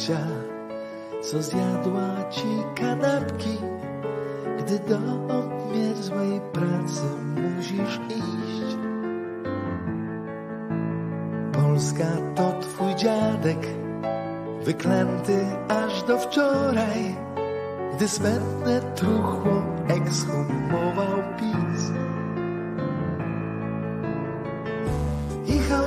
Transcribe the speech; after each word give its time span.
babcia, 0.00 0.26
co 1.22 1.42
zjadła 1.42 2.30
ci 2.30 2.46
kanapki, 2.74 3.58
gdy 4.58 4.78
do 4.78 4.98
obmierzłej 5.38 6.40
pracy 6.52 7.02
musisz 7.36 8.00
iść. 8.08 8.76
Polska 11.52 12.06
to 12.34 12.52
twój 12.60 12.94
dziadek, 12.94 13.66
wyklęty 14.64 15.46
aż 15.68 16.02
do 16.02 16.18
wczoraj, 16.18 17.16
gdy 17.96 18.08
smętne 18.08 18.80
truchło 18.94 19.62
ekshumował 19.88 21.09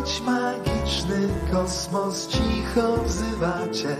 choć 0.04 0.22
magiczny 0.22 1.28
kosmos 1.52 2.28
cicho 2.28 3.04
wzywa 3.04 3.60
cię, 3.72 3.96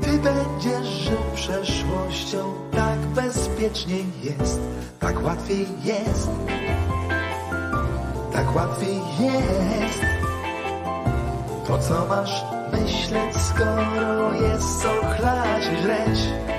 ty 0.00 0.18
będziesz 0.18 0.88
żył 0.88 1.18
przeszłością, 1.34 2.54
tak 2.72 2.98
bezpiecznie 2.98 3.96
jest, 4.22 4.60
tak 5.00 5.24
łatwiej 5.24 5.66
jest, 5.84 6.30
tak 8.32 8.56
łatwiej 8.56 9.00
jest. 9.20 10.00
To 11.66 11.78
co 11.78 12.06
masz 12.06 12.44
myśleć, 12.72 13.36
skoro 13.36 14.32
jest 14.32 14.82
co 14.82 14.88
chlać 14.88 15.64
i 15.66 16.55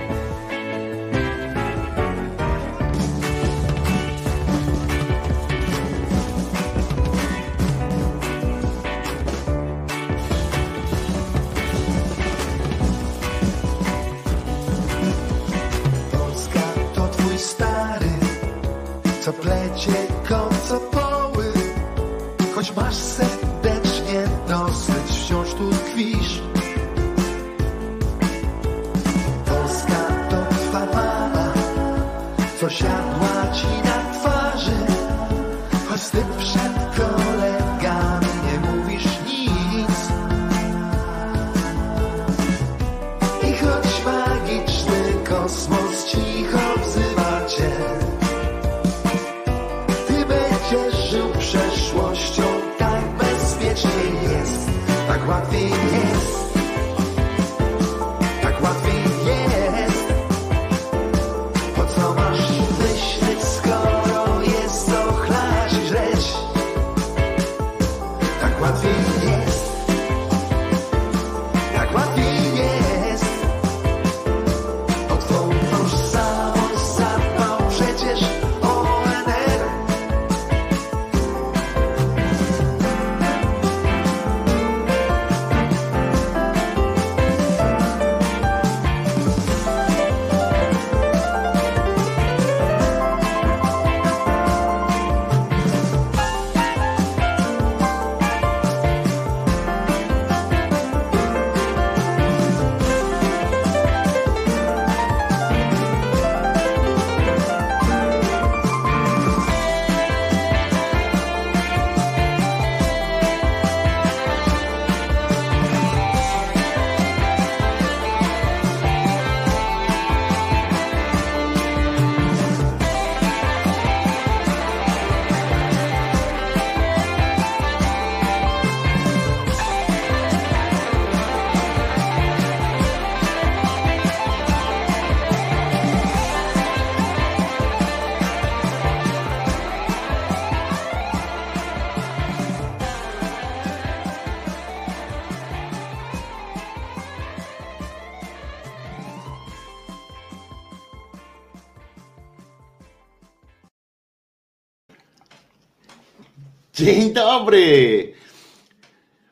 Dzień 156.88 157.13
dobry! 157.13 158.13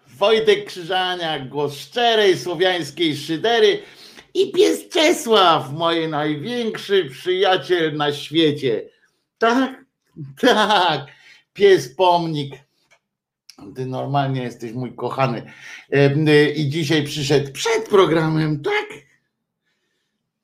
Wojtek 0.07 0.65
Krzyżaniak, 0.65 1.49
głos 1.49 1.77
szczerej 1.77 2.37
słowiańskiej 2.37 3.17
szydery 3.17 3.81
i 4.33 4.51
pies 4.51 4.89
Czesław, 4.89 5.71
mój 5.71 6.07
największy 6.07 7.05
przyjaciel 7.05 7.97
na 7.97 8.13
świecie. 8.13 8.89
Tak, 9.37 9.85
tak, 10.41 11.07
pies 11.53 11.95
pomnik. 11.95 12.55
Ty 13.75 13.85
normalnie 13.85 14.43
jesteś 14.43 14.71
mój 14.71 14.95
kochany. 14.95 15.53
Y, 16.27 16.53
I 16.55 16.69
dzisiaj 16.69 17.03
przyszedł 17.03 17.51
przed 17.51 17.89
programem, 17.89 18.61
tak? 18.61 18.87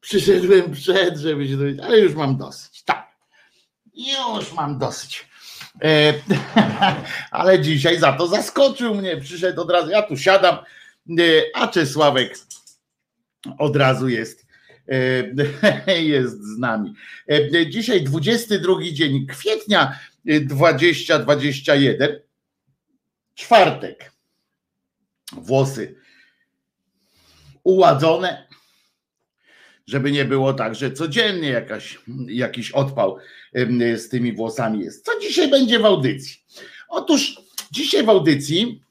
Przyszedłem 0.01 0.71
przed, 0.71 1.17
żeby 1.17 1.47
się 1.47 1.57
dowiedzieć, 1.57 1.81
ale 1.83 1.99
już 1.99 2.15
mam 2.15 2.37
dosyć. 2.37 2.83
Tak, 2.83 3.07
już 3.95 4.53
mam 4.53 4.77
dosyć. 4.77 5.30
E, 5.81 6.13
ale 7.31 7.61
dzisiaj 7.61 7.99
za 7.99 8.13
to 8.13 8.27
zaskoczył 8.27 8.95
mnie, 8.95 9.17
przyszedł 9.17 9.61
od 9.61 9.71
razu, 9.71 9.89
ja 9.89 10.01
tu 10.01 10.17
siadam, 10.17 10.55
e, 10.55 10.63
a 11.53 11.67
Czesławek 11.67 12.37
od 13.57 13.75
razu 13.75 14.09
jest, 14.09 14.45
e, 15.87 16.01
jest 16.15 16.43
z 16.43 16.57
nami. 16.57 16.93
Dzisiaj 17.69 18.03
22 18.03 18.73
dzień 18.93 19.27
kwietnia 19.27 19.99
e, 20.27 20.39
2021, 20.39 22.19
czwartek. 23.35 24.11
Włosy 25.31 26.01
uładzone, 27.63 28.47
żeby 29.87 30.11
nie 30.11 30.25
było 30.25 30.53
tak, 30.53 30.75
że 30.75 30.91
codziennie 30.91 31.49
jakaś, 31.49 31.99
jakiś 32.27 32.71
odpał 32.71 33.17
z 33.95 34.09
tymi 34.09 34.33
włosami 34.33 34.79
jest. 34.83 35.05
Co 35.05 35.19
dzisiaj 35.21 35.49
będzie 35.49 35.79
w 35.79 35.85
audycji? 35.85 36.35
Otóż 36.89 37.41
dzisiaj 37.71 38.03
w 38.03 38.09
audycji 38.09 38.81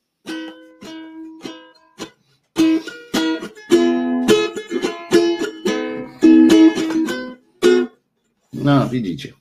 No, 8.53 8.89
widzicie. 8.89 9.33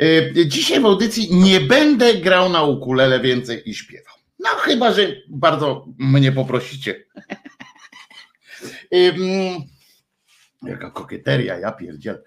E, 0.00 0.46
Dzisiaj 0.46 0.80
w 0.80 0.86
audycji 0.86 1.36
nie 1.36 1.60
będę 1.60 2.14
grał 2.14 2.48
na 2.48 2.62
ukulele 2.62 3.20
więcej 3.20 3.70
i 3.70 3.74
śpiewał. 3.74 4.14
No, 4.38 4.48
chyba, 4.48 4.92
że 4.92 5.16
bardzo 5.28 5.86
mnie 5.98 6.32
poprosicie. 6.32 7.04
Jaka 10.62 10.90
kokieteria, 10.90 11.58
ja 11.58 11.72
pierdziel. 11.72 12.22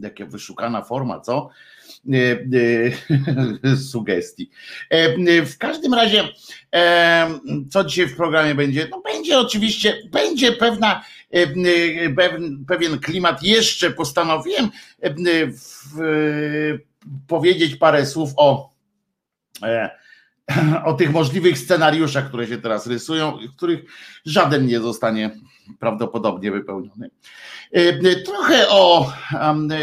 Jaka 0.00 0.26
wyszukana 0.26 0.82
forma, 0.82 1.20
co? 1.20 1.50
sugestii. 3.90 4.50
W 5.46 5.58
każdym 5.58 5.94
razie, 5.94 6.28
co 7.70 7.84
dzisiaj 7.84 8.06
w 8.06 8.16
programie 8.16 8.54
będzie? 8.54 8.88
No 8.90 9.00
będzie 9.00 9.38
oczywiście, 9.38 10.02
będzie 10.10 10.52
pewna, 10.52 11.04
pewien 12.68 12.98
klimat. 12.98 13.42
Jeszcze 13.42 13.90
postanowiłem 13.90 14.70
powiedzieć 17.28 17.76
parę 17.76 18.06
słów 18.06 18.30
o 18.36 18.72
o 20.84 20.92
tych 20.92 21.12
możliwych 21.12 21.58
scenariuszach, 21.58 22.28
które 22.28 22.46
się 22.46 22.58
teraz 22.58 22.86
rysują, 22.86 23.38
których 23.56 23.80
żaden 24.24 24.66
nie 24.66 24.80
zostanie 24.80 25.30
prawdopodobnie 25.78 26.50
wypełniony. 26.50 27.10
E, 27.72 28.16
trochę 28.16 28.68
o, 28.68 29.12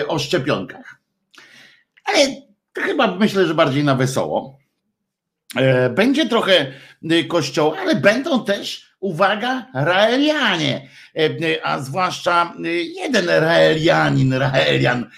o 0.08 0.20
szczepionkach, 0.20 1.00
ale 2.04 2.20
chyba 2.78 3.16
myślę, 3.16 3.48
że 3.48 3.54
bardziej 3.56 3.84
na 3.84 3.96
wesoło. 3.96 4.60
E, 5.56 5.90
będzie 5.90 6.30
trochę 6.30 6.72
kościoła, 7.28 7.78
ale 7.80 7.96
będą 7.96 8.46
też, 8.46 8.96
uwaga, 9.00 9.66
Raelianie, 9.74 10.90
e, 11.18 11.66
a 11.66 11.80
zwłaszcza 11.80 12.54
jeden 12.96 13.30
Raelianin, 13.30 14.34
Raelian 14.34 15.10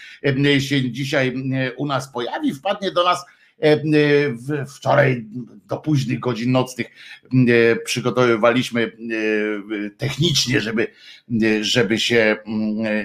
się 0.60 0.92
dzisiaj 0.92 1.34
u 1.78 1.86
nas 1.86 2.12
pojawi, 2.12 2.54
wpadnie 2.54 2.92
do 2.92 3.04
nas 3.04 3.26
E, 3.26 3.26
e, 3.26 3.37
wczoraj 4.76 5.26
do 5.68 5.78
późnych 5.78 6.20
godzin 6.20 6.52
nocnych 6.52 6.88
e, 7.34 7.76
przygotowywaliśmy 7.76 8.92
technicznie, 9.98 10.62
żeby, 10.62 10.88
żeby 11.62 12.00
się, 12.00 12.38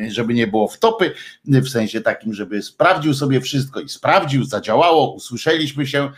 żeby 0.08 0.34
nie 0.34 0.46
było 0.46 0.68
wtopy, 0.68 1.12
w 1.44 1.68
sensie 1.68 2.00
takim, 2.00 2.34
żeby 2.34 2.62
sprawdził 2.62 3.14
sobie 3.14 3.40
wszystko 3.40 3.80
i 3.80 3.88
sprawdził, 3.88 4.44
zadziałało, 4.44 5.14
usłyszeliśmy 5.14 5.86
się. 5.86 6.10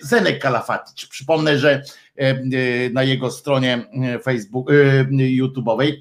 Zenek 0.00 0.38
Kalafaticz, 0.38 1.08
przypomnę, 1.08 1.58
że 1.58 1.82
na 2.92 3.02
jego 3.02 3.30
stronie 3.30 3.86
Facebook, 4.22 4.70
YouTube'owej 5.10 5.92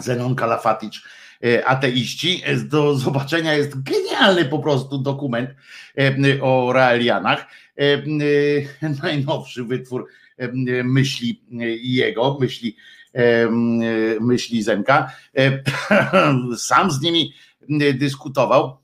Zenon 0.00 0.34
Kalafaticz 0.34 1.04
E, 1.04 1.23
ateiści. 1.64 2.42
E, 2.44 2.56
do 2.56 2.94
zobaczenia 2.94 3.54
jest 3.54 3.82
genialny 3.82 4.44
po 4.44 4.58
prostu 4.58 4.98
dokument 4.98 5.50
e, 5.98 6.42
o 6.42 6.72
Raelianach. 6.72 7.46
Najnowszy 9.02 9.64
wytwór 9.64 10.06
myśli 10.84 11.42
jego, 11.82 12.38
myśli, 12.40 12.76
myśli 14.20 14.62
Zenka. 14.62 15.12
Sam 16.56 16.90
z 16.90 17.00
nimi 17.00 17.34
dyskutował 17.94 18.76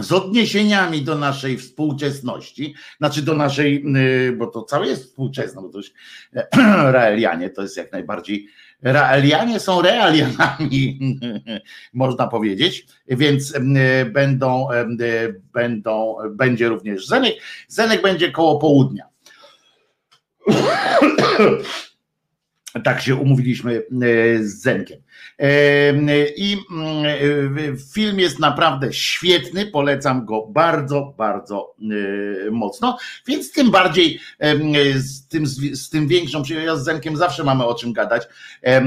z 0.00 0.12
odniesieniami 0.12 1.02
do 1.02 1.14
naszej 1.18 1.58
współczesności, 1.58 2.74
znaczy 2.98 3.22
do 3.22 3.34
naszej, 3.34 3.84
bo 4.36 4.46
to 4.46 4.62
całe 4.62 4.86
jest 4.86 5.04
współczesne, 5.04 5.62
bo 5.62 5.68
to 5.68 5.78
już 5.78 5.92
Raelianie 6.92 7.50
to 7.50 7.62
jest 7.62 7.76
jak 7.76 7.92
najbardziej 7.92 8.48
Realianie 8.82 9.60
są 9.60 9.82
realianami, 9.82 10.98
można 11.92 12.26
powiedzieć, 12.26 12.86
więc 13.08 13.54
będą, 14.12 14.68
będą, 15.52 16.16
będzie 16.30 16.68
również 16.68 17.06
Zenek. 17.06 17.34
Zenek 17.68 18.02
będzie 18.02 18.32
koło 18.32 18.58
południa. 18.58 19.04
Tak 22.84 23.00
się 23.00 23.16
umówiliśmy 23.16 23.76
e, 23.76 23.82
z 24.44 24.62
Zenkiem. 24.62 24.98
I 26.36 26.56
mm, 26.70 27.76
film 27.94 28.20
jest 28.20 28.38
naprawdę 28.38 28.92
świetny, 28.92 29.66
polecam 29.66 30.24
go 30.24 30.46
bardzo, 30.46 31.14
bardzo 31.18 31.74
e, 32.46 32.50
mocno, 32.50 32.98
więc 33.26 33.52
tym 33.52 33.70
bardziej 33.70 34.20
z 34.94 35.26
tym, 35.26 35.46
z 35.72 35.90
tym 35.90 36.08
większą 36.08 36.42
ja 36.64 36.76
z 36.76 36.84
Zenkiem 36.84 37.16
zawsze 37.16 37.44
mamy 37.44 37.64
o 37.64 37.74
czym 37.74 37.92
gadać, 37.92 38.22
e, 38.66 38.82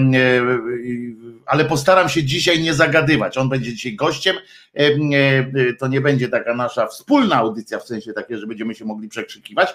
ale 1.46 1.66
postaram 1.66 2.10
się 2.10 2.24
dzisiaj 2.24 2.62
nie 2.62 2.74
zagadywać. 2.74 3.38
On 3.38 3.50
będzie 3.50 3.74
dzisiaj 3.74 3.96
gościem, 3.96 4.36
to 5.80 5.88
nie 5.88 6.02
będzie 6.02 6.30
taka 6.30 6.56
nasza 6.56 6.88
wspólna 6.88 7.36
audycja, 7.36 7.80
w 7.80 7.84
sensie 7.84 8.14
takie, 8.14 8.38
że 8.38 8.48
będziemy 8.48 8.76
się 8.76 8.86
mogli 8.86 9.10
przekrzykiwać, 9.10 9.70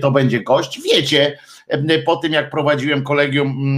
to 0.00 0.10
będzie 0.10 0.42
gość. 0.42 0.80
Wiecie, 0.82 1.38
po 2.06 2.16
tym 2.16 2.32
jak 2.32 2.50
prowadziłem 2.50 3.02
kolegium 3.02 3.70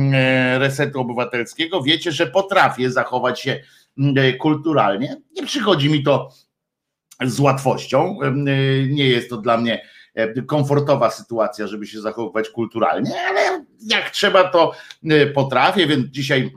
Resetu 0.59 1.01
Obywatelskiego, 1.01 1.83
wiecie, 1.83 2.00
że 2.07 2.27
potrafię 2.27 2.91
zachować 2.91 3.41
się 3.41 3.61
kulturalnie. 4.39 5.17
Nie 5.37 5.47
przychodzi 5.47 5.91
mi 5.91 6.03
to 6.03 6.31
z 7.25 7.41
łatwością. 7.41 8.19
Nie 8.89 9.09
jest 9.09 9.31
to 9.31 9.37
dla 9.37 9.57
mnie 9.57 9.83
komfortowa 10.47 11.11
sytuacja, 11.11 11.67
żeby 11.67 11.87
się 11.87 12.01
zachowywać 12.01 12.49
kulturalnie, 12.49 13.11
ale 13.29 13.65
jak 13.87 14.11
trzeba, 14.11 14.45
to 14.45 14.73
potrafię, 15.35 15.87
więc 15.87 16.07
dzisiaj 16.07 16.53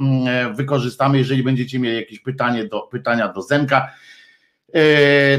wykorzystamy, 0.53 1.17
jeżeli 1.17 1.43
będziecie 1.43 1.79
mieli 1.79 1.95
jakieś 1.95 2.19
pytanie 2.19 2.65
do, 2.65 2.81
pytania 2.81 3.27
do 3.27 3.41
Zenka, 3.41 3.87
E, 3.87 4.12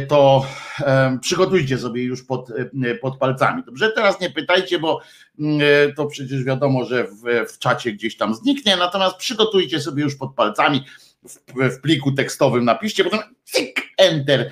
to 0.09 0.47
e, 0.81 1.19
przygotujcie 1.23 1.79
sobie 1.79 2.03
już 2.03 2.23
pod, 2.23 2.51
e, 2.85 2.95
pod 2.95 3.19
palcami. 3.19 3.63
Dobrze, 3.67 3.93
teraz 3.93 4.21
nie 4.21 4.31
pytajcie, 4.31 4.79
bo 4.79 5.01
mm, 5.39 5.61
to 5.97 6.07
przecież 6.07 6.45
wiadomo, 6.45 6.85
że 6.85 7.05
w, 7.05 7.53
w 7.53 7.59
czacie 7.59 7.93
gdzieś 7.93 8.17
tam 8.17 8.35
zniknie, 8.35 8.77
natomiast 8.77 9.17
przygotujcie 9.17 9.81
sobie 9.81 10.03
już 10.03 10.17
pod 10.17 10.35
palcami 10.35 10.85
w, 11.25 11.39
w 11.77 11.81
pliku 11.81 12.13
tekstowym 12.13 12.65
napiszcie, 12.65 13.05
potem 13.05 13.21
cyk, 13.45 13.83
enter, 13.99 14.51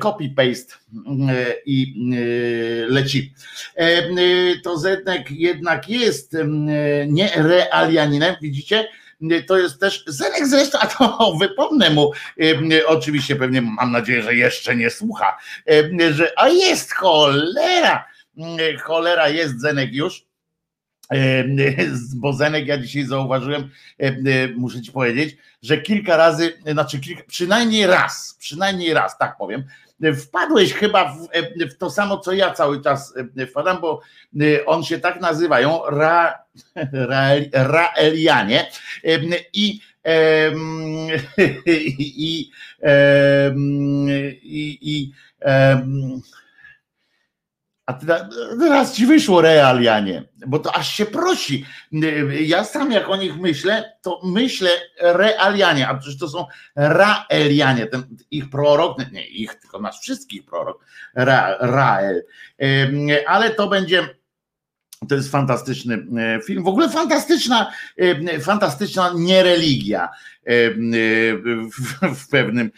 copy, 0.00 0.30
paste 0.36 0.74
i 1.66 2.10
leci. 2.88 3.34
To 4.62 4.78
Zenek 4.78 5.30
jednak 5.30 5.88
jest 5.88 6.36
nie 7.08 7.30
realianinem, 7.36 8.34
widzicie? 8.42 8.88
To 9.46 9.58
jest 9.58 9.80
też 9.80 10.04
Zenek 10.06 10.46
zresztą, 10.46 10.78
a 10.78 10.86
to 10.86 11.36
wypomnę 11.40 11.90
mu, 11.90 12.12
oczywiście 12.86 13.36
pewnie 13.36 13.62
mam 13.62 13.92
nadzieję, 13.92 14.22
że 14.22 14.34
jeszcze 14.34 14.76
nie 14.76 14.90
słucha, 14.90 15.38
że 16.10 16.32
a 16.36 16.48
jest 16.48 16.92
cholera, 16.92 18.04
cholera 18.82 19.28
jest 19.28 19.60
Zenek 19.60 19.92
już, 19.92 20.26
bo 22.16 22.32
Zenek 22.32 22.66
ja 22.66 22.78
dzisiaj 22.78 23.04
zauważyłem, 23.04 23.70
muszę 24.56 24.82
ci 24.82 24.92
powiedzieć, 24.92 25.36
że 25.62 25.78
kilka 25.78 26.16
razy, 26.16 26.52
znaczy 26.72 27.00
kilka, 27.00 27.22
przynajmniej 27.26 27.86
raz, 27.86 28.36
przynajmniej 28.40 28.94
raz, 28.94 29.18
tak 29.18 29.36
powiem, 29.36 29.64
wpadłeś 30.16 30.72
chyba 30.72 31.14
w, 31.14 31.28
w, 31.70 31.78
to 31.78 31.90
samo, 31.90 32.18
co 32.18 32.32
ja 32.32 32.50
cały 32.50 32.82
czas 32.82 33.14
wpadam, 33.50 33.80
bo 33.80 34.00
on 34.66 34.84
się 34.84 34.98
tak 34.98 35.20
nazywają, 35.20 35.80
Ra, 35.86 36.38
Ra, 36.92 37.30
Raelianie 37.52 38.70
i 39.52 39.54
i, 39.54 39.80
i, 41.98 42.50
i, 44.42 44.78
i 44.82 45.12
a 47.86 47.92
teraz 48.58 48.94
ci 48.94 49.06
wyszło 49.06 49.40
realianie, 49.40 50.24
bo 50.46 50.58
to 50.58 50.76
aż 50.76 50.94
się 50.94 51.06
prosi. 51.06 51.66
Ja 52.40 52.64
sam 52.64 52.92
jak 52.92 53.08
o 53.08 53.16
nich 53.16 53.36
myślę, 53.36 53.92
to 54.02 54.20
myślę 54.24 54.70
realianie, 55.00 55.88
a 55.88 55.94
przecież 55.94 56.18
to 56.18 56.28
są 56.28 56.46
raelianie, 56.76 57.86
ten 57.86 58.16
ich 58.30 58.50
prorok, 58.50 59.12
nie 59.12 59.26
ich, 59.26 59.54
tylko 59.54 59.80
nasz 59.80 60.00
wszystkich 60.00 60.44
prorok, 60.44 60.84
Ra, 61.14 61.56
Rael. 61.60 62.22
Ale 63.26 63.50
to 63.50 63.68
będzie, 63.68 64.08
to 65.08 65.14
jest 65.14 65.30
fantastyczny 65.30 66.06
e, 66.18 66.40
film, 66.40 66.64
w 66.64 66.68
ogóle 66.68 66.88
fantastyczna, 66.88 67.72
e, 67.96 68.40
fantastyczna 68.40 69.12
niereligia 69.16 70.04
e, 70.04 70.70
w 72.14 72.28
pewnym 72.30 72.70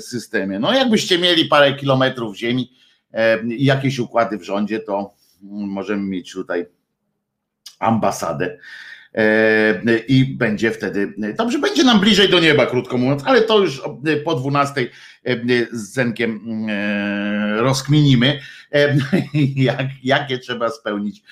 systemie. 0.00 0.58
No 0.58 0.72
jakbyście 0.72 1.18
mieli 1.18 1.44
parę 1.44 1.74
kilometrów 1.74 2.36
ziemi, 2.36 2.78
E, 3.14 3.38
jakieś 3.48 3.98
układy 3.98 4.38
w 4.38 4.44
rządzie, 4.44 4.80
to 4.80 5.14
możemy 5.50 6.02
mieć 6.02 6.32
tutaj 6.32 6.66
ambasadę 7.78 8.58
e, 9.14 9.98
i 10.08 10.24
będzie 10.24 10.70
wtedy, 10.70 11.14
dobrze, 11.36 11.58
będzie 11.58 11.84
nam 11.84 12.00
bliżej 12.00 12.28
do 12.28 12.40
nieba, 12.40 12.66
krótko 12.66 12.98
mówiąc, 12.98 13.22
ale 13.26 13.42
to 13.42 13.58
już 13.58 13.82
po 14.24 14.34
12 14.34 14.80
e, 14.80 15.36
z 15.72 15.92
Zenkiem 15.92 16.66
rozkminimy, 17.56 18.40
jak, 19.56 19.86
jakie 20.04 20.38
trzeba 20.38 20.70
spełnić 20.70 21.22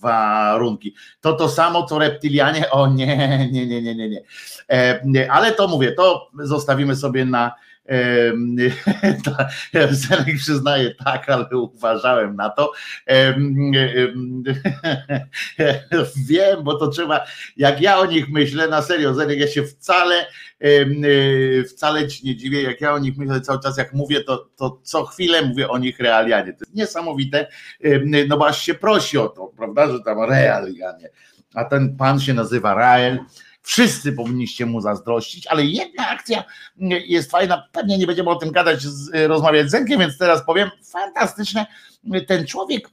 warunki. 0.00 0.94
To 1.20 1.32
to 1.32 1.48
samo, 1.48 1.86
co 1.86 1.98
reptilianie, 1.98 2.70
o 2.70 2.92
nie, 2.92 3.06
nie, 3.52 3.66
nie, 3.66 3.82
nie, 3.82 3.94
nie, 3.94 4.22
nie. 5.04 5.32
Ale 5.32 5.52
to 5.52 5.68
mówię, 5.68 5.92
to 5.92 6.30
zostawimy 6.38 6.96
sobie 6.96 7.24
na 7.24 7.52
Zenek 9.90 10.36
przyznaje 10.38 10.94
tak, 10.94 11.30
ale 11.30 11.46
uważałem 11.52 12.36
na 12.36 12.50
to. 12.50 12.72
Wiem, 16.28 16.64
bo 16.64 16.74
to 16.74 16.88
trzeba, 16.88 17.24
jak 17.56 17.80
ja 17.80 17.98
o 17.98 18.06
nich 18.06 18.28
myślę, 18.28 18.68
na 18.68 18.82
serio, 18.82 19.14
Zenek, 19.14 19.38
ja 19.38 19.46
się 19.46 19.62
wcale 19.62 20.26
wcale 21.68 22.08
ci 22.08 22.26
nie 22.26 22.36
dziwię, 22.36 22.62
jak 22.62 22.80
ja 22.80 22.92
o 22.92 22.98
nich 22.98 23.16
myślę 23.16 23.40
cały 23.40 23.60
czas, 23.60 23.78
jak 23.78 23.92
mówię, 23.92 24.24
to, 24.24 24.48
to 24.56 24.80
co 24.82 25.04
chwilę 25.04 25.42
mówię 25.42 25.68
o 25.68 25.78
nich 25.78 25.98
realianie. 25.98 26.52
To 26.52 26.58
jest 26.60 26.74
niesamowite, 26.74 27.46
no 28.28 28.38
bo 28.38 28.46
aż 28.46 28.62
się 28.62 28.74
prosi 28.74 29.18
o 29.18 29.28
to, 29.28 29.52
prawda, 29.56 29.92
że 29.92 30.00
tam 30.00 30.22
realianie. 30.22 31.08
A 31.54 31.64
ten 31.64 31.96
pan 31.96 32.20
się 32.20 32.34
nazywa 32.34 32.74
Rael, 32.74 33.18
Wszyscy 33.70 34.12
powinniście 34.12 34.66
mu 34.66 34.80
zazdrościć, 34.80 35.46
ale 35.46 35.64
jedna 35.64 36.08
akcja 36.08 36.44
jest 37.06 37.30
fajna. 37.30 37.68
Pewnie 37.72 37.98
nie 37.98 38.06
będziemy 38.06 38.30
o 38.30 38.36
tym 38.36 38.50
gadać, 38.52 38.84
rozmawiać 39.12 39.68
z 39.68 39.70
Zenkiem, 39.70 40.00
więc 40.00 40.18
teraz 40.18 40.44
powiem, 40.46 40.70
fantastyczne. 40.84 41.66
Ten 42.26 42.46
człowiek, 42.46 42.90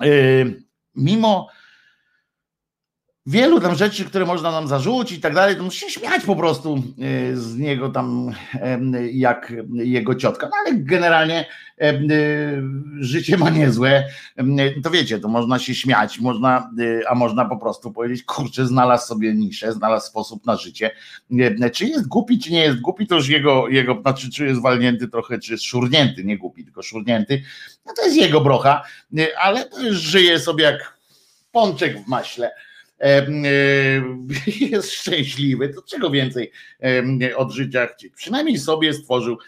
yy, 0.00 0.62
mimo 0.94 1.48
wielu 3.26 3.60
tam 3.60 3.74
rzeczy, 3.74 4.04
które 4.04 4.26
można 4.26 4.50
nam 4.50 4.68
zarzucić 4.68 5.18
i 5.18 5.20
tak 5.20 5.34
dalej, 5.34 5.56
to 5.56 5.62
musi 5.62 5.80
się 5.80 5.90
śmiać 5.90 6.24
po 6.24 6.36
prostu 6.36 6.74
e, 6.76 7.36
z 7.36 7.58
niego 7.58 7.88
tam 7.88 8.32
jak 9.12 9.52
jego 9.72 10.14
ciotka. 10.14 10.46
No 10.46 10.52
ale 10.66 10.76
generalnie 10.76 11.46
e, 11.80 12.00
życie 13.00 13.36
ma 13.36 13.50
niezłe. 13.50 14.04
To 14.82 14.90
wiecie, 14.90 15.18
to 15.18 15.28
można 15.28 15.58
się 15.58 15.74
śmiać, 15.74 16.20
można, 16.20 16.70
e, 16.80 17.10
a 17.10 17.14
można 17.14 17.44
po 17.44 17.56
prostu 17.56 17.92
powiedzieć, 17.92 18.22
kurczę, 18.22 18.66
znalazł 18.66 19.06
sobie 19.06 19.34
niszę, 19.34 19.72
znalazł 19.72 20.06
sposób 20.06 20.46
na 20.46 20.56
życie. 20.56 20.90
Czy 21.72 21.86
jest 21.86 22.08
głupi, 22.08 22.38
czy 22.38 22.52
nie 22.52 22.62
jest 22.62 22.80
głupi, 22.80 23.06
to 23.06 23.14
już 23.14 23.28
jego, 23.28 23.68
jego 23.68 24.00
znaczy 24.00 24.30
czy 24.30 24.46
jest 24.46 24.62
walnięty 24.62 25.08
trochę, 25.08 25.38
czy 25.38 25.52
jest 25.52 25.64
szurnięty, 25.64 26.24
nie 26.24 26.38
głupi, 26.38 26.64
tylko 26.64 26.82
szurnięty, 26.82 27.42
no 27.86 27.92
to 27.96 28.04
jest 28.04 28.16
jego 28.16 28.40
brocha, 28.40 28.82
ale 29.40 29.68
żyje 29.90 30.38
sobie 30.38 30.64
jak 30.64 30.98
pączek 31.52 32.04
w 32.04 32.08
maśle 32.08 32.50
jest 34.70 34.92
szczęśliwy, 34.92 35.68
to 35.68 35.82
czego 35.82 36.10
więcej 36.10 36.52
od 37.36 37.52
życia 37.52 37.86
chcieć. 37.86 38.12
Przynajmniej 38.16 38.58
sobie 38.58 38.94
stworzył, 38.94 39.38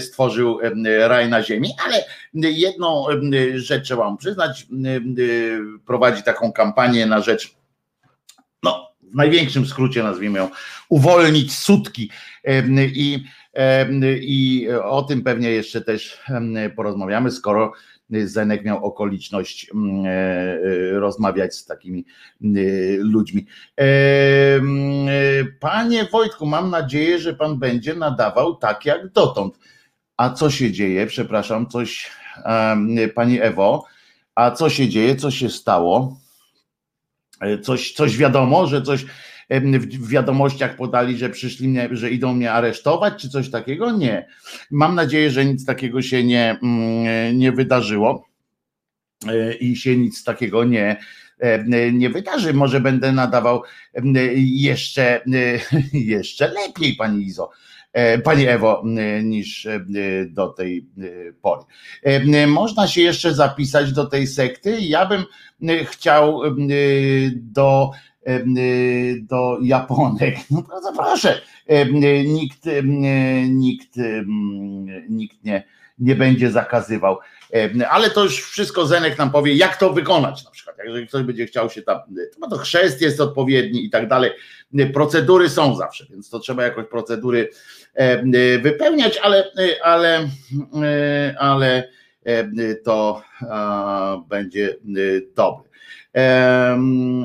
stworzył 0.00 0.58
raj 0.98 1.28
na 1.28 1.42
ziemi, 1.42 1.68
ale 1.86 2.04
jedną 2.34 3.06
rzecz 3.54 3.84
trzeba 3.84 4.10
mu 4.10 4.16
przyznać, 4.16 4.66
prowadzi 5.86 6.22
taką 6.22 6.52
kampanię 6.52 7.06
na 7.06 7.20
rzecz, 7.20 7.54
no 8.62 8.90
w 9.02 9.14
największym 9.14 9.66
skrócie 9.66 10.02
nazwijmy 10.02 10.38
ją, 10.38 10.48
uwolnić 10.88 11.58
sutki 11.58 12.10
i, 12.94 13.24
i 14.20 14.68
o 14.82 15.02
tym 15.02 15.22
pewnie 15.22 15.50
jeszcze 15.50 15.80
też 15.80 16.20
porozmawiamy, 16.76 17.30
skoro 17.30 17.72
Zenek 18.24 18.64
miał 18.64 18.84
okoliczność 18.84 19.70
mm, 19.74 20.06
e, 20.06 20.10
e, 20.10 20.58
rozmawiać 21.00 21.54
z 21.54 21.64
takimi 21.64 22.04
e, 22.42 22.46
ludźmi. 22.98 23.46
Panie 25.60 26.04
Wojtku, 26.04 26.46
mam 26.46 26.70
nadzieję, 26.70 27.18
że 27.18 27.34
pan 27.34 27.58
będzie 27.58 27.94
nadawał 27.94 28.56
tak 28.56 28.86
jak 28.86 29.12
dotąd. 29.12 29.58
A 30.16 30.30
co 30.30 30.50
się 30.50 30.72
dzieje? 30.72 31.06
Przepraszam, 31.06 31.66
coś, 31.66 32.10
pani 33.14 33.40
Ewo, 33.40 33.84
a 34.34 34.50
co 34.50 34.70
się 34.70 34.88
dzieje? 34.88 35.16
Co 35.16 35.30
się 35.30 35.50
stało? 35.50 36.16
Coś, 37.62 37.92
coś 37.92 38.16
wiadomo, 38.16 38.66
że 38.66 38.82
coś 38.82 39.06
w 39.50 40.08
wiadomościach 40.08 40.76
podali, 40.76 41.18
że 41.18 41.30
przyszli 41.30 41.68
mnie, 41.68 41.88
że 41.92 42.10
idą 42.10 42.34
mnie 42.34 42.52
aresztować, 42.52 43.22
czy 43.22 43.28
coś 43.28 43.50
takiego? 43.50 43.92
Nie. 43.92 44.26
Mam 44.70 44.94
nadzieję, 44.94 45.30
że 45.30 45.44
nic 45.44 45.64
takiego 45.64 46.02
się 46.02 46.24
nie, 46.24 46.58
mm, 46.62 47.38
nie 47.38 47.52
wydarzyło 47.52 48.28
e, 49.28 49.54
i 49.54 49.76
się 49.76 49.96
nic 49.96 50.24
takiego 50.24 50.64
nie, 50.64 50.96
e, 51.38 51.92
nie 51.92 52.10
wydarzy. 52.10 52.54
Może 52.54 52.80
będę 52.80 53.12
nadawał 53.12 53.62
jeszcze, 54.36 55.20
jeszcze 55.92 56.48
lepiej, 56.48 56.96
pani 56.96 57.24
Izo. 57.24 57.50
E, 57.92 58.18
pani 58.18 58.46
Ewo, 58.46 58.82
niż 59.22 59.68
do 60.28 60.48
tej 60.48 60.86
pory. 61.42 61.62
Można 62.46 62.88
się 62.88 63.02
jeszcze 63.02 63.34
zapisać 63.34 63.92
do 63.92 64.06
tej 64.06 64.26
sekty. 64.26 64.80
Ja 64.80 65.06
bym 65.06 65.24
chciał 65.86 66.42
do 67.34 67.90
do 69.22 69.58
Japonek. 69.62 70.34
No 70.50 70.62
bardzo 70.62 70.92
proszę, 70.92 71.40
nikt, 72.24 72.64
nikt, 73.48 73.96
nikt 75.08 75.44
nie, 75.44 75.64
nie 75.98 76.14
będzie 76.14 76.50
zakazywał. 76.50 77.18
Ale 77.90 78.10
to 78.10 78.22
już 78.22 78.42
wszystko 78.42 78.86
Zenek 78.86 79.18
nam 79.18 79.30
powie, 79.30 79.54
jak 79.54 79.76
to 79.76 79.92
wykonać 79.92 80.44
na 80.44 80.50
przykład. 80.50 80.76
Jeżeli 80.84 81.08
ktoś 81.08 81.22
będzie 81.22 81.46
chciał 81.46 81.70
się 81.70 81.82
tam, 81.82 81.98
to, 82.40 82.48
to 82.50 82.56
chrzest 82.56 83.02
jest 83.02 83.20
odpowiedni 83.20 83.84
i 83.84 83.90
tak 83.90 84.08
dalej. 84.08 84.30
Procedury 84.92 85.48
są 85.48 85.76
zawsze, 85.76 86.06
więc 86.10 86.30
to 86.30 86.38
trzeba 86.38 86.62
jakoś 86.62 86.86
procedury 86.86 87.48
wypełniać, 88.62 89.18
ale, 89.18 89.44
ale, 89.82 90.28
ale 91.38 91.88
to 92.84 93.22
będzie 94.28 94.76
dobre. 95.34 95.69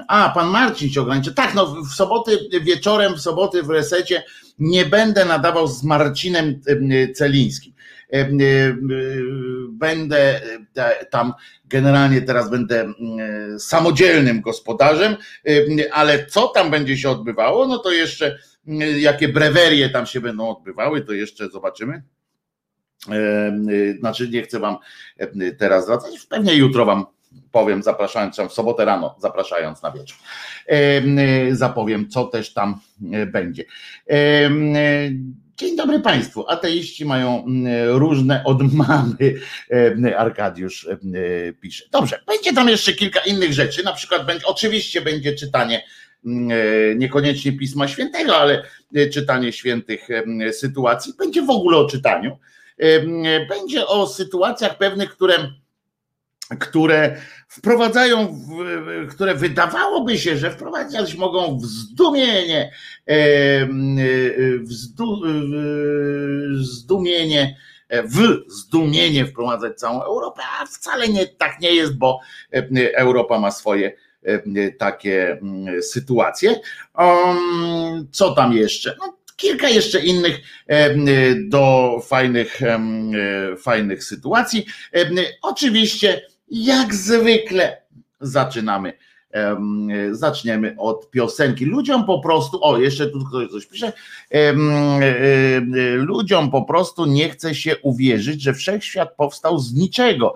A, 0.07 0.31
pan 0.35 0.47
Marcin 0.49 0.89
się 0.89 1.01
ograniczy. 1.01 1.33
Tak, 1.33 1.55
no 1.55 1.75
w 1.81 1.93
soboty 1.93 2.37
wieczorem, 2.61 3.15
w 3.15 3.21
soboty 3.21 3.63
w 3.63 3.69
resecie 3.69 4.23
nie 4.59 4.85
będę 4.85 5.25
nadawał 5.25 5.67
z 5.67 5.83
Marcinem 5.83 6.61
Celińskim. 7.15 7.73
Będę 9.69 10.41
tam 11.09 11.33
generalnie 11.65 12.21
teraz 12.21 12.49
będę 12.49 12.93
samodzielnym 13.59 14.41
gospodarzem, 14.41 15.15
ale 15.91 16.25
co 16.25 16.47
tam 16.47 16.71
będzie 16.71 16.97
się 16.97 17.09
odbywało, 17.09 17.67
no 17.67 17.77
to 17.77 17.91
jeszcze 17.91 18.37
jakie 18.97 19.27
brewerie 19.27 19.89
tam 19.89 20.05
się 20.05 20.21
będą 20.21 20.49
odbywały, 20.49 21.01
to 21.01 21.13
jeszcze 21.13 21.49
zobaczymy. 21.49 22.03
Znaczy 23.99 24.29
nie 24.29 24.41
chcę 24.41 24.59
wam 24.59 24.77
teraz 25.57 25.85
zwracać, 25.85 26.25
pewnie 26.29 26.55
jutro 26.55 26.85
wam 26.85 27.05
powiem, 27.51 27.83
zapraszając 27.83 28.37
w 28.49 28.53
sobotę 28.53 28.85
rano, 28.85 29.15
zapraszając 29.19 29.81
na 29.81 29.91
wieczór. 29.91 30.17
Zapowiem, 31.51 32.09
co 32.09 32.25
też 32.25 32.53
tam 32.53 32.79
e, 33.13 33.25
będzie. 33.25 33.63
Dzień 35.57 35.75
dobry 35.75 35.99
Państwu. 35.99 36.49
Ateiści 36.49 37.05
mają 37.05 37.45
różne 37.87 38.43
odmamy, 38.43 39.15
Arkadiusz 40.17 40.89
pisze. 41.61 41.85
Dobrze, 41.91 42.19
będzie 42.27 42.53
tam 42.53 42.69
jeszcze 42.69 42.93
kilka 42.93 43.19
innych 43.19 43.53
rzeczy. 43.53 43.83
Na 43.83 43.93
przykład, 43.93 44.25
będzie, 44.25 44.45
oczywiście 44.45 45.01
będzie 45.01 45.33
czytanie 45.33 45.85
e, 46.25 46.95
niekoniecznie 46.95 47.51
Pisma 47.51 47.87
Świętego, 47.87 48.37
ale 48.37 48.63
e, 48.95 49.09
czytanie 49.09 49.53
świętych 49.53 50.07
sytuacji. 50.51 51.13
Będzie 51.17 51.41
w 51.41 51.49
ogóle 51.49 51.77
o 51.77 51.89
czytaniu. 51.89 52.37
Będzie 53.49 53.87
o 53.87 54.07
sytuacjach 54.07 54.77
pewnych, 54.77 55.09
które 55.09 55.33
które 56.59 57.21
wprowadzają, 57.47 58.27
w, 58.27 59.13
które 59.15 59.35
wydawałoby 59.35 60.17
się, 60.17 60.37
że 60.37 60.51
wprowadzać 60.51 61.15
mogą 61.15 61.59
w 61.59 61.65
zdumienie, 61.65 62.71
w 64.59 64.67
zdu, 64.73 65.21
zdumienie, 66.55 67.57
w 67.89 68.37
zdumienie 68.47 69.25
wprowadzać 69.25 69.79
całą 69.79 70.03
Europę, 70.03 70.41
a 70.61 70.65
wcale 70.65 71.07
nie 71.07 71.27
tak 71.27 71.59
nie 71.61 71.75
jest, 71.75 71.97
bo 71.97 72.19
Europa 72.95 73.39
ma 73.39 73.51
swoje 73.51 73.93
takie 74.77 75.39
sytuacje. 75.81 76.59
Co 78.11 78.31
tam 78.35 78.53
jeszcze? 78.53 78.95
No, 78.99 79.17
kilka 79.35 79.69
jeszcze 79.69 79.99
innych 79.99 80.39
do 81.49 81.95
fajnych, 82.07 82.59
fajnych 83.57 84.03
sytuacji. 84.03 84.65
Oczywiście 85.41 86.21
jak 86.49 86.95
zwykle 86.95 87.81
zaczynamy. 88.21 88.93
Zaczniemy 90.11 90.75
od 90.77 91.09
piosenki. 91.11 91.65
Ludziom 91.65 92.05
po 92.05 92.19
prostu, 92.19 92.63
o 92.63 92.79
jeszcze 92.79 93.07
tu 93.07 93.25
ktoś 93.25 93.51
coś 93.51 93.65
pisze, 93.65 93.93
ludziom 95.95 96.51
po 96.51 96.61
prostu 96.61 97.05
nie 97.05 97.29
chce 97.29 97.55
się 97.55 97.77
uwierzyć, 97.77 98.41
że 98.41 98.53
wszechświat 98.53 99.15
powstał 99.15 99.59
z 99.59 99.73
niczego. 99.73 100.35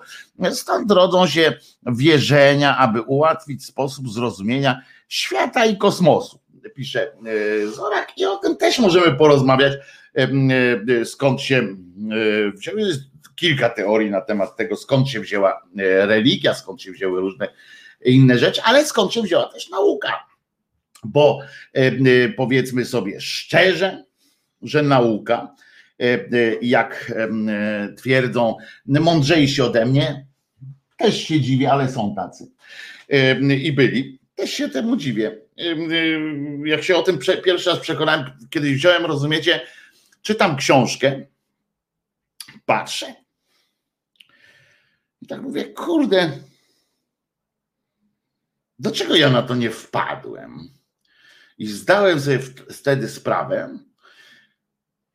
Stąd 0.50 0.90
rodzą 0.90 1.26
się 1.26 1.52
wierzenia, 1.86 2.78
aby 2.78 3.02
ułatwić 3.02 3.64
sposób 3.64 4.12
zrozumienia 4.12 4.82
świata 5.08 5.66
i 5.66 5.76
kosmosu. 5.76 6.40
Pisze 6.74 7.12
e, 7.12 7.66
Zorak 7.66 8.18
i 8.18 8.24
o 8.24 8.36
tym 8.36 8.56
też 8.56 8.78
możemy 8.78 9.16
porozmawiać, 9.16 9.72
e, 10.14 11.04
skąd 11.04 11.40
się 11.40 11.56
e, 11.56 12.50
wziął 12.50 12.76
kilka 13.40 13.68
teorii 13.68 14.10
na 14.10 14.20
temat 14.20 14.56
tego, 14.56 14.76
skąd 14.76 15.08
się 15.08 15.20
wzięła 15.20 15.62
e, 15.78 16.06
religia, 16.06 16.54
skąd 16.54 16.82
się 16.82 16.92
wzięły 16.92 17.20
różne 17.20 17.48
inne 18.04 18.38
rzeczy, 18.38 18.62
ale 18.62 18.86
skąd 18.86 19.12
się 19.12 19.22
wzięła 19.22 19.46
też 19.52 19.70
nauka. 19.70 20.26
Bo 21.04 21.40
e, 21.74 21.78
e, 21.78 21.92
powiedzmy 22.36 22.84
sobie 22.84 23.20
szczerze, 23.20 24.04
że 24.62 24.82
nauka 24.82 25.54
jak 26.62 27.12
twierdzą, 27.96 28.56
mądrzejsi 28.86 29.62
ode 29.62 29.86
mnie. 29.86 30.26
Też 30.96 31.24
się 31.24 31.40
dziwię, 31.40 31.72
ale 31.72 31.88
są 31.88 32.14
tacy. 32.14 32.50
I 33.62 33.72
byli. 33.72 34.18
Też 34.34 34.50
się 34.50 34.68
temu 34.68 34.96
dziwię. 34.96 35.38
Jak 36.64 36.82
się 36.82 36.96
o 36.96 37.02
tym 37.02 37.18
pierwszy 37.44 37.70
raz 37.70 37.78
przekonałem, 37.78 38.24
kiedy 38.50 38.74
wziąłem, 38.74 39.06
rozumiecie, 39.06 39.60
czytam 40.22 40.56
książkę, 40.56 41.26
patrzę 42.66 43.14
i 45.22 45.26
tak 45.26 45.42
mówię, 45.42 45.64
kurde, 45.64 46.38
dlaczego 48.78 49.16
ja 49.16 49.30
na 49.30 49.42
to 49.42 49.54
nie 49.54 49.70
wpadłem? 49.70 50.68
I 51.58 51.66
zdałem 51.66 52.20
sobie 52.20 52.38
wtedy 52.70 53.08
sprawę, 53.08 53.78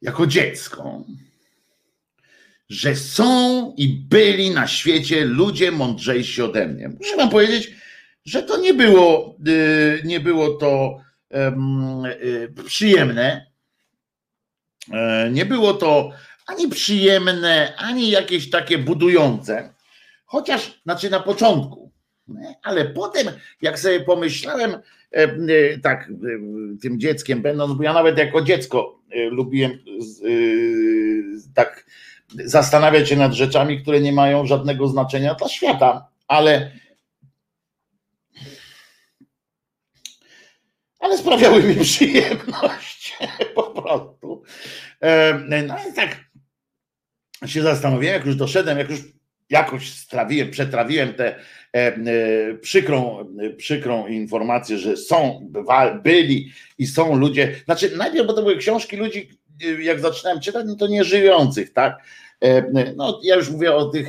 jako 0.02 0.28
dziecko, 0.28 1.04
że 2.70 2.96
są 2.96 3.74
i 3.78 3.88
byli 3.88 4.52
na 4.52 4.68
świecie 4.68 5.26
ludzie 5.26 5.72
mądrzejsi 5.72 6.42
ode 6.42 6.68
mnie. 6.68 6.90
Muszę 6.90 7.18
wam 7.18 7.30
powiedzieć, 7.30 7.72
że 8.26 8.44
to 8.44 8.58
nie 8.58 8.74
było, 8.74 9.38
y, 9.48 10.02
nie 10.06 10.20
było 10.20 10.50
to 10.50 11.02
y, 12.22 12.64
przyjemne. 12.66 13.56
E, 14.92 15.30
nie 15.32 15.46
było 15.46 15.74
to 15.74 16.12
ani 16.48 16.68
przyjemne, 16.68 17.76
ani 17.78 18.10
jakieś 18.10 18.50
takie 18.50 18.78
budujące. 18.78 19.75
Chociaż, 20.36 20.82
znaczy 20.84 21.10
na 21.10 21.20
początku, 21.20 21.92
ale 22.64 22.86
potem, 22.86 23.28
jak 23.62 23.80
sobie 23.80 24.00
pomyślałem, 24.00 24.74
e, 24.74 24.82
e, 25.14 25.80
tak, 25.84 26.12
tym 26.82 27.00
dzieckiem 27.00 27.42
będąc, 27.42 27.78
bo 27.78 27.84
ja 27.84 27.94
nawet 27.94 28.18
jako 28.18 28.42
dziecko 28.42 29.02
lubiłem 29.32 29.72
tak 31.54 31.86
zastanawiać 32.46 33.10
się 33.10 33.16
nad 33.16 33.34
rzeczami, 33.34 33.82
które 33.82 34.02
nie 34.02 34.14
mają 34.14 34.46
żadnego 34.46 34.88
znaczenia 34.88 35.36
dla 35.36 35.50
świata, 35.50 36.08
ale 36.28 36.72
ale 41.00 41.18
sprawiały 41.18 41.64
mi 41.64 41.76
przyjemność 41.84 43.18
po 43.56 43.64
prostu. 43.64 44.44
No 45.48 45.58
i 45.90 45.94
tak 45.96 46.26
się 47.46 47.62
zastanowiłem, 47.62 48.16
jak 48.16 48.26
już 48.26 48.36
doszedłem, 48.36 48.78
jak 48.78 48.90
już 48.90 49.16
jakoś 49.50 49.90
strawiłem, 49.90 50.52
przetrawiłem 50.52 51.14
tę 51.14 51.36
e, 51.74 51.94
przykrą, 52.62 53.26
przykrą 53.58 54.08
informację, 54.08 54.78
że 54.78 54.98
są, 54.98 55.50
byli 56.04 56.52
i 56.78 56.88
są 56.88 57.16
ludzie, 57.16 57.56
znaczy 57.66 57.98
najpierw, 57.98 58.28
bo 58.28 58.34
to 58.34 58.42
były 58.42 58.58
książki 58.58 58.98
ludzi, 58.98 59.30
jak 59.82 60.00
zaczynałem 60.00 60.40
czytać, 60.40 60.66
no 60.68 60.76
to 60.76 60.88
nieżyjących, 60.88 61.74
tak? 61.74 61.98
E, 62.42 62.94
no, 62.96 63.20
ja 63.24 63.36
już 63.36 63.50
mówię 63.50 63.76
o 63.76 63.86
tych 63.86 64.08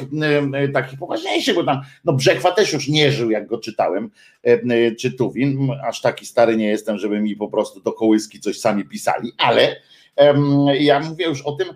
e, 0.55 0.69
takich 0.69 0.99
poważniejszych, 0.99 1.55
bo 1.55 1.65
tam 1.65 1.81
no 2.05 2.13
Brzechwa 2.13 2.53
też 2.53 2.73
już 2.73 2.89
nie 2.89 3.13
żył, 3.13 3.31
jak 3.31 3.47
go 3.47 3.59
czytałem, 3.59 4.11
e, 4.43 4.95
czy 4.95 5.13
Tuwin, 5.13 5.69
aż 5.89 6.01
taki 6.01 6.27
stary 6.27 6.57
nie 6.57 6.69
jestem, 6.69 6.99
żeby 6.99 7.21
mi 7.21 7.37
po 7.37 7.49
prostu 7.49 7.81
do 7.81 7.93
kołyski 7.93 8.41
coś 8.41 8.61
sami 8.61 8.85
pisali, 8.85 9.33
ale 9.39 9.77
ja 10.79 11.01
mówię 11.01 11.27
już 11.27 11.43
o 11.43 11.53
tym, 11.53 11.69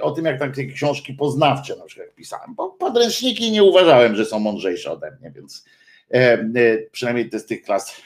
o 0.00 0.10
tym, 0.10 0.24
jak 0.24 0.38
takie 0.38 0.66
książki 0.66 1.14
poznawcze 1.14 1.76
na 1.76 1.84
przykład 1.84 2.14
pisałem, 2.14 2.54
bo 2.54 2.70
podręczniki 2.70 3.50
nie 3.50 3.62
uważałem, 3.62 4.16
że 4.16 4.24
są 4.24 4.38
mądrzejsze 4.38 4.90
ode 4.90 5.16
mnie, 5.20 5.32
więc 5.36 5.64
przynajmniej 6.92 7.30
te 7.30 7.38
z 7.38 7.46
tych 7.46 7.62
klas 7.62 8.02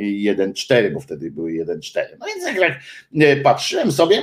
1-4, 0.00 0.92
bo 0.92 1.00
wtedy 1.00 1.30
były 1.30 1.50
1-4. 1.50 2.00
No 2.18 2.26
więc 2.26 2.60
jak 2.60 2.80
patrzyłem 3.42 3.92
sobie 3.92 4.22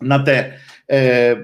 na 0.00 0.18
te 0.18 0.52
E, 0.90 1.32
e, 1.32 1.36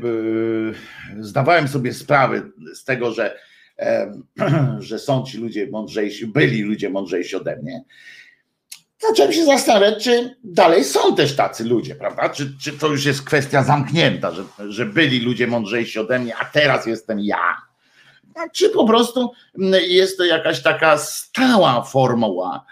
zdawałem 1.20 1.68
sobie 1.68 1.94
sprawę 1.94 2.42
z 2.74 2.84
tego, 2.84 3.12
że, 3.12 3.38
e, 3.78 4.12
że 4.78 4.98
są 4.98 5.24
ci 5.24 5.38
ludzie 5.38 5.66
mądrzejsi, 5.66 6.26
byli 6.26 6.62
ludzie 6.62 6.90
mądrzejsi 6.90 7.36
ode 7.36 7.56
mnie. 7.56 7.84
Zacząłem 9.08 9.32
się 9.32 9.44
zastanawiać, 9.44 10.04
czy 10.04 10.36
dalej 10.44 10.84
są 10.84 11.16
też 11.16 11.36
tacy 11.36 11.64
ludzie, 11.64 11.94
prawda? 11.94 12.28
Czy, 12.28 12.52
czy 12.62 12.72
to 12.72 12.88
już 12.88 13.04
jest 13.04 13.22
kwestia 13.22 13.62
zamknięta, 13.62 14.32
że, 14.32 14.44
że 14.68 14.86
byli 14.86 15.20
ludzie 15.20 15.46
mądrzejsi 15.46 15.98
ode 15.98 16.18
mnie, 16.18 16.36
a 16.36 16.44
teraz 16.44 16.86
jestem 16.86 17.20
ja. 17.20 17.56
Czy 18.52 18.68
po 18.68 18.86
prostu 18.86 19.32
jest 19.88 20.18
to 20.18 20.24
jakaś 20.24 20.62
taka 20.62 20.98
stała 20.98 21.82
formuła, 21.82 22.64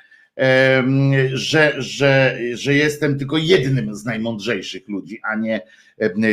że, 1.32 1.74
że, 1.78 2.38
że 2.52 2.74
jestem 2.74 3.18
tylko 3.18 3.36
jednym 3.36 3.94
z 3.94 4.04
najmądrzejszych 4.04 4.88
ludzi, 4.88 5.20
a 5.32 5.36
nie 5.36 5.60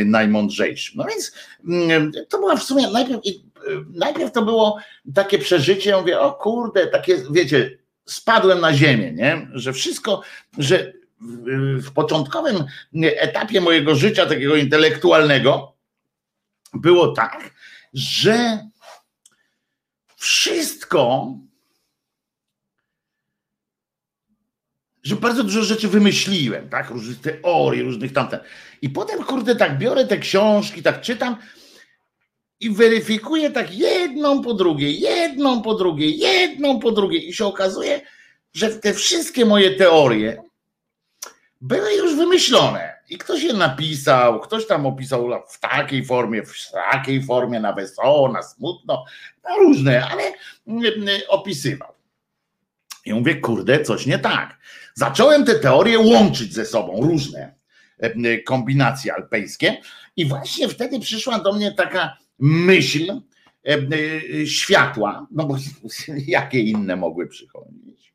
najmądrzejszym. 0.04 0.94
No 0.96 1.04
więc 1.04 1.32
to 2.28 2.38
była 2.38 2.56
w 2.56 2.62
sumie 2.62 2.90
najpierw, 2.90 3.20
najpierw 3.94 4.32
to 4.32 4.42
było 4.42 4.78
takie 5.14 5.38
przeżycie, 5.38 5.90
ja 5.90 6.00
mówię, 6.00 6.20
o 6.20 6.32
kurde, 6.32 6.86
takie, 6.86 7.16
wiecie, 7.30 7.78
spadłem 8.08 8.60
na 8.60 8.74
ziemię, 8.74 9.12
nie? 9.12 9.48
że 9.52 9.72
wszystko, 9.72 10.22
że 10.58 10.92
w 11.82 11.92
początkowym 11.92 12.64
etapie 13.02 13.60
mojego 13.60 13.94
życia 13.94 14.26
takiego 14.26 14.56
intelektualnego 14.56 15.76
było 16.74 17.12
tak, 17.12 17.50
że 17.94 18.68
wszystko 20.16 21.34
że 25.02 25.16
bardzo 25.16 25.44
dużo 25.44 25.62
rzeczy 25.62 25.88
wymyśliłem, 25.88 26.68
tak? 26.68 26.90
Różnych 26.90 27.20
teorii, 27.20 27.82
różnych 27.82 28.12
tamten. 28.12 28.40
I 28.82 28.90
potem, 28.90 29.24
kurde, 29.24 29.56
tak 29.56 29.78
biorę 29.78 30.06
te 30.06 30.18
książki, 30.18 30.82
tak 30.82 31.00
czytam 31.00 31.36
i 32.60 32.70
weryfikuję 32.70 33.50
tak 33.50 33.74
jedną 33.74 34.42
po 34.42 34.54
drugiej, 34.54 35.00
jedną 35.00 35.62
po 35.62 35.74
drugiej, 35.74 36.18
jedną 36.18 36.80
po 36.80 36.92
drugiej. 36.92 37.28
I 37.28 37.32
się 37.32 37.46
okazuje, 37.46 38.00
że 38.52 38.70
te 38.70 38.94
wszystkie 38.94 39.44
moje 39.44 39.70
teorie 39.70 40.42
były 41.60 41.94
już 41.94 42.16
wymyślone. 42.16 42.98
I 43.10 43.18
ktoś 43.18 43.42
je 43.42 43.52
napisał, 43.52 44.40
ktoś 44.40 44.66
tam 44.66 44.86
opisał 44.86 45.28
w 45.48 45.60
takiej 45.60 46.04
formie, 46.04 46.42
w 46.42 46.70
takiej 46.72 47.22
formie, 47.22 47.60
na 47.60 47.72
wesoło, 47.72 48.32
na 48.32 48.42
smutno, 48.42 49.04
na 49.44 49.56
różne, 49.56 50.06
ale 50.06 50.22
mm, 50.66 50.92
mm, 50.96 51.20
opisywał. 51.28 51.92
I 53.04 53.14
mówię, 53.14 53.34
kurde, 53.40 53.84
coś 53.84 54.06
nie 54.06 54.18
tak. 54.18 54.58
Zacząłem 54.94 55.44
te 55.44 55.54
teorie 55.54 55.98
łączyć 55.98 56.54
ze 56.54 56.66
sobą, 56.66 57.02
różne 57.02 57.54
e, 57.98 58.38
kombinacje 58.38 59.14
alpejskie, 59.14 59.76
i 60.16 60.26
właśnie 60.26 60.68
wtedy 60.68 61.00
przyszła 61.00 61.38
do 61.38 61.52
mnie 61.52 61.72
taka 61.72 62.16
myśl 62.38 63.10
e, 63.10 63.74
e, 63.74 64.46
światła, 64.46 65.26
no 65.30 65.46
bo 65.46 65.56
jakie 66.26 66.60
inne 66.60 66.96
mogły 66.96 67.26
przychodzić. 67.26 68.14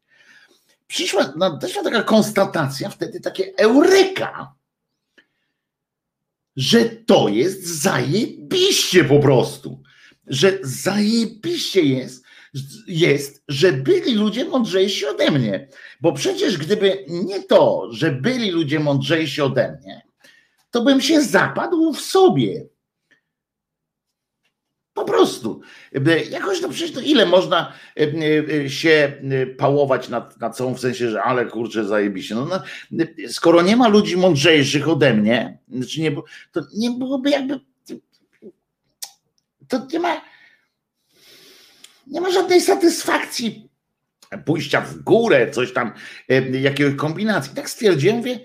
Przyszła, 0.88 1.34
no, 1.38 1.60
taka 1.84 2.04
konstatacja, 2.04 2.90
wtedy 2.90 3.20
takie 3.20 3.54
eureka, 3.58 4.54
że 6.56 6.86
to 6.86 7.30
jest 7.30 7.68
zajebiście 7.68 9.04
po 9.04 9.20
prostu, 9.20 9.84
że 10.28 10.60
zajebiście 10.64 11.82
jest, 11.82 12.26
jest, 12.88 13.44
że 13.48 13.72
byli 13.72 14.16
ludzie 14.16 14.46
mądrzejsi 14.46 15.06
ode 15.06 15.32
mnie. 15.32 15.68
Bo 16.02 16.14
przecież 16.14 16.58
gdyby 16.58 17.06
nie 17.08 17.44
to, 17.44 17.88
że 17.92 18.12
byli 18.12 18.52
ludzie 18.52 18.80
mądrzejsi 18.80 19.42
ode 19.42 19.78
mnie, 19.82 20.02
to 20.72 20.82
bym 20.82 21.02
się 21.02 21.22
zapadł 21.22 21.94
w 21.94 22.02
sobie. 22.02 22.66
Po 24.94 25.06
prostu. 25.06 25.62
Jakoś 26.30 26.62
to 26.62 26.70
przecież 26.70 26.92
to 26.92 27.02
ile 27.02 27.26
można 27.26 27.74
e, 28.00 28.70
się 28.70 29.14
e, 29.32 29.46
pałować 29.46 30.10
nad, 30.10 30.40
nad 30.40 30.58
sobą 30.58 30.74
w 30.74 30.80
sensie, 30.80 31.10
że 31.10 31.24
ale 31.24 31.46
kurczę 31.46 31.86
zajebiście. 31.86 32.36
No, 32.36 32.46
no, 32.92 33.06
skoro 33.28 33.62
nie 33.62 33.76
ma 33.76 33.88
ludzi 33.88 34.18
mądrzejszych 34.18 34.90
ode 34.90 35.14
mnie, 35.14 35.58
znaczy 35.72 36.02
nie, 36.02 36.12
to 36.52 36.62
nie 36.74 36.92
byłoby 36.92 37.30
jakby 37.30 37.60
to 39.68 39.88
nie 39.94 40.00
ma 40.00 40.22
nie 42.08 42.22
ma 42.22 42.32
żadnej 42.32 42.62
satysfakcji 42.62 43.70
pójścia 44.46 44.82
w 44.82 45.00
górę, 45.00 45.52
coś 45.52 45.74
tam, 45.74 45.94
e, 46.30 46.50
jakiegoś 46.50 46.96
kombinacji. 46.96 47.56
Tak 47.56 47.70
stwierdziłem, 47.70 48.18
mówię, 48.18 48.40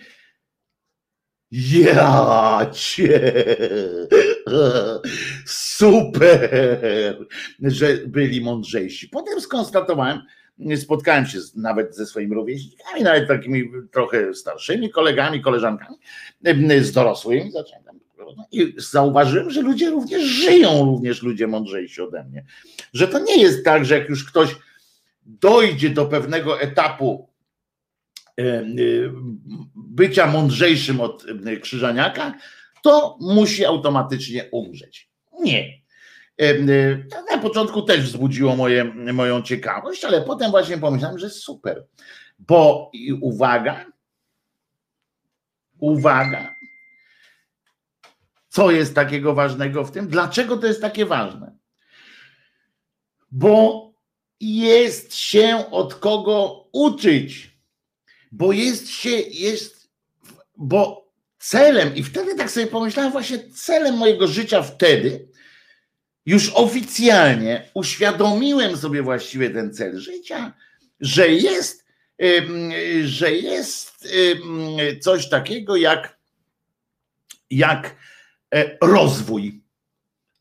ja 1.52 2.70
cię, 2.72 3.44
super, 5.46 6.50
że 7.62 7.98
byli 8.06 8.40
mądrzejsi. 8.40 9.08
Potem 9.08 9.40
skonstatowałem, 9.40 10.22
spotkałem 10.76 11.26
się 11.26 11.38
nawet 11.56 11.96
ze 11.96 12.06
swoimi 12.06 12.34
rówieśnikami, 12.34 13.02
nawet 13.02 13.28
takimi 13.28 13.70
trochę 13.92 14.34
starszymi 14.34 14.90
kolegami, 14.90 15.42
koleżankami, 15.42 15.96
z 16.80 16.92
dorosłymi, 16.92 17.52
zacząłem 17.52 17.98
i 18.52 18.74
zauważyłem, 18.76 19.50
że 19.50 19.62
ludzie 19.62 19.90
również 19.90 20.22
żyją, 20.22 20.84
również 20.84 21.22
ludzie 21.22 21.46
mądrzejsi 21.46 22.02
ode 22.02 22.24
mnie. 22.24 22.44
Że 22.92 23.08
to 23.08 23.18
nie 23.18 23.42
jest 23.42 23.64
tak, 23.64 23.84
że 23.84 23.98
jak 23.98 24.08
już 24.08 24.24
ktoś 24.24 24.56
dojdzie 25.26 25.90
do 25.90 26.06
pewnego 26.06 26.60
etapu 26.60 27.27
bycia 29.74 30.26
mądrzejszym 30.26 31.00
od 31.00 31.26
e, 31.46 31.56
Krzyżaniaka, 31.56 32.34
to 32.82 33.18
musi 33.20 33.64
automatycznie 33.64 34.48
umrzeć. 34.52 35.10
Nie. 35.40 35.78
Na 37.30 37.38
początku 37.38 37.82
też 37.82 38.00
wzbudziło 38.00 38.56
moje, 38.56 38.84
moją 39.12 39.42
ciekawość, 39.42 40.04
ale 40.04 40.22
potem 40.22 40.50
właśnie 40.50 40.78
pomyślałem, 40.78 41.18
że 41.18 41.30
super. 41.30 41.86
Bo 42.38 42.90
uwaga, 43.20 43.84
uwaga, 45.78 46.54
co 48.48 48.70
jest 48.70 48.94
takiego 48.94 49.34
ważnego 49.34 49.84
w 49.84 49.90
tym? 49.90 50.08
Dlaczego 50.08 50.56
to 50.56 50.66
jest 50.66 50.80
takie 50.80 51.06
ważne? 51.06 51.56
Bo 53.30 53.88
jest 54.40 55.14
się 55.14 55.64
od 55.70 55.94
kogo 55.94 56.68
uczyć, 56.72 57.47
bo 58.32 58.52
jest 58.52 58.88
się, 58.88 59.10
jest, 59.20 59.88
bo 60.56 61.08
celem, 61.38 61.96
i 61.96 62.02
wtedy 62.02 62.34
tak 62.34 62.50
sobie 62.50 62.66
pomyślałem, 62.66 63.12
właśnie 63.12 63.38
celem 63.50 63.96
mojego 63.96 64.26
życia 64.26 64.62
wtedy, 64.62 65.28
już 66.26 66.50
oficjalnie 66.54 67.70
uświadomiłem 67.74 68.76
sobie 68.76 69.02
właściwie 69.02 69.50
ten 69.50 69.74
cel 69.74 70.00
życia, 70.00 70.54
że 71.00 71.28
jest, 71.28 71.86
że 73.04 73.32
jest 73.32 74.08
coś 75.00 75.28
takiego 75.28 75.76
jak, 75.76 76.18
jak 77.50 77.96
e, 78.54 78.78
rozwój. 78.82 79.62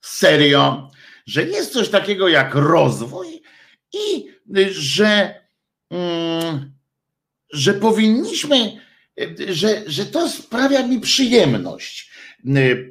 Serio, 0.02 0.91
że 1.26 1.43
jest 1.43 1.73
coś 1.73 1.89
takiego 1.89 2.28
jak 2.28 2.56
rozwój 2.56 3.41
i 3.93 4.28
że, 4.71 5.41
mm, 5.89 6.77
że 7.53 7.73
powinniśmy, 7.73 8.81
że, 9.49 9.81
że 9.86 10.05
to 10.05 10.29
sprawia 10.29 10.88
mi 10.88 10.99
przyjemność 10.99 12.12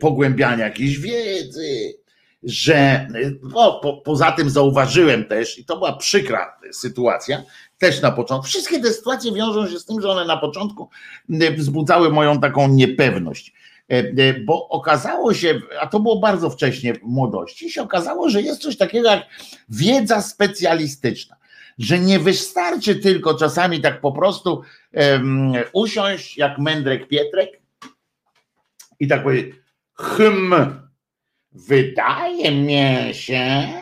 pogłębiania 0.01 0.65
jakiejś 0.65 0.99
wiedzy, 0.99 1.95
że 2.43 3.09
no, 3.43 3.81
po, 3.83 3.93
poza 3.95 4.33
tym 4.33 4.51
zauważyłem 4.51 5.25
też, 5.25 5.59
i 5.59 5.65
to 5.65 5.77
była 5.77 5.97
przykra 5.97 6.59
sytuacja, 6.73 7.43
też 7.79 8.03
na 8.03 8.13
początku. 8.13 8.49
Wszystkie 8.49 8.81
te 8.81 8.93
sytuacje 8.93 9.33
wiążą 9.33 9.69
się 9.69 9.79
z 9.79 9.85
tym, 9.85 10.01
że 10.01 10.11
one 10.11 10.25
na 10.25 10.37
początku 10.37 10.89
wzbudzały 11.57 12.11
moją 12.11 12.41
taką 12.41 12.69
niepewność. 12.69 13.53
Bo 14.45 14.69
okazało 14.69 15.35
się, 15.35 15.61
a 15.81 15.87
to 15.87 16.01
było 16.01 16.19
bardzo 16.19 16.51
wcześnie 16.51 16.95
w 16.95 17.03
młodości, 17.03 17.71
się 17.71 17.83
okazało, 17.83 18.31
że 18.31 18.43
jest 18.43 18.63
coś 18.63 18.77
takiego 18.77 19.09
jak 19.09 19.27
wiedza 19.69 20.23
specjalistyczna. 20.23 21.37
Że 21.79 21.99
nie 21.99 22.19
wystarczy 22.19 22.97
tylko 22.97 23.35
czasami 23.35 23.81
tak 23.81 24.01
po 24.01 24.13
prostu 24.13 24.63
um, 24.93 25.53
usiąść 25.73 26.37
jak 26.37 26.59
mędrek 26.59 27.09
Pietrek 27.09 27.61
i 29.01 29.09
tak 29.09 29.23
powiedzieć, 29.23 29.55
hm, 29.95 30.55
Wydaje 31.57 32.51
mi 32.51 33.15
się, 33.15 33.73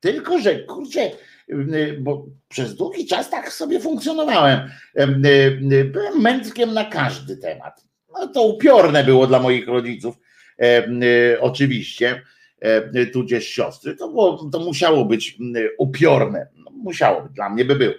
tylko 0.00 0.38
że 0.38 0.58
kurczę, 0.58 1.10
bo 1.98 2.26
przez 2.48 2.74
długi 2.74 3.06
czas 3.06 3.30
tak 3.30 3.52
sobie 3.52 3.80
funkcjonowałem. 3.80 4.70
Byłem 5.92 6.20
mędrkiem 6.20 6.74
na 6.74 6.84
każdy 6.84 7.36
temat. 7.36 7.84
No 8.12 8.26
to 8.26 8.42
upiorne 8.42 9.04
było 9.04 9.26
dla 9.26 9.40
moich 9.40 9.68
rodziców, 9.68 10.16
oczywiście, 11.40 12.22
tudzież 13.12 13.48
siostry. 13.48 13.96
To, 13.96 14.08
było, 14.08 14.50
to 14.52 14.60
musiało 14.60 15.04
być 15.04 15.38
upiorne. 15.78 16.46
Musiało 16.82 17.28
dla 17.34 17.50
mnie 17.50 17.64
by 17.64 17.76
było. 17.76 17.94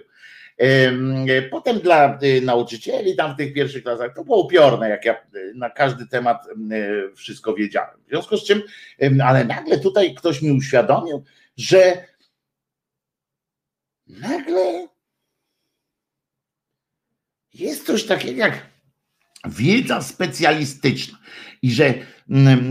Potem 1.50 1.80
dla 1.80 2.18
y, 2.22 2.40
nauczycieli 2.40 3.16
tam 3.16 3.34
w 3.34 3.36
tych 3.36 3.52
pierwszych 3.52 3.82
klasach 3.82 4.14
to 4.14 4.24
było 4.24 4.44
upiorne, 4.44 4.88
jak 4.88 5.04
ja 5.04 5.14
y, 5.14 5.52
na 5.54 5.70
każdy 5.70 6.06
temat 6.06 6.46
y, 6.72 7.14
wszystko 7.16 7.54
wiedziałem. 7.54 8.00
W 8.06 8.08
związku 8.08 8.36
z 8.36 8.46
czym, 8.46 8.62
ale 9.24 9.44
nagle 9.44 9.78
tutaj 9.78 10.14
ktoś 10.14 10.42
mi 10.42 10.50
uświadomił, 10.50 11.24
że 11.56 12.04
nagle 14.06 14.88
jest 17.54 17.86
coś 17.86 18.04
takiego 18.04 18.38
jak 18.38 18.66
wiedza 19.44 20.02
specjalistyczna 20.02 21.18
i 21.62 21.72
że 21.72 21.94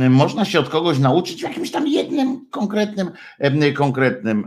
można 0.10 0.46
się 0.46 0.60
od 0.60 0.70
kogoś 0.70 1.00
nauczyć 1.00 1.40
w 1.40 1.44
jakimś 1.44 1.72
tam 1.72 1.88
jednym 1.88 2.50
konkretnym, 2.50 3.12
konkretnym 3.76 4.46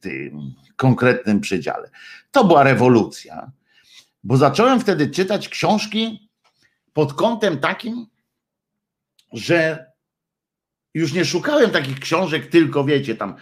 tym 0.00 0.54
konkretnym 0.76 1.40
przedziale. 1.40 1.90
To 2.30 2.44
była 2.44 2.62
rewolucja, 2.62 3.52
bo 4.24 4.36
zacząłem 4.36 4.80
wtedy 4.80 5.10
czytać 5.10 5.48
książki 5.48 6.28
pod 6.92 7.14
kątem 7.14 7.58
takim, 7.58 8.06
że 9.32 9.86
już 10.94 11.12
nie 11.12 11.24
szukałem 11.24 11.70
takich 11.70 12.00
książek 12.00 12.46
tylko, 12.46 12.84
wiecie, 12.84 13.14
tam 13.14 13.34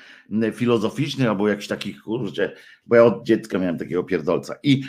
filozoficznych 0.55 1.29
albo 1.29 1.49
jakichś 1.49 1.69
takich, 1.69 2.03
kurczę, 2.03 2.53
bo 2.87 2.97
ja 2.97 3.05
od 3.05 3.27
dziecka 3.27 3.59
miałem 3.59 3.79
takiego 3.79 4.05
pierdolca. 4.05 4.55
I 4.63 4.83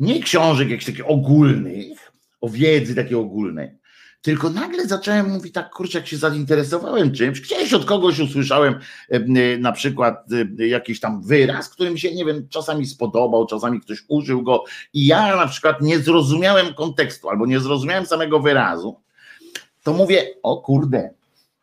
nie 0.00 0.22
książek 0.22 0.68
jakichś 0.68 0.86
takich 0.86 1.10
ogólnych, 1.10 2.09
o 2.40 2.48
wiedzy 2.48 2.94
takiej 2.94 3.14
ogólnej, 3.16 3.80
tylko 4.22 4.50
nagle 4.50 4.86
zacząłem 4.86 5.30
mówić 5.30 5.54
tak, 5.54 5.70
kurczę, 5.70 5.98
jak 5.98 6.06
się 6.06 6.16
zainteresowałem 6.16 7.12
czymś, 7.12 7.40
gdzieś 7.40 7.74
od 7.74 7.84
kogoś 7.84 8.18
usłyszałem 8.18 8.74
e, 9.08 9.58
na 9.58 9.72
przykład 9.72 10.26
e, 10.60 10.66
jakiś 10.66 11.00
tam 11.00 11.22
wyraz, 11.22 11.68
który 11.68 11.90
mi 11.90 12.00
się, 12.00 12.14
nie 12.14 12.24
wiem, 12.24 12.48
czasami 12.48 12.86
spodobał, 12.86 13.46
czasami 13.46 13.80
ktoś 13.80 14.04
użył 14.08 14.42
go 14.42 14.64
i 14.94 15.06
ja 15.06 15.36
na 15.36 15.46
przykład 15.46 15.80
nie 15.80 15.98
zrozumiałem 15.98 16.74
kontekstu 16.74 17.28
albo 17.28 17.46
nie 17.46 17.60
zrozumiałem 17.60 18.06
samego 18.06 18.40
wyrazu, 18.40 19.00
to 19.82 19.92
mówię, 19.92 20.26
o 20.42 20.56
kurde, 20.56 21.10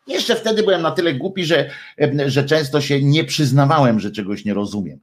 jeszcze 0.08 0.36
wtedy 0.36 0.64
byłem 0.64 0.82
na 0.82 0.92
tyle 0.92 1.14
głupi, 1.14 1.46
że, 1.46 1.70
że 2.26 2.44
często 2.44 2.82
się 2.82 3.02
nie 3.04 3.24
przyznawałem, 3.24 4.00
że 4.00 4.12
czegoś 4.12 4.46
nie 4.46 4.54
rozumiem. 4.54 5.00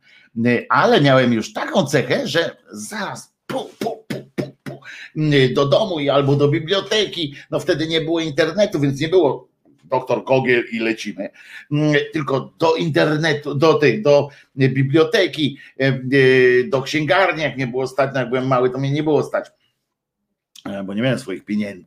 Ale 0.68 1.00
miałem 1.00 1.32
już 1.32 1.52
taką 1.52 1.86
cechę, 1.86 2.28
że 2.28 2.56
zaraz 2.72 3.34
pu, 3.46 3.70
pu, 3.78 3.93
do 5.54 5.66
domu 5.66 5.96
albo 6.12 6.36
do 6.36 6.48
biblioteki. 6.48 7.34
No 7.50 7.60
wtedy 7.60 7.86
nie 7.86 8.00
było 8.00 8.20
internetu, 8.20 8.80
więc 8.80 9.00
nie 9.00 9.08
było 9.08 9.48
doktor 9.84 10.24
Kogiel 10.24 10.64
i 10.72 10.78
lecimy, 10.78 11.30
tylko 12.12 12.54
do 12.58 12.74
internetu, 12.74 13.54
do 13.54 13.74
tej, 13.74 14.02
do 14.02 14.28
biblioteki, 14.56 15.58
e, 15.78 15.98
do 16.68 16.82
księgarni, 16.82 17.42
jak 17.42 17.56
nie 17.56 17.66
było 17.66 17.86
stać, 17.86 18.10
no 18.14 18.20
jak 18.20 18.28
byłem 18.28 18.46
mały, 18.46 18.70
to 18.70 18.78
mnie 18.78 18.92
nie 18.92 19.02
było 19.02 19.22
stać. 19.22 19.46
E, 20.64 20.84
bo 20.84 20.94
nie 20.94 21.02
miałem 21.02 21.18
swoich 21.18 21.44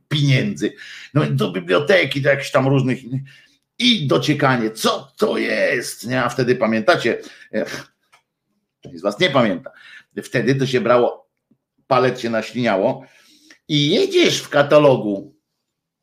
pieniędzy, 0.10 0.74
no 1.14 1.26
do 1.26 1.52
biblioteki, 1.52 2.22
do 2.22 2.30
jakichś 2.30 2.52
tam 2.52 2.68
różnych 2.68 3.00
i 3.80 4.08
dociekanie, 4.08 4.72
co 4.72 5.12
to 5.18 5.38
jest, 5.38 6.08
nie? 6.08 6.24
a 6.24 6.30
wtedy 6.30 6.56
pamiętacie, 6.56 7.18
część 8.82 8.98
z 9.00 9.02
was 9.02 9.20
nie 9.20 9.30
pamięta, 9.30 9.72
wtedy 10.24 10.56
to 10.56 10.66
się 10.66 10.82
brało, 10.82 11.27
palet 11.88 12.20
się 12.20 12.30
naśliniało 12.30 13.06
i 13.68 13.90
jedziesz 13.90 14.42
w 14.42 14.50
katalogu. 14.50 15.36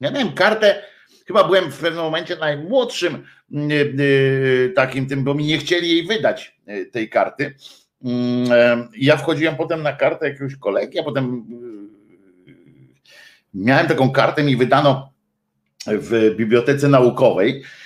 Ja 0.00 0.10
miałem 0.10 0.32
kartę, 0.32 0.82
chyba 1.26 1.44
byłem 1.44 1.72
w 1.72 1.78
pewnym 1.78 2.04
momencie 2.04 2.36
najmłodszym 2.36 3.24
mm, 3.52 3.70
y, 3.70 3.74
y, 3.74 4.72
takim 4.76 5.06
tym, 5.06 5.24
bo 5.24 5.34
mi 5.34 5.44
nie 5.44 5.58
chcieli 5.58 5.90
jej 5.90 6.06
wydać, 6.06 6.56
y, 6.68 6.86
tej 6.86 7.08
karty. 7.08 7.54
Mm, 8.04 8.88
ja 8.96 9.16
wchodziłem 9.16 9.56
potem 9.56 9.82
na 9.82 9.92
kartę 9.92 10.28
jakiegoś 10.28 10.56
kolegi, 10.56 10.98
a 10.98 11.02
potem 11.02 11.46
miałem 13.54 13.86
taką 13.86 14.10
kartę, 14.10 14.42
mi 14.42 14.56
wydano 14.56 15.12
w 15.86 16.34
bibliotece 16.36 16.88
naukowej 16.88 17.62
E, 17.62 17.83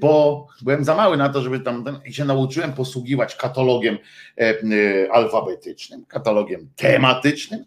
bo 0.00 0.46
byłem 0.62 0.84
za 0.84 0.94
mały 0.94 1.16
na 1.16 1.28
to, 1.28 1.42
żeby 1.42 1.60
tam 1.60 2.00
i 2.06 2.14
się 2.14 2.24
nauczyłem 2.24 2.72
posługiwać 2.72 3.36
katalogiem 3.36 3.98
e, 4.38 4.40
e, 4.40 5.12
alfabetycznym, 5.12 6.04
katalogiem 6.04 6.68
tematycznym, 6.76 7.64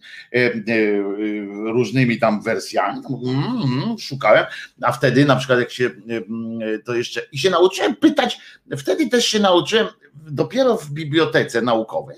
różnymi 1.65 2.19
tam 2.19 2.41
wersjami. 2.41 3.01
Mm, 3.25 3.43
mm, 3.63 3.97
szukałem, 3.99 4.45
a 4.81 4.91
wtedy 4.91 5.25
na 5.25 5.35
przykład 5.35 5.59
jak 5.59 5.71
się 5.71 5.89
to 6.85 6.95
jeszcze 6.95 7.21
i 7.31 7.39
się 7.39 7.49
nauczyłem 7.49 7.95
pytać, 7.95 8.39
wtedy 8.77 9.09
też 9.09 9.25
się 9.25 9.39
nauczyłem 9.39 9.87
dopiero 10.13 10.77
w 10.77 10.91
bibliotece 10.91 11.61
naukowej. 11.61 12.17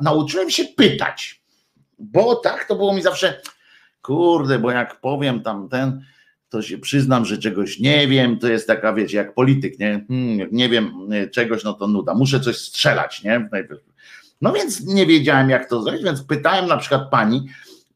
Nauczyłem 0.00 0.50
się 0.50 0.64
pytać, 0.64 1.42
bo 1.98 2.36
tak 2.36 2.64
to 2.64 2.76
było 2.76 2.94
mi 2.94 3.02
zawsze 3.02 3.40
kurde, 4.02 4.58
bo 4.58 4.70
jak 4.70 5.00
powiem 5.00 5.42
tam 5.42 5.68
ten, 5.68 6.04
to 6.54 6.62
się 6.62 6.78
przyznam, 6.78 7.24
że 7.24 7.38
czegoś 7.38 7.78
nie 7.78 8.08
wiem, 8.08 8.38
to 8.38 8.48
jest 8.48 8.66
taka, 8.66 8.92
wiecie, 8.92 9.16
jak 9.16 9.34
polityk, 9.34 9.78
nie? 9.78 10.04
Hmm, 10.08 10.48
nie 10.52 10.68
wiem 10.68 10.92
e, 11.12 11.28
czegoś, 11.28 11.64
no 11.64 11.72
to 11.72 11.88
nuda, 11.88 12.14
muszę 12.14 12.40
coś 12.40 12.58
strzelać, 12.58 13.22
nie? 13.22 13.48
No 14.40 14.52
więc 14.52 14.86
nie 14.86 15.06
wiedziałem, 15.06 15.50
jak 15.50 15.68
to 15.68 15.82
zrobić, 15.82 16.04
więc 16.04 16.22
pytałem 16.22 16.66
na 16.66 16.76
przykład 16.76 17.10
pani, 17.10 17.48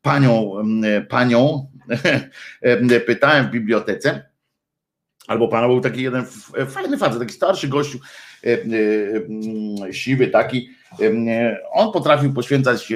panią, 0.03 0.53
e, 0.85 1.01
panią, 1.01 1.71
e, 2.63 3.01
pytałem 3.01 3.47
w 3.47 3.51
bibliotece, 3.51 4.31
albo 5.27 5.49
pana 5.49 5.69
był 5.69 5.81
taki 5.81 6.03
jeden 6.03 6.25
fajny 6.69 6.99
facet, 6.99 7.19
taki 7.19 7.35
starszy 7.35 7.69
gościu, 7.69 7.99
siwy 9.91 10.29
taki, 10.29 10.71
On 11.71 11.93
potrafił 11.93 12.33
poświęcać, 12.33 12.93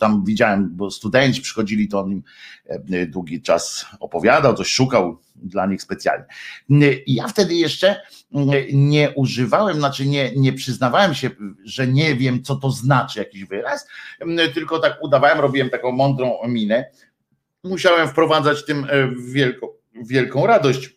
tam 0.00 0.24
widziałem, 0.24 0.70
bo 0.72 0.90
studenci 0.90 1.42
przychodzili, 1.42 1.88
to 1.88 2.00
on 2.00 2.12
im 2.12 2.22
długi 3.06 3.42
czas 3.42 3.86
opowiadał, 4.00 4.54
coś 4.54 4.68
szukał 4.68 5.18
dla 5.36 5.66
nich 5.66 5.82
specjalnie. 5.82 6.24
Ja 7.06 7.28
wtedy 7.28 7.54
jeszcze 7.54 8.00
nie 8.72 9.10
używałem, 9.10 9.76
znaczy 9.76 10.06
nie, 10.06 10.32
nie 10.36 10.52
przyznawałem 10.52 11.14
się, 11.14 11.30
że 11.64 11.86
nie 11.86 12.14
wiem, 12.14 12.42
co 12.42 12.56
to 12.56 12.70
znaczy 12.70 13.18
jakiś 13.18 13.44
wyraz, 13.44 13.88
tylko 14.54 14.78
tak 14.78 14.98
udawałem, 15.02 15.40
robiłem 15.40 15.70
taką 15.70 15.92
mądrą 15.92 16.32
minę. 16.48 16.84
Musiałem 17.64 18.08
wprowadzać 18.08 18.64
tym 18.64 18.86
wielką, 19.32 19.66
wielką 19.94 20.46
radość 20.46 20.96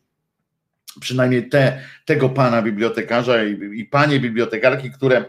przynajmniej 1.00 1.50
te, 1.50 1.82
tego 2.06 2.30
pana 2.30 2.62
bibliotekarza 2.62 3.44
i, 3.44 3.80
i 3.80 3.86
panie 3.86 4.20
bibliotekarki, 4.20 4.92
które 4.92 5.26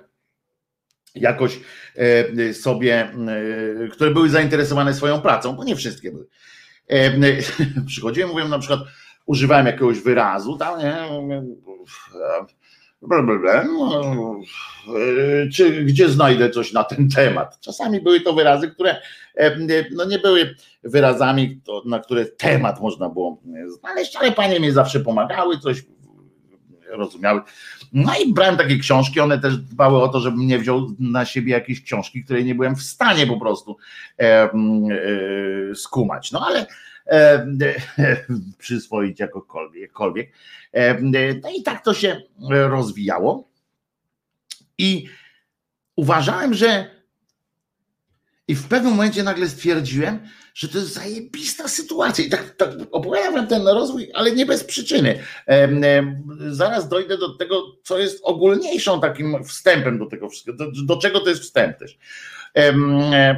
jakoś 1.21 1.61
e, 1.97 2.55
sobie, 2.55 3.13
e, 3.85 3.89
które 3.89 4.11
były 4.11 4.29
zainteresowane 4.29 4.95
swoją 4.95 5.21
pracą, 5.21 5.53
bo 5.53 5.65
nie 5.65 5.77
wszystkie 5.77 6.13
były. 6.13 6.27
E, 6.89 7.13
przychodziłem, 7.87 8.29
mówiłem 8.29 8.51
na 8.51 8.59
przykład, 8.59 8.81
używałem 9.27 9.67
jakiegoś 9.67 10.01
wyrazu, 10.01 10.57
tam, 10.57 10.79
nie, 10.79 10.97
no, 11.23 11.43
czy 15.53 15.85
gdzie 15.85 16.09
znajdę 16.09 16.51
coś 16.51 16.73
na 16.73 16.85
ten 16.85 17.09
temat. 17.09 17.61
Czasami 17.61 18.01
były 18.01 18.21
to 18.21 18.33
wyrazy, 18.33 18.71
które 18.71 18.97
no 19.91 20.05
nie 20.05 20.19
były 20.19 20.55
wyrazami, 20.85 21.61
na 21.85 21.99
które 21.99 22.27
temat 22.27 22.81
można 22.81 23.09
było 23.09 23.43
znaleźć, 23.69 24.17
ale 24.17 24.33
panie 24.33 24.61
mi 24.61 24.71
zawsze 24.71 25.01
pomagały, 25.01 25.59
coś 25.59 25.83
rozumiały. 26.91 27.41
No 27.93 28.13
i 28.25 28.33
brałem 28.33 28.57
takie 28.57 28.79
książki, 28.79 29.21
one 29.21 29.39
też 29.39 29.57
dbały 29.57 30.03
o 30.03 30.09
to, 30.09 30.21
żebym 30.21 30.47
nie 30.47 30.59
wziął 30.59 30.95
na 30.99 31.25
siebie 31.25 31.53
jakieś 31.53 31.83
książki, 31.83 32.25
które 32.25 32.43
nie 32.43 32.55
byłem 32.55 32.77
w 32.77 32.83
stanie 32.83 33.27
po 33.27 33.41
prostu 33.41 33.77
e, 34.19 34.23
e, 34.23 34.51
skumać. 35.75 36.33
No 36.33 36.47
ale 36.47 36.67
e, 37.07 37.47
przyswoić 38.59 39.21
jakokolwiek. 39.21 40.33
E, 40.73 41.01
no 41.43 41.51
i 41.57 41.63
tak 41.63 41.85
to 41.85 41.95
się 41.95 42.23
rozwijało. 42.51 43.49
I 44.79 45.09
uważałem, 45.97 46.55
że 46.55 46.99
i 48.49 48.55
w 48.55 48.69
pewnym 48.69 48.93
momencie 48.93 49.23
nagle 49.23 49.49
stwierdziłem, 49.49 50.19
że 50.59 50.69
to 50.69 50.79
jest 50.79 50.95
zajebista 50.95 51.69
sytuacja. 51.69 52.25
I 52.25 52.31
tak, 52.31 52.55
tak 52.57 52.71
opowiadam 52.91 53.47
ten 53.47 53.69
rozwój, 53.69 54.11
ale 54.15 54.33
nie 54.33 54.47
bez 54.47 54.65
przyczyny. 54.65 55.19
Zaraz 56.51 56.89
dojdę 56.89 57.19
do 57.19 57.35
tego, 57.35 57.63
co 57.83 57.99
jest 57.99 58.21
ogólniejszą 58.23 59.01
takim 59.01 59.45
wstępem 59.45 59.99
do 59.99 60.07
tego 60.07 60.29
wszystkiego, 60.29 60.59
do, 60.59 60.83
do 60.85 60.97
czego 60.97 61.21
to 61.21 61.29
jest 61.29 61.43
wstęp 61.43 61.79
też. 61.79 61.99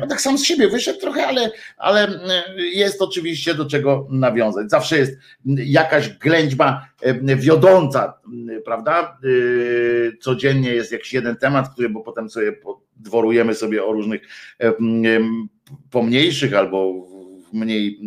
Bo 0.01 0.07
tak 0.07 0.21
sam 0.21 0.39
z 0.39 0.45
siebie 0.45 0.69
wyszedł 0.69 1.01
trochę, 1.01 1.27
ale, 1.27 1.51
ale 1.77 2.21
jest 2.57 3.03
oczywiście 3.03 3.55
do 3.55 3.67
czego 3.67 4.07
nawiązać. 4.11 4.71
Zawsze 4.71 4.99
jest 4.99 5.19
jakaś 5.57 6.09
ględźba 6.09 6.89
wiodąca, 7.37 8.21
prawda? 8.65 9.19
Y, 9.25 10.17
codziennie 10.21 10.75
jest 10.75 10.93
jakiś 10.93 11.13
jeden 11.13 11.37
temat, 11.37 11.73
który, 11.73 11.89
bo 11.89 12.01
potem 12.01 12.31
sobie 12.31 12.53
dworujemy 12.97 13.55
sobie 13.55 13.85
o 13.85 13.93
różnych 13.93 14.21
pomniejszych 15.91 16.55
albo 16.55 17.10
mniej 17.53 18.01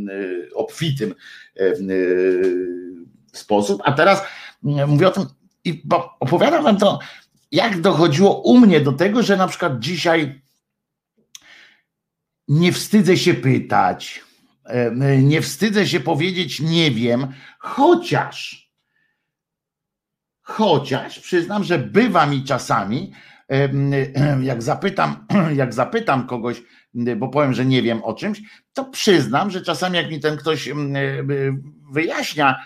obfitym 0.56 1.16
sposób. 3.34 3.82
A 3.86 3.92
teraz 3.92 4.22
mówię 4.64 5.08
o 5.08 5.12
tym 5.12 5.26
i 5.66 5.84
opowiadam 6.20 6.64
wam 6.64 6.78
to, 6.78 7.00
jak 7.52 7.82
dochodziło 7.82 8.42
u 8.42 8.60
mnie 8.60 8.82
do 8.82 8.92
tego, 8.92 9.24
że 9.24 9.38
na 9.38 9.48
przykład 9.48 9.80
dzisiaj 9.80 10.42
nie 12.48 12.72
wstydzę 12.72 13.18
się 13.18 13.34
pytać, 13.34 14.24
nie 15.18 15.42
wstydzę 15.42 15.88
się 15.88 16.00
powiedzieć 16.00 16.60
nie 16.60 16.92
wiem, 16.92 17.28
chociaż, 17.60 18.70
chociaż 20.42 21.20
przyznam, 21.20 21.64
że 21.64 21.80
bywa 21.80 22.26
mi 22.26 22.44
czasami, 22.44 23.14
jak 24.42 24.62
zapytam, 24.62 25.28
jak 25.56 25.74
zapytam 25.74 26.28
kogoś, 26.28 26.64
bo 26.94 27.28
powiem, 27.28 27.54
że 27.54 27.66
nie 27.66 27.82
wiem 27.82 28.04
o 28.04 28.14
czymś, 28.14 28.42
to 28.74 28.86
przyznam, 28.86 29.52
że 29.52 29.62
czasami 29.62 29.98
jak 29.98 30.12
mi 30.12 30.20
ten 30.20 30.38
ktoś 30.38 30.70
wyjaśnia, 31.92 32.60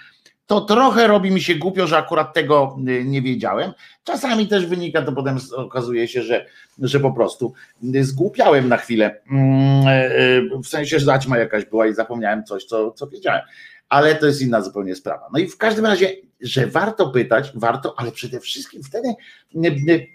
to 0.48 0.62
trochę 0.62 1.08
robi 1.08 1.32
mi 1.32 1.42
się 1.42 1.56
głupio, 1.56 1.88
że 1.88 1.98
akurat 1.98 2.34
tego 2.34 2.78
y, 2.88 3.04
nie 3.06 3.22
wiedziałem. 3.22 3.74
Czasami 4.04 4.48
też 4.48 4.66
wynika 4.66 5.02
to 5.02 5.12
potem 5.12 5.38
okazuje 5.56 6.08
się, 6.08 6.22
że, 6.22 6.46
że 6.80 7.00
po 7.00 7.12
prostu 7.12 7.54
zgłupiałem 8.02 8.70
na 8.70 8.78
chwilę. 8.78 9.22
Mm, 9.32 9.88
y, 9.88 10.50
w 10.64 10.68
sensie, 10.68 11.00
że 11.00 11.06
zaćma 11.06 11.38
jakaś 11.38 11.66
była 11.66 11.88
i 11.88 11.94
zapomniałem 11.94 12.44
coś, 12.44 12.66
co, 12.66 12.92
co 12.92 13.08
wiedziałem. 13.08 13.42
Ale 13.90 14.16
to 14.16 14.26
jest 14.26 14.42
inna 14.42 14.62
zupełnie 14.62 14.96
sprawa. 14.96 15.30
No 15.34 15.40
i 15.40 15.48
w 15.48 15.58
każdym 15.58 15.86
razie, 15.86 16.16
że 16.42 16.68
warto 16.68 17.10
pytać, 17.10 17.52
warto, 17.56 18.00
ale 18.00 18.12
przede 18.12 18.40
wszystkim 18.40 18.84
wtedy 18.84 19.16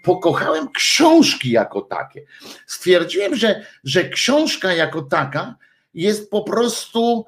pokochałem 0.03 0.71
książki 0.71 1.51
jako 1.51 1.81
takie. 1.81 2.25
Stwierdziłem, 2.67 3.35
że, 3.35 3.65
że 3.83 4.09
książka 4.09 4.73
jako 4.73 5.01
taka 5.01 5.55
jest 5.93 6.29
po 6.29 6.43
prostu 6.43 7.25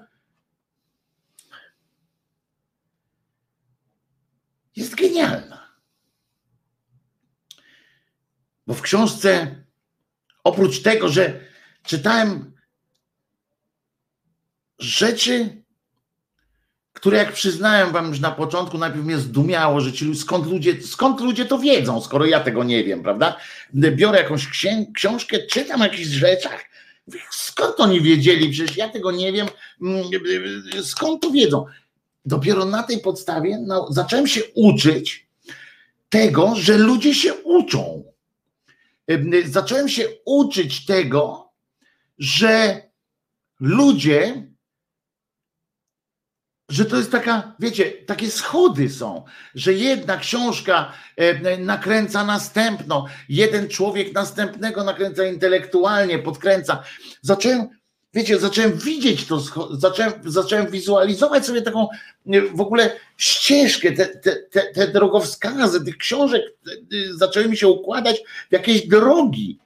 jest 4.75 4.95
genialna. 4.95 5.69
Bo 8.67 8.73
w 8.73 8.81
książce, 8.81 9.55
oprócz 10.43 10.81
tego, 10.81 11.09
że 11.09 11.39
czytałem 11.83 12.53
rzeczy, 14.79 15.63
które 16.95 17.17
jak 17.17 17.33
przyznałem 17.33 17.91
wam 17.91 18.07
już 18.09 18.19
na 18.19 18.31
początku, 18.31 18.77
najpierw 18.77 19.05
mnie 19.05 19.17
zdumiało, 19.17 19.81
że 19.81 19.93
ci 19.93 20.15
skąd 20.15 20.47
ludzie, 20.47 20.81
skąd 20.81 21.21
ludzie 21.21 21.45
to 21.45 21.59
wiedzą, 21.59 22.01
skoro 22.01 22.25
ja 22.25 22.39
tego 22.39 22.63
nie 22.63 22.83
wiem, 22.83 23.03
prawda? 23.03 23.37
Biorę 23.73 24.19
jakąś 24.19 24.47
książkę, 24.95 25.39
czytam 25.39 25.81
o 25.81 25.83
jakichś 25.83 26.07
rzeczach, 26.07 26.65
skąd 27.31 27.79
oni 27.79 28.01
wiedzieli, 28.01 28.49
przecież 28.49 28.77
ja 28.77 28.89
tego 28.89 29.11
nie 29.11 29.31
wiem, 29.33 29.47
mm, 29.81 30.03
skąd 30.83 31.21
to 31.21 31.31
wiedzą 31.31 31.65
dopiero 32.25 32.65
na 32.65 32.83
tej 32.83 32.99
podstawie 32.99 33.57
no, 33.67 33.87
zacząłem 33.89 34.27
się 34.27 34.41
uczyć 34.55 35.27
tego, 36.09 36.55
że 36.55 36.77
ludzie 36.77 37.15
się 37.15 37.33
uczą. 37.33 38.03
Zacząłem 39.45 39.89
się 39.89 40.07
uczyć 40.25 40.85
tego, 40.85 41.49
że 42.17 42.81
ludzie, 43.59 44.47
że 46.69 46.85
to 46.85 46.97
jest 46.97 47.11
taka, 47.11 47.55
wiecie, 47.59 47.91
takie 47.91 48.31
schody 48.31 48.89
są, 48.89 49.23
że 49.55 49.73
jedna 49.73 50.17
książka 50.17 50.93
nakręca 51.59 52.25
następną, 52.25 53.05
jeden 53.29 53.69
człowiek 53.69 54.13
następnego 54.13 54.83
nakręca 54.83 55.25
intelektualnie, 55.25 56.19
podkręca. 56.19 56.83
Zacząłem 57.21 57.67
wiecie, 58.13 58.39
zacząłem 58.39 58.77
widzieć 58.77 59.25
to, 59.25 59.39
zacząłem, 59.71 60.13
zacząłem 60.25 60.71
wizualizować 60.71 61.45
sobie 61.45 61.61
taką 61.61 61.87
w 62.53 62.61
ogóle 62.61 62.91
ścieżkę, 63.17 63.91
te, 63.91 64.05
te, 64.05 64.35
te, 64.35 64.61
te 64.61 64.87
drogowskazy, 64.87 65.85
tych 65.85 65.97
książek 65.97 66.41
zaczęły 67.11 67.49
mi 67.49 67.57
się 67.57 67.67
układać 67.67 68.21
w 68.49 68.53
jakieś 68.53 68.87
drogi. 68.87 69.59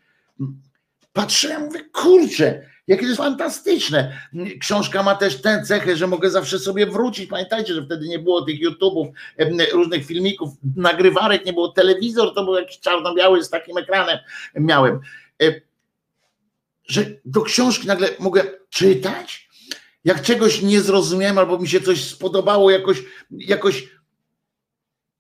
Patrzyłem, 1.14 1.66
mówię, 1.66 1.80
kurczę, 1.94 2.69
jakie 2.90 3.02
to 3.02 3.08
jest 3.08 3.18
fantastyczne. 3.18 4.22
Książka 4.60 5.04
ma 5.04 5.16
też 5.16 5.42
tę 5.42 5.64
cechę, 5.68 5.96
że 5.96 6.08
mogę 6.08 6.30
zawsze 6.30 6.60
sobie 6.60 6.86
wrócić. 6.86 7.30
Pamiętajcie, 7.30 7.74
że 7.74 7.86
wtedy 7.86 8.08
nie 8.08 8.20
było 8.20 8.42
tych 8.42 8.60
YouTube'ów, 8.60 9.12
różnych 9.74 10.06
filmików, 10.06 10.50
nagrywarek, 10.76 11.46
nie 11.46 11.54
było 11.54 11.68
telewizor, 11.68 12.34
to 12.34 12.46
był 12.46 12.56
jakiś 12.56 12.80
czarno-biały 12.80 13.44
z 13.44 13.50
takim 13.50 13.78
ekranem 13.78 14.20
miałem 14.56 15.00
że 16.90 17.06
do 17.26 17.42
książki 17.42 17.88
nagle 17.88 18.10
mogę 18.20 18.44
czytać, 18.70 19.50
jak 20.06 20.22
czegoś 20.22 20.62
nie 20.62 20.82
zrozumiałem 20.82 21.38
albo 21.38 21.60
mi 21.60 21.68
się 21.68 21.82
coś 21.82 22.04
spodobało, 22.04 22.72
jakoś, 22.72 23.04
jakoś 23.32 23.88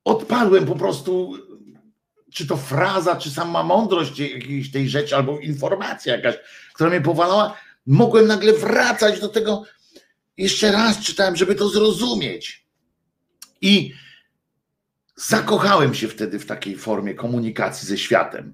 odpadłem 0.03 0.65
po 0.65 0.75
prostu, 0.75 1.37
czy 2.33 2.47
to 2.47 2.57
fraza, 2.57 3.15
czy 3.15 3.31
sama 3.31 3.63
mądrość 3.63 4.19
jakiejś 4.19 4.71
tej 4.71 4.89
rzeczy, 4.89 5.15
albo 5.15 5.39
informacja 5.39 6.15
jakaś, 6.15 6.35
która 6.73 6.89
mnie 6.89 7.01
powalała, 7.01 7.57
mogłem 7.85 8.27
nagle 8.27 8.53
wracać 8.53 9.19
do 9.19 9.29
tego, 9.29 9.63
jeszcze 10.37 10.71
raz 10.71 10.99
czytałem, 10.99 11.35
żeby 11.35 11.55
to 11.55 11.69
zrozumieć. 11.69 12.65
I 13.61 13.93
zakochałem 15.15 15.95
się 15.95 16.07
wtedy 16.07 16.39
w 16.39 16.45
takiej 16.45 16.77
formie 16.77 17.13
komunikacji 17.13 17.87
ze 17.87 17.97
światem. 17.97 18.53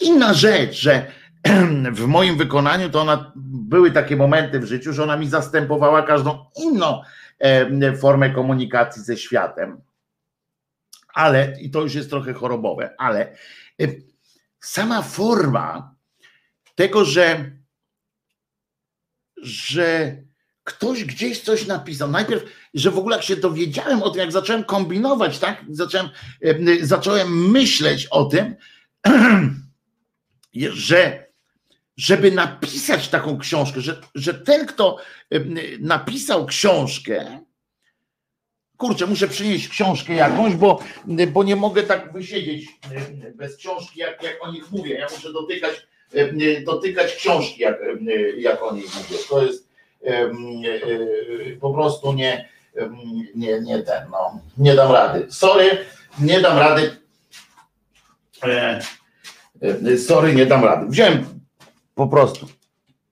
Inna 0.00 0.34
rzecz, 0.34 0.80
że 0.80 1.06
w 1.92 2.06
moim 2.06 2.36
wykonaniu 2.36 2.90
to 2.90 3.00
ona 3.00 3.32
były 3.36 3.90
takie 3.90 4.16
momenty 4.16 4.60
w 4.60 4.64
życiu, 4.64 4.92
że 4.92 5.02
ona 5.02 5.16
mi 5.16 5.28
zastępowała 5.28 6.02
każdą 6.02 6.44
inną 6.56 7.02
e, 7.38 7.96
formę 7.96 8.30
komunikacji 8.30 9.02
ze 9.02 9.16
światem. 9.16 9.80
Ale, 11.16 11.56
i 11.60 11.70
to 11.70 11.82
już 11.82 11.94
jest 11.94 12.10
trochę 12.10 12.32
chorobowe, 12.32 12.94
ale 12.98 13.36
e, 13.82 13.86
sama 14.60 15.02
forma 15.02 15.94
tego, 16.74 17.04
że, 17.04 17.50
że 19.36 20.16
ktoś 20.64 21.04
gdzieś 21.04 21.40
coś 21.40 21.66
napisał. 21.66 22.10
Najpierw, 22.10 22.44
że 22.74 22.90
w 22.90 22.98
ogóle 22.98 23.16
jak 23.16 23.24
się 23.24 23.36
dowiedziałem 23.36 24.02
o 24.02 24.10
tym, 24.10 24.20
jak 24.20 24.32
zacząłem 24.32 24.64
kombinować, 24.64 25.38
tak? 25.38 25.64
Zacząłem, 25.70 26.08
zacząłem 26.82 27.50
myśleć 27.50 28.06
o 28.06 28.24
tym, 28.24 28.56
że 30.88 31.26
żeby 31.96 32.32
napisać 32.32 33.08
taką 33.08 33.38
książkę, 33.38 33.80
że, 33.80 34.00
że 34.14 34.34
ten, 34.34 34.66
kto 34.66 34.98
napisał 35.80 36.46
książkę, 36.46 37.40
kurczę, 38.76 39.06
muszę 39.06 39.28
przynieść 39.28 39.68
książkę 39.68 40.14
jakąś, 40.14 40.54
bo, 40.54 40.78
bo 41.32 41.44
nie 41.44 41.56
mogę 41.56 41.82
tak 41.82 42.12
wysiedzieć 42.12 42.68
bez 43.34 43.56
książki, 43.56 44.00
jak, 44.00 44.22
jak 44.22 44.36
o 44.40 44.52
nich 44.52 44.70
mówię. 44.70 44.94
Ja 44.94 45.06
muszę 45.16 45.32
dotykać, 45.32 45.86
dotykać 46.64 47.14
książki, 47.14 47.62
jak, 47.62 47.78
jak 48.38 48.62
o 48.62 48.74
nich 48.74 48.84
mówię. 48.84 49.18
To 49.28 49.42
jest 49.42 49.68
po 51.60 51.74
prostu 51.74 52.12
nie, 52.12 52.48
nie, 53.34 53.60
nie 53.60 53.82
ten, 53.82 54.10
no, 54.10 54.40
nie 54.58 54.74
dam 54.74 54.92
rady. 54.92 55.26
Sorry, 55.30 55.78
nie 56.18 56.40
dam 56.40 56.58
rady. 56.58 56.96
E, 58.42 58.80
e, 59.62 59.98
sorry, 59.98 60.34
nie 60.34 60.46
dam 60.46 60.64
rady. 60.64 60.86
Wziąłem 60.86 61.24
po 61.94 62.08
prostu 62.08 62.46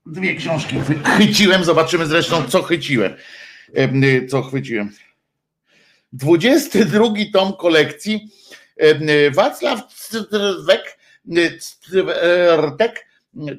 dwie 0.07 0.35
książki, 0.35 0.77
chyciłem, 1.05 1.64
zobaczymy 1.64 2.07
zresztą, 2.07 2.42
co 2.48 2.62
chyciłem. 2.62 3.14
Co 4.29 4.42
chwyciłem. 4.42 4.90
22 6.14 7.14
tom 7.33 7.53
kolekcji 7.53 8.29
Wacław 9.35 9.81
Cwek, 10.64 10.98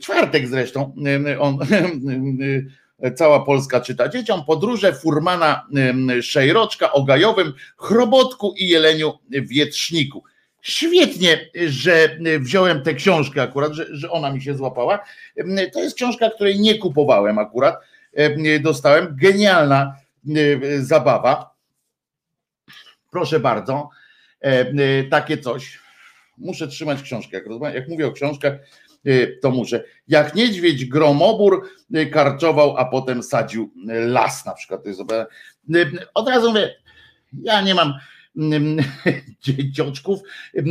czwartek 0.02 0.48
zresztą, 0.48 0.96
on, 1.40 1.58
cała 3.18 3.46
Polska 3.46 3.82
czyta 3.82 4.10
dzieciom, 4.10 4.46
podróże 4.46 4.94
Furmana 4.94 5.68
Szejroczka 6.22 6.92
o 6.92 7.04
gajowym 7.04 7.54
chrobotku 7.78 8.54
i 8.58 8.68
jeleniu 8.68 9.14
wietrzniku. 9.30 10.24
Świetnie, 10.62 11.50
że 11.68 12.18
wziąłem 12.40 12.82
tę 12.82 12.94
książkę 12.94 13.42
akurat, 13.42 13.74
że, 13.74 13.86
że 13.92 14.12
ona 14.12 14.32
mi 14.32 14.42
się 14.42 14.56
złapała. 14.56 15.00
To 15.74 15.80
jest 15.80 15.96
książka, 15.96 16.30
której 16.30 16.60
nie 16.60 16.78
kupowałem 16.78 17.40
akurat. 17.40 17.76
Dostałem. 18.62 19.16
Genialna 19.22 19.96
zabawa. 20.80 21.55
Proszę 23.16 23.40
bardzo. 23.40 23.90
Takie 25.10 25.38
coś. 25.38 25.80
Muszę 26.38 26.68
trzymać 26.68 27.02
książkę. 27.02 27.38
Jak, 27.38 27.74
jak 27.76 27.88
mówię 27.88 28.08
o 28.08 28.12
książkach, 28.12 28.54
to 29.42 29.52
muszę. 29.52 29.84
Jak 30.08 30.36
niedźwiedź 30.36 30.86
gromobór 30.86 31.70
karczował, 32.12 32.78
a 32.78 32.86
potem 32.86 33.24
sadził 33.24 33.74
las 33.88 34.46
na 34.46 34.54
przykład. 34.54 34.84
To 34.84 34.90
jest, 34.90 35.02
od 36.14 36.28
razu 36.28 36.50
mówię, 36.50 36.76
ja 37.44 37.62
nie 37.62 37.76
mam 37.76 37.94
dzieciączków. 39.44 40.20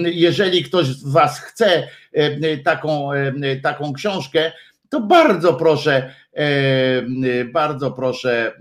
Jeżeli 0.04 0.64
ktoś 0.64 0.86
z 0.86 1.12
Was 1.12 1.40
chce 1.40 1.88
taką, 2.64 3.10
taką 3.62 3.92
książkę, 3.92 4.52
to 4.94 5.00
bardzo 5.00 5.54
proszę, 5.54 6.14
bardzo 7.52 7.90
proszę, 7.90 8.52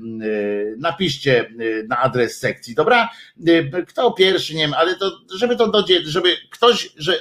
napiszcie 0.78 1.50
na 1.88 1.98
adres 1.98 2.39
sekcji, 2.39 2.76
dobra? 2.76 3.10
Kto 3.88 4.12
pierwszy, 4.12 4.56
nie 4.56 4.62
wiem, 4.62 4.74
ale 4.74 4.96
to, 4.96 5.12
żeby 5.38 5.56
to 5.56 5.67
do, 5.67 5.86
żeby 6.04 6.30
ktoś, 6.52 6.89
że 6.98 7.13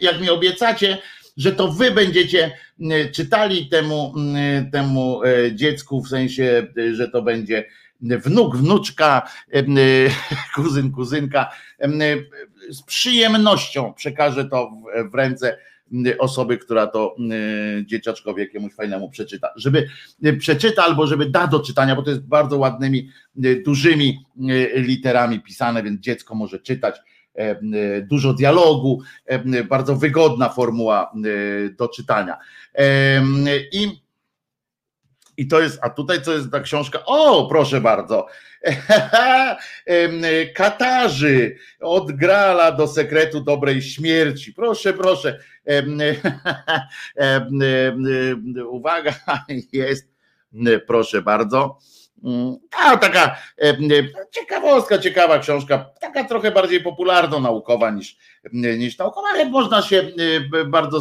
jak 0.00 0.20
mi 0.20 0.30
obiecacie, 0.30 0.98
że 1.36 1.52
to 1.52 1.68
wy 1.68 1.90
będziecie 1.90 2.58
czytali 3.12 3.68
temu, 3.68 4.14
temu 4.72 5.20
dziecku, 5.52 6.02
w 6.02 6.08
sensie, 6.08 6.66
że 6.92 7.08
to 7.08 7.22
będzie 7.22 7.64
wnuk, 8.00 8.56
wnuczka, 8.56 9.30
kuzyn, 10.54 10.92
kuzynka, 10.92 11.52
z 12.70 12.82
przyjemnością 12.82 13.94
przekażę 13.94 14.44
to 14.44 14.70
w 15.10 15.14
ręce 15.14 15.58
osoby, 16.18 16.58
która 16.58 16.86
to 16.86 17.16
dzieciaczkowi 17.84 18.40
jakiemuś 18.40 18.74
fajnemu 18.74 19.10
przeczyta. 19.10 19.52
Żeby 19.56 19.88
przeczyta 20.38 20.84
albo 20.84 21.06
żeby 21.06 21.30
da 21.30 21.46
do 21.46 21.60
czytania, 21.60 21.96
bo 21.96 22.02
to 22.02 22.10
jest 22.10 22.26
bardzo 22.26 22.58
ładnymi, 22.58 23.10
dużymi 23.64 24.18
literami 24.74 25.40
pisane, 25.40 25.82
więc 25.82 26.00
dziecko 26.00 26.34
może 26.34 26.58
czytać. 26.58 26.96
Dużo 28.02 28.34
dialogu, 28.34 29.02
bardzo 29.68 29.96
wygodna 29.96 30.48
formuła 30.48 31.12
do 31.78 31.88
czytania. 31.88 32.38
I 33.72 34.06
i 35.36 35.46
to 35.46 35.60
jest, 35.60 35.78
a 35.82 35.90
tutaj 35.90 36.22
co 36.22 36.32
jest 36.32 36.50
ta 36.50 36.60
książka? 36.60 37.02
O, 37.06 37.48
proszę 37.48 37.80
bardzo. 37.80 38.26
Katarzy 40.54 41.56
od 41.80 42.12
grala 42.12 42.72
do 42.72 42.88
sekretu 42.88 43.40
dobrej 43.40 43.82
śmierci. 43.82 44.52
Proszę, 44.52 44.92
proszę. 44.92 45.38
Uwaga, 48.70 49.14
jest, 49.72 50.08
proszę 50.86 51.22
bardzo. 51.22 51.78
A, 52.70 52.96
taka 52.96 53.36
ciekawostka, 54.30 54.98
ciekawa 54.98 55.38
książka, 55.38 55.90
taka 56.00 56.24
trochę 56.24 56.50
bardziej 56.50 56.82
popularno-naukowa 56.82 57.90
niż, 57.90 58.16
niż 58.52 58.98
naukowa, 58.98 59.28
ale 59.34 59.50
można 59.50 59.82
się 59.82 60.12
bardzo, 60.66 61.00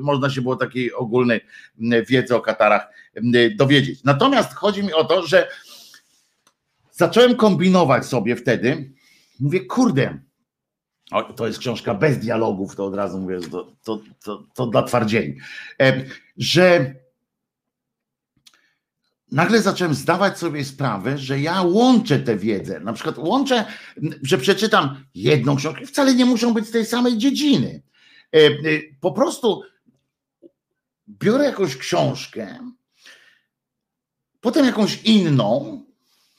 można 0.00 0.30
się 0.30 0.40
było 0.40 0.56
takiej 0.56 0.94
ogólnej 0.94 1.40
wiedzy 2.08 2.36
o 2.36 2.40
Katarach 2.40 2.88
dowiedzieć. 3.56 4.04
Natomiast 4.04 4.54
chodzi 4.54 4.82
mi 4.82 4.92
o 4.92 5.04
to, 5.04 5.26
że 5.26 5.48
zacząłem 6.92 7.36
kombinować 7.36 8.06
sobie 8.06 8.36
wtedy, 8.36 8.92
mówię, 9.40 9.60
kurde, 9.60 10.18
o, 11.12 11.22
to 11.22 11.46
jest 11.46 11.58
książka 11.58 11.94
bez 11.94 12.18
dialogów, 12.18 12.76
to 12.76 12.86
od 12.86 12.94
razu 12.94 13.18
mówię, 13.18 13.40
to, 13.50 13.72
to, 13.84 14.00
to, 14.24 14.44
to 14.54 14.66
dla 14.66 14.82
twardzieli, 14.82 15.38
że 16.36 16.94
nagle 19.32 19.62
zacząłem 19.62 19.94
zdawać 19.94 20.38
sobie 20.38 20.64
sprawę, 20.64 21.18
że 21.18 21.40
ja 21.40 21.62
łączę 21.62 22.18
tę 22.18 22.36
wiedzę. 22.36 22.80
Na 22.80 22.92
przykład 22.92 23.18
łączę, 23.18 23.64
że 24.22 24.38
przeczytam 24.38 25.04
jedną 25.14 25.56
książkę, 25.56 25.86
wcale 25.86 26.14
nie 26.14 26.26
muszą 26.26 26.54
być 26.54 26.66
z 26.66 26.70
tej 26.70 26.86
samej 26.86 27.18
dziedziny. 27.18 27.82
E, 28.32 28.40
po 29.00 29.12
prostu 29.12 29.62
biorę 31.08 31.44
jakąś 31.44 31.76
książkę, 31.76 32.58
potem 34.40 34.66
jakąś 34.66 35.02
inną, 35.02 35.82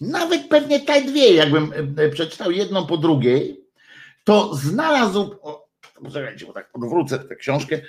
nawet 0.02 0.48
pewnie 0.48 0.80
te 0.80 1.02
dwie, 1.02 1.34
jakbym 1.34 1.74
przeczytał 2.14 2.52
jedną 2.52 2.88
po 2.88 2.98
drugiej, 2.98 3.59
to 4.30 4.56
znalazł, 4.56 5.36
poczekajcie, 6.04 6.46
bo 6.46 6.54
tak 6.54 6.70
odwrócę 6.74 7.20
tę 7.20 7.36
książkę, 7.36 7.82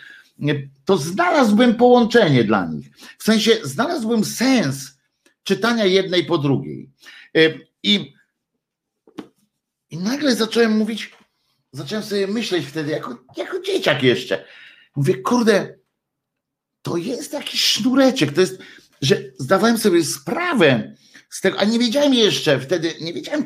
to 0.85 0.97
znalazłbym 0.97 1.75
połączenie 1.75 2.45
dla 2.45 2.67
nich. 2.67 2.87
W 3.19 3.23
sensie 3.23 3.57
znalazłbym 3.63 4.25
sens 4.25 4.99
czytania 5.43 5.85
jednej 5.85 6.25
po 6.25 6.39
drugiej. 6.39 6.91
E, 7.37 7.41
I, 7.83 8.15
i 9.91 9.97
nagle 9.99 10.37
zacząłem 10.37 10.73
mówić, 10.73 11.13
zacząłem 11.73 12.05
sobie 12.05 12.27
myśleć 12.27 12.67
wtedy, 12.67 12.91
jako, 12.91 13.25
jako 13.37 13.61
dzieciak 13.61 14.03
jeszcze. 14.03 14.45
Mówię, 14.97 15.15
kurde, 15.15 15.79
to 16.83 16.97
jest 16.97 17.33
jakiś 17.33 17.65
sznureczek, 17.65 18.33
to 18.33 18.41
jest, 18.41 18.63
że 19.03 19.23
zdawałem 19.39 19.79
sobie 19.79 20.05
sprawę 20.05 20.95
z 21.31 21.41
tego, 21.41 21.59
a 21.59 21.65
nie 21.65 21.79
wiedziałem 21.79 22.15
jeszcze 22.15 22.61
wtedy, 22.61 22.95
nie 23.01 23.13
wiedziałem, 23.13 23.45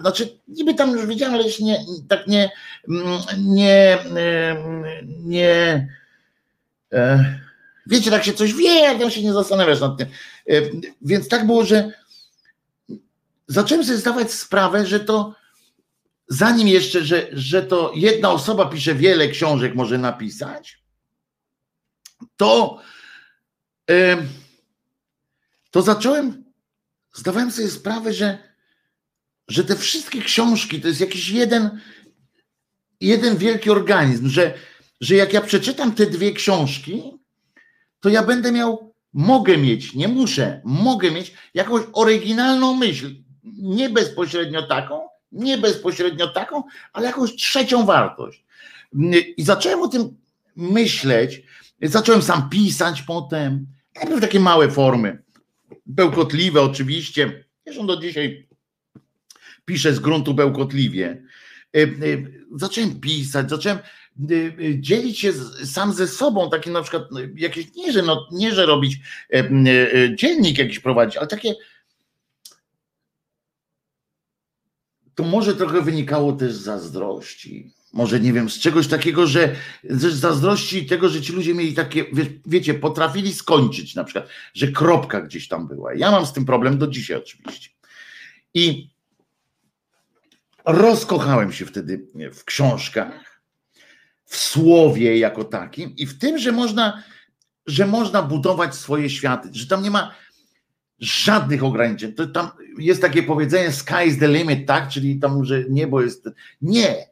znaczy 0.00 0.38
niby 0.48 0.74
tam 0.74 0.90
już 0.90 1.06
wiedziałem, 1.06 1.34
ale 1.34 1.44
jeszcze 1.44 1.64
nie, 1.64 1.78
tak 2.08 2.26
nie, 2.26 2.50
nie, 3.38 3.98
nie, 4.08 4.56
nie 5.24 5.88
E, 6.92 7.24
wiecie, 7.86 8.10
tak 8.10 8.24
się 8.24 8.32
coś 8.32 8.54
wie, 8.54 8.80
jak 8.80 8.98
tam 8.98 9.10
się 9.10 9.22
nie 9.22 9.32
zastanawiasz 9.32 9.80
nad 9.80 9.98
tym. 9.98 10.08
Więc 11.02 11.28
tak 11.28 11.46
było, 11.46 11.64
że 11.64 11.92
zacząłem 13.46 13.84
sobie 13.84 13.98
zdawać 13.98 14.32
sprawę, 14.32 14.86
że 14.86 15.00
to 15.00 15.34
zanim 16.28 16.68
jeszcze, 16.68 17.04
że, 17.04 17.26
że 17.32 17.62
to 17.62 17.92
jedna 17.94 18.30
osoba 18.30 18.66
pisze 18.66 18.94
wiele 18.94 19.28
książek, 19.28 19.74
może 19.74 19.98
napisać, 19.98 20.82
to, 22.36 22.80
to 25.70 25.82
zacząłem, 25.82 26.41
zdawałem 27.12 27.50
sobie 27.50 27.68
sprawę, 27.68 28.12
że, 28.12 28.38
że 29.48 29.64
te 29.64 29.76
wszystkie 29.76 30.22
książki 30.22 30.80
to 30.80 30.88
jest 30.88 31.00
jakiś 31.00 31.28
jeden, 31.28 31.80
jeden 33.00 33.36
wielki 33.36 33.70
organizm, 33.70 34.28
że 34.28 34.54
że 35.02 35.14
jak 35.14 35.32
ja 35.32 35.40
przeczytam 35.40 35.92
te 35.92 36.06
dwie 36.06 36.32
książki, 36.32 37.02
to 38.00 38.08
ja 38.08 38.22
będę 38.22 38.52
miał, 38.52 38.94
mogę 39.12 39.58
mieć, 39.58 39.94
nie 39.94 40.08
muszę, 40.08 40.60
mogę 40.64 41.10
mieć 41.10 41.32
jakąś 41.54 41.82
oryginalną 41.92 42.74
myśl. 42.74 43.14
Nie 43.44 43.90
bezpośrednio 43.90 44.62
taką, 44.62 45.08
nie 45.32 45.58
bezpośrednio 45.58 46.28
taką, 46.28 46.62
ale 46.92 47.06
jakąś 47.06 47.36
trzecią 47.36 47.86
wartość. 47.86 48.44
I 49.36 49.42
zacząłem 49.42 49.82
o 49.82 49.88
tym 49.88 50.16
myśleć, 50.56 51.42
zacząłem 51.82 52.22
sam 52.22 52.48
pisać 52.50 53.02
potem, 53.02 53.66
najpierw 53.94 54.20
takie 54.20 54.40
małe 54.40 54.70
formy, 54.70 55.21
bełkotliwe 55.86 56.62
oczywiście, 56.62 57.44
zresztą 57.66 57.86
do 57.86 57.96
dzisiaj 57.96 58.48
piszę 59.64 59.94
z 59.94 59.98
gruntu 59.98 60.34
bełkotliwie. 60.34 61.22
E, 61.76 61.82
e, 61.82 61.88
zacząłem 62.54 63.00
pisać, 63.00 63.50
zacząłem 63.50 63.78
e, 63.78 63.82
dzielić 64.80 65.18
się 65.18 65.32
sam 65.64 65.92
ze 65.92 66.08
sobą, 66.08 66.50
takie 66.50 66.70
na 66.70 66.82
przykład 66.82 67.02
jakieś, 67.34 67.74
nie 67.74 67.92
że, 67.92 68.02
no, 68.02 68.28
nie, 68.32 68.54
że 68.54 68.66
robić 68.66 68.96
dziennik 70.14 70.58
jakiś 70.58 70.80
prowadzić, 70.80 71.16
ale 71.16 71.26
takie 71.26 71.54
to 75.14 75.22
może 75.22 75.56
trochę 75.56 75.82
wynikało 75.82 76.32
też 76.32 76.52
z 76.52 76.62
zazdrości. 76.62 77.72
Może 77.92 78.20
nie 78.20 78.32
wiem, 78.32 78.50
z 78.50 78.58
czegoś 78.58 78.88
takiego, 78.88 79.26
że 79.26 79.56
z 79.90 80.14
zazdrości 80.14 80.86
tego, 80.86 81.08
że 81.08 81.22
ci 81.22 81.32
ludzie 81.32 81.54
mieli 81.54 81.74
takie, 81.74 82.04
wie, 82.12 82.26
wiecie, 82.46 82.74
potrafili 82.74 83.34
skończyć 83.34 83.94
na 83.94 84.04
przykład, 84.04 84.28
że 84.54 84.68
kropka 84.68 85.20
gdzieś 85.20 85.48
tam 85.48 85.68
była. 85.68 85.94
Ja 85.94 86.10
mam 86.10 86.26
z 86.26 86.32
tym 86.32 86.44
problem 86.44 86.78
do 86.78 86.86
dzisiaj 86.86 87.16
oczywiście. 87.16 87.70
I 88.54 88.90
rozkochałem 90.64 91.52
się 91.52 91.66
wtedy 91.66 92.06
w 92.34 92.44
książkach, 92.44 93.42
w 94.24 94.36
słowie 94.36 95.18
jako 95.18 95.44
takim 95.44 95.96
i 95.96 96.06
w 96.06 96.18
tym, 96.18 96.38
że 96.38 96.52
można, 96.52 97.02
że 97.66 97.86
można 97.86 98.22
budować 98.22 98.74
swoje 98.74 99.10
światy, 99.10 99.48
że 99.52 99.66
tam 99.66 99.82
nie 99.82 99.90
ma 99.90 100.14
żadnych 100.98 101.64
ograniczeń. 101.64 102.12
To 102.12 102.26
tam 102.26 102.50
jest 102.78 103.02
takie 103.02 103.22
powiedzenie 103.22 103.72
sky 103.72 104.06
is 104.06 104.18
the 104.18 104.28
limit, 104.28 104.66
tak? 104.66 104.88
Czyli 104.88 105.20
tam, 105.20 105.44
że 105.44 105.64
niebo 105.70 106.02
jest. 106.02 106.28
Nie. 106.62 107.11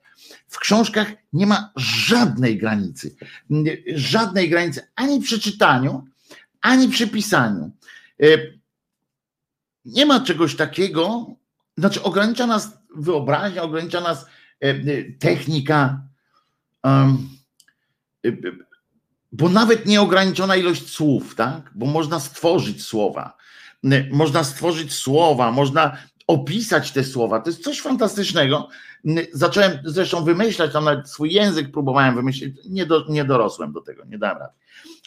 W 0.50 0.58
książkach 0.58 1.12
nie 1.32 1.46
ma 1.46 1.72
żadnej 1.76 2.58
granicy. 2.58 3.16
Żadnej 3.94 4.50
granicy 4.50 4.80
ani 4.94 5.20
przy 5.20 5.40
czytaniu, 5.40 6.04
ani 6.60 6.88
przy 6.88 7.08
pisaniu. 7.08 7.70
E, 8.22 8.26
nie 9.84 10.06
ma 10.06 10.20
czegoś 10.20 10.56
takiego, 10.56 11.26
znaczy 11.76 12.02
ogranicza 12.02 12.46
nas 12.46 12.68
wyobraźnia, 12.96 13.62
ogranicza 13.62 14.00
nas 14.00 14.24
e, 14.24 14.68
e, 14.68 14.74
technika, 15.18 16.02
bo 19.32 19.48
nawet 19.48 19.86
nieograniczona 19.86 20.56
ilość 20.56 20.88
słów, 20.88 21.34
tak? 21.34 21.70
Bo 21.74 21.86
można 21.86 22.20
stworzyć 22.20 22.82
słowa 22.82 23.40
można 24.10 24.44
stworzyć 24.44 24.94
słowa, 24.94 25.52
można 25.52 25.96
opisać 26.26 26.90
te 26.90 27.04
słowa. 27.04 27.40
To 27.40 27.50
jest 27.50 27.64
coś 27.64 27.80
fantastycznego. 27.80 28.68
Zacząłem 29.32 29.78
zresztą 29.84 30.24
wymyślać, 30.24 30.72
tam 30.72 30.84
nawet 30.84 31.10
swój 31.10 31.32
język 31.32 31.70
próbowałem 31.70 32.14
wymyślić, 32.14 32.56
nie, 32.68 32.86
do, 32.86 33.06
nie 33.08 33.24
dorosłem 33.24 33.72
do 33.72 33.80
tego, 33.80 34.04
nie 34.04 34.18
dałem 34.18 34.38
rady. 34.38 34.52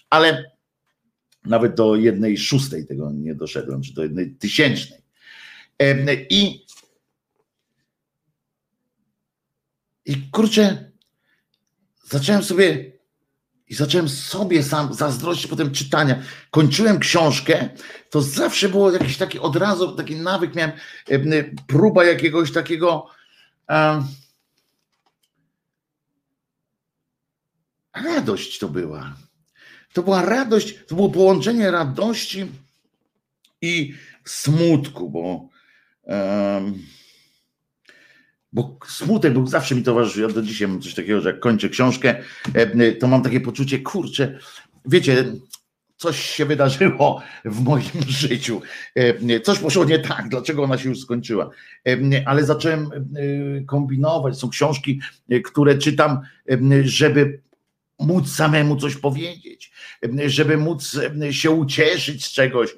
Ale 0.10 0.52
nawet 1.46 1.76
do 1.76 1.96
jednej 1.96 2.38
szóstej 2.38 2.88
tego 2.88 3.12
nie 3.12 3.36
doszedłem, 3.36 3.82
czy 3.82 3.94
do 3.94 4.04
jednej 4.04 4.36
tysięcznej. 4.36 5.00
I, 6.30 6.66
i 10.06 10.30
kurczę, 10.32 10.92
zacząłem 12.04 12.44
sobie 12.44 12.94
i 13.68 13.76
zacząłem 13.76 14.10
sobie 14.10 14.64
sam 14.64 14.94
zazdrościć 14.94 15.48
potem 15.48 15.72
czytania. 15.72 16.24
Kończyłem 16.52 17.00
książkę, 17.00 17.70
to 18.10 18.22
zawsze 18.22 18.70
było 18.70 18.92
jakiś 18.92 19.18
taki 19.18 19.40
od 19.40 19.56
razu, 19.56 19.96
taki 19.96 20.16
nawyk 20.16 20.56
miałem, 20.56 20.72
próba 21.68 22.06
jakiegoś 22.06 22.52
takiego 22.52 23.08
radość 27.94 28.60
to 28.60 28.70
była. 28.70 29.16
To 29.94 30.04
była 30.04 30.26
radość, 30.26 30.76
to 30.88 30.96
było 30.96 31.10
połączenie 31.10 31.72
radości 31.72 32.46
i 33.62 33.94
smutku, 34.26 35.10
bo 35.10 35.50
um, 36.04 36.80
bo 38.54 38.78
smutek 38.88 39.34
był 39.34 39.48
zawsze 39.48 39.76
mi 39.76 39.84
towarzyszył. 39.84 40.30
Ja 40.30 40.36
do 40.36 40.42
dzisiaj 40.42 40.68
mam 40.68 40.82
coś 40.82 40.94
takiego, 40.94 41.22
że 41.22 41.30
jak 41.30 41.40
kończę 41.40 41.70
książkę, 41.70 42.24
to 43.00 43.08
mam 43.08 43.24
takie 43.24 43.42
poczucie, 43.42 43.80
kurczę, 43.80 44.40
wiecie, 44.86 45.26
coś 46.04 46.20
się 46.20 46.46
wydarzyło 46.46 47.22
w 47.46 47.64
moim 47.64 48.04
życiu. 48.24 48.62
E, 48.96 49.40
coś 49.40 49.60
poszło 49.60 49.86
nie 49.86 50.00
tak, 50.00 50.30
dlaczego 50.30 50.64
ona 50.64 50.78
się 50.78 50.90
już 50.90 51.00
skończyła. 51.00 51.50
E, 51.88 51.98
ale 52.26 52.46
zacząłem 52.46 52.90
kombinować. 53.68 54.38
Są 54.38 54.50
książki, 54.50 55.02
które 55.44 55.78
czytam, 55.78 56.20
żeby 56.84 57.42
móc 58.00 58.36
samemu 58.36 58.76
coś 58.76 58.96
powiedzieć, 58.96 59.72
żeby 60.26 60.58
móc 60.58 60.98
się 61.32 61.52
ucieszyć 61.52 62.26
z 62.26 62.32
czegoś, 62.32 62.76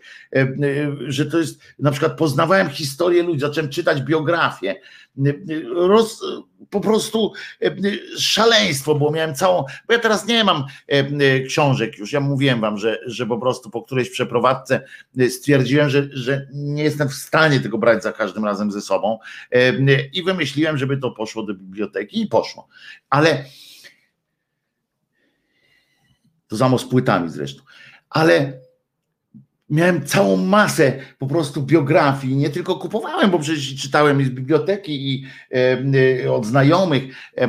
że 1.08 1.26
to 1.26 1.38
jest, 1.38 1.60
na 1.80 1.92
przykład 1.92 2.18
poznawałem 2.18 2.70
historię 2.70 3.24
ludzi, 3.24 3.40
zacząłem 3.40 3.70
czytać 3.70 4.02
biografię, 4.02 4.76
roz, 5.76 6.22
po 6.70 6.82
prostu 6.82 7.34
szaleństwo, 8.18 8.96
bo 8.96 9.12
miałem 9.12 9.36
całą, 9.36 9.64
bo 9.88 9.94
ja 9.94 10.00
teraz 10.00 10.28
nie 10.28 10.44
mam 10.44 10.64
książek 11.48 11.98
już, 11.98 12.14
ja 12.14 12.20
mówiłem 12.20 12.62
wam, 12.62 12.78
że, 12.78 13.00
że 13.06 13.26
po 13.26 13.38
prostu 13.38 13.70
po 13.70 13.82
którejś 13.82 14.10
przeprowadzce 14.10 14.82
stwierdziłem, 15.30 15.90
że, 15.90 16.08
że 16.12 16.48
nie 16.54 16.84
jestem 16.84 17.10
w 17.10 17.14
stanie 17.14 17.60
tego 17.60 17.78
brać 17.78 18.04
za 18.04 18.12
każdym 18.12 18.46
razem 18.46 18.72
ze 18.72 18.82
sobą 18.82 19.20
i 20.14 20.24
wymyśliłem, 20.24 20.78
żeby 20.78 20.98
to 20.98 21.12
poszło 21.12 21.44
do 21.44 21.54
biblioteki 21.54 22.22
i 22.22 22.28
poszło, 22.28 22.68
ale 23.10 23.46
to 26.48 26.58
samo 26.58 26.78
z 26.78 26.86
płytami 26.86 27.30
zresztą. 27.30 27.64
Ale 28.10 28.54
miałem 29.70 30.06
całą 30.06 30.38
masę 30.38 31.00
po 31.20 31.28
prostu 31.28 31.64
biografii, 31.64 32.36
nie 32.36 32.50
tylko 32.50 32.76
kupowałem, 32.76 33.32
bo 33.32 33.40
przecież 33.40 33.76
czytałem 33.76 34.26
z 34.26 34.30
biblioteki 34.30 35.14
i 35.14 35.26
e, 36.24 36.32
od 36.32 36.46
znajomych. 36.46 37.04
E, 37.38 37.48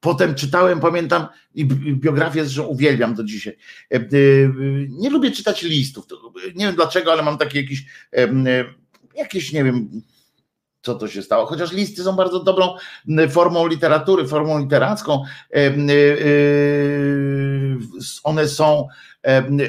potem 0.00 0.34
czytałem, 0.34 0.80
pamiętam, 0.80 1.26
i 1.54 1.66
biografię 1.94 2.44
zresztą 2.44 2.62
uwielbiam 2.62 3.14
do 3.14 3.24
dzisiaj. 3.24 3.56
E, 3.90 4.00
nie 4.88 5.10
lubię 5.10 5.30
czytać 5.30 5.62
listów. 5.62 6.06
Nie 6.54 6.66
wiem 6.66 6.74
dlaczego, 6.74 7.12
ale 7.12 7.22
mam 7.22 7.38
takie 7.38 7.60
jakieś, 7.62 7.84
jakieś 9.16 9.52
nie 9.52 9.64
wiem, 9.64 10.02
co 10.82 10.94
to 10.94 11.08
się 11.08 11.22
stało. 11.22 11.46
Chociaż 11.46 11.72
listy 11.72 12.02
są 12.02 12.12
bardzo 12.12 12.44
dobrą 12.44 12.74
formą 13.30 13.66
literatury, 13.66 14.26
formą 14.28 14.58
literacką. 14.58 15.24
One 18.22 18.48
są, 18.48 18.88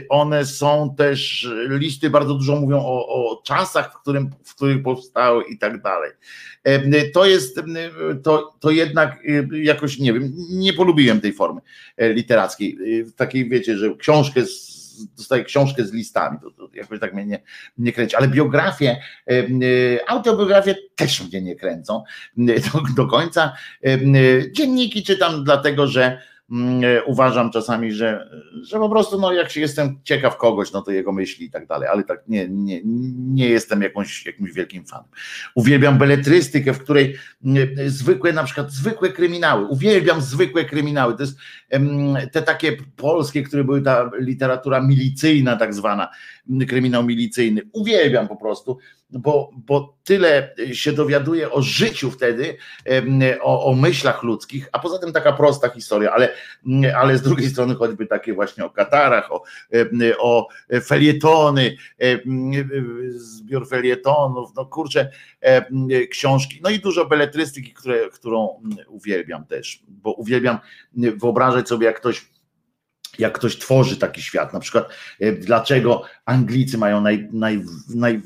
one 0.10 0.46
są 0.46 0.96
też, 0.98 1.50
listy 1.68 2.10
bardzo 2.10 2.34
dużo 2.34 2.56
mówią 2.56 2.78
o, 2.78 3.08
o 3.08 3.42
czasach, 3.44 3.94
w, 3.94 4.02
którym, 4.02 4.30
w 4.44 4.56
których 4.56 4.84
powstały 4.84 5.44
i 5.44 5.58
tak 5.58 5.82
dalej. 5.82 6.12
To 7.14 7.26
jest, 7.26 7.62
to, 8.24 8.54
to 8.60 8.72
jednak 8.72 9.20
jakoś, 9.52 10.00
nie 10.00 10.14
wiem, 10.14 10.34
nie 10.50 10.74
polubiłem 10.74 11.22
tej 11.22 11.34
formy 11.34 11.62
e, 11.98 12.14
literackiej. 12.14 12.78
Takiej, 13.16 13.50
wiecie, 13.50 13.78
że 13.78 13.96
książkę 13.96 14.46
z 14.46 14.73
dostaję 15.18 15.44
książkę 15.44 15.86
z 15.86 15.94
listami, 15.94 16.38
to, 16.42 16.52
to 16.52 16.70
jakoś 16.74 17.00
tak 17.00 17.14
mnie 17.14 17.26
nie, 17.26 17.42
nie 17.78 17.94
kręci, 17.94 18.16
ale 18.16 18.28
biografie, 18.28 19.02
autobiografie 20.08 20.76
też 20.96 21.22
mnie 21.22 21.42
nie 21.42 21.56
kręcą 21.56 22.04
do, 22.38 22.82
do 22.96 23.08
końca. 23.08 23.54
Dzienniki 24.52 25.04
czytam 25.04 25.44
dlatego, 25.44 25.88
że 25.88 26.04
e, 26.04 26.33
uważam 27.06 27.52
czasami, 27.52 27.92
że, 27.92 28.30
że 28.64 28.80
po 28.80 28.90
prostu 28.90 29.20
no, 29.20 29.34
jak 29.34 29.52
się 29.52 29.62
jestem 29.62 30.00
ciekaw 30.04 30.38
kogoś, 30.38 30.72
no 30.72 30.82
to 30.82 30.92
jego 30.92 31.12
myśli 31.12 31.46
i 31.46 31.52
tak 31.52 31.68
dalej, 31.68 31.90
ale 31.92 32.04
tak 32.04 32.24
nie, 32.28 32.50
nie, 32.50 32.82
nie 33.16 33.50
jestem 33.50 33.82
jakąś, 33.82 34.26
jakimś 34.26 34.52
wielkim 34.52 34.86
fanem. 34.86 35.10
Uwielbiam 35.56 35.98
beletrystykę, 35.98 36.74
w 36.74 36.80
której 36.80 37.16
mm, 37.46 37.68
zwykłe, 37.86 38.34
na 38.34 38.44
przykład 38.44 38.72
zwykłe 38.72 39.10
kryminały, 39.10 39.66
uwielbiam 39.66 40.22
zwykłe 40.22 40.66
kryminały, 40.66 41.14
to 41.14 41.24
jest 41.24 41.38
te 42.32 42.42
takie 42.42 42.78
polskie, 42.96 43.44
które 43.44 43.64
były 43.64 43.82
ta 43.82 44.12
literatura 44.20 44.82
milicyjna 44.82 45.56
tak 45.56 45.74
zwana, 45.74 46.10
kryminał 46.68 47.04
milicyjny, 47.04 47.62
uwielbiam 47.74 48.28
po 48.28 48.36
prostu, 48.36 48.78
bo, 49.14 49.52
bo 49.56 49.98
tyle 50.04 50.56
się 50.74 50.94
dowiaduje 50.94 51.52
o 51.52 51.62
życiu 51.62 52.12
wtedy, 52.12 52.58
o, 53.42 53.66
o, 53.66 53.74
myślach 53.76 54.24
ludzkich, 54.24 54.70
a 54.72 54.80
poza 54.80 55.00
tym 55.00 55.14
taka 55.14 55.34
prosta 55.34 55.70
historia, 55.70 56.12
ale, 56.12 56.34
ale 56.96 57.18
z 57.18 57.22
drugiej 57.22 57.50
strony 57.50 57.76
choćby 57.76 58.06
takie 58.06 58.34
właśnie 58.34 58.66
o 58.66 58.70
Katarach, 58.70 59.32
o, 59.32 59.44
o 60.20 60.48
felietony, 60.84 61.76
zbiór 63.10 63.68
felietonów, 63.70 64.50
no 64.56 64.66
kurczę, 64.66 65.12
książki, 66.12 66.60
no 66.64 66.70
i 66.70 66.80
dużo 66.80 67.06
beletrystyki, 67.06 67.74
które, 67.74 68.10
którą 68.10 68.62
uwielbiam 68.88 69.46
też, 69.46 69.84
bo 69.88 70.14
uwielbiam 70.14 70.60
wyobrażać 70.94 71.68
sobie, 71.68 71.86
jak 71.86 72.00
ktoś 72.00 72.34
jak 73.20 73.34
ktoś 73.34 73.58
tworzy 73.58 73.98
taki 73.98 74.22
świat, 74.22 74.54
na 74.54 74.60
przykład 74.60 74.90
dlaczego 75.40 76.04
Anglicy 76.26 76.78
mają 76.78 77.02
naj, 77.02 77.28
naj, 77.32 77.64
naj 77.96 78.22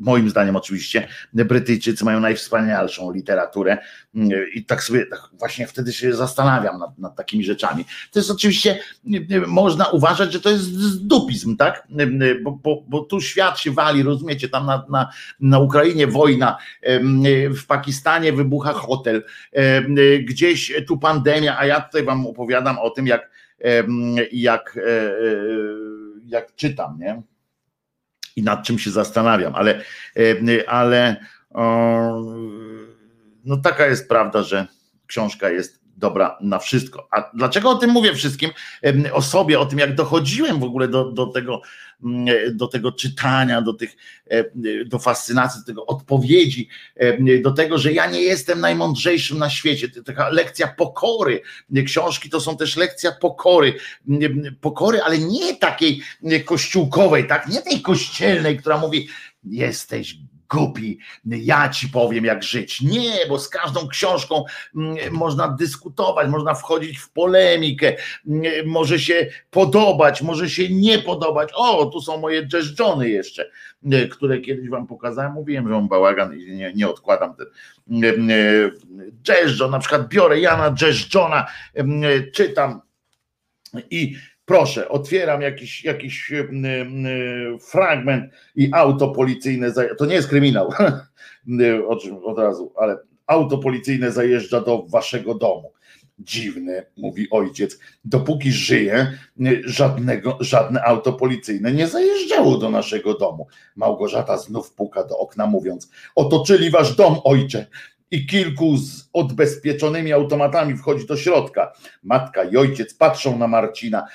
moim 0.00 0.30
zdaniem 0.30 0.56
oczywiście, 0.56 1.08
Brytyjczycy 1.32 2.04
mają 2.04 2.20
najwspanialszą 2.20 3.12
literaturę 3.12 3.78
i 4.54 4.64
tak 4.64 4.82
sobie 4.82 5.06
tak 5.06 5.20
właśnie 5.38 5.66
wtedy 5.66 5.92
się 5.92 6.14
zastanawiam 6.14 6.78
nad, 6.78 6.98
nad, 6.98 7.16
takimi 7.16 7.44
rzeczami. 7.44 7.84
To 8.12 8.18
jest 8.18 8.30
oczywiście, 8.30 8.78
można 9.46 9.86
uważać, 9.86 10.32
że 10.32 10.40
to 10.40 10.50
jest 10.50 11.06
dupizm, 11.06 11.56
tak? 11.56 11.88
Bo, 12.42 12.50
bo, 12.50 12.82
bo 12.88 13.00
tu 13.00 13.20
świat 13.20 13.58
się 13.58 13.70
wali, 13.70 14.02
rozumiecie, 14.02 14.48
tam 14.48 14.66
na, 14.66 14.84
na, 14.90 15.10
na 15.40 15.58
Ukrainie 15.58 16.06
wojna, 16.06 16.58
w 17.50 17.66
Pakistanie 17.66 18.32
wybucha 18.32 18.72
hotel, 18.72 19.24
gdzieś 20.20 20.72
tu 20.88 20.98
pandemia, 20.98 21.58
a 21.58 21.66
ja 21.66 21.80
tutaj 21.80 22.04
wam 22.04 22.26
opowiadam 22.26 22.78
o 22.78 22.90
tym, 22.90 23.06
jak 23.06 23.30
jak, 24.32 24.76
e, 24.76 24.90
e, 24.90 25.14
jak 26.26 26.54
czytam, 26.54 26.98
nie? 26.98 27.22
I 28.36 28.42
nad 28.42 28.64
czym 28.64 28.78
się 28.78 28.90
zastanawiam, 28.90 29.54
ale, 29.54 29.82
ale 30.66 31.16
no 33.44 33.56
taka 33.56 33.86
jest 33.86 34.08
prawda, 34.08 34.42
że 34.42 34.66
książka 35.06 35.50
jest 35.50 35.85
dobra 35.96 36.38
na 36.40 36.58
wszystko. 36.58 37.08
A 37.10 37.30
dlaczego 37.34 37.70
o 37.70 37.74
tym 37.74 37.90
mówię 37.90 38.14
wszystkim? 38.14 38.50
O 39.12 39.22
sobie, 39.22 39.60
o 39.60 39.66
tym, 39.66 39.78
jak 39.78 39.94
dochodziłem 39.94 40.60
w 40.60 40.64
ogóle 40.64 40.88
do, 40.88 41.12
do, 41.12 41.26
tego, 41.26 41.62
mm, 42.04 42.26
do 42.56 42.66
tego 42.66 42.92
czytania, 42.92 43.62
do 43.62 43.74
tych, 43.74 43.96
do 44.86 44.98
fascynacji, 44.98 45.60
do 45.60 45.66
tego 45.66 45.86
odpowiedzi, 45.86 46.68
do 47.42 47.52
tego, 47.52 47.78
że 47.78 47.92
ja 47.92 48.06
nie 48.06 48.22
jestem 48.22 48.60
najmądrzejszym 48.60 49.38
na 49.38 49.50
świecie. 49.50 49.88
Taka 50.04 50.28
lekcja 50.28 50.66
pokory. 50.68 51.42
Książki 51.86 52.30
to 52.30 52.40
są 52.40 52.56
też 52.56 52.76
lekcja 52.76 53.12
pokory. 53.12 53.74
Pokory, 54.60 55.02
ale 55.02 55.18
nie 55.18 55.56
takiej 55.56 56.02
kościółkowej, 56.44 57.26
tak? 57.26 57.48
Nie 57.48 57.62
tej 57.62 57.82
kościelnej, 57.82 58.58
która 58.58 58.78
mówi, 58.78 59.08
jesteś 59.44 60.16
głupi, 60.50 60.98
ja 61.24 61.68
ci 61.68 61.88
powiem 61.88 62.24
jak 62.24 62.42
żyć. 62.42 62.80
Nie, 62.80 63.26
bo 63.28 63.38
z 63.38 63.48
każdą 63.48 63.88
książką 63.88 64.44
mm, 64.76 64.96
można 65.10 65.48
dyskutować, 65.48 66.28
można 66.28 66.54
wchodzić 66.54 66.98
w 66.98 67.10
polemikę, 67.10 67.96
mm, 68.26 68.66
może 68.66 68.98
się 68.98 69.26
podobać, 69.50 70.22
może 70.22 70.50
się 70.50 70.68
nie 70.68 70.98
podobać. 70.98 71.50
O, 71.54 71.86
tu 71.86 72.00
są 72.00 72.20
moje 72.20 72.48
jazzjony 72.52 73.08
jeszcze, 73.08 73.50
mm, 73.84 74.08
które 74.08 74.40
kiedyś 74.40 74.68
wam 74.68 74.86
pokazałem, 74.86 75.32
mówiłem, 75.32 75.68
że 75.68 75.74
mam 75.74 75.88
bałagan 75.88 76.38
i 76.38 76.56
nie, 76.56 76.72
nie 76.74 76.88
odkładam 76.88 77.34
ten 77.34 77.46
jazz 79.22 79.70
na 79.70 79.78
przykład 79.78 80.08
biorę 80.08 80.40
Jana 80.40 80.70
jazz 80.70 80.96
czytam 82.32 82.80
i 83.90 84.16
Proszę, 84.46 84.88
otwieram 84.88 85.40
jakiś, 85.42 85.84
jakiś 85.84 86.32
e, 86.32 86.38
e, 86.38 86.46
fragment 87.58 88.32
i 88.56 88.70
auto 88.72 89.08
policyjne, 89.08 89.72
to 89.98 90.06
nie 90.06 90.14
jest 90.14 90.28
kryminał, 90.28 90.70
od, 91.88 92.02
od 92.24 92.38
razu, 92.38 92.72
ale 92.76 92.98
auto 93.26 93.58
policyjne 93.58 94.12
zajeżdża 94.12 94.60
do 94.60 94.82
waszego 94.82 95.34
domu. 95.34 95.72
Dziwne, 96.18 96.86
mówi 96.96 97.30
ojciec, 97.30 97.78
dopóki 98.04 98.52
żyje, 98.52 99.18
żadnego, 99.64 100.38
żadne 100.40 100.82
auto 100.82 101.12
policyjne 101.12 101.72
nie 101.72 101.88
zajeżdżało 101.88 102.58
do 102.58 102.70
naszego 102.70 103.14
domu. 103.14 103.46
Małgorzata 103.76 104.38
znów 104.38 104.72
puka 104.72 105.04
do 105.04 105.18
okna, 105.18 105.46
mówiąc: 105.46 105.90
Otoczyli 106.14 106.70
wasz 106.70 106.96
dom, 106.96 107.16
ojcze 107.24 107.66
i 108.10 108.26
kilku 108.26 108.76
z 108.76 109.08
odbezpieczonymi 109.12 110.12
automatami 110.12 110.76
wchodzi 110.76 111.06
do 111.06 111.16
środka. 111.16 111.72
Matka 112.02 112.44
i 112.44 112.56
ojciec 112.56 112.94
patrzą 112.94 113.38
na 113.38 113.48
Marcina 113.48 114.06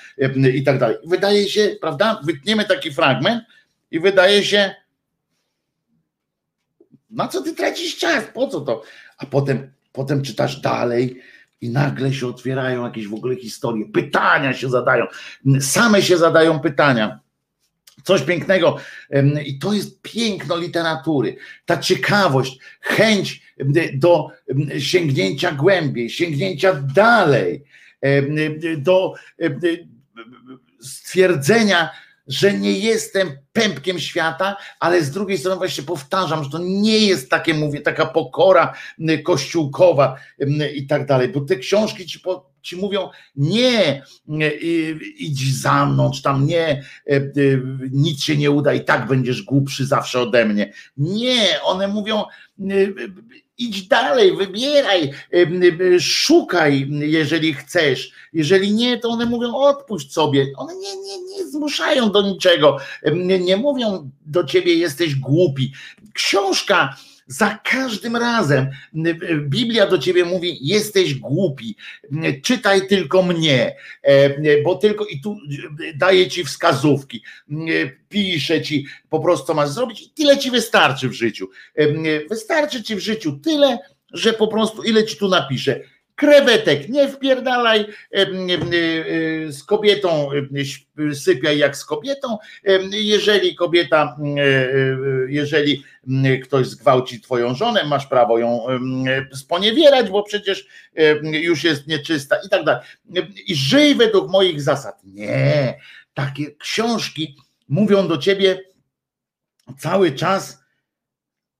i 0.54 0.62
tak 0.62 0.78
dalej. 0.78 0.96
Wydaje 1.06 1.48
się, 1.48 1.76
prawda? 1.80 2.20
Wytniemy 2.24 2.64
taki 2.64 2.92
fragment 2.92 3.44
i 3.90 4.00
wydaje 4.00 4.44
się, 4.44 4.74
na 7.10 7.28
co 7.28 7.42
ty 7.42 7.54
tracisz 7.54 7.96
czas? 7.96 8.24
Po 8.34 8.48
co 8.48 8.60
to? 8.60 8.82
A 9.18 9.26
potem, 9.26 9.72
potem 9.92 10.22
czytasz 10.22 10.60
dalej 10.60 11.22
i 11.60 11.70
nagle 11.70 12.12
się 12.12 12.26
otwierają 12.26 12.84
jakieś 12.84 13.08
w 13.08 13.14
ogóle 13.14 13.36
historie, 13.36 13.86
pytania 13.86 14.54
się 14.54 14.70
zadają, 14.70 15.06
same 15.60 16.02
się 16.02 16.16
zadają 16.16 16.60
pytania. 16.60 17.20
Coś 18.04 18.22
pięknego 18.22 18.76
i 19.44 19.58
to 19.58 19.72
jest 19.72 20.02
piękno 20.02 20.56
literatury, 20.56 21.36
ta 21.66 21.76
ciekawość, 21.76 22.58
chęć 22.80 23.42
do 23.94 24.28
sięgnięcia 24.78 25.52
głębiej, 25.52 26.10
sięgnięcia 26.10 26.74
dalej, 26.94 27.64
do 28.78 29.14
stwierdzenia, 30.80 31.90
że 32.26 32.52
nie 32.58 32.78
jestem 32.78 33.30
pępkiem 33.52 33.98
świata, 33.98 34.56
ale 34.80 35.02
z 35.02 35.10
drugiej 35.10 35.38
strony 35.38 35.56
właśnie 35.56 35.84
powtarzam, 35.84 36.44
że 36.44 36.50
to 36.50 36.58
nie 36.58 36.98
jest 36.98 37.30
takie, 37.30 37.54
mówię, 37.54 37.80
taka 37.80 38.06
pokora 38.06 38.74
kościółkowa 39.24 40.16
i 40.74 40.86
tak 40.86 41.06
dalej, 41.06 41.28
bo 41.28 41.40
te 41.40 41.56
książki 41.56 42.06
ci 42.06 42.20
po, 42.20 42.52
ci 42.62 42.76
mówią, 42.76 43.10
nie, 43.36 44.02
idź 45.18 45.60
za 45.60 45.86
mną, 45.86 46.10
czy 46.10 46.22
tam 46.22 46.46
nie, 46.46 46.68
e, 46.68 47.16
e, 47.16 47.22
nic 47.90 48.22
się 48.22 48.36
nie 48.36 48.50
uda 48.50 48.74
i 48.74 48.84
tak 48.84 49.06
będziesz 49.06 49.42
głupszy 49.42 49.86
zawsze 49.86 50.20
ode 50.20 50.44
mnie. 50.44 50.72
Nie, 50.96 51.60
one 51.64 51.88
mówią, 51.88 52.22
e, 52.60 52.64
idź 53.58 53.88
dalej, 53.88 54.36
wybieraj, 54.36 55.12
szukaj, 56.00 56.88
jeżeli 56.90 57.54
chcesz. 57.54 58.12
Jeżeli 58.32 58.72
nie, 58.72 58.98
to 58.98 59.08
one 59.08 59.26
mówią, 59.26 59.54
odpuść 59.54 60.12
sobie. 60.12 60.46
One 60.56 60.74
nie, 60.74 60.96
nie, 60.96 61.22
nie 61.22 61.46
zmuszają 61.46 62.10
do 62.10 62.22
niczego. 62.22 62.76
Nie, 63.14 63.38
nie 63.42 63.56
mówią 63.56 64.10
do 64.26 64.44
ciebie, 64.44 64.74
jesteś 64.74 65.14
głupi. 65.14 65.72
Książka 66.14 66.96
za 67.26 67.58
każdym 67.64 68.16
razem 68.16 68.70
Biblia 69.40 69.86
do 69.86 69.98
ciebie 69.98 70.24
mówi: 70.24 70.58
jesteś 70.60 71.14
głupi, 71.14 71.76
czytaj 72.42 72.86
tylko 72.86 73.22
mnie, 73.22 73.76
bo 74.64 74.74
tylko 74.74 75.06
i 75.06 75.20
tu 75.20 75.36
daje 75.94 76.28
ci 76.28 76.44
wskazówki, 76.44 77.22
pisze 78.08 78.62
ci 78.62 78.86
po 79.08 79.20
prostu, 79.20 79.46
co 79.46 79.54
masz 79.54 79.68
zrobić, 79.68 80.02
i 80.02 80.10
tyle 80.10 80.38
ci 80.38 80.50
wystarczy 80.50 81.08
w 81.08 81.12
życiu. 81.12 81.48
Wystarczy 82.30 82.82
ci 82.82 82.96
w 82.96 83.00
życiu 83.00 83.32
tyle, 83.32 83.78
że 84.12 84.32
po 84.32 84.48
prostu 84.48 84.82
ile 84.82 85.04
ci 85.04 85.16
tu 85.16 85.28
napiszę 85.28 85.80
krewetek 86.16 86.88
nie 86.88 87.08
wpierdalaj, 87.08 87.86
z 89.48 89.64
kobietą 89.64 90.28
sypiaj 91.14 91.58
jak 91.58 91.76
z 91.76 91.84
kobietą. 91.84 92.38
Jeżeli 92.90 93.54
kobieta, 93.54 94.16
jeżeli 95.28 95.84
ktoś 96.42 96.66
zgwałci 96.66 97.20
twoją 97.20 97.54
żonę, 97.54 97.84
masz 97.84 98.06
prawo 98.06 98.38
ją 98.38 98.66
sponiewierać, 99.32 100.10
bo 100.10 100.22
przecież 100.22 100.66
już 101.22 101.64
jest 101.64 101.86
nieczysta 101.86 102.36
i 102.46 102.48
tak 102.48 102.64
dalej. 102.64 102.82
I 103.46 103.54
żyj 103.54 103.94
według 103.94 104.30
moich 104.30 104.62
zasad. 104.62 105.00
Nie, 105.04 105.78
takie 106.14 106.54
książki 106.54 107.36
mówią 107.68 108.08
do 108.08 108.18
ciebie 108.18 108.60
cały 109.78 110.12
czas, 110.12 110.62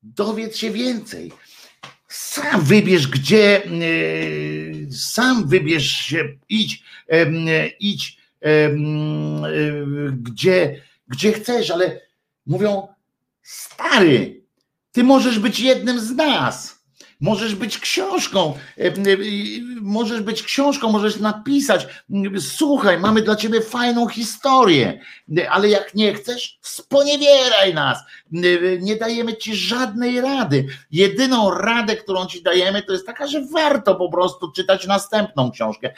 dowiedz 0.02 0.56
się 0.56 0.70
więcej 0.70 1.32
sam 2.12 2.64
wybierz 2.64 3.06
gdzie, 3.08 3.64
e, 3.64 3.68
sam 4.92 5.48
wybierz 5.48 5.90
się, 5.90 6.28
idź, 6.48 6.82
idź 7.80 8.16
e, 8.40 8.70
gdzie, 10.12 10.82
gdzie 11.08 11.32
chcesz, 11.32 11.70
ale 11.70 12.00
mówią, 12.46 12.88
stary, 13.42 14.42
ty 14.92 15.04
możesz 15.04 15.38
być 15.38 15.60
jednym 15.60 16.00
z 16.00 16.10
nas. 16.10 16.81
Możesz 17.22 17.54
być 17.54 17.78
książką, 17.78 18.54
e, 18.78 18.86
e, 18.86 18.92
możesz 19.80 20.20
być 20.20 20.42
książką, 20.42 20.92
możesz 20.92 21.16
napisać. 21.16 21.86
Słuchaj, 22.38 22.98
mamy 22.98 23.22
dla 23.22 23.36
ciebie 23.36 23.60
fajną 23.60 24.08
historię, 24.08 25.00
ale 25.50 25.68
jak 25.68 25.94
nie 25.94 26.14
chcesz, 26.14 26.58
sponiewieraj 26.62 27.74
nas. 27.74 27.98
Nie 28.80 28.96
dajemy 28.96 29.36
ci 29.36 29.56
żadnej 29.56 30.20
rady. 30.20 30.66
Jedyną 30.90 31.50
radę, 31.50 31.96
którą 31.96 32.26
ci 32.26 32.42
dajemy, 32.42 32.82
to 32.82 32.92
jest 32.92 33.06
taka, 33.06 33.26
że 33.26 33.46
warto 33.52 33.94
po 33.94 34.10
prostu 34.10 34.52
czytać 34.52 34.86
następną 34.86 35.50
książkę. 35.50 35.94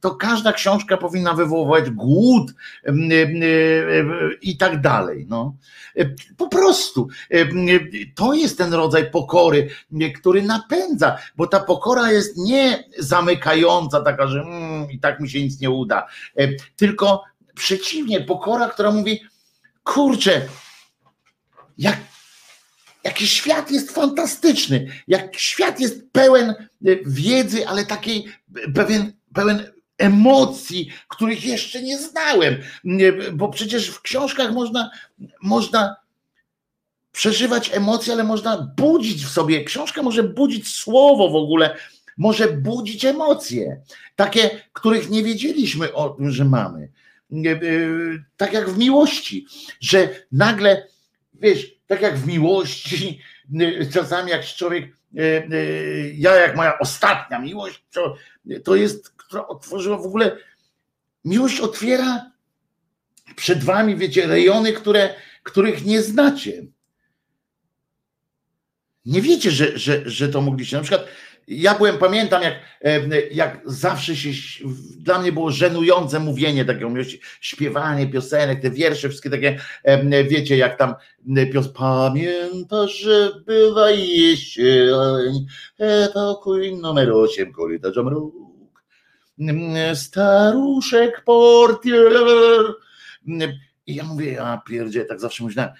To 0.00 0.14
każda 0.14 0.52
książka 0.52 0.96
powinna 0.96 1.32
wywoływać 1.32 1.90
głód 1.90 2.52
i 4.42 4.56
tak 4.56 4.80
dalej. 4.80 5.26
No. 5.28 5.54
Po 6.36 6.48
prostu 6.48 7.08
to 8.14 8.34
jest 8.34 8.58
ten 8.58 8.74
rodzaj 8.74 9.10
pokory, 9.10 9.68
który 10.26 10.42
napędza, 10.42 11.18
bo 11.36 11.46
ta 11.46 11.60
pokora 11.60 12.12
jest 12.12 12.36
nie 12.36 12.84
zamykająca, 12.98 14.00
taka, 14.00 14.26
że 14.26 14.40
mm, 14.40 14.90
i 14.90 15.00
tak 15.00 15.20
mi 15.20 15.30
się 15.30 15.42
nic 15.42 15.60
nie 15.60 15.70
uda, 15.70 16.06
e, 16.36 16.48
tylko 16.76 17.24
przeciwnie, 17.54 18.20
pokora, 18.20 18.68
która 18.68 18.90
mówi, 18.90 19.20
kurczę, 19.84 20.42
jak, 21.78 21.96
jaki 23.04 23.26
świat 23.26 23.70
jest 23.70 23.92
fantastyczny, 23.92 24.86
jak 25.08 25.36
świat 25.36 25.80
jest 25.80 26.12
pełen 26.12 26.50
e, 26.50 26.54
wiedzy, 27.06 27.68
ale 27.68 27.84
takiej 27.84 28.26
pewien, 28.74 29.12
pełen 29.34 29.72
emocji, 29.98 30.92
których 31.08 31.44
jeszcze 31.44 31.82
nie 31.82 31.98
znałem, 31.98 32.56
bo 33.32 33.48
przecież 33.48 33.90
w 33.90 34.02
książkach 34.02 34.52
można, 34.52 34.90
można 35.42 35.96
przeżywać 37.16 37.70
emocje, 37.74 38.12
ale 38.12 38.24
można 38.24 38.74
budzić 38.76 39.24
w 39.24 39.30
sobie. 39.30 39.64
Książka 39.64 40.02
może 40.02 40.22
budzić 40.22 40.68
słowo 40.68 41.30
w 41.30 41.36
ogóle, 41.36 41.76
może 42.16 42.48
budzić 42.48 43.04
emocje, 43.04 43.80
takie, 44.16 44.50
których 44.72 45.10
nie 45.10 45.22
wiedzieliśmy 45.22 45.92
o 45.92 46.08
tym, 46.08 46.30
że 46.30 46.44
mamy. 46.44 46.88
Tak 48.36 48.52
jak 48.52 48.70
w 48.70 48.78
miłości, 48.78 49.46
że 49.80 50.08
nagle, 50.32 50.86
wiesz, 51.34 51.74
tak 51.86 52.00
jak 52.00 52.18
w 52.18 52.26
miłości, 52.26 53.20
czasami 53.94 54.30
jak 54.30 54.44
człowiek, 54.44 54.96
ja 56.14 56.34
jak 56.34 56.56
moja 56.56 56.78
ostatnia 56.78 57.38
miłość, 57.38 57.84
to, 57.92 58.16
to 58.64 58.74
jest, 58.74 59.10
która 59.10 59.46
otworzyła 59.46 59.98
w 59.98 60.06
ogóle, 60.06 60.36
miłość 61.24 61.60
otwiera 61.60 62.30
przed 63.36 63.64
wami, 63.64 63.96
wiecie, 63.96 64.26
rejony, 64.26 64.72
które, 64.72 65.14
których 65.42 65.84
nie 65.84 66.02
znacie. 66.02 66.75
Nie 69.06 69.22
wiecie, 69.22 69.50
że, 69.50 69.78
że, 69.78 70.02
że 70.10 70.28
to 70.28 70.40
mogliście. 70.40 70.76
Na 70.76 70.82
przykład 70.82 71.06
ja 71.48 71.74
byłem, 71.74 71.98
pamiętam, 71.98 72.42
jak, 72.42 72.54
jak 73.30 73.60
zawsze 73.64 74.16
się, 74.16 74.30
dla 74.98 75.18
mnie 75.18 75.32
było 75.32 75.50
żenujące 75.50 76.18
mówienie 76.18 76.64
takiego 76.64 76.90
śpiewanie 77.40 78.06
piosenek, 78.06 78.62
te 78.62 78.70
wiersze, 78.70 79.08
wszystkie 79.08 79.30
takie, 79.30 79.58
wiecie, 80.28 80.56
jak 80.56 80.78
tam 80.78 80.94
pios, 81.52 81.68
pamiętasz, 81.68 82.98
że 82.98 83.30
była 83.46 83.90
jesień, 83.90 85.46
pokój 86.14 86.76
numer 86.76 87.12
8, 87.12 87.52
korytarza 87.52 88.02
mruk, 88.02 88.34
staruszek 89.94 91.24
portier, 91.24 92.12
i 93.86 93.94
ja 93.94 94.04
mówię, 94.04 94.32
ja 94.32 94.62
pierdzie, 94.66 95.04
tak 95.04 95.20
zawsze 95.20 95.44
myślałem, 95.44 95.72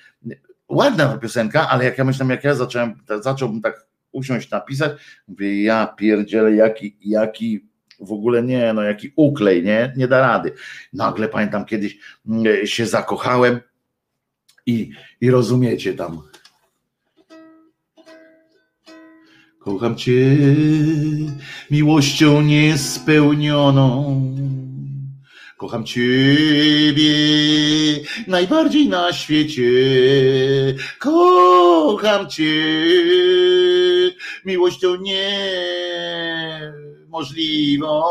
ładna 0.68 1.08
ta 1.08 1.18
piosenka, 1.18 1.68
ale 1.68 1.84
jak 1.84 1.98
ja 1.98 2.04
myślałem, 2.04 2.30
jak 2.30 2.44
ja 2.44 2.54
zacząłem, 2.54 2.94
zacząłbym 3.20 3.60
tak 3.60 3.86
usiąść, 4.12 4.50
napisać, 4.50 4.92
mówię, 5.28 5.62
ja 5.62 5.86
pierdzielę, 5.86 6.54
jaki, 6.54 6.96
jaki 7.00 7.66
w 8.00 8.12
ogóle 8.12 8.42
nie, 8.42 8.72
no 8.72 8.82
jaki 8.82 9.12
uklej, 9.16 9.62
nie, 9.62 9.92
nie 9.96 10.08
da 10.08 10.20
rady. 10.20 10.52
Nagle 10.92 11.28
pamiętam 11.28 11.64
kiedyś 11.64 11.98
mm, 12.28 12.66
się 12.66 12.86
zakochałem 12.86 13.60
i, 14.66 14.90
i 15.20 15.30
rozumiecie 15.30 15.94
tam. 15.94 16.22
Kocham 19.58 19.96
cię 19.96 20.36
miłością 21.70 22.42
niespełnioną 22.42 24.20
Kocham 25.56 25.84
Ciebie 25.84 27.14
najbardziej 28.26 28.88
na 28.88 29.12
świecie. 29.12 29.62
Kocham 30.98 32.30
Cię 32.30 32.52
miłością 34.44 34.96
niemożliwą. 37.06 38.02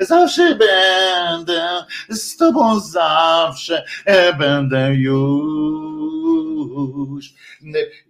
Zawsze 0.00 0.54
będę 0.54 1.84
z 2.08 2.36
Tobą, 2.36 2.80
zawsze 2.80 3.84
będę 4.38 4.94
już. 4.94 5.34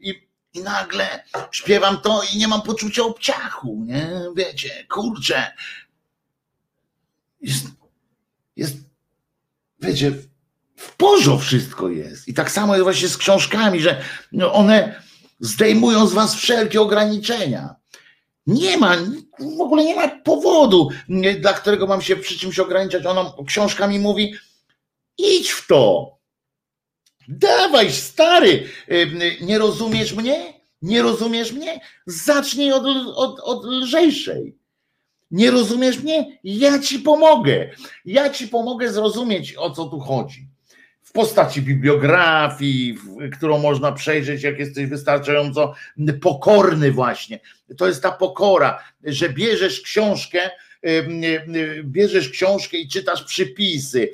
I 0.01 0.25
i 0.55 0.63
nagle 0.63 1.25
śpiewam 1.51 2.01
to 2.01 2.23
i 2.35 2.39
nie 2.39 2.49
mam 2.49 2.63
poczucia 2.63 3.03
obciachu, 3.03 3.85
nie? 3.87 4.11
Wiecie, 4.37 4.87
kurczę. 4.91 5.53
Jest, 8.57 8.77
wiecie, 9.81 10.13
w 10.77 10.97
porządku 10.97 11.45
wszystko 11.45 11.89
jest. 11.89 12.29
I 12.29 12.35
tak 12.35 12.51
samo 12.51 12.75
jest 12.75 12.85
właśnie 12.85 13.09
z 13.09 13.17
książkami, 13.17 13.81
że 13.81 14.03
no, 14.33 14.53
one 14.53 15.03
zdejmują 15.41 16.07
z 16.07 16.13
was 16.13 16.35
wszelkie 16.35 16.81
ograniczenia. 16.81 17.75
Nie 18.47 18.77
ma, 18.77 18.97
w 19.57 19.61
ogóle 19.61 19.85
nie 19.85 19.97
ma 19.97 20.09
powodu, 20.09 20.89
dla 21.41 21.53
którego 21.53 21.87
mam 21.87 22.03
się 22.03 22.17
przy 22.17 22.39
czymś 22.39 22.59
ograniczać. 22.59 23.07
Ona 23.07 23.33
książka 23.47 23.87
mi 23.87 23.99
mówi, 23.99 24.35
idź 25.19 25.51
w 25.51 25.67
to. 25.67 26.15
Dawaj, 27.29 27.93
stary, 27.93 28.69
nie 29.41 29.59
rozumiesz 29.59 30.13
mnie? 30.13 30.55
Nie 30.83 31.03
rozumiesz 31.03 31.53
mnie? 31.53 31.81
Zacznij 32.07 32.73
od, 32.73 32.85
od, 33.15 33.41
od 33.41 33.65
lżejszej. 33.65 34.59
Nie 35.35 35.51
rozumiesz 35.51 35.99
mnie? 36.03 36.39
Ja 36.45 36.79
ci 36.79 36.99
pomogę. 36.99 37.71
Ja 38.05 38.31
ci 38.31 38.49
pomogę 38.49 38.93
zrozumieć, 38.93 39.55
o 39.57 39.71
co 39.71 39.85
tu 39.85 40.01
chodzi. 40.01 40.49
W 41.03 41.13
postaci 41.13 41.63
bibliografii, 41.63 42.99
którą 43.37 43.59
można 43.59 43.93
przejrzeć, 43.93 44.43
jak 44.43 44.59
jesteś 44.59 44.87
wystarczająco 44.87 45.75
pokorny, 46.21 46.93
właśnie. 46.93 47.41
To 47.77 47.87
jest 47.87 48.03
ta 48.03 48.13
pokora, 48.13 48.85
że 49.05 49.29
bierzesz 49.29 49.81
książkę, 49.81 50.51
bierzesz 51.85 52.29
książkę 52.29 52.77
i 52.77 52.89
czytasz 52.89 53.25
przypisy, 53.25 54.11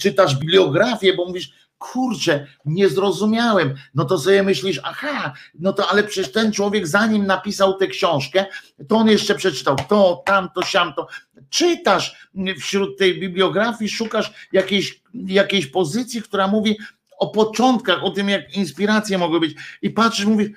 czytasz 0.00 0.36
bibliografię, 0.36 1.14
bo 1.14 1.26
mówisz, 1.26 1.52
kurczę, 1.78 2.46
nie 2.64 2.88
zrozumiałem. 2.88 3.74
No 3.94 4.04
to 4.04 4.18
sobie 4.18 4.42
myślisz, 4.42 4.80
aha, 4.84 5.32
no 5.54 5.72
to 5.72 5.90
ale 5.90 6.04
przecież 6.04 6.32
ten 6.32 6.52
człowiek 6.52 6.86
zanim 6.86 7.26
napisał 7.26 7.74
tę 7.74 7.86
książkę, 7.86 8.46
to 8.88 8.96
on 8.96 9.08
jeszcze 9.08 9.34
przeczytał 9.34 9.76
to, 9.88 10.22
tamto, 10.26 10.62
siamto. 10.62 11.06
Czytasz 11.50 12.28
wśród 12.60 12.98
tej 12.98 13.20
bibliografii, 13.20 13.90
szukasz 13.90 14.32
jakiejś, 14.52 15.02
jakiejś 15.14 15.66
pozycji, 15.66 16.22
która 16.22 16.48
mówi 16.48 16.78
o 17.18 17.26
początkach, 17.26 18.04
o 18.04 18.10
tym, 18.10 18.28
jak 18.28 18.56
inspiracje 18.56 19.18
mogły 19.18 19.40
być 19.40 19.54
i 19.82 19.90
patrzysz, 19.90 20.26
mówisz, 20.26 20.50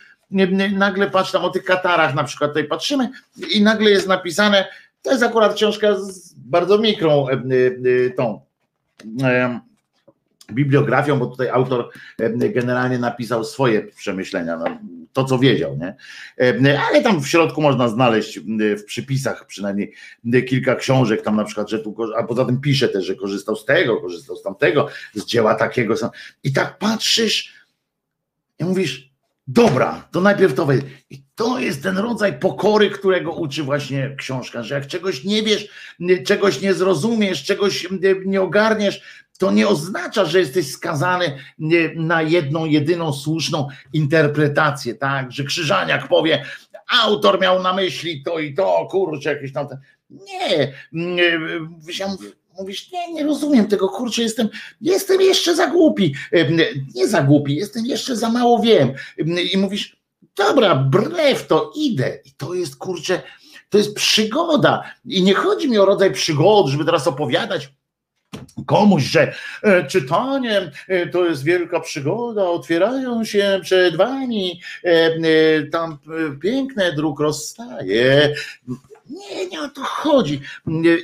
nagle 0.72 1.10
patrz 1.10 1.32
tam 1.32 1.46
o 1.46 1.50
tych 1.50 1.64
katarach 1.64 2.16
na 2.16 2.24
przykład, 2.24 2.52
tutaj 2.52 2.64
patrzymy 2.64 3.10
i 3.52 3.62
nagle 3.62 3.90
jest 3.90 4.08
napisane, 4.08 4.68
to 5.02 5.12
jest 5.12 5.24
akurat 5.24 5.54
książka 5.54 5.96
z 5.96 6.34
bardzo 6.34 6.78
mikrą 6.78 7.28
e, 7.30 7.34
e, 7.34 8.10
tą 8.10 8.42
bibliografią, 10.54 11.20
bo 11.20 11.26
tutaj 11.26 11.50
autor 11.50 11.90
generalnie 12.56 13.00
napisał 13.00 13.44
swoje 13.44 13.82
przemyślenia, 13.84 14.58
no, 14.58 14.66
to 15.14 15.24
co 15.24 15.40
wiedział, 15.40 15.78
nie? 15.78 15.96
Ale 16.90 17.02
tam 17.02 17.22
w 17.22 17.28
środku 17.28 17.62
można 17.62 17.88
znaleźć 17.90 18.40
w 18.78 18.84
przypisach 18.84 19.46
przynajmniej 19.46 19.94
kilka 20.48 20.76
książek, 20.76 21.22
tam 21.22 21.36
na 21.36 21.44
przykład, 21.44 21.70
że 21.70 21.80
tu, 21.80 21.96
a 22.18 22.24
poza 22.24 22.46
tym 22.46 22.62
pisze 22.62 22.90
też, 22.90 23.06
że 23.06 23.16
korzystał 23.16 23.56
z 23.56 23.66
tego, 23.66 24.02
korzystał 24.02 24.36
z 24.36 24.44
tamtego, 24.44 24.88
z 25.14 25.26
dzieła 25.26 25.56
takiego. 25.56 25.96
I 26.44 26.54
tak 26.54 26.78
patrzysz 26.78 27.54
i 28.60 28.64
mówisz, 28.66 29.12
dobra, 29.48 30.08
to 30.12 30.22
najpierw 30.22 30.54
to 30.54 30.66
weź. 30.66 30.82
I 31.10 31.22
to 31.36 31.60
jest 31.60 31.84
ten 31.84 31.98
rodzaj 31.98 32.40
pokory, 32.40 32.90
którego 32.90 33.32
uczy 33.32 33.64
właśnie 33.64 34.16
książka, 34.18 34.64
że 34.64 34.76
jak 34.76 34.88
czegoś 34.88 35.24
nie 35.24 35.44
wiesz, 35.44 35.68
czegoś 36.26 36.62
nie 36.62 36.74
zrozumiesz, 36.74 37.44
czegoś 37.44 37.88
nie 38.26 38.42
ogarniesz, 38.42 39.02
to 39.38 39.52
nie 39.52 39.68
oznacza, 39.68 40.26
że 40.26 40.40
jesteś 40.40 40.72
skazany 40.72 41.38
na 41.96 42.22
jedną, 42.22 42.66
jedyną 42.66 43.14
słuszną 43.14 43.68
interpretację, 43.94 44.96
tak? 44.96 45.32
Że 45.32 45.44
Krzyżaniak 45.44 46.08
powie, 46.08 46.46
autor 47.04 47.42
miał 47.42 47.64
na 47.64 47.74
myśli 47.74 48.24
to 48.24 48.40
i 48.40 48.54
to, 48.54 48.88
kurczę, 48.92 49.34
jakieś 49.34 49.54
tam. 49.54 49.68
Nie, 50.10 50.74
mówisz, 52.60 52.92
nie, 52.92 53.14
nie 53.14 53.24
rozumiem 53.24 53.68
tego, 53.68 53.90
kurczę, 53.90 54.22
jestem, 54.22 54.50
jestem 54.82 55.22
jeszcze 55.22 55.56
za 55.56 55.68
głupi. 55.68 56.16
Nie 56.96 57.08
za 57.08 57.22
głupi, 57.22 57.56
jestem 57.56 57.86
jeszcze 57.86 58.16
za 58.16 58.30
mało 58.30 58.60
wiem. 58.60 58.94
I 59.54 59.58
mówisz, 59.58 59.98
dobra, 60.36 60.76
brew 60.76 61.48
to 61.48 61.72
idę. 61.76 62.20
I 62.26 62.32
to 62.32 62.54
jest, 62.54 62.76
kurczę, 62.76 63.22
to 63.70 63.78
jest 63.78 63.96
przygoda. 63.96 64.84
I 65.06 65.24
nie 65.24 65.34
chodzi 65.34 65.70
mi 65.70 65.78
o 65.78 65.86
rodzaj 65.86 66.14
przygody, 66.14 66.72
żeby 66.72 66.86
teraz 66.86 67.08
opowiadać 67.08 67.74
komuś, 68.66 69.04
że 69.04 69.34
e, 69.64 69.88
czytanie 69.88 70.72
e, 70.88 71.08
to 71.08 71.26
jest 71.26 71.44
wielka 71.44 71.80
przygoda, 71.80 72.44
otwierają 72.44 73.24
się 73.24 73.60
przed 73.64 73.96
wami, 73.96 74.62
e, 74.84 75.64
tam 75.64 75.98
piękny 76.42 76.94
dróg 76.96 77.20
rozstaje. 77.20 78.34
Nie, 79.10 79.48
nie 79.48 79.62
o 79.62 79.70
to 79.70 79.82
chodzi. 79.84 80.42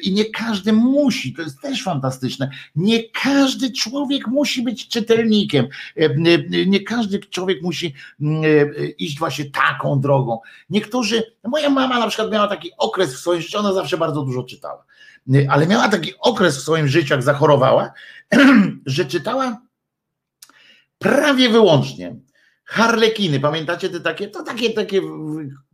I 0.01 0.13
nie 0.13 0.25
każdy 0.25 0.73
musi, 0.73 1.33
to 1.33 1.41
jest 1.41 1.61
też 1.61 1.83
fantastyczne. 1.83 2.49
Nie 2.75 3.09
każdy 3.09 3.71
człowiek 3.71 4.27
musi 4.27 4.61
być 4.61 4.87
czytelnikiem. 4.87 5.67
Nie 6.67 6.79
każdy 6.79 7.19
człowiek 7.19 7.61
musi 7.61 7.93
iść 8.97 9.19
właśnie 9.19 9.45
taką 9.45 9.99
drogą. 9.99 10.39
Niektórzy, 10.69 11.23
moja 11.43 11.69
mama 11.69 11.99
na 11.99 12.07
przykład 12.07 12.31
miała 12.31 12.47
taki 12.47 12.71
okres 12.77 13.13
w 13.13 13.17
swoim 13.17 13.41
życiu, 13.41 13.59
ona 13.59 13.73
zawsze 13.73 13.97
bardzo 13.97 14.21
dużo 14.21 14.43
czytała 14.43 14.85
ale 15.49 15.67
miała 15.67 15.89
taki 15.89 16.13
okres 16.19 16.57
w 16.57 16.61
swoim 16.61 16.87
życiu, 16.87 17.13
jak 17.13 17.23
zachorowała, 17.23 17.93
że 18.85 19.05
czytała 19.05 19.61
prawie 20.99 21.49
wyłącznie 21.49 22.15
Harlekiny, 22.65 23.39
pamiętacie 23.39 23.89
te 23.89 23.99
takie? 23.99 24.27
To 24.27 24.43
takie, 24.43 24.69
takie 24.69 25.01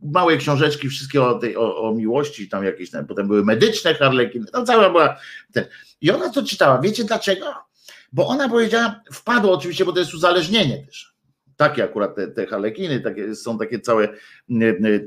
małe 0.02 0.36
książeczki, 0.36 0.88
wszystkie 0.88 1.22
o, 1.22 1.34
tej, 1.34 1.56
o, 1.56 1.82
o 1.82 1.94
miłości, 1.94 2.48
tam 2.48 2.64
jakieś, 2.64 2.90
tam, 2.90 3.06
potem 3.06 3.28
były 3.28 3.44
medyczne 3.44 3.94
Harlekiny, 3.94 4.46
to 4.46 4.64
cała 4.64 4.90
była. 4.90 5.16
Ten. 5.52 5.64
I 6.00 6.10
ona 6.10 6.30
to 6.30 6.42
czytała. 6.42 6.80
Wiecie 6.80 7.04
dlaczego? 7.04 7.46
Bo 8.12 8.26
ona 8.26 8.48
powiedziała, 8.48 9.00
wpadła 9.12 9.52
oczywiście, 9.52 9.84
bo 9.84 9.92
to 9.92 9.98
jest 9.98 10.14
uzależnienie 10.14 10.86
też 10.86 11.10
takie 11.60 11.84
akurat 11.84 12.16
te, 12.16 12.28
te 12.28 12.46
halekiny, 12.46 13.00
takie, 13.00 13.34
są 13.34 13.58
takie 13.58 13.80
całe 13.80 14.08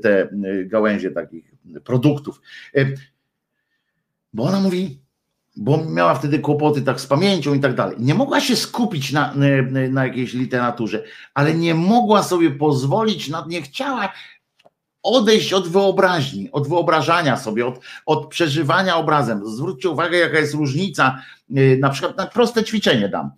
te 0.02 0.28
gałęzie 0.64 1.10
takich 1.10 1.54
produktów. 1.84 2.40
Bo 4.34 4.42
ona 4.44 4.60
mówi, 4.60 5.00
bo 5.56 5.84
miała 5.84 6.14
wtedy 6.14 6.38
kłopoty 6.38 6.82
tak 6.82 7.00
z 7.00 7.06
pamięcią 7.06 7.54
i 7.54 7.60
tak 7.60 7.74
dalej. 7.74 7.96
Nie 7.98 8.14
mogła 8.14 8.40
się 8.40 8.56
skupić 8.56 9.12
na, 9.12 9.34
na 9.90 10.06
jakiejś 10.06 10.32
literaturze, 10.32 11.04
ale 11.34 11.54
nie 11.54 11.74
mogła 11.74 12.22
sobie 12.22 12.50
pozwolić, 12.50 13.30
nie 13.48 13.62
chciała 13.62 14.12
odejść 15.02 15.52
od 15.52 15.68
wyobraźni, 15.68 16.52
od 16.52 16.68
wyobrażania 16.68 17.36
sobie, 17.36 17.66
od, 17.66 17.80
od 18.06 18.28
przeżywania 18.28 18.96
obrazem. 18.96 19.42
Zwróćcie 19.46 19.90
uwagę, 19.90 20.18
jaka 20.18 20.38
jest 20.38 20.54
różnica, 20.54 21.22
y, 21.50 21.78
na 21.80 21.90
przykład 21.90 22.16
na 22.16 22.26
proste 22.26 22.64
ćwiczenie 22.64 23.08
dam. 23.08 23.30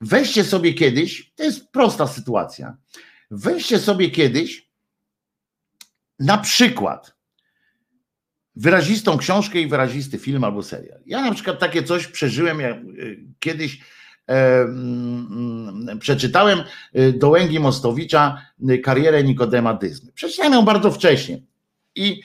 Weźcie 0.00 0.44
sobie 0.44 0.74
kiedyś, 0.74 1.32
to 1.34 1.42
jest 1.42 1.70
prosta 1.70 2.06
sytuacja, 2.06 2.76
weźcie 3.30 3.78
sobie 3.78 4.10
kiedyś 4.10 4.70
na 6.18 6.38
przykład 6.38 7.15
wyrazistą 8.56 9.18
książkę 9.18 9.60
i 9.60 9.66
wyrazisty 9.66 10.18
film 10.18 10.44
albo 10.44 10.62
serial. 10.62 10.98
Ja 11.06 11.22
na 11.22 11.34
przykład 11.34 11.58
takie 11.58 11.82
coś 11.82 12.06
przeżyłem 12.06 12.60
jak 12.60 12.76
y, 12.76 13.24
kiedyś 13.40 13.80
e, 14.28 14.60
mm, 14.60 15.98
przeczytałem 16.00 16.62
y, 16.96 17.12
Dołęgi 17.12 17.60
Mostowicza 17.60 18.42
y, 18.70 18.78
karierę 18.78 19.24
Nikodema 19.24 19.74
Dyzmy. 19.74 20.12
Przeczytałem 20.12 20.52
ją 20.52 20.62
bardzo 20.62 20.90
wcześnie 20.90 21.38
i 21.94 22.20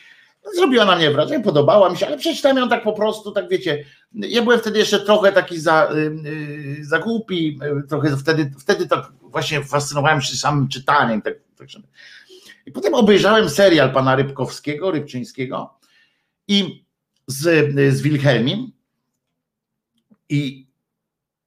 zrobiła 0.55 0.85
na 0.85 0.95
mnie 0.95 1.11
wrażenie, 1.11 1.43
podobała 1.43 1.89
mi 1.89 1.97
się, 1.97 2.07
ale 2.07 2.17
przeczytałem 2.17 2.57
ją 2.57 2.69
tak 2.69 2.83
po 2.83 2.93
prostu, 2.93 3.31
tak 3.31 3.49
wiecie, 3.49 3.85
ja 4.13 4.41
byłem 4.41 4.59
wtedy 4.59 4.79
jeszcze 4.79 4.99
trochę 4.99 5.31
taki 5.31 5.59
za, 5.59 5.89
za 6.81 6.99
głupi, 6.99 7.59
trochę 7.89 8.17
wtedy, 8.17 8.51
wtedy 8.59 8.87
tak 8.87 9.11
właśnie 9.21 9.63
fascynowałem 9.63 10.21
się 10.21 10.35
samym 10.35 10.67
czytaniem. 10.67 11.21
Tak, 11.21 11.33
tak, 11.57 11.67
I 12.65 12.71
potem 12.71 12.93
obejrzałem 12.93 13.49
serial 13.49 13.93
pana 13.93 14.15
Rybkowskiego, 14.15 14.91
Rybczyńskiego, 14.91 15.80
i 16.51 16.85
z, 17.27 17.73
z 17.97 18.05
i 20.29 20.67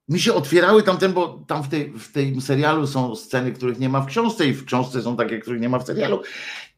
mi 0.07 0.19
się 0.19 0.33
otwierały 0.33 0.83
tamten, 0.83 1.13
bo 1.13 1.43
tam 1.47 1.63
w, 1.63 1.69
tej, 1.69 1.91
w 1.91 2.11
tym 2.11 2.41
serialu 2.41 2.87
są 2.87 3.15
sceny, 3.15 3.51
których 3.51 3.79
nie 3.79 3.89
ma 3.89 4.01
w 4.01 4.05
książce 4.05 4.47
i 4.47 4.53
w 4.53 4.65
książce 4.65 5.01
są 5.01 5.17
takie, 5.17 5.39
których 5.39 5.61
nie 5.61 5.69
ma 5.69 5.79
w 5.79 5.85
serialu. 5.85 6.21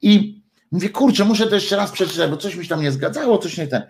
I 0.01 0.41
mówię, 0.71 0.89
kurczę, 0.89 1.25
muszę 1.25 1.47
to 1.47 1.55
jeszcze 1.55 1.75
raz 1.75 1.91
przeczytać, 1.91 2.29
bo 2.29 2.37
coś 2.37 2.55
mi 2.55 2.63
się 2.63 2.69
tam 2.69 2.81
nie 2.81 2.91
zgadzało, 2.91 3.37
coś 3.37 3.57
nie 3.57 3.67
ten. 3.67 3.81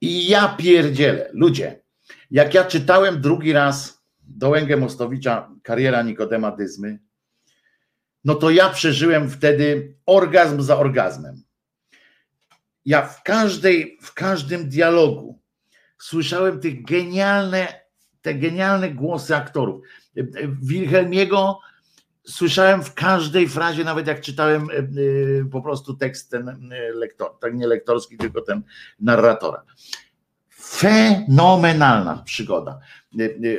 I 0.00 0.28
ja 0.28 0.48
pierdzielę, 0.48 1.30
ludzie, 1.32 1.80
jak 2.30 2.54
ja 2.54 2.64
czytałem 2.64 3.20
drugi 3.20 3.52
raz 3.52 4.02
Dołęgę 4.20 4.76
Mostowicza, 4.76 5.50
kariera 5.62 6.02
Nikodema 6.02 6.56
Dyzmy, 6.56 6.98
no 8.24 8.34
to 8.34 8.50
ja 8.50 8.70
przeżyłem 8.70 9.30
wtedy 9.30 9.96
orgazm 10.06 10.62
za 10.62 10.78
orgazmem 10.78 11.42
ja 12.84 13.02
w 13.02 13.22
każdej, 13.22 13.98
w 14.02 14.14
każdym 14.14 14.68
dialogu 14.68 15.38
słyszałem 15.98 16.60
genialne, 16.62 17.68
te 18.22 18.34
genialne 18.34 18.90
głosy 18.90 19.36
aktorów. 19.36 19.84
Wilhelmiego 20.62 21.58
słyszałem 22.24 22.82
w 22.82 22.94
każdej 22.94 23.48
frazie, 23.48 23.84
nawet 23.84 24.06
jak 24.06 24.20
czytałem 24.20 24.70
e, 24.70 24.74
e, 24.74 24.84
po 25.50 25.62
prostu 25.62 25.94
tekst 25.94 26.30
ten 26.30 26.48
e, 26.48 26.92
lektor, 26.94 27.38
tak 27.40 27.54
nie 27.54 27.66
lektorski, 27.66 28.16
tylko 28.16 28.42
ten 28.42 28.62
narratora. 29.00 29.62
Fenomenalna 30.50 32.22
przygoda. 32.24 32.80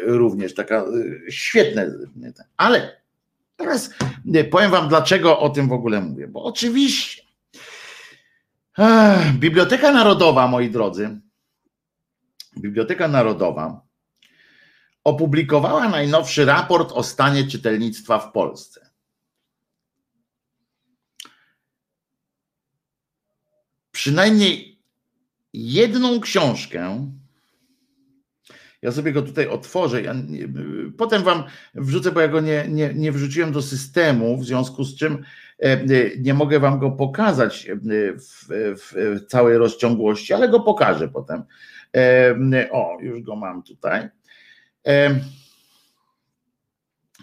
Również 0.05 0.53
taka 0.53 0.85
świetne. 1.29 1.91
Ale 2.57 3.01
teraz 3.55 3.89
powiem 4.51 4.71
wam, 4.71 4.89
dlaczego 4.89 5.39
o 5.39 5.49
tym 5.49 5.67
w 5.67 5.73
ogóle 5.73 6.01
mówię. 6.01 6.27
Bo 6.27 6.43
oczywiście 6.43 7.22
Biblioteka 9.33 9.91
Narodowa, 9.91 10.47
moi 10.47 10.69
drodzy, 10.69 11.21
Biblioteka 12.57 13.07
Narodowa 13.07 13.81
opublikowała 15.03 15.89
najnowszy 15.89 16.45
raport 16.45 16.91
o 16.91 17.03
stanie 17.03 17.47
czytelnictwa 17.47 18.19
w 18.19 18.31
Polsce. 18.31 18.89
Przynajmniej 23.91 24.81
jedną 25.53 26.19
książkę, 26.19 27.11
ja 28.81 28.91
sobie 28.91 29.11
go 29.11 29.21
tutaj 29.21 29.47
otworzę, 29.47 30.01
ja 30.01 30.13
nie, 30.13 30.47
potem 30.97 31.23
wam 31.23 31.43
wrzucę, 31.75 32.11
bo 32.11 32.21
ja 32.21 32.27
go 32.27 32.41
nie, 32.41 32.65
nie, 32.69 32.93
nie 32.93 33.11
wrzuciłem 33.11 33.51
do 33.51 33.61
systemu, 33.61 34.37
w 34.37 34.45
związku 34.45 34.83
z 34.83 34.95
czym 34.95 35.23
nie 36.19 36.33
mogę 36.33 36.59
wam 36.59 36.79
go 36.79 36.91
pokazać 36.91 37.67
e, 37.69 37.75
w, 38.13 38.45
w 38.49 39.25
całej 39.27 39.57
rozciągłości, 39.57 40.33
ale 40.33 40.49
go 40.49 40.59
pokażę 40.59 41.07
potem. 41.09 41.43
O, 42.71 42.97
już 43.01 43.21
go 43.21 43.35
mam 43.35 43.63
tutaj. 43.63 44.09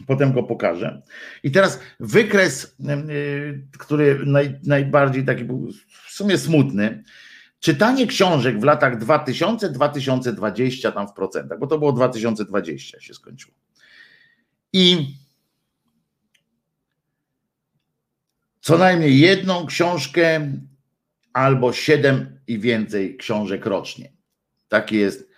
Potem 0.07 0.33
go 0.33 0.43
pokażę. 0.43 1.03
I 1.43 1.51
teraz 1.51 1.81
wykres, 2.01 2.77
który 3.79 4.27
naj, 4.27 4.61
najbardziej 4.67 5.25
taki 5.25 5.45
był 5.45 5.69
w 6.07 6.11
sumie 6.11 6.39
smutny. 6.39 7.03
Czytanie 7.61 8.07
książek 8.07 8.61
w 8.61 8.65
latach 8.65 8.99
2000-2020 8.99 10.93
tam 10.93 11.09
w 11.09 11.13
procentach, 11.13 11.59
bo 11.59 11.67
to 11.67 11.79
było 11.79 11.93
2020 11.93 13.01
się 13.01 13.15
skończyło. 13.15 13.55
I 14.73 15.15
co 18.71 18.79
najmniej 18.79 19.21
jedną 19.21 19.67
książkę 19.67 20.53
albo 21.33 21.73
siedem 21.73 22.41
i 22.47 22.59
więcej 22.59 23.17
książek 23.17 23.67
rocznie. 23.67 24.13
Taki 24.69 24.97
jest, 24.97 25.31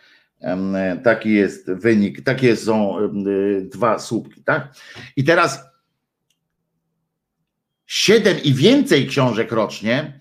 taki 1.05 1.33
jest 1.33 1.73
wynik, 1.73 2.25
takie 2.25 2.57
są 2.57 2.97
dwa 3.63 3.99
słupki, 3.99 4.45
tak? 4.45 4.75
I 5.17 5.25
teraz 5.25 5.65
siedem 7.87 8.43
i 8.43 8.55
więcej 8.55 9.07
książek 9.07 9.53
rocznie. 9.53 10.19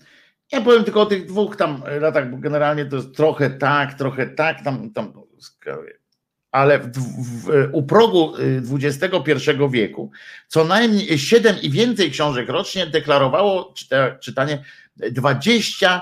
Ja 0.52 0.60
powiem 0.60 0.84
tylko 0.84 1.00
o 1.00 1.06
tych 1.06 1.26
dwóch 1.26 1.56
tam 1.56 1.82
latach, 2.00 2.30
bo 2.30 2.36
generalnie 2.36 2.86
to 2.86 2.96
jest 2.96 3.16
trochę 3.16 3.50
tak, 3.50 3.94
trochę 3.94 4.26
tak, 4.26 4.64
tam, 4.64 4.92
tam 4.92 5.12
ale 6.52 6.78
w, 6.78 6.92
w, 6.92 7.68
u 7.72 7.82
progu 7.82 8.32
XXI 8.82 9.48
y, 9.48 9.70
wieku 9.70 10.10
co 10.48 10.64
najmniej 10.64 11.18
7 11.18 11.56
i 11.62 11.70
więcej 11.70 12.10
książek 12.10 12.48
rocznie 12.48 12.86
deklarowało 12.86 13.72
czyta, 13.76 14.18
czytanie 14.18 14.64
24% 15.00 16.00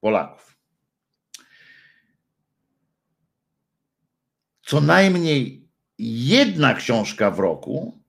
Polaków. 0.00 0.56
Co 4.62 4.80
najmniej 4.80 5.68
jedna 5.98 6.74
książka 6.74 7.30
w 7.30 7.38
roku 7.38 8.00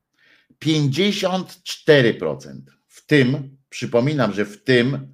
54%. 0.62 2.62
W 2.88 3.06
tym, 3.06 3.58
przypominam, 3.70 4.34
że 4.34 4.46
w 4.46 4.64
tym 4.64 5.14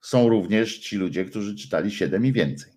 są 0.00 0.28
również 0.28 0.78
ci 0.78 0.96
ludzie, 0.96 1.24
którzy 1.24 1.56
czytali 1.56 1.90
7 1.90 2.26
i 2.26 2.32
więcej. 2.32 2.71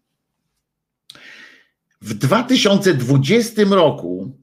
W 2.05 2.13
2020 2.13 3.63
roku 3.63 4.39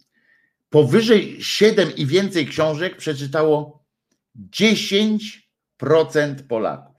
powyżej 0.70 1.42
7 1.42 1.96
i 1.96 2.06
więcej 2.06 2.46
książek 2.46 2.96
przeczytało 2.96 3.84
10% 4.50 5.40
Polaków. 6.48 6.96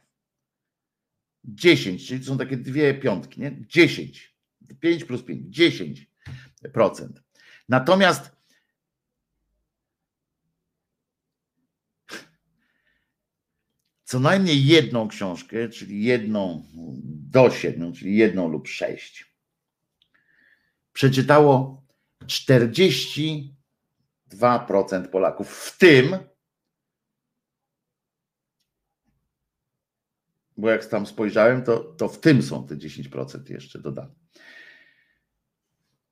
10, 1.44 2.08
czyli 2.08 2.20
to 2.20 2.26
są 2.26 2.38
takie 2.38 2.58
dwie 2.58 2.94
piątki, 2.94 3.42
nie? 3.42 3.66
10. 3.68 4.36
5 4.80 5.04
plus 5.04 5.24
5, 5.24 5.60
10%. 6.74 7.08
Natomiast 7.70 8.32
co 14.04 14.20
najmniej 14.20 14.66
jedną 14.66 15.08
książkę, 15.08 15.70
czyli 15.70 16.04
jedną 16.04 16.66
do 17.06 17.52
siedmiu, 17.52 17.92
czyli 17.92 18.16
jedną 18.16 18.48
lub 18.48 18.68
sześć 18.68 19.33
przeczytało 20.94 21.84
42% 22.26 25.08
Polaków, 25.12 25.50
w 25.50 25.78
tym, 25.78 26.18
bo 30.58 30.70
jak 30.70 30.86
tam 30.86 31.06
spojrzałem, 31.06 31.64
to, 31.64 31.80
to 31.80 32.10
w 32.10 32.20
tym 32.20 32.44
są 32.44 32.68
te 32.68 32.76
10% 32.76 33.52
jeszcze 33.52 33.80
dodane. 33.80 34.14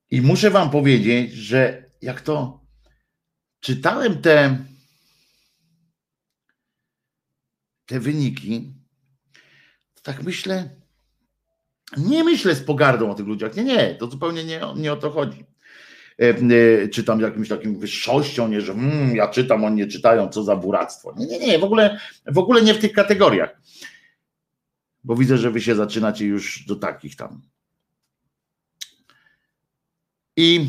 I 0.09 0.21
muszę 0.21 0.49
Wam 0.49 0.69
powiedzieć, 0.69 1.33
że 1.33 1.91
jak 2.01 2.21
to 2.21 2.65
czytałem 3.59 4.21
te, 4.21 4.65
te 7.85 7.99
wyniki, 7.99 8.73
tak 10.03 10.23
myślę, 10.23 10.80
nie 11.97 12.23
myślę 12.23 12.55
z 12.55 12.63
pogardą 12.63 13.11
o 13.11 13.15
tych 13.15 13.27
ludziach. 13.27 13.55
Nie, 13.55 13.63
nie, 13.63 13.95
to 13.95 14.07
zupełnie 14.07 14.43
nie, 14.43 14.61
nie 14.75 14.93
o 14.93 14.97
to 14.97 15.11
chodzi. 15.11 15.45
czy 16.91 17.03
tam 17.03 17.19
jakimś 17.19 17.49
takim 17.49 17.79
wyższością, 17.79 18.47
nie, 18.47 18.61
że 18.61 18.73
mm, 18.73 19.15
ja 19.15 19.27
czytam, 19.27 19.65
oni 19.65 19.75
nie 19.75 19.87
czytają, 19.87 20.29
co 20.29 20.43
za 20.43 20.55
buractwo. 20.55 21.13
Nie, 21.17 21.27
nie, 21.27 21.39
nie, 21.39 21.59
w 21.59 21.63
ogóle, 21.63 21.99
w 22.25 22.37
ogóle 22.37 22.61
nie 22.61 22.73
w 22.73 22.79
tych 22.79 22.93
kategoriach. 22.93 23.61
Bo 25.03 25.15
widzę, 25.15 25.37
że 25.37 25.51
wy 25.51 25.61
się 25.61 25.75
zaczynacie 25.75 26.25
już 26.25 26.65
do 26.65 26.75
takich 26.75 27.15
tam. 27.15 27.41
I, 30.37 30.67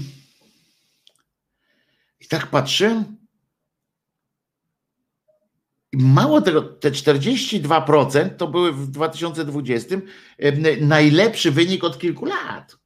i 2.21 2.27
tak 2.29 2.47
patrzę, 2.47 3.05
Mało 5.93 6.41
tego, 6.41 6.63
te 6.63 6.91
42% 6.91 8.31
to 8.37 8.49
były 8.49 8.73
w 8.73 8.87
2020 8.87 9.97
najlepszy 10.81 11.51
wynik 11.51 11.85
od 11.85 11.99
kilku 11.99 12.25
lat. 12.25 12.77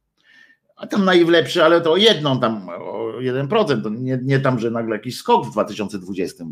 A 0.75 0.87
tam 0.87 1.05
najlepszy, 1.05 1.63
ale 1.63 1.81
to 1.81 1.91
o 1.91 1.97
jedną 1.97 2.39
tam, 2.39 2.69
o 2.69 3.13
1%. 3.19 3.83
To 3.83 3.89
nie, 3.89 4.19
nie 4.23 4.39
tam, 4.39 4.59
że 4.59 4.71
nagle 4.71 4.95
jakiś 4.95 5.17
skok 5.17 5.47
w 5.47 5.51
2020 5.51 6.45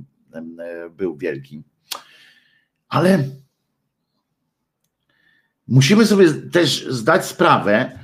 był 0.92 1.18
wielki. 1.18 1.64
Ale 2.90 3.30
musimy 5.68 6.06
sobie 6.06 6.34
też 6.34 6.86
zdać 6.90 7.26
sprawę, 7.26 8.00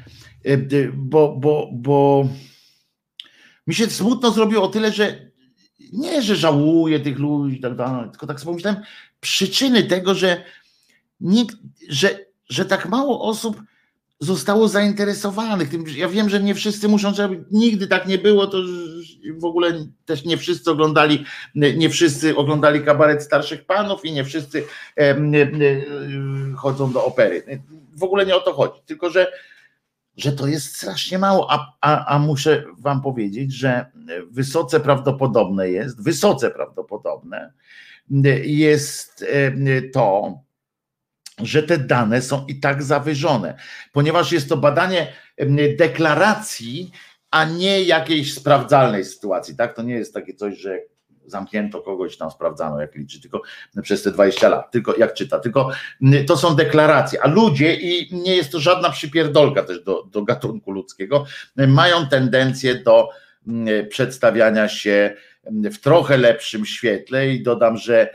bo, 0.93 1.35
bo, 1.37 1.69
bo 1.73 2.27
mi 3.67 3.75
się 3.75 3.87
smutno 3.87 4.31
zrobiło 4.31 4.63
o 4.63 4.67
tyle, 4.67 4.91
że 4.91 5.30
nie, 5.91 6.21
że 6.21 6.35
żałuję 6.35 6.99
tych 6.99 7.19
ludzi, 7.19 7.59
tak 7.59 7.75
dalej, 7.75 8.09
tylko 8.09 8.27
tak 8.27 8.39
sobie 8.39 8.49
pomyślałem, 8.49 8.81
przyczyny 9.19 9.83
tego, 9.83 10.15
że, 10.15 10.43
nikt, 11.19 11.55
że, 11.89 12.19
że 12.49 12.65
tak 12.65 12.89
mało 12.89 13.21
osób 13.21 13.61
zostało 14.19 14.67
zainteresowanych 14.67 15.69
tym. 15.69 15.85
Ja 15.95 16.09
wiem, 16.09 16.29
że 16.29 16.43
nie 16.43 16.55
wszyscy 16.55 16.87
muszą, 16.87 17.13
żeby 17.13 17.43
nigdy 17.51 17.87
tak 17.87 18.07
nie 18.07 18.17
było, 18.17 18.47
to 18.47 18.57
w 19.37 19.45
ogóle 19.45 19.85
też 20.05 20.25
nie 20.25 20.37
wszyscy 20.37 20.71
oglądali, 20.71 21.25
nie 21.55 21.89
wszyscy 21.89 22.35
oglądali 22.35 22.81
kabaret 22.81 23.23
starszych 23.23 23.65
panów 23.65 24.05
i 24.05 24.11
nie 24.11 24.23
wszyscy 24.23 24.63
chodzą 26.57 26.91
do 26.91 27.05
opery. 27.05 27.61
W 27.95 28.03
ogóle 28.03 28.25
nie 28.25 28.35
o 28.35 28.39
to 28.39 28.53
chodzi, 28.53 28.79
tylko 28.85 29.09
że 29.09 29.31
że 30.17 30.31
to 30.31 30.47
jest 30.47 30.75
strasznie 30.75 31.19
mało, 31.19 31.51
a, 31.51 31.77
a, 31.81 32.05
a 32.05 32.19
muszę 32.19 32.63
wam 32.77 33.01
powiedzieć, 33.01 33.53
że 33.53 33.85
wysoce 34.31 34.79
prawdopodobne 34.79 35.69
jest, 35.69 36.03
wysoce 36.03 36.51
prawdopodobne 36.51 37.53
jest 38.43 39.25
e, 39.29 39.81
to, 39.81 40.39
że 41.39 41.63
te 41.63 41.77
dane 41.77 42.21
są 42.21 42.45
i 42.47 42.59
tak 42.59 42.83
zawyżone, 42.83 43.57
ponieważ 43.91 44.31
jest 44.31 44.49
to 44.49 44.57
badanie 44.57 45.13
deklaracji, 45.77 46.91
a 47.31 47.45
nie 47.45 47.83
jakiejś 47.83 48.33
sprawdzalnej 48.33 49.05
sytuacji. 49.05 49.55
Tak? 49.55 49.75
To 49.75 49.81
nie 49.81 49.93
jest 49.93 50.13
takie 50.13 50.33
coś, 50.33 50.57
że 50.57 50.79
zamknięto 51.31 51.81
kogoś, 51.81 52.17
tam 52.17 52.31
sprawdzano 52.31 52.81
jak 52.81 52.95
liczy, 52.95 53.21
tylko 53.21 53.41
przez 53.81 54.03
te 54.03 54.11
20 54.11 54.49
lat, 54.49 54.71
tylko 54.71 54.95
jak 54.97 55.13
czyta, 55.13 55.39
tylko 55.39 55.69
to 56.27 56.37
są 56.37 56.55
deklaracje, 56.55 57.23
a 57.23 57.27
ludzie 57.27 57.75
i 57.75 58.15
nie 58.15 58.35
jest 58.35 58.51
to 58.51 58.59
żadna 58.59 58.89
przypierdolka 58.89 59.63
też 59.63 59.83
do, 59.83 60.03
do 60.03 60.23
gatunku 60.23 60.71
ludzkiego, 60.71 61.25
mają 61.55 62.07
tendencję 62.07 62.75
do 62.75 63.09
przedstawiania 63.89 64.69
się 64.69 65.15
w 65.45 65.77
trochę 65.77 66.17
lepszym 66.17 66.65
świetle 66.65 67.29
i 67.29 67.43
dodam, 67.43 67.77
że 67.77 68.13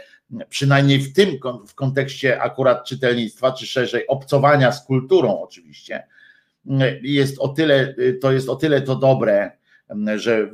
przynajmniej 0.48 0.98
w 0.98 1.12
tym 1.12 1.38
w 1.68 1.74
kontekście 1.74 2.42
akurat 2.42 2.84
czytelnictwa, 2.84 3.52
czy 3.52 3.66
szerzej 3.66 4.06
obcowania 4.06 4.72
z 4.72 4.84
kulturą 4.84 5.42
oczywiście, 5.42 6.06
jest 7.02 7.38
o 7.38 7.48
tyle, 7.48 7.94
to 8.20 8.32
jest 8.32 8.48
o 8.48 8.56
tyle 8.56 8.82
to 8.82 8.96
dobre, 8.96 9.50
że 10.16 10.50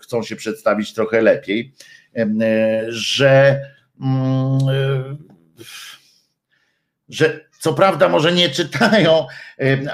chcą 0.00 0.22
się 0.22 0.36
przedstawić 0.36 0.94
trochę 0.94 1.20
lepiej, 1.20 1.74
że, 2.88 3.60
mm, 4.00 4.58
że 7.08 7.48
co 7.60 7.74
prawda 7.74 8.08
może 8.08 8.32
nie 8.32 8.48
czytają, 8.48 9.26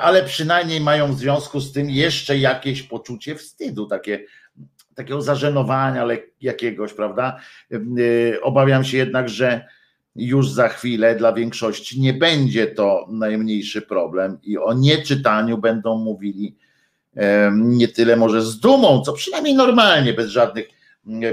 ale 0.00 0.22
przynajmniej 0.24 0.80
mają 0.80 1.14
w 1.14 1.18
związku 1.18 1.60
z 1.60 1.72
tym 1.72 1.90
jeszcze 1.90 2.38
jakieś 2.38 2.82
poczucie 2.82 3.34
wstydu, 3.34 3.86
takie, 3.86 4.24
takiego 4.94 5.22
zażenowania 5.22 6.06
jakiegoś, 6.40 6.92
prawda? 6.92 7.40
Obawiam 8.42 8.84
się 8.84 8.96
jednak, 8.96 9.28
że 9.28 9.66
już 10.16 10.50
za 10.50 10.68
chwilę 10.68 11.16
dla 11.16 11.32
większości 11.32 12.00
nie 12.00 12.14
będzie 12.14 12.66
to 12.66 13.06
najmniejszy 13.10 13.82
problem 13.82 14.38
i 14.42 14.58
o 14.58 14.72
nieczytaniu 14.72 15.58
będą 15.58 15.98
mówili 15.98 16.56
nie 17.54 17.88
tyle 17.88 18.16
może 18.16 18.42
z 18.42 18.60
dumą, 18.60 19.02
co 19.02 19.12
przynajmniej 19.12 19.54
normalnie, 19.54 20.12
bez 20.12 20.30
żadnych, 20.30 20.68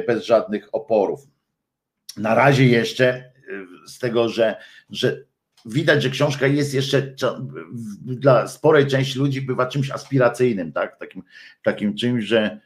bez 0.08 0.26
żadnych 0.26 0.70
oporów. 0.72 1.28
Na 2.18 2.36
razie 2.36 2.66
jeszcze 2.66 3.32
z 3.88 4.00
tego, 4.00 4.30
że, 4.30 4.56
że 4.90 5.24
widać, 5.66 6.04
że 6.04 6.10
książka 6.10 6.48
jest 6.48 6.74
jeszcze 6.74 7.16
dla 8.06 8.48
sporej 8.48 8.88
części 8.88 9.20
ludzi 9.20 9.42
bywa 9.42 9.66
czymś 9.66 9.92
aspiracyjnym, 9.92 10.72
tak? 10.72 11.00
takim, 11.00 11.24
takim 11.64 11.96
czymś, 11.96 12.24
że 12.24 12.60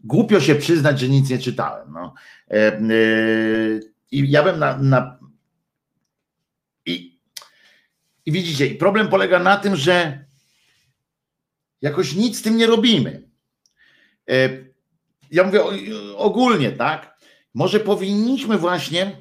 głupio 0.00 0.40
się 0.40 0.54
przyznać, 0.54 1.00
że 1.00 1.08
nic 1.08 1.30
nie 1.30 1.38
czytałem. 1.38 1.92
No. 1.92 2.14
E, 2.50 2.80
I 4.10 4.30
ja 4.30 4.42
bym 4.42 4.58
na, 4.58 4.78
na 4.78 5.18
i, 6.86 7.18
i 8.26 8.32
widzicie, 8.32 8.74
problem 8.74 9.08
polega 9.08 9.38
na 9.38 9.56
tym, 9.56 9.76
że 9.76 10.24
Jakoś 11.82 12.14
nic 12.14 12.38
z 12.38 12.42
tym 12.42 12.56
nie 12.56 12.66
robimy. 12.66 13.28
E, 14.30 14.48
ja 15.30 15.44
mówię 15.44 15.60
ogólnie, 16.16 16.72
tak? 16.72 17.18
Może 17.54 17.80
powinniśmy 17.80 18.58
właśnie 18.58 19.16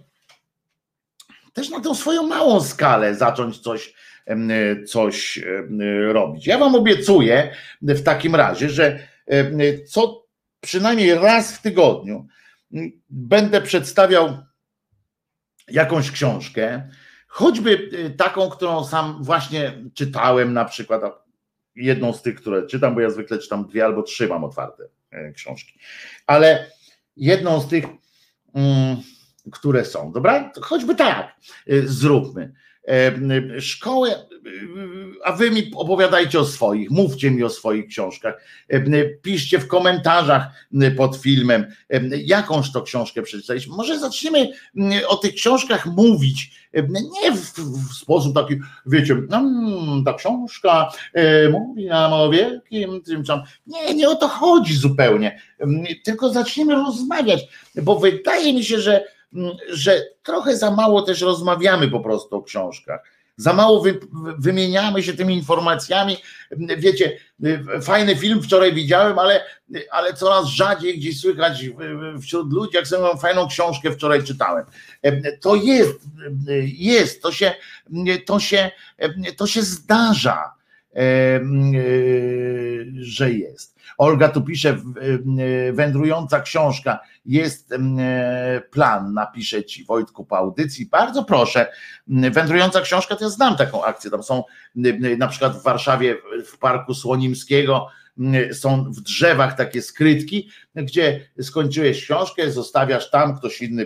też 1.54 1.70
na 1.70 1.80
tą 1.80 1.96
swoją 1.96 2.28
małą 2.28 2.62
skalę 2.62 3.16
zacząć 3.16 3.60
coś, 3.60 3.94
coś 4.88 5.40
robić. 6.12 6.48
Ja 6.48 6.58
Wam 6.58 6.76
obiecuję 6.76 7.56
w 7.82 8.04
takim 8.04 8.36
razie, 8.36 8.70
że 8.70 9.08
co 9.88 10.26
przynajmniej 10.62 11.16
raz 11.16 11.58
w 11.58 11.62
tygodniu 11.62 12.28
będę 13.10 13.62
przedstawiał 13.62 14.38
jakąś 15.68 16.12
książkę, 16.12 16.90
choćby 17.28 17.90
e, 18.06 18.10
taką, 18.10 18.50
którą 18.50 18.86
sam 18.86 19.24
właśnie 19.24 19.74
czytałem, 19.94 20.54
na 20.54 20.66
przykład 20.66 21.02
jedną 21.78 22.14
z 22.14 22.22
tych, 22.22 22.36
które 22.36 22.68
czytam, 22.68 22.96
bo 22.96 23.02
ja 23.02 23.10
zwykle 23.10 23.40
czytam 23.40 23.68
dwie 23.68 23.86
albo 23.86 24.04
trzy 24.04 24.28
mam 24.28 24.44
otwarte 24.44 24.84
e, 25.12 25.32
książki. 25.32 25.80
Ale 26.28 26.72
jedną 27.18 27.62
z 27.62 27.68
tych, 27.68 27.86
mm, 28.54 28.98
które 29.52 29.86
są, 29.86 30.12
dobra? 30.12 30.52
Choćby 30.62 30.96
tak, 30.96 31.36
e, 31.68 31.82
zróbmy. 31.82 32.54
E, 32.88 33.62
szkołę, 33.62 34.28
a 35.24 35.32
wy 35.32 35.52
mi 35.52 35.72
opowiadajcie 35.76 36.40
o 36.40 36.46
swoich, 36.46 36.92
mówcie 36.92 37.32
mi 37.32 37.44
o 37.44 37.50
swoich 37.50 37.88
książkach, 37.88 38.44
piszcie 39.22 39.60
w 39.60 39.68
komentarzach 39.68 40.44
pod 40.98 41.18
filmem, 41.18 41.66
jakąż 42.26 42.72
to 42.72 42.82
książkę 42.82 43.22
przeczytaliśmy. 43.22 43.76
Może 43.76 44.00
zaczniemy 44.00 44.50
o 45.08 45.16
tych 45.16 45.34
książkach 45.34 45.86
mówić, 45.86 46.52
nie 47.24 47.32
w, 47.32 47.54
w 47.90 47.94
sposób 47.94 48.36
taki, 48.36 48.56
wiecie, 48.86 49.14
mm, 49.14 50.04
ta 50.06 50.14
książka 50.14 50.92
mówi 51.52 51.86
nam 51.86 52.14
o 52.14 52.30
wielkim 52.30 53.02
tym, 53.02 53.24
nie, 53.68 53.94
nie 53.94 54.10
o 54.10 54.16
to 54.16 54.28
chodzi 54.28 54.78
zupełnie, 54.78 55.42
tylko 56.04 56.34
zaczniemy 56.34 56.76
rozmawiać, 56.76 57.48
bo 57.76 58.00
wydaje 58.00 58.54
mi 58.54 58.64
się, 58.64 58.82
że 58.82 59.17
że 59.70 60.06
trochę 60.24 60.58
za 60.58 60.72
mało 60.72 61.02
też 61.02 61.22
rozmawiamy 61.22 61.88
po 61.88 62.00
prostu 62.00 62.36
o 62.36 62.44
książkach. 62.44 63.04
Za 63.40 63.54
mało 63.54 63.82
wy, 63.82 64.00
wymieniamy 64.40 65.04
się 65.04 65.14
tymi 65.14 65.34
informacjami. 65.34 66.18
Wiecie, 66.78 67.18
fajny 67.82 68.16
film 68.16 68.44
wczoraj 68.44 68.74
widziałem, 68.74 69.20
ale, 69.20 69.44
ale 69.92 70.14
coraz 70.14 70.46
rzadziej 70.46 70.98
gdzieś 70.98 71.20
słychać 71.20 71.66
wśród 72.22 72.54
ludzi, 72.54 72.76
jak 72.76 72.88
sobie 72.88 73.18
fajną 73.18 73.48
książkę 73.48 73.92
wczoraj 73.92 74.24
czytałem. 74.24 74.66
To 75.42 75.56
jest, 75.56 76.00
jest, 76.78 77.22
to 77.22 77.32
się, 77.32 77.54
to 78.26 78.40
się, 78.40 78.72
to 79.38 79.48
się 79.48 79.62
zdarza, 79.62 80.54
że 83.00 83.32
jest. 83.32 83.77
Olga 83.98 84.30
tu 84.30 84.42
pisze, 84.42 84.78
wędrująca 85.74 86.40
książka, 86.42 87.00
jest 87.26 87.74
plan, 88.72 89.14
napiszę 89.14 89.64
ci 89.64 89.86
Wojtku 89.86 90.26
po 90.26 90.38
audycji. 90.38 90.86
Bardzo 90.86 91.24
proszę, 91.24 91.72
wędrująca 92.08 92.82
książka, 92.82 93.16
to 93.16 93.24
ja 93.24 93.30
znam 93.30 93.58
taką 93.58 93.84
akcję. 93.84 94.12
Tam 94.12 94.24
są 94.24 94.44
na 95.18 95.28
przykład 95.28 95.58
w 95.58 95.64
Warszawie, 95.64 96.18
w 96.46 96.58
Parku 96.58 96.94
Słonimskiego, 96.94 97.88
są 98.52 98.92
w 98.92 99.02
drzewach 99.02 99.58
takie 99.58 99.82
skrytki, 99.82 100.50
gdzie 100.76 101.20
skończyłeś 101.42 102.04
książkę, 102.04 102.52
zostawiasz 102.52 103.10
tam, 103.12 103.38
ktoś 103.38 103.62
inny 103.62 103.86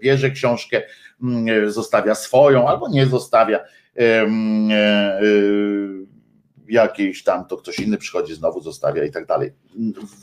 bierze 0.00 0.30
książkę, 0.30 0.82
zostawia 1.66 2.14
swoją 2.14 2.68
albo 2.68 2.88
nie 2.88 3.06
zostawia. 3.06 3.60
E, 3.98 4.26
jakiejś 6.68 7.24
tam, 7.24 7.44
to 7.44 7.56
ktoś 7.56 7.78
inny 7.78 7.98
przychodzi, 7.98 8.34
znowu 8.34 8.60
zostawia 8.60 9.04
i 9.04 9.10
tak 9.10 9.26
dalej. 9.26 9.52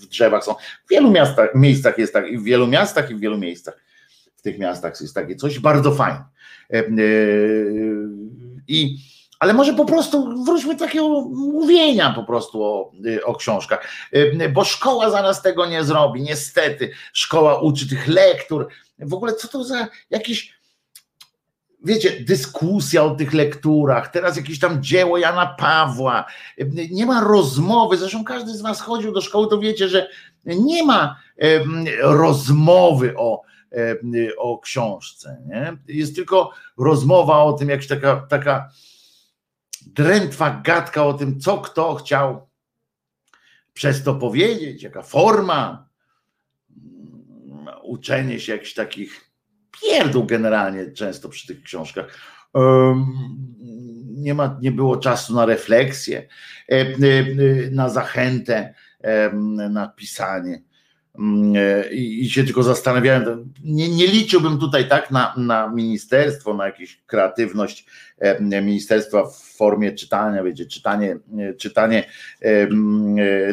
W 0.02 0.06
drzewach 0.06 0.44
są, 0.44 0.54
w 0.86 0.90
wielu 0.90 1.12
miastach, 1.12 1.56
miejscach 1.56 1.98
jest 1.98 2.14
tak, 2.14 2.28
i 2.28 2.38
w 2.38 2.44
wielu 2.44 2.68
miastach, 2.68 3.12
i 3.12 3.16
w 3.16 3.20
wielu 3.20 3.38
miejscach 3.38 3.78
w 4.36 4.42
tych 4.42 4.60
miastach 4.60 5.02
jest 5.02 5.16
takie 5.16 5.36
coś 5.36 5.60
bardzo 5.60 5.92
fajne. 5.92 6.24
E, 6.74 6.84
I 8.68 8.98
ale 9.40 9.54
może 9.54 9.74
po 9.74 9.86
prostu 9.86 10.44
wróćmy 10.44 10.74
do 10.74 10.86
takiego 10.86 11.22
mówienia 11.32 12.14
po 12.14 12.24
prostu 12.24 12.64
o, 12.64 12.92
o 13.26 13.36
książkach, 13.36 13.88
bo 14.54 14.64
szkoła 14.64 15.10
zaraz 15.10 15.42
tego 15.42 15.66
nie 15.66 15.84
zrobi, 15.84 16.22
niestety. 16.22 16.92
Szkoła 17.14 17.62
uczy 17.62 17.90
tych 17.90 18.08
lektur. 18.08 18.68
W 19.00 19.14
ogóle 19.14 19.34
co 19.34 19.48
to 19.48 19.64
za 19.64 19.88
jakiś 20.10 20.55
wiecie, 21.86 22.20
dyskusja 22.20 23.04
o 23.04 23.16
tych 23.16 23.34
lekturach, 23.34 24.08
teraz 24.12 24.38
jakieś 24.38 24.60
tam 24.60 24.84
dzieło 24.84 25.18
Jana 25.18 25.46
Pawła, 25.46 26.26
nie 26.92 27.06
ma 27.06 27.22
rozmowy, 27.22 27.98
zresztą 27.98 28.24
każdy 28.24 28.54
z 28.54 28.62
was 28.62 28.82
chodził 28.82 29.12
do 29.12 29.22
szkoły, 29.22 29.48
to 29.50 29.60
wiecie, 29.60 29.90
że 29.90 30.10
nie 30.46 30.86
ma 30.86 31.20
rozmowy 32.02 33.14
o, 33.18 33.42
o 34.38 34.60
książce, 34.60 35.42
nie? 35.48 35.78
jest 35.88 36.16
tylko 36.16 36.52
rozmowa 36.78 37.44
o 37.44 37.54
tym, 37.54 37.70
jak 37.70 37.86
taka, 37.86 38.28
taka 38.30 38.70
drętwa 39.86 40.62
gadka 40.64 41.06
o 41.06 41.14
tym, 41.14 41.40
co 41.40 41.58
kto 41.58 41.96
chciał 41.96 42.48
przez 43.74 44.04
to 44.04 44.16
powiedzieć, 44.16 44.84
jaka 44.84 45.02
forma, 45.02 45.90
uczenie 47.84 48.40
się 48.40 48.52
jakichś 48.52 48.74
takich 48.74 49.32
pierdół 49.82 50.26
generalnie 50.26 50.92
często 50.92 51.30
przy 51.30 51.48
tych 51.48 51.64
książkach. 51.64 52.20
Nie, 54.06 54.34
ma, 54.34 54.58
nie 54.62 54.72
było 54.72 54.98
czasu 54.98 55.36
na 55.36 55.46
refleksję, 55.46 56.28
na 57.72 57.90
zachętę, 57.90 58.74
na 59.70 59.88
pisanie. 59.88 60.62
Mm, 61.20 61.56
e, 61.56 61.94
I, 61.94 62.30
się 62.30 62.44
tylko 62.44 62.64
zastanawiałem, 62.64 63.54
nie, 63.64 63.90
nie 63.90 64.08
liczyłbym 64.08 64.60
tutaj 64.60 64.90
tak 64.90 65.12
na, 65.12 65.34
na 65.38 65.70
ministerstwo, 65.70 66.54
na 66.54 66.66
jakąś 66.66 67.02
kreatywność 67.08 67.86
ministerstwa 68.62 69.26
w 69.26 69.38
formie 69.38 69.92
czytania, 69.92 70.44
wiecie, 70.44 70.66
czytanie, 70.66 71.18
czytanie 71.58 72.04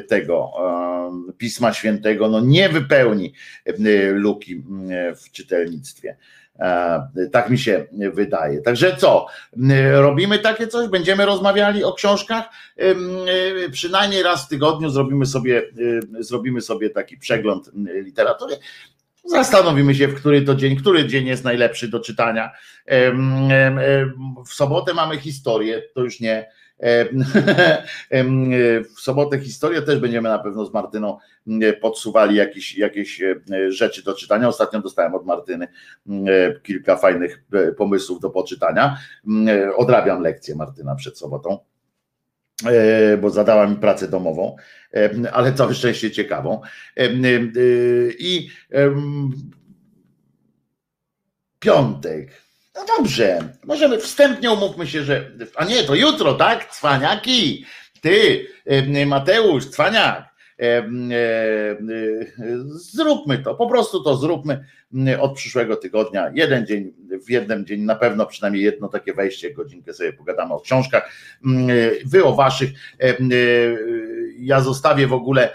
tego 0.08 0.52
Pisma 1.38 1.72
Świętego 1.72 2.28
no 2.28 2.40
nie 2.40 2.68
wypełni 2.68 3.32
luki 4.12 4.62
w 5.16 5.30
czytelnictwie. 5.32 6.16
Tak 7.32 7.50
mi 7.50 7.58
się 7.58 7.86
wydaje. 8.12 8.60
Także 8.60 8.96
co? 8.96 9.26
Robimy 9.92 10.38
takie 10.38 10.66
coś? 10.66 10.88
Będziemy 10.88 11.26
rozmawiali 11.26 11.84
o 11.84 11.92
książkach? 11.92 12.44
Przynajmniej 13.72 14.22
raz 14.22 14.44
w 14.44 14.48
tygodniu 14.48 14.90
zrobimy 14.90 15.26
sobie, 15.26 15.62
zrobimy 16.20 16.60
sobie 16.60 16.90
taki 16.90 17.18
przegląd 17.18 17.70
literatury. 18.04 18.56
Zastanowimy 19.24 19.94
się, 19.94 20.08
w 20.08 20.14
który 20.14 20.42
to 20.42 20.54
dzień, 20.54 20.76
który 20.76 21.06
dzień 21.06 21.26
jest 21.26 21.44
najlepszy 21.44 21.88
do 21.88 22.00
czytania. 22.00 22.50
W 24.46 24.54
sobotę 24.54 24.94
mamy 24.94 25.18
historię, 25.18 25.82
to 25.94 26.00
już 26.00 26.20
nie. 26.20 26.52
W 28.96 29.00
sobotę 29.00 29.38
historię 29.38 29.82
też 29.82 30.00
będziemy 30.00 30.28
na 30.28 30.38
pewno 30.38 30.66
z 30.66 30.72
Martyną 30.72 31.18
podsuwali 31.80 32.36
jakieś, 32.36 32.78
jakieś 32.78 33.22
e, 33.22 33.34
rzeczy 33.68 34.04
do 34.04 34.14
czytania. 34.14 34.48
Ostatnio 34.48 34.80
dostałem 34.80 35.14
od 35.14 35.26
Martyny 35.26 35.68
kilka 36.62 36.96
fajnych 36.96 37.44
e, 37.52 37.72
pomysłów 37.72 38.20
do 38.20 38.30
poczytania. 38.30 38.98
Odrabiam 39.76 40.22
lekcję 40.22 40.54
Martyna 40.54 40.94
przed 40.94 41.18
sobotą 41.18 41.58
E, 42.66 43.16
bo 43.16 43.30
zadała 43.30 43.66
mi 43.66 43.76
pracę 43.76 44.08
domową, 44.08 44.56
e, 44.94 45.10
ale 45.32 45.52
całe 45.52 45.74
szczęście 45.74 46.10
ciekawą. 46.10 46.60
E, 46.96 47.08
I 48.18 48.50
piątek. 51.58 52.42
No 52.74 52.84
dobrze, 52.98 53.40
możemy 53.64 53.98
wstępnie 53.98 54.50
umówmy 54.50 54.86
się, 54.86 55.02
że. 55.02 55.30
A 55.56 55.64
nie, 55.64 55.84
to 55.84 55.94
jutro, 55.94 56.34
tak? 56.34 56.70
Cwaniaki. 56.70 57.64
Ty, 58.00 58.46
Mateusz, 59.06 59.66
cwaniak. 59.66 60.32
Zróbmy 62.66 63.38
to, 63.38 63.54
po 63.54 63.66
prostu 63.68 64.02
to 64.02 64.16
zróbmy 64.16 64.64
od 65.20 65.34
przyszłego 65.34 65.76
tygodnia. 65.76 66.30
Jeden 66.34 66.66
dzień, 66.66 66.92
w 67.26 67.30
jednym 67.30 67.66
dzień 67.66 67.80
na 67.80 67.94
pewno 67.94 68.26
przynajmniej 68.26 68.64
jedno 68.64 68.88
takie 68.88 69.14
wejście, 69.14 69.54
godzinkę 69.54 69.94
sobie 69.94 70.12
pogadamy 70.12 70.54
o 70.54 70.60
książkach. 70.60 71.10
Wy 72.06 72.24
o 72.24 72.32
waszych. 72.32 72.70
Ja 74.38 74.60
zostawię 74.60 75.06
w 75.06 75.12
ogóle 75.12 75.54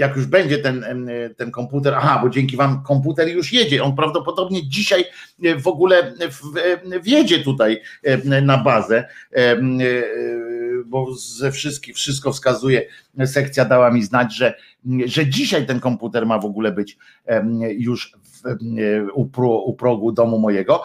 jak 0.00 0.16
już 0.16 0.26
będzie 0.26 0.58
ten, 0.58 0.84
ten 1.36 1.50
komputer, 1.50 1.94
aha, 1.94 2.20
bo 2.22 2.30
dzięki 2.30 2.56
Wam 2.56 2.82
komputer 2.82 3.28
już 3.28 3.52
jedzie, 3.52 3.84
on 3.84 3.96
prawdopodobnie 3.96 4.68
dzisiaj 4.68 5.04
w 5.58 5.66
ogóle 5.66 6.14
wjedzie 7.02 7.38
tutaj 7.38 7.80
na 8.42 8.58
bazę 8.58 9.08
bo 10.86 11.14
ze 11.14 11.52
wszystkich, 11.52 11.94
wszystko 11.94 12.32
wskazuje, 12.32 12.86
sekcja 13.26 13.64
dała 13.64 13.90
mi 13.90 14.02
znać, 14.02 14.36
że, 14.36 14.54
że 15.06 15.26
dzisiaj 15.26 15.66
ten 15.66 15.80
komputer 15.80 16.26
ma 16.26 16.38
w 16.38 16.44
ogóle 16.44 16.72
być 16.72 16.98
już 17.70 18.12
u, 19.14 19.28
u 19.64 19.74
progu 19.74 20.12
domu 20.12 20.38
mojego. 20.38 20.82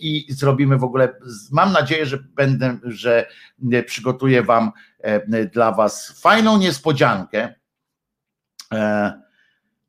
I 0.00 0.26
zrobimy 0.28 0.78
w 0.78 0.84
ogóle, 0.84 1.14
mam 1.50 1.72
nadzieję, 1.72 2.06
że 2.06 2.18
będę, 2.34 2.78
że 2.84 3.26
przygotuję 3.86 4.42
wam 4.42 4.70
dla 5.52 5.72
was 5.72 6.20
fajną 6.20 6.58
niespodziankę, 6.58 7.38
e, 7.42 7.59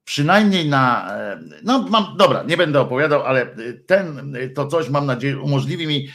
przynajmniej 0.03 0.69
na, 0.69 1.11
no 1.63 1.85
mam, 1.89 2.05
dobra, 2.17 2.43
nie 2.43 2.57
będę 2.57 2.79
opowiadał, 2.79 3.23
ale 3.23 3.45
ten, 3.85 4.35
to 4.55 4.67
coś 4.67 4.89
mam 4.89 5.05
nadzieję 5.05 5.39
umożliwi 5.39 5.87
mi 5.87 6.07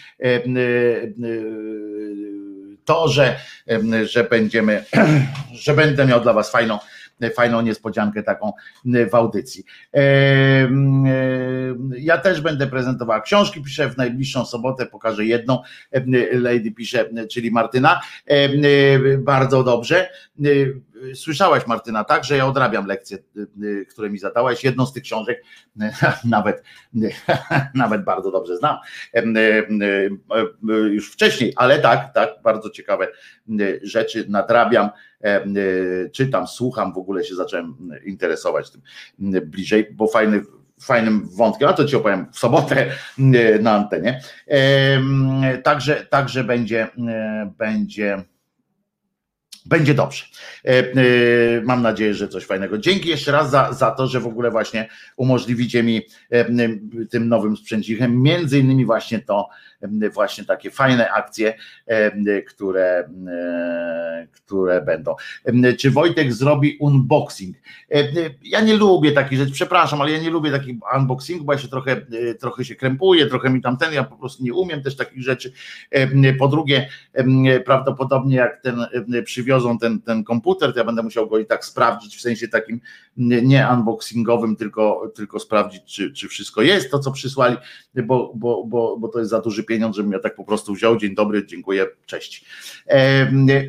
to, 2.85 3.09
że, 3.09 3.37
że 4.05 4.25
będziemy, 4.25 4.85
że 5.65 5.75
będę 5.75 6.07
miał 6.07 6.21
dla 6.21 6.33
Was 6.33 6.51
fajną, 6.51 6.79
fajną 7.35 7.61
niespodziankę 7.61 8.23
taką 8.23 8.53
w 9.11 9.15
audycji. 9.15 9.65
Ja 11.99 12.19
też 12.19 12.41
będę 12.41 12.67
prezentowała 12.67 13.21
książki, 13.21 13.63
piszę 13.63 13.89
w 13.89 13.97
najbliższą 13.97 14.45
sobotę, 14.45 14.87
pokażę 14.87 15.25
jedną, 15.25 15.63
Lady 16.33 16.71
pisze, 16.71 17.09
czyli 17.31 17.51
Martyna, 17.51 18.01
bardzo 19.19 19.65
dobrze. 19.65 20.09
Słyszałaś 21.15 21.67
Martyna, 21.67 22.05
tak, 22.05 22.25
że 22.25 22.37
ja 22.37 22.47
odrabiam 22.47 22.87
lekcje, 22.87 23.19
które 23.91 24.11
mi 24.11 24.19
zadałaś, 24.19 24.65
jedną 24.65 24.87
z 24.87 24.93
tych 24.93 25.03
książek, 25.03 25.45
nawet, 26.25 26.63
nawet 27.75 28.05
bardzo 28.05 28.31
dobrze 28.31 28.57
znam, 28.57 28.77
już 30.93 31.13
wcześniej, 31.13 31.53
ale 31.57 31.79
tak, 31.79 32.15
tak, 32.15 32.31
bardzo 32.43 32.71
ciekawe 32.71 33.09
rzeczy 33.83 34.25
nadrabiam, 34.29 34.91
czytam, 36.13 36.47
słucham, 36.47 36.93
w 36.93 36.99
ogóle 36.99 37.25
się 37.25 37.35
zacząłem 37.35 37.77
interesować 38.05 38.71
tym 38.71 38.83
bliżej, 39.41 39.89
bo 39.93 40.07
fajny, 40.07 40.43
fajnym 40.81 41.29
wątkiem, 41.37 41.69
a 41.69 41.73
to 41.73 41.85
ci 41.85 41.97
opowiem 41.97 42.27
w 42.33 42.39
sobotę 42.39 42.87
na 43.61 43.73
antenie. 43.73 44.21
Także, 45.63 46.07
także 46.11 46.45
będzie, 46.45 46.89
będzie 47.59 48.25
będzie 49.67 49.95
dobrze. 49.95 50.25
E, 50.65 50.69
e, 50.69 50.85
mam 51.65 51.83
nadzieję, 51.83 52.15
że 52.15 52.29
coś 52.29 52.45
fajnego. 52.45 52.79
Dzięki 52.79 53.09
jeszcze 53.09 53.33
raz 53.33 53.51
za, 53.51 53.73
za 53.73 53.91
to, 53.91 54.07
że 54.07 54.21
w 54.21 54.27
ogóle 54.27 54.51
właśnie 54.51 54.89
umożliwicie 55.17 55.83
mi 55.83 56.03
e, 56.31 56.47
tym 57.11 57.29
nowym 57.29 57.57
sprzęcichem, 57.57 58.23
między 58.23 58.59
innymi 58.59 58.85
właśnie 58.85 59.19
to, 59.19 59.49
właśnie 60.13 60.45
takie 60.45 60.71
fajne 60.71 61.11
akcje, 61.11 61.55
które, 62.47 63.09
które 64.33 64.83
będą. 64.83 65.15
Czy 65.79 65.91
Wojtek 65.91 66.33
zrobi 66.33 66.77
unboxing? 66.81 67.57
Ja 68.43 68.61
nie 68.61 68.77
lubię 68.77 69.13
takich 69.13 69.39
rzeczy, 69.39 69.53
przepraszam, 69.53 70.01
ale 70.01 70.13
ja 70.13 70.19
nie 70.19 70.31
lubię 70.31 70.51
takich 70.51 70.77
unboxing, 70.97 71.43
bo 71.43 71.53
ja 71.53 71.59
się 71.59 71.69
trochę, 71.69 72.07
trochę 72.41 72.65
się 72.65 72.75
krępuję, 72.75 73.27
trochę 73.27 73.51
mi 73.51 73.63
tamten, 73.63 73.95
ja 73.95 74.05
po 74.05 74.17
prostu 74.17 74.45
nie 74.45 74.55
umiem 74.55 74.83
też 74.83 74.97
takich 74.97 75.23
rzeczy. 75.23 75.53
Po 76.39 76.49
drugie, 76.49 76.89
prawdopodobnie 77.65 78.37
jak 78.37 78.63
ten 78.63 78.87
przywiozą 79.25 79.79
ten, 79.79 80.01
ten 80.01 80.25
komputer, 80.25 80.73
to 80.73 80.79
ja 80.79 80.85
będę 80.85 81.03
musiał 81.03 81.29
go 81.29 81.39
i 81.39 81.47
tak 81.47 81.65
sprawdzić 81.65 82.17
w 82.17 82.21
sensie 82.21 82.49
takim 82.49 82.81
nie 83.17 83.69
unboxingowym, 83.73 84.57
tylko, 84.57 85.13
tylko 85.15 85.41
sprawdzić, 85.41 85.83
czy, 85.85 86.13
czy 86.13 86.29
wszystko 86.29 86.63
jest 86.63 86.91
to, 86.91 86.99
co 86.99 87.13
przysłali, 87.13 87.57
bo, 87.95 88.33
bo, 88.35 88.65
bo, 88.65 88.97
bo 88.97 89.09
to 89.09 89.19
jest 89.19 89.31
za 89.31 89.41
duży 89.41 89.65
pieniądz, 89.67 89.97
żebym 89.97 90.13
ja 90.13 90.19
tak 90.19 90.35
po 90.35 90.45
prostu 90.45 90.75
wziął, 90.75 90.97
dzień 90.97 91.15
dobry, 91.15 91.47
dziękuję, 91.47 91.87
cześć. 92.07 92.45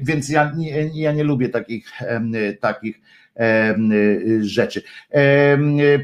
Więc 0.02 0.30
ja, 0.30 0.52
ja 0.94 1.12
nie 1.12 1.24
lubię 1.24 1.50
takich, 1.50 1.92
takich 2.60 3.02
rzeczy. 4.42 4.82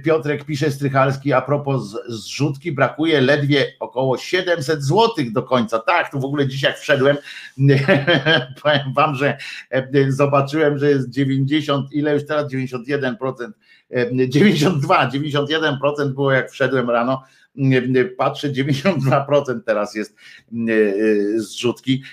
Piotrek 0.04 0.46
pisze 0.46 0.72
Strychalski 0.72 1.34
a 1.34 1.42
propos 1.42 1.98
zrzutki, 2.08 2.72
brakuje 2.72 3.22
ledwie 3.22 3.66
około 3.80 4.18
700 4.18 4.84
złotych 4.84 5.32
do 5.32 5.44
końca. 5.44 5.80
Tak, 5.80 6.12
tu 6.12 6.20
w 6.20 6.26
ogóle 6.26 6.48
dzisiaj 6.48 6.74
wszedłem, 6.80 7.18
powiem 8.64 8.94
wam, 8.96 9.16
że 9.16 9.38
zobaczyłem, 10.08 10.78
że 10.78 10.90
jest 10.90 11.10
90, 11.10 11.94
ile 11.94 12.14
już 12.14 12.26
teraz 12.26 12.54
91%, 12.54 13.16
92, 14.28 15.10
91% 15.10 16.14
było 16.14 16.32
jak 16.32 16.52
wszedłem 16.52 16.90
rano, 16.90 17.24
patrzę, 18.18 18.50
92% 18.50 19.60
teraz 19.66 19.96
jest 19.96 20.16
zrzutki. 21.36 22.04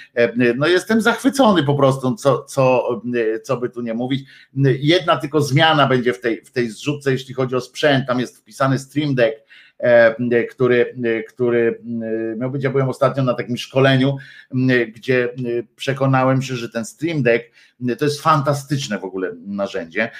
No 0.56 0.66
jestem 0.66 1.00
zachwycony 1.00 1.62
po 1.62 1.74
prostu, 1.74 2.14
co, 2.14 2.44
co, 2.44 3.00
co 3.42 3.56
by 3.56 3.70
tu 3.70 3.80
nie 3.80 3.94
mówić. 3.94 4.28
Jedna 4.80 5.16
tylko 5.16 5.40
zmiana 5.40 5.86
będzie 5.86 6.12
w 6.12 6.20
tej, 6.20 6.44
w 6.44 6.50
tej 6.50 6.70
zrzutce, 6.70 7.12
jeśli 7.12 7.34
chodzi 7.34 7.56
o 7.56 7.60
sprzęt, 7.60 8.06
tam 8.06 8.20
jest 8.20 8.38
wpisany 8.38 8.78
Stream 8.78 9.14
Deck, 9.14 9.36
E, 9.36 9.49
który, 10.50 10.94
który 11.28 11.80
e, 12.32 12.36
miał 12.36 12.50
być. 12.50 12.64
Ja 12.64 12.70
byłem 12.70 12.88
ostatnio 12.88 13.22
na 13.22 13.34
takim 13.34 13.56
szkoleniu, 13.56 14.16
gdzie 14.94 15.28
przekonałem 15.76 16.42
się, 16.42 16.56
że 16.56 16.68
ten 16.68 16.84
Stream 16.84 17.22
Deck 17.22 17.44
to 17.98 18.04
jest 18.04 18.20
fantastyczne 18.20 18.98
w 18.98 19.04
ogóle 19.04 19.32
narzędzie. 19.46 20.10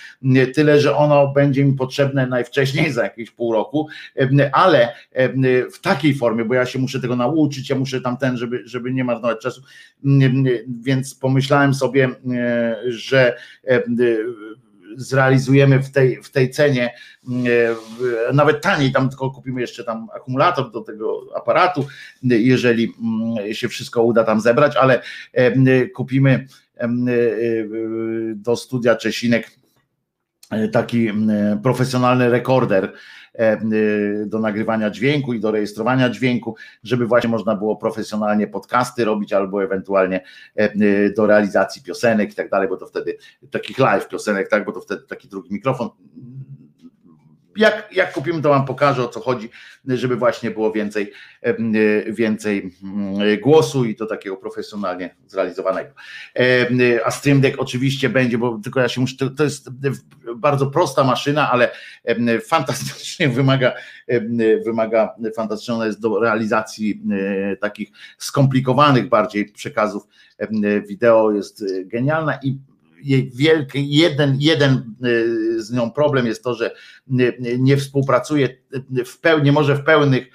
Tyle, 0.55 0.81
że 0.81 0.97
ono 0.97 1.33
będzie 1.33 1.65
mi 1.65 1.73
potrzebne 1.73 2.27
najwcześniej 2.27 2.93
za 2.93 3.03
jakieś 3.03 3.31
pół 3.31 3.53
roku, 3.53 3.89
ale 4.53 4.89
w 5.73 5.81
takiej 5.81 6.15
formie, 6.15 6.45
bo 6.45 6.55
ja 6.55 6.67
się 6.67 6.79
muszę 6.79 7.01
tego 7.01 7.17
nauczyć, 7.17 7.71
ja 7.71 7.77
muszę 7.77 8.01
tamten, 8.01 8.37
żeby, 8.37 8.63
żeby 8.65 8.93
nie 8.93 9.05
marnować 9.05 9.41
czasu. 9.41 9.63
Więc 10.81 11.15
pomyślałem 11.15 11.75
sobie, 11.75 12.09
że 12.87 13.37
zrealizujemy 14.97 15.83
w 15.83 15.91
tej, 15.91 16.23
w 16.23 16.31
tej 16.31 16.51
cenie, 16.51 16.95
mm, 17.29 17.47
e, 18.29 18.33
nawet 18.33 18.63
taniej, 18.63 18.93
tam 18.93 19.09
tylko 19.09 19.31
kupimy 19.31 19.61
jeszcze 19.61 19.85
tam 19.85 20.09
akumulator 20.17 20.71
do 20.71 20.81
tego 20.81 21.21
aparatu, 21.37 21.87
jeżeli 22.23 22.95
mm, 23.03 23.55
się 23.55 23.69
wszystko 23.69 24.03
uda 24.03 24.25
tam 24.25 24.41
zebrać, 24.41 24.77
ale 24.77 25.03
e, 25.33 25.87
kupimy 25.87 26.47
e, 26.77 26.89
do 28.35 28.57
studia 28.57 28.97
Czesinek 28.97 29.51
taki 30.73 31.11
profesjonalny 31.63 32.31
rekorder 32.31 32.93
do 34.27 34.39
nagrywania 34.39 34.91
dźwięku 34.91 35.35
i 35.35 35.41
do 35.41 35.51
rejestrowania 35.51 36.11
dźwięku, 36.11 36.57
żeby 36.83 37.07
właśnie 37.07 37.31
można 37.31 37.57
było 37.57 37.77
profesjonalnie 37.77 38.47
podcasty 38.47 39.05
robić 39.05 39.33
albo 39.33 39.65
ewentualnie 39.65 40.25
do 41.17 41.27
realizacji 41.27 41.83
piosenek 41.83 42.33
i 42.33 42.35
tak 42.35 42.51
dalej, 42.51 42.69
bo 42.69 42.77
to 42.77 42.87
wtedy 42.87 43.17
takich 43.51 43.79
live 43.79 44.09
piosenek, 44.09 44.49
tak, 44.49 44.65
bo 44.65 44.73
to 44.73 44.81
wtedy 44.81 45.03
taki 45.03 45.29
drugi 45.29 45.53
mikrofon 45.53 45.89
jak, 47.57 47.89
jak 47.93 48.13
kupimy, 48.13 48.43
to 48.43 48.49
Wam 48.49 48.65
pokażę 48.65 49.05
o 49.05 49.09
co 49.09 49.21
chodzi, 49.21 49.51
żeby 49.87 50.17
właśnie 50.17 50.51
było 50.51 50.73
więcej, 50.73 51.13
więcej 52.07 52.71
mm, 52.83 53.41
głosu 53.41 53.85
i 53.85 53.97
to 53.97 54.07
takiego 54.07 54.37
profesjonalnie 54.37 55.17
zrealizowanego. 55.27 55.91
A 57.05 57.11
Stream 57.11 57.41
Deck 57.41 57.59
oczywiście 57.59 58.09
będzie, 58.09 58.39
bo 58.39 58.61
tylko 58.65 58.81
ja 58.81 58.89
się 58.89 59.01
muszę, 59.01 59.17
to 59.37 59.45
jest 59.45 59.71
bardzo 60.37 60.67
prosta 60.67 61.05
maszyna, 61.05 61.51
ale 61.51 61.71
fantastycznie 62.47 63.29
wymaga, 63.39 63.73
wymaga 64.65 65.15
fantastyczna 65.37 65.87
jest 65.87 66.01
do 66.01 66.21
realizacji 66.21 67.03
takich 67.61 67.91
skomplikowanych 68.19 69.09
bardziej 69.09 69.53
przekazów 69.53 70.03
wideo 70.89 71.33
jest 71.33 71.65
genialna 71.87 72.39
i 72.43 72.59
jej 73.03 73.31
wielki, 73.35 73.91
jeden, 73.91 74.37
jeden 74.41 74.95
y, 75.05 75.63
z 75.63 75.73
nią 75.73 75.91
problem 75.91 76.27
jest 76.27 76.45
to, 76.45 76.55
że 76.55 76.75
nie 77.59 77.77
współpracuje 77.77 78.49
w 79.07 79.19
pełni, 79.21 79.53
może 79.53 79.77
w 79.77 79.85
pełnych 79.85 80.27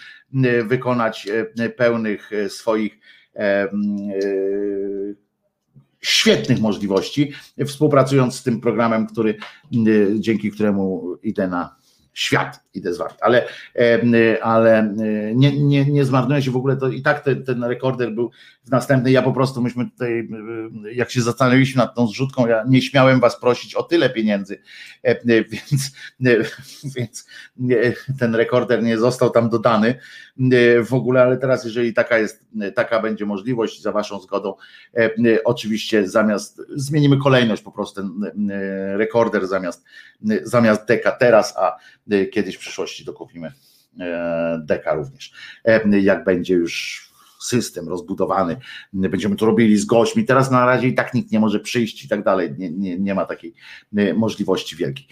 y, 0.45 0.63
wykonać 0.63 1.27
y, 1.59 1.69
pełnych 1.69 2.31
swoich 2.47 2.99
świetnych 6.01 6.59
możliwości, 6.59 7.33
współpracując 7.65 8.35
z 8.35 8.43
tym 8.43 8.61
programem, 8.61 9.07
który 9.07 9.37
dzięki 10.19 10.51
któremu 10.51 11.15
idę 11.23 11.47
na 11.47 11.75
świat 12.15 12.59
idę 12.73 12.93
zwart, 12.93 13.17
ale, 13.21 13.47
ale 14.41 14.93
nie, 15.35 15.63
nie, 15.63 15.85
nie 15.85 16.05
zmarnuje 16.05 16.41
się 16.41 16.51
w 16.51 16.55
ogóle 16.55 16.77
to 16.77 16.89
i 16.89 17.01
tak 17.01 17.19
ten, 17.19 17.43
ten 17.43 17.63
rekorder 17.63 18.11
był 18.11 18.31
w 18.63 18.71
następnej, 18.71 19.13
ja 19.13 19.21
po 19.21 19.33
prostu 19.33 19.61
myśmy 19.61 19.85
tutaj, 19.91 20.29
jak 20.91 21.11
się 21.11 21.21
zastanowiliśmy 21.21 21.77
nad 21.77 21.95
tą 21.95 22.07
zrzutką, 22.07 22.47
ja 22.47 22.63
nie 22.67 22.81
śmiałem 22.81 23.19
was 23.19 23.39
prosić 23.39 23.75
o 23.75 23.83
tyle 23.83 24.09
pieniędzy, 24.09 24.61
więc, 25.25 25.91
więc 26.95 27.27
ten 28.19 28.35
rekorder 28.35 28.83
nie 28.83 28.97
został 28.97 29.29
tam 29.29 29.49
dodany 29.49 29.99
w 30.85 30.93
ogóle, 30.93 31.21
ale 31.21 31.37
teraz 31.37 31.65
jeżeli 31.65 31.93
taka 31.93 32.17
jest, 32.17 32.45
taka 32.75 32.99
będzie 32.99 33.25
możliwość 33.25 33.81
za 33.81 33.91
waszą 33.91 34.19
zgodą, 34.19 34.53
oczywiście 35.45 36.09
zamiast, 36.09 36.61
zmienimy 36.75 37.17
kolejność 37.17 37.61
po 37.61 37.71
prostu 37.71 38.01
ten 38.01 38.51
rekorder 38.97 39.47
zamiast, 39.47 39.85
zamiast 40.43 40.87
deka 40.87 41.11
teraz, 41.11 41.57
a 41.57 41.77
kiedyś 42.31 42.57
przyszłości 42.57 43.05
dokupimy 43.05 43.53
e, 43.99 44.61
deka 44.65 44.93
również. 44.93 45.33
E, 45.65 45.99
jak 45.99 46.23
będzie 46.23 46.53
już 46.53 47.05
system 47.41 47.89
rozbudowany, 47.89 48.57
będziemy 48.93 49.35
to 49.35 49.45
robili 49.45 49.77
z 49.77 49.85
gośćmi. 49.85 50.25
Teraz 50.25 50.51
na 50.51 50.65
razie 50.65 50.87
i 50.87 50.93
tak 50.93 51.13
nikt 51.13 51.31
nie 51.31 51.39
może 51.39 51.59
przyjść 51.59 52.05
i 52.05 52.07
tak 52.07 52.23
dalej. 52.23 52.55
Nie, 52.57 52.71
nie, 52.71 52.99
nie 52.99 53.15
ma 53.15 53.25
takiej 53.25 53.53
e, 53.97 54.13
możliwości 54.13 54.75
wielkiej. 54.75 55.07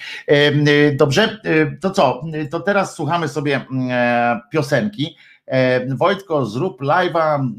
Dobrze, 0.97 1.39
to 1.81 1.91
co? 1.91 2.21
To 2.51 2.59
teraz 2.59 2.95
słuchamy 2.95 3.27
sobie 3.27 3.65
piosenki. 4.51 5.15
Wojtko, 5.97 6.45
zrób 6.45 6.81
live'a 6.81 7.49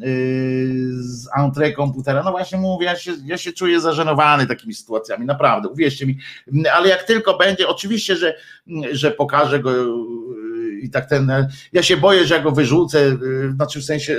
z 1.01 1.29
entrée 1.39 1.75
komputera. 1.75 2.23
No 2.23 2.31
właśnie 2.31 2.59
mówię, 2.59 2.87
ja 2.87 2.97
się, 2.97 3.13
ja 3.25 3.39
się 3.39 3.53
czuję 3.53 3.81
zażenowany 3.81 4.47
takimi 4.47 4.75
sytuacjami, 4.75 5.27
naprawdę, 5.27 5.69
uwierzcie 5.69 6.07
mi. 6.07 6.19
Ale 6.73 6.89
jak 6.89 7.03
tylko 7.03 7.39
będzie, 7.39 7.69
oczywiście, 7.69 8.17
że, 8.17 8.37
że 8.93 9.11
pokażę 9.11 9.61
go 9.61 9.73
i 10.83 10.91
tak 10.91 11.09
ten. 11.09 11.33
Ja 11.73 11.83
się 11.83 11.97
boję, 11.97 12.25
że 12.25 12.35
ja 12.35 12.43
go 12.43 12.51
wyrzucę, 12.51 13.19
znaczy 13.55 13.81
w 13.81 13.85
sensie 13.85 14.19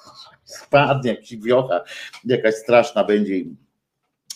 spadnie 0.44 1.10
jakiś 1.10 1.36
wiocha, 1.38 1.80
jakaś 2.24 2.54
straszna 2.54 3.04
będzie 3.04 3.34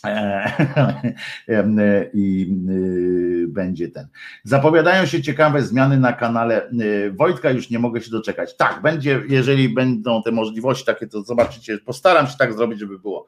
i 2.14 2.56
y, 2.70 3.46
będzie 3.48 3.88
ten. 3.88 4.08
Zapowiadają 4.44 5.06
się 5.06 5.22
ciekawe 5.22 5.62
zmiany 5.62 5.98
na 5.98 6.12
kanale 6.12 6.70
y, 6.70 7.12
Wojtka, 7.12 7.50
już 7.50 7.70
nie 7.70 7.78
mogę 7.78 8.00
się 8.00 8.10
doczekać. 8.10 8.56
Tak, 8.56 8.82
będzie, 8.82 9.22
jeżeli 9.28 9.68
będą 9.68 10.22
te 10.22 10.30
możliwości 10.30 10.86
takie, 10.86 11.06
to 11.06 11.22
zobaczycie, 11.22 11.78
postaram 11.78 12.26
się 12.26 12.36
tak 12.38 12.54
zrobić, 12.54 12.80
żeby 12.80 12.98
było 12.98 13.26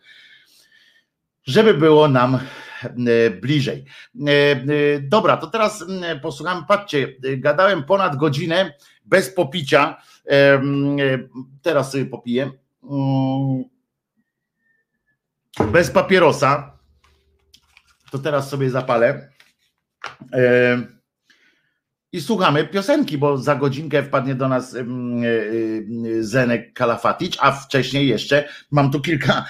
żeby 1.45 1.75
było 1.75 2.09
nam 2.09 2.39
y, 2.85 3.31
bliżej. 3.31 3.85
Dobra, 5.03 5.37
to 5.37 5.47
teraz 5.47 5.85
posłuchamy, 6.23 6.63
patrzcie, 6.69 7.09
gadałem 7.37 7.85
ponad 7.85 8.17
godzinę 8.17 8.75
bez 9.05 9.35
popicia, 9.35 10.03
teraz 11.63 11.93
sobie 11.93 12.07
popiję 12.07 12.51
mm, 12.83 13.65
bez 15.67 15.91
papierosa, 15.91 16.79
to 18.11 18.19
teraz 18.19 18.49
sobie 18.49 18.71
zapalę. 18.71 19.31
I 22.13 22.21
słuchamy 22.21 22.65
piosenki, 22.65 23.19
bo 23.19 23.39
za 23.39 23.55
godzinkę 23.55 24.03
wpadnie 24.03 24.35
do 24.35 24.49
nas 24.49 24.77
Zenek 26.21 26.73
Kalafatic, 26.73 27.37
a 27.41 27.53
wcześniej 27.53 28.09
jeszcze 28.09 28.49
mam 28.71 28.91
tu 28.91 29.01
kilka, 29.01 29.45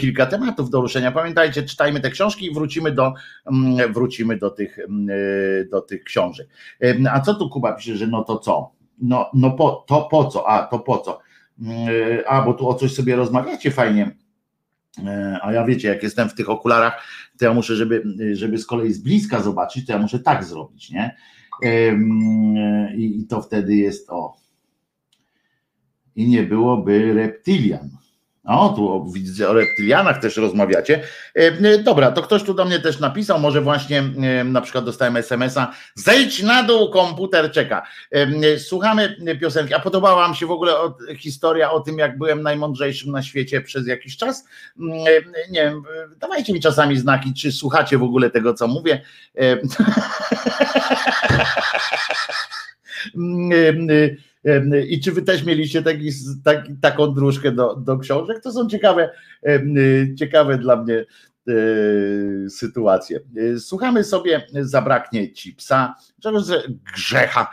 kilka 0.00 0.26
tematów 0.26 0.70
do 0.70 0.80
ruszenia. 0.80 1.12
Pamiętajcie, 1.12 1.62
czytajmy 1.62 2.00
te 2.00 2.10
książki 2.10 2.46
i 2.46 2.54
wrócimy 2.54 2.92
do, 2.92 3.14
wrócimy 3.90 4.36
do, 4.36 4.50
tych, 4.50 4.78
do 5.70 5.80
tych 5.80 6.04
książek. 6.04 6.48
A 7.10 7.20
co 7.20 7.34
tu 7.34 7.50
Kuba 7.50 7.72
pisze, 7.72 7.96
że 7.96 8.06
no 8.06 8.24
to 8.24 8.38
co? 8.38 8.72
No, 8.98 9.30
no 9.34 9.50
po, 9.50 9.84
to 9.88 10.02
po 10.02 10.24
co? 10.24 10.48
A, 10.48 10.62
to 10.62 10.78
po 10.78 10.98
co? 10.98 11.18
A, 12.26 12.42
bo 12.42 12.54
tu 12.54 12.68
o 12.68 12.74
coś 12.74 12.94
sobie 12.94 13.16
rozmawiacie 13.16 13.70
fajnie 13.70 14.16
a 15.42 15.52
ja 15.52 15.64
wiecie, 15.64 15.88
jak 15.88 16.02
jestem 16.02 16.28
w 16.28 16.34
tych 16.34 16.50
okularach, 16.50 17.02
to 17.38 17.44
ja 17.44 17.54
muszę, 17.54 17.76
żeby, 17.76 18.02
żeby 18.32 18.58
z 18.58 18.66
kolei 18.66 18.92
z 18.92 18.98
bliska 18.98 19.42
zobaczyć, 19.42 19.86
to 19.86 19.92
ja 19.92 19.98
muszę 19.98 20.18
tak 20.18 20.44
zrobić, 20.44 20.90
nie? 20.90 21.16
I 22.96 23.26
to 23.28 23.42
wtedy 23.42 23.76
jest 23.76 24.10
o. 24.10 24.36
I 26.16 26.28
nie 26.28 26.42
byłoby 26.42 27.14
reptilian. 27.14 27.90
O, 28.46 28.68
tu 28.68 29.12
widzę 29.12 29.48
o 29.48 29.52
reptylianach 29.52 30.20
też 30.20 30.36
rozmawiacie. 30.36 31.02
E, 31.34 31.78
dobra, 31.78 32.12
to 32.12 32.22
ktoś 32.22 32.42
tu 32.42 32.54
do 32.54 32.64
mnie 32.64 32.78
też 32.78 33.00
napisał, 33.00 33.40
może 33.40 33.60
właśnie 33.60 34.02
na 34.44 34.60
przykład 34.60 34.84
dostałem 34.84 35.16
SMS-a, 35.16 35.72
zejdź 35.94 36.42
na 36.42 36.62
dół, 36.62 36.90
komputer 36.90 37.52
czeka. 37.52 37.86
Słuchamy 38.58 39.16
piosenki, 39.40 39.74
a 39.74 39.80
podobała 39.80 40.16
wam 40.16 40.34
się 40.34 40.46
w 40.46 40.50
ogóle 40.50 40.72
historia 41.18 41.70
o 41.70 41.80
tym, 41.80 41.98
jak 41.98 42.18
byłem 42.18 42.42
najmądrzejszym 42.42 43.12
na 43.12 43.22
świecie 43.22 43.60
przez 43.60 43.86
jakiś 43.86 44.16
czas? 44.16 44.44
Nie 45.50 45.50
wiem, 45.50 45.82
dawajcie 46.16 46.52
mi 46.52 46.60
czasami 46.60 46.98
znaki, 46.98 47.34
czy 47.34 47.52
słuchacie 47.52 47.98
w 47.98 48.02
ogóle 48.02 48.30
tego, 48.30 48.54
co 48.54 48.68
mówię. 48.68 49.00
I 54.88 55.00
czy 55.00 55.12
wy 55.12 55.22
też 55.22 55.44
mieliście 55.44 55.82
taki, 55.82 56.10
tak, 56.44 56.66
taką 56.80 57.14
dróżkę 57.14 57.52
do, 57.52 57.76
do 57.76 57.98
książek? 57.98 58.42
To 58.42 58.52
są 58.52 58.68
ciekawe, 58.68 59.10
ciekawe 60.18 60.58
dla 60.58 60.76
mnie 60.76 61.04
e, 61.48 61.54
sytuacje. 62.50 63.20
Słuchamy 63.58 64.04
sobie, 64.04 64.46
zabraknie 64.60 65.32
ci 65.32 65.52
psa, 65.52 65.94
grzecha. 66.94 67.50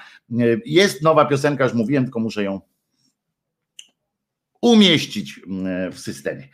Jest 0.66 1.02
nowa 1.02 1.26
piosenka, 1.26 1.64
już 1.64 1.74
mówiłem, 1.74 2.04
tylko 2.04 2.20
muszę 2.20 2.44
ją 2.44 2.62
umieścić 4.62 5.42
w 5.92 6.00
systemie. 6.00 6.48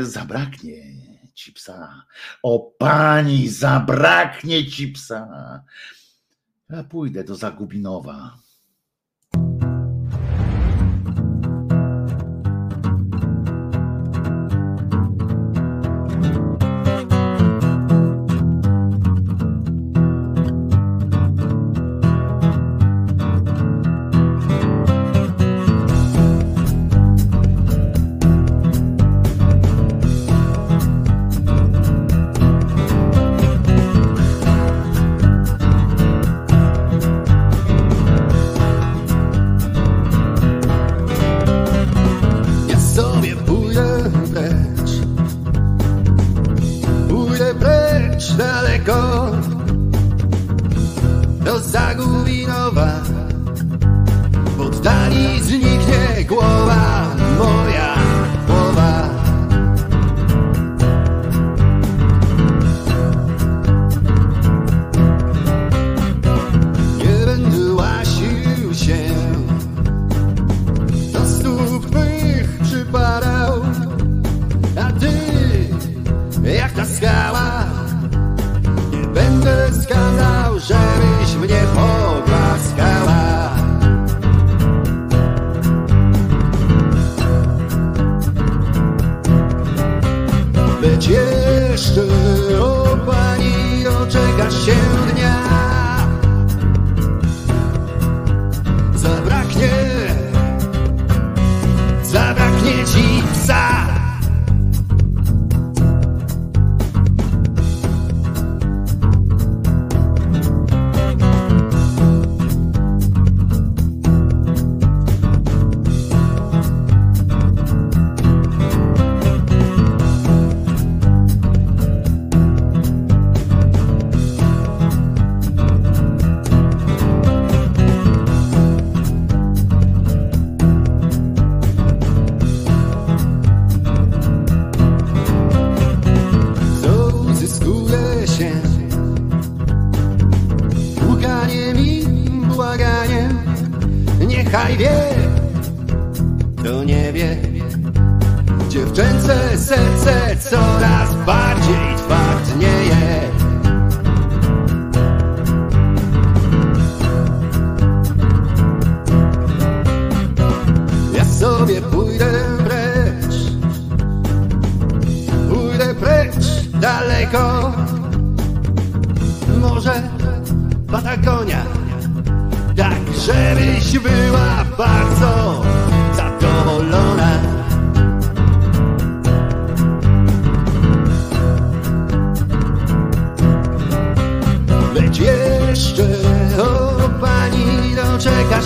Zabraknie 0.00 0.82
ci 1.34 1.52
psa. 1.52 2.04
O 2.42 2.74
pani, 2.78 3.48
zabraknie 3.48 4.66
ci 4.66 4.88
psa. 4.88 5.62
Ja 6.70 6.84
pójdę 6.84 7.24
do 7.24 7.34
Zagubinowa. 7.34 8.38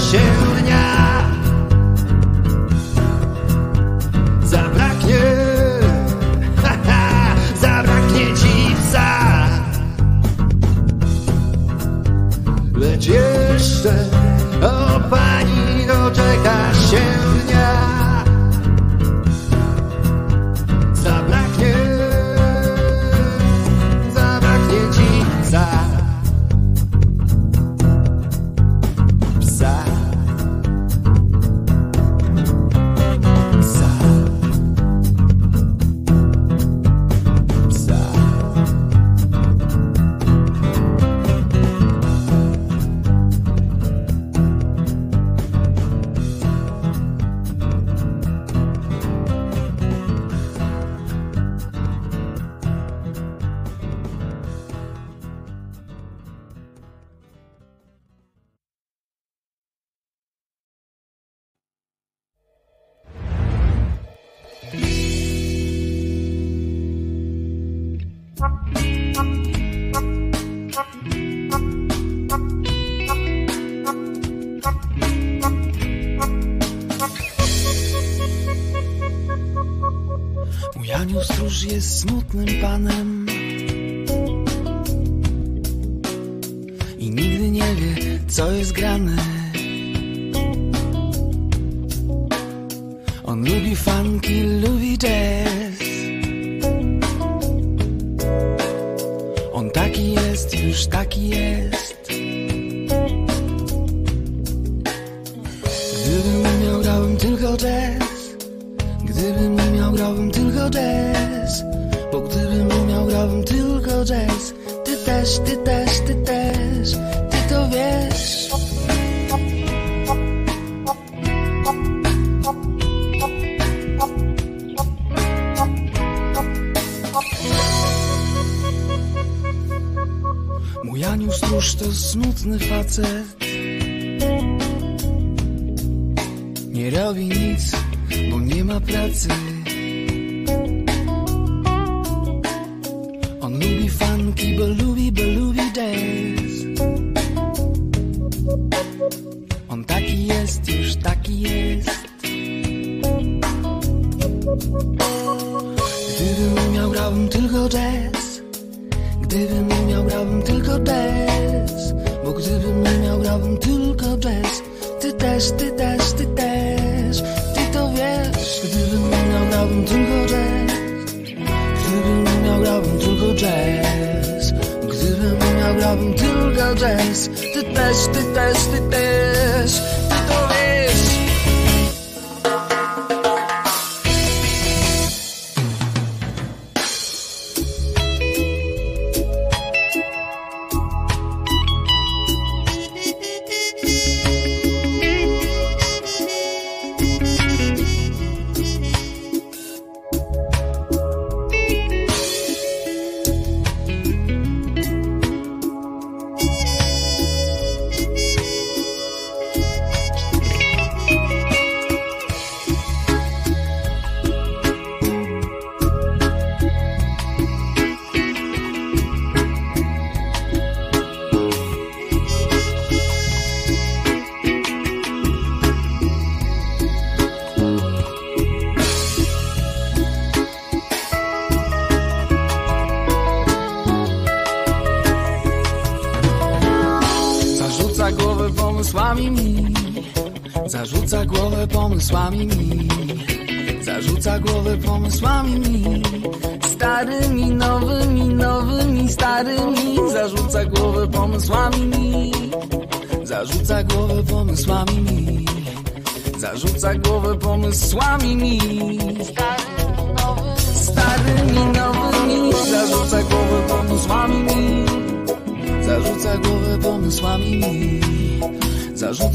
Σιγουριά 0.08 1.11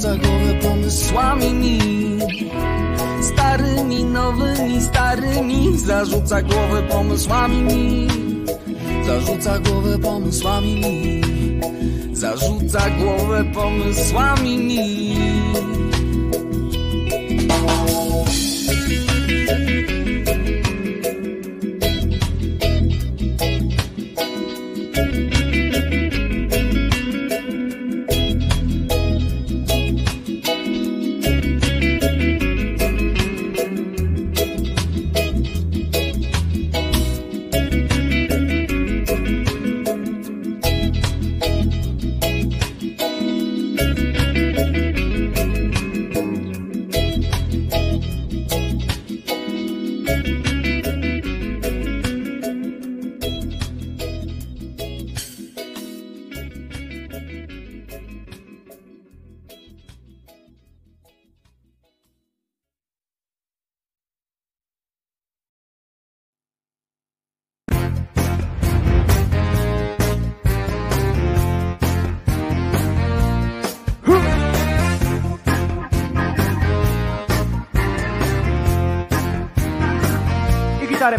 za 0.08 0.16
głowę 0.18 0.54
pomysłami 0.62 1.54
mi. 1.54 1.80
Starymi, 3.22 4.04
nowymi, 4.04 4.82
starymi 4.82 5.78
Zarzuca 5.78 6.42
głowę 6.42 6.84
pomysłami 6.84 7.62
mi. 7.62 8.08
Zarzuca 9.06 9.60
głowę 9.60 10.00
pomysłami 10.00 10.76
mi. 10.76 11.22
Zarzuca 12.16 12.90
głowę 12.90 13.44
pomysłami 13.54 14.58
mi. 14.58 15.18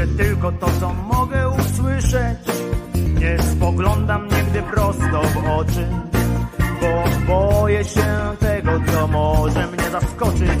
Słyszę 0.00 0.16
tylko 0.16 0.52
to, 0.52 0.66
co 0.80 0.92
mogę 0.92 1.48
usłyszeć. 1.48 2.38
Nie 2.94 3.42
spoglądam 3.42 4.28
nigdy 4.28 4.62
prosto 4.62 5.22
w 5.22 5.48
oczy, 5.48 5.88
bo 6.80 7.04
boję 7.26 7.84
się 7.84 8.36
tego, 8.40 8.72
co 8.92 9.06
może 9.06 9.66
mnie 9.66 9.90
zaskoczyć. 9.90 10.60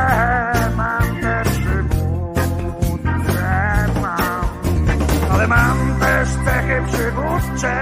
Też 6.21 6.29
cechy 6.45 6.81
przywódcze. 6.87 7.81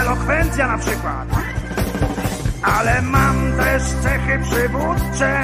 Elokwencja 0.00 0.66
na 0.66 0.78
przykład. 0.78 1.28
Ale 2.62 3.02
mam 3.02 3.52
też 3.56 3.82
cechy 3.82 4.38
przywódcze. 4.42 5.42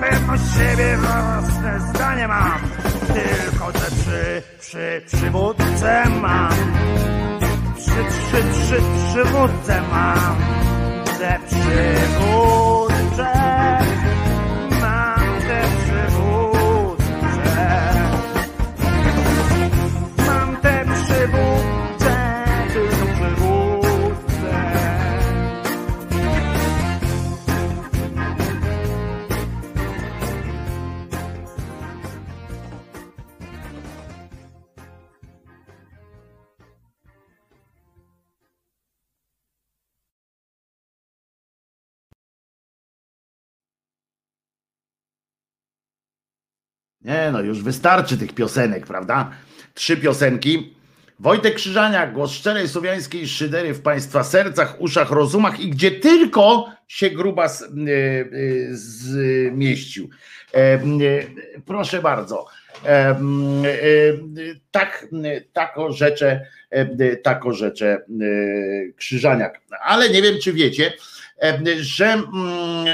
Pewność 0.00 0.42
siebie, 0.58 0.96
własne 0.96 1.80
zdanie 1.80 2.28
mam. 2.28 2.60
Tylko, 3.06 3.72
że 3.72 3.90
przy, 3.90 4.42
przy 4.60 5.02
przywódce 5.06 6.04
mam. 6.20 6.52
Przy, 7.76 7.90
przy, 7.90 8.42
przy 8.42 8.82
przywódce 9.12 9.82
mam 9.92 10.36
te 11.18 11.38
przywódcze. 11.46 12.77
Nie 47.08 47.30
no, 47.32 47.40
już 47.40 47.62
wystarczy 47.62 48.18
tych 48.18 48.34
piosenek, 48.34 48.86
prawda? 48.86 49.30
Trzy 49.74 49.96
piosenki. 49.96 50.74
Wojtek 51.20 51.54
Krzyżaniak, 51.54 52.12
głos 52.12 52.32
szczerej 52.32 52.68
słowiańskiej 52.68 53.28
szydery 53.28 53.74
w 53.74 53.82
Państwa 53.82 54.24
sercach, 54.24 54.80
uszach, 54.80 55.10
rozumach 55.10 55.60
i 55.60 55.70
gdzie 55.70 55.90
tylko 55.90 56.72
się 56.88 57.10
grubas 57.10 57.62
y, 57.62 57.66
y, 57.88 58.68
zmieścił. 58.72 60.08
E, 60.54 60.58
e, 60.58 60.80
proszę 61.66 62.02
bardzo. 62.02 62.46
E, 62.86 63.20
tak, 64.70 65.06
tako 65.52 65.92
rzecze, 65.92 66.46
e, 66.70 67.16
tako 67.16 67.52
rzecze 67.52 67.86
e, 67.86 68.02
Krzyżaniak. 68.96 69.60
Ale 69.84 70.10
nie 70.10 70.22
wiem, 70.22 70.34
czy 70.42 70.52
wiecie, 70.52 70.92
że 71.80 72.06
mm, 72.06 72.86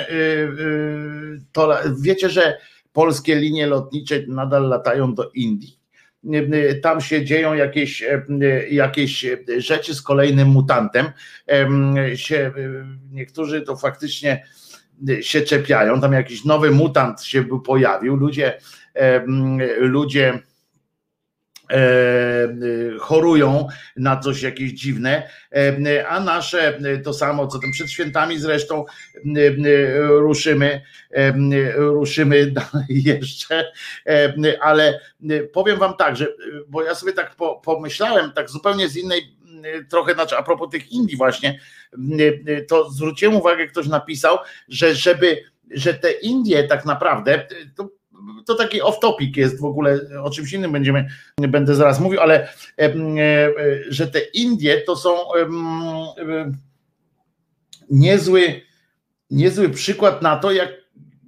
to 1.52 1.78
wiecie, 2.02 2.30
że 2.30 2.58
polskie 2.94 3.36
linie 3.36 3.66
lotnicze 3.66 4.22
nadal 4.28 4.68
latają 4.68 5.14
do 5.14 5.30
Indii. 5.30 5.78
Tam 6.82 7.00
się 7.00 7.24
dzieją 7.24 7.54
jakieś, 7.54 8.04
jakieś 8.70 9.26
rzeczy 9.56 9.94
z 9.94 10.02
kolejnym 10.02 10.48
mutantem. 10.48 11.06
Się, 12.14 12.52
niektórzy 13.10 13.62
to 13.62 13.76
faktycznie 13.76 14.44
się 15.20 15.40
czepiają. 15.40 16.00
Tam 16.00 16.12
jakiś 16.12 16.44
nowy 16.44 16.70
mutant 16.70 17.22
się 17.22 17.44
pojawił. 17.64 18.16
Ludzie, 18.16 18.58
ludzie 19.78 20.38
chorują 23.00 23.68
na 23.96 24.16
coś 24.16 24.42
jakieś 24.42 24.72
dziwne, 24.72 25.28
a 26.08 26.20
nasze 26.20 26.78
to 27.04 27.12
samo, 27.12 27.46
co 27.46 27.58
tam 27.58 27.72
przed 27.72 27.90
świętami 27.90 28.38
zresztą 28.38 28.84
ruszymy, 30.08 30.82
ruszymy 31.76 32.46
dalej 32.50 33.02
jeszcze, 33.04 33.72
ale 34.60 35.00
powiem 35.52 35.78
wam 35.78 35.96
tak, 35.96 36.16
że 36.16 36.26
bo 36.68 36.82
ja 36.82 36.94
sobie 36.94 37.12
tak 37.12 37.36
pomyślałem, 37.64 38.32
tak 38.32 38.50
zupełnie 38.50 38.88
z 38.88 38.96
innej 38.96 39.36
trochę, 39.90 40.14
znaczy 40.14 40.36
a 40.36 40.42
propos 40.42 40.70
tych 40.70 40.92
Indii 40.92 41.16
właśnie, 41.16 41.60
to 42.68 42.90
zwróciłem 42.90 43.36
uwagę, 43.36 43.66
ktoś 43.66 43.86
napisał, 43.86 44.38
że 44.68 44.94
żeby, 44.94 45.42
że 45.70 45.94
te 45.94 46.12
Indie 46.12 46.64
tak 46.64 46.84
naprawdę, 46.84 47.46
to 47.76 47.88
to 48.46 48.54
taki 48.54 48.82
off-topic 48.82 49.36
jest 49.36 49.60
w 49.60 49.64
ogóle, 49.64 50.00
o 50.22 50.30
czymś 50.30 50.52
innym 50.52 50.72
będziemy, 50.72 51.08
będę 51.38 51.74
zaraz 51.74 52.00
mówił, 52.00 52.20
ale 52.20 52.48
że 53.88 54.06
te 54.06 54.20
Indie 54.20 54.80
to 54.80 54.96
są 54.96 55.10
niezły, 57.90 58.60
niezły 59.30 59.68
przykład 59.68 60.22
na 60.22 60.36
to, 60.36 60.52
jak, 60.52 60.68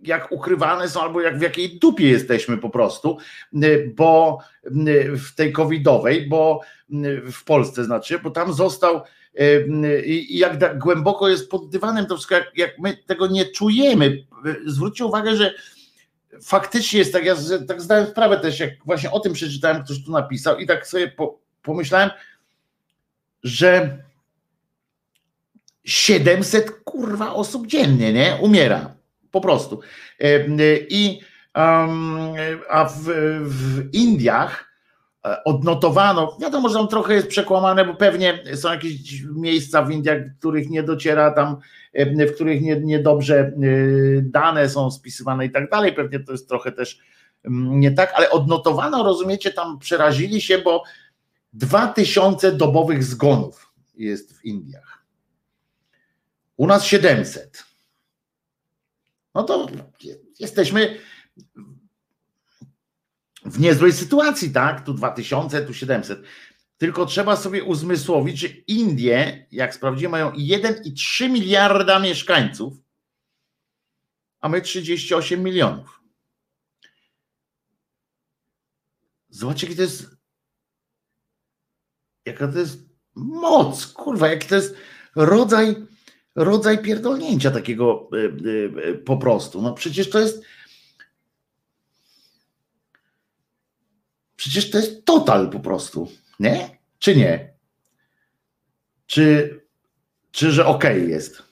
jak 0.03 0.33
ukrywane 0.33 0.89
są, 0.89 1.01
albo 1.03 1.21
jak 1.21 1.39
w 1.39 1.43
jakiej 1.43 1.79
dupie 1.79 2.09
jesteśmy 2.09 2.59
po 2.59 2.71
prostu, 2.71 3.19
bo 3.95 4.39
w 5.19 5.35
tej 5.35 5.53
covidowej, 5.53 6.29
bo 6.29 6.61
w 7.33 7.45
Polsce 7.45 7.85
znaczy, 7.85 8.19
bo 8.19 8.31
tam 8.31 8.53
został 8.53 9.01
i 10.05 10.39
jak 10.39 10.79
głęboko 10.79 11.29
jest 11.29 11.51
pod 11.51 11.71
dywanem 11.71 12.07
to 12.07 12.15
wszystko, 12.15 12.35
jak, 12.35 12.53
jak 12.57 12.79
my 12.79 12.97
tego 13.07 13.27
nie 13.27 13.47
czujemy. 13.47 14.25
Zwróćcie 14.67 15.05
uwagę, 15.05 15.37
że 15.37 15.55
faktycznie 16.43 16.99
jest 16.99 17.13
tak, 17.13 17.25
ja 17.25 17.37
tak 17.69 17.83
zdałem 17.83 18.07
sprawę 18.07 18.41
też, 18.41 18.61
jak 18.61 18.71
właśnie 18.85 19.11
o 19.11 19.21
tym 19.21 19.33
przeczytałem, 19.33 19.85
ktoś 19.85 20.05
tu 20.05 20.13
napisał 20.13 20.59
i 20.59 20.67
tak 20.67 20.87
sobie 20.87 21.09
po, 21.09 21.39
pomyślałem, 21.63 22.11
że 23.43 23.99
700 25.85 26.71
kurwa 26.71 27.35
osób 27.35 27.67
dziennie, 27.67 28.13
nie? 28.13 28.39
Umiera. 28.41 28.95
Po 29.31 29.41
prostu. 29.41 29.81
I 30.91 31.21
um, 31.55 32.35
a 32.71 32.85
w, 32.85 33.03
w 33.43 33.89
Indiach 33.93 34.66
odnotowano, 35.45 36.37
wiadomo, 36.41 36.69
że 36.69 36.75
tam 36.75 36.89
trochę 36.89 37.15
jest 37.15 37.29
przekłamane, 37.29 37.85
bo 37.85 37.95
pewnie 37.95 38.43
są 38.55 38.71
jakieś 38.71 39.23
miejsca 39.23 39.83
w 39.83 39.91
Indiach, 39.91 40.19
w 40.19 40.39
których 40.39 40.71
nie 40.71 40.83
dociera 40.83 41.31
tam, 41.31 41.57
w 41.95 42.35
których 42.35 42.63
nie, 42.63 42.81
niedobrze 42.81 43.53
dane 44.23 44.69
są 44.69 44.91
spisywane 44.91 45.47
i 45.47 45.51
tak 45.51 45.71
dalej, 45.71 45.93
pewnie 45.93 46.21
to 46.21 46.33
jest 46.33 46.49
trochę 46.49 46.73
też 46.73 46.99
nie 47.51 47.91
tak, 47.91 48.13
ale 48.15 48.31
odnotowano, 48.31 49.03
rozumiecie, 49.03 49.51
tam 49.51 49.79
przerazili 49.79 50.41
się, 50.41 50.59
bo 50.59 50.83
2000 51.53 52.53
dobowych 52.53 53.05
zgonów 53.05 53.73
jest 53.95 54.39
w 54.39 54.45
Indiach. 54.45 55.05
U 56.57 56.67
nas 56.67 56.85
700. 56.85 57.65
No 59.35 59.43
to 59.43 59.67
jesteśmy 60.41 60.99
w 63.47 63.61
niezłej 63.61 63.93
sytuacji, 63.93 64.51
tak? 64.51 64.85
Tu 64.85 64.95
2000, 64.95 65.67
tu 65.67 65.75
700. 65.75 66.23
Tylko 66.79 67.07
trzeba 67.07 67.37
sobie 67.37 67.65
uzmysłowić, 67.65 68.39
że 68.39 68.49
Indie, 68.49 69.47
jak 69.53 69.75
sprawdziłem, 69.75 70.13
mają 70.13 70.31
1,3 70.31 71.31
miliarda 71.31 71.99
mieszkańców, 71.99 72.75
a 74.41 74.49
my 74.49 74.61
38 74.61 75.43
milionów. 75.43 76.01
Zobaczcie, 79.29 79.67
jaki 79.67 79.77
to 79.77 79.83
jest. 79.83 80.17
Jaka 82.27 82.49
to 82.49 82.59
jest 82.59 82.79
moc, 83.15 83.87
kurwa, 83.87 84.29
jaki 84.29 84.49
to 84.49 84.55
jest 84.55 84.77
rodzaj, 85.17 85.77
rodzaj 86.35 86.83
pierdolnięcia 86.83 87.51
takiego 87.51 88.09
y, 88.15 88.17
y, 88.89 88.95
po 88.95 89.17
prostu. 89.17 89.63
No 89.63 89.75
przecież 89.75 90.11
to 90.11 90.19
jest. 90.19 90.45
Przecież 94.37 94.71
to 94.71 94.79
jest 94.79 95.05
total 95.05 95.51
po 95.51 95.61
prostu, 95.61 96.09
nie? 96.41 96.79
Czy 96.99 97.17
nie? 97.17 97.55
Czy, 99.07 99.61
czy 100.31 100.53
że 100.53 100.67
okej 100.67 100.97
okay 100.97 101.09
jest? 101.09 101.43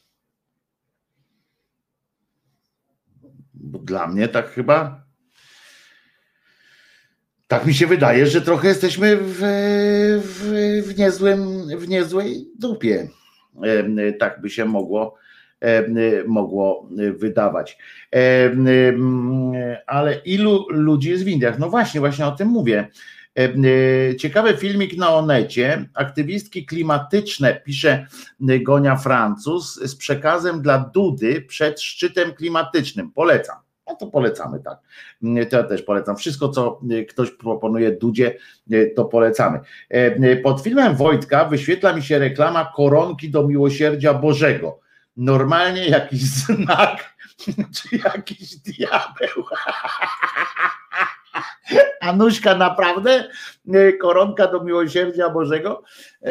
Bo 3.55 3.78
dla 3.78 4.06
mnie 4.06 4.28
tak 4.28 4.51
chyba 4.51 5.05
tak 7.48 7.66
mi 7.66 7.74
się 7.74 7.86
wydaje, 7.86 8.27
że 8.27 8.40
trochę 8.43 8.69
jesteśmy 8.69 9.16
w, 9.16 9.39
w, 10.24 10.82
w, 10.86 10.98
niezłym, 10.98 11.69
w 11.78 11.89
niezłej 11.89 12.48
dupie. 12.59 13.09
Tak 14.19 14.40
by 14.40 14.51
się 14.51 14.65
mogło, 14.65 15.15
mogło 16.27 16.89
wydawać. 17.16 17.78
Ale 19.86 20.15
ilu 20.24 20.66
ludzi 20.70 21.11
jest 21.11 21.24
w 21.24 21.28
Indiach? 21.28 21.59
No 21.59 21.70
właśnie, 21.70 22.01
właśnie 22.01 22.27
o 22.27 22.32
tym 22.32 22.49
mówię. 22.49 22.89
Ciekawy 24.19 24.57
filmik 24.57 24.97
na 24.97 25.15
Onecie. 25.15 25.89
Aktywistki 25.95 26.66
klimatyczne, 26.66 27.61
pisze 27.65 28.07
Gonia 28.41 28.97
Francuz, 28.97 29.74
z 29.74 29.97
przekazem 29.97 30.62
dla 30.62 30.78
Dudy 30.95 31.43
przed 31.43 31.81
szczytem 31.81 32.32
klimatycznym. 32.32 33.11
Polecam. 33.11 33.57
No 33.89 33.95
to 33.95 34.07
polecamy, 34.07 34.61
tak. 34.61 34.78
To 35.51 35.57
ja 35.57 35.62
też 35.62 35.82
polecam. 35.82 36.16
Wszystko, 36.16 36.49
co 36.49 36.81
ktoś 37.09 37.31
proponuje 37.31 37.93
Dudzie, 37.93 38.36
to 38.97 39.05
polecamy. 39.05 39.61
Pod 40.43 40.61
filmem 40.61 40.97
Wojtka 40.97 41.45
wyświetla 41.45 41.93
mi 41.93 42.03
się 42.03 42.19
reklama 42.19 42.73
koronki 42.77 43.31
do 43.31 43.49
miłosierdzia 43.49 44.15
Bożego. 44.15 44.84
Normalnie 45.16 45.89
jakiś 45.89 46.23
znak, 46.23 47.15
czy 47.74 47.97
jakiś 47.97 48.57
diabeł. 48.57 49.45
Anuśka, 52.01 52.55
naprawdę? 52.55 53.28
Koronka 54.01 54.47
do 54.47 54.65
miłosierdzia 54.65 55.31
Bożego? 55.31 55.82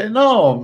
No, 0.10 0.60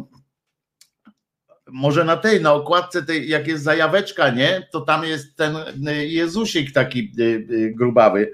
może 1.72 2.04
na 2.04 2.18
tej, 2.18 2.41
na 2.41 2.54
okładce 2.54 3.04
tej, 3.04 3.30
jak 3.30 3.48
jest 3.48 3.64
zajaweczka, 3.64 4.30
nie, 4.30 4.68
to 4.72 4.82
tam 4.82 5.04
jest 5.04 5.36
ten 5.36 5.56
y, 5.88 6.08
Jezusik 6.08 6.72
taki 6.72 7.12
y, 7.20 7.24
y, 7.24 7.74
grubawy, 7.76 8.32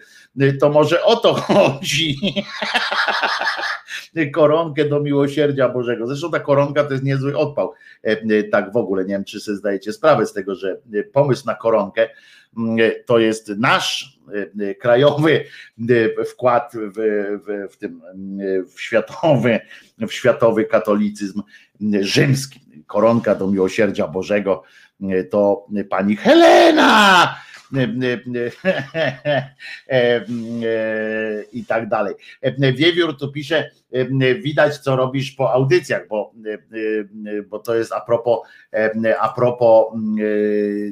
to 0.59 0.69
może 0.69 1.03
o 1.03 1.15
to 1.15 1.33
chodzi. 1.41 2.15
Koronkę 4.33 4.85
do 4.85 4.99
miłosierdzia 4.99 5.69
Bożego. 5.69 6.07
Zresztą 6.07 6.31
ta 6.31 6.39
koronka 6.39 6.83
to 6.83 6.91
jest 6.91 7.03
niezły 7.03 7.37
odpał. 7.37 7.73
Tak 8.51 8.73
w 8.73 8.77
ogóle, 8.77 9.03
nie 9.03 9.09
wiem, 9.09 9.23
czy 9.23 9.39
sobie 9.39 9.57
zdajecie 9.57 9.93
sprawę 9.93 10.25
z 10.25 10.33
tego, 10.33 10.55
że 10.55 10.77
pomysł 11.13 11.45
na 11.45 11.55
koronkę 11.55 12.09
to 13.05 13.19
jest 13.19 13.49
nasz 13.57 14.19
krajowy 14.79 15.45
wkład 16.31 16.73
w, 16.75 16.93
w, 17.45 17.73
w 17.73 17.77
tym 17.77 18.01
w 18.75 18.81
światowy, 18.81 19.59
w 20.07 20.13
światowy 20.13 20.65
katolicyzm 20.65 21.41
rzymski. 22.01 22.65
Koronka 22.87 23.35
do 23.35 23.47
miłosierdzia 23.47 24.07
Bożego, 24.07 24.63
to 25.29 25.67
pani 25.89 26.15
Helena 26.15 27.35
i 31.53 31.65
tak 31.67 31.89
dalej. 31.89 32.15
Wiewiór 32.73 33.17
tu 33.17 33.31
pisze, 33.31 33.69
widać 34.43 34.77
co 34.77 34.95
robisz 34.95 35.31
po 35.31 35.53
audycjach, 35.53 36.07
bo, 36.07 36.33
bo 37.49 37.59
to 37.59 37.75
jest 37.75 37.93
a 37.93 38.01
propos, 38.01 38.39
a 39.19 39.29
propos 39.29 39.85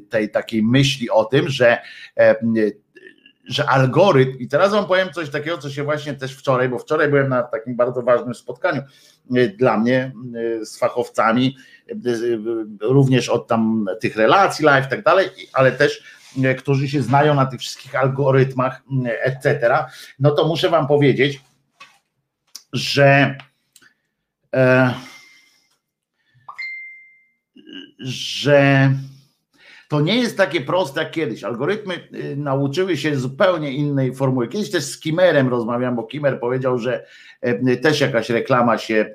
tej 0.10 0.32
takiej 0.32 0.64
myśli 0.64 1.10
o 1.10 1.26
tym, 1.26 1.50
że 1.50 1.78
że 3.46 3.70
algorytm, 3.70 4.40
i 4.40 4.48
teraz 4.48 4.72
wam 4.72 4.86
powiem 4.86 5.10
coś 5.10 5.30
takiego, 5.30 5.58
co 5.58 5.70
się 5.70 5.84
właśnie 5.84 6.14
też 6.14 6.36
wczoraj, 6.36 6.70
bo 6.70 6.80
wczoraj 6.80 7.10
byłem 7.10 7.30
na 7.30 7.44
takim 7.44 7.76
bardzo 7.76 8.02
ważnym 8.02 8.36
spotkaniu 8.36 8.82
dla 9.58 9.78
mnie 9.78 10.12
z 10.62 10.78
fachowcami, 10.78 11.58
również 12.82 13.30
od 13.30 13.48
tam 13.48 13.86
tych 14.02 14.16
relacji 14.16 14.66
live, 14.66 14.90
tak 14.90 15.04
dalej, 15.04 15.30
ale 15.54 15.72
też 15.72 16.00
e, 16.00 16.04
którzy 16.58 16.90
się 16.90 17.02
znają 17.02 17.36
na 17.36 17.46
tych 17.46 17.60
wszystkich 17.60 17.96
algorytmach, 17.96 18.84
etc., 19.06 19.70
no 20.20 20.32
to 20.32 20.48
muszę 20.48 20.70
Wam 20.70 20.88
powiedzieć, 20.88 21.42
że 22.74 23.38
e, 24.56 24.94
że 28.00 28.92
to 29.94 30.02
nie 30.02 30.16
jest 30.16 30.38
takie 30.38 30.62
proste 30.62 31.04
jak 31.04 31.12
kiedyś. 31.12 31.44
Algorytmy 31.44 32.08
y, 32.14 32.36
nauczyły 32.38 32.98
się 32.98 33.16
zupełnie 33.16 33.72
innej 33.72 34.16
formuły. 34.16 34.48
Kiedyś 34.48 34.72
też 34.72 34.84
z 34.84 35.00
Kimerem 35.00 35.50
rozmawiam, 35.50 35.96
bo 35.96 36.04
Kimer 36.04 36.40
powiedział, 36.40 36.80
że 36.80 37.06
e, 37.42 37.78
też 37.78 38.02
jakaś 38.02 38.30
reklama 38.30 38.78
się. 38.78 39.14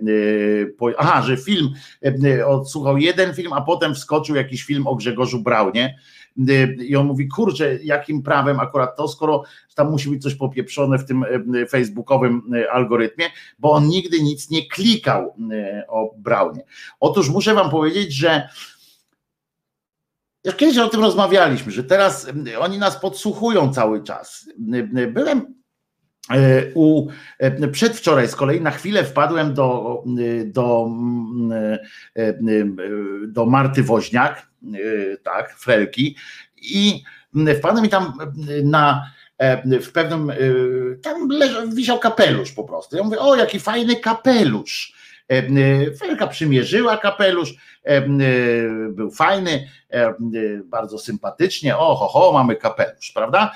Aha, 0.99 1.23
że 1.23 1.37
film 1.37 1.69
e, 2.25 2.47
odsłuchał 2.47 2.99
jeden 2.99 3.35
film, 3.35 3.53
a 3.53 3.61
potem 3.61 3.95
wskoczył 3.95 4.37
jakiś 4.37 4.65
film 4.65 4.87
o 4.87 4.95
Grzegorzu 4.95 5.41
Braunie. 5.43 5.99
Y, 6.39 6.85
I 6.85 6.97
on 6.97 7.07
mówi, 7.07 7.29
kurczę, 7.29 7.79
jakim 7.83 8.23
prawem 8.23 8.61
akurat 8.61 8.97
to, 8.97 9.09
skoro 9.09 9.43
tam 9.75 9.91
musi 9.91 10.11
być 10.11 10.23
coś 10.23 10.35
popieprzone 10.35 10.99
w 10.99 11.05
tym 11.05 11.25
e, 11.55 11.67
facebookowym 11.67 12.43
algorytmie, 12.73 13.25
bo 13.59 13.73
on 13.73 13.87
nigdy 13.89 14.23
nic 14.23 14.51
nie 14.51 14.69
klikał 14.69 15.35
o 15.89 16.15
Braunie. 16.17 16.65
Otóż 17.01 17.31
muszę 17.31 17.55
wam 17.55 17.71
powiedzieć, 17.71 18.13
że 18.13 18.49
już 20.45 20.55
kiedyś 20.55 20.79
o 20.79 20.89
tym 20.89 21.01
rozmawialiśmy, 21.01 21.73
że 21.73 21.85
teraz 21.85 22.27
oni 22.59 22.79
nas 22.79 23.01
podsłuchują 23.01 23.73
cały 23.73 24.03
czas. 24.03 24.49
Byłem 25.13 25.55
u, 26.75 27.07
przedwczoraj 27.73 28.29
z 28.29 28.37
kolei 28.37 28.61
na 28.61 28.71
chwilę 28.71 29.05
wpadłem 29.05 29.55
do, 29.55 30.03
do, 30.47 30.91
e, 32.17 32.35
do 33.29 33.47
Marty 33.47 33.83
Woźniak, 33.83 34.48
tak, 35.23 35.59
Frelki 35.59 36.17
i 36.57 37.03
wpadłem 37.59 37.83
mi 37.83 37.89
tam 37.89 38.13
na 38.65 39.11
w 39.83 39.93
pewnym, 39.93 40.33
tam 41.03 41.29
leżał, 41.29 41.71
wisiał 41.71 41.99
kapelusz 41.99 42.53
po 42.53 42.65
prostu. 42.65 42.97
Ja 42.97 43.03
mówię, 43.03 43.19
o 43.19 43.37
jaki 43.37 43.61
fajny 43.61 43.97
kapelusz. 43.97 44.98
Felka 45.99 46.27
przymierzyła 46.27 46.97
kapelusz, 46.97 47.55
był 48.91 49.11
fajny, 49.11 49.69
bardzo 50.65 50.99
sympatycznie, 50.99 51.77
o 51.77 51.95
ho, 51.95 52.09
ho 52.09 52.33
mamy 52.33 52.57
kapelusz, 52.57 53.13
prawda? 53.13 53.53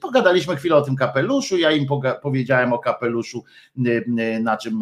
Pogadaliśmy 0.00 0.56
chwilę 0.56 0.76
o 0.76 0.82
tym 0.82 0.96
kapeluszu, 0.96 1.58
ja 1.58 1.70
im 1.70 1.86
powiedziałem 2.22 2.72
o 2.72 2.78
kapeluszu, 2.78 3.44
na 4.40 4.56
czym, 4.56 4.80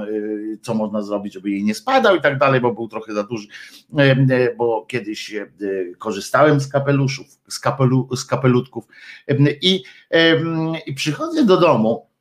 co 0.62 0.74
można 0.74 1.02
zrobić, 1.02 1.34
żeby 1.34 1.50
jej 1.50 1.64
nie 1.64 1.74
spadał 1.74 2.16
i 2.16 2.20
tak 2.20 2.38
dalej, 2.38 2.60
bo 2.60 2.72
był 2.74 2.88
trochę 2.88 3.14
za 3.14 3.22
duży, 3.22 3.48
bo 4.56 4.86
kiedyś 4.86 5.34
korzystałem 5.98 6.60
z 6.60 6.68
kapeluszów, 6.68 7.26
z, 7.48 7.58
kapelu, 7.58 8.08
z 8.16 8.24
kapelutków. 8.24 8.84
I, 9.62 9.82
i 10.86 10.94
przychodzę 10.94 11.44
do 11.44 11.56
domu, 11.56 12.11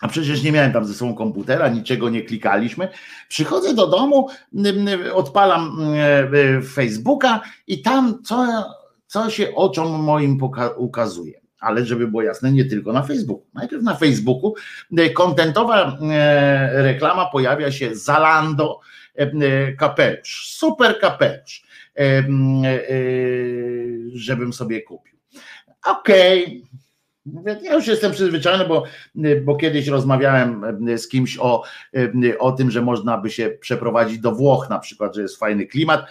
a 0.00 0.08
przecież 0.08 0.42
nie 0.42 0.52
miałem 0.52 0.72
tam 0.72 0.84
ze 0.84 0.94
sobą 0.94 1.14
komputera, 1.14 1.68
niczego 1.68 2.10
nie 2.10 2.22
klikaliśmy. 2.22 2.88
Przychodzę 3.28 3.74
do 3.74 3.86
domu, 3.86 4.28
odpalam 5.12 5.78
Facebooka 6.72 7.40
i 7.66 7.82
tam 7.82 8.22
co, 8.22 8.64
co 9.06 9.30
się 9.30 9.54
oczom 9.54 10.02
moim 10.02 10.38
ukazuje. 10.76 11.40
Ale 11.60 11.86
żeby 11.86 12.08
było 12.08 12.22
jasne, 12.22 12.52
nie 12.52 12.64
tylko 12.64 12.92
na 12.92 13.02
Facebooku. 13.02 13.46
Najpierw 13.54 13.82
na 13.82 13.94
Facebooku 13.94 14.54
kontentowa 15.14 15.98
reklama 16.72 17.26
pojawia 17.26 17.72
się 17.72 17.96
Zalando 17.96 18.80
kapelusz. 19.78 20.48
Super 20.56 20.98
kapelusz, 20.98 21.64
żebym 24.12 24.52
sobie 24.52 24.82
kupił. 24.82 25.18
Okej. 25.86 26.44
Okay 26.44 26.80
Ja 27.62 27.74
już 27.74 27.86
jestem 27.86 28.12
przyzwyczajony, 28.12 28.64
bo, 28.64 28.84
bo 29.44 29.56
kiedyś 29.56 29.86
rozmawiałem 29.86 30.62
z 30.96 31.08
kimś 31.08 31.38
o, 31.40 31.62
o 32.38 32.52
tym, 32.52 32.70
że 32.70 32.82
można 32.82 33.18
by 33.18 33.30
się 33.30 33.50
przeprowadzić 33.60 34.18
do 34.18 34.32
Włoch, 34.32 34.70
na 34.70 34.78
przykład, 34.78 35.14
że 35.14 35.22
jest 35.22 35.38
fajny 35.38 35.66
klimat. 35.66 36.04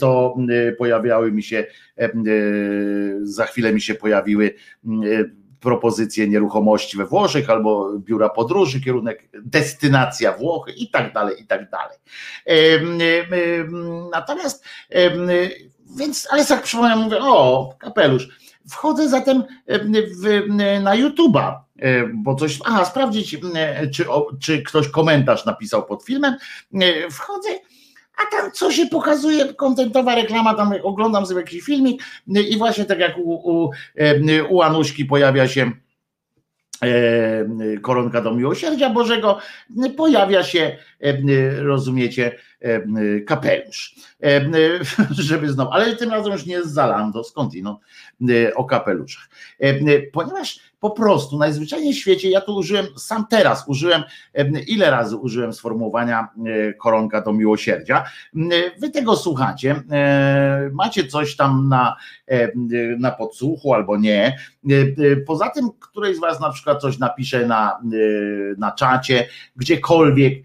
To 0.00 0.36
pojawiały 0.78 1.32
mi 1.32 1.42
się, 1.42 1.66
za 3.22 3.46
chwilę 3.46 3.72
mi 3.72 3.80
się 3.80 3.94
pojawiły 3.94 4.54
propozycje 5.60 6.28
nieruchomości 6.28 6.96
we 6.96 7.06
Włoszech 7.06 7.50
albo 7.50 7.98
biura 7.98 8.28
podróży, 8.28 8.80
kierunek, 8.80 9.28
destynacja 9.42 10.32
Włochy 10.32 10.72
i 10.72 10.90
tak 10.90 11.12
dalej, 11.12 11.42
i 11.42 11.46
tak 11.46 11.70
dalej. 11.70 11.98
Natomiast, 14.12 14.64
więc, 15.98 16.28
ale 16.30 16.46
tak 16.46 16.62
przypomniałem, 16.62 17.04
mówię, 17.04 17.18
o, 17.20 17.74
kapelusz, 17.78 18.28
wchodzę 18.70 19.08
zatem 19.08 19.44
w, 19.66 20.46
na 20.82 20.96
YouTube'a, 20.96 21.54
bo 22.14 22.34
coś, 22.34 22.58
aha, 22.64 22.84
sprawdzić, 22.84 23.36
czy, 23.94 24.04
czy 24.40 24.62
ktoś 24.62 24.88
komentarz 24.88 25.44
napisał 25.44 25.86
pod 25.86 26.04
filmem, 26.04 26.36
wchodzę, 27.10 27.48
a 28.16 28.36
tam 28.36 28.52
co 28.52 28.72
się 28.72 28.86
pokazuje, 28.86 29.54
kontentowa 29.54 30.14
reklama, 30.14 30.54
tam 30.54 30.74
oglądam 30.82 31.26
sobie 31.26 31.40
jakiś 31.40 31.64
filmik 31.64 32.02
i 32.50 32.58
właśnie 32.58 32.84
tak 32.84 32.98
jak 32.98 33.18
u, 33.18 33.32
u, 33.32 33.70
u 34.48 34.62
Anuśki 34.62 35.04
pojawia 35.04 35.48
się 35.48 35.62
e, 35.62 35.87
koronka 37.82 38.20
do 38.20 38.34
miłosierdzia 38.34 38.90
Bożego, 38.90 39.38
pojawia 39.96 40.44
się, 40.44 40.76
rozumiecie, 41.58 42.38
kapelusz, 43.26 43.94
żeby 45.10 45.52
znowu, 45.52 45.70
ale 45.70 45.96
tym 45.96 46.10
razem 46.10 46.32
już 46.32 46.46
nie 46.46 46.62
z 46.62 46.72
Zalando, 46.72 47.24
skądinąd 47.24 47.78
o 48.54 48.64
kapeluszach, 48.64 49.28
ponieważ 50.12 50.60
po 50.80 50.90
prostu 50.90 51.38
najzwyczajniej 51.38 51.94
w 51.94 51.98
świecie, 51.98 52.30
ja 52.30 52.40
tu 52.40 52.56
użyłem, 52.56 52.86
sam 52.96 53.26
teraz 53.30 53.64
użyłem, 53.68 54.02
ile 54.66 54.90
razy 54.90 55.16
użyłem 55.16 55.52
sformułowania 55.52 56.28
e, 56.46 56.74
koronka 56.74 57.20
do 57.20 57.32
miłosierdzia. 57.32 58.04
Wy 58.78 58.90
tego 58.90 59.16
słuchacie, 59.16 59.82
e, 59.90 60.70
macie 60.72 61.06
coś 61.06 61.36
tam 61.36 61.68
na, 61.68 61.96
na 62.98 63.10
podsłuchu 63.10 63.74
albo 63.74 63.96
nie. 63.96 64.38
E, 64.70 65.16
poza 65.16 65.50
tym, 65.50 65.70
któryś 65.80 66.16
z 66.16 66.20
Was 66.20 66.40
na 66.40 66.50
przykład 66.50 66.80
coś 66.80 66.98
napisze 66.98 67.46
na, 67.46 67.80
na 68.58 68.72
czacie, 68.72 69.28
gdziekolwiek 69.56 70.44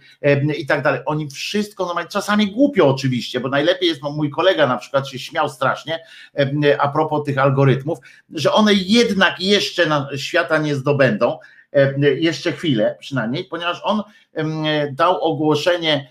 i 0.57 0.65
tak 0.65 0.83
dalej. 0.83 1.01
Oni 1.05 1.29
wszystko, 1.29 1.93
no 1.95 2.07
czasami 2.07 2.51
głupio 2.51 2.87
oczywiście, 2.87 3.39
bo 3.39 3.49
najlepiej 3.49 3.89
jest, 3.89 4.01
no 4.03 4.11
mój 4.11 4.29
kolega 4.29 4.67
na 4.67 4.77
przykład 4.77 5.09
się 5.09 5.19
śmiał 5.19 5.49
strasznie 5.49 5.99
a 6.79 6.87
propos 6.87 7.25
tych 7.25 7.37
algorytmów, 7.37 7.99
że 8.29 8.53
one 8.53 8.73
jednak 8.73 9.41
jeszcze 9.41 9.85
na 9.85 10.07
świata 10.17 10.57
nie 10.57 10.75
zdobędą, 10.75 11.39
jeszcze 12.17 12.51
chwilę 12.51 12.97
przynajmniej, 12.99 13.43
ponieważ 13.43 13.81
on 13.83 14.03
dał 14.91 15.21
ogłoszenie, 15.21 16.09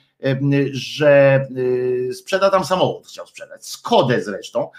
że 0.73 1.47
y, 1.57 2.15
sprzeda 2.15 2.51
tam 2.51 2.65
samochód, 2.65 3.07
chciał 3.07 3.27
sprzedać, 3.27 3.67
Skodę 3.67 4.23
zresztą, 4.23 4.71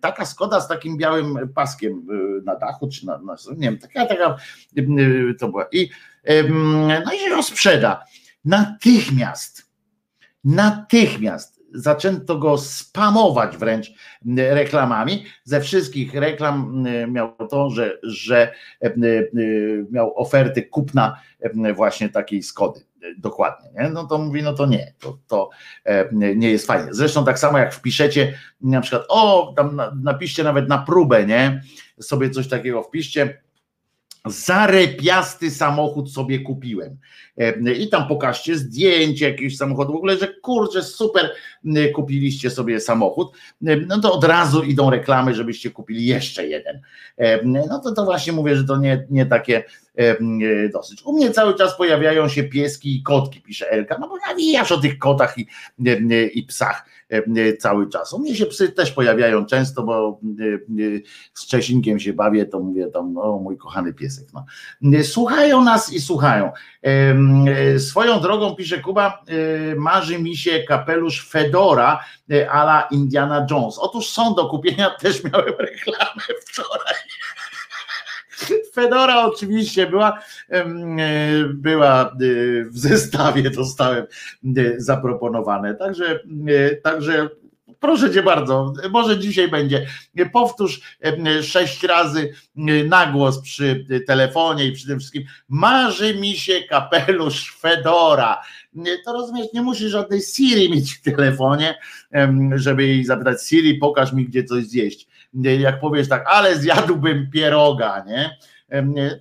taka 0.00 0.24
Skoda 0.24 0.60
z 0.60 0.68
takim 0.68 0.96
białym 0.96 1.48
paskiem 1.54 2.06
y, 2.10 2.42
na 2.44 2.56
dachu, 2.56 2.88
czy 2.88 3.06
na, 3.06 3.18
na 3.18 3.36
nie 3.56 3.68
wiem, 3.68 3.78
taka, 3.78 4.06
taka 4.06 4.36
to 5.38 5.48
była 5.48 5.66
i 5.72 5.90
no 7.04 7.12
i 7.14 7.18
się 7.18 7.30
ją 7.30 7.42
sprzeda. 7.42 8.04
Natychmiast, 8.44 9.70
natychmiast 10.44 11.58
zaczęto 11.74 12.38
go 12.38 12.58
spamować 12.58 13.56
wręcz 13.56 13.92
reklamami. 14.36 15.24
Ze 15.44 15.60
wszystkich 15.60 16.14
reklam 16.14 16.86
miał 17.08 17.36
to, 17.50 17.70
że, 17.70 17.98
że 18.02 18.54
miał 19.90 20.18
oferty 20.18 20.62
kupna 20.62 21.20
właśnie 21.74 22.08
takiej 22.08 22.42
Skody. 22.42 22.87
Dokładnie, 23.18 23.70
nie? 23.74 23.90
no 23.90 24.06
to 24.06 24.18
mówi, 24.18 24.42
no 24.42 24.52
to 24.52 24.66
nie, 24.66 24.94
to, 24.98 25.18
to 25.26 25.50
nie 26.12 26.50
jest 26.50 26.66
fajnie. 26.66 26.88
Zresztą 26.94 27.24
tak 27.24 27.38
samo 27.38 27.58
jak 27.58 27.74
wpiszecie 27.74 28.34
na 28.60 28.80
przykład, 28.80 29.04
o, 29.08 29.52
tam 29.56 29.82
napiszcie 30.02 30.44
nawet 30.44 30.68
na 30.68 30.78
próbę, 30.78 31.26
nie? 31.26 31.62
Sobie 32.00 32.30
coś 32.30 32.48
takiego 32.48 32.82
wpiszcie, 32.82 33.42
zarepiasty 34.26 35.50
samochód 35.50 36.12
sobie 36.12 36.38
kupiłem. 36.38 36.96
E, 37.38 37.72
I 37.72 37.88
tam 37.88 38.08
pokażcie 38.08 38.56
zdjęcie 38.56 39.30
jakiegoś 39.30 39.56
samochodu, 39.56 39.92
w 39.92 39.96
ogóle, 39.96 40.16
że 40.16 40.34
kurczę, 40.42 40.82
super, 40.82 41.30
kupiliście 41.94 42.50
sobie 42.50 42.80
samochód, 42.80 43.32
e, 43.66 43.76
no 43.76 44.00
to 44.00 44.12
od 44.12 44.24
razu 44.24 44.62
idą 44.62 44.90
reklamy, 44.90 45.34
żebyście 45.34 45.70
kupili 45.70 46.06
jeszcze 46.06 46.46
jeden. 46.46 46.80
E, 47.16 47.44
no 47.44 47.78
to, 47.78 47.92
to 47.92 48.04
właśnie 48.04 48.32
mówię, 48.32 48.56
że 48.56 48.64
to 48.64 48.76
nie, 48.76 49.06
nie 49.10 49.26
takie 49.26 49.64
dosyć. 50.72 51.02
U 51.04 51.12
mnie 51.12 51.30
cały 51.30 51.54
czas 51.54 51.76
pojawiają 51.76 52.28
się 52.28 52.42
pieski 52.42 52.96
i 52.96 53.02
kotki, 53.02 53.40
pisze 53.40 53.70
Elka, 53.70 53.98
no 54.00 54.08
bo 54.08 54.16
nawijasz 54.28 54.72
o 54.72 54.78
tych 54.78 54.98
kotach 54.98 55.38
i, 55.38 55.46
i 56.34 56.42
psach 56.42 56.86
cały 57.58 57.88
czas. 57.88 58.12
U 58.12 58.18
mnie 58.18 58.36
się 58.36 58.46
psy 58.46 58.68
też 58.68 58.92
pojawiają 58.92 59.46
często, 59.46 59.82
bo 59.82 60.20
z 61.34 61.46
Czesinkiem 61.46 62.00
się 62.00 62.12
bawię, 62.12 62.46
to 62.46 62.60
mówię 62.60 62.86
tam, 62.86 63.18
o 63.18 63.38
mój 63.38 63.58
kochany 63.58 63.94
piesek. 63.94 64.28
No. 64.34 64.44
Słuchają 65.04 65.64
nas 65.64 65.92
i 65.92 66.00
słuchają. 66.00 66.52
Swoją 67.78 68.20
drogą, 68.20 68.54
pisze 68.54 68.78
Kuba, 68.78 69.24
marzy 69.76 70.18
mi 70.18 70.36
się 70.36 70.62
kapelusz 70.62 71.28
Fedora 71.28 72.00
ala 72.50 72.88
Indiana 72.90 73.46
Jones. 73.50 73.78
Otóż 73.78 74.08
są 74.10 74.34
do 74.34 74.48
kupienia, 74.48 74.90
też 75.00 75.24
miałem 75.24 75.54
reklamę 75.58 76.22
wczoraj. 76.46 76.94
Fedora 78.78 79.24
oczywiście 79.24 79.86
była, 79.86 80.18
e, 80.50 80.64
była 81.54 82.02
e, 82.02 82.14
w 82.64 82.78
zestawie, 82.78 83.50
dostałem 83.50 84.04
e, 84.04 84.06
zaproponowane. 84.76 85.74
Także, 85.74 86.20
także 86.82 87.28
proszę 87.80 88.10
cię 88.10 88.22
bardzo, 88.22 88.72
może 88.90 89.18
dzisiaj 89.18 89.48
będzie. 89.48 89.86
Powtórz 90.32 90.80
sześć 91.42 91.82
razy 91.82 92.32
na 92.84 93.06
głos 93.06 93.40
przy 93.40 93.86
telefonie 94.06 94.64
i 94.64 94.72
przy 94.72 94.86
tym 94.86 94.98
wszystkim. 94.98 95.24
Marzy 95.48 96.14
mi 96.14 96.36
się 96.36 96.62
kapelusz 96.62 97.56
Fedora. 97.60 98.42
To 99.04 99.12
rozumiesz, 99.12 99.46
nie 99.54 99.62
musisz 99.62 99.90
żadnej 99.90 100.20
Siri 100.20 100.70
mieć 100.70 100.94
w 100.94 101.02
telefonie, 101.02 101.78
żeby 102.54 102.86
jej 102.86 103.04
zapytać 103.04 103.46
Siri, 103.46 103.74
pokaż 103.74 104.12
mi 104.12 104.24
gdzie 104.24 104.44
coś 104.44 104.64
zjeść 104.64 105.08
jak 105.34 105.80
powiesz 105.80 106.08
tak, 106.08 106.24
ale 106.26 106.56
zjadłbym 106.56 107.30
pieroga, 107.30 108.04
nie? 108.06 108.38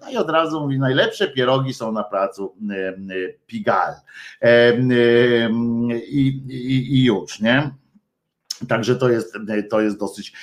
No 0.01 0.09
i 0.11 0.17
od 0.17 0.29
razu 0.29 0.61
mówi, 0.61 0.79
najlepsze 0.79 1.27
pierogi 1.27 1.73
są 1.73 1.91
na 1.91 2.03
placu 2.03 2.55
Pigal. 3.47 3.93
I, 6.07 6.27
i, 6.49 6.97
i 6.97 7.03
już, 7.03 7.39
nie? 7.39 7.71
Także 8.67 8.95
to 8.95 9.09
jest, 9.09 9.33
to 9.69 9.81
jest 9.81 9.99
dosyć 9.99 10.33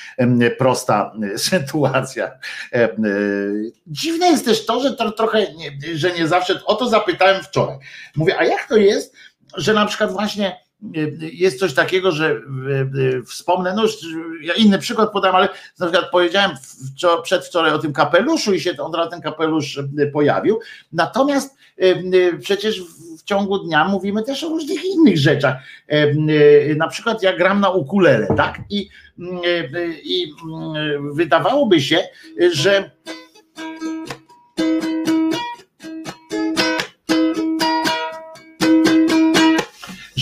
prosta 0.58 1.12
sytuacja. 1.36 2.30
Dziwne 3.86 4.26
jest 4.26 4.44
też 4.44 4.66
to, 4.66 4.80
że 4.80 4.92
to 4.92 5.12
trochę, 5.12 5.46
że 5.94 6.12
nie 6.12 6.28
zawsze, 6.28 6.64
o 6.64 6.74
to 6.74 6.88
zapytałem 6.88 7.42
wczoraj. 7.42 7.78
Mówię, 8.16 8.38
a 8.38 8.44
jak 8.44 8.68
to 8.68 8.76
jest, 8.76 9.16
że 9.56 9.74
na 9.74 9.86
przykład 9.86 10.12
właśnie 10.12 10.63
jest 11.32 11.58
coś 11.58 11.74
takiego, 11.74 12.12
że 12.12 12.40
wspomnę, 13.26 13.74
no 13.76 13.82
już 13.82 13.96
ja 14.42 14.54
inny 14.54 14.78
przykład 14.78 15.12
podam, 15.12 15.34
ale 15.34 15.48
na 15.78 15.86
przykład 15.86 16.10
powiedziałem 16.10 16.50
przedwczoraj 17.22 17.72
o 17.72 17.78
tym 17.78 17.92
kapeluszu 17.92 18.54
i 18.54 18.60
się 18.60 18.76
od 18.78 18.94
razu 18.94 19.10
ten 19.10 19.20
kapelusz 19.20 19.80
pojawił. 20.12 20.60
Natomiast 20.92 21.56
przecież 22.40 22.82
w 23.18 23.22
ciągu 23.24 23.58
dnia 23.58 23.88
mówimy 23.88 24.22
też 24.22 24.44
o 24.44 24.48
różnych 24.48 24.84
innych 24.84 25.18
rzeczach. 25.18 25.56
Na 26.76 26.88
przykład 26.88 27.22
ja 27.22 27.36
gram 27.36 27.60
na 27.60 27.70
ukulele, 27.70 28.26
tak? 28.36 28.60
I, 28.70 28.88
i 30.04 30.32
wydawałoby 31.12 31.80
się, 31.80 31.98
że 32.52 32.90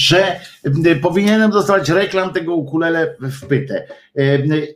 że 0.02 0.40
powinienem 1.02 1.50
dostawać 1.50 1.88
reklam 1.88 2.32
tego 2.32 2.54
ukulele 2.54 3.16
w 3.20 3.46
pytę. 3.46 3.86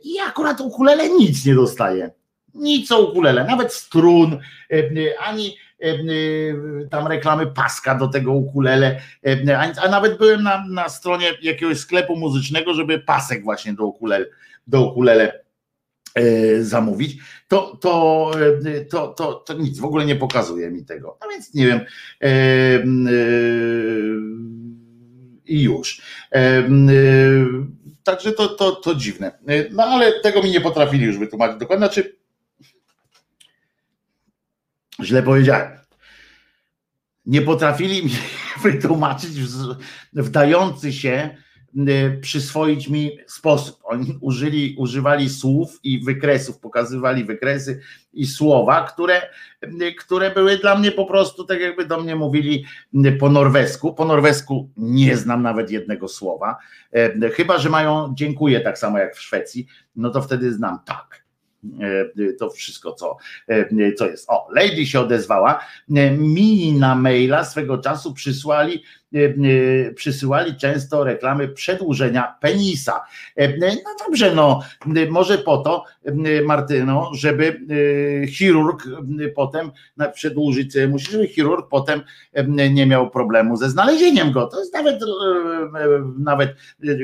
I 0.03 0.19
akurat 0.27 0.61
ukulele 0.61 1.09
nic 1.09 1.45
nie 1.45 1.55
dostaje. 1.55 2.11
Nic 2.53 2.91
o 2.91 2.99
ukulele, 2.99 3.43
nawet 3.43 3.73
strun, 3.73 4.39
ani 5.19 5.57
tam 6.89 7.07
reklamy 7.07 7.47
paska 7.47 7.95
do 7.95 8.07
tego 8.07 8.31
ukulele, 8.33 9.01
a 9.81 9.89
nawet 9.89 10.17
byłem 10.17 10.43
na, 10.43 10.67
na 10.69 10.89
stronie 10.89 11.33
jakiegoś 11.41 11.77
sklepu 11.77 12.15
muzycznego, 12.15 12.73
żeby 12.73 12.99
pasek 12.99 13.43
właśnie 13.43 13.73
do 13.73 13.85
ukulele, 13.85 14.25
do 14.67 14.91
ukulele 14.91 15.43
zamówić, 16.61 17.17
to, 17.47 17.77
to, 17.81 18.31
to, 18.89 19.07
to, 19.07 19.33
to 19.33 19.53
nic 19.53 19.79
w 19.79 19.85
ogóle 19.85 20.05
nie 20.05 20.15
pokazuje 20.15 20.71
mi 20.71 20.85
tego. 20.85 21.17
No 21.21 21.27
więc 21.29 21.53
nie 21.53 21.67
wiem 21.67 21.79
i 25.47 25.61
już. 25.61 26.01
Y, 26.35 26.65
także 28.03 28.31
to, 28.31 28.47
to, 28.47 28.71
to 28.71 28.95
dziwne. 28.95 29.39
No 29.71 29.83
ale 29.83 30.19
tego 30.19 30.43
mi 30.43 30.51
nie 30.51 30.61
potrafili 30.61 31.05
już 31.05 31.17
wytłumaczyć 31.17 31.59
dokładnie. 31.59 31.87
Znaczy, 31.87 32.15
źle 35.03 35.23
powiedziałem. 35.23 35.77
Nie 37.25 37.41
potrafili 37.41 38.03
mi 38.05 38.11
wytłumaczyć 38.63 39.31
wdający 40.13 40.93
się 40.93 41.29
Y, 41.29 41.46
przyswoić 42.21 42.87
mi 42.87 43.17
sposób. 43.27 43.79
Oni 43.83 44.17
użyli, 44.21 44.75
używali 44.77 45.29
słów 45.29 45.79
i 45.83 46.03
wykresów, 46.03 46.59
pokazywali 46.59 47.23
wykresy 47.23 47.81
i 48.13 48.25
słowa, 48.25 48.83
które, 48.83 49.21
y, 49.63 49.95
które 49.99 50.31
były 50.31 50.57
dla 50.57 50.75
mnie 50.75 50.91
po 50.91 51.05
prostu 51.05 51.43
tak 51.43 51.59
jakby 51.59 51.85
do 51.85 51.99
mnie 51.99 52.15
mówili 52.15 52.65
y, 53.05 53.11
po 53.11 53.29
norwesku. 53.29 53.93
Po 53.93 54.05
norwesku 54.05 54.69
nie 54.77 55.17
znam 55.17 55.41
nawet 55.41 55.71
jednego 55.71 56.07
słowa. 56.07 56.57
Chyba, 57.33 57.57
że 57.57 57.69
mają 57.69 58.13
dziękuję 58.17 58.61
tak 58.61 58.77
samo 58.79 58.97
jak 58.97 59.15
w 59.15 59.21
Szwecji, 59.21 59.67
no 59.95 60.09
to 60.09 60.21
wtedy 60.21 60.53
znam 60.53 60.79
tak 60.85 61.27
to 62.39 62.49
wszystko, 62.49 62.93
co, 62.93 63.17
co 63.97 64.07
jest. 64.07 64.25
O, 64.29 64.47
Lady 64.51 64.85
się 64.85 64.99
odezwała. 64.99 65.59
Mi 66.17 66.71
na 66.71 66.95
maila 66.95 67.45
swego 67.45 67.77
czasu 67.77 68.13
przysłali 68.13 68.83
przysyłali 69.95 70.55
często 70.55 71.03
reklamy 71.03 71.47
przedłużenia 71.47 72.35
penisa. 72.41 73.05
E, 73.35 73.57
no 73.57 73.95
dobrze, 74.07 74.35
no 74.35 74.61
może 75.09 75.37
po 75.37 75.57
to, 75.57 75.83
Martyno, 76.45 77.11
żeby 77.13 77.61
chirurg 78.29 78.83
potem 79.35 79.71
przedłużyć 80.13 80.77
musi, 80.89 81.11
żeby 81.11 81.27
chirurg 81.27 81.67
potem 81.69 82.01
nie 82.69 82.85
miał 82.85 83.09
problemu 83.09 83.57
ze 83.57 83.69
znalezieniem 83.69 84.31
go. 84.31 84.47
To 84.47 84.59
jest 84.59 84.73
nawet, 84.73 84.99
nawet 86.19 86.55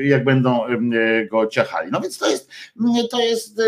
jak 0.04 0.24
będą 0.24 0.60
go 1.30 1.46
ciachali. 1.46 1.90
No 1.92 2.00
więc 2.00 2.18
to 2.18 2.30
jest, 2.30 2.50
to 3.10 3.20
jest 3.20 3.60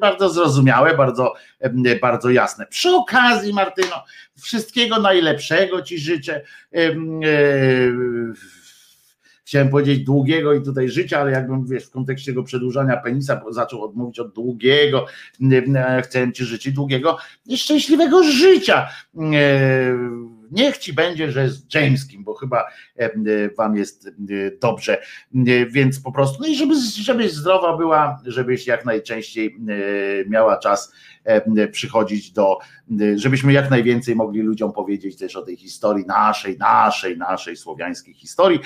bardzo 0.00 0.28
zrozumiałe, 0.28 0.96
bardzo, 0.96 1.34
bardzo 2.02 2.30
jasne. 2.30 2.66
Przy 2.66 2.90
okazji, 2.90 3.52
Martyno, 3.52 4.04
wszystkiego 4.42 5.00
najlepszego 5.00 5.82
Ci 5.82 5.98
życzę. 5.98 6.42
E, 6.74 6.94
chciałem 9.44 9.68
powiedzieć 9.68 10.04
długiego 10.04 10.54
i 10.54 10.62
tutaj 10.62 10.88
życia, 10.88 11.20
ale 11.20 11.30
jakbym 11.30 11.66
wiesz, 11.66 11.84
w 11.84 11.90
kontekście 11.90 12.32
tego 12.32 12.42
przedłużania 12.42 12.96
penisa 12.96 13.42
zaczął 13.50 13.84
odmówić 13.84 14.18
od 14.18 14.34
długiego, 14.34 15.06
chcę 16.02 16.32
Ci 16.32 16.44
życzyć 16.44 16.74
długiego 16.74 17.18
i 17.46 17.58
szczęśliwego 17.58 18.22
życia. 18.22 18.88
E, 19.16 19.30
niech 20.50 20.78
ci 20.78 20.92
będzie, 20.92 21.32
że 21.32 21.48
z 21.48 21.74
Jameskim, 21.74 22.24
bo 22.24 22.34
chyba 22.34 22.64
wam 23.58 23.76
jest 23.76 24.08
dobrze, 24.60 25.02
więc 25.70 26.00
po 26.00 26.12
prostu, 26.12 26.38
no 26.42 26.48
i 26.48 26.56
żeby, 26.56 26.74
żebyś 27.02 27.32
zdrowa 27.32 27.76
była, 27.76 28.22
żebyś 28.26 28.66
jak 28.66 28.84
najczęściej 28.84 29.56
miała 30.26 30.58
czas 30.58 30.92
przychodzić 31.72 32.32
do, 32.32 32.58
żebyśmy 33.14 33.52
jak 33.52 33.70
najwięcej 33.70 34.16
mogli 34.16 34.40
ludziom 34.40 34.72
powiedzieć 34.72 35.16
też 35.16 35.36
o 35.36 35.42
tej 35.42 35.56
historii 35.56 36.06
naszej, 36.06 36.58
naszej, 36.58 37.18
naszej 37.18 37.56
słowiańskiej 37.56 38.14
historii, 38.14 38.60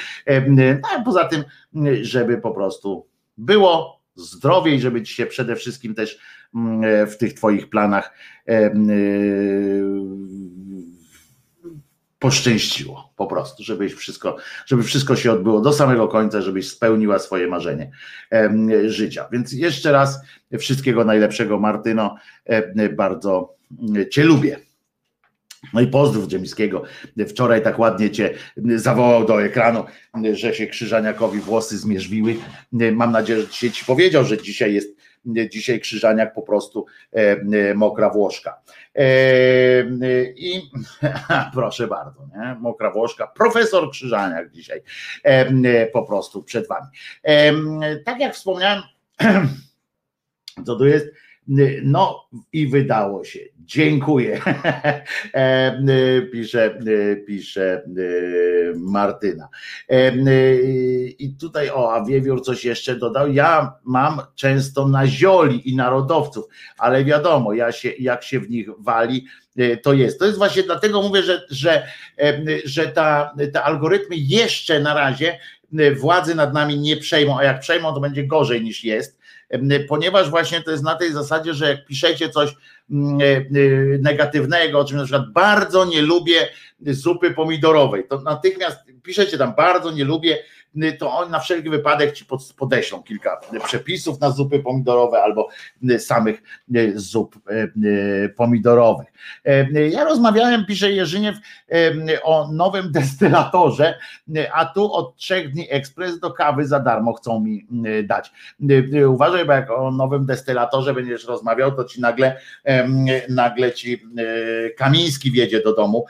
no 0.49 0.89
a 0.97 1.03
poza 1.03 1.25
tym, 1.25 1.45
żeby 2.03 2.39
po 2.39 2.51
prostu 2.51 3.07
było 3.39 4.01
zdrowiej, 4.15 4.81
żeby 4.81 5.03
ci 5.03 5.15
się 5.15 5.27
przede 5.27 5.57
wszystkim 5.57 5.95
też 5.95 6.19
w 7.07 7.17
tych 7.19 7.35
twoich 7.35 7.69
planach 7.69 8.15
poszczęściło 12.25 13.13
po 13.17 13.27
prostu, 13.27 13.63
żebyś 13.63 13.95
wszystko, 13.95 14.37
żeby 14.67 14.83
wszystko 14.83 15.17
się 15.17 15.33
odbyło 15.33 15.61
do 15.61 15.73
samego 15.73 16.09
końca, 16.09 16.41
żebyś 16.41 16.69
spełniła 16.69 17.19
swoje 17.19 17.47
marzenie 17.47 17.91
życia. 18.87 19.29
Więc 19.33 19.53
jeszcze 19.53 19.93
raz 19.93 20.21
wszystkiego 20.59 21.05
najlepszego 21.05 21.61
Martyno, 21.61 22.17
bardzo 22.97 23.55
Cię 24.11 24.25
lubię. 24.25 24.59
No 25.73 25.81
i 25.81 25.87
pozdrów 25.87 26.27
Dziemiskiego. 26.27 26.83
Wczoraj 27.29 27.63
tak 27.63 27.79
ładnie 27.79 28.11
cię 28.11 28.35
zawołał 28.77 29.27
do 29.27 29.43
ekranu, 29.43 29.85
że 30.33 30.55
się 30.55 30.67
Krzyżaniakowi 30.67 31.39
włosy 31.39 31.79
zmierzwiły. 31.79 32.37
Mam 32.93 33.13
nadzieję, 33.13 33.41
że 33.41 33.49
dzisiaj 33.49 33.71
ci 33.71 33.85
powiedział, 33.85 34.25
że 34.25 34.43
dzisiaj 34.43 34.75
jest 34.75 34.97
dzisiaj 35.27 35.81
Krzyżaniak 35.81 36.35
po 36.35 36.43
prostu 36.43 36.87
mokra 37.75 38.11
Włoszka. 38.11 38.61
I 40.37 40.63
proszę 41.55 41.87
bardzo, 41.87 42.27
nie? 42.37 42.57
mokra 42.61 42.91
Włoszka, 42.91 43.27
profesor 43.27 43.91
Krzyżaniak 43.91 44.51
dzisiaj 44.51 44.83
po 45.93 46.03
prostu 46.03 46.43
przed 46.43 46.69
wami. 46.69 46.87
Tak 48.05 48.21
jak 48.21 48.35
wspomniałem, 48.35 48.83
co 50.67 50.77
tu 50.77 50.87
jest? 50.87 51.07
No 51.83 52.29
i 52.53 52.69
wydało 52.69 53.25
się. 53.25 53.41
Dziękuję. 53.59 54.41
pisze, 56.33 56.79
pisze 57.27 57.83
Martyna. 58.77 59.49
I 61.19 61.37
tutaj, 61.41 61.71
o, 61.71 61.95
a 61.95 62.05
Wiewiór 62.05 62.43
coś 62.43 62.65
jeszcze 62.65 62.97
dodał. 62.97 63.33
Ja 63.33 63.73
mam 63.85 64.21
często 64.35 64.89
na 64.89 65.07
zioli 65.07 65.71
i 65.71 65.77
narodowców, 65.77 66.45
ale 66.79 67.05
wiadomo, 67.05 67.53
ja 67.53 67.73
się, 67.73 67.91
jak 67.99 68.23
się 68.23 68.41
w 68.41 68.51
nich 68.51 68.69
wali, 68.79 69.27
to 69.83 69.93
jest. 69.93 70.19
To 70.19 70.27
jest 70.27 70.39
właśnie 70.39 70.63
dlatego 70.63 71.03
mówię, 71.03 71.23
że, 71.23 71.47
że, 71.51 71.87
że 72.65 72.89
ta, 72.89 73.35
te 73.53 73.63
algorytmy 73.63 74.17
jeszcze 74.17 74.81
na 74.81 74.95
razie 74.95 75.39
władzy 75.97 76.35
nad 76.35 76.55
nami 76.55 76.79
nie 76.79 76.97
przejmą, 76.97 77.39
a 77.39 77.45
jak 77.45 77.61
przejmą, 77.61 77.95
to 77.95 78.01
będzie 78.01 78.27
gorzej 78.27 78.63
niż 78.63 78.85
jest 78.85 79.24
ponieważ 79.89 80.31
właśnie 80.31 80.63
to 80.63 80.71
jest 80.71 80.83
na 80.83 80.95
tej 80.95 81.13
zasadzie, 81.13 81.55
że 81.55 81.69
jak 81.69 81.87
piszecie 81.87 82.29
coś 82.29 82.55
mm, 82.91 83.21
e, 83.21 83.25
e, 83.25 83.43
negatywnego, 84.01 84.79
o 84.79 84.85
czym 84.85 84.97
na 84.97 85.05
przykład 85.05 85.33
bardzo 85.33 85.85
nie 85.85 86.03
lubię 86.03 86.49
zupy 86.81 87.31
pomidorowej, 87.31 88.05
to 88.09 88.21
natychmiast 88.21 88.79
piszecie 89.03 89.39
tam 89.39 89.55
bardzo 89.57 89.91
nie 89.91 90.05
lubię 90.05 90.39
to 90.99 91.13
on 91.13 91.31
na 91.31 91.41
wszelki 91.41 91.71
wypadek 91.71 92.13
ci 92.13 92.25
podeślą 92.57 93.03
kilka 93.03 93.41
przepisów 93.65 94.21
na 94.21 94.31
zupy 94.31 94.59
pomidorowe 94.59 95.23
albo 95.23 95.49
samych 95.99 96.43
zup 96.95 97.39
pomidorowych. 98.37 99.07
Ja 99.91 100.05
rozmawiałem, 100.05 100.67
pisze 100.67 100.93
Jerzyniew, 100.93 101.37
o 102.23 102.49
nowym 102.53 102.93
destylatorze, 102.93 103.99
a 104.53 104.67
tu 104.67 104.93
od 104.93 105.17
trzech 105.17 105.53
dni 105.53 105.67
ekspres 105.71 106.21
do 106.21 106.31
kawy 106.31 106.67
za 106.67 106.81
darmo 106.81 107.13
chcą 107.13 107.41
mi 107.41 107.67
dać. 108.05 108.33
Uważaj, 109.09 109.45
bo 109.45 109.53
jak 109.53 109.71
o 109.71 109.91
nowym 109.91 110.27
destylatorze 110.27 110.95
będziesz 110.95 111.25
rozmawiał, 111.25 111.73
to 111.73 111.85
ci 111.85 112.01
nagle, 112.01 112.41
nagle 113.29 113.73
ci 113.73 114.03
Kamiński 114.77 115.31
wjedzie 115.31 115.63
do 115.63 115.75
domu 115.75 116.07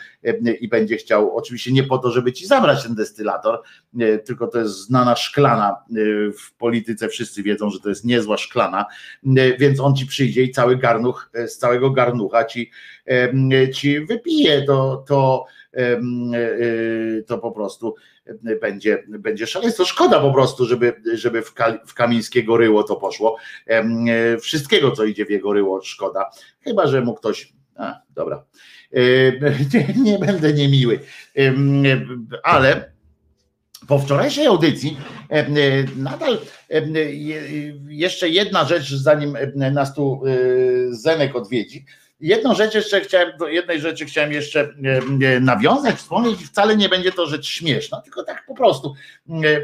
i 0.61 0.69
będzie 0.69 0.97
chciał, 0.97 1.37
oczywiście 1.37 1.73
nie 1.73 1.83
po 1.83 1.99
to, 1.99 2.11
żeby 2.11 2.33
ci 2.33 2.47
zabrać 2.47 2.83
ten 2.83 2.95
destylator, 2.95 3.63
tylko 4.25 4.47
to 4.55 4.61
jest 4.61 4.75
znana 4.75 5.17
szklana 5.17 5.77
y, 5.97 6.33
w 6.33 6.55
polityce, 6.55 7.09
wszyscy 7.09 7.43
wiedzą, 7.43 7.71
że 7.71 7.81
to 7.81 7.89
jest 7.89 8.05
niezła 8.05 8.37
szklana, 8.37 8.87
y, 9.27 9.57
więc 9.59 9.81
on 9.81 9.97
ci 9.97 10.07
przyjdzie 10.07 10.43
i 10.43 10.51
cały 10.51 10.77
garnuch, 10.77 11.31
y, 11.39 11.49
z 11.49 11.59
całego 11.59 11.91
garnucha 11.91 12.45
ci, 12.45 12.71
ci 13.75 14.01
wypije, 14.01 14.63
to, 14.63 15.05
to, 15.07 15.45
to 17.27 17.39
po 17.39 17.53
prostu 17.53 17.95
będzie, 18.61 19.05
będzie 19.09 19.47
szaleństwo. 19.47 19.85
Szkoda 19.85 20.21
po 20.21 20.33
prostu, 20.33 20.67
żeby, 20.67 21.03
żeby 21.15 21.43
w, 21.43 21.55
w 21.87 21.95
Kamińskiego 21.95 22.57
ryło 22.57 22.83
to 22.83 22.97
poszło. 22.97 23.37
Wszystkiego, 24.41 24.91
co 24.91 25.05
idzie 25.05 25.27
w 25.27 25.31
jego 25.31 25.53
ryło, 25.53 25.83
szkoda. 25.83 26.31
Chyba, 26.61 26.87
że 26.87 27.01
mu 27.01 27.15
ktoś. 27.15 27.53
A, 27.77 28.01
dobra. 28.11 28.45
Nie, 29.75 29.95
nie 30.03 30.19
będę 30.19 30.53
niemiły, 30.53 31.01
ale 32.43 32.94
po 33.89 33.99
wczorajszej 33.99 34.47
audycji 34.47 34.97
e, 35.31 35.35
e, 35.35 35.47
nadal 35.97 36.39
e, 36.71 36.83
jeszcze 37.89 38.29
jedna 38.29 38.65
rzecz, 38.65 38.95
zanim 38.95 39.37
nas 39.55 39.95
tu 39.95 40.23
Zenek 40.91 41.37
odwiedzi. 41.37 41.85
Jedną 42.21 42.55
rzecz 42.55 42.75
jeszcze 42.75 43.01
chciałem, 43.01 43.39
do 43.39 43.49
jednej 43.49 43.81
rzeczy 43.81 44.05
chciałem 44.05 44.33
jeszcze 44.33 44.75
nawiązać, 45.41 45.97
wspomnieć 45.97 46.43
i 46.43 46.47
wcale 46.47 46.77
nie 46.77 46.89
będzie 46.89 47.13
to 47.13 47.27
rzecz 47.27 47.47
śmieszna, 47.47 48.01
tylko 48.01 48.25
tak 48.25 48.45
po 48.47 48.55
prostu, 48.55 48.95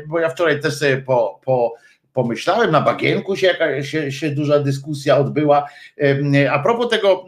bo 0.06 0.18
ja 0.18 0.28
wczoraj 0.28 0.60
też 0.60 0.74
sobie 0.74 0.97
po, 0.97 1.40
po 1.44 1.74
pomyślałem, 2.12 2.70
na 2.70 2.80
bagienku 2.80 3.36
się, 3.36 3.47
jaka, 3.47 3.82
się, 3.82 4.12
się 4.12 4.30
duża 4.30 4.59
dyskusja 4.59 5.18
odbyła. 5.18 5.68
A 6.51 6.59
propos 6.59 6.90
tego, 6.90 7.24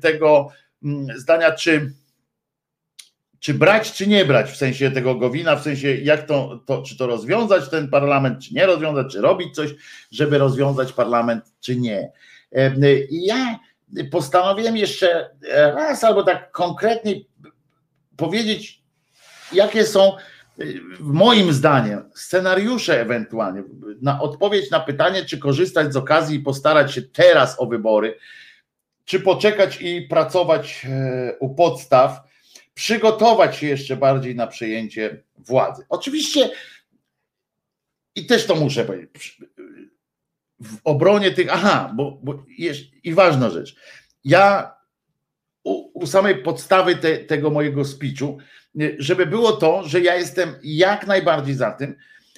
tego 0.00 0.48
zdania, 1.16 1.52
czy 1.52 1.92
czy 3.40 3.54
brać, 3.54 3.92
czy 3.92 4.06
nie 4.06 4.24
brać, 4.24 4.50
w 4.50 4.56
sensie 4.56 4.90
tego 4.90 5.14
Gowina, 5.14 5.56
w 5.56 5.62
sensie 5.62 5.94
jak 5.94 6.26
to, 6.26 6.60
to, 6.66 6.82
czy 6.82 6.96
to 6.96 7.06
rozwiązać 7.06 7.70
ten 7.70 7.88
parlament, 7.88 8.44
czy 8.44 8.54
nie 8.54 8.66
rozwiązać, 8.66 9.12
czy 9.12 9.20
robić 9.20 9.54
coś, 9.54 9.74
żeby 10.10 10.38
rozwiązać 10.38 10.92
parlament, 10.92 11.44
czy 11.60 11.76
nie. 11.76 12.12
I 13.10 13.24
ja 13.24 13.58
postanowiłem 14.10 14.76
jeszcze 14.76 15.30
raz 15.52 16.04
albo 16.04 16.22
tak 16.22 16.52
konkretnie 16.52 17.14
powiedzieć, 18.16 18.82
jakie 19.52 19.86
są 19.86 20.12
moim 21.00 21.52
zdaniem 21.52 22.10
scenariusze 22.14 23.00
ewentualnie 23.00 23.62
na 24.02 24.20
odpowiedź 24.20 24.70
na 24.70 24.80
pytanie, 24.80 25.24
czy 25.24 25.38
korzystać 25.38 25.92
z 25.92 25.96
okazji 25.96 26.36
i 26.36 26.40
postarać 26.40 26.94
się 26.94 27.02
teraz 27.02 27.60
o 27.60 27.66
wybory, 27.66 28.18
czy 29.04 29.20
poczekać 29.20 29.80
i 29.80 30.02
pracować 30.02 30.86
e, 30.90 31.38
u 31.38 31.54
podstaw, 31.54 32.25
przygotować 32.76 33.56
się 33.56 33.66
jeszcze 33.66 33.96
bardziej 33.96 34.34
na 34.34 34.46
przejęcie 34.46 35.22
władzy. 35.38 35.84
Oczywiście, 35.88 36.50
i 38.14 38.26
też 38.26 38.46
to 38.46 38.54
muszę 38.54 38.84
powiedzieć, 38.84 39.38
w 40.60 40.76
obronie 40.84 41.30
tych, 41.30 41.48
aha, 41.50 41.92
bo, 41.96 42.18
bo 42.22 42.44
jest, 42.58 42.80
i 43.04 43.14
ważna 43.14 43.50
rzecz, 43.50 43.76
ja 44.24 44.74
u, 45.64 46.00
u 46.00 46.06
samej 46.06 46.42
podstawy 46.42 46.96
te, 46.96 47.18
tego 47.18 47.50
mojego 47.50 47.84
speechu, 47.84 48.38
żeby 48.98 49.26
było 49.26 49.52
to, 49.52 49.88
że 49.88 50.00
ja 50.00 50.16
jestem 50.16 50.54
jak 50.62 51.06
najbardziej 51.06 51.54
za 51.54 51.70
tym, 51.70 51.96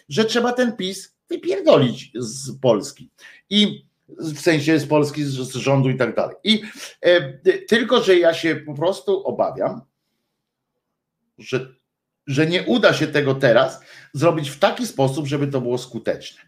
że 0.09 0.24
trzeba 0.24 0.52
ten 0.52 0.77
PiS 0.77 1.16
wypierdolić 1.28 2.12
z 2.15 2.60
Polski. 2.60 3.10
I 3.51 3.85
w 4.09 4.40
sensie 4.40 4.78
z 4.78 4.86
Polski, 4.86 5.24
z, 5.24 5.55
rządu 5.55 5.90
i 5.90 5.97
tak 5.97 6.15
dalej. 6.15 6.36
I 6.44 6.62
e, 7.01 7.32
tylko, 7.66 8.02
że 8.02 8.19
ja 8.19 8.35
się 8.35 8.56
po 8.56 8.74
prostu 8.74 9.27
obawiam, 9.27 9.81
że, 11.39 11.74
że 12.27 12.47
nie 12.47 12.62
uda 12.62 12.94
się 12.94 13.06
tego 13.06 13.35
teraz 13.35 13.81
zrobić 14.12 14.51
w 14.51 14.59
taki 14.59 14.86
sposób, 14.86 15.27
żeby 15.27 15.47
to 15.47 15.60
było 15.60 15.78
skuteczne. 15.78 16.43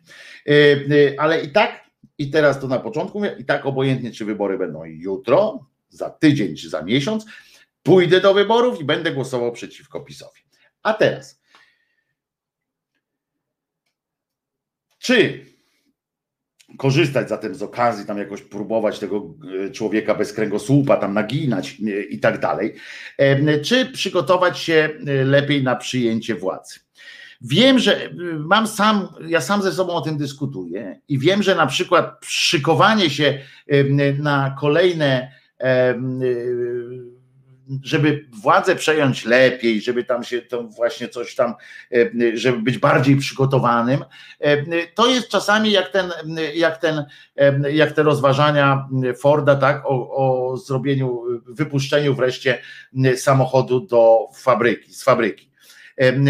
E, 0.47 0.53
e, 0.53 1.21
ale 1.21 1.41
i 1.41 1.53
tak, 1.53 1.91
i 2.19 2.31
teraz 2.31 2.61
to 2.61 2.69
na 2.69 2.79
początku 2.79 3.19
mówię, 3.19 3.37
i 3.39 3.45
tak 3.45 3.67
obojętnie, 3.67 4.12
czy 4.12 4.25
wybory 4.25 4.59
będą 4.59 4.85
jutro, 4.85 5.67
za 5.89 6.11
tydzień, 6.11 6.57
czy 6.57 6.69
za 6.69 6.83
miesiąc, 6.83 7.27
pójdę 7.83 8.21
do 8.21 8.35
wyborów 8.35 8.81
i 8.81 8.85
będę 8.85 9.12
głosował 9.12 9.53
przeciwko 9.53 10.01
PiSowi. 10.01 10.41
A 10.83 10.95
teraz, 10.95 11.41
czy 14.99 15.47
korzystać 16.81 17.28
zatem 17.28 17.55
z 17.55 17.62
okazji, 17.62 18.07
tam 18.07 18.19
jakoś 18.19 18.43
próbować 18.43 18.98
tego 18.98 19.35
e, 19.66 19.70
człowieka 19.70 20.15
bez 20.15 20.32
kręgosłupa 20.32 20.97
tam 20.97 21.15
naginać 21.15 21.77
e, 21.86 22.02
i 22.02 22.19
tak 22.19 22.40
dalej, 22.40 22.74
e, 23.19 23.59
czy 23.59 23.86
przygotować 23.86 24.59
się 24.59 24.89
lepiej 25.24 25.62
na 25.62 25.77
przyjęcie 25.77 26.35
władzy. 26.35 26.81
Wiem, 27.40 27.78
że 27.78 28.11
mam 28.39 28.66
sam, 28.66 29.09
ja 29.27 29.40
sam 29.40 29.62
ze 29.62 29.73
sobą 29.73 29.93
o 29.93 30.01
tym 30.01 30.19
dyskutuję 30.19 31.01
i 31.09 31.19
wiem, 31.19 31.43
że 31.43 31.55
na 31.55 31.66
przykład 31.66 32.20
szykowanie 32.27 33.11
się 33.11 33.39
na 34.19 34.57
kolejne 34.61 35.32
żeby 37.83 38.27
władzę 38.43 38.77
przejąć 38.77 39.25
lepiej, 39.25 39.81
żeby 39.81 40.05
tam 40.05 40.25
się 40.25 40.43
to 40.43 40.63
właśnie 40.63 41.09
coś 41.09 41.35
tam, 41.35 41.55
e, 41.93 42.11
żeby 42.35 42.59
być 42.59 42.79
bardziej 42.79 43.17
przygotowanym, 43.17 44.05
e, 44.41 44.87
to 44.87 45.07
jest 45.07 45.29
czasami 45.29 45.71
jak 45.71 45.89
ten, 45.89 46.11
jak 46.55 46.79
ten, 46.79 47.05
e, 47.37 47.73
jak 47.73 47.93
te 47.93 48.03
rozważania 48.03 48.89
Forda, 49.19 49.57
tak, 49.57 49.83
o, 49.87 50.17
o 50.17 50.57
zrobieniu, 50.57 51.23
wypuszczeniu 51.47 52.15
wreszcie 52.15 52.59
samochodu 53.17 53.81
do 53.81 54.19
fabryki, 54.35 54.95
z 54.95 55.05
fabryki 55.05 55.49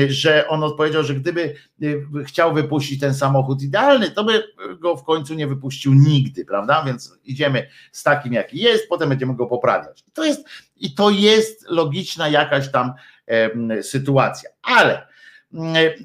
że 0.09 0.48
on 0.48 0.64
odpowiedział, 0.64 1.05
że 1.05 1.14
gdyby 1.14 1.55
chciał 2.24 2.55
wypuścić 2.55 3.01
ten 3.01 3.14
samochód 3.14 3.62
idealny, 3.62 4.10
to 4.10 4.24
by 4.24 4.44
go 4.78 4.97
w 4.97 5.05
końcu 5.05 5.34
nie 5.34 5.47
wypuścił 5.47 5.94
nigdy, 5.94 6.44
prawda? 6.44 6.82
Więc 6.86 7.18
idziemy 7.24 7.68
z 7.92 8.02
takim, 8.02 8.32
jaki 8.32 8.59
jest, 8.59 8.88
potem 8.88 9.09
będziemy 9.09 9.36
go 9.36 9.47
poprawiać. 9.47 10.05
I 10.09 10.12
to 10.12 10.24
jest, 10.24 10.44
i 10.76 10.94
to 10.94 11.10
jest 11.10 11.66
logiczna 11.68 12.28
jakaś 12.28 12.70
tam 12.70 12.92
sytuacja. 13.82 14.51
Ale 14.62 15.06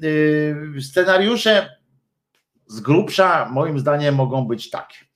y, 0.04 0.82
scenariusze 0.82 1.76
z 2.66 2.80
grubsza, 2.80 3.48
moim 3.52 3.78
zdaniem, 3.78 4.14
mogą 4.14 4.46
być 4.46 4.70
takie 4.70 5.06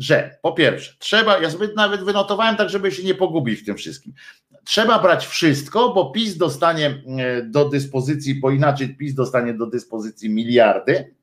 że 0.00 0.38
po 0.42 0.52
pierwsze, 0.52 0.94
trzeba, 0.98 1.38
ja 1.38 1.50
sobie 1.50 1.68
nawet 1.76 2.04
wynotowałem 2.04 2.56
tak, 2.56 2.70
żeby 2.70 2.92
się 2.92 3.02
nie 3.02 3.14
pogubić 3.14 3.60
w 3.60 3.64
tym 3.64 3.76
wszystkim. 3.76 4.12
Trzeba 4.64 4.98
brać 4.98 5.26
wszystko, 5.26 5.92
bo 5.92 6.10
PiS 6.10 6.36
dostanie 6.36 6.86
e, 6.86 7.42
do 7.42 7.68
dyspozycji, 7.68 8.34
bo 8.34 8.50
inaczej 8.50 8.96
PiS 8.96 9.14
dostanie 9.14 9.54
do 9.54 9.66
dyspozycji 9.66 10.30
miliardy, 10.30 11.14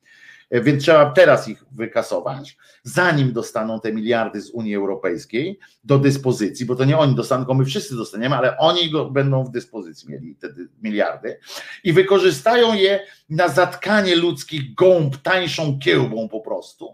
e, 0.50 0.62
więc 0.62 0.84
trzeba 0.84 1.12
teraz 1.12 1.48
ich 1.48 1.64
wykasować, 1.72 2.58
zanim 2.84 3.34
dostaną 3.34 3.80
te 3.80 3.94
miliardy 3.94 4.42
z 4.42 4.50
Unii 4.50 4.76
Europejskiej 4.76 5.60
do 5.84 6.00
dyspozycji, 6.00 6.66
bo 6.66 6.76
to 6.76 6.86
nie 6.86 6.98
oni 6.98 7.16
dostaną, 7.16 7.44
tylko 7.44 7.54
my 7.54 7.66
wszyscy 7.66 7.96
dostaniemy, 7.96 8.36
ale 8.36 8.58
oni 8.58 8.90
go 8.90 9.10
będą 9.10 9.44
w 9.44 9.52
dyspozycji 9.52 10.10
mieli 10.10 10.36
te 10.36 10.48
miliardy 10.82 11.40
i 11.84 11.94
wykorzystają 11.94 12.74
je 12.74 13.00
na 13.30 13.48
zatkanie 13.48 14.16
ludzkich 14.16 14.76
gąb 14.76 15.18
tańszą 15.18 15.80
kiełbą 15.80 16.30
po 16.30 16.40
prostu. 16.40 16.90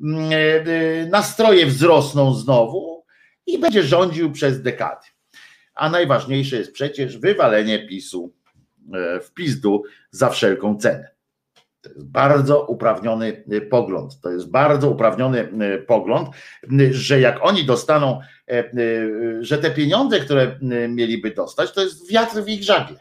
Mm, 0.00 0.30
e, 0.32 1.06
nastroje 1.06 1.66
wzrosną 1.66 2.34
znowu 2.34 3.04
i 3.46 3.58
będzie 3.58 3.82
rządził 3.82 4.32
przez 4.32 4.62
dekady 4.62 5.06
a 5.78 5.90
najważniejsze 5.90 6.56
jest 6.56 6.72
przecież 6.72 7.18
wywalenie 7.18 7.86
PiSu 7.86 8.32
e, 8.94 9.20
w 9.20 9.32
pizdu 9.32 9.82
za 10.10 10.30
wszelką 10.30 10.76
cenę. 10.76 11.08
To 11.80 11.90
jest 11.90 12.06
bardzo 12.06 12.64
uprawniony 12.66 13.44
e, 13.50 13.60
pogląd. 13.60 14.20
To 14.20 14.30
jest 14.30 14.50
bardzo 14.50 14.90
uprawniony 14.90 15.40
e, 15.40 15.78
pogląd, 15.78 16.28
że 16.90 17.20
jak 17.20 17.38
oni 17.42 17.64
dostaną, 17.64 18.20
że 19.40 19.58
te 19.58 19.70
pieniądze, 19.70 20.20
które 20.20 20.58
mieliby 20.88 21.30
dostać, 21.30 21.72
to 21.72 21.80
jest 21.80 22.10
wiatr 22.10 22.42
w 22.42 22.48
ich 22.48 22.62
żagle. 22.62 22.96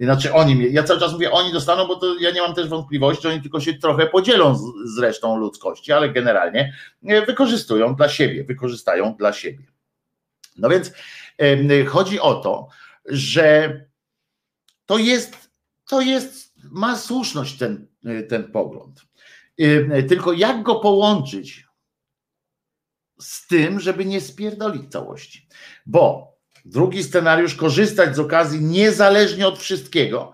Znaczy 0.00 0.32
oni, 0.32 0.72
ja 0.72 0.82
cały 0.82 1.00
czas 1.00 1.12
mówię, 1.12 1.30
oni 1.30 1.52
dostaną, 1.52 1.86
bo 1.86 1.96
to 1.96 2.14
ja 2.20 2.30
nie 2.30 2.40
mam 2.40 2.54
też 2.54 2.68
wątpliwości, 2.68 3.22
że 3.22 3.28
oni 3.28 3.42
tylko 3.42 3.60
się 3.60 3.74
trochę 3.74 4.06
podzielą 4.06 4.54
z, 4.54 4.62
z 4.94 4.98
resztą 4.98 5.36
ludzkości, 5.36 5.92
ale 5.92 6.08
generalnie 6.08 6.74
wykorzystują 7.02 7.94
dla 7.94 8.08
siebie, 8.08 8.44
wykorzystają 8.44 9.14
dla 9.14 9.32
siebie. 9.32 9.64
No 10.58 10.68
więc 10.68 10.92
Chodzi 11.86 12.20
o 12.20 12.34
to, 12.34 12.68
że 13.04 13.80
to 14.86 14.98
jest, 14.98 15.50
to 15.88 16.00
jest, 16.00 16.54
ma 16.64 16.96
słuszność 16.96 17.58
ten, 17.58 17.86
ten 18.28 18.52
pogląd. 18.52 19.00
Tylko 20.08 20.32
jak 20.32 20.62
go 20.62 20.74
połączyć 20.74 21.66
z 23.20 23.46
tym, 23.46 23.80
żeby 23.80 24.04
nie 24.04 24.20
spierdolić 24.20 24.92
całości? 24.92 25.48
Bo 25.86 26.32
drugi 26.64 27.04
scenariusz, 27.04 27.54
korzystać 27.54 28.16
z 28.16 28.18
okazji 28.18 28.60
niezależnie 28.62 29.48
od 29.48 29.58
wszystkiego, 29.58 30.32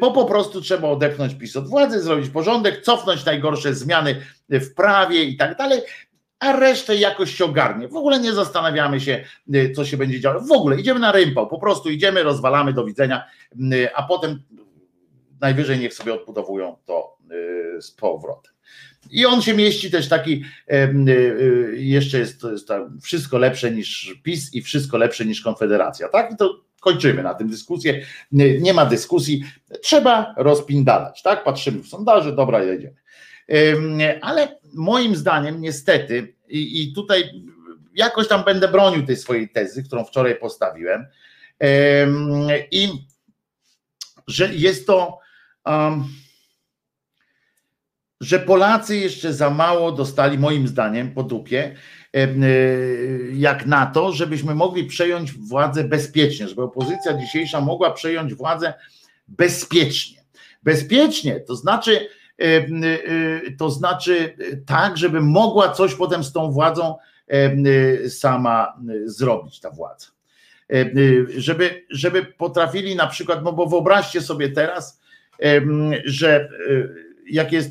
bo 0.00 0.12
po 0.12 0.24
prostu 0.24 0.60
trzeba 0.60 0.88
odepchnąć 0.88 1.34
PiS 1.34 1.56
od 1.56 1.68
władzy, 1.68 2.00
zrobić 2.00 2.30
porządek, 2.30 2.82
cofnąć 2.82 3.24
najgorsze 3.24 3.74
zmiany 3.74 4.26
w 4.48 4.74
prawie 4.74 5.24
i 5.24 5.36
tak 5.36 5.58
dalej 5.58 5.80
a 6.44 6.56
resztę 6.56 6.96
jakoś 6.96 7.34
się 7.34 7.44
ogarnie. 7.44 7.88
W 7.88 7.96
ogóle 7.96 8.20
nie 8.20 8.32
zastanawiamy 8.32 9.00
się, 9.00 9.24
y, 9.54 9.72
co 9.76 9.84
się 9.84 9.96
będzie 9.96 10.20
działo. 10.20 10.40
W 10.40 10.52
ogóle 10.52 10.80
idziemy 10.80 11.00
na 11.00 11.12
rympał, 11.12 11.48
po 11.48 11.58
prostu 11.58 11.90
idziemy, 11.90 12.22
rozwalamy, 12.22 12.72
do 12.72 12.84
widzenia, 12.84 13.24
y, 13.72 13.94
a 13.94 14.02
potem 14.02 14.42
najwyżej 15.40 15.78
niech 15.78 15.94
sobie 15.94 16.14
odbudowują 16.14 16.76
to 16.86 17.16
y, 17.76 17.82
z 17.82 17.90
powrotem. 17.90 18.54
I 19.10 19.26
on 19.26 19.42
się 19.42 19.54
mieści 19.54 19.90
też 19.90 20.08
taki, 20.08 20.44
jeszcze 21.72 22.18
jest, 22.18 22.42
jest 22.42 22.68
wszystko 23.02 23.38
lepsze 23.38 23.70
niż 23.70 24.14
PiS 24.22 24.54
i 24.54 24.62
wszystko 24.62 24.98
lepsze 24.98 25.24
niż 25.24 25.40
Konfederacja. 25.40 26.08
Tak? 26.08 26.32
I 26.32 26.36
to 26.36 26.60
kończymy 26.80 27.22
na 27.22 27.34
tym 27.34 27.48
dyskusję. 27.48 28.04
Nie 28.32 28.74
ma 28.74 28.86
dyskusji, 28.86 29.44
trzeba 29.82 30.34
rozpindalać. 30.36 31.22
Tak? 31.22 31.44
Patrzymy 31.44 31.82
w 31.82 31.88
sondaże, 31.88 32.32
dobra, 32.32 32.62
jedziemy. 32.62 32.96
Ale 34.20 34.58
moim 34.74 35.16
zdaniem, 35.16 35.60
niestety, 35.60 36.33
i, 36.48 36.82
i 36.82 36.92
tutaj 36.92 37.44
jakoś 37.94 38.28
tam 38.28 38.44
będę 38.44 38.68
bronił 38.68 39.06
tej 39.06 39.16
swojej 39.16 39.48
tezy, 39.48 39.84
którą 39.84 40.04
wczoraj 40.04 40.36
postawiłem, 40.38 41.06
i 42.70 42.88
że 44.26 44.54
jest 44.54 44.86
to, 44.86 45.18
um, 45.66 46.04
że 48.20 48.38
Polacy 48.38 48.96
jeszcze 48.96 49.32
za 49.32 49.50
mało 49.50 49.92
dostali, 49.92 50.38
moim 50.38 50.68
zdaniem, 50.68 51.14
po 51.14 51.22
dupie, 51.22 51.76
jak 53.32 53.66
na 53.66 53.86
to, 53.86 54.12
żebyśmy 54.12 54.54
mogli 54.54 54.84
przejąć 54.84 55.32
władzę 55.32 55.84
bezpiecznie, 55.84 56.48
żeby 56.48 56.62
opozycja 56.62 57.18
dzisiejsza 57.18 57.60
mogła 57.60 57.90
przejąć 57.90 58.34
władzę 58.34 58.74
bezpiecznie. 59.28 60.24
Bezpiecznie, 60.62 61.40
to 61.40 61.56
znaczy, 61.56 62.08
E, 62.08 62.08
e, 62.08 62.23
to 63.58 63.70
znaczy 63.70 64.36
tak, 64.66 64.96
żeby 64.96 65.20
mogła 65.20 65.68
coś 65.72 65.94
potem 65.94 66.24
z 66.24 66.32
tą 66.32 66.50
władzą 66.50 66.96
e, 67.28 68.10
sama 68.10 68.76
zrobić 69.04 69.60
ta 69.60 69.70
władza. 69.70 70.06
Żeby, 71.36 71.86
żeby 71.90 72.24
potrafili 72.24 72.96
na 72.96 73.06
przykład, 73.06 73.44
no 73.44 73.52
bo 73.52 73.66
wyobraźcie 73.66 74.20
sobie 74.20 74.48
teraz, 74.48 75.00
że 76.04 76.48
jak 77.30 77.52
jest, 77.52 77.70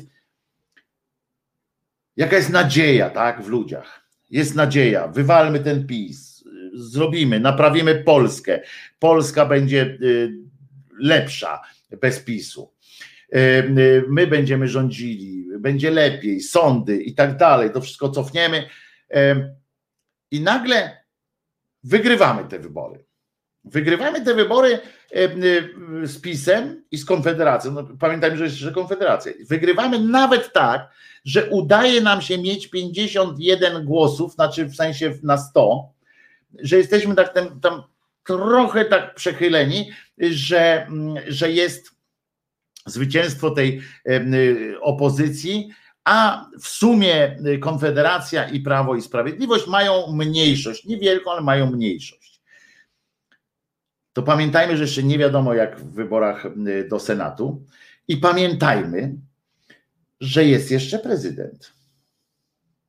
jaka 2.16 2.36
jest 2.36 2.50
nadzieja 2.50 3.10
tak, 3.10 3.42
w 3.42 3.48
ludziach. 3.48 4.04
Jest 4.30 4.54
nadzieja, 4.54 5.08
wywalmy 5.08 5.60
ten 5.60 5.86
PiS, 5.86 6.44
zrobimy, 6.74 7.40
naprawimy 7.40 7.94
Polskę. 7.94 8.60
Polska 8.98 9.46
będzie 9.46 9.98
lepsza 10.98 11.62
bez 12.00 12.20
PiSu 12.20 12.73
my 14.08 14.26
będziemy 14.26 14.68
rządzili, 14.68 15.46
będzie 15.58 15.90
lepiej, 15.90 16.40
sądy 16.40 17.02
i 17.02 17.14
tak 17.14 17.36
dalej, 17.36 17.70
to 17.70 17.80
wszystko 17.80 18.08
cofniemy. 18.08 18.68
I 20.30 20.40
nagle 20.40 21.04
wygrywamy 21.84 22.44
te 22.48 22.58
wybory. 22.58 23.04
Wygrywamy 23.64 24.24
te 24.24 24.34
wybory 24.34 24.78
z 26.02 26.20
PiSem 26.20 26.84
i 26.90 26.98
z 26.98 27.04
Konfederacją. 27.04 27.72
No, 27.72 27.88
pamiętajmy, 28.00 28.36
że 28.36 28.44
jeszcze 28.44 28.72
Konfederacja. 28.72 29.32
Wygrywamy 29.48 29.98
nawet 29.98 30.52
tak, 30.52 30.88
że 31.24 31.50
udaje 31.50 32.00
nam 32.00 32.22
się 32.22 32.38
mieć 32.38 32.68
51 32.68 33.84
głosów, 33.84 34.32
znaczy 34.32 34.64
w 34.64 34.76
sensie 34.76 35.14
na 35.22 35.38
100, 35.38 35.92
że 36.58 36.76
jesteśmy 36.76 37.14
tak 37.14 37.34
tam, 37.62 37.82
trochę 38.24 38.84
tak 38.84 39.14
przechyleni, 39.14 39.90
że, 40.18 40.86
że 41.28 41.52
jest 41.52 41.93
zwycięstwo 42.86 43.50
tej 43.50 43.80
opozycji, 44.80 45.68
a 46.04 46.46
w 46.60 46.68
sumie 46.68 47.38
Konfederacja 47.60 48.48
i 48.48 48.60
Prawo 48.60 48.94
i 48.94 49.02
Sprawiedliwość 49.02 49.66
mają 49.66 50.12
mniejszość, 50.12 50.84
niewielką, 50.84 51.30
ale 51.30 51.40
mają 51.40 51.70
mniejszość. 51.70 52.40
To 54.12 54.22
pamiętajmy, 54.22 54.76
że 54.76 54.82
jeszcze 54.82 55.02
nie 55.02 55.18
wiadomo 55.18 55.54
jak 55.54 55.80
w 55.80 55.94
wyborach 55.94 56.46
do 56.88 57.00
Senatu 57.00 57.66
i 58.08 58.16
pamiętajmy, 58.16 59.14
że 60.20 60.44
jest 60.44 60.70
jeszcze 60.70 60.98
prezydent. 60.98 61.72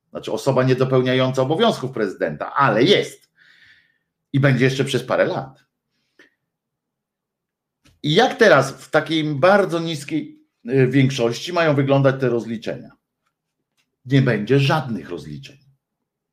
Znaczy 0.09 0.31
osoba 0.31 0.63
niedopełniająca 0.63 1.41
obowiązków 1.41 1.91
prezydenta, 1.91 2.53
ale 2.53 2.83
jest. 2.83 3.29
I 4.33 4.39
będzie 4.39 4.65
jeszcze 4.65 4.85
przez 4.85 5.03
parę 5.03 5.25
lat. 5.25 5.64
I 8.05 8.13
jak 8.13 8.37
teraz 8.37 8.71
w 8.71 8.89
takiej 8.89 9.23
bardzo 9.23 9.79
niskiej 9.79 10.39
y, 10.69 10.87
większości 10.87 11.53
mają 11.53 11.75
wyglądać 11.75 12.15
te 12.19 12.29
rozliczenia? 12.29 12.89
Nie 14.05 14.21
będzie 14.21 14.59
żadnych 14.59 15.09
rozliczeń. 15.09 15.57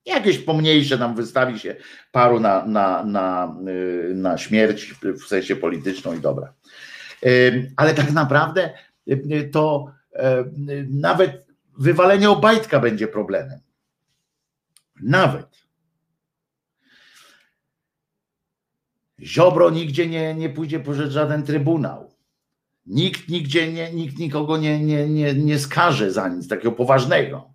Jakieś 0.07 0.39
pomniejsze 0.39 0.99
nam 0.99 1.15
wystawi 1.15 1.59
się 1.59 1.77
paru 2.11 2.41
na, 2.41 2.67
na, 2.67 3.05
na, 3.05 3.57
y, 3.69 4.15
na 4.15 4.39
śmierć 4.39 4.95
w 5.03 5.27
sensie 5.27 5.57
polityczną 5.57 6.15
i 6.15 6.21
dobra. 6.21 6.55
Ale 7.77 7.95
tak 7.95 8.13
naprawdę 8.13 8.71
y, 9.09 9.51
to 9.53 9.93
nawet 10.91 11.47
wywalenie 11.79 12.31
Obajtka 12.31 12.81
będzie 12.81 13.09
problemem. 13.09 13.59
Nawet. 15.03 15.62
Ziobro 19.23 19.71
nigdzie 19.71 20.07
nie, 20.07 20.35
nie 20.35 20.49
pójdzie 20.49 20.81
pożeć 20.81 21.13
żaden 21.13 21.43
trybunał. 21.43 22.13
Nikt 22.87 23.29
nigdzie 23.29 23.73
nie, 23.73 23.93
nikt 23.93 24.19
nikogo 24.19 24.57
nie, 24.57 24.85
nie, 24.85 25.09
nie, 25.09 25.35
nie 25.35 25.59
skaże 25.59 26.13
za 26.13 26.29
nic 26.29 26.49
takiego 26.49 26.73
poważnego. 26.73 27.51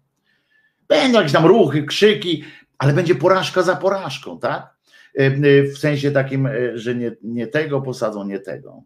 Będą 0.88 1.18
jakieś 1.18 1.34
tam 1.34 1.46
ruchy, 1.46 1.84
krzyki, 1.84 2.44
ale 2.78 2.94
będzie 2.94 3.16
porażka 3.16 3.62
za 3.62 3.76
porażką, 3.76 4.40
tak? 4.40 4.78
E, 5.20 5.26
e, 5.26 5.64
w 5.64 5.78
sensie 5.78 6.12
takim, 6.12 6.46
e, 6.46 6.78
że 6.78 6.96
nie, 6.96 7.12
nie 7.24 7.48
tego 7.48 7.82
posadzą, 7.82 8.24
nie 8.26 8.40
tego. 8.40 8.84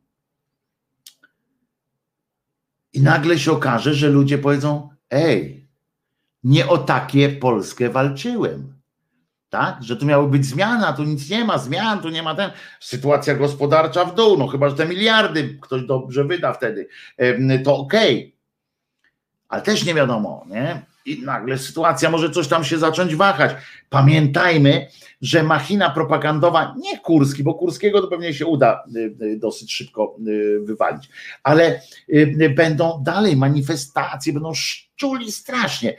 I 2.93 3.01
nagle 3.01 3.39
się 3.39 3.51
okaże, 3.51 3.93
że 3.93 4.09
ludzie 4.09 4.37
powiedzą: 4.37 4.89
Ej, 5.09 5.67
nie 6.43 6.67
o 6.67 6.77
takie 6.77 7.29
Polskę 7.29 7.89
walczyłem 7.89 8.70
tak? 9.52 9.84
Że 9.84 9.95
tu 9.95 10.06
miały 10.06 10.30
być 10.30 10.45
zmiany, 10.45 10.88
a 10.88 10.94
tu 10.94 11.03
nic 11.03 11.30
nie 11.30 11.45
ma, 11.45 11.57
zmian, 11.57 11.99
tu 11.99 12.10
nie 12.10 12.23
ma 12.23 12.36
ten. 12.36 12.52
Sytuacja 12.80 13.36
gospodarcza 13.36 14.06
w 14.06 14.15
dół, 14.15 14.38
no 14.38 14.48
chyba, 14.48 14.69
że 14.69 14.76
te 14.76 14.86
miliardy 14.86 15.57
ktoś 15.61 15.84
dobrze 15.84 16.23
wyda 16.23 16.53
wtedy, 16.53 16.88
to 17.64 17.78
okej. 17.78 18.18
Okay. 18.18 18.32
Ale 19.49 19.61
też 19.61 19.86
nie 19.86 19.94
wiadomo, 19.94 20.45
nie? 20.48 20.82
I 21.06 21.22
nagle 21.22 21.57
sytuacja 21.57 22.10
może 22.10 22.30
coś 22.30 22.48
tam 22.48 22.64
się 22.64 22.78
zacząć 22.78 23.15
wahać. 23.15 23.52
Pamiętajmy, 23.90 24.88
że 25.22 25.44
machina 25.44 25.90
propagandowa, 25.90 26.76
nie 26.78 26.99
Kurski, 26.99 27.44
bo 27.44 27.53
Kurskiego 27.53 28.02
to 28.02 28.07
pewnie 28.07 28.34
się 28.34 28.45
uda 28.45 28.84
y, 28.95 29.15
y, 29.22 29.38
dosyć 29.38 29.73
szybko 29.73 30.15
y, 30.28 30.60
wywalić, 30.64 31.10
ale 31.44 31.82
będą 32.56 33.03
dalej 33.03 33.38
manifestacje, 33.38 34.34
będą 34.34 34.53
szczuli 34.53 35.32
strasznie 35.32 35.98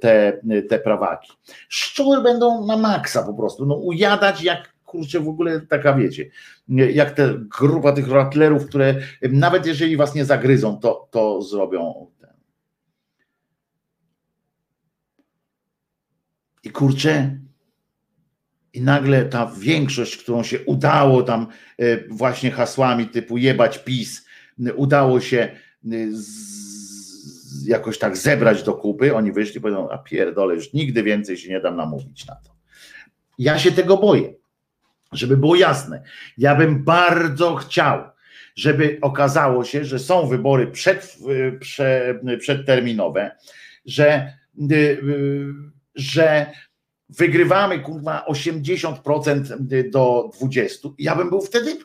te, 0.00 0.40
te 0.68 0.78
prawaki. 0.78 1.32
Szczuły 1.68 2.22
będą 2.22 2.66
na 2.66 2.76
maksa 2.76 3.22
po 3.22 3.34
prostu, 3.34 3.66
no 3.66 3.74
ujadać 3.74 4.42
jak 4.42 4.72
kurczę 4.92 5.20
w 5.20 5.28
ogóle 5.28 5.60
taka 5.60 5.94
wiecie, 5.94 6.30
jak 6.68 7.10
te 7.10 7.34
grupa 7.58 7.92
tych 7.92 8.08
ratlerów, 8.08 8.66
które 8.66 8.94
nawet 9.22 9.66
jeżeli 9.66 9.96
was 9.96 10.14
nie 10.14 10.24
zagryzą, 10.24 10.78
to, 10.78 11.08
to 11.10 11.42
zrobią. 11.42 12.06
I 16.62 16.70
kurczę, 16.70 17.38
i 18.72 18.80
nagle 18.80 19.24
ta 19.24 19.52
większość, 19.58 20.16
którą 20.16 20.42
się 20.42 20.60
udało 20.60 21.22
tam 21.22 21.46
e, 21.78 22.08
właśnie 22.08 22.50
hasłami 22.50 23.06
typu 23.06 23.38
jebać 23.38 23.78
PiS, 23.78 24.26
udało 24.76 25.20
się 25.20 25.56
z, 26.12 27.66
jakoś 27.66 27.98
tak 27.98 28.16
zebrać 28.16 28.62
do 28.62 28.74
kupy, 28.74 29.14
oni 29.14 29.32
wyszli 29.32 29.58
i 29.58 29.60
powiedzą, 29.60 29.90
a 29.90 29.98
pierdolę, 29.98 30.54
już 30.54 30.72
nigdy 30.72 31.02
więcej 31.02 31.36
się 31.36 31.50
nie 31.50 31.60
dam 31.60 31.76
namówić 31.76 32.26
na 32.26 32.34
to. 32.34 32.52
Ja 33.38 33.58
się 33.58 33.72
tego 33.72 33.96
boję, 33.96 34.34
żeby 35.12 35.36
było 35.36 35.56
jasne. 35.56 36.02
Ja 36.38 36.54
bym 36.54 36.84
bardzo 36.84 37.54
chciał, 37.54 38.02
żeby 38.54 38.98
okazało 39.00 39.64
się, 39.64 39.84
że 39.84 39.98
są 39.98 40.28
wybory 40.28 40.66
przed, 40.66 41.18
przed, 41.60 42.20
przedterminowe, 42.38 43.30
że, 43.86 44.32
że 45.94 46.46
wygrywamy 47.08 47.80
kurwa 47.80 48.24
80% 48.28 49.90
do 49.90 50.30
20%. 50.40 50.92
Ja 50.98 51.16
bym 51.16 51.30
był 51.30 51.40
wtedy 51.40 51.76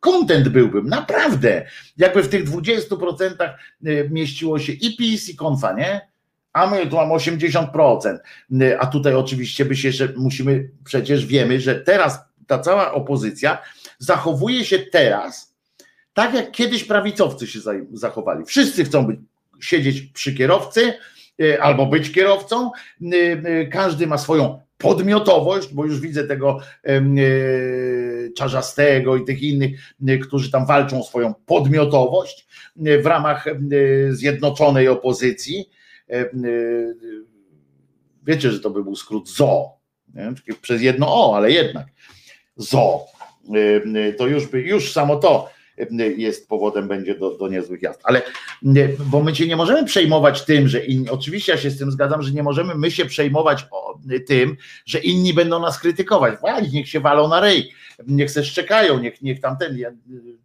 kontent 0.00 0.48
byłbym, 0.48 0.88
naprawdę. 0.88 1.66
Jakby 1.96 2.22
w 2.22 2.28
tych 2.28 2.44
20% 2.44 3.54
y, 3.86 4.08
mieściło 4.10 4.58
się 4.58 4.72
i 4.72 4.96
PiS 4.96 5.28
i 5.28 5.36
konfa, 5.36 5.72
nie? 5.72 6.10
A 6.52 6.66
my 6.66 6.86
tu 6.86 6.96
mamy 6.96 7.12
80%. 7.14 8.18
Y, 8.62 8.80
a 8.80 8.86
tutaj 8.86 9.14
oczywiście 9.14 9.64
by 9.64 9.76
się 9.76 9.88
jeszcze 9.88 10.12
musimy, 10.16 10.70
przecież 10.84 11.26
wiemy, 11.26 11.60
że 11.60 11.74
teraz 11.74 12.18
ta 12.46 12.58
cała 12.58 12.92
opozycja 12.92 13.58
zachowuje 13.98 14.64
się 14.64 14.78
teraz 14.78 15.54
tak, 16.14 16.34
jak 16.34 16.50
kiedyś 16.50 16.84
prawicowcy 16.84 17.46
się 17.46 17.58
zachowali. 17.92 18.44
Wszyscy 18.44 18.84
chcą 18.84 19.06
być, 19.06 19.20
siedzieć 19.60 20.02
przy 20.02 20.34
kierowcy, 20.34 20.94
albo 21.60 21.86
być 21.86 22.12
kierowcą. 22.12 22.70
Y, 23.02 23.16
y, 23.16 23.68
każdy 23.72 24.06
ma 24.06 24.18
swoją 24.18 24.60
podmiotowość, 24.78 25.74
bo 25.74 25.84
już 25.84 26.00
widzę 26.00 26.24
tego 26.24 26.60
Czarzastego 28.36 29.16
i 29.16 29.24
tych 29.24 29.42
innych, 29.42 29.80
którzy 30.22 30.50
tam 30.50 30.66
walczą 30.66 31.00
o 31.00 31.04
swoją 31.04 31.34
podmiotowość 31.46 32.48
w 32.76 33.06
ramach 33.06 33.46
zjednoczonej 34.10 34.88
opozycji. 34.88 35.70
Wiecie, 38.26 38.50
że 38.50 38.60
to 38.60 38.70
by 38.70 38.82
był 38.82 38.96
skrót 38.96 39.28
ZO, 39.28 39.70
nie? 40.14 40.32
przez 40.62 40.82
jedno 40.82 41.06
O, 41.08 41.36
ale 41.36 41.52
jednak 41.52 41.86
ZO. 42.56 43.06
To 44.18 44.26
już 44.26 44.46
by, 44.46 44.60
już 44.60 44.92
samo 44.92 45.16
to 45.16 45.50
jest 46.16 46.48
powodem 46.48 46.88
będzie 46.88 47.14
do, 47.14 47.38
do 47.38 47.48
niezłych 47.48 47.82
jazd. 47.82 48.00
Ale 48.04 48.22
bo 48.98 49.22
my 49.22 49.36
się 49.36 49.46
nie 49.46 49.56
możemy 49.56 49.84
przejmować 49.84 50.44
tym, 50.44 50.68
że 50.68 50.84
inni, 50.84 51.10
oczywiście 51.10 51.52
ja 51.52 51.58
się 51.58 51.70
z 51.70 51.78
tym 51.78 51.90
zgadzam, 51.90 52.22
że 52.22 52.32
nie 52.32 52.42
możemy 52.42 52.74
my 52.74 52.90
się 52.90 53.04
przejmować 53.04 53.66
tym, 54.26 54.56
że 54.86 54.98
inni 54.98 55.34
będą 55.34 55.60
nas 55.60 55.78
krytykować. 55.78 56.40
Walić, 56.42 56.72
niech 56.72 56.88
się 56.88 57.00
walą 57.00 57.28
na 57.28 57.40
rej, 57.40 57.72
niech 58.06 58.30
se 58.30 58.44
szczekają, 58.44 59.00
niech, 59.00 59.22
niech 59.22 59.40
tamten, 59.40 59.78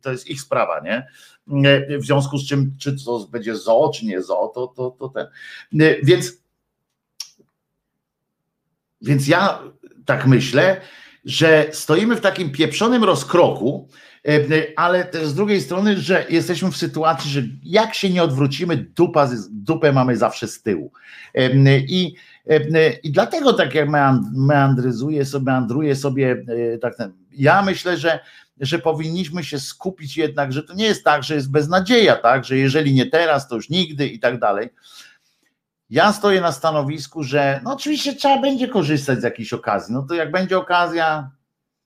to 0.01 0.11
jest 0.11 0.29
ich 0.29 0.41
sprawa, 0.41 0.79
nie? 0.79 1.07
W 1.99 2.05
związku 2.05 2.37
z 2.37 2.47
czym, 2.47 2.75
czy 2.79 3.05
to 3.05 3.27
będzie 3.31 3.55
zo, 3.55 3.91
czy 3.95 4.05
nie 4.05 4.21
zo, 4.21 4.51
to, 4.55 4.67
to, 4.67 4.91
to 4.99 5.09
ten. 5.09 5.27
Więc 6.03 6.45
więc 9.01 9.27
ja 9.27 9.59
tak 10.05 10.27
myślę, 10.27 10.81
że 11.25 11.67
stoimy 11.71 12.15
w 12.15 12.21
takim 12.21 12.51
pieprzonym 12.51 13.03
rozkroku, 13.03 13.89
ale 14.75 15.03
też 15.03 15.27
z 15.27 15.35
drugiej 15.35 15.61
strony, 15.61 15.97
że 15.97 16.25
jesteśmy 16.29 16.71
w 16.71 16.77
sytuacji, 16.77 17.31
że 17.31 17.41
jak 17.63 17.93
się 17.93 18.09
nie 18.09 18.23
odwrócimy, 18.23 18.77
dupa, 18.77 19.29
dupę 19.49 19.91
mamy 19.91 20.17
zawsze 20.17 20.47
z 20.47 20.61
tyłu. 20.61 20.91
I, 21.87 22.15
i 23.03 23.11
dlatego 23.11 23.53
tak 23.53 23.75
jak 23.75 23.89
meandryzuje 24.35 25.25
sobie, 25.25 25.45
meandruje 25.45 25.95
sobie 25.95 26.45
tak 26.81 26.95
ten. 26.97 27.13
Ja 27.31 27.61
myślę, 27.61 27.97
że, 27.97 28.19
że 28.59 28.79
powinniśmy 28.79 29.43
się 29.43 29.59
skupić 29.59 30.17
jednak, 30.17 30.53
że 30.53 30.63
to 30.63 30.73
nie 30.73 30.85
jest 30.85 31.03
tak, 31.03 31.23
że 31.23 31.35
jest 31.35 31.51
beznadzieja, 31.51 32.15
tak, 32.15 32.45
że 32.45 32.57
jeżeli 32.57 32.93
nie 32.93 33.05
teraz, 33.05 33.47
to 33.47 33.55
już 33.55 33.69
nigdy 33.69 34.07
i 34.07 34.19
tak 34.19 34.39
dalej. 34.39 34.69
Ja 35.89 36.13
stoję 36.13 36.41
na 36.41 36.51
stanowisku, 36.51 37.23
że 37.23 37.61
no 37.63 37.73
oczywiście 37.73 38.15
trzeba 38.15 38.41
będzie 38.41 38.67
korzystać 38.67 39.19
z 39.19 39.23
jakiejś 39.23 39.53
okazji. 39.53 39.93
No 39.93 40.03
to 40.03 40.13
jak 40.13 40.31
będzie 40.31 40.57
okazja, 40.57 41.31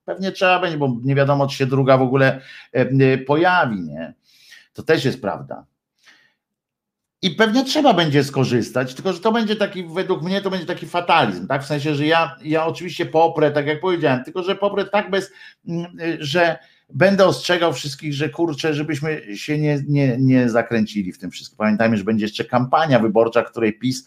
Pewnie 0.10 0.31
trzeba 0.31 0.60
będzie, 0.60 0.77
bo 0.77 0.98
nie 1.03 1.15
wiadomo, 1.15 1.48
czy 1.48 1.57
się 1.57 1.65
druga 1.65 1.98
w 1.98 2.02
ogóle 2.02 2.41
e, 2.72 3.18
pojawi, 3.18 3.81
nie? 3.81 4.14
To 4.73 4.84
też 4.84 5.06
jest 5.06 5.22
prawda. 5.22 5.65
i 7.22 7.31
pewnie 7.31 7.64
trzeba 7.65 7.94
będzie 7.94 8.23
skorzystać, 8.23 8.94
tylko 8.94 9.14
że 9.14 9.19
to 9.19 9.31
będzie 9.31 9.56
taki, 9.56 9.84
według 9.84 10.22
mnie 10.22 10.41
to 10.41 10.49
będzie 10.49 10.65
taki 10.65 10.86
fatalizm, 10.88 11.48
tak? 11.48 11.64
W 11.64 11.68
sensie, 11.68 11.95
że 11.95 12.06
ja, 12.06 12.36
ja 12.44 12.65
oczywiście 12.65 13.06
poprę, 13.06 13.52
tak 13.52 13.68
jak 13.68 13.80
powiedziałem, 13.80 14.23
tylko 14.23 14.44
że 14.44 14.56
poprę 14.56 14.86
tak 14.86 15.10
bez, 15.10 15.31
mm, 15.68 15.88
że 16.19 16.57
będę 16.94 17.26
ostrzegał 17.26 17.74
wszystkich, 17.74 18.14
że 18.14 18.30
kurczę, 18.30 18.74
żebyśmy 18.74 19.38
się 19.38 19.57
nie, 19.57 19.84
nie, 19.88 20.18
nie 20.20 20.49
zakręcili 20.49 21.14
w 21.14 21.18
tym 21.18 21.32
wszystkim. 21.32 21.57
Pamiętajmy, 21.57 21.98
że 21.98 22.03
będzie 22.03 22.26
jeszcze 22.26 22.45
kampania 22.45 22.99
wyborcza, 22.99 23.44
której 23.44 23.74
PiS 23.74 24.06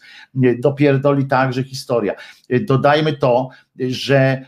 dopierdoli 0.59 1.25
także 1.25 1.63
historia. 1.63 2.13
Dodajmy 2.61 3.13
to, 3.13 3.49
że 3.79 4.17
e, 4.17 4.45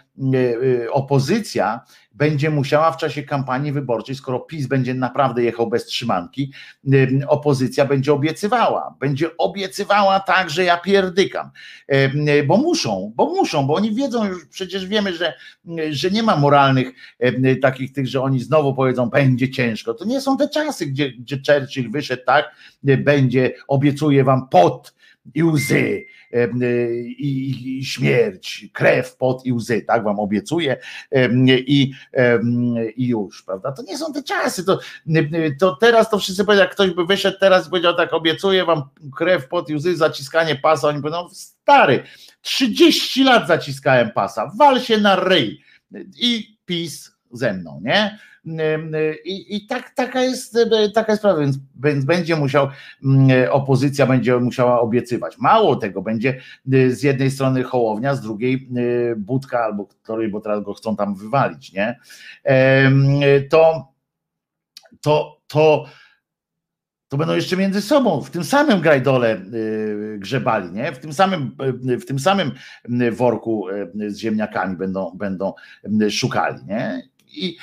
e, 0.83 0.91
opozycja 0.91 1.81
będzie 2.15 2.49
musiała 2.49 2.91
w 2.91 2.97
czasie 2.97 3.23
kampanii 3.23 3.71
wyborczej, 3.71 4.15
skoro 4.15 4.39
PiS 4.39 4.67
będzie 4.67 4.93
naprawdę 4.93 5.43
jechał 5.43 5.67
bez 5.67 5.85
trzymanki, 5.85 6.51
opozycja 7.27 7.85
będzie 7.85 8.13
obiecywała, 8.13 8.95
będzie 8.99 9.37
obiecywała 9.37 10.19
tak, 10.19 10.49
że 10.49 10.63
ja 10.63 10.77
pierdykam, 10.77 11.51
bo 12.47 12.57
muszą, 12.57 13.13
bo 13.15 13.25
muszą, 13.25 13.67
bo 13.67 13.75
oni 13.75 13.95
wiedzą 13.95 14.25
już, 14.25 14.45
przecież 14.45 14.87
wiemy, 14.87 15.13
że, 15.13 15.33
że 15.89 16.11
nie 16.11 16.23
ma 16.23 16.35
moralnych 16.35 16.87
takich 17.61 17.93
tych, 17.93 18.07
że 18.07 18.21
oni 18.21 18.39
znowu 18.39 18.73
powiedzą, 18.73 19.09
będzie 19.09 19.49
ciężko. 19.49 19.93
To 19.93 20.05
nie 20.05 20.21
są 20.21 20.37
te 20.37 20.49
czasy, 20.49 20.85
gdzie, 20.85 21.11
gdzie 21.11 21.37
Churchill 21.47 21.91
wyszedł 21.91 22.23
tak, 22.25 22.55
będzie, 22.83 23.53
obiecuję 23.67 24.23
wam 24.23 24.49
pot 24.49 24.95
i 25.33 25.43
łzy, 25.43 26.05
i, 27.17 27.77
i 27.79 27.85
śmierć, 27.85 28.65
krew, 28.73 29.15
pot 29.15 29.45
i 29.45 29.53
łzy, 29.53 29.81
tak 29.81 30.03
wam 30.03 30.19
obiecuję 30.19 30.77
i, 31.47 31.93
i 32.95 33.07
już, 33.07 33.43
prawda? 33.43 33.71
To 33.71 33.83
nie 33.83 33.97
są 33.97 34.13
te 34.13 34.23
czasy, 34.23 34.63
to, 34.63 34.79
to 35.59 35.75
teraz 35.75 36.09
to 36.09 36.19
wszyscy 36.19 36.45
powiedzą, 36.45 36.63
jak 36.63 36.71
ktoś 36.71 36.91
by 36.91 37.05
wyszedł 37.05 37.37
teraz 37.39 37.67
i 37.67 37.69
powiedział 37.69 37.95
tak, 37.95 38.13
obiecuję 38.13 38.65
wam 38.65 38.83
krew, 39.17 39.47
pot 39.47 39.69
i 39.69 39.75
łzy, 39.75 39.97
zaciskanie 39.97 40.55
pasa, 40.55 40.87
oni 40.87 41.01
powiedzą, 41.01 41.29
stary, 41.29 42.03
30 42.41 43.23
lat 43.23 43.47
zaciskałem 43.47 44.11
pasa, 44.11 44.51
wal 44.57 44.81
się 44.81 44.97
na 44.97 45.15
ryj 45.15 45.61
i 46.17 46.57
PiS 46.65 47.11
ze 47.31 47.53
mną, 47.53 47.81
nie? 47.83 48.19
I, 49.25 49.55
i 49.55 49.67
tak, 49.67 49.89
taka, 49.89 50.21
jest, 50.21 50.57
taka 50.93 51.11
jest 51.11 51.21
sprawa, 51.21 51.39
więc, 51.39 51.57
więc 51.83 52.05
będzie 52.05 52.35
musiał, 52.35 52.67
opozycja 53.51 54.05
będzie 54.05 54.37
musiała 54.37 54.81
obiecywać. 54.81 55.37
Mało 55.37 55.75
tego, 55.75 56.01
będzie 56.01 56.41
z 56.89 57.03
jednej 57.03 57.31
strony 57.31 57.63
Hołownia, 57.63 58.15
z 58.15 58.21
drugiej 58.21 58.69
Budka 59.17 59.59
albo 59.59 59.85
której, 59.85 60.29
bo 60.29 60.41
teraz 60.41 60.63
go 60.63 60.73
chcą 60.73 60.95
tam 60.95 61.15
wywalić, 61.15 61.73
nie? 61.73 61.99
To, 63.49 63.93
to, 65.01 65.41
to, 65.47 65.85
to 67.07 67.17
będą 67.17 67.35
jeszcze 67.35 67.57
między 67.57 67.81
sobą 67.81 68.21
w 68.21 68.29
tym 68.29 68.43
samym 68.43 68.81
grajdole 68.81 69.41
grzebali, 70.17 70.71
nie? 70.71 70.91
W 70.91 70.99
tym 70.99 71.13
samym, 71.13 71.55
w 71.83 72.05
tym 72.05 72.19
samym 72.19 72.51
worku 73.11 73.67
z 74.07 74.17
ziemniakami 74.17 74.77
będą, 74.77 75.11
będą 75.17 75.53
szukali, 76.09 76.65
nie? 76.65 77.09
I, 77.27 77.57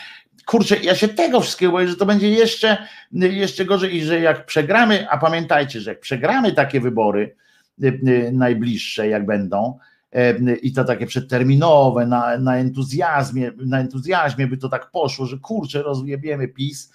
kurczę, 0.53 0.77
ja 0.77 0.95
się 0.95 1.09
tego 1.09 1.41
wszystkiego 1.41 1.73
boję, 1.73 1.89
że 1.89 1.97
to 1.97 2.07
będzie 2.07 2.31
jeszcze, 2.31 2.87
jeszcze 3.13 3.65
gorzej 3.65 3.97
i 3.97 4.05
że 4.05 4.21
jak 4.21 4.47
przegramy, 4.47 5.11
a 5.11 5.19
pamiętajcie, 5.19 5.81
że 5.81 5.91
jak 5.91 6.01
przegramy 6.01 6.53
takie 6.53 6.81
wybory 6.81 7.37
y, 7.85 7.87
y, 7.87 8.33
najbliższe, 8.33 9.09
jak 9.09 9.27
będą, 9.27 9.79
y, 10.17 10.57
i 10.63 10.73
to 10.73 10.85
takie 10.85 11.07
przedterminowe, 11.07 12.07
na, 12.07 12.39
na 12.39 12.57
entuzjazmie, 12.57 13.53
na 13.57 13.81
entuzjazmie 13.81 14.47
by 14.47 14.57
to 14.57 14.69
tak 14.69 14.91
poszło, 14.91 15.27
że 15.27 15.39
kurczę, 15.39 15.83
rozjebiemy 15.83 16.49
PiS 16.49 16.93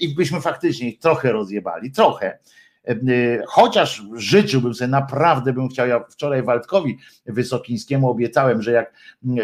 i 0.00 0.14
byśmy 0.14 0.40
faktycznie 0.40 0.88
ich 0.88 0.98
trochę 0.98 1.32
rozjebali, 1.32 1.92
trochę, 1.92 2.38
E, 2.38 2.59
chociaż 3.46 4.02
życzyłbym 4.14 4.74
sobie, 4.74 4.88
naprawdę 4.88 5.52
bym 5.52 5.68
chciał, 5.68 5.88
ja 5.88 6.04
wczoraj 6.10 6.42
Waldkowi 6.42 6.98
Wysokińskiemu 7.26 8.10
obiecałem, 8.10 8.62
że 8.62 8.72
jak, 8.72 8.94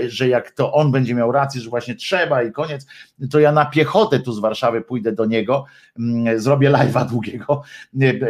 że 0.09 0.29
jak 0.29 0.51
to 0.51 0.73
on 0.73 0.93
będzie 0.93 1.15
miał 1.15 1.33
rację, 1.33 1.61
że 1.61 1.71
właśnie 1.71 1.95
trzeba 1.95 2.43
i 2.43 2.53
koniec, 2.53 2.87
to 3.31 3.41
ja 3.41 3.53
na 3.53 3.67
piechotę 3.67 4.21
tu 4.21 4.33
z 4.33 4.39
Warszawy 4.39 4.81
pójdę 4.81 5.13
do 5.13 5.25
niego, 5.25 5.65
zrobię 6.37 6.71
live'a 6.71 7.09
długiego 7.09 7.63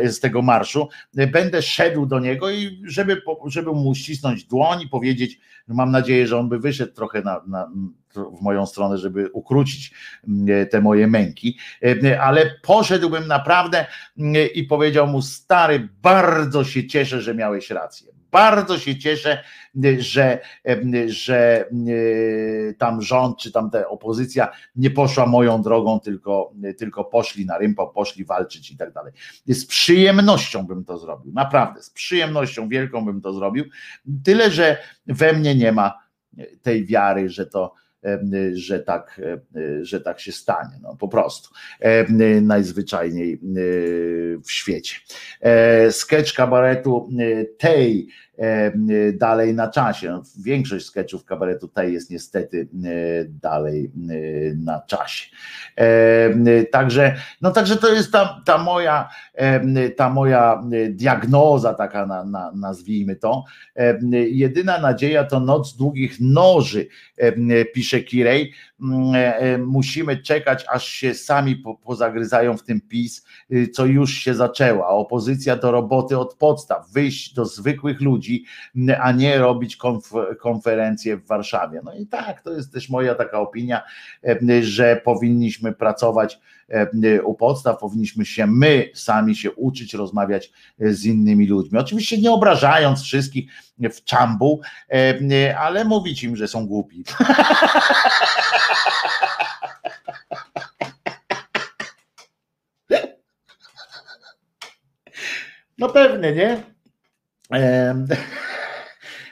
z 0.05 0.21
tego 0.21 0.43
marszu, 0.43 0.89
będę 1.33 1.63
szedł 1.63 2.07
do 2.07 2.21
niego 2.21 2.51
i 2.51 2.83
żeby, 2.85 3.23
żeby 3.47 3.73
mu 3.73 3.95
ścisnąć 3.95 4.45
dłoń 4.45 4.83
i 4.83 4.89
powiedzieć, 4.89 5.41
mam 5.69 5.91
nadzieję, 5.91 6.27
że 6.27 6.39
on 6.39 6.49
by 6.49 6.59
wyszedł 6.59 6.93
trochę 6.93 7.23
na, 7.23 7.43
na 7.47 7.71
w 8.17 8.43
moją 8.43 8.67
stronę, 8.67 8.99
żeby 8.99 9.31
ukrócić 9.33 9.95
mm, 10.29 10.67
te 10.69 10.81
moje 10.81 11.07
męki, 11.07 11.59
e, 11.83 12.21
ale 12.21 12.51
poszedłbym 12.63 13.27
naprawdę 13.27 13.87
mm, 14.19 14.35
i 14.55 14.65
powiedział 14.65 15.07
mu, 15.07 15.23
stary, 15.23 15.89
bardzo 16.03 16.65
się 16.65 16.87
cieszę, 16.87 17.23
że 17.23 17.35
miałeś 17.35 17.71
rację. 17.71 18.17
Bardzo 18.31 18.79
się 18.79 18.99
cieszę, 18.99 19.43
że, 19.99 20.41
e, 20.69 21.09
że 21.09 21.65
e, 21.67 22.75
tam 22.75 23.03
rząd, 23.03 23.39
czy 23.39 23.53
tam 23.53 23.71
ta 23.71 23.89
opozycja 23.89 24.49
nie 24.77 24.91
poszła 24.91 25.27
moją 25.27 25.63
drogą, 25.63 26.01
tylko, 26.01 26.53
tylko 26.79 27.05
poszli 27.05 27.47
na 27.47 27.59
rympo, 27.59 27.87
poszli 27.87 28.25
walczyć 28.25 28.71
i 28.71 28.77
tak 28.77 28.93
dalej. 28.93 29.13
Z 29.47 29.67
przyjemnością 29.67 30.67
bym 30.67 30.85
to 30.85 30.99
zrobił, 30.99 31.33
naprawdę, 31.33 31.83
z 31.83 31.91
przyjemnością 31.91 32.69
wielką 32.69 33.05
bym 33.05 33.21
to 33.21 33.33
zrobił. 33.33 33.65
Tyle, 34.25 34.51
że 34.51 34.77
we 35.07 35.33
mnie 35.33 35.55
nie 35.55 35.73
ma 35.73 35.99
tej 36.63 36.87
wiary, 36.87 37.31
że 37.31 37.47
to, 37.47 37.75
że 38.53 38.81
tak, 38.81 39.21
że 39.83 40.01
tak 40.01 40.21
się 40.21 40.33
stanie. 40.33 40.79
No, 40.83 40.97
po 40.97 41.09
prostu 41.09 41.49
najzwyczajniej 42.43 43.41
w 44.45 44.51
świecie. 44.51 44.97
E, 45.41 45.93
sketch 45.93 46.33
kabaretu 46.35 47.09
tej 47.59 48.09
E, 48.09 48.26
dalej 49.13 49.55
na 49.55 49.69
czasie. 49.69 50.21
Większość 50.45 50.87
sketchów 50.87 51.25
kabaretu 51.25 51.69
tej 51.69 51.93
jest 51.93 52.11
niestety 52.11 52.69
e, 52.85 52.89
dalej 53.25 53.85
e, 53.85 54.55
na 54.55 54.81
czasie. 54.81 55.31
Także, 56.71 57.17
no 57.41 57.51
także 57.51 57.77
to 57.77 57.93
jest 57.93 58.13
ta, 58.13 58.43
ta 58.45 58.59
moja 58.59 59.09
ta 59.97 60.11
moja 60.11 60.63
diagnoza 60.91 61.75
taka 61.75 62.07
na, 62.07 62.25
na, 62.25 62.53
nazwijmy 62.55 63.17
to. 63.17 63.45
Jedyna 64.31 64.79
nadzieja 64.79 65.25
to 65.25 65.41
noc 65.41 65.77
długich 65.77 66.21
noży, 66.21 66.87
pisze 67.75 68.01
Kirej. 68.01 68.53
Musimy 69.59 70.17
czekać, 70.17 70.65
aż 70.69 70.89
się 70.89 71.15
sami 71.15 71.63
pozagryzają 71.85 72.57
w 72.57 72.63
tym 72.63 72.81
PiS, 72.81 73.25
co 73.73 73.87
już 73.87 74.15
się 74.15 74.35
zaczęło. 74.35 74.87
A 74.87 74.89
opozycja 74.89 75.57
do 75.57 75.71
roboty 75.71 76.19
od 76.19 76.35
podstaw, 76.35 76.91
wyjść 76.93 77.35
do 77.35 77.45
zwykłych 77.45 78.01
ludzi 78.01 78.26
ludzi, 78.27 78.45
a 79.01 79.13
nie 79.13 79.39
robić 79.39 79.77
konf 79.77 80.11
w 81.17 81.27
Warszawie. 81.27 81.81
No 81.85 81.95
i 81.95 82.07
tak, 82.07 82.43
to 82.43 82.53
jest 82.53 82.73
też 82.73 82.89
moja 82.89 83.15
taka 83.15 83.41
opinia, 83.41 83.83
że 84.63 85.01
powinniśmy 85.05 85.73
pracować 85.73 86.39
u 87.25 87.35
podstaw, 87.35 87.79
powinniśmy 87.79 88.25
się 88.25 88.47
my 88.47 88.91
sami 88.95 89.37
się 89.37 89.53
uczyć, 89.53 89.95
rozmawiać 89.95 90.53
z 90.79 91.05
innymi 91.05 91.47
ludźmi. 91.47 91.79
Oczywiście 91.79 92.19
nie 92.19 92.31
obrażając 92.31 93.03
wszystkich 93.03 93.53
w 93.79 94.05
czambu, 94.05 94.61
ale 95.59 95.85
mówić 95.85 96.23
im, 96.23 96.37
że 96.37 96.49
są 96.49 96.67
głupi. 96.67 97.05
No 105.79 105.89
pewnie, 105.89 106.33
nie? 106.33 106.76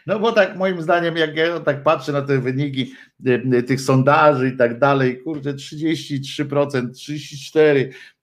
No 0.07 0.19
bo 0.19 0.33
tak 0.33 0.57
moim 0.57 0.83
zdaniem, 0.83 1.17
jak 1.17 1.37
ja 1.37 1.61
tak 1.61 1.83
patrzę 1.83 2.13
na 2.13 2.23
te 2.23 2.39
wyniki 2.39 2.95
tych 3.67 3.81
sondaży 3.81 4.49
i 4.49 4.57
tak 4.57 4.79
dalej, 4.79 5.23
kurczę, 5.23 5.55
33%, 5.55 6.89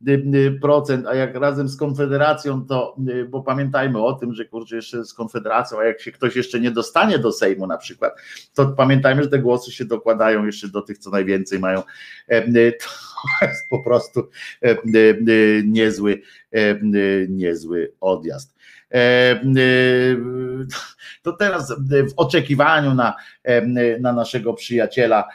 34%, 0.04 1.08
a 1.08 1.16
jak 1.16 1.36
razem 1.36 1.70
z 1.70 1.78
Konfederacją, 1.78 2.66
to, 2.66 2.96
bo 3.30 3.44
pamiętajmy 3.44 4.04
o 4.04 4.14
tym, 4.14 4.34
że 4.34 4.46
kurczę, 4.46 4.76
jeszcze 4.76 5.06
z 5.06 5.14
Konfederacją, 5.14 5.80
a 5.80 5.84
jak 5.84 6.02
się 6.02 6.12
ktoś 6.12 6.36
jeszcze 6.36 6.60
nie 6.60 6.72
dostanie 6.72 7.20
do 7.20 7.32
Sejmu 7.32 7.68
na 7.68 7.78
przykład, 7.78 8.14
to 8.54 8.68
pamiętajmy, 8.68 9.24
że 9.24 9.30
te 9.30 9.40
głosy 9.40 9.72
się 9.72 9.86
dokładają 9.86 10.46
jeszcze 10.46 10.68
do 10.70 10.82
tych, 10.82 10.98
co 10.98 11.10
najwięcej 11.10 11.60
mają. 11.60 11.84
To 12.28 12.90
jest 13.48 13.70
po 13.70 13.84
prostu 13.84 14.30
niezły, 15.66 16.22
niezły 17.30 17.94
odjazd. 18.02 18.62
E, 18.92 18.98
e, 18.98 19.42
to 21.22 21.32
teraz 21.32 21.74
w 21.90 22.14
oczekiwaniu 22.18 22.94
na, 22.94 23.16
e, 23.44 23.62
na 24.00 24.14
naszego 24.14 24.54
przyjaciela, 24.54 25.28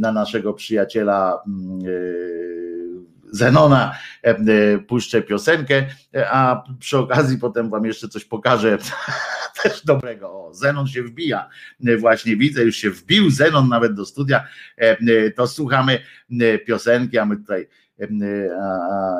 na 0.00 0.12
naszego 0.12 0.54
przyjaciela 0.54 1.42
Zenona 3.30 3.98
puszczę 4.88 5.22
piosenkę, 5.22 5.86
a 6.30 6.62
przy 6.78 6.98
okazji 6.98 7.38
potem 7.38 7.70
wam 7.70 7.84
jeszcze 7.84 8.08
coś 8.08 8.24
pokażę. 8.24 8.78
Też 9.62 9.84
dobrego. 9.84 10.30
O, 10.30 10.54
Zenon 10.54 10.86
się 10.86 11.02
wbija, 11.02 11.48
właśnie 11.98 12.36
widzę, 12.36 12.62
już 12.62 12.76
się 12.76 12.90
wbił 12.90 13.30
Zenon 13.30 13.68
nawet 13.68 13.94
do 13.94 14.06
studia, 14.06 14.44
to 15.36 15.46
słuchamy 15.46 15.98
piosenki, 16.66 17.18
a 17.18 17.24
my 17.24 17.36
tutaj 17.36 17.68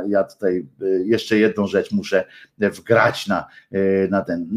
ja 0.08 0.24
tutaj 0.24 0.66
jeszcze 1.04 1.38
jedną 1.38 1.66
rzecz 1.66 1.92
muszę 1.92 2.24
wgrać 2.58 3.26
na, 3.26 3.46
na 4.10 4.22
ten. 4.22 4.48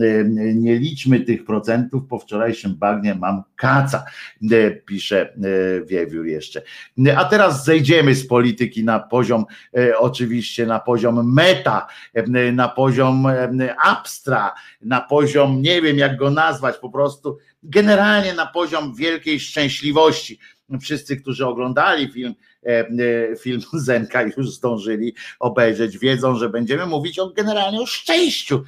Nie 0.56 0.80
liczmy 0.80 1.20
tych 1.20 1.46
procentów, 1.46 2.08
po 2.10 2.20
wczorajszym 2.20 2.76
bagnie 2.76 3.16
mam 3.16 3.44
kaca, 3.56 4.06
pisze 4.86 5.34
Wiewiór 5.86 6.26
jeszcze. 6.26 6.62
A 7.16 7.26
teraz 7.26 7.66
zejdziemy 7.66 8.16
z 8.16 8.28
polityki 8.28 8.84
na 8.84 9.00
poziom, 9.00 9.46
oczywiście 9.98 10.66
na 10.66 10.80
poziom 10.80 11.34
meta, 11.34 11.88
na 12.54 12.70
poziom 12.70 13.28
abstra, 13.84 14.54
na 14.82 15.02
poziom, 15.02 15.62
nie 15.62 15.82
wiem 15.82 15.98
jak 15.98 16.18
go 16.18 16.30
nazwać, 16.30 16.78
po 16.78 16.90
prostu 16.90 17.38
generalnie 17.64 18.34
na 18.34 18.46
poziom 18.46 18.96
wielkiej 18.96 19.40
szczęśliwości. 19.40 20.40
Wszyscy, 20.82 21.18
którzy 21.18 21.46
oglądali 21.46 22.12
film, 22.12 22.36
e, 22.66 22.70
e, 22.70 23.36
film 23.36 23.62
Zenka 23.74 24.22
już 24.22 24.52
zdążyli 24.52 25.14
obejrzeć, 25.40 25.98
wiedzą, 25.98 26.36
że 26.36 26.50
będziemy 26.50 26.86
mówić 26.86 27.20
o 27.20 27.30
generalnie 27.30 27.82
o 27.82 27.86
szczęściu, 27.86 28.64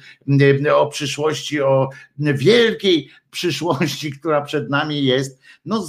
e, 0.66 0.76
o 0.76 0.86
przyszłości, 0.86 1.60
o 1.60 1.88
wielkiej 2.18 3.08
przyszłości, 3.30 4.12
która 4.12 4.42
przed 4.42 4.70
nami 4.70 5.04
jest. 5.04 5.40
No 5.64 5.86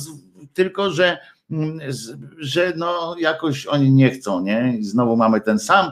tylko, 0.54 0.92
że 0.92 1.18
mm, 1.52 1.80
że 2.38 2.74
no 2.76 3.16
jakoś 3.20 3.66
oni 3.66 3.92
nie 3.92 4.10
chcą, 4.10 4.44
nie? 4.44 4.78
Znowu 4.82 5.18
mamy 5.18 5.42
ten 5.42 5.60
sam 5.60 5.92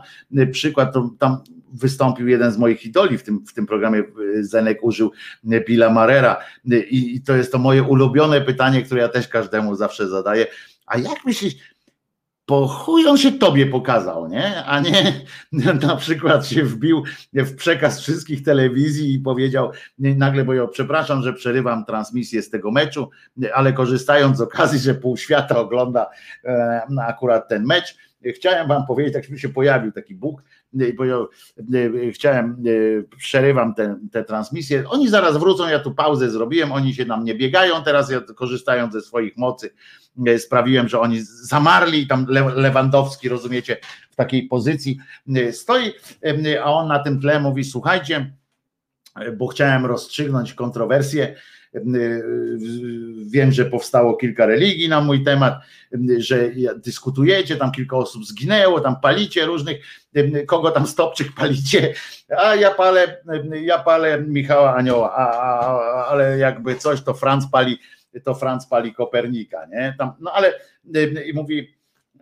przykład, 0.52 0.94
to 0.94 1.10
tam 1.20 1.44
wystąpił 1.74 2.28
jeden 2.28 2.52
z 2.52 2.58
moich 2.58 2.86
idoli 2.86 3.18
w 3.18 3.24
tym, 3.24 3.46
w 3.46 3.54
tym 3.54 3.66
programie, 3.66 4.04
Zenek 4.42 4.84
użył 4.84 5.12
Billa 5.68 5.90
Marera 5.90 6.38
I, 6.66 7.16
i 7.16 7.22
to 7.22 7.36
jest 7.36 7.52
to 7.52 7.58
moje 7.58 7.84
ulubione 7.84 8.42
pytanie, 8.42 8.82
które 8.82 9.02
ja 9.02 9.10
też 9.10 9.28
każdemu 9.28 9.76
zawsze 9.76 10.08
zadaję, 10.08 10.48
a 10.86 10.98
jak 10.98 11.26
myślisz, 11.26 11.56
po 12.50 12.68
chuj 12.68 13.08
on 13.08 13.18
się 13.18 13.32
tobie 13.32 13.66
pokazał, 13.66 14.28
nie? 14.28 14.64
A 14.64 14.80
nie 14.80 15.14
na 15.88 15.96
przykład 15.96 16.48
się 16.48 16.64
wbił 16.64 17.04
w 17.34 17.56
przekaz 17.56 18.02
wszystkich 18.02 18.44
telewizji 18.44 19.14
i 19.14 19.20
powiedział 19.20 19.72
nagle, 19.98 20.46
bo 20.46 20.54
ja 20.54 20.68
przepraszam, 20.68 21.22
że 21.22 21.34
przerywam 21.34 21.86
transmisję 21.86 22.42
z 22.42 22.50
tego 22.50 22.72
meczu, 22.72 23.10
ale 23.54 23.74
korzystając 23.74 24.38
z 24.38 24.42
okazji, 24.42 24.80
że 24.80 24.96
pół 24.96 25.18
świata 25.18 25.60
ogląda 25.60 26.10
e, 26.44 26.82
akurat 27.08 27.48
ten 27.48 27.66
mecz, 27.66 27.98
chciałem 28.36 28.68
wam 28.68 28.86
powiedzieć, 28.86 29.14
tak 29.14 29.30
mi 29.30 29.40
się 29.40 29.50
pojawił 29.50 29.92
taki 29.92 30.16
Bóg, 30.16 30.44
bo 30.98 31.06
ja 31.06 31.18
chciałem, 32.14 32.64
przerywam 33.18 33.74
tę 34.12 34.24
transmisję. 34.24 34.90
Oni 34.90 35.10
zaraz 35.10 35.38
wrócą, 35.38 35.68
ja 35.68 35.80
tu 35.80 35.94
pauzę 35.94 36.30
zrobiłem, 36.30 36.72
oni 36.72 36.94
się 36.94 37.06
nam 37.06 37.24
nie 37.24 37.36
biegają, 37.36 37.84
teraz 37.84 38.12
ja 38.12 38.22
korzystając 38.36 38.94
ze 38.94 39.02
swoich 39.02 39.38
mocy 39.38 39.74
sprawiłem, 40.38 40.88
że 40.88 41.00
oni 41.00 41.22
zamarli, 41.22 42.08
tam 42.08 42.26
Lewandowski, 42.56 43.30
rozumiecie, 43.30 43.78
w 44.12 44.16
takiej 44.16 44.48
pozycji 44.48 44.98
stoi, 45.52 45.94
a 46.64 46.74
on 46.74 46.88
na 46.88 47.00
tym 47.00 47.22
tle 47.22 47.40
mówi, 47.40 47.64
słuchajcie, 47.64 48.34
bo 49.38 49.48
chciałem 49.48 49.86
rozstrzygnąć 49.86 50.54
kontrowersję, 50.54 51.36
Wiem, 53.26 53.52
że 53.52 53.66
powstało 53.66 54.16
kilka 54.16 54.46
religii 54.46 54.90
na 54.90 55.02
mój 55.02 55.24
temat, 55.24 55.60
że 56.18 56.52
dyskutujecie, 56.76 57.56
tam 57.56 57.72
kilka 57.72 57.98
osób 57.98 58.26
zginęło, 58.26 58.82
tam 58.82 58.96
palicie 59.02 59.46
różnych, 59.46 59.78
kogo 60.48 60.72
tam 60.72 60.88
stopczyk 60.88 61.28
palicie, 61.36 61.94
a 62.38 62.56
ja 62.56 62.72
palę, 62.72 63.18
ja 63.62 63.80
palę 63.80 64.22
Michała 64.22 64.76
Anioła, 64.76 65.16
a, 65.16 65.30
a, 65.30 66.06
ale 66.06 66.38
jakby 66.38 66.76
coś 66.76 67.02
to 67.02 67.14
Franc 67.14 67.48
pali, 67.52 67.80
to 68.24 68.36
Franc 68.36 68.66
pali 68.68 68.94
Kopernika, 68.94 69.66
nie? 69.66 69.96
Tam, 69.98 70.12
no 70.20 70.32
ale 70.32 70.54
i 71.26 71.34
mówi, 71.34 71.74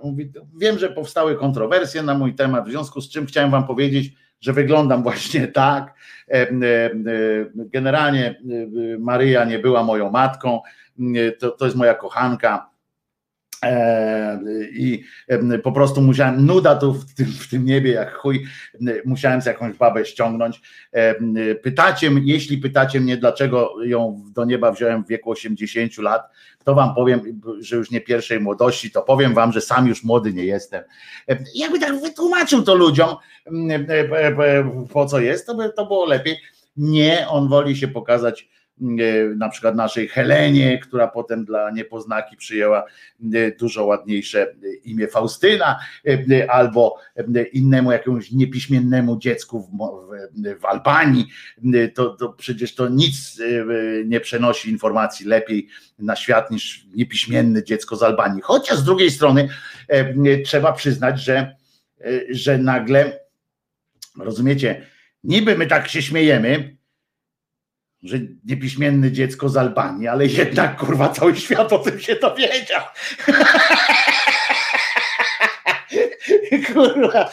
mówi, 0.03 0.32
wiem, 0.57 0.80
że 0.80 0.90
powstały 0.90 1.36
kontrowersje 1.36 2.03
na 2.03 2.14
mój 2.14 2.36
temat, 2.36 2.68
w 2.68 2.72
związku 2.72 3.02
z 3.02 3.10
czym 3.10 3.26
chciałem 3.26 3.52
wam 3.52 3.68
powiedzieć, 3.68 4.14
że 4.41 4.53
wyglądam 4.53 5.03
właśnie 5.03 5.47
tak. 5.47 5.93
E, 6.27 6.34
e, 6.34 6.45
e, 6.45 6.49
generalnie 7.55 8.41
Maryja 8.99 9.45
nie 9.45 9.59
była 9.59 9.84
moją 9.84 10.11
matką, 10.11 10.61
to, 11.39 11.51
to 11.51 11.65
jest 11.65 11.77
moja 11.77 11.93
kochanka. 11.93 12.69
I 14.71 15.03
po 15.63 15.71
prostu 15.71 16.01
musiałem, 16.01 16.45
nuda 16.45 16.75
tu 16.75 16.93
w 16.93 17.13
tym, 17.13 17.25
w 17.25 17.49
tym 17.49 17.65
niebie 17.65 17.91
jak 17.91 18.13
chuj, 18.13 18.45
musiałem 19.05 19.41
z 19.41 19.45
jakąś 19.45 19.77
babę 19.77 20.05
ściągnąć. 20.05 20.61
Pytacie, 21.63 22.11
jeśli 22.23 22.57
pytacie 22.57 22.99
mnie, 22.99 23.17
dlaczego 23.17 23.73
ją 23.84 24.23
do 24.35 24.45
nieba 24.45 24.71
wziąłem 24.71 25.03
w 25.03 25.07
wieku 25.07 25.31
80 25.31 25.97
lat, 25.97 26.21
to 26.63 26.75
wam 26.75 26.95
powiem, 26.95 27.41
że 27.59 27.75
już 27.75 27.91
nie 27.91 28.01
pierwszej 28.01 28.39
młodości, 28.39 28.91
to 28.91 29.01
powiem 29.01 29.34
wam, 29.34 29.51
że 29.51 29.61
sam 29.61 29.88
już 29.88 30.03
młody 30.03 30.34
nie 30.34 30.45
jestem. 30.45 30.84
Jakby 31.55 31.79
tak 31.79 32.01
wytłumaczył 32.01 32.63
to 32.63 32.75
ludziom, 32.75 33.15
po 34.93 35.05
co 35.05 35.19
jest, 35.19 35.47
to 35.47 35.55
by 35.55 35.69
to 35.75 35.85
było 35.85 36.05
lepiej. 36.05 36.38
Nie, 36.77 37.27
on 37.29 37.47
woli 37.47 37.77
się 37.77 37.88
pokazać 37.88 38.49
na 39.35 39.49
przykład 39.49 39.75
naszej 39.75 40.07
Helenie, 40.07 40.79
która 40.79 41.07
potem 41.07 41.45
dla 41.45 41.71
niepoznaki 41.71 42.37
przyjęła 42.37 42.83
e, 43.33 43.51
dużo 43.51 43.85
ładniejsze 43.85 44.55
imię 44.83 45.07
Faustyna, 45.07 45.79
e, 46.31 46.51
albo 46.51 46.95
innemu 47.53 47.91
jakiemuś 47.91 48.31
niepiśmiennemu 48.31 49.17
dziecku 49.19 49.59
w, 49.59 49.67
w, 49.67 50.61
w 50.61 50.65
Albanii, 50.65 51.27
to, 51.93 52.09
to 52.09 52.29
przecież 52.29 52.75
to 52.75 52.89
nic 52.89 53.41
nie 54.05 54.19
przenosi 54.19 54.69
informacji 54.69 55.25
lepiej 55.25 55.67
na 55.99 56.15
świat 56.15 56.51
niż 56.51 56.85
niepiśmienne 56.95 57.63
dziecko 57.63 57.95
z 57.95 58.03
Albanii. 58.03 58.41
Chociaż 58.41 58.77
z 58.77 58.83
drugiej 58.83 59.11
strony 59.11 59.49
trzeba 60.45 60.73
przyznać, 60.73 61.21
że, 61.21 61.55
że 62.29 62.57
nagle, 62.57 63.19
rozumiecie, 64.19 64.87
niby 65.23 65.57
my 65.57 65.67
tak 65.67 65.87
się 65.87 66.01
śmiejemy, 66.01 66.76
że 68.03 68.18
niepiśmienne 68.45 69.11
dziecko 69.11 69.49
z 69.49 69.57
Albanii, 69.57 70.07
ale 70.07 70.26
jednak 70.26 70.78
kurwa 70.78 71.10
cały 71.10 71.36
świat 71.36 71.74
o 71.74 71.80
tym 71.80 71.99
się 71.99 72.15
dowiedział. 72.15 72.82
kurwa, 76.74 77.30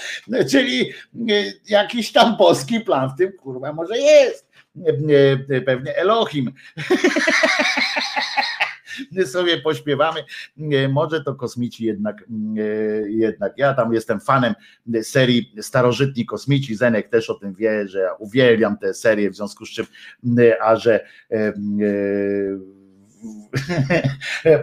czyli 0.50 0.92
e, 1.30 1.52
jakiś 1.68 2.12
tam 2.12 2.36
polski 2.36 2.80
plan 2.80 3.10
w 3.10 3.18
tym 3.18 3.32
kurwa 3.32 3.72
może 3.72 3.98
jest. 3.98 4.50
E, 4.86 5.56
e, 5.56 5.60
pewnie 5.60 5.96
Elohim. 5.96 6.52
sobie 9.26 9.60
pośpiewamy. 9.60 10.24
Może 10.90 11.24
to 11.24 11.34
kosmici 11.34 11.84
jednak, 11.84 12.24
jednak. 13.06 13.52
Ja 13.56 13.74
tam 13.74 13.94
jestem 13.94 14.20
fanem 14.20 14.54
serii 15.02 15.54
Starożytni 15.60 16.26
Kosmici. 16.26 16.76
Zenek 16.76 17.08
też 17.08 17.30
o 17.30 17.34
tym 17.34 17.54
wie, 17.54 17.88
że 17.88 17.98
ja 17.98 18.12
uwielbiam 18.14 18.78
tę 18.78 18.94
serię, 18.94 19.30
w 19.30 19.36
związku 19.36 19.66
z 19.66 19.70
czym, 19.70 19.86
a 20.60 20.76
że 20.76 21.06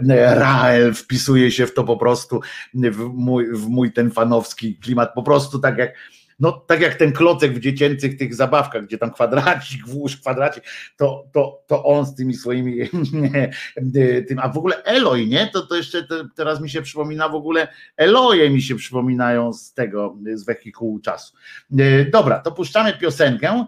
Rael 0.36 0.94
wpisuje 0.94 1.52
się 1.52 1.68
w 1.68 1.74
to 1.74 1.84
po 1.84 1.98
prostu, 1.98 2.40
w 2.74 3.00
mój, 3.14 3.54
w 3.54 3.68
mój 3.68 3.94
ten 3.94 4.12
fanowski 4.12 4.78
klimat, 4.78 5.14
po 5.16 5.24
prostu 5.24 5.60
tak 5.60 5.78
jak 5.78 5.94
no 6.42 6.52
tak 6.52 6.82
jak 6.82 6.96
ten 6.96 7.12
klocek 7.12 7.54
w 7.54 7.60
dziecięcych 7.60 8.18
tych 8.18 8.36
zabawkach, 8.36 8.86
gdzie 8.86 8.98
tam 8.98 9.12
kwadracik, 9.12 9.88
włóż 9.88 10.18
kwadracik, 10.18 10.64
to, 10.98 11.26
to, 11.34 11.64
to 11.68 11.84
on 11.84 12.06
z 12.06 12.16
tymi 12.16 12.34
swoimi, 12.34 12.78
tym, 14.28 14.40
a 14.40 14.50
w 14.50 14.58
ogóle 14.58 14.84
Eloj, 14.84 15.28
nie? 15.28 15.50
To, 15.54 15.62
to 15.62 15.76
jeszcze 15.76 16.04
te, 16.04 16.28
teraz 16.36 16.62
mi 16.62 16.70
się 16.70 16.82
przypomina 16.82 17.30
w 17.30 17.36
ogóle, 17.36 17.68
Eloje 17.98 18.50
mi 18.50 18.62
się 18.62 18.76
przypominają 18.76 19.54
z 19.54 19.74
tego, 19.74 20.18
z 20.34 20.46
wehikułu 20.46 21.00
czasu. 21.00 21.34
E, 21.80 22.06
dobra, 22.06 22.40
to 22.40 22.52
puszczamy 22.52 22.94
piosenkę 22.94 23.66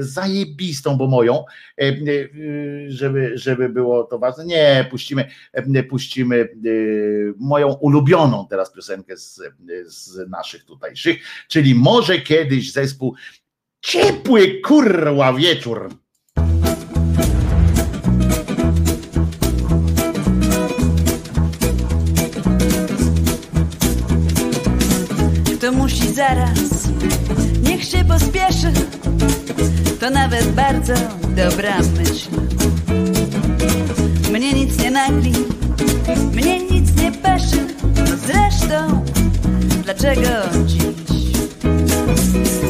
zajebistą, 0.00 0.96
bo 0.96 1.06
moją, 1.06 1.44
żeby, 2.88 3.32
żeby 3.34 3.68
było 3.68 4.04
to 4.04 4.18
ważne. 4.18 4.44
Nie, 4.44 4.86
puścimy, 4.90 5.28
puścimy 5.88 6.48
moją 7.38 7.72
ulubioną 7.72 8.46
teraz 8.50 8.72
piosenkę 8.72 9.16
z, 9.16 9.40
z 9.86 10.30
naszych 10.30 10.64
tutejszych, 10.64 11.16
czyli 11.48 11.73
może 11.74 12.18
kiedyś 12.18 12.72
zespół 12.72 13.14
Ciepły 13.84 14.60
kurwa 14.60 15.32
wieczór. 15.32 15.94
To 25.60 25.72
musi 25.72 26.12
zaraz, 26.14 26.88
niech 27.62 27.84
się 27.84 28.04
pospieszy, 28.04 28.72
to 30.00 30.10
nawet 30.10 30.52
bardzo 30.52 30.94
dobra 31.36 31.78
myśl. 31.78 32.30
Mnie 34.32 34.52
nic 34.52 34.78
nie 34.78 34.90
nagli, 34.90 35.32
mnie 36.32 36.58
nic 36.70 36.96
nie 36.96 37.12
peszy, 37.12 37.66
no 37.96 38.16
zresztą 38.26 39.04
dlaczego 39.84 40.28
dziś? 40.66 41.13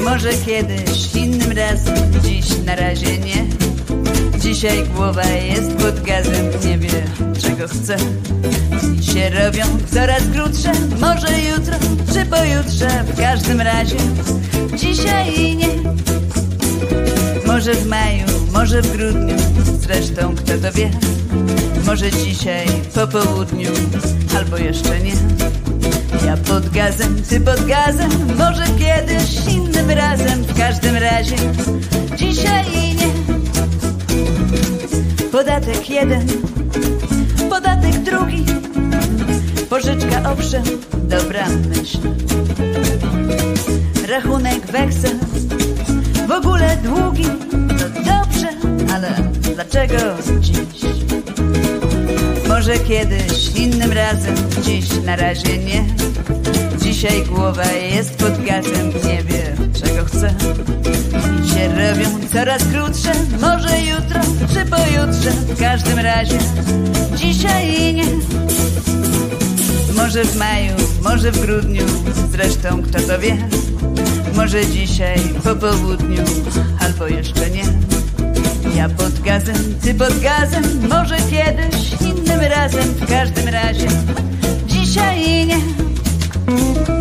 Może 0.05 0.31
kiedyś, 0.47 1.15
innym 1.15 1.53
razem, 1.53 1.95
dziś 2.25 2.47
na 2.67 2.77
razie 2.77 3.19
nie. 3.19 3.47
Dzisiaj 4.41 4.85
głowa 4.85 5.25
jest 5.25 5.73
pod 5.77 6.03
gazem, 6.03 6.47
nie 6.65 6.79
wie 6.79 7.03
czego 7.43 7.69
chcę. 7.69 7.97
Dni 8.83 9.05
się 9.05 9.31
robią 9.31 9.65
coraz 9.95 10.23
krótsze, 10.33 10.73
może 11.01 11.41
jutro 11.41 11.75
czy 12.13 12.25
pojutrze, 12.27 13.05
w 13.05 13.21
każdym 13.21 13.61
razie 13.61 13.97
dzisiaj 14.77 15.57
nie. 15.57 15.69
Może 17.47 17.75
w 17.75 17.87
maju, 17.87 18.27
może 18.53 18.83
w 18.83 18.97
grudniu, 18.97 19.37
zresztą 19.81 20.35
kto 20.35 20.53
to 20.59 20.73
wie. 20.73 20.91
Może 21.87 22.11
dzisiaj 22.11 22.67
po 22.95 23.07
południu, 23.07 23.71
albo 24.39 24.57
jeszcze 24.57 25.01
nie. 25.01 25.13
Ja 26.25 26.37
pod 26.37 26.69
gazem, 26.69 27.23
ty 27.29 27.41
pod 27.41 27.67
gazem, 27.67 28.11
może 28.39 28.65
kiedyś 28.79 29.47
innym 29.55 29.91
razem, 29.91 30.43
w 30.43 30.59
każdym 30.59 30.97
razie 30.97 31.37
dzisiaj 32.17 32.65
nie. 32.73 33.09
Podatek 35.33 35.91
jeden, 35.91 36.27
podatek 37.51 37.99
drugi, 38.03 38.45
pożyczka 39.71 40.33
owszem, 40.33 40.63
dobra 40.93 41.47
myśl. 41.49 41.99
Rachunek 44.09 44.67
weksel, 44.67 45.19
w 46.29 46.31
ogóle 46.31 46.77
długi, 46.77 47.27
to 47.79 47.89
dobrze, 47.89 48.49
ale 48.95 49.15
dlaczego 49.55 49.97
dziś? 50.41 50.85
Może 52.55 52.79
kiedyś, 52.79 53.51
innym 53.57 53.93
razem, 53.93 54.35
dziś 54.63 54.85
na 55.05 55.17
razie 55.17 55.59
nie. 55.59 55.85
Dzisiaj 56.83 57.23
głowa 57.23 57.73
jest 57.73 58.17
pod 58.17 58.45
gazem, 58.45 58.89
nie 59.05 59.23
wie 59.23 59.57
czego 59.81 60.05
chce. 60.05 60.35
Dni 61.11 61.51
się 61.51 61.69
robią 61.69 62.29
coraz 62.33 62.63
krótsze, 62.65 63.13
może 63.41 63.81
jutro 63.81 64.21
czy 64.55 64.71
pojutrze, 64.71 65.31
w 65.31 65.61
każdym 65.61 65.99
razie 65.99 66.39
dzisiaj 67.17 67.95
nie. 67.95 68.07
Może 69.97 70.25
w 70.25 70.37
maju, 70.37 70.75
może 71.03 71.33
w 71.33 71.41
grudniu, 71.41 71.85
zresztą 72.31 72.83
kto 72.83 72.99
to 73.01 73.19
wie. 73.19 73.49
Może 74.35 74.67
dzisiaj 74.67 75.19
po 75.45 75.57
południu, 75.57 76.23
albo 76.81 77.07
jeszcze 77.07 77.51
nie. 77.51 77.94
Ja 78.75 78.89
pod 78.89 79.21
gazem, 79.21 79.75
ty 79.83 79.95
pod 79.95 80.21
gazem, 80.21 80.65
może 80.89 81.17
kiedyś 81.17 81.93
innym 82.01 82.41
razem, 82.41 82.83
w 82.83 83.09
każdym 83.09 83.49
razie 83.49 83.89
dzisiaj 84.67 85.47
nie. 85.47 86.94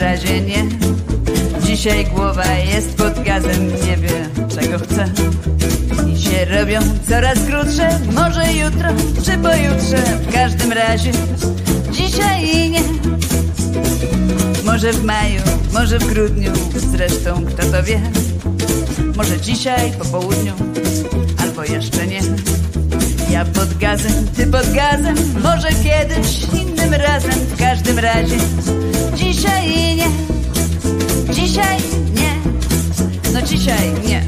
Razie 0.00 0.40
nie. 0.40 0.64
Dzisiaj 1.62 2.06
głowa 2.06 2.54
jest 2.54 2.96
pod 2.96 3.22
gazem, 3.24 3.66
nie 3.66 3.96
wie 3.96 4.28
czego 4.54 4.78
chce. 4.78 5.04
Dni 6.02 6.22
się 6.22 6.44
robią 6.44 6.80
coraz 7.08 7.38
krótsze, 7.38 7.98
może 8.14 8.52
jutro 8.52 8.88
czy 9.24 9.38
pojutrze, 9.38 9.96
w 9.96 10.32
każdym 10.32 10.72
razie 10.72 11.12
dzisiaj 11.92 12.70
nie. 12.70 12.82
Może 14.64 14.92
w 14.92 15.04
maju, 15.04 15.40
może 15.72 15.98
w 15.98 16.06
grudniu, 16.06 16.52
zresztą 16.76 17.44
kto 17.44 17.62
to 17.62 17.82
wie. 17.82 18.00
Może 19.16 19.40
dzisiaj 19.40 19.92
po 19.98 20.04
południu, 20.04 20.52
albo 21.38 21.64
jeszcze 21.64 22.06
nie. 22.06 22.20
Ja 23.30 23.44
pod 23.44 23.78
gazem, 23.78 24.28
ty 24.36 24.46
pod 24.46 24.72
gazem, 24.72 25.16
może 25.42 25.68
kiedyś 25.68 26.46
innym 26.80 26.94
razem, 26.94 27.30
w 27.32 27.58
każdym 27.58 27.98
razie 27.98 28.36
dzisiaj 29.14 29.96
nie, 29.96 30.08
dzisiaj 31.34 31.78
nie, 32.14 32.34
no 33.32 33.42
dzisiaj. 33.42 33.92
Nie. 34.06 34.22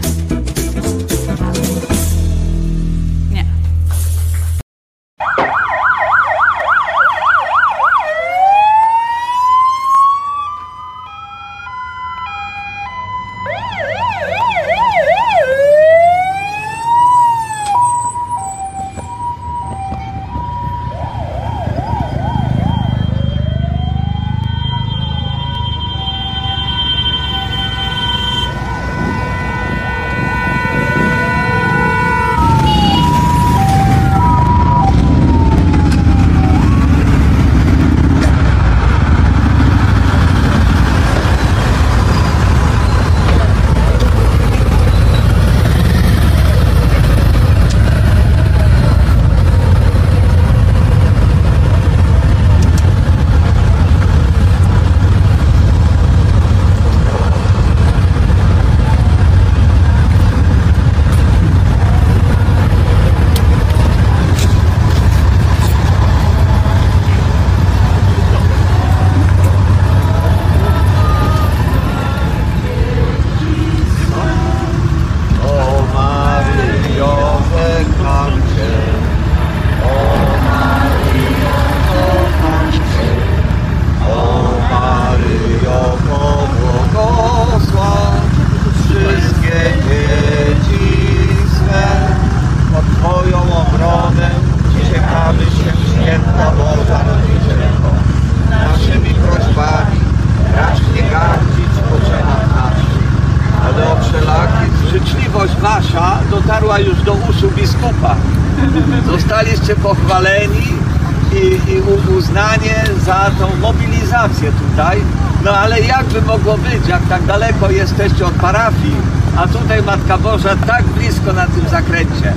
Parafii, 118.42 118.96
a 119.36 119.48
tutaj 119.48 119.82
Matka 119.82 120.18
Boża 120.18 120.56
tak 120.56 120.84
blisko 120.84 121.32
na 121.32 121.46
tym 121.46 121.68
zakręcie. 121.68 122.34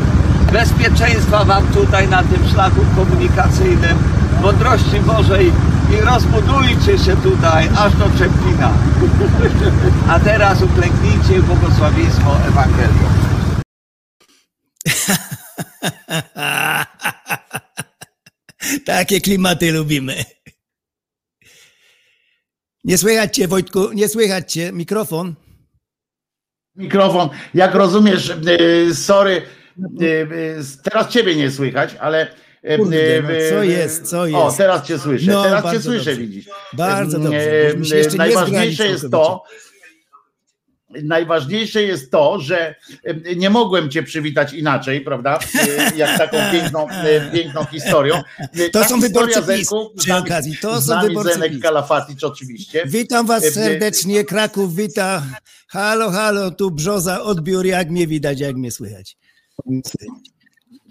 Bezpieczeństwa 0.53 1.45
wam 1.45 1.67
tutaj 1.67 2.07
na 2.07 2.23
tym 2.23 2.47
szlaku 2.51 2.81
komunikacyjnym, 2.95 3.97
mądrości 4.41 4.99
Bożej 4.99 5.51
i 5.93 6.01
rozbudujcie 6.01 6.97
się 6.97 7.17
tutaj 7.17 7.69
aż 7.77 7.95
do 7.95 8.09
Czepina. 8.09 8.73
A 10.09 10.19
teraz 10.19 10.61
uklęknijcie 10.61 11.41
błogosławieństwo 11.41 12.37
Ewangelium. 12.47 13.13
Takie 18.85 19.21
klimaty 19.21 19.71
lubimy. 19.71 20.25
Nie 22.83 22.97
słychać 22.97 23.35
cię, 23.35 23.47
Wojtku, 23.47 23.91
nie 23.93 24.09
słychać 24.09 24.53
cię. 24.53 24.71
Mikrofon. 24.71 25.44
Mikrofon. 26.77 27.29
Jak 27.53 27.75
rozumiesz, 27.75 28.33
y, 28.89 28.95
sorry, 28.95 29.41
y, 30.01 30.05
y, 30.05 30.57
teraz 30.83 31.07
ciebie 31.09 31.35
nie 31.35 31.51
słychać, 31.51 31.95
ale. 31.99 32.27
Kurde, 32.77 33.21
no 33.21 33.29
co 33.49 33.63
jest, 33.63 34.09
co 34.09 34.21
O, 34.21 34.25
jest? 34.27 34.57
teraz 34.57 34.87
cię 34.87 34.99
słyszę. 34.99 35.31
No, 35.31 35.43
teraz 35.43 35.71
cię 35.71 35.81
słyszę, 35.81 36.05
dobrze. 36.11 36.15
widzisz. 36.21 36.45
Bardzo 36.73 37.19
dobrze. 37.19 37.73
Najważniejsze 38.17 38.87
jest 38.87 39.11
to, 39.11 39.43
najważniejsze 41.03 41.83
jest 41.83 42.11
to, 42.11 42.39
że 42.39 42.75
y, 43.07 43.35
nie 43.35 43.49
mogłem 43.49 43.89
cię 43.91 44.03
przywitać 44.03 44.53
inaczej, 44.53 45.01
prawda? 45.01 45.39
Y, 45.93 45.97
Jak 45.97 46.17
taką 46.17 46.37
piękną, 46.51 46.87
y, 46.89 47.31
piękną 47.33 47.65
historią. 47.65 48.21
To 48.71 48.79
ta 48.79 48.87
są 48.87 48.99
wyborcy 48.99 49.39
PiS 49.39 49.45
Zenku, 49.45 49.91
przy 49.97 50.15
okazji. 50.15 50.57
To 50.61 50.81
z 50.81 50.85
są 50.85 50.95
nami 50.95 51.07
wyborcy 51.07 51.33
Zenek 51.33 51.51
PiS. 51.51 51.61
Kalafaticz 51.61 52.23
oczywiście. 52.23 52.83
Witam 52.85 53.25
was 53.27 53.43
E, 53.43 53.47
e, 53.47 53.51
serdecznie, 53.51 54.23
Kraków 54.23 54.75
wita. 54.75 55.23
Halo, 55.67 56.11
halo, 56.11 56.51
tu 56.51 56.71
Brzoza, 56.71 57.21
odbiór, 57.21 57.65
jak 57.65 57.89
mnie 57.89 58.07
widać, 58.07 58.39
jak 58.39 58.55
mnie 58.55 58.71
słychać. 58.71 59.17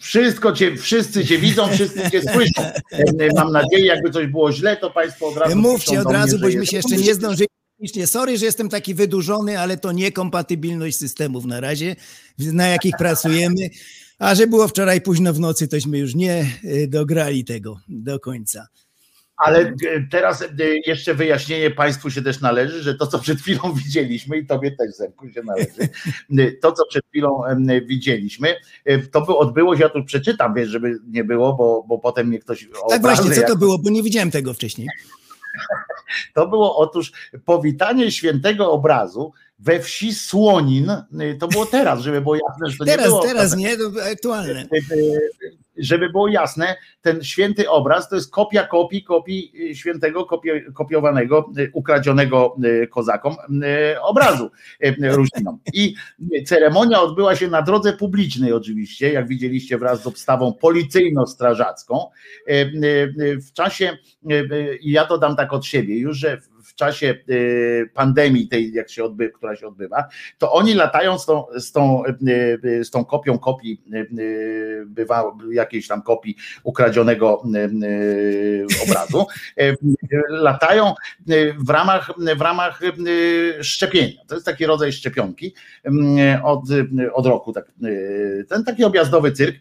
Wszystko 0.00 0.52
cię, 0.52 0.76
wszyscy 0.76 1.26
cię 1.26 1.38
widzą, 1.38 1.68
wszyscy 1.68 2.10
cię 2.10 2.22
słyszą. 2.32 2.62
E, 2.62 3.28
Mam 3.34 3.52
nadzieję, 3.52 3.86
jakby 3.86 4.10
coś 4.10 4.26
było 4.26 4.52
źle, 4.52 4.76
to 4.76 4.90
Państwo 4.90 5.28
od 5.28 5.36
razu 5.36 5.56
Mówcie 5.56 6.00
od 6.00 6.12
razu, 6.12 6.38
bośmy 6.38 6.66
się 6.66 6.76
jeszcze 6.76 6.96
nie 6.96 7.14
zdążyli. 7.14 7.48
Technicznie. 7.74 8.06
Sorry, 8.06 8.38
że 8.38 8.46
jestem 8.46 8.68
taki 8.68 8.94
wydłużony, 8.94 9.58
ale 9.58 9.76
to 9.76 9.92
niekompatybilność 9.92 10.98
systemów 10.98 11.44
na 11.44 11.60
razie, 11.60 11.96
na 12.38 12.66
jakich 12.66 12.94
pracujemy. 12.98 13.70
A 14.18 14.34
że 14.34 14.46
było 14.46 14.68
wczoraj 14.68 15.00
późno 15.00 15.32
w 15.32 15.40
nocy, 15.40 15.68
tośmy 15.68 15.98
już 15.98 16.14
nie 16.14 16.46
y, 16.64 16.88
dograli 16.88 17.44
tego 17.44 17.80
do 17.88 18.20
końca. 18.20 18.66
Ale 19.36 19.58
e, 19.60 19.74
teraz 20.10 20.42
e, 20.42 20.48
jeszcze 20.86 21.14
wyjaśnienie 21.14 21.70
Państwu 21.70 22.10
się 22.10 22.22
też 22.22 22.40
należy, 22.40 22.82
że 22.82 22.94
to, 22.94 23.06
co 23.06 23.18
przed 23.18 23.40
chwilą 23.40 23.60
widzieliśmy, 23.84 24.38
i 24.38 24.46
Tobie 24.46 24.70
też, 24.70 24.94
Zemku, 24.94 25.30
się 25.30 25.42
należy, 25.42 25.88
to, 26.62 26.72
co 26.72 26.86
przed 26.86 27.06
chwilą 27.06 27.42
widzieliśmy, 27.88 28.54
to 29.12 29.20
by 29.20 29.36
odbyło 29.36 29.76
się, 29.76 29.82
ja 29.82 29.88
tu 29.88 30.04
przeczytam, 30.04 30.54
wiesz, 30.54 30.68
żeby 30.68 30.98
nie 31.08 31.24
było, 31.24 31.54
bo, 31.54 31.84
bo 31.88 31.98
potem 31.98 32.26
mnie 32.26 32.38
ktoś 32.38 32.68
Tak 32.88 33.00
właśnie, 33.00 33.30
co 33.30 33.42
to 33.46 33.56
było, 33.56 33.78
bo 33.78 33.90
nie 33.90 34.02
widziałem 34.02 34.30
tego 34.30 34.54
wcześniej. 34.54 34.88
To 36.34 36.46
było 36.46 36.76
otóż 36.76 37.12
powitanie 37.44 38.10
świętego 38.10 38.72
obrazu 38.72 39.32
we 39.64 39.80
wsi 39.80 40.14
Słonin, 40.14 40.90
y, 40.90 41.36
to 41.40 41.48
było 41.48 41.66
teraz, 41.66 42.00
żeby 42.00 42.20
było 42.20 42.34
jasne, 42.34 42.70
że 42.70 42.78
to 42.78 42.84
nie 42.84 42.90
Teraz, 42.90 43.06
było... 43.06 43.22
teraz 43.22 43.56
nie, 43.56 43.76
to 43.76 43.90
aktualne. 44.12 44.66
żeby 45.76 46.10
było 46.10 46.28
jasne, 46.28 46.76
ten 47.02 47.22
święty 47.24 47.70
obraz 47.70 48.08
to 48.08 48.14
jest 48.14 48.30
kopia 48.30 48.66
kopii, 48.66 49.02
kopii 49.04 49.52
y, 49.70 49.74
świętego, 49.74 50.24
kopio, 50.26 50.54
kopiowanego, 50.74 51.50
y, 51.58 51.70
ukradzionego 51.72 52.56
y, 52.64 52.86
kozakom 52.86 53.32
y, 53.94 54.00
obrazu 54.00 54.50
y, 54.84 54.94
Rusinom. 55.00 55.58
I 55.72 55.94
ceremonia 56.46 57.00
odbyła 57.02 57.36
się 57.36 57.48
na 57.48 57.62
drodze 57.62 57.92
publicznej 57.92 58.52
oczywiście, 58.52 59.12
jak 59.12 59.28
widzieliście 59.28 59.78
wraz 59.78 60.02
z 60.02 60.06
obstawą 60.06 60.52
policyjno-strażacką. 60.60 62.06
Y, 62.48 62.52
y, 62.52 63.14
y, 63.20 63.40
W 63.40 63.52
czasie, 63.52 63.98
y, 64.30 64.34
y, 64.34 64.78
ja 64.82 65.06
dodam 65.06 65.36
tak 65.36 65.52
od 65.52 65.66
siebie 65.66 65.98
już, 65.98 66.16
że 66.18 66.40
w 66.74 66.76
czasie 66.76 67.14
y, 67.30 67.90
pandemii 67.94 68.48
tej, 68.48 68.72
jak 68.72 68.90
się 68.90 69.04
odby, 69.04 69.30
która 69.30 69.56
się 69.56 69.66
odbywa, 69.66 70.08
to 70.38 70.52
oni 70.52 70.74
latają 70.74 71.18
z 71.18 71.26
tą, 71.26 71.44
z 71.56 71.72
tą, 71.72 72.04
y, 72.04 72.58
y, 72.64 72.84
z 72.84 72.90
tą 72.90 73.04
kopią 73.04 73.38
kopii, 73.38 73.82
bywa 74.86 75.36
jakiejś 75.52 75.88
tam 75.88 76.02
kopii 76.02 76.36
ukradzionego 76.62 77.42
obrazu, 78.84 79.26
latają 80.28 80.94
w 81.58 81.70
ramach, 81.70 82.10
w 82.36 82.40
ramach 82.40 82.80
szczepienia. 83.60 84.22
To 84.26 84.34
jest 84.34 84.46
taki 84.46 84.66
rodzaj 84.66 84.92
szczepionki 84.92 85.54
y, 85.86 85.90
od, 86.42 86.60
od 87.12 87.26
roku. 87.26 87.52
Tak, 87.52 87.64
ten 88.48 88.64
taki 88.64 88.84
objazdowy 88.84 89.32
cyrk. 89.32 89.56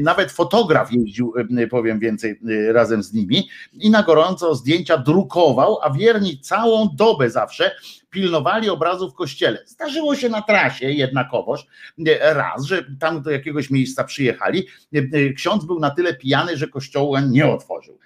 Nawet 0.00 0.32
fotograf 0.32 0.92
jeździł, 0.92 1.34
powiem 1.70 1.98
więcej, 1.98 2.40
razem 2.72 3.02
z 3.02 3.12
nimi 3.12 3.48
i 3.72 3.90
na 3.90 4.02
gorąco 4.02 4.54
zdjęcia 4.54 4.98
drukował, 4.98 5.78
a 5.82 5.90
wierni 5.90 6.27
całą 6.36 6.88
dobę 6.94 7.30
zawsze 7.30 7.76
pilnowali 8.10 8.70
obrazów 8.70 9.12
w 9.12 9.14
kościele. 9.14 9.58
Zdarzyło 9.66 10.16
się 10.16 10.28
na 10.28 10.42
trasie 10.42 10.90
jednakowoż 10.90 11.66
e, 12.06 12.34
raz, 12.34 12.64
że 12.64 12.84
tam 13.00 13.22
do 13.22 13.30
jakiegoś 13.30 13.70
miejsca 13.70 14.04
przyjechali. 14.04 14.66
e, 14.94 14.98
e, 14.98 15.32
Ksiądz 15.32 15.64
był 15.64 15.80
na 15.80 15.90
tyle 15.90 16.14
pijany, 16.14 16.56
że 16.56 16.68
kościoła 16.68 17.20
nie 17.20 17.46
otworzył, 17.46 17.98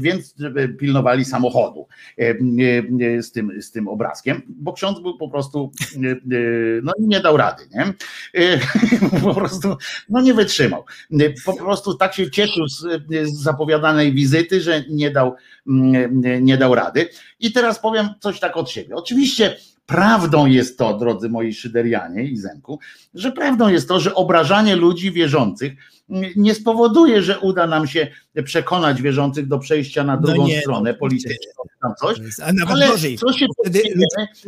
więc 0.00 0.34
pilnowali 0.78 1.24
samochodu 1.24 1.88
z 3.20 3.32
tym, 3.32 3.62
z 3.62 3.70
tym 3.70 3.88
obrazkiem, 3.88 4.42
bo 4.48 4.72
ksiądz 4.72 5.00
był 5.00 5.18
po 5.18 5.28
prostu, 5.28 5.72
no 6.82 6.92
nie 7.00 7.20
dał 7.20 7.36
rady, 7.36 7.62
nie? 7.74 7.94
Po 9.22 9.34
prostu, 9.34 9.76
no 10.08 10.20
nie 10.20 10.34
wytrzymał. 10.34 10.84
Po 11.44 11.56
prostu 11.56 11.94
tak 11.94 12.14
się 12.14 12.30
cieszył 12.30 12.68
z, 12.68 12.80
z 13.24 13.42
zapowiadanej 13.42 14.12
wizyty, 14.12 14.60
że 14.60 14.84
nie 14.90 15.10
dał, 15.10 15.34
mm, 15.66 16.20
nie 16.44 16.56
dał 16.56 16.74
rady. 16.74 17.08
I 17.40 17.52
teraz 17.52 17.80
powiem 17.80 18.08
coś 18.20 18.40
tak 18.40 18.56
od 18.56 18.70
siebie. 18.70 18.94
Oczywiście 18.94 19.27
prawdą 19.86 20.46
jest 20.46 20.78
to, 20.78 20.98
drodzy 20.98 21.28
moi 21.28 21.54
szyderianie 21.54 22.24
i 22.24 22.36
Zenku, 22.36 22.78
że 23.14 23.32
prawdą 23.32 23.68
jest 23.68 23.88
to, 23.88 24.00
że 24.00 24.14
obrażanie 24.14 24.76
ludzi 24.76 25.12
wierzących 25.12 25.72
nie 26.36 26.54
spowoduje, 26.54 27.22
że 27.22 27.38
uda 27.38 27.66
nam 27.66 27.86
się 27.86 28.08
przekonać 28.44 29.02
wierzących 29.02 29.48
do 29.48 29.58
przejścia 29.58 30.04
na 30.04 30.16
drugą 30.16 30.46
nie, 30.46 30.60
stronę 30.60 30.92
no, 30.92 30.98
polityczną, 30.98 31.62
tam 31.82 31.92
coś. 32.00 32.18
A 32.42 32.52
nawet 32.52 32.74
Ale 32.74 32.88
gorzej. 32.88 33.18
co 33.18 33.32
się 33.32 33.46
pośmiejemy, 33.64 34.04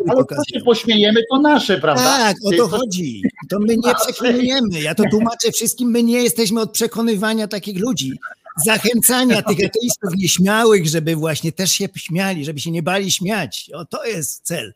ale 0.09 0.25
co 0.25 0.45
się 0.55 0.61
pośmiejemy, 0.65 1.21
to 1.31 1.41
nasze, 1.41 1.79
prawda? 1.79 2.03
Tak, 2.05 2.37
o 2.45 2.51
to 2.51 2.57
To- 2.57 2.69
chodzi. 2.69 3.23
To 3.51 3.59
my 3.59 3.77
nie 3.77 3.95
przekonujemy. 4.07 4.81
Ja 4.81 4.95
to 4.95 5.03
tłumaczę 5.11 5.53
wszystkim, 5.53 5.91
my 5.91 6.03
nie 6.03 6.23
jesteśmy 6.23 6.61
od 6.61 6.73
przekonywania 6.73 7.49
takich 7.49 7.79
ludzi. 7.79 8.13
Zachęcania 8.57 9.43
tych 9.43 9.59
ateistów 9.59 10.15
nieśmiałych, 10.17 10.87
żeby 10.87 11.17
właśnie 11.17 11.53
też 11.53 11.73
się 11.73 11.89
śmiali, 11.97 12.45
żeby 12.45 12.61
się 12.61 12.71
nie 12.71 12.83
bali 12.83 13.11
śmiać. 13.11 13.71
O, 13.75 13.85
to 13.85 14.05
jest 14.05 14.43
cel 14.43 14.75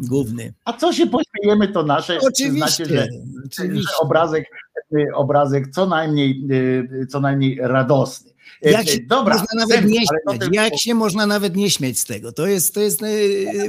główny. 0.00 0.54
A 0.64 0.72
co 0.72 0.92
się 0.92 1.06
pośmiejemy, 1.06 1.68
to 1.68 1.82
nasze. 1.82 2.18
Oczywiście. 2.20 2.86
Znaczy, 2.86 2.86
że, 2.86 3.08
oczywiście. 3.46 3.88
że 3.90 3.96
obrazek, 4.00 4.44
obrazek 5.14 5.70
co 5.70 5.86
najmniej, 5.86 6.44
y, 7.02 7.06
co 7.06 7.20
najmniej 7.20 7.58
radosny. 7.62 8.33
Y, 8.66 8.70
Jak 8.70 8.88
się 8.88 8.98
Dobra, 9.00 9.34
można 9.34 9.66
nawet 9.66 9.84
nie 9.84 10.00
śmiać? 10.00 10.48
Jak 10.52 10.78
się 10.78 10.94
można 10.94 11.26
nawet 11.26 11.56
nie 11.56 11.70
śmiać 11.70 11.98
z 11.98 12.04
tego? 12.04 12.32
To 12.32 12.46
jest, 12.46 12.74
to 12.74 12.80
jest 12.80 13.02
e, 13.02 13.06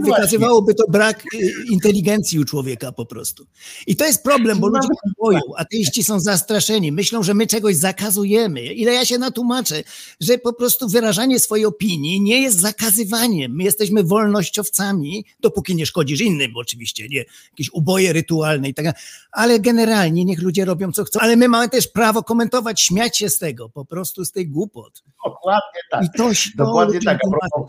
wykazywałoby 0.01 0.73
to 0.73 0.83
brak 0.89 1.19
e, 1.19 1.37
inteligencji 1.71 2.39
u 2.39 2.45
człowieka 2.45 2.91
po 2.91 3.05
prostu. 3.05 3.45
I 3.87 3.95
to 3.95 4.05
jest 4.05 4.23
problem, 4.23 4.59
bo 4.59 4.67
ludzie 4.67 4.87
się 4.87 5.11
boją. 5.19 5.39
Ateiści 5.57 6.03
są 6.03 6.19
zastraszeni, 6.19 6.91
myślą, 6.91 7.23
że 7.23 7.33
my 7.33 7.47
czegoś 7.47 7.75
zakazujemy. 7.75 8.61
Ile 8.61 8.93
ja 8.93 9.05
się 9.05 9.17
natłumaczę, 9.17 9.83
że 10.21 10.37
po 10.37 10.53
prostu 10.53 10.89
wyrażanie 10.89 11.39
swojej 11.39 11.65
opinii 11.65 12.21
nie 12.21 12.41
jest 12.41 12.59
zakazywaniem. 12.59 13.55
My 13.55 13.63
jesteśmy 13.63 14.03
wolnościowcami, 14.03 15.25
dopóki 15.39 15.75
nie 15.75 15.85
szkodzisz 15.85 16.21
innym, 16.21 16.51
oczywiście, 16.55 17.07
nie 17.09 17.25
jakieś 17.51 17.69
uboje 17.73 18.13
rytualne 18.13 18.69
i 18.69 18.73
tak 18.73 18.85
dalej. 18.85 18.99
Ale 19.31 19.59
generalnie 19.59 20.25
niech 20.25 20.41
ludzie 20.41 20.65
robią 20.65 20.91
co 20.91 21.03
chcą. 21.03 21.19
Ale 21.19 21.35
my 21.35 21.47
mamy 21.47 21.69
też 21.69 21.87
prawo 21.87 22.23
komentować, 22.23 22.81
śmiać 22.81 23.17
się 23.17 23.29
z 23.29 23.37
tego, 23.37 23.69
po 23.69 23.85
prostu 23.85 24.25
z 24.25 24.31
tej 24.31 24.47
głupot. 24.85 25.03
Dokładnie 25.25 25.81
tak. 25.91 26.03
I 26.03 26.17
to, 26.17 26.29
Dokładnie 26.55 26.99
tak, 27.01 27.19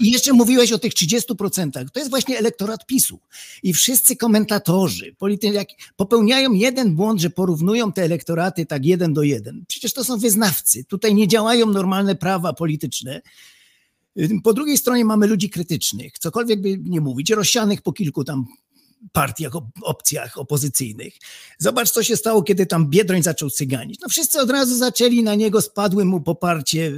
I 0.01 0.11
jeszcze 0.11 0.33
mówiłeś 0.33 0.73
o 0.73 0.79
tych 0.79 0.93
30%. 0.93 1.91
To 1.93 2.01
jest 2.01 2.11
właśnie 2.11 2.39
elektorat 2.39 2.87
PiSu. 2.87 3.21
I 3.63 3.73
wszyscy 3.73 4.17
komentatorzy 4.17 5.15
politycy 5.19 5.67
popełniają 5.97 6.53
jeden 6.53 6.95
błąd, 6.95 7.21
że 7.21 7.31
porównują 7.31 7.93
te 7.93 8.03
elektoraty 8.03 8.67
tak 8.67 8.85
jeden 8.85 9.15
do 9.15 9.23
jeden. 9.23 9.65
Przecież 9.69 9.93
to 9.93 10.05
są 10.05 10.19
wyznawcy. 10.19 10.85
Tutaj 10.85 11.15
nie 11.15 11.29
działają 11.29 11.67
normalne 11.67 12.17
prawa 12.17 12.53
polityczne. 12.53 13.23
Po 14.45 14.53
drugiej 14.53 14.79
stronie 14.79 15.05
mamy 15.05 15.27
ludzi 15.27 15.51
krytycznych, 15.51 16.19
cokolwiek 16.19 16.61
by 16.61 16.79
nie 16.79 17.01
mówić, 17.01 17.31
rozsianych 17.31 17.83
po 17.83 17.93
kilku 17.93 18.25
tam 18.25 18.47
partiach, 19.13 19.53
op- 19.53 19.71
opcjach 19.83 20.39
opozycyjnych. 20.39 21.15
Zobacz, 21.59 21.91
co 21.91 22.03
się 22.03 22.17
stało, 22.17 22.43
kiedy 22.43 22.67
tam 22.67 22.91
Biedroń 22.91 23.23
zaczął 23.23 23.51
cyganić. 23.51 24.01
No 24.01 24.09
wszyscy 24.09 24.41
od 24.41 24.51
razu 24.51 24.77
zaczęli 24.79 25.23
na 25.23 25.35
niego, 25.35 25.63
spadły 25.63 26.05
mu 26.05 26.21
poparcie. 26.21 26.93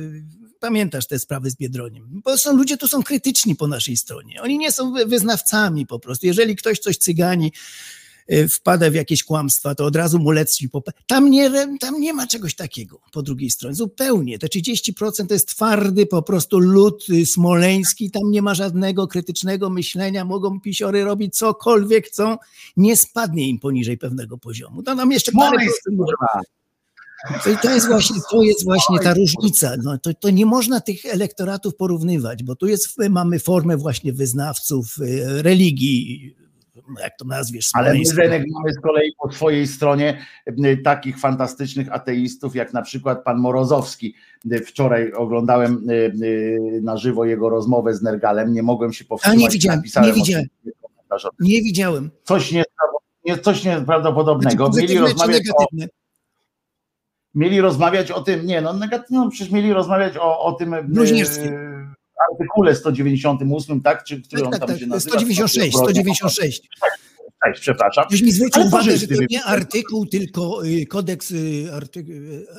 Pamiętasz 0.61 1.07
te 1.07 1.19
sprawy 1.19 1.51
z 1.51 1.57
Biedroniem? 1.57 2.21
Bo 2.25 2.39
są 2.39 2.57
ludzie, 2.57 2.77
tu 2.77 2.89
są 2.89 3.03
krytyczni 3.03 3.57
po 3.57 3.67
naszej 3.67 3.97
stronie. 3.97 4.43
Oni 4.43 4.59
nie 4.59 4.73
są 4.73 4.93
wy- 4.93 5.07
wyznawcami 5.07 5.87
po 5.87 5.99
prostu. 5.99 6.27
Jeżeli 6.27 6.57
ktoś 6.57 6.79
coś 6.79 6.97
cygani, 6.97 7.53
wpada 8.55 8.91
w 8.91 8.95
jakieś 8.95 9.25
kłamstwa, 9.25 9.75
to 9.75 9.85
od 9.85 9.97
razu 9.97 10.19
mu 10.19 10.31
pop. 10.73 10.91
Tam 11.07 11.31
nie, 11.31 11.51
tam 11.81 12.01
nie 12.01 12.13
ma 12.13 12.27
czegoś 12.27 12.55
takiego 12.55 13.01
po 13.13 13.23
drugiej 13.23 13.51
stronie. 13.51 13.75
Zupełnie. 13.75 14.39
Te 14.39 14.47
30% 14.47 15.27
to 15.27 15.35
jest 15.35 15.49
twardy 15.49 16.07
po 16.07 16.23
prostu 16.23 16.59
lud 16.59 17.05
y, 17.11 17.27
smoleński. 17.27 18.11
Tam 18.11 18.31
nie 18.31 18.43
ma 18.43 18.55
żadnego 18.55 19.07
krytycznego 19.07 19.71
myślenia. 19.71 20.25
Mogą 20.25 20.61
pisiory 20.61 21.05
robić 21.05 21.37
cokolwiek 21.37 22.07
chcą. 22.07 22.37
Nie 22.77 22.97
spadnie 22.97 23.49
im 23.49 23.59
poniżej 23.59 23.99
pewnego 23.99 24.39
poziomu. 24.39 24.83
To 24.83 24.95
nam 24.95 25.13
jeszcze 25.13 25.33
parę 25.33 25.59
to, 27.45 27.57
to 27.63 27.75
jest 27.75 27.89
właśnie, 27.89 28.17
to 28.31 28.43
jest 28.43 28.65
właśnie 28.65 28.99
ta 28.99 29.15
różnica. 29.15 29.75
No, 29.83 29.99
to, 29.99 30.15
to 30.15 30.31
nie 30.31 30.47
można 30.47 30.81
tych 30.81 31.07
elektoratów 31.07 31.77
porównywać, 31.77 32.43
bo 32.43 32.57
tu 32.57 32.67
jest, 32.67 32.99
mamy 33.11 33.39
formę 33.39 33.77
właśnie 33.77 34.13
wyznawców 34.13 34.99
y, 34.99 35.43
religii 35.43 36.35
jak 37.03 37.17
to 37.17 37.25
nazwiesz, 37.25 37.69
Ale 37.75 37.95
my. 37.95 38.05
Zenek, 38.05 38.45
mamy 38.53 38.73
z 38.73 38.81
kolei 38.81 39.13
po 39.23 39.33
swojej 39.33 39.67
stronie 39.67 40.27
takich 40.85 41.19
fantastycznych 41.19 41.93
ateistów, 41.93 42.55
jak 42.57 42.73
na 42.73 42.83
przykład 42.83 43.25
pan 43.25 43.39
Morozowski. 43.39 44.15
Wczoraj 44.67 45.13
oglądałem 45.13 45.87
na 46.83 46.97
żywo 46.97 47.25
jego 47.25 47.49
rozmowę 47.49 47.95
z 47.95 48.03
Nergalem, 48.03 48.53
nie 48.53 48.63
mogłem 48.63 48.93
się 48.93 49.05
powstrzymać. 49.05 49.39
A, 49.39 49.43
nie 49.43 49.51
widziałem, 49.51 49.83
nie 50.03 50.13
widziałem. 50.13 50.47
Nie 51.41 51.63
widziałem. 51.63 52.11
Coś, 52.25 52.53
nie, 52.53 52.65
coś 53.43 53.65
nieprawdopodobnego. 53.65 54.73
Znaczy, 54.73 54.87
Mieli 54.87 54.99
rozmawiać 54.99 55.43
o, 55.59 55.67
mieli 57.35 57.61
rozmawiać 57.61 58.11
o 58.11 58.21
tym, 58.21 58.47
nie 58.47 58.61
no, 58.61 58.73
negatywnie, 58.73 59.19
no 59.19 59.31
przecież 59.31 59.53
mieli 59.53 59.73
rozmawiać 59.73 60.17
o, 60.17 60.41
o 60.41 60.53
tym 60.53 60.75
e, 60.75 60.83
Bluźnierstwie. 60.83 61.78
Artykule 62.33 62.75
198, 62.75 63.81
tak? 63.81 64.05
Czy 64.05 64.23
który 64.23 64.45
on 64.45 64.51
Tak, 64.51 64.61
tam 64.61 64.69
tak, 64.69 64.77
się 64.79 64.85
tak. 64.85 64.91
nazywa? 64.91 65.11
196, 65.19 65.77
196. 65.77 66.69
Cześć, 67.45 67.61
przepraszam. 67.61 68.05
Ktoś 68.09 68.23
mi 68.23 68.33
zwrócił 68.33 68.67
uwagę, 68.67 68.97
że 68.97 69.07
to 69.07 69.15
nie 69.31 69.45
artykuł, 69.45 70.07
tylko 70.07 70.67
y, 70.67 70.87
kodeks. 70.87 71.31
y, 71.31 71.71
Artykuł, 71.75 72.15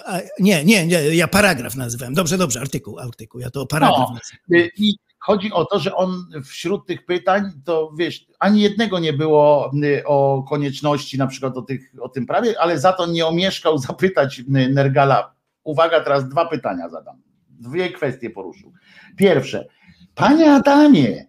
a, 0.06 0.20
nie, 0.40 0.64
nie, 0.66 0.86
nie, 0.88 1.16
ja 1.16 1.28
paragraf 1.28 1.76
nazywałem. 1.76 2.14
Dobrze, 2.14 2.38
dobrze, 2.38 2.60
artykuł, 2.60 3.00
artykuł. 3.00 3.42
Ja 3.42 3.50
to 3.50 3.66
paragraf 3.66 4.00
No. 4.10 4.16
nazywam. 4.16 4.66
Y, 4.66 4.72
I 4.78 4.94
chodzi 5.20 5.52
o 5.54 5.66
to, 5.66 5.80
że 5.80 5.96
on 5.96 6.26
wśród 6.46 6.88
tych 6.88 7.06
pytań, 7.06 7.44
to 7.66 7.92
wiesz, 7.98 8.26
ani 8.40 8.62
jednego 8.62 9.00
nie 9.00 9.14
było 9.14 9.72
o 10.06 10.44
konieczności 10.50 11.18
na 11.18 11.28
przykład 11.28 11.58
o, 11.58 11.62
tych, 11.62 11.94
o 12.02 12.10
tym 12.10 12.26
prawie, 12.26 12.60
ale 12.62 12.80
za 12.80 12.94
to 12.94 13.06
nie 13.08 13.26
omieszkał 13.28 13.78
zapytać 13.78 14.42
Nergala. 14.48 15.34
Uwaga, 15.64 16.04
teraz 16.04 16.30
dwa 16.30 16.46
pytania 16.46 16.90
zadam. 16.90 17.22
Dwie 17.60 17.92
kwestie 17.92 18.30
poruszył. 18.30 18.74
Pierwsze, 19.16 19.68
panie 20.16 20.54
Adamie, 20.54 21.26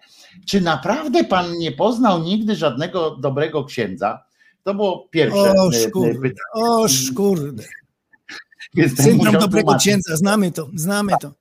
czy 0.47 0.61
naprawdę 0.61 1.25
pan 1.25 1.59
nie 1.59 1.73
poznał 1.73 2.23
nigdy 2.23 2.57
żadnego 2.57 3.17
dobrego 3.17 3.65
księdza? 3.65 4.25
To 4.63 4.75
było 4.75 5.09
pierwsze 5.11 5.55
O 5.59 5.73
y, 5.73 5.77
y, 5.77 5.81
szkurde, 5.89 6.15
pytanie. 6.15 6.39
o 6.55 6.89
szkurde. 6.89 7.63
Syndrom 8.97 9.35
dobrego 9.35 9.63
tłumaczyć. 9.67 9.89
księdza, 9.89 10.17
znamy 10.17 10.53
to, 10.53 10.69
znamy 10.75 11.13
to. 11.21 11.33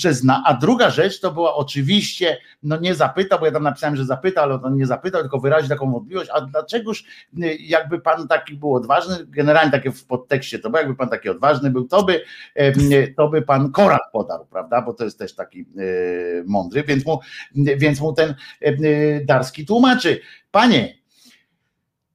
Że 0.00 0.14
zna. 0.14 0.42
A 0.46 0.54
druga 0.54 0.90
rzecz 0.90 1.20
to 1.20 1.32
była 1.32 1.54
oczywiście, 1.54 2.38
no 2.62 2.76
nie 2.76 2.94
zapytał, 2.94 3.38
bo 3.38 3.46
ja 3.46 3.52
tam 3.52 3.62
napisałem, 3.62 3.96
że 3.96 4.04
zapytał, 4.04 4.44
ale 4.44 4.62
on 4.62 4.76
nie 4.76 4.86
zapytał, 4.86 5.20
tylko 5.20 5.38
wyraził 5.38 5.68
taką 5.68 5.92
wątpliwość, 5.92 6.30
a 6.34 6.40
dlaczegoż 6.40 7.04
y, 7.42 7.56
jakby 7.60 8.00
pan 8.00 8.28
taki 8.28 8.54
był 8.54 8.74
odważny, 8.74 9.16
generalnie 9.26 9.72
takie 9.72 9.92
w 9.92 10.04
podtekście 10.04 10.58
to, 10.58 10.70
bo 10.70 10.78
jakby 10.78 10.96
pan 10.96 11.08
taki 11.08 11.28
odważny 11.28 11.70
był, 11.70 11.84
to 11.88 12.02
by, 12.02 12.20
em, 12.54 12.74
to 13.16 13.28
by 13.28 13.42
pan 13.42 13.72
Koran 13.72 13.98
podarł, 14.12 14.46
prawda, 14.50 14.82
bo 14.82 14.94
to 14.94 15.04
jest 15.04 15.18
też 15.18 15.34
taki 15.34 15.60
y, 15.60 16.44
mądry, 16.46 16.82
więc 16.82 17.06
mu, 17.06 17.20
więc 17.54 18.00
mu 18.00 18.12
ten 18.12 18.34
y, 18.62 19.24
Darski 19.26 19.66
tłumaczy, 19.66 20.20
panie, 20.50 20.94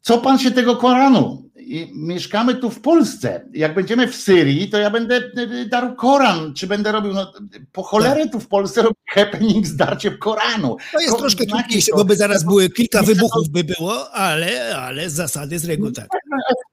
co 0.02 0.18
pan 0.18 0.40
się 0.40 0.52
tego 0.52 0.76
Koranu? 0.76 1.45
I 1.66 1.92
mieszkamy 1.96 2.56
tu 2.56 2.70
w 2.70 2.82
Polsce. 2.82 3.46
Jak 3.54 3.76
będziemy 3.76 4.08
w 4.08 4.16
Syrii, 4.16 4.70
to 4.70 4.78
ja 4.78 4.90
będę 4.90 5.18
y, 5.62 5.66
darł 5.66 5.96
Koran, 5.96 6.54
czy 6.54 6.68
będę 6.68 6.92
robił, 6.92 7.14
no, 7.14 7.34
po 7.72 7.84
cholerę 7.84 8.30
tu 8.30 8.40
w 8.40 8.48
Polsce 8.48 8.82
robi 8.82 8.96
happening 9.10 9.68
z 9.68 9.76
darciem 9.76 10.18
Koranu. 10.18 10.78
To 10.92 11.00
jest 11.00 11.14
Ko- 11.14 11.20
troszkę 11.20 11.44
znaki 11.44 11.64
trudniejsze, 11.64 11.92
bo 11.96 12.06
by 12.06 12.16
zaraz 12.16 12.44
były 12.44 12.70
kilka 12.70 13.04
wybuchów 13.04 13.50
by 13.50 13.64
było, 13.64 14.12
ale, 14.12 14.78
ale 14.78 15.10
z 15.10 15.14
zasady 15.14 15.60
z 15.60 15.66
reguły 15.66 15.92
tak. 15.92 16.08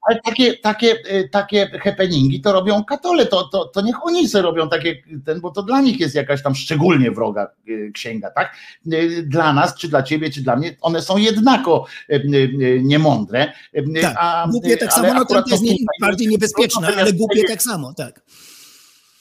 Ale 0.09 0.19
takie, 0.21 0.57
takie, 0.57 0.95
y, 1.11 1.29
takie 1.29 1.79
happeningi 1.83 2.41
to 2.41 2.53
robią 2.53 2.83
katole, 2.83 3.25
to, 3.25 3.43
to, 3.43 3.65
to 3.65 3.81
niech 3.81 4.05
oni 4.05 4.27
sobie 4.27 4.41
robią 4.41 4.69
takie, 4.69 4.95
ten, 5.25 5.41
bo 5.41 5.51
to 5.51 5.63
dla 5.63 5.81
nich 5.81 5.99
jest 5.99 6.15
jakaś 6.15 6.43
tam 6.43 6.55
szczególnie 6.55 7.11
wroga 7.11 7.47
y, 7.69 7.91
księga, 7.93 8.31
tak? 8.31 8.55
Y, 8.93 9.23
Dla 9.23 9.53
nas, 9.53 9.75
czy 9.75 9.87
dla 9.87 10.03
ciebie, 10.03 10.29
czy 10.29 10.41
dla 10.41 10.55
mnie, 10.55 10.75
one 10.81 11.01
są 11.01 11.17
jednako 11.17 11.85
niemądre. 12.81 13.53
Tak, 14.01 14.15
a, 14.19 14.47
głupie 14.51 14.77
tak 14.77 14.93
samo, 14.93 15.13
no 15.13 15.25
to 15.25 15.43
jest 15.47 15.63
nie, 15.63 15.75
bardziej 16.01 16.27
niebezpieczne, 16.27 16.87
ale 16.97 17.13
głupie 17.13 17.43
tak 17.47 17.61
samo, 17.61 17.93
tak. 17.93 18.21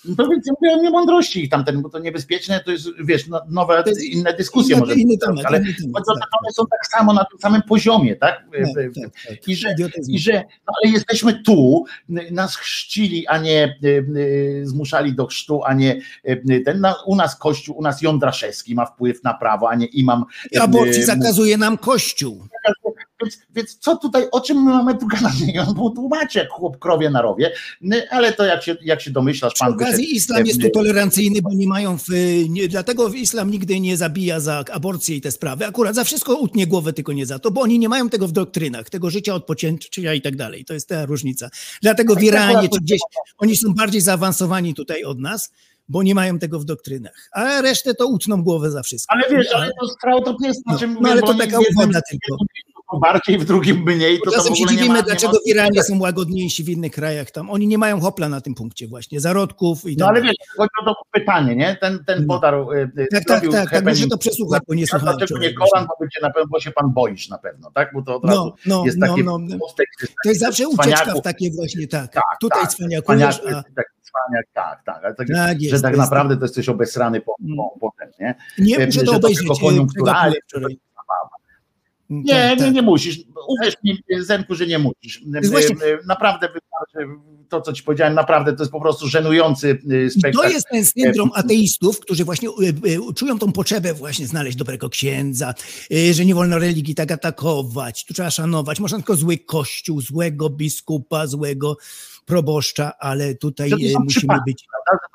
No 0.05 0.17
to 0.17 0.29
więc 0.29 0.47
ja 0.47 0.53
mówię 0.61 0.75
o 0.75 0.83
niemądrości 0.83 1.45
ich 1.45 1.51
tamten, 1.51 1.83
bo 1.83 1.89
to 1.89 1.99
niebezpieczne, 1.99 2.61
to 2.65 2.71
jest, 2.71 2.89
wiesz, 3.05 3.29
no, 3.29 3.41
nowe, 3.49 3.83
jest 3.87 4.03
inne 4.03 4.35
dyskusje 4.35 4.77
Inny, 4.77 4.81
może 4.81 4.95
inny 4.95 5.15
być, 5.15 5.21
temat, 5.21 5.47
ale 5.47 5.59
inny 5.59 5.75
temat, 5.75 6.05
tak, 6.21 6.29
one 6.43 6.53
są 6.53 6.67
tak 6.67 6.87
samo 6.87 7.13
na 7.13 7.25
tym 7.25 7.39
samym 7.39 7.63
poziomie, 7.63 8.17
tak? 8.17 8.45
tak, 8.75 8.75
tak, 9.03 9.13
tak. 9.29 9.49
I 9.49 9.57
że, 9.57 9.75
i 10.09 10.19
że 10.19 10.33
no, 10.33 10.73
ale 10.83 10.93
jesteśmy 10.93 11.43
tu, 11.43 11.85
nas 12.31 12.57
chrzcili, 12.57 13.27
a 13.27 13.39
nie 13.39 13.79
y, 13.85 13.89
y, 13.89 14.63
zmuszali 14.65 15.15
do 15.15 15.27
chrztu, 15.27 15.65
a 15.65 15.75
nie 15.75 16.01
y, 16.29 16.63
ten, 16.65 16.81
na, 16.81 16.95
u 17.07 17.17
nas 17.17 17.37
Kościół, 17.37 17.79
u 17.79 17.83
nas 17.83 18.03
Jądraszewski 18.03 18.75
ma 18.75 18.87
wpływ 18.87 19.25
na 19.25 19.35
prawo, 19.35 19.71
a 19.71 19.75
nie 19.75 19.87
imam. 19.87 20.25
Aborcji 20.61 21.05
zakazuje 21.05 21.57
nam 21.57 21.79
Kościół. 21.79 22.47
Więc, 23.23 23.39
więc 23.55 23.79
co 23.79 23.97
tutaj, 23.97 24.29
o 24.33 24.41
czym 24.41 24.63
my 24.63 24.71
mamy 24.71 24.95
tu 24.99 25.07
gadać? 25.07 25.33
On 25.69 25.75
był 25.75 25.91
tłumaczy 25.91 26.39
jak 26.39 26.49
chłop 26.51 26.79
krowie 26.79 27.11
na 27.11 27.23
rowie, 27.23 27.53
N- 27.83 28.03
ale 28.11 28.33
to 28.33 28.45
jak 28.45 28.63
się, 28.63 28.77
jak 28.83 29.01
się 29.01 29.11
domyślasz, 29.11 29.55
Przy 29.55 29.65
pan 29.65 29.73
okazji 29.73 29.97
wyszedł, 29.97 30.17
islam 30.17 30.47
jest 30.47 30.61
tu 30.63 30.71
tolerancyjny, 30.71 31.43
bo 31.43 31.51
nie 31.55 31.67
mają, 31.69 31.99
w, 31.99 32.05
nie, 32.49 32.69
dlatego 32.69 33.09
islam 33.09 33.51
nigdy 33.51 33.81
nie 33.81 33.97
zabija 33.97 34.41
za 34.41 34.65
aborcję 34.73 35.17
i 35.17 35.21
te 35.21 35.31
sprawy. 35.31 35.67
Akurat 35.67 35.95
za 35.95 36.05
wszystko 36.05 36.35
utnie 36.37 36.67
głowę, 36.67 36.93
tylko 36.93 37.13
nie 37.13 37.27
za 37.27 37.39
to, 37.39 37.51
bo 37.51 37.61
oni 37.61 37.79
nie 37.79 37.89
mają 37.89 38.09
tego 38.09 38.29
w 38.29 38.33
doktrynach, 38.33 38.91
tego 38.91 39.11
życia 39.11 39.35
odpoczęcia 39.35 40.15
i 40.15 40.21
tak 40.23 40.37
dalej. 40.37 40.65
To 40.65 40.75
jest 40.75 40.89
ta 40.89 41.07
różnica. 41.07 41.49
Dlatego 41.83 42.15
w 42.15 42.23
Iranie 42.23 42.69
czy 42.69 42.81
gdzieś 42.81 43.01
oni 43.39 43.57
są 43.57 43.75
bardziej 43.75 44.01
zaawansowani 44.01 44.75
tutaj 44.75 45.05
od 45.05 45.19
nas, 45.19 45.53
bo 45.89 46.03
nie 46.03 46.15
mają 46.15 46.39
tego 46.39 46.59
w 46.61 46.65
doktrynach. 46.65 47.29
A 47.33 47.61
resztę 47.61 47.95
to 47.95 48.07
utną 48.07 48.43
głowę 48.43 48.71
za 48.71 48.83
wszystko. 48.83 49.15
Ale 49.15 49.23
wiesz, 49.31 49.47
ale 49.55 49.71
to 49.81 49.89
strał 49.89 50.23
to 50.23 50.37
jest, 50.43 50.61
No, 50.67 50.73
znaczy, 50.73 50.87
no 50.87 50.95
mówię, 51.01 51.11
ale 51.13 51.21
to 51.21 51.27
oni 51.27 51.39
taka 51.39 51.59
w 51.59 51.61
jednym- 51.63 51.79
uwaga 51.85 52.01
tylko. 52.11 52.37
Bardziej, 53.01 53.39
w 53.39 53.45
drugim 53.45 53.83
mniej, 53.87 54.21
to, 54.25 54.31
Czasem 54.31 54.55
się 54.55 54.67
dziwimy, 54.67 54.95
ma, 54.95 55.03
dlaczego 55.03 55.33
w 55.33 55.47
Iranie 55.49 55.83
są 55.83 55.99
łagodniejsi 56.01 56.65
w 56.65 56.69
innych 56.69 56.93
krajach 56.93 57.31
tam. 57.31 57.51
Oni 57.51 57.67
nie 57.67 57.79
mają 57.79 58.01
hopla 58.01 58.29
na 58.29 58.41
tym 58.41 58.55
punkcie 58.55 58.89
właśnie, 58.89 59.21
zarodków 59.21 59.85
i 59.85 59.97
No 59.97 60.07
tak 60.07 60.15
ale 60.17 60.23
wiesz, 60.23 60.35
chodzi 60.57 60.71
o 60.83 60.85
to 60.85 60.95
pytanie, 61.13 61.57
nie? 61.57 61.77
Ten, 61.81 62.05
ten 62.05 62.27
No. 62.27 62.35
podarł, 62.35 62.73
y, 62.73 62.91
y, 62.99 63.07
Tak, 63.13 63.25
tak, 63.25 63.45
tak, 63.53 63.71
tak, 63.71 63.85
muszę 63.85 64.07
to 64.09 64.19
przesłuchać, 64.19 64.63
bo 64.69 64.75
nie 64.75 64.87
słuchałem 64.87 65.17
Dlaczego 65.17 65.41
nie 65.41 65.55
Koran, 65.55 65.87
bo, 66.01 66.09
cię 66.09 66.19
na 66.23 66.31
pewno, 66.31 66.49
bo 66.49 66.61
się 66.61 66.71
pan 66.71 66.91
boisz 66.93 67.29
na 67.29 67.39
pewno, 67.39 67.71
tak? 67.75 67.91
Bo 67.95 68.03
to 68.03 68.17
od 68.17 68.25
razu 68.25 68.45
No, 68.67 68.77
no, 68.79 68.85
jest 68.87 68.99
no, 68.99 69.07
takie 69.07 69.25
no, 69.25 69.39
no. 69.39 69.57
To 70.25 70.29
jest 70.29 70.41
zawsze 70.41 70.69
ucieczka 70.69 71.15
w 71.15 71.21
takie 71.21 71.51
właśnie 71.51 71.89
tak. 71.89 72.13
Tak, 72.13 72.23
Tutaj 72.41 72.63
tak, 72.63 72.71
cwaniakujesz, 72.71 73.37
cwaniaków, 73.39 73.73
a 73.75 74.35
tak, 74.55 74.83
tak, 74.85 75.05
ale 75.05 75.15
tak, 75.15 75.29
Tak 75.29 75.63
jest, 75.63 75.77
że 75.77 75.83
tak 75.83 75.91
jest- 75.93 76.03
naprawdę 76.05 76.37
to 76.37 76.45
jesteś 76.45 76.69
obesrany 76.69 77.21
po, 77.21 77.35
Mm. 77.45 77.57
po, 77.57 77.79
potem, 77.81 78.09
nie? 78.21 78.35
nie 78.59 78.87
muszę 78.87 79.03
to 79.05 79.13
obejrzeć. 79.17 79.39
tylko 79.39 79.67
koniunkturalnie, 79.67 80.37
przegapiłem 80.47 80.77
wczoraj. 80.77 80.92
Nie, 82.13 82.33
Tak, 82.35 82.59
nie, 82.59 82.65
tak. 82.65 82.75
nie 82.75 82.83
musisz. 82.83 83.19
Uwierz 83.49 83.75
mi, 83.85 83.99
Zenku, 84.21 84.55
że 84.55 84.67
nie 84.67 84.79
musisz. 84.79 85.23
właśnie- 85.51 85.77
Y, 85.77 85.89
y, 85.89 85.99
Naprawdę 86.07 86.49
to, 87.49 87.61
co 87.61 87.73
ci 87.73 87.83
powiedziałem, 87.83 88.15
naprawdę 88.15 88.53
to 88.53 88.63
jest 88.63 88.73
po 88.73 88.81
prostu 88.81 89.09
żenujący 89.09 89.69
y, 89.91 90.05
I 90.07 90.11
spektakl. 90.11 90.37
to 90.49 90.49
jest 90.55 90.67
ten 90.73 90.85
syndrom 90.85 91.31
ateistów, 91.35 92.01
którzy 92.01 92.25
właśnie 92.25 92.49
y, 92.49 93.15
czują 93.17 93.39
tą 93.39 93.53
potrzebę 93.53 93.95
właśnie 93.95 94.27
znaleźć 94.27 94.57
dobrego 94.57 94.89
księdza, 94.89 95.55
że 96.13 96.25
nie 96.25 96.35
wolno 96.35 96.59
religii 96.59 96.95
tak 96.95 97.11
atakować, 97.13 98.05
tu 98.05 98.15
trzeba 98.15 98.31
szanować, 98.31 98.81
można 98.81 98.99
tylko 98.99 99.17
zły 99.17 99.39
kościół, 99.39 100.01
złego 100.01 100.51
biskupa, 100.51 101.27
złego 101.27 101.77
proboszcza, 102.27 102.99
ale 102.99 103.35
tutaj 103.35 103.71
musimy 104.05 104.35
być... 104.47 104.65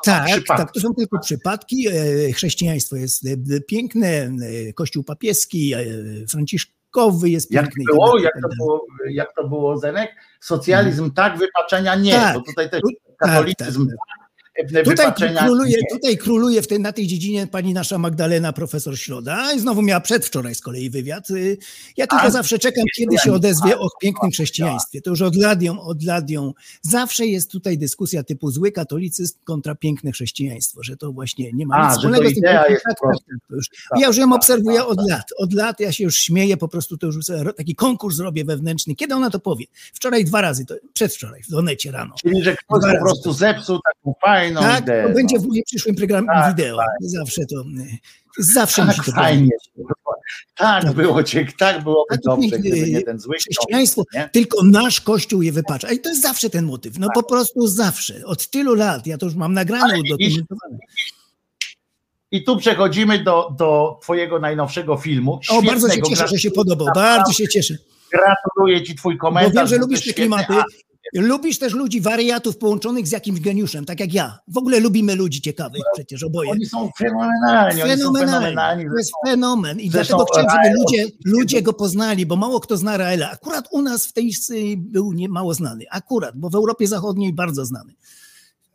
Tak, 0.03 0.26
przypadki. 0.32 0.64
tak, 0.64 0.72
to 0.74 0.80
są 0.80 0.94
tylko 0.94 1.19
przypadki. 1.19 1.88
E, 1.88 1.94
Chrześcijaństwo 2.34 2.95
jest 2.95 3.26
e, 3.26 3.61
piękne, 3.68 4.07
e, 4.07 4.74
kościół 4.74 5.03
papieski, 5.03 5.74
e, 5.74 5.86
jest 7.24 7.52
Jak 7.52 7.65
piękny. 7.65 7.84
było, 7.88 8.14
tak 8.14 8.24
jak 8.24 8.34
to 8.34 8.41
tak 8.49 8.57
było, 8.57 8.86
jak 9.10 9.34
to 9.36 9.48
było 9.48 9.78
Zenek? 9.78 10.15
Socjalizm 10.40 11.11
tak, 11.11 11.38
wypaczenia 11.38 11.95
nie. 11.95 12.11
Tak. 12.14 12.34
To 12.34 12.41
tutaj 12.41 12.69
też 12.69 12.82
Tu- 12.82 12.90
katolicyzm 13.18 13.88
tak, 13.88 13.95
tak, 14.19 14.27
Tutaj 14.84 15.11
króluje, 15.38 15.77
tutaj 15.91 16.17
króluje 16.17 16.61
w 16.61 16.67
tej, 16.67 16.79
na 16.79 16.93
tej 16.93 17.07
dziedzinie 17.07 17.47
pani 17.47 17.73
nasza 17.73 17.97
Magdalena, 17.97 18.53
profesor 18.53 18.97
Środa, 18.99 19.53
i 19.53 19.59
znowu 19.59 19.81
miała 19.81 20.01
przedwczoraj 20.01 20.55
z 20.55 20.61
kolei 20.61 20.89
wywiad. 20.89 21.29
Y, 21.29 21.57
Ja 21.97 22.07
tylko 22.07 22.23
A, 22.23 22.29
zawsze 22.29 22.59
czekam, 22.59 22.85
kiedy 22.95 23.17
się 23.17 23.34
odezwie 23.34 23.79
o 23.79 23.89
pięknym 24.01 24.31
chrześcijaństwie. 24.31 25.01
To 25.01 25.09
już 25.09 25.21
od 25.21 25.35
lat 25.35 25.61
ją, 25.61 25.81
od 25.81 26.03
lat 26.03 26.29
ją. 26.29 26.53
Zawsze 26.81 27.25
jest 27.25 27.51
tutaj 27.51 27.77
dyskusja 27.77 28.23
typu 28.23 28.51
zły 28.51 28.71
katolicyzm 28.71 29.38
kontra 29.43 29.75
piękne 29.75 30.11
chrześcijaństwo, 30.11 30.84
że 30.84 30.97
to 30.97 31.11
właśnie 31.11 31.51
nie 31.53 31.65
ma 31.65 31.88
nic 31.88 31.97
wspólnego 31.97 32.29
z 32.29 32.34
tym. 32.34 32.43
Tak, 32.43 33.99
ja 33.99 34.07
już 34.07 34.17
ją 34.17 34.29
tak, 34.29 34.35
obserwuję 34.35 34.77
tak, 34.77 34.88
od 34.88 35.09
lat. 35.09 35.29
Od 35.38 35.53
lat 35.53 35.79
ja 35.79 35.91
się 35.91 36.03
już 36.03 36.15
śmieję, 36.15 36.57
po 36.57 36.67
prostu 36.67 36.97
to 36.97 37.07
już 37.07 37.25
taki 37.57 37.75
konkurs 37.75 38.15
zrobię 38.15 38.45
wewnętrzny. 38.45 38.95
Kiedy 38.95 39.15
ona 39.15 39.29
to 39.29 39.39
powie? 39.39 39.65
Wczoraj 39.93 40.25
dwa 40.25 40.41
razy, 40.41 40.65
to 40.65 40.75
przedwczoraj, 40.93 41.43
w 41.43 41.49
Donecie 41.49 41.91
rano. 41.91 42.15
Czyli, 42.21 42.43
że 42.43 42.55
ktoś 42.55 42.93
po 42.93 42.99
prostu 43.05 43.34
zepsuł 43.34 43.79
taką 43.93 44.15
fajną 44.25 44.47
Tak, 44.56 44.84
ideę. 44.84 45.03
to 45.03 45.10
no. 45.10 45.15
będzie 45.15 45.40
w 45.40 45.48
moim 45.48 45.64
przyszłym 45.65 45.95
programie 45.95 46.28
Tak, 46.28 46.56
wideo. 46.56 46.78
Zawsze 47.02 47.45
to. 47.45 47.64
Zawsze 48.40 48.86
Tak 48.86 49.06
to 49.06 49.11
fajnie. 49.11 49.49
Tak 50.56 50.84
Tak. 50.84 50.94
było 50.94 51.24
cię, 51.24 51.48
tak 51.57 51.84
byłoby 51.84 52.10
Tak, 52.10 52.22
dobrze, 52.22 52.60
gdyby 52.60 52.91
nie 52.91 53.02
ten 53.02 53.19
zły 53.19 53.36
Chrześcijaństwo, 53.36 54.03
nie? 54.14 54.30
tylko 54.34 54.64
nasz 54.64 55.02
kościół 55.02 55.41
je 55.41 55.52
wypacza. 55.52 55.91
I 55.91 55.99
to 55.99 56.10
jest 56.10 56.22
zawsze 56.22 56.49
ten 56.49 56.65
motyw. 56.65 56.98
No 56.99 57.07
po 57.14 57.24
prostu 57.24 57.68
zawsze. 57.68 58.26
Od 58.26 58.49
tylu 58.49 58.74
lat. 58.76 59.07
Ja 59.07 59.18
to 59.18 59.26
już 59.26 59.36
mam 59.36 59.53
nagrane, 59.53 59.99
udokumentowane. 59.99 60.78
I 62.32 62.44
tu 62.44 62.57
przechodzimy 62.57 63.24
do, 63.24 63.56
do 63.57 63.99
twojego 64.02 64.40
najnowszego 64.40 64.98
filmu. 64.98 65.40
O, 65.49 65.61
bardzo 65.61 65.90
się 65.90 66.02
cieszę, 66.02 66.28
że 66.28 66.38
się 66.38 66.52
podobał. 66.52 66.88
Bardzo 66.95 67.34
się 67.34 67.48
cieszę. 67.48 67.78
Gratuluję 68.11 68.84
ci 68.84 68.95
twój 68.95 69.15
Bo 69.15 69.22
komentarz. 69.22 69.53
wiem, 69.56 69.68
że 69.68 69.78
lubisz 69.78 70.06
te 70.06 70.14
klimaty. 70.14 70.53
Lubisz 71.13 71.59
też 71.59 71.73
ludzi 71.73 72.01
wariatów 72.01 72.57
połączonych 72.57 73.07
z 73.07 73.11
jakimś 73.11 73.39
geniuszem, 73.39 73.85
tak 73.85 73.99
jak 73.99 74.13
ja. 74.13 74.39
W 74.47 74.57
ogóle 74.57 74.79
lubimy 74.79 75.15
ludzi 75.15 75.41
ciekawych 75.41 75.81
przecież 75.93 76.23
a 76.23 76.25
oboje. 76.25 76.51
Oni 76.51 76.65
są 76.65 76.91
fenomenalni. 76.97 77.84
Oni 77.84 77.97
są 77.97 78.13
fenomenalni. 78.13 78.85
To 78.85 78.97
jest 78.97 79.11
fenomen 79.27 79.79
i 79.79 79.89
dlatego 79.89 80.25
chciałem, 80.25 80.49
żeby 80.49 80.75
ludzie, 80.79 81.05
ludzie 81.25 81.61
go 81.61 81.73
poznali, 81.73 82.25
bo 82.25 82.35
mało 82.35 82.59
kto 82.59 82.77
zna 82.77 82.97
Raela. 82.97 83.31
Akurat 83.31 83.67
u 83.71 83.81
nas 83.81 84.07
w 84.07 84.13
tej 84.13 84.31
był 84.77 85.13
nie 85.13 85.29
mało 85.29 85.53
znany. 85.53 85.85
Akurat, 85.91 86.38
bo 86.38 86.49
w 86.49 86.55
Europie 86.55 86.88
Zachodniej 86.88 87.34
bardzo 87.34 87.65
znany. 87.65 87.93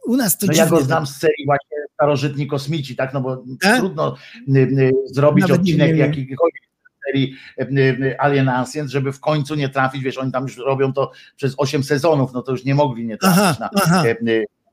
U 0.06 0.16
nas 0.16 0.38
to 0.38 0.46
No 0.46 0.52
ja 0.52 0.66
go 0.66 0.82
znam 0.82 1.06
z 1.06 1.16
serii 1.16 1.46
właśnie 1.46 1.76
Starożytni 1.94 2.46
Kosmici, 2.46 2.96
tak? 2.96 3.14
No 3.14 3.20
bo 3.20 3.44
A? 3.64 3.78
trudno 3.78 4.16
y, 4.48 4.58
y, 4.58 4.92
zrobić 5.06 5.42
Nawet 5.42 5.60
odcinek 5.60 5.96
wiem. 5.96 6.12
Serii 7.12 7.34
Alien 8.18 8.48
Ancient, 8.48 8.90
żeby 8.90 9.12
w 9.12 9.20
końcu 9.20 9.54
nie 9.54 9.68
trafić, 9.68 10.02
wiesz, 10.02 10.18
oni 10.18 10.32
tam 10.32 10.42
już 10.42 10.56
robią 10.56 10.92
to 10.92 11.10
przez 11.36 11.54
8 11.56 11.84
sezonów, 11.84 12.32
no 12.32 12.42
to 12.42 12.52
już 12.52 12.64
nie 12.64 12.74
mogli 12.74 13.06
nie 13.06 13.18
trafić 13.18 13.38
Aha, 13.40 13.56
na 13.60 13.70
aha. 13.74 14.04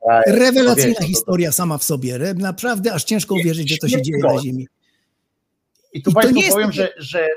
a, 0.10 0.22
Rewelacyjna 0.22 0.94
to 0.94 1.00
no 1.02 1.06
to- 1.06 1.14
historia 1.14 1.52
sama 1.52 1.78
w 1.78 1.84
sobie. 1.84 2.20
Naprawdę 2.36 2.94
aż 2.94 3.04
ciężko 3.04 3.36
uwierzyć, 3.36 3.70
że 3.70 3.78
to 3.78 3.88
się 3.88 4.02
dzieje 4.02 4.18
na. 4.24 4.42
Ziemi. 4.42 4.68
I 5.94 6.04
tu 6.04 6.12
I 6.12 6.14
Państwu 6.14 6.52
powiem, 6.52 6.72
że, 6.72 6.94
że 6.98 7.28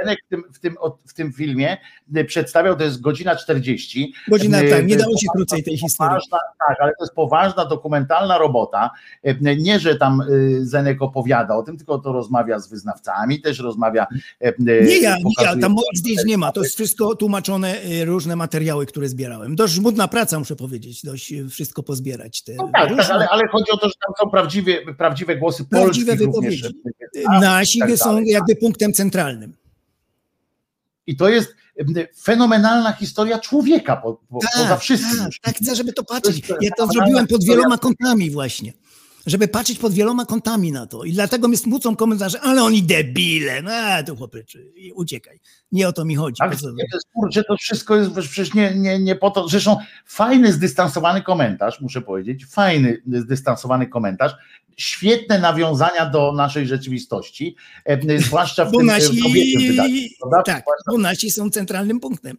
Zenek 0.00 0.18
w 0.26 0.28
tym, 0.28 0.42
w, 0.52 0.58
tym, 0.58 0.76
w 1.06 1.14
tym 1.14 1.32
filmie 1.32 1.76
y, 2.16 2.24
przedstawiał, 2.24 2.76
to 2.76 2.84
jest 2.84 3.00
godzina 3.00 3.36
40. 3.36 4.14
Godzina 4.28 4.58
tak, 4.70 4.86
nie 4.86 4.96
dało 4.96 5.18
się 5.18 5.26
krócej 5.34 5.62
tej 5.62 5.78
historii. 5.78 6.10
Poważna, 6.10 6.38
tak, 6.68 6.76
ale 6.80 6.92
to 6.98 7.04
jest 7.04 7.14
poważna, 7.14 7.64
dokumentalna 7.64 8.38
robota. 8.38 8.90
Y, 9.26 9.56
Nie, 9.58 9.80
że 9.80 9.96
tam 9.96 10.22
Zenek 10.60 11.02
opowiada 11.02 11.56
o 11.56 11.62
tym, 11.62 11.76
tylko 11.76 11.98
to 11.98 12.12
rozmawia 12.12 12.58
z 12.58 12.68
wyznawcami, 12.68 13.40
też 13.40 13.58
rozmawia. 13.58 14.06
Nie 14.58 14.98
ja, 15.00 15.16
nie 15.16 15.44
ja, 15.44 15.56
tam 15.56 15.72
moich 15.72 15.86
zdjęć 15.98 16.20
nie 16.26 16.38
ma. 16.38 16.52
To 16.52 16.62
jest 16.62 16.74
wszystko 16.74 17.14
tłumaczone, 17.14 17.74
różne 18.04 18.36
materiały, 18.36 18.86
które 18.86 19.08
zbierałem. 19.08 19.56
Dość 19.56 19.72
żmudna 19.72 20.08
praca, 20.08 20.38
muszę 20.38 20.56
powiedzieć, 20.56 21.02
dość 21.04 21.34
wszystko 21.50 21.82
pozbierać. 21.82 22.42
Te 22.42 22.54
No 22.54 22.70
tak, 22.74 22.96
tak 22.96 23.10
ale, 23.10 23.28
ale 23.28 23.48
chodzi 23.48 23.70
o 23.72 23.76
to, 23.76 23.88
że 23.88 23.94
tam 24.06 24.14
są 24.20 24.30
prawdziwe, 24.30 24.72
prawdziwe 24.98 25.36
głosy 25.36 25.64
Prawdziwe 25.64 26.12
polskich 26.12 26.34
również. 26.34 26.62
wypowiedzi. 26.62 26.82
Nasi 27.40 27.78
tak 27.78 27.96
są 27.96 28.04
dalej. 28.14 28.28
jakby 28.28 28.56
punktem 28.56 28.92
centralnym. 28.92 29.52
I 31.06 31.16
to 31.16 31.28
jest 31.28 31.54
fenomenalna 32.22 32.92
historia 32.92 33.38
człowieka 33.38 33.96
po, 33.96 34.14
po, 34.14 34.38
poza 34.58 34.76
wszystkim. 34.76 35.18
tak, 35.18 35.32
tak, 35.42 35.56
chcę, 35.56 35.76
żeby 35.76 35.92
to 35.92 36.04
patrzeć. 36.04 36.48
Ja 36.60 36.70
to 36.76 36.86
zrobiłem 36.86 37.26
pod 37.26 37.44
wieloma 37.44 37.78
kątami 37.78 38.30
właśnie. 38.30 38.72
Żeby 39.26 39.48
patrzeć 39.48 39.78
pod 39.78 39.92
wieloma 39.92 40.26
kątami 40.26 40.72
na 40.72 40.86
to. 40.86 41.04
I 41.04 41.12
dlatego 41.12 41.48
mi 41.48 41.56
smucą 41.56 41.96
komentarze, 41.96 42.40
ale 42.40 42.62
oni 42.62 42.82
debile. 42.82 43.62
No, 43.62 43.70
a, 43.72 44.02
to 44.02 44.16
chłopyczy, 44.16 44.72
uciekaj. 44.94 45.40
Nie 45.72 45.88
o 45.88 45.92
to 45.92 46.04
mi 46.04 46.16
chodzi. 46.16 46.36
Co- 46.36 46.66
to 46.66 46.72
jest, 46.92 47.06
kurczę, 47.14 47.44
to 47.44 47.56
wszystko 47.56 47.96
jest 47.96 48.10
przecież 48.12 48.54
nie, 48.54 48.74
nie, 48.74 48.98
nie 48.98 49.16
po 49.16 49.30
to. 49.30 49.48
Zresztą 49.48 49.76
fajny, 50.06 50.52
zdystansowany 50.52 51.22
komentarz, 51.22 51.80
muszę 51.80 52.00
powiedzieć, 52.00 52.46
fajny, 52.46 53.02
zdystansowany 53.12 53.86
komentarz, 53.86 54.32
świetne 54.76 55.38
nawiązania 55.38 56.10
do 56.10 56.32
naszej 56.32 56.66
rzeczywistości, 56.66 57.56
e, 57.84 58.18
zwłaszcza 58.18 58.64
w 58.64 58.72
Bo 58.72 58.78
tym 58.78 58.86
nasi, 58.86 59.18
e, 59.18 59.22
kobiecym 59.22 59.62
wydarzeniu. 59.68 60.08
prawda? 60.20 60.42
tak, 60.52 60.64
bo 60.90 60.98
nasi 60.98 61.30
są 61.30 61.50
centralnym 61.50 62.00
punktem. 62.00 62.38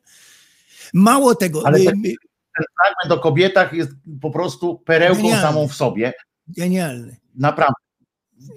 Mało 0.93 1.35
tego, 1.35 1.61
Ale 1.65 1.79
y, 1.79 1.83
Ten 1.85 2.65
fragment 2.77 3.19
o 3.19 3.19
kobietach 3.19 3.73
jest 3.73 3.91
po 4.21 4.31
prostu 4.31 4.79
perełką 4.85 5.31
samą 5.31 5.67
w 5.67 5.73
sobie. 5.73 6.13
Genialny. 6.47 7.17
Naprawdę. 7.35 7.83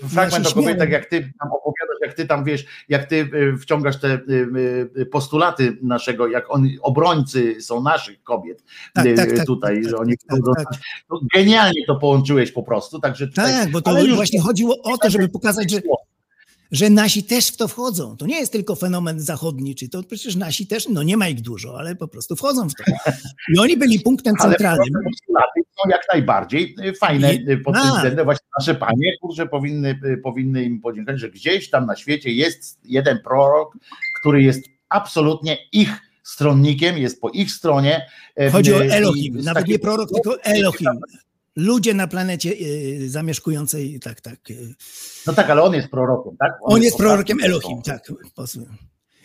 Fragment 0.08 0.48
się 0.48 0.52
o 0.52 0.62
kobietach, 0.62 0.90
jak 0.90 1.06
ty 1.06 1.20
tam 1.20 1.48
opowiadasz, 1.52 1.96
jak 2.02 2.14
ty 2.14 2.26
tam 2.26 2.44
wiesz, 2.44 2.66
jak 2.88 3.04
ty 3.04 3.16
y, 3.34 3.58
wciągasz 3.58 4.00
te 4.00 4.14
y, 4.14 4.90
y, 4.98 5.06
postulaty 5.06 5.78
naszego, 5.82 6.28
jak 6.28 6.50
oni, 6.54 6.78
obrońcy 6.82 7.60
są 7.60 7.82
naszych 7.82 8.22
kobiet 8.22 8.64
Tak, 8.94 9.06
tak, 9.16 9.36
tak, 9.36 9.46
tutaj, 9.46 9.82
tak, 9.82 9.90
że 9.90 9.96
oni 9.96 10.12
tak, 10.12 10.20
chcą 10.20 10.36
tak. 10.36 10.44
dostać. 10.44 10.78
No, 11.10 11.20
genialnie 11.34 11.86
to 11.86 11.96
połączyłeś 11.96 12.52
po 12.52 12.62
prostu, 12.62 13.00
także 13.00 13.28
tutaj, 13.28 13.52
Tak, 13.52 13.70
bo 13.70 13.82
to 13.82 13.94
właśnie 14.14 14.40
chodziło 14.40 14.82
o 14.82 14.98
to, 14.98 15.10
żeby 15.10 15.28
pokazać, 15.28 15.70
że, 15.70 15.80
że 16.72 16.90
nasi 16.90 17.24
też 17.24 17.48
w 17.48 17.56
to 17.56 17.68
wchodzą. 17.68 18.16
To 18.16 18.26
nie 18.26 18.38
jest 18.40 18.52
tylko 18.52 18.74
fenomen 18.74 19.20
zachodni, 19.20 19.74
czy 19.74 19.88
to 19.88 20.02
przecież 20.02 20.36
nasi 20.36 20.66
też, 20.66 20.88
no 20.88 21.02
nie 21.02 21.16
ma 21.16 21.28
ich 21.28 21.40
dużo, 21.40 21.78
ale 21.78 21.96
po 21.96 22.08
prostu 22.08 22.36
wchodzą 22.36 22.68
w 22.68 22.74
to. 22.74 22.84
I 23.54 23.58
oni 23.58 23.76
byli 23.76 24.00
punktem 24.00 24.34
ale 24.38 24.50
centralnym. 24.50 24.92
postulaty 25.04 25.60
są 25.82 25.90
jak 25.90 26.00
najbardziej 26.12 26.74
y, 26.84 26.92
fajne 26.94 27.34
Nie- 27.36 27.52
y, 27.52 27.58
pod 27.58 27.74
tym 27.74 27.82
tak. 27.84 27.94
względem. 27.94 28.24
Właśnie 28.24 28.46
nasze 28.58 28.74
panie, 28.74 29.12
kurczę, 29.20 29.46
powinny, 29.46 30.00
y, 30.04 30.16
powinny 30.22 30.64
im 30.64 30.80
podziękować, 30.80 31.20
że 31.20 31.30
gdzieś 31.30 31.70
tam 31.70 31.86
na 31.86 31.96
świecie 31.96 32.32
jest 32.32 32.78
jeden 32.84 33.18
prorok, 33.24 33.76
który 34.20 34.42
jest 34.42 34.60
absolutnie 34.88 35.58
ich 35.72 35.90
stronnikiem, 36.22 36.98
jest 36.98 37.20
po 37.20 37.30
ich 37.30 37.52
stronie. 37.52 38.06
y, 38.40 38.50
Chodzi 38.50 38.74
o 38.74 38.82
i 38.82 38.90
Elohim, 38.90 39.40
nawet 39.42 39.68
nie 39.68 39.78
prorok, 39.78 40.10
tylko 40.14 40.42
Elohim. 40.42 40.88
Ludzie 41.56 41.94
na 41.94 42.06
planecie 42.06 42.50
y, 42.50 43.10
zamieszkującej, 43.10 44.00
tak, 44.00 44.20
tak. 44.20 44.50
y, 44.50 44.74
No 45.26 45.32
tak, 45.32 45.50
ale 45.50 45.62
on 45.62 45.74
jest 45.74 45.88
prorokiem, 45.88 46.36
tak? 46.36 46.52
On 46.60 46.82
jest 46.82 46.96
prorokiem 46.96 47.38
Elohim, 47.42 47.82
tak. 47.82 48.12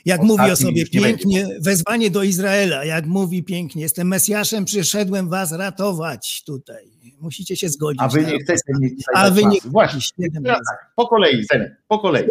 Jak 0.05 0.21
mówi 0.21 0.51
o 0.51 0.55
sobie 0.55 0.85
pięknie, 0.85 1.47
wezwanie 1.59 2.11
do 2.11 2.23
Izraela, 2.23 2.85
jak 2.85 3.05
mówi 3.05 3.43
pięknie, 3.43 3.81
jestem 3.81 4.07
Mesjaszem, 4.07 4.65
przyszedłem 4.65 5.29
was 5.29 5.51
ratować 5.51 6.43
tutaj. 6.45 6.91
Musicie 7.19 7.55
się 7.55 7.69
zgodzić. 7.69 8.01
A 8.01 8.07
wy 8.07 8.25
nie 8.25 8.39
chcecie 8.39 8.63
mieć 8.79 9.03
A 9.13 9.29
wy 9.29 9.45
nie 9.45 9.57
Właśnie. 9.65 9.99
Razy. 10.45 10.61
tak, 10.69 10.91
po 10.95 11.07
kolei, 11.07 11.45
Zenek, 11.51 11.71
po 11.87 11.99
kolei. 11.99 12.23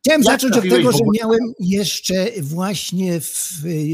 Chciałem 0.00 0.22
Jak 0.22 0.32
zacząć 0.32 0.56
od 0.56 0.62
tego, 0.62 0.92
że 0.92 1.04
miałem 1.20 1.40
jeszcze 1.58 2.26
właśnie 2.42 3.20
w, 3.20 3.26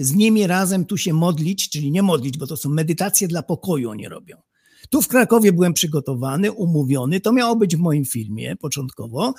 z 0.01 0.15
nimi 0.15 0.47
razem 0.47 0.85
tu 0.85 0.97
się 0.97 1.13
modlić, 1.13 1.69
czyli 1.69 1.91
nie 1.91 2.03
modlić, 2.03 2.39
bo 2.39 2.47
to 2.47 2.57
są 2.57 2.69
medytacje 2.69 3.29
dla 3.29 3.43
pokoju 3.43 3.91
oni 3.91 4.09
robią. 4.09 4.37
Tu 4.91 5.03
w 5.03 5.09
Krakowie 5.09 5.53
byłem 5.53 5.75
przygotowany, 5.75 6.53
umówiony, 6.53 7.21
to 7.21 7.33
miało 7.33 7.57
być 7.57 7.77
w 7.77 7.79
moim 7.79 8.05
filmie 8.05 8.57
początkowo, 8.57 9.35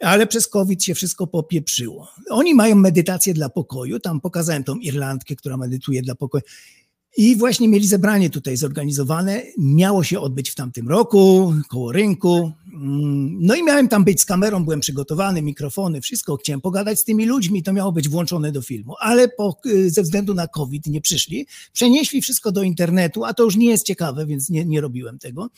ale 0.00 0.26
przez 0.26 0.48
COVID 0.48 0.84
się 0.84 0.94
wszystko 0.94 1.26
popieprzyło. 1.26 2.08
Oni 2.30 2.54
mają 2.54 2.74
medytację 2.74 3.34
dla 3.34 3.48
pokoju, 3.48 4.00
tam 4.00 4.20
pokazałem 4.20 4.64
tą 4.64 4.76
Irlandkę, 4.76 5.36
która 5.36 5.56
medytuje 5.56 6.02
dla 6.02 6.14
pokoju. 6.14 6.42
I 7.16 7.36
właśnie 7.36 7.68
mieli 7.68 7.86
zebranie 7.86 8.30
tutaj 8.30 8.56
zorganizowane. 8.56 9.42
Miało 9.58 10.04
się 10.04 10.20
odbyć 10.20 10.50
w 10.50 10.54
tamtym 10.54 10.88
roku, 10.88 11.54
koło 11.68 11.92
rynku. 11.92 12.52
Mm, 12.72 13.38
No 13.40 13.54
i 13.54 13.62
miałem 13.62 13.88
tam 13.88 14.04
być 14.04 14.20
z 14.20 14.24
kamerą, 14.24 14.64
byłem 14.64 14.80
przygotowany, 14.80 15.42
mikrofony, 15.42 16.00
wszystko. 16.00 16.36
Chciałem 16.36 16.60
pogadać 16.60 17.00
z 17.00 17.04
tymi 17.04 17.26
ludźmi, 17.26 17.62
to 17.62 17.72
miało 17.72 17.92
być 17.92 18.08
włączone 18.08 18.52
do 18.52 18.62
filmu, 18.62 18.94
ale 19.00 19.28
po, 19.28 19.56
y, 19.66 19.90
ze 19.90 20.02
względu 20.02 20.34
na 20.34 20.48
COVID 20.48 20.86
nie 20.86 21.00
przyszli. 21.00 21.46
Przenieśli 21.72 22.22
wszystko 22.22 22.52
do 22.52 22.62
internetu, 22.62 23.24
a 23.24 23.34
to 23.34 23.44
już 23.44 23.56
nie 23.56 23.66
jest 23.70 23.86
ciekawe, 23.86 24.26
więc 24.26 24.50
nie, 24.50 24.64
nie 24.64 24.80
robiłem 24.80 25.18
tego. 25.18 25.50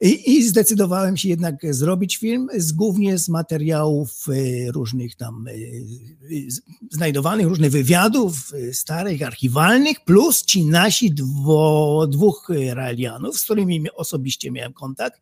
I, 0.00 0.36
I 0.36 0.42
zdecydowałem 0.48 1.16
się 1.16 1.28
jednak 1.28 1.74
zrobić 1.74 2.16
film, 2.16 2.48
z, 2.56 2.72
głównie 2.72 3.18
z 3.18 3.28
materiałów 3.28 4.28
y, 4.28 4.66
różnych 4.72 5.16
tam 5.16 5.48
y, 5.48 5.52
y, 6.30 6.48
znajdowanych, 6.90 7.46
różnych 7.46 7.70
wywiadów 7.72 8.52
starych, 8.72 9.22
archiwalnych, 9.22 10.04
plus 10.04 10.44
ci 10.44 10.64
nasi 10.64 11.10
dwo, 11.10 12.06
dwóch 12.10 12.48
realianów, 12.50 13.38
z 13.38 13.44
którymi 13.44 13.80
mi- 13.80 13.90
osobiście 13.94 14.50
miałem 14.50 14.72
kontakt 14.72 15.20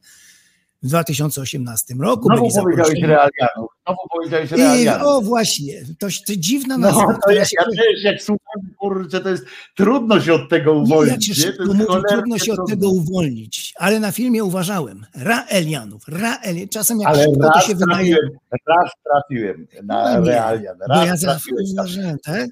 w 0.84 0.86
2018 0.86 1.94
roku. 2.00 2.22
Znowu 2.28 2.42
byli 2.42 2.54
powiedziałeś 2.62 3.00
realianów. 3.00 3.70
Znowu 3.86 3.98
powiedziałeś 4.12 4.52
I, 4.52 4.54
realianów. 4.56 5.06
o 5.06 5.20
właśnie, 5.20 5.82
to, 5.98 6.06
to 6.26 6.32
dziwna 6.36 6.78
nazwa, 6.78 7.00
No, 7.02 7.12
to 7.12 7.18
która 7.18 7.34
ja, 7.34 7.40
ja 7.40 7.64
też 7.64 8.02
jak 8.04 8.22
słucham, 8.22 8.62
kurczę, 8.78 9.20
to 9.20 9.28
jest 9.28 9.44
trudno 9.76 10.20
się 10.20 10.34
od 10.34 10.50
tego 10.50 10.72
uwolnić. 10.72 11.28
jak 11.28 11.36
się 11.36 11.46
nie? 11.46 11.52
To 11.52 11.58
szybko 11.58 11.64
jest 11.64 11.74
mówi, 11.76 11.86
cholernie 11.86 12.08
trudno 12.16 12.38
się 12.38 12.52
od 12.52 12.68
tego 12.68 12.88
uwolnić, 12.90 13.72
ale 13.78 14.00
na 14.00 14.12
filmie 14.12 14.44
uważałem, 14.44 15.06
Raelianów, 15.14 16.02
Rael, 16.08 16.68
czasem 16.70 17.00
jak 17.00 17.08
Ale 17.10 17.22
szybko 17.24 17.50
to 17.54 17.60
się 17.60 17.74
wydaje, 17.74 17.86
trafiłem, 18.14 18.30
raz 18.68 18.90
trafiłem 19.04 19.66
na 19.82 20.14
No 20.14 20.20
nie, 20.20 20.26
realian. 20.30 20.76
bo 20.88 20.94
Raz 20.94 21.06
ja 21.06 21.16
zawsze 21.16 21.26
trafiłeś, 21.26 21.74
tam. 21.76 21.84
uważałem, 21.86 22.18
tak? 22.24 22.50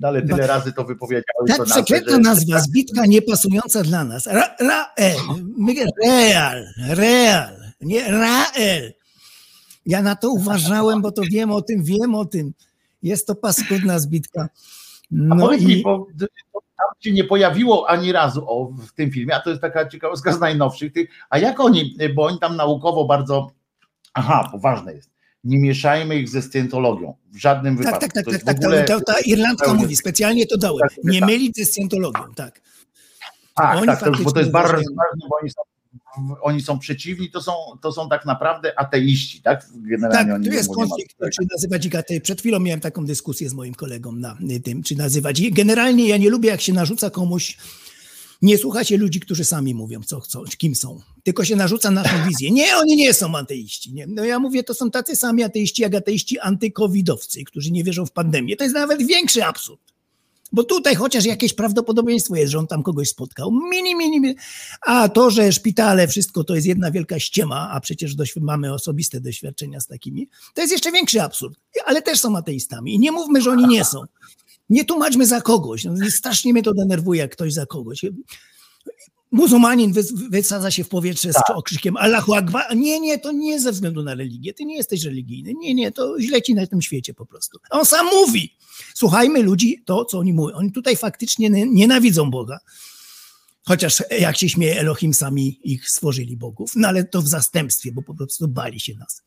No, 0.00 0.08
ale 0.08 0.22
tyle 0.22 0.46
razy 0.46 0.72
to 0.72 0.84
wypowiedziałeś. 0.84 1.24
Tak 1.56 1.64
przeklęta 1.66 2.10
że- 2.12 2.18
nazwa, 2.18 2.60
zbitka 2.60 3.06
niepasująca 3.06 3.82
dla 3.82 4.04
nas. 4.04 4.26
Ra, 4.26 4.56
Rael, 4.60 5.16
real, 6.04 6.66
real, 6.88 7.56
nie 7.80 8.10
Rael. 8.10 8.92
Ja 9.86 10.02
na 10.02 10.16
to 10.16 10.30
uważałem, 10.30 11.02
bo 11.02 11.12
to 11.12 11.22
wiem 11.32 11.50
o 11.50 11.62
tym, 11.62 11.84
wiem 11.84 12.14
o 12.14 12.24
tym. 12.24 12.52
Jest 13.02 13.26
to 13.26 13.34
paskudna 13.34 13.98
zbitka. 13.98 14.40
A 14.42 14.48
No 15.10 15.36
powiedz 15.36 15.62
mi, 15.62 15.78
i 15.78 15.82
bo 15.82 16.06
d- 16.14 16.26
to 16.52 16.60
tam 16.60 16.86
się 17.00 17.12
nie 17.12 17.24
pojawiło 17.24 17.88
ani 17.90 18.12
razu 18.12 18.44
o, 18.48 18.72
w 18.88 18.92
tym 18.92 19.10
filmie, 19.10 19.34
a 19.36 19.40
to 19.40 19.50
jest 19.50 19.62
taka 19.62 19.88
ciekawostka 19.88 20.32
z 20.32 20.40
najnowszych. 20.40 20.92
Tych, 20.92 21.08
a 21.30 21.38
jak 21.38 21.60
oni, 21.60 21.96
bo 22.14 22.24
oni 22.24 22.38
tam 22.38 22.56
naukowo 22.56 23.04
bardzo, 23.04 23.50
aha, 24.14 24.48
bo 24.52 24.58
ważne 24.58 24.94
jest, 24.94 25.10
nie 25.44 25.58
mieszajmy 25.58 26.16
ich 26.16 26.28
ze 26.28 26.42
scjentologią 26.42 27.14
w 27.32 27.36
żadnym 27.36 27.76
tak, 27.76 27.84
wypadku. 27.84 28.00
tak, 28.00 28.12
tak, 28.12 28.34
tak, 28.34 28.42
tak, 28.42 28.56
ogóle- 28.56 28.84
ta, 28.84 29.00
ta 29.00 29.20
Irlandka 29.20 29.74
mówi, 29.74 29.96
specjalnie 29.96 30.46
to 30.46 30.58
dałem, 30.58 30.88
Tak, 30.88 31.04
nie 31.04 31.20
tak. 31.20 31.28
mylić 31.28 31.56
ze 31.56 31.64
scjentologią, 31.64 32.34
tak. 32.34 32.60
Tak, 33.54 33.76
Oni 33.78 33.86
tak, 33.86 34.00
to, 34.04 34.12
bo 34.24 34.32
to 34.32 34.38
jest 34.40 34.50
bardzo 34.52 34.72
ważne, 34.72 35.26
bo 35.30 35.36
oni 35.40 35.50
są 35.50 35.62
oni 36.42 36.62
są 36.62 36.78
przeciwni, 36.78 37.30
to 37.30 37.42
są, 37.42 37.52
to 37.82 37.92
są 37.92 38.08
tak 38.08 38.26
naprawdę 38.26 38.78
ateiści, 38.78 39.42
tak? 39.42 39.66
Generalnie 39.74 40.32
tak, 40.32 40.42
tu 40.44 40.52
jest 40.52 40.74
konflikt, 40.74 41.16
czy 41.18 41.46
nazywać 41.52 41.86
ich 41.86 41.94
atei. 41.94 42.20
Przed 42.20 42.40
chwilą 42.40 42.60
miałem 42.60 42.80
taką 42.80 43.06
dyskusję 43.06 43.48
z 43.48 43.54
moim 43.54 43.74
kolegą 43.74 44.12
na 44.12 44.36
tym, 44.64 44.82
czy 44.82 44.96
nazywać. 44.96 45.50
Generalnie 45.50 46.08
ja 46.08 46.16
nie 46.16 46.30
lubię, 46.30 46.48
jak 46.48 46.60
się 46.60 46.72
narzuca 46.72 47.10
komuś 47.10 47.56
nie 48.42 48.58
słuchacie 48.58 48.96
ludzi, 48.96 49.20
którzy 49.20 49.44
sami 49.44 49.74
mówią, 49.74 50.02
co 50.02 50.20
chcą, 50.20 50.42
kim 50.58 50.74
są, 50.74 51.00
tylko 51.22 51.44
się 51.44 51.56
narzuca 51.56 51.90
naszą 51.90 52.28
wizję. 52.28 52.50
Nie, 52.50 52.76
oni 52.76 52.96
nie 52.96 53.14
są 53.14 53.36
ateiści. 53.36 53.92
Nie. 53.92 54.06
No 54.06 54.24
ja 54.24 54.38
mówię, 54.38 54.64
to 54.64 54.74
są 54.74 54.90
tacy 54.90 55.16
sami 55.16 55.42
ateiści, 55.42 55.82
jak 55.82 55.94
ateiści 55.94 56.38
antykowidowcy, 56.38 57.44
którzy 57.44 57.70
nie 57.70 57.84
wierzą 57.84 58.06
w 58.06 58.12
pandemię. 58.12 58.56
To 58.56 58.64
jest 58.64 58.74
nawet 58.74 59.06
większy 59.06 59.44
absurd. 59.44 59.80
Bo 60.52 60.64
tutaj 60.64 60.94
chociaż 60.94 61.24
jakieś 61.24 61.52
prawdopodobieństwo 61.52 62.36
jest, 62.36 62.52
że 62.52 62.58
on 62.58 62.66
tam 62.66 62.82
kogoś 62.82 63.08
spotkał. 63.08 63.52
Mini, 63.70 63.96
mini, 63.96 64.20
mini. 64.20 64.34
A 64.86 65.08
to, 65.08 65.30
że 65.30 65.52
szpitale, 65.52 66.08
wszystko 66.08 66.44
to 66.44 66.54
jest 66.54 66.66
jedna 66.66 66.90
wielka 66.90 67.18
ściema, 67.18 67.70
a 67.70 67.80
przecież 67.80 68.14
mamy 68.40 68.74
osobiste 68.74 69.20
doświadczenia 69.20 69.80
z 69.80 69.86
takimi, 69.86 70.28
to 70.54 70.60
jest 70.60 70.72
jeszcze 70.72 70.92
większy 70.92 71.22
absurd. 71.22 71.58
Ale 71.84 72.02
też 72.02 72.20
są 72.20 72.36
ateistami. 72.36 72.94
I 72.94 72.98
nie 72.98 73.12
mówmy, 73.12 73.42
że 73.42 73.50
oni 73.50 73.66
nie 73.66 73.84
są. 73.84 74.04
Nie 74.70 74.84
tłumaczmy 74.84 75.26
za 75.26 75.40
kogoś. 75.40 75.84
No, 75.84 75.94
strasznie 76.10 76.52
mnie 76.52 76.62
to 76.62 76.74
denerwuje, 76.74 77.20
jak 77.20 77.32
ktoś 77.32 77.52
za 77.52 77.66
kogoś. 77.66 78.04
Muzułmanin 79.30 79.92
wysadza 80.30 80.70
się 80.70 80.84
w 80.84 80.88
powietrze 80.88 81.32
tak. 81.32 81.42
z 81.46 81.50
okrzykiem 81.50 81.96
Allahu 81.96 82.34
Akbar. 82.34 82.76
Nie, 82.76 83.00
nie, 83.00 83.18
to 83.18 83.32
nie 83.32 83.60
ze 83.60 83.72
względu 83.72 84.02
na 84.02 84.14
religię. 84.14 84.54
Ty 84.54 84.64
nie 84.64 84.76
jesteś 84.76 85.04
religijny. 85.04 85.54
Nie, 85.54 85.74
nie, 85.74 85.92
to 85.92 86.20
źle 86.20 86.42
ci 86.42 86.54
na 86.54 86.66
tym 86.66 86.82
świecie 86.82 87.14
po 87.14 87.26
prostu. 87.26 87.58
On 87.70 87.86
sam 87.86 88.06
mówi. 88.06 88.56
Słuchajmy 88.94 89.42
ludzi 89.42 89.82
to, 89.84 90.04
co 90.04 90.18
oni 90.18 90.32
mówią. 90.32 90.56
Oni 90.56 90.72
tutaj 90.72 90.96
faktycznie 90.96 91.50
nienawidzą 91.50 92.30
Boga. 92.30 92.58
Chociaż 93.62 94.02
jak 94.20 94.36
się 94.36 94.48
śmieje, 94.48 94.80
Elohim 94.80 95.14
sami 95.14 95.60
ich 95.64 95.90
stworzyli 95.90 96.36
bogów. 96.36 96.72
No 96.76 96.88
ale 96.88 97.04
to 97.04 97.22
w 97.22 97.28
zastępstwie, 97.28 97.92
bo 97.92 98.02
po 98.02 98.14
prostu 98.14 98.48
bali 98.48 98.80
się 98.80 98.94
nas 98.94 99.22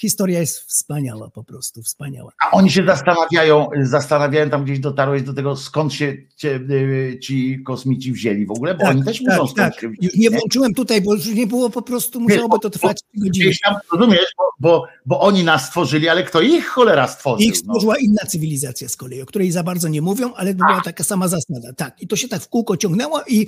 historia 0.00 0.40
jest 0.40 0.58
wspaniała, 0.58 1.30
po 1.30 1.44
prostu 1.44 1.82
wspaniała. 1.82 2.32
A 2.46 2.50
oni 2.50 2.70
się 2.70 2.84
zastanawiają, 2.86 3.68
zastanawiają 3.82 4.50
tam 4.50 4.64
gdzieś 4.64 4.80
dotarłeś 4.80 5.22
do 5.22 5.34
tego, 5.34 5.56
skąd 5.56 5.92
się 5.92 6.16
y, 6.44 7.18
ci 7.22 7.62
kosmici 7.62 8.12
wzięli 8.12 8.46
w 8.46 8.50
ogóle, 8.50 8.74
bo 8.74 8.80
tak, 8.80 8.90
oni 8.90 9.04
też 9.04 9.22
tak, 9.22 9.40
muszą 9.40 9.54
tak. 9.54 9.74
Wzięli, 9.74 9.96
nie 10.14 10.30
włączyłem 10.30 10.74
tutaj, 10.74 11.00
bo 11.02 11.14
już 11.14 11.26
nie 11.26 11.46
było 11.46 11.70
po 11.70 11.82
prostu, 11.82 12.20
musiałoby 12.20 12.58
to 12.62 12.70
trwać 12.70 13.00
godziny. 13.14 13.52
Tam, 13.64 13.76
rozumiesz, 13.92 14.26
bo, 14.36 14.44
bo, 14.60 14.86
bo, 15.06 15.20
oni 15.20 15.44
nas 15.44 15.66
stworzyli, 15.66 16.08
ale 16.08 16.22
kto 16.22 16.40
ich 16.40 16.66
cholera 16.66 17.08
stworzył? 17.08 17.48
Ich 17.48 17.52
no? 17.52 17.58
stworzyła 17.58 17.94
no. 17.94 18.00
inna 18.00 18.26
cywilizacja 18.28 18.88
z 18.88 18.96
kolei, 18.96 19.22
o 19.22 19.26
której 19.26 19.50
za 19.50 19.62
bardzo 19.62 19.88
nie 19.88 20.02
mówią, 20.02 20.34
ale 20.34 20.54
była 20.54 20.80
taka 20.84 21.04
sama 21.04 21.28
zasada. 21.28 21.72
Tak, 21.76 22.02
i 22.02 22.08
to 22.08 22.16
się 22.16 22.28
tak 22.28 22.42
w 22.42 22.48
kółko 22.48 22.76
ciągnęło 22.76 23.22
i 23.28 23.46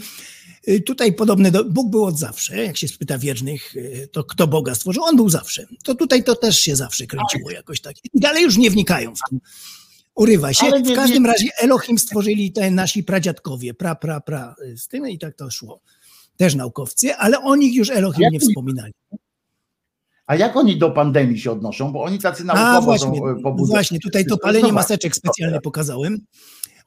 Y, 0.68 0.80
tutaj 0.80 1.12
podobny 1.12 1.50
do, 1.50 1.64
Bóg 1.64 1.90
był 1.90 2.04
od 2.04 2.18
zawsze, 2.18 2.64
jak 2.64 2.76
się 2.76 2.88
spyta 2.88 3.18
wiernych, 3.18 3.76
y, 3.76 4.08
to 4.12 4.24
kto 4.24 4.46
Boga 4.46 4.74
stworzył, 4.74 5.04
on 5.04 5.16
był 5.16 5.28
zawsze. 5.28 5.66
To 5.84 5.94
tutaj 5.94 6.24
to 6.24 6.36
też 6.40 6.58
się 6.58 6.76
zawsze 6.76 7.06
kręciło 7.06 7.50
jakoś 7.50 7.80
tak. 7.80 7.96
I 8.12 8.20
dalej 8.20 8.42
już 8.42 8.56
nie 8.56 8.70
wnikają 8.70 9.14
w 9.14 9.18
to. 9.30 9.36
Urywa 10.14 10.52
się. 10.52 10.66
W 10.66 10.94
każdym 10.94 11.26
razie 11.26 11.48
Elohim 11.60 11.98
stworzyli 11.98 12.52
te 12.52 12.70
nasi 12.70 13.04
pradziadkowie, 13.04 13.74
pra, 13.74 13.94
pra, 13.94 14.20
pra, 14.20 14.54
y, 14.66 14.78
z 14.78 14.88
tym 14.88 15.08
i 15.08 15.18
tak 15.18 15.36
to 15.36 15.50
szło. 15.50 15.80
Też 16.36 16.54
naukowcy, 16.54 17.14
ale 17.14 17.40
o 17.40 17.56
nich 17.56 17.74
już 17.74 17.90
Elohim 17.90 18.28
nie 18.32 18.40
wspominali. 18.40 18.92
A 20.26 20.36
jak 20.36 20.56
oni 20.56 20.78
do 20.78 20.90
pandemii 20.90 21.38
się 21.38 21.50
odnoszą? 21.50 21.92
Bo 21.92 22.02
oni 22.02 22.18
tacy 22.18 22.44
naukowo 22.44 22.76
A, 22.76 22.80
właśnie, 22.80 23.18
są 23.42 23.56
Właśnie, 23.56 23.98
tutaj 24.00 24.24
to 24.24 24.38
palenie 24.38 24.72
maseczek 24.72 25.16
specjalne 25.16 25.60
pokazałem. 25.60 26.18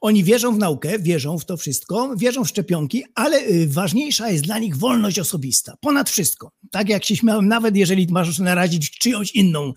Oni 0.00 0.24
wierzą 0.24 0.54
w 0.54 0.58
naukę, 0.58 0.98
wierzą 0.98 1.38
w 1.38 1.44
to 1.44 1.56
wszystko, 1.56 2.16
wierzą 2.16 2.44
w 2.44 2.48
szczepionki, 2.48 3.04
ale 3.14 3.38
y, 3.38 3.68
ważniejsza 3.68 4.30
jest 4.30 4.44
dla 4.44 4.58
nich 4.58 4.76
wolność 4.76 5.18
osobista. 5.18 5.76
Ponad 5.80 6.10
wszystko. 6.10 6.50
Tak 6.70 6.88
jak 6.88 7.04
się 7.04 7.16
śmiałem, 7.16 7.48
nawet 7.48 7.76
jeżeli 7.76 8.06
masz 8.10 8.38
narazić 8.38 8.90
czyjąś 8.90 9.32
inną 9.32 9.72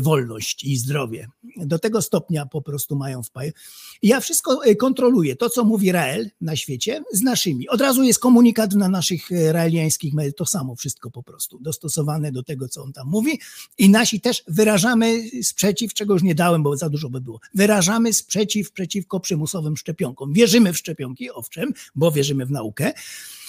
wolność 0.00 0.64
i 0.64 0.76
zdrowie. 0.76 1.28
Do 1.56 1.78
tego 1.78 2.02
stopnia 2.02 2.46
po 2.46 2.62
prostu 2.62 2.96
mają 2.96 3.22
wpływ. 3.22 3.54
Ja 4.02 4.20
wszystko 4.20 4.66
y, 4.66 4.76
kontroluję. 4.76 5.36
To, 5.36 5.50
co 5.50 5.64
mówi 5.64 5.92
Rael 5.92 6.30
na 6.40 6.56
świecie, 6.56 7.02
z 7.12 7.22
naszymi. 7.22 7.68
Od 7.68 7.80
razu 7.80 8.02
jest 8.02 8.18
komunikat 8.18 8.74
na 8.74 8.88
naszych 8.88 9.32
y, 9.32 9.52
raeliańskich 9.52 10.14
mediach. 10.14 10.34
To 10.34 10.46
samo 10.46 10.76
wszystko 10.76 11.10
po 11.10 11.22
prostu. 11.22 11.58
Dostosowane 11.60 12.32
do 12.32 12.42
tego, 12.42 12.68
co 12.68 12.82
on 12.82 12.92
tam 12.92 13.08
mówi. 13.08 13.40
I 13.78 13.90
nasi 13.90 14.20
też 14.20 14.42
wyrażamy 14.48 15.22
sprzeciw, 15.42 15.94
czego 15.94 16.14
już 16.14 16.22
nie 16.22 16.34
dałem, 16.34 16.62
bo 16.62 16.76
za 16.76 16.88
dużo 16.88 17.10
by 17.10 17.20
było. 17.20 17.40
Wyrażamy 17.54 18.12
sprzeciw 18.12 18.72
przeciwko 18.72 19.20
przymusowym 19.20 19.76
szczepionkom. 19.76 20.32
Wierzymy 20.32 20.72
w 20.72 20.78
szczepionki, 20.78 21.30
owszem, 21.30 21.72
bo 21.94 22.12
wierzymy 22.12 22.46
w 22.46 22.50
naukę 22.50 22.92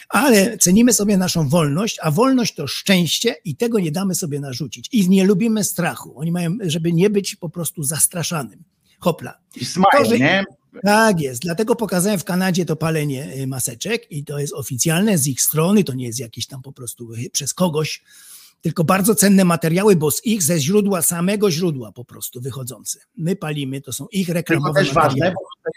ale 0.09 0.57
cenimy 0.57 0.93
sobie 0.93 1.17
naszą 1.17 1.49
wolność, 1.49 1.99
a 2.01 2.11
wolność 2.11 2.55
to 2.55 2.67
szczęście 2.67 3.35
i 3.45 3.55
tego 3.55 3.79
nie 3.79 3.91
damy 3.91 4.15
sobie 4.15 4.39
narzucić. 4.39 4.89
I 4.91 5.09
nie 5.09 5.23
lubimy 5.23 5.63
strachu. 5.63 6.19
Oni 6.19 6.31
mają, 6.31 6.57
żeby 6.61 6.93
nie 6.93 7.09
być 7.09 7.35
po 7.35 7.49
prostu 7.49 7.83
zastraszanym. 7.83 8.63
Hopla. 8.99 9.37
I 9.55 9.65
smile, 9.65 10.19
nie? 10.19 10.43
Tak 10.83 11.21
jest, 11.21 11.41
dlatego 11.41 11.75
pokazałem 11.75 12.19
w 12.19 12.23
Kanadzie 12.23 12.65
to 12.65 12.75
palenie 12.75 13.33
y, 13.37 13.47
maseczek 13.47 14.11
i 14.11 14.23
to 14.23 14.39
jest 14.39 14.53
oficjalne 14.53 15.17
z 15.17 15.27
ich 15.27 15.41
strony, 15.41 15.83
to 15.83 15.93
nie 15.93 16.05
jest 16.05 16.19
jakieś 16.19 16.47
tam 16.47 16.61
po 16.61 16.71
prostu 16.71 17.09
przez 17.31 17.53
kogoś, 17.53 18.03
tylko 18.61 18.83
bardzo 18.83 19.15
cenne 19.15 19.45
materiały, 19.45 19.95
bo 19.95 20.11
z 20.11 20.25
ich, 20.25 20.43
ze 20.43 20.59
źródła, 20.59 21.01
samego 21.01 21.51
źródła 21.51 21.91
po 21.91 22.05
prostu 22.05 22.41
wychodzące. 22.41 22.99
My 23.17 23.35
palimy, 23.35 23.81
to 23.81 23.93
są 23.93 24.07
ich 24.07 24.29
reklamowe 24.29 24.79
to 24.79 24.85
też 24.85 24.95
materiały. 24.95 25.19
ważne, 25.19 25.31
bo 25.31 25.71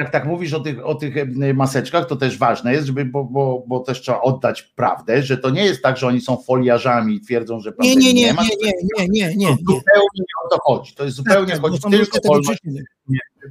jak 0.00 0.10
tak 0.10 0.26
mówisz 0.26 0.52
o 0.52 0.60
tych, 0.60 0.86
o 0.86 0.94
tych 0.94 1.16
e, 1.16 1.54
maseczkach, 1.54 2.06
to 2.06 2.16
też 2.16 2.38
ważne 2.38 2.72
jest, 2.72 2.86
żeby, 2.86 3.04
bo, 3.04 3.24
bo, 3.24 3.64
bo 3.66 3.80
też 3.80 4.00
trzeba 4.00 4.20
oddać 4.20 4.62
prawdę, 4.62 5.22
że 5.22 5.38
to 5.38 5.50
nie 5.50 5.64
jest 5.64 5.82
tak, 5.82 5.96
że 5.96 6.06
oni 6.06 6.20
są 6.20 6.36
foliarzami 6.36 7.14
i 7.14 7.20
twierdzą, 7.20 7.60
że 7.60 7.72
tak 7.72 7.86
nie, 7.86 7.96
nie, 7.96 8.14
nie, 8.14 8.24
nie, 8.24 8.32
ma, 8.32 8.42
nie, 8.42 8.48
nie, 8.62 8.72
nie, 8.98 9.08
nie, 9.08 9.28
nie, 9.28 9.36
nie. 9.36 9.46
To 9.46 9.54
zupełnie 9.56 10.18
nie 10.18 10.46
o 10.46 10.48
to 10.50 10.58
chodzi. 10.62 10.94
To 10.94 11.04
jest 11.04 11.16
tak, 11.16 11.26
zupełnie 11.26 11.54
nie 11.54 11.60
chodzi 11.60 11.80
tylko 11.80 12.32
o 12.32 12.40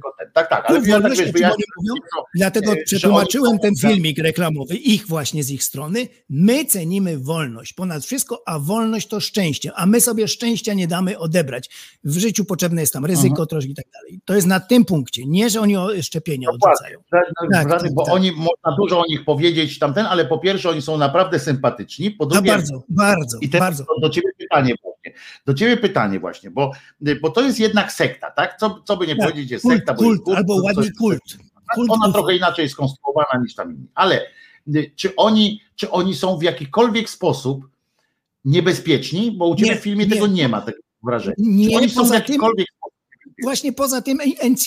wolność. 0.02 0.32
Tak, 0.34 0.48
tak, 0.48 0.70
ale 0.70 0.88
ja 0.88 1.00
tak 1.00 1.12
wiesz, 1.12 1.40
ja, 1.40 1.50
mówią, 1.76 1.94
Dlatego 2.34 2.72
e, 2.72 2.76
przetłumaczyłem 2.84 3.58
ten 3.58 3.74
filmik 3.76 4.18
reklamowy, 4.18 4.76
ich 4.76 5.06
właśnie 5.06 5.44
z 5.44 5.50
ich 5.50 5.64
strony. 5.64 6.08
My 6.28 6.64
cenimy 6.64 7.18
wolność 7.18 7.72
ponad 7.72 8.04
wszystko, 8.04 8.42
a 8.46 8.58
wolność 8.58 9.08
to 9.08 9.20
szczęście, 9.20 9.72
a 9.74 9.86
my 9.86 10.00
sobie 10.00 10.28
szczęścia 10.28 10.74
nie 10.74 10.88
damy 10.88 11.18
odebrać. 11.18 11.70
W 12.04 12.18
życiu 12.18 12.44
potrzebne 12.44 12.80
jest 12.80 12.92
tam 12.92 13.04
ryzyko, 13.04 13.46
troszkę 13.46 13.70
i 13.70 13.74
tak 13.74 13.84
dalej. 13.92 14.20
To 14.24 14.34
jest 14.34 14.46
na 14.46 14.60
tym 14.60 14.84
punkcie, 14.84 15.26
nie, 15.26 15.50
że 15.50 15.60
oni 15.60 15.76
szczepienia 16.02 16.48
odrzucają. 16.50 16.98
Tak, 17.10 17.70
tak, 17.70 17.94
bo 17.94 18.04
tak. 18.04 18.14
oni, 18.14 18.32
można 18.32 18.76
dużo 18.78 19.00
o 19.00 19.06
nich 19.06 19.24
powiedzieć 19.24 19.78
tamten, 19.78 20.06
ale 20.06 20.24
po 20.24 20.38
pierwsze 20.38 20.70
oni 20.70 20.82
są 20.82 20.98
naprawdę 20.98 21.38
sympatyczni, 21.38 22.10
po 22.10 22.26
drugie... 22.26 22.52
A 22.52 22.56
bardzo, 22.56 22.82
bardzo, 22.88 23.38
i 23.40 23.48
teraz 23.48 23.68
bardzo. 23.68 23.84
Do 24.02 24.10
ciebie 24.10 24.29
pytanie 24.50 24.74
właśnie, 24.82 25.12
do 25.46 25.54
ciebie 25.54 25.76
pytanie 25.76 26.20
właśnie, 26.20 26.50
bo, 26.50 26.72
bo 27.22 27.30
to 27.30 27.40
jest 27.42 27.60
jednak 27.60 27.92
sekta, 27.92 28.30
tak? 28.30 28.56
Co, 28.60 28.82
co 28.84 28.96
by 28.96 29.06
nie 29.06 29.16
tak, 29.16 29.30
powiedzieć, 29.30 29.50
jest 29.50 29.66
sekta, 29.68 29.94
kult, 29.94 30.22
kult, 30.22 30.36
albo 30.36 30.62
ładny 30.62 30.92
kult. 30.98 31.18
kult. 31.74 31.90
Ona 31.90 32.12
trochę 32.12 32.36
inaczej 32.36 32.62
jest 32.62 32.74
skonstruowana 32.74 33.42
niż 33.42 33.54
tam 33.54 33.72
inni. 33.72 33.86
Ale 33.94 34.26
y, 34.74 34.92
czy 34.96 35.16
oni, 35.16 35.60
czy 35.76 35.90
oni 35.90 36.14
są 36.14 36.38
w 36.38 36.42
jakikolwiek 36.42 37.10
sposób 37.10 37.68
niebezpieczni? 38.44 39.32
Bo 39.32 39.48
u 39.48 39.56
Ciebie 39.56 39.70
nie, 39.70 39.76
w 39.76 39.82
filmie 39.82 40.06
nie. 40.06 40.12
tego 40.12 40.26
nie 40.26 40.48
ma, 40.48 40.60
tego 40.60 40.78
wrażenia. 41.02 41.34
Nie, 41.38 41.70
czy 41.70 41.76
oni 41.76 41.90
są 41.90 42.04
w 42.04 42.12
jakikolwiek 42.12 42.66
tym, 42.66 42.76
sposób 42.76 43.00
Właśnie 43.42 43.72
poza 43.72 44.02
tym 44.02 44.18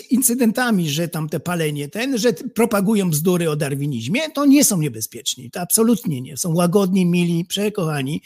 incydentami, 0.09 0.89
że 0.89 1.07
tam 1.07 1.29
te 1.29 1.39
palenie 1.39 1.89
ten, 1.89 2.17
że 2.17 2.33
propagują 2.33 3.09
bzdury 3.09 3.49
o 3.49 3.55
darwinizmie, 3.55 4.29
to 4.29 4.45
nie 4.45 4.63
są 4.63 4.77
niebezpieczni. 4.77 5.51
To 5.51 5.61
absolutnie 5.61 6.21
nie. 6.21 6.37
Są 6.37 6.55
łagodni, 6.55 7.05
mili, 7.05 7.45
przekochani. 7.45 8.21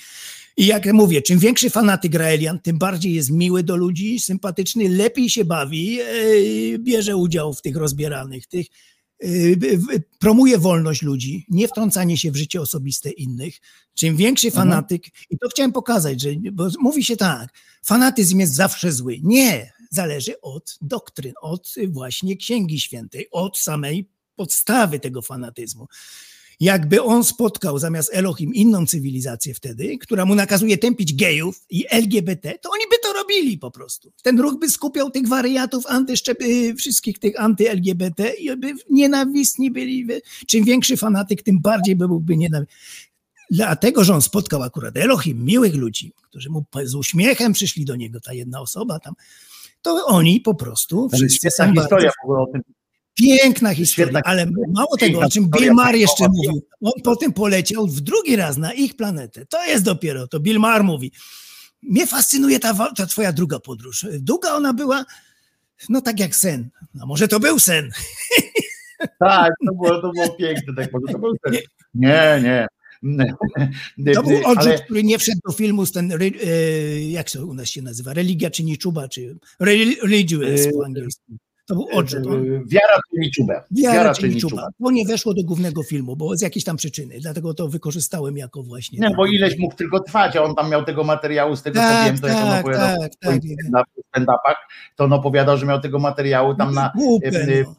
I 0.58 0.66
jak 0.66 0.94
mówię, 0.94 1.22
czym 1.22 1.40
większy 1.40 1.70
fanatyk 1.70 2.16
Raelian, 2.16 2.60
tym 2.60 2.78
bardziej 2.78 3.14
jest 3.14 3.32
miły 3.32 3.64
do 3.64 3.76
ludzi, 3.76 4.20
sympatyczny, 4.20 4.90
lepiej 4.90 5.30
się 5.30 5.46
bawi, 5.46 6.00
e, 6.02 6.06
bierze 6.80 7.16
udział 7.16 7.54
w 7.54 7.62
tych 7.62 7.76
rozbieranych, 7.76 8.48
tych 8.48 8.68
e, 9.24 9.28
promuje 10.20 10.58
wolność 10.58 11.02
ludzi, 11.02 11.46
nie 11.50 11.68
wtrącanie 11.68 12.18
się 12.18 12.32
w 12.32 12.36
życie 12.36 12.62
osobiste 12.62 13.10
innych. 13.10 13.58
Czym 13.94 14.16
większy 14.16 14.48
mhm. 14.48 14.70
fanatyk, 14.70 15.06
mhm. 15.06 15.26
i 15.30 15.38
to 15.38 15.50
chciałem 15.50 15.72
pokazać, 15.72 16.22
że 16.22 16.30
bo 16.52 16.68
mówi 16.80 17.04
się 17.04 17.18
tak, 17.18 17.54
fanatyzm 17.86 18.40
jest 18.40 18.56
zawsze 18.56 18.92
zły. 18.92 19.20
Nie, 19.24 19.74
zależy 19.92 20.42
od 20.42 20.78
doktryn, 20.82 21.34
od 21.42 21.76
właśnie 21.88 22.38
Księgi 22.38 22.80
Świętej, 22.80 23.28
od 23.32 23.58
samej 23.58 24.10
podstawy 24.36 25.00
tego 25.00 25.22
fanatyzmu. 25.22 25.88
Jakby 26.60 27.04
on 27.04 27.24
spotkał 27.24 27.80
zamiast 27.80 28.10
Elohim 28.14 28.54
inną 28.54 28.86
cywilizację 28.86 29.54
wtedy, 29.54 29.98
która 29.98 30.26
mu 30.26 30.36
nakazuje 30.36 30.78
tępić 30.78 31.16
gejów 31.16 31.66
i 31.70 31.86
LGBT, 31.90 32.54
to 32.62 32.70
oni 32.70 32.84
by 32.92 32.96
to 33.04 33.14
robili 33.14 33.58
po 33.58 33.72
prostu. 33.72 34.12
Ten 34.24 34.40
ruch 34.40 34.60
by 34.60 34.70
skupiał 34.70 35.12
tych 35.12 35.28
wariatów, 35.28 35.86
antyszczep, 35.88 36.42
y, 36.42 36.76
wszystkich 36.76 37.20
tych 37.20 37.40
anty-LGBT 37.40 38.30
i 38.30 38.58
by 38.58 38.74
nienawistni 38.90 39.72
byli. 39.72 40.08
Czym 40.48 40.66
większy 40.66 40.98
fanatyk, 40.98 41.44
tym 41.44 41.60
bardziej 41.62 41.96
by 41.96 42.08
byłby 42.08 42.38
nienawistny. 42.38 42.78
Dlatego, 43.52 44.04
że 44.04 44.14
on 44.14 44.22
spotkał 44.22 44.64
akurat 44.64 44.98
Elohim, 44.98 45.46
miłych 45.46 45.76
ludzi, 45.76 46.14
którzy 46.30 46.50
mu 46.50 46.66
z 46.84 46.96
uśmiechem 46.96 47.54
przyszli 47.54 47.86
do 47.86 47.96
niego, 47.96 48.20
ta 48.20 48.34
jedna 48.34 48.62
osoba 48.62 49.00
tam, 49.00 49.14
to 49.82 50.06
oni 50.06 50.42
po 50.42 50.56
prostu 50.56 51.10
wszyscy 51.10 51.52
są 51.52 51.74
historia 51.74 51.90
bardzo... 51.90 52.10
w 52.22 52.24
ogóle 52.24 52.42
o 52.42 52.48
tym 52.54 52.62
Piękna 53.18 53.74
historia, 53.74 54.22
ale 54.24 54.46
mało 54.74 54.98
tego, 54.98 55.20
o 55.20 55.30
czym 55.30 55.50
Bill 55.50 55.74
Maher 55.74 55.96
jeszcze 55.96 56.28
mówił. 56.30 56.62
On 56.82 56.92
potem 57.04 57.34
poleciał 57.34 57.88
w 57.88 58.02
drugi 58.02 58.36
raz 58.36 58.58
na 58.58 58.74
ich 58.74 58.96
planetę. 58.96 59.46
To 59.46 59.66
jest 59.66 59.84
dopiero, 59.84 60.28
to 60.28 60.40
Bill 60.40 60.60
Maher 60.60 60.84
mówi. 60.84 61.12
Mnie 61.84 62.08
fascynuje 62.08 62.60
ta, 62.60 62.94
ta 62.96 63.06
twoja 63.06 63.34
druga 63.34 63.60
podróż. 63.60 64.06
Długa 64.20 64.54
ona 64.54 64.74
była, 64.74 65.06
no 65.90 66.02
tak 66.02 66.20
jak 66.20 66.36
sen. 66.36 66.70
No 66.94 67.06
może 67.06 67.28
to 67.28 67.40
był 67.40 67.60
sen. 67.60 67.90
Tak, 69.20 69.54
to 69.68 69.74
było, 69.74 70.02
to 70.02 70.12
było 70.12 70.30
piękne, 70.30 70.74
tak 70.76 70.94
może 70.94 71.14
to 71.14 71.20
był 71.20 71.34
ten. 71.44 71.54
Nie, 71.94 72.42
nie. 72.44 72.68
To 74.14 74.24
był 74.24 74.38
odrzut, 74.38 74.58
Ale 74.58 74.80
który 74.80 75.04
nie 75.04 75.20
wszedł 75.20 75.40
do 75.48 75.54
filmu 75.54 75.86
z 75.86 75.92
ten, 75.92 76.12
e, 76.12 76.16
jak 77.02 77.32
to 77.32 77.46
u 77.46 77.54
nas 77.54 77.68
się 77.70 77.82
nazywa, 77.82 78.14
religia 78.14 78.50
czy 78.50 78.64
niczuba, 78.64 79.08
czy 79.08 79.38
reli- 79.62 80.02
religious 80.02 80.68
po 80.74 80.86
angielsku. 80.86 81.24
To 81.68 81.76
był 81.76 81.88
odrzut. 81.94 82.24
Wiara 82.68 82.96
czy 83.12 83.20
niczubę. 83.20 83.64
wiara 83.72 84.14
czy 84.14 84.30
niczuba. 84.30 84.68
To 84.84 84.92
nie 84.92 85.06
weszło 85.06 85.34
do 85.34 85.44
głównego 85.44 85.84
filmu, 85.84 86.16
bo 86.16 86.38
z 86.38 86.42
jakiejś 86.42 86.64
tam 86.64 86.78
przyczyny. 86.78 87.16
Dlatego 87.20 87.54
to 87.54 87.68
wykorzystałem 87.68 88.38
jako 88.38 88.64
właśnie. 88.64 89.00
Nie, 89.00 89.16
bo 89.16 89.26
ileś 89.26 89.58
mógł 89.60 89.76
tylko 89.76 90.00
trwać, 90.00 90.36
a 90.36 90.44
on 90.44 90.56
tam 90.56 90.70
miał 90.70 90.86
tego 90.86 91.04
materiału, 91.04 91.56
z 91.56 91.62
tego 91.64 91.80
co 91.80 91.86
Tak, 91.86 92.06
wiem, 92.06 92.22
to 92.22 92.28
jak 92.28 92.38
on 92.38 92.44
tak, 92.44 92.60
opowiadał 92.66 93.00
tak, 93.00 93.12
w 93.14 93.18
tak. 93.20 93.86
stand-upach, 94.16 94.56
to 94.96 95.04
on 95.04 95.14
opowiadał, 95.14 95.58
że 95.58 95.66
miał 95.66 95.82
tego 95.82 96.00
materiału 96.00 96.56
tam 96.56 96.74
na 96.74 96.92
Głupę, 96.96 97.28
e, 97.28 97.42
e, 97.42 97.64
no. 97.64 97.76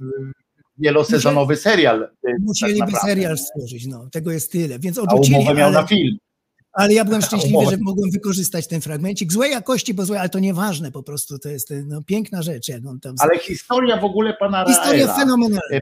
wielosezonowy 0.78 1.56
serial. 1.56 2.02
e, 2.02 2.06
tak 2.22 2.32
Musieliby 2.40 2.78
naprawdę. 2.78 3.08
serial 3.08 3.38
stworzyć, 3.38 3.86
no. 3.86 4.08
Tego 4.12 4.32
jest 4.32 4.52
tyle. 4.52 4.78
Więc 4.78 4.98
A 4.98 5.02
odrzucili, 5.02 5.36
umowę 5.38 5.54
miał 5.54 5.68
ale, 5.68 5.80
na 5.80 5.86
film. 5.86 6.16
Ale 6.78 6.94
ja 6.94 7.04
byłem 7.04 7.22
szczęśliwy, 7.22 7.64
że 7.70 7.76
mogłem 7.80 8.10
wykorzystać 8.10 8.66
ten 8.68 8.80
fragmencik. 8.80 9.32
Złej 9.32 9.50
jakości, 9.50 9.94
bo 9.94 10.04
złej, 10.04 10.18
ale 10.18 10.28
to 10.28 10.38
nieważne 10.38 10.92
po 10.92 11.02
prostu. 11.02 11.38
To 11.38 11.48
jest 11.48 11.72
no, 11.86 12.02
piękna 12.02 12.42
rzecz, 12.42 12.68
jak 12.68 12.86
on 12.86 13.00
tam... 13.00 13.14
Ale 13.18 13.38
historia 13.38 13.96
w 14.00 14.04
ogóle 14.04 14.34
pana 14.34 14.64
Historia 14.66 14.92
Raela, 15.06 15.16
fenomenalna. 15.18 15.60
e, 15.72 15.80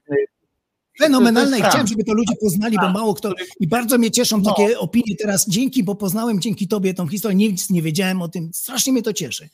Fenomenalna 0.99 1.59
i 1.59 1.63
chciałem, 1.63 1.87
żeby 1.87 2.05
to 2.05 2.13
ludzie 2.15 2.35
poznali, 2.41 2.77
bo 2.77 2.81
Frank, 2.83 2.95
mało 2.95 3.15
kto. 3.15 3.33
I 3.61 3.69
bardzo 3.69 3.99
mnie 3.99 4.11
cieszą 4.11 4.39
No. 4.41 4.55
takie 4.55 4.79
opinie 4.79 5.17
teraz. 5.17 5.49
Dzięki, 5.49 5.85
bo 5.85 5.95
poznałem 5.95 6.41
dzięki 6.41 6.69
tobie 6.69 6.95
tą 6.95 7.09
historię. 7.09 7.37
Nic 7.37 7.71
nie 7.71 7.83
wiedziałem 7.83 8.23
o 8.23 8.29
tym. 8.29 8.51
Strasznie 8.55 8.93
mnie 8.93 9.03
to 9.03 9.13
cieszy, 9.13 9.49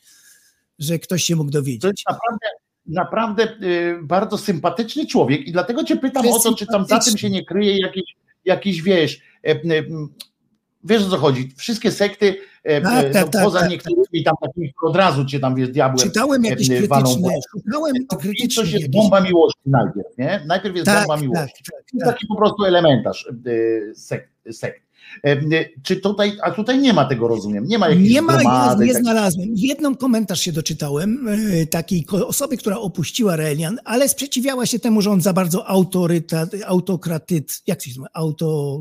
że 0.79 0.99
ktoś 0.99 1.25
się 1.25 1.37
mógł 1.37 1.51
To 1.51 1.59
dowiedzieć. 1.59 1.85
jest 1.85 2.03
naprawdę, 2.21 2.47
naprawdę 2.87 3.67
y, 3.67 3.99
bardzo 4.03 4.39
sympatyczny 4.39 5.07
człowiek 5.07 5.47
i 5.47 5.53
dlatego 5.53 5.85
cię 5.85 5.97
pytam 5.97 6.23
To 6.25 6.31
o 6.31 6.39
to, 6.41 6.55
czy 6.55 6.67
tam 6.67 6.87
za 6.87 6.99
tym 6.99 7.19
się 7.19 7.31
nie 7.31 7.45
kryje 7.45 7.79
jakiś, 7.79 8.05
jakiś 8.45 8.83
wiesz, 8.83 9.21
e, 9.43 9.55
wiesz 10.85 11.07
o 11.07 11.11
co 11.11 11.17
chodzi, 11.17 11.53
wszystkie 11.57 11.93
sekty, 11.93 12.37
e, 12.65 12.81
Tak, 12.81 13.05
e, 13.05 13.11
tak, 13.11 13.25
no, 13.25 13.31
tak, 13.31 13.45
poza 13.45 13.61
tak, 13.61 13.71
niektórymi 13.71 14.25
tam 14.25 14.35
takimi, 14.43 14.73
od 14.83 14.97
razu 14.97 15.25
cię 15.25 15.41
tam 15.41 15.55
wiesz, 15.55 15.69
diabłem 15.69 15.99
Czytałem 15.99 16.45
jakieś 16.45 16.71
e, 16.71 16.87
walą 16.87 17.05
w 17.05 17.23
krytyczne, 17.23 17.63
szukałem 17.65 17.93
To 18.09 18.17
krytycznych 18.17 18.67
coś 18.67 18.73
jest 18.73 18.91
bomba 18.91 19.21
miłości 19.21 19.61
najpierw, 19.67 20.19
nie? 20.19 20.41
Najpierw 20.47 20.75
jest 20.75 20.87
Tak, 20.87 20.99
bomba 20.99 21.15
tak, 21.15 21.23
miłości. 21.23 21.65
tak, 21.65 21.85
tak. 22.01 22.15
taki 22.15 22.27
po 22.27 22.37
prostu 22.37 22.65
elementarz 22.65 23.29
sekt. 23.95 24.29
sekt. 24.51 24.92
Czy 25.83 25.97
tutaj, 25.97 26.33
a 26.43 26.51
tutaj 26.51 26.79
nie 26.79 26.93
ma 26.93 27.05
tego, 27.05 27.29
rozumiem, 27.29 27.65
nie 27.67 27.79
ma 27.79 27.89
jakichś 27.89 28.11
Nie 28.11 28.23
ma, 28.23 28.37
gromady, 28.37 28.87
nie 28.87 28.93
tak- 28.93 29.03
znalazłem. 29.03 29.49
Jedną 29.55 29.97
komentarz 29.97 30.41
się 30.41 30.53
doczytałem, 30.53 31.29
e, 31.29 31.67
takiej 31.67 32.07
osoby, 32.27 32.57
która 32.57 32.79
opuściła 32.79 33.37
Relian, 33.37 33.79
ale 33.85 34.09
sprzeciwiała 34.09 34.67
się 34.67 34.79
temu, 34.79 35.03
że 35.03 35.11
on 35.11 35.21
za 35.21 35.33
bardzo 35.33 35.67
autorytat, 35.69 36.51
autokratyt, 36.67 37.63
jak 37.67 37.83
się 37.83 37.91
nazywa, 37.91 38.07
auto, 38.13 38.79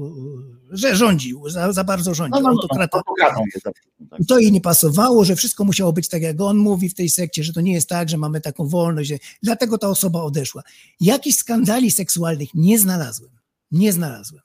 że 0.69 0.95
rządził, 0.95 1.49
za, 1.49 1.73
za 1.73 1.83
bardzo 1.83 2.11
no, 2.11 2.15
rządził, 2.15 2.41
no, 2.41 2.49
no, 2.49 2.49
autokrata. 2.49 2.97
autokratą 2.97 3.43
jest. 3.53 3.63
tak. 3.63 3.73
I 4.19 4.25
to 4.25 4.39
jej 4.39 4.51
nie 4.51 4.61
pasowało, 4.61 5.25
że 5.25 5.35
wszystko 5.35 5.63
musiało 5.63 5.93
być 5.93 6.09
tak, 6.09 6.21
jak 6.21 6.41
on 6.41 6.57
mówi 6.57 6.89
w 6.89 6.93
tej 6.93 7.09
sekcie, 7.09 7.43
że 7.43 7.53
to 7.53 7.61
nie 7.61 7.73
jest 7.73 7.89
tak, 7.89 8.09
że 8.09 8.17
mamy 8.17 8.41
taką 8.41 8.67
wolność. 8.67 9.13
Dlatego 9.43 9.77
ta 9.77 9.87
osoba 9.89 10.21
odeszła. 10.21 10.63
Jakichś 11.01 11.37
skandali 11.37 11.91
seksualnych 11.91 12.49
nie 12.53 12.79
znalazłem. 12.79 13.31
Nie 13.71 13.93
znalazłem. 13.93 14.41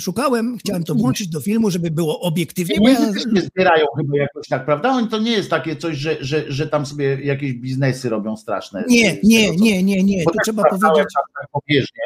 Szukałem, 0.00 0.58
chciałem 0.58 0.84
to 0.84 0.94
włączyć 0.94 1.28
do 1.28 1.40
filmu, 1.40 1.70
żeby 1.70 1.90
było 1.90 2.20
obiektywnie. 2.20 2.76
Bo 2.80 2.88
ja, 2.88 3.12
też 3.12 3.26
nie 3.32 3.40
zbierają 3.40 3.86
chyba 3.96 4.16
jakoś 4.16 4.48
tak, 4.48 4.64
prawda? 4.64 4.90
Oni 4.90 5.08
to 5.08 5.18
nie 5.18 5.30
jest 5.32 5.50
takie 5.50 5.76
coś, 5.76 5.96
że, 5.96 6.16
że, 6.20 6.44
że 6.52 6.66
tam 6.66 6.86
sobie 6.86 7.20
jakieś 7.24 7.52
biznesy 7.52 8.08
robią 8.08 8.36
straszne. 8.36 8.84
nie, 8.88 9.18
z 9.22 9.26
nie, 9.28 9.44
tego, 9.46 9.58
co- 9.58 9.64
nie, 9.64 9.82
nie, 9.82 10.02
nie. 10.02 10.24
Bo 10.24 10.30
Tu 10.30 10.36
tak 10.36 10.44
trzeba 10.44 10.62
powiedzieć. 10.62 11.06
tak 11.40 11.48
pobieżnie. 11.52 12.02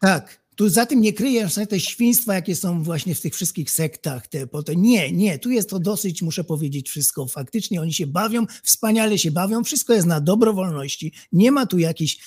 Tak. 0.00 0.40
Tu 0.56 0.68
za 0.68 0.86
tym 0.86 1.00
nie 1.00 1.12
kryje 1.12 1.48
się 1.48 1.66
te 1.66 1.80
świństwa, 1.80 2.34
jakie 2.34 2.56
są 2.56 2.82
właśnie 2.82 3.14
w 3.14 3.20
tych 3.20 3.34
wszystkich 3.34 3.70
sektach. 3.70 4.26
Te, 4.26 4.46
po 4.46 4.62
to. 4.62 4.72
Nie, 4.72 5.12
nie, 5.12 5.38
tu 5.38 5.50
jest 5.50 5.70
to 5.70 5.78
dosyć, 5.78 6.22
muszę 6.22 6.44
powiedzieć, 6.44 6.88
wszystko. 6.88 7.26
Faktycznie 7.26 7.80
oni 7.80 7.92
się 7.92 8.06
bawią, 8.06 8.46
wspaniale 8.62 9.18
się 9.18 9.30
bawią, 9.30 9.64
wszystko 9.64 9.94
jest 9.94 10.06
na 10.06 10.20
dobrowolności. 10.20 11.12
Nie 11.32 11.52
ma 11.52 11.66
tu 11.66 11.78
jakichś. 11.78 12.18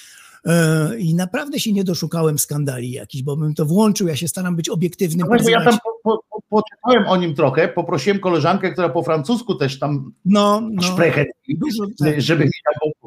E, 0.45 0.97
I 0.99 1.15
naprawdę 1.15 1.59
się 1.59 1.73
nie 1.73 1.83
doszukałem 1.83 2.39
skandali 2.39 2.91
jakichś, 2.91 3.23
bo 3.23 3.37
bym 3.37 3.53
to 3.53 3.65
włączył. 3.65 4.07
Ja 4.07 4.15
się 4.15 4.27
staram 4.27 4.55
być 4.55 4.69
obiektywnym. 4.69 5.27
No, 5.29 5.49
ja 5.49 5.63
tam 5.65 5.77
po, 5.83 5.91
po, 6.03 6.23
po, 6.29 6.41
poczytałem 6.49 7.07
o 7.07 7.17
nim 7.17 7.35
trochę, 7.35 7.67
poprosiłem 7.67 8.19
koleżankę, 8.19 8.71
która 8.71 8.89
po 8.89 9.03
francusku 9.03 9.55
też 9.55 9.79
tam 9.79 10.13
No, 10.25 10.61
no. 10.71 10.81
szprechet, 10.81 11.27
Dużo, 11.49 11.83
tak. 11.99 12.21
żeby 12.21 12.49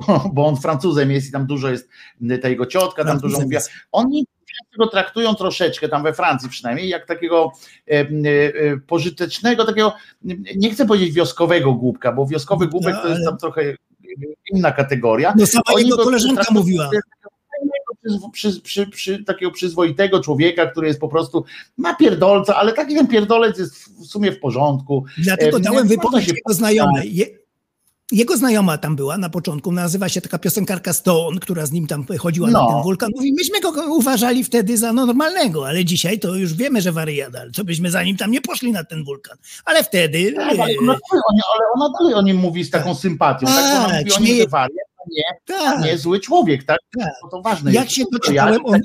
bo, 0.06 0.30
bo 0.32 0.46
on 0.46 0.56
Francuzem 0.56 1.10
jest 1.10 1.28
i 1.28 1.32
tam 1.32 1.46
dużo 1.46 1.70
jest, 1.70 1.88
ta 2.42 2.48
jego 2.48 2.66
ciotka 2.66 3.04
tam 3.04 3.18
dużo 3.18 3.38
jest. 3.50 3.70
Oni 3.92 4.26
go 4.78 4.86
traktują 4.86 5.34
troszeczkę, 5.34 5.88
tam 5.88 6.02
we 6.02 6.12
Francji 6.12 6.48
przynajmniej, 6.48 6.88
jak 6.88 7.06
takiego 7.06 7.52
e, 7.88 7.92
e, 7.92 8.04
e, 8.04 8.76
pożytecznego, 8.76 9.64
takiego, 9.64 9.94
nie 10.56 10.70
chcę 10.70 10.86
powiedzieć 10.86 11.12
wioskowego 11.12 11.72
głupka, 11.72 12.12
bo 12.12 12.26
wioskowy 12.26 12.66
głupek 12.68 12.94
to 13.02 13.08
jest 13.08 13.20
ale- 13.20 13.24
tam 13.30 13.38
trochę 13.38 13.76
inna 14.52 14.72
kategoria. 14.72 15.34
No 15.38 15.46
sama 15.46 15.62
Oni 15.74 15.84
jego 15.84 15.96
go 15.96 16.04
koleżanka 16.04 16.44
mówiła. 16.50 16.90
Przy, 18.32 18.60
przy, 18.60 18.86
przy, 18.86 19.24
takiego 19.24 19.52
przyzwoitego 19.52 20.20
człowieka, 20.20 20.66
który 20.66 20.86
jest 20.86 21.00
po 21.00 21.08
prostu 21.08 21.44
ma 21.76 21.94
pierdolca, 21.94 22.56
ale 22.56 22.72
taki 22.72 22.94
ten 22.94 23.06
pierdolec 23.06 23.58
jest 23.58 23.74
w 23.74 24.06
sumie 24.06 24.32
w 24.32 24.40
porządku. 24.40 25.04
Dlatego 25.18 25.56
E, 25.56 25.60
dałem 25.60 25.88
wypowiedź 25.88 26.28
jego 26.28 26.54
znajomej. 26.54 27.16
Je, 27.16 27.26
jego 28.12 28.36
znajoma 28.36 28.78
tam 28.78 28.96
była 28.96 29.18
na 29.18 29.28
początku, 29.30 29.72
nazywa 29.72 30.08
się 30.08 30.20
taka 30.20 30.38
piosenkarka 30.38 30.92
Stone, 30.92 31.40
która 31.40 31.66
z 31.66 31.72
nim 31.72 31.86
tam 31.86 32.06
chodziła 32.18 32.50
No. 32.50 32.62
na 32.66 32.72
ten 32.72 32.82
wulkan. 32.82 33.10
Mówi, 33.16 33.32
myśmy 33.32 33.60
go 33.60 33.94
uważali 33.94 34.44
wtedy 34.44 34.78
za 34.78 34.92
normalnego, 34.92 35.68
ale 35.68 35.84
dzisiaj 35.84 36.18
to 36.18 36.34
już 36.34 36.54
wiemy, 36.54 36.80
że 36.82 36.92
wariat, 36.92 37.34
ale 37.36 37.50
co 37.50 37.64
byśmy 37.64 37.90
za 37.90 38.02
nim 38.02 38.16
tam 38.16 38.30
nie 38.30 38.40
poszli 38.40 38.72
na 38.72 38.84
ten 38.84 39.04
wulkan. 39.04 39.38
Ale 39.64 39.84
wtedy... 39.84 40.32
Tak, 40.32 40.58
ale, 40.58 40.72
e, 40.72 40.76
ona, 40.82 40.96
ona 41.74 41.90
dalej 41.98 42.14
o 42.14 42.22
nim 42.22 42.36
mówi 42.36 42.64
z 42.64 42.70
taką 42.70 42.94
sympatią. 42.94 43.46
Tak, 43.46 43.86
ona 43.86 43.88
Tak, 43.88 44.04
mówi 44.04 44.12
o 44.12 44.20
nim, 44.20 44.36
że 44.36 44.48
wariat, 44.48 44.88
nie, 45.10 45.22
tak. 45.44 45.84
nie 45.84 45.98
zły 45.98 46.20
człowiek, 46.20 46.64
tak? 46.64 46.78
Tak. 47.00 47.12
No 47.22 47.28
to 47.28 47.42
ważne 47.42 47.72
Jak 47.72 47.84
jest. 47.84 47.96
się 47.96 48.04
doczytałem, 48.12 48.66
on- 48.66 48.80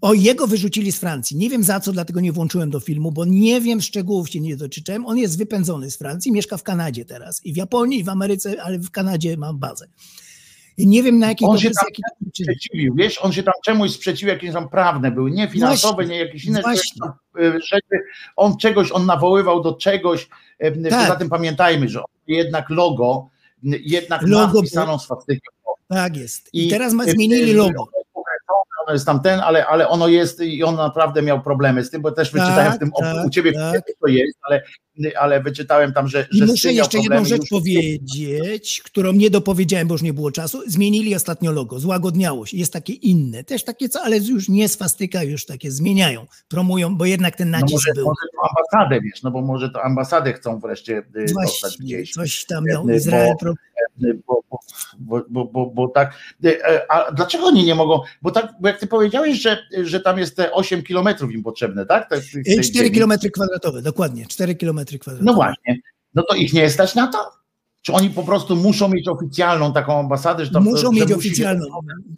O, 0.00 0.14
jego 0.14 0.46
wyrzucili 0.46 0.92
z 0.92 0.98
Francji. 0.98 1.36
Nie 1.36 1.50
wiem 1.50 1.62
za 1.64 1.80
co, 1.80 1.92
dlatego 1.92 2.20
nie 2.20 2.32
włączyłem 2.32 2.70
do 2.70 2.80
filmu, 2.80 3.12
bo 3.12 3.24
nie 3.24 3.60
wiem 3.60 3.80
szczegółów 3.80 4.30
się 4.30 4.40
nie 4.40 4.56
doczytałem. 4.56 5.06
On 5.06 5.18
jest 5.18 5.38
wypędzony 5.38 5.90
z 5.90 5.96
Francji, 5.98 6.32
mieszka 6.32 6.56
w 6.56 6.62
Kanadzie 6.62 7.04
teraz. 7.04 7.46
I 7.46 7.52
w 7.52 7.56
Japonii, 7.56 7.98
i 8.00 8.04
w 8.04 8.08
Ameryce, 8.08 8.62
ale 8.62 8.78
w 8.78 8.90
Kanadzie 8.90 9.36
ma 9.36 9.52
bazę. 9.52 9.86
I 10.76 10.86
nie 10.86 11.02
wiem 11.02 11.18
na 11.18 11.28
jakiej 11.28 11.48
On 11.48 11.54
to 11.54 11.60
się 11.62 11.68
jest 11.68 11.80
tam 11.80 11.88
przyczyny. 12.32 12.54
sprzeciwił, 12.54 12.94
wiesz, 12.94 13.18
on 13.18 13.32
się 13.32 13.42
tam 13.42 13.54
czemuś 13.64 13.90
sprzeciwił, 13.90 14.34
jakieś 14.34 14.52
tam 14.52 14.68
prawne 14.68 15.10
były, 15.10 15.30
nie 15.30 15.48
finansowe, 15.48 15.94
Właśnie, 15.94 16.14
nie 16.14 16.20
jakieś 16.20 16.44
inne 16.44 16.62
właśnie. 16.62 16.82
rzeczy, 17.36 17.56
y, 17.56 17.60
rzeczy. 17.60 18.04
On 18.36 18.56
czegoś, 18.56 18.92
on 18.92 19.06
nawoływał 19.06 19.62
do 19.62 19.72
czegoś. 19.72 20.28
y, 20.64 20.82
Tak. 20.90 21.00
Poza 21.06 21.16
tym 21.16 21.28
pamiętajmy, 21.28 21.88
że 21.88 22.00
jednak 22.26 22.70
logo, 22.70 23.28
jednak 23.62 24.22
Logo 24.22 24.54
ma 24.54 24.60
wpisaną 24.60 24.98
swastykę. 24.98 25.48
Tak 25.88 26.16
jest. 26.16 26.48
I, 26.52 26.66
I- 26.66 26.70
teraz 26.70 26.92
ma, 26.92 27.04
zmienili 27.04 27.52
logo. 27.52 27.88
Ono 28.86 28.92
jest 28.92 29.06
tam 29.06 29.20
ten, 29.22 29.40
ale, 29.40 29.66
ale 29.66 29.88
ono 29.88 30.08
jest 30.08 30.40
i 30.40 30.62
on 30.64 30.74
naprawdę 30.76 31.22
miał 31.22 31.42
problemy 31.42 31.84
z 31.84 31.90
tym, 31.90 32.02
bo 32.02 32.12
też 32.12 32.32
wyczytałem 32.32 32.72
w 32.72 32.78
tym, 32.78 32.90
tak, 33.00 33.26
u 33.26 33.30
ciebie 33.30 33.52
tak. 33.52 33.82
to 34.00 34.06
jest, 34.08 34.38
ale, 34.48 34.62
ale 35.18 35.42
wyczytałem 35.42 35.92
tam, 35.92 36.08
że, 36.08 36.26
I 36.32 36.38
że 36.38 36.46
z 36.46 36.50
muszę 36.50 36.72
jeszcze 36.72 36.98
jedną 36.98 37.24
rzecz 37.24 37.40
już- 37.40 37.50
powiedzieć, 37.50 38.82
którą 38.84 39.12
nie 39.12 39.30
dopowiedziałem, 39.30 39.88
bo 39.88 39.94
już 39.94 40.02
nie 40.02 40.12
było 40.12 40.30
czasu. 40.32 40.62
Zmienili 40.66 41.14
ostatnio 41.14 41.52
logo, 41.52 41.78
złagodniało 41.78 42.46
się, 42.46 42.56
jest 42.56 42.72
takie 42.72 42.92
inne, 42.92 43.44
też 43.44 43.64
takie, 43.64 43.88
co, 43.88 44.00
ale 44.02 44.18
już 44.18 44.48
nie 44.48 44.68
swastyka, 44.68 45.22
już 45.22 45.46
takie 45.46 45.70
zmieniają, 45.70 46.26
promują, 46.48 46.96
bo 46.96 47.04
jednak 47.04 47.36
ten 47.36 47.50
No 47.50 47.58
nacisk 47.60 47.72
może, 47.86 47.94
był. 47.94 48.04
może 48.06 48.26
to 48.32 48.48
ambasadę, 48.50 49.00
wiesz, 49.00 49.22
no 49.22 49.30
bo 49.30 49.40
może 49.42 49.70
to 49.70 49.82
ambasadę 49.82 50.32
chcą 50.32 50.58
wreszcie 50.60 50.98
y, 50.98 51.02
dostać 51.12 51.34
Właśnie, 51.60 51.84
gdzieś. 51.84 52.12
coś 52.12 52.44
tam 52.44 52.64
miał 52.64 52.88
Izrael. 52.90 53.34
Bo, 53.44 53.52
bo, 54.26 54.42
bo, 54.98 55.24
bo, 55.28 55.44
bo, 55.44 55.66
bo 55.66 55.88
tak. 55.88 56.14
e, 56.44 56.92
A 56.92 57.12
dlaczego 57.12 57.44
oni 57.44 57.64
nie 57.64 57.74
mogą? 57.74 58.00
Bo 58.22 58.30
tak, 58.30 58.52
bo 58.60 58.68
jak 58.68 58.78
ty 58.78 58.86
powiedziałeś, 58.86 59.38
że, 59.42 59.58
że 59.82 60.00
tam 60.00 60.18
jest 60.18 60.36
te 60.36 60.52
8 60.52 60.82
kilometrów 60.82 61.32
im 61.32 61.42
potrzebne, 61.42 61.86
tak? 61.86 62.08
Te- 62.08 62.20
w 62.20 62.32
tej 62.32 62.60
4 62.60 62.64
ziemi. 62.72 62.90
km 62.90 63.12
kwadratowe, 63.32 63.82
dokładnie, 63.82 64.26
4 64.26 64.54
km 64.54 64.80
kwadratowe. 64.84 65.24
No 65.24 65.34
właśnie. 65.34 65.78
No 66.14 66.22
to 66.22 66.34
ich 66.34 66.52
nie 66.52 66.70
stać 66.70 66.94
na 66.94 67.06
to? 67.06 67.39
Czy 67.82 67.92
oni 67.92 68.10
po 68.10 68.22
prostu 68.22 68.56
muszą 68.56 68.88
mieć 68.88 69.08
oficjalną 69.08 69.72
taką 69.72 70.00
ambasadę, 70.00 70.44
że 70.44 70.50
to 70.50 70.60
Muszą 70.60 70.92
że 70.92 71.00
mieć 71.00 71.12
oficjalną. 71.12 71.66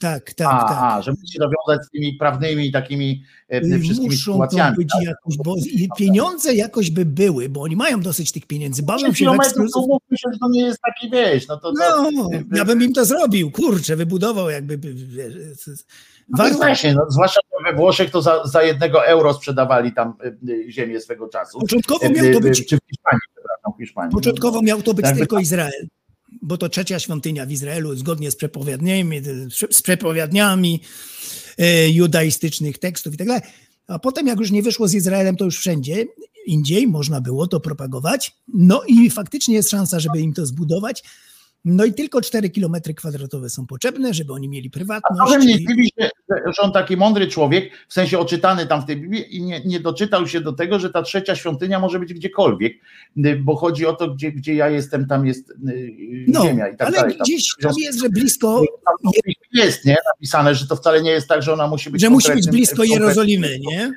Tak, 0.00 0.34
tak, 0.34 0.49
a, 0.50 0.68
tak. 0.68 0.78
a, 0.81 1.02
że 1.02 1.10
musi 1.10 1.32
się 1.32 1.39
nawiązać 1.39 1.86
z 1.86 1.91
tymi 1.91 2.12
prawnymi 2.12 2.73
takimi 2.73 3.23
e, 3.49 3.78
wszystkimi 3.78 4.10
Muszą 4.10 4.32
sytuacjami. 4.32 4.76
być 4.76 4.89
jakoś, 5.02 5.36
bo 5.44 5.55
i 5.73 5.89
pieniądze 5.99 6.55
jakoś 6.55 6.91
by 6.91 7.05
były, 7.05 7.49
bo 7.49 7.62
oni 7.62 7.76
mają 7.76 8.00
dosyć 8.00 8.32
tych 8.32 8.47
pieniędzy. 8.47 8.82
Bawią 8.82 9.12
się 9.12 9.12
w 9.12 9.16
się, 9.16 10.31
że 10.32 10.39
to 10.39 10.49
nie 10.50 10.62
jest 10.62 10.81
taki, 10.81 11.10
wiesz, 11.10 11.49
no 11.49 11.57
to, 11.57 11.73
to 11.73 12.10
No, 12.12 12.28
ja 12.52 12.65
bym 12.65 12.82
im 12.82 12.92
to 12.92 13.05
zrobił, 13.05 13.50
kurczę, 13.50 13.97
wybudował 13.97 14.50
jakby. 14.50 14.78
No 16.28 16.50
właśnie, 16.50 16.94
no, 16.94 17.07
zwłaszcza 17.08 17.41
we 17.65 17.73
Włoszech 17.76 18.10
to 18.10 18.23
za, 18.23 18.47
za 18.47 18.62
jednego 18.62 19.07
euro 19.07 19.34
sprzedawali 19.34 19.92
tam 19.92 20.15
y, 20.24 20.50
y, 20.50 20.73
ziemię 20.73 21.00
swego 21.00 21.28
czasu. 21.28 21.60
Początkowo 21.60 22.07
Y, 22.07 22.10
miał 22.10 22.32
to 22.32 22.39
y, 22.39 22.41
być, 22.41 22.66
Czy 22.66 22.76
w 22.76 22.81
Hiszpanii, 22.91 23.20
w 23.70 23.81
Hiszpanii. 23.81 24.12
początkowo 24.12 24.62
miał 24.62 24.82
to 24.82 24.94
być 24.94 25.07
Jakby 25.07 25.18
tylko 25.18 25.36
tak. 25.36 25.42
Izrael, 25.42 25.89
bo 26.42 26.58
to 26.58 26.68
trzecia 26.68 26.99
świątynia 26.99 27.47
w 27.47 27.50
Izraelu, 27.50 27.97
zgodnie 27.97 28.31
z 28.31 28.36
przepowiedniami, 28.36 29.20
z 29.70 29.82
przepowiedniami 29.82 30.81
e, 31.58 31.89
judaistycznych 31.89 32.78
tekstów 32.78 33.15
i 33.15 33.16
tak 33.16 33.26
dalej. 33.26 33.42
A 33.86 33.99
potem, 33.99 34.26
jak 34.26 34.39
już 34.39 34.50
nie 34.50 34.62
wyszło 34.62 34.89
z 34.89 34.94
Izraelem, 34.94 35.36
to 35.36 35.44
już 35.44 35.58
wszędzie 35.58 36.07
indziej 36.47 36.86
można 36.86 37.20
było 37.20 37.47
to 37.47 37.60
propagować. 37.60 38.36
No 38.55 38.82
i 38.89 39.10
faktycznie 39.10 39.55
jest 39.55 39.70
szansa, 39.70 40.00
żeby 40.00 40.20
im 40.20 40.32
to 40.32 40.47
zbudować. 40.47 41.02
No 41.65 41.84
i 41.84 41.92
tylko 41.92 42.20
4 42.20 42.50
km 42.50 42.74
kwadratowe 42.97 43.50
są 43.50 43.66
potrzebne, 43.66 44.15
żeby 44.15 44.32
oni 44.32 44.49
mieli 44.49 44.68
A 44.68 44.76
prywatność. 44.78 45.36
mnie 45.44 45.55
i- 45.55 45.66
dziwi, 45.66 45.89
że, 45.99 46.10
że 46.47 46.62
on 46.62 46.73
taki 46.73 46.97
mądry 46.97 47.26
człowiek, 47.26 47.73
w 47.89 47.92
sensie 47.92 48.18
oczytany 48.18 48.66
tam 48.66 48.82
w 48.82 48.84
tej 48.84 48.97
Biblii 49.00 49.36
i 49.36 49.42
nie, 49.42 49.60
nie 49.65 49.81
doczytał 49.81 50.26
się 50.28 50.41
do 50.41 50.52
tego, 50.52 50.78
że 50.78 50.91
ta 50.91 51.02
trzecia 51.02 51.34
świątynia 51.36 51.78
może 51.81 51.99
być 51.99 52.15
gdziekolwiek, 52.15 52.73
y, 53.26 53.36
bo 53.36 53.57
chodzi 53.57 53.86
o 53.86 53.92
to, 53.92 54.08
gdzie, 54.15 54.32
gdzie 54.32 54.55
ja 54.55 54.68
jestem, 54.68 55.07
tam 55.07 55.26
jest 55.26 55.50
y, 55.50 55.55
No, 56.28 56.42
ziemia 56.42 56.68
i 56.68 56.76
tak 56.76 56.89
ale 56.89 56.97
dalej. 56.97 57.16
Tam, 57.16 57.24
gdzieś 57.24 57.49
tam 57.62 57.73
jest, 57.78 57.99
że 58.00 58.08
blisko, 58.08 58.65
jest 59.52 59.84
nie, 59.84 59.97
napisane, 60.15 60.55
że 60.55 60.66
to 60.66 60.76
wcale 60.76 61.02
nie 61.02 61.10
jest 61.10 61.28
tak, 61.28 61.42
że 61.42 61.52
ona 61.52 61.66
musi 61.68 61.91
być 61.91 62.00
że 62.02 62.10
musi 62.10 62.32
być 62.32 62.49
blisko 62.50 62.84
Jerozolimy, 62.84 63.58
nie? 63.60 63.92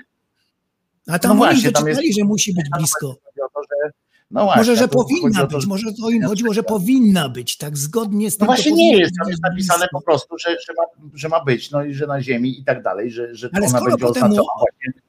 A 1.07 1.19
tam 1.19 1.37
No 1.37 1.43
oni 1.43 1.53
właśnie, 1.53 1.71
tam 1.71 1.83
doczytali, 1.83 2.07
jest- 2.07 2.19
że 2.19 2.25
musi 2.25 2.53
być 2.53 2.65
blisko. 2.77 3.15
To, 3.53 3.61
że- 3.61 3.91
No 4.31 4.43
właśnie, 4.43 4.59
Może, 4.59 4.75
że 4.75 4.87
powinna 4.87 5.39
to, 5.41 5.47
być, 5.47 5.61
że- 5.61 5.67
może 5.67 5.93
to 6.01 6.09
im 6.09 6.23
chodziło, 6.23 6.53
że 6.53 6.63
powinna 6.63 7.29
być, 7.29 7.57
tak 7.57 7.77
zgodnie 7.77 8.31
z 8.31 8.33
No 8.33 8.37
tym. 8.39 8.47
to 8.47 8.53
właśnie 8.53 8.71
nie 8.71 8.97
jest, 8.97 9.13
tam 9.19 9.29
jest 9.29 9.43
napisane 9.43 9.87
po 9.91 10.01
prostu, 10.01 10.37
że, 10.37 10.49
że, 10.49 10.73
ma, 10.77 10.83
że 11.13 11.29
ma 11.29 11.43
być, 11.43 11.71
no 11.71 11.83
i 11.83 11.93
że 11.93 12.07
na 12.07 12.21
ziemi 12.21 12.59
i 12.59 12.63
tak 12.63 12.83
dalej, 12.83 13.11
że, 13.11 13.35
że 13.35 13.49
Ale 13.53 13.67
ona 13.67 13.79
będzie 13.81 14.05
oznaczona 14.07 14.41
właśnie 14.59 15.01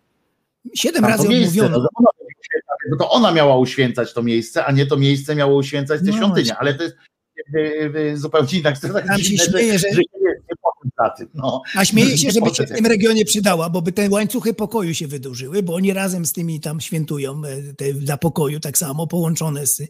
Siedem 0.75 1.05
razy 1.05 1.29
miejsce, 1.29 1.65
odmówiono. 1.65 1.89
no, 2.91 2.97
to 2.99 3.11
ona 3.11 3.33
miała 3.33 3.57
uświęcać 3.59 4.13
to 4.13 4.23
miejsce, 4.23 4.65
a 4.65 4.73
nie 4.73 4.87
to 4.87 4.97
miejsce 4.97 5.35
miało 5.35 5.57
uświęcać 5.57 6.01
tę 6.01 6.07
No 6.07 6.17
świątynię, 6.17 6.57
ale 6.57 6.75
to 6.75 6.83
jest 6.83 6.97
y, 7.57 7.93
y, 7.97 8.17
zupełnie 8.19 8.59
innak, 8.59 8.79
to 8.81 8.89
tak 8.93 9.07
Tam 9.07 9.19
się 9.19 9.39
śmieje, 9.39 9.79
że, 9.79 9.89
że- 9.93 10.03
tym, 11.19 11.29
no. 11.35 11.63
A 11.77 11.85
śmieje 11.85 12.19
się, 12.19 12.31
żeby 12.31 12.55
się 12.55 12.65
w 12.67 12.71
tym 12.71 12.87
regionie 12.87 13.25
przydała, 13.25 13.71
bo 13.71 13.83
by 13.83 13.93
te 13.93 14.11
łańcuchy 14.11 14.55
pokoju 14.55 14.95
się 14.95 15.07
wydłużyły, 15.07 15.63
bo 15.63 15.75
oni 15.75 15.93
razem 15.93 16.27
z 16.27 16.33
tymi 16.33 16.61
tam 16.61 16.81
świętują 16.81 17.43
e, 17.45 17.75
te 17.75 17.93
dla 17.93 18.17
pokoju 18.17 18.61
tak 18.61 18.79
samo, 18.79 19.07
połączone 19.07 19.67
z... 19.67 19.83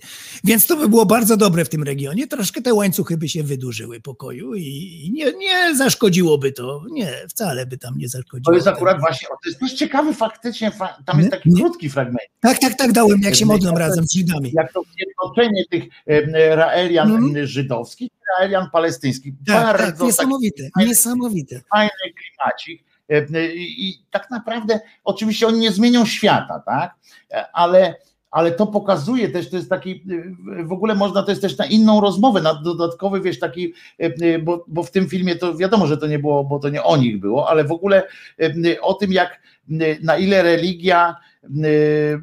Więc 0.44 0.66
to 0.66 0.76
by 0.76 0.88
było 0.88 1.06
bardzo 1.06 1.36
dobre 1.36 1.64
w 1.64 1.68
tym 1.68 1.82
regionie. 1.82 2.26
Troszkę 2.26 2.62
te 2.62 2.74
łańcuchy 2.74 3.16
by 3.16 3.28
się 3.28 3.42
wydłużyły 3.42 4.00
pokoju 4.00 4.54
i 4.54 5.10
nie, 5.14 5.32
nie 5.32 5.76
zaszkodziłoby 5.76 6.52
to. 6.52 6.82
Nie, 6.90 7.12
wcale 7.28 7.66
by 7.66 7.78
tam 7.78 7.98
nie 7.98 8.08
zaszkodziło. 8.08 8.44
To 8.44 8.54
jest 8.54 8.66
akurat 8.66 9.00
właśnie, 9.00 9.28
to 9.28 9.48
jest 9.48 9.60
też 9.60 9.72
ciekawy 9.72 10.14
faktycznie, 10.14 10.70
fa- 10.70 10.98
tam 11.06 11.18
jest 11.18 11.30
taki 11.30 11.50
nie. 11.50 11.60
krótki 11.60 11.90
fragment, 11.90 12.28
Tak, 12.40 12.58
tak, 12.58 12.74
tak 12.78 12.92
dałem, 12.92 13.20
jak 13.22 13.34
się 13.34 13.46
modlą 13.46 13.72
razem 13.72 14.06
z 14.06 14.12
Żydami. 14.14 14.50
jak 14.54 14.72
to 14.72 14.82
zjednoczenie 14.96 15.64
tych 15.70 15.84
em, 16.06 16.30
Raelian 16.58 17.36
em, 17.36 17.46
żydowskich, 17.46 18.10
Raelian 18.38 18.70
palestyńskich, 18.72 19.34
Tak, 19.46 19.64
bardzo 19.66 19.82
tak, 19.86 19.92
taki 19.94 20.04
niesamowite, 20.06 20.62
fajny- 20.78 20.86
niesamowite. 20.86 21.60
fajny 21.70 21.90
klimacik. 22.16 22.84
E, 23.08 23.54
I, 23.54 23.88
I 23.88 23.98
tak 24.10 24.30
naprawdę, 24.30 24.80
oczywiście 25.04 25.46
oni 25.46 25.58
nie 25.58 25.72
zmienią 25.72 26.06
świata, 26.06 26.62
tak? 26.66 26.94
E, 27.30 27.46
Ale, 27.52 27.94
ale 28.30 28.50
to 28.52 28.66
pokazuje 28.66 29.28
też, 29.28 29.50
to 29.50 29.56
jest 29.56 29.70
taki, 29.70 30.04
e, 30.60 30.64
w 30.64 30.72
ogóle 30.72 30.94
można, 30.94 31.22
to 31.22 31.30
jest 31.30 31.42
też 31.42 31.58
na 31.58 31.66
inną 31.66 32.00
rozmowę, 32.00 32.40
na 32.42 32.54
dodatkowy, 32.54 33.20
wiesz, 33.20 33.38
taki, 33.38 33.72
e, 34.00 34.04
e, 34.34 34.38
bo, 34.38 34.64
bo 34.68 34.82
w 34.82 34.90
tym 34.90 35.08
filmie 35.08 35.36
to 35.36 35.54
wiadomo, 35.56 35.86
że 35.86 35.96
to 35.96 36.06
nie 36.06 36.18
było, 36.18 36.44
bo 36.44 36.58
to 36.58 36.68
nie 36.68 36.82
o 36.82 36.96
nich 36.96 37.20
było, 37.20 37.48
ale 37.48 37.64
w 37.64 37.72
ogóle 37.72 38.02
e, 38.40 38.80
o 38.80 38.94
tym, 38.94 39.12
jak 39.12 39.30
e, 39.32 39.74
na 40.02 40.16
ile 40.16 40.42
religia, 40.42 41.08
e, 41.10 41.35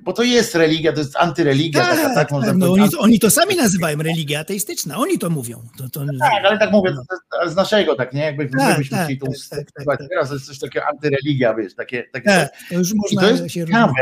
bo 0.03 0.13
to 0.13 0.23
jest 0.23 0.55
religia, 0.55 0.93
to 0.93 0.99
jest 0.99 1.15
antyreligia, 1.17 1.81
Tak, 1.81 1.97
taka, 1.97 2.15
tak 2.15 2.31
można 2.31 2.47
tak, 2.47 2.57
no 2.57 2.71
oni, 2.71 2.89
oni 2.97 3.19
to 3.19 3.29
sami 3.29 3.55
nazywają 3.55 3.97
religia 3.97 4.39
ateistyczna, 4.39 4.97
oni 4.97 5.19
to 5.19 5.29
mówią. 5.29 5.67
To, 5.77 5.89
to, 5.89 6.05
Tak, 6.19 6.45
ale 6.45 6.59
tak 6.59 6.71
mówię, 6.71 6.93
to 7.31 7.49
z 7.49 7.55
naszego, 7.55 7.95
tak, 7.95 8.13
nie? 8.13 8.21
Jakby 8.21 8.49
Tak, 8.49 8.69
my 8.69 8.77
byśmy 8.77 8.97
tak, 8.97 9.05
chcieli 9.05 9.19
to 9.19 9.25
tak, 9.25 9.59
tak, 9.59 9.85
tak, 9.85 9.97
tak. 9.97 10.09
Teraz 10.09 10.31
jest 10.31 10.45
coś 10.45 10.59
takiego 10.59 10.85
antyreligia, 10.85 11.53
wiesz, 11.53 11.75
takie, 11.75 12.03
takie 12.03 12.25
tak, 12.25 12.49
to 12.69 12.75
już 12.75 12.91
I 12.91 12.95
można 12.95 13.21
to 13.21 13.29
jest 13.29 13.43
się 13.53 13.65
ciekawe, 13.65 13.93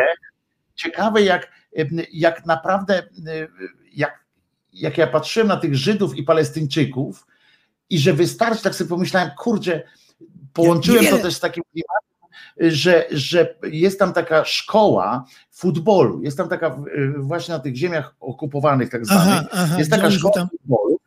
ciekawe 0.75 1.21
jak, 1.21 1.51
jak 2.13 2.45
naprawdę, 2.45 3.03
jak, 3.93 4.25
jak 4.73 4.97
ja 4.97 5.07
patrzyłem 5.07 5.47
na 5.47 5.57
tych 5.57 5.75
Żydów 5.75 6.17
i 6.17 6.23
Palestyńczyków 6.23 7.27
i 7.89 7.99
że 7.99 8.13
wystarczy, 8.13 8.63
tak 8.63 8.75
sobie 8.75 8.89
pomyślałem, 8.89 9.31
kurczę, 9.37 9.83
połączyłem 10.53 10.99
to 10.99 11.03
Niewiele. 11.03 11.23
też 11.23 11.35
z 11.35 11.39
takim 11.39 11.63
klimatem, 11.71 12.10
że, 12.59 13.05
że 13.11 13.55
jest 13.63 13.99
tam 13.99 14.13
taka 14.13 14.45
szkoła 14.45 15.25
futbolu, 15.51 16.23
jest 16.23 16.37
tam 16.37 16.49
taka 16.49 16.67
y, 16.97 17.13
właśnie 17.17 17.53
na 17.53 17.59
tych 17.59 17.75
ziemiach 17.75 18.15
okupowanych 18.19 18.89
tak 18.89 19.05
zwanych, 19.05 19.47
Aha, 19.51 19.75
jest 19.77 19.91
taka 19.91 20.11
szkoła 20.11 20.33
tam- 20.33 20.49
futbolu, 20.49 20.97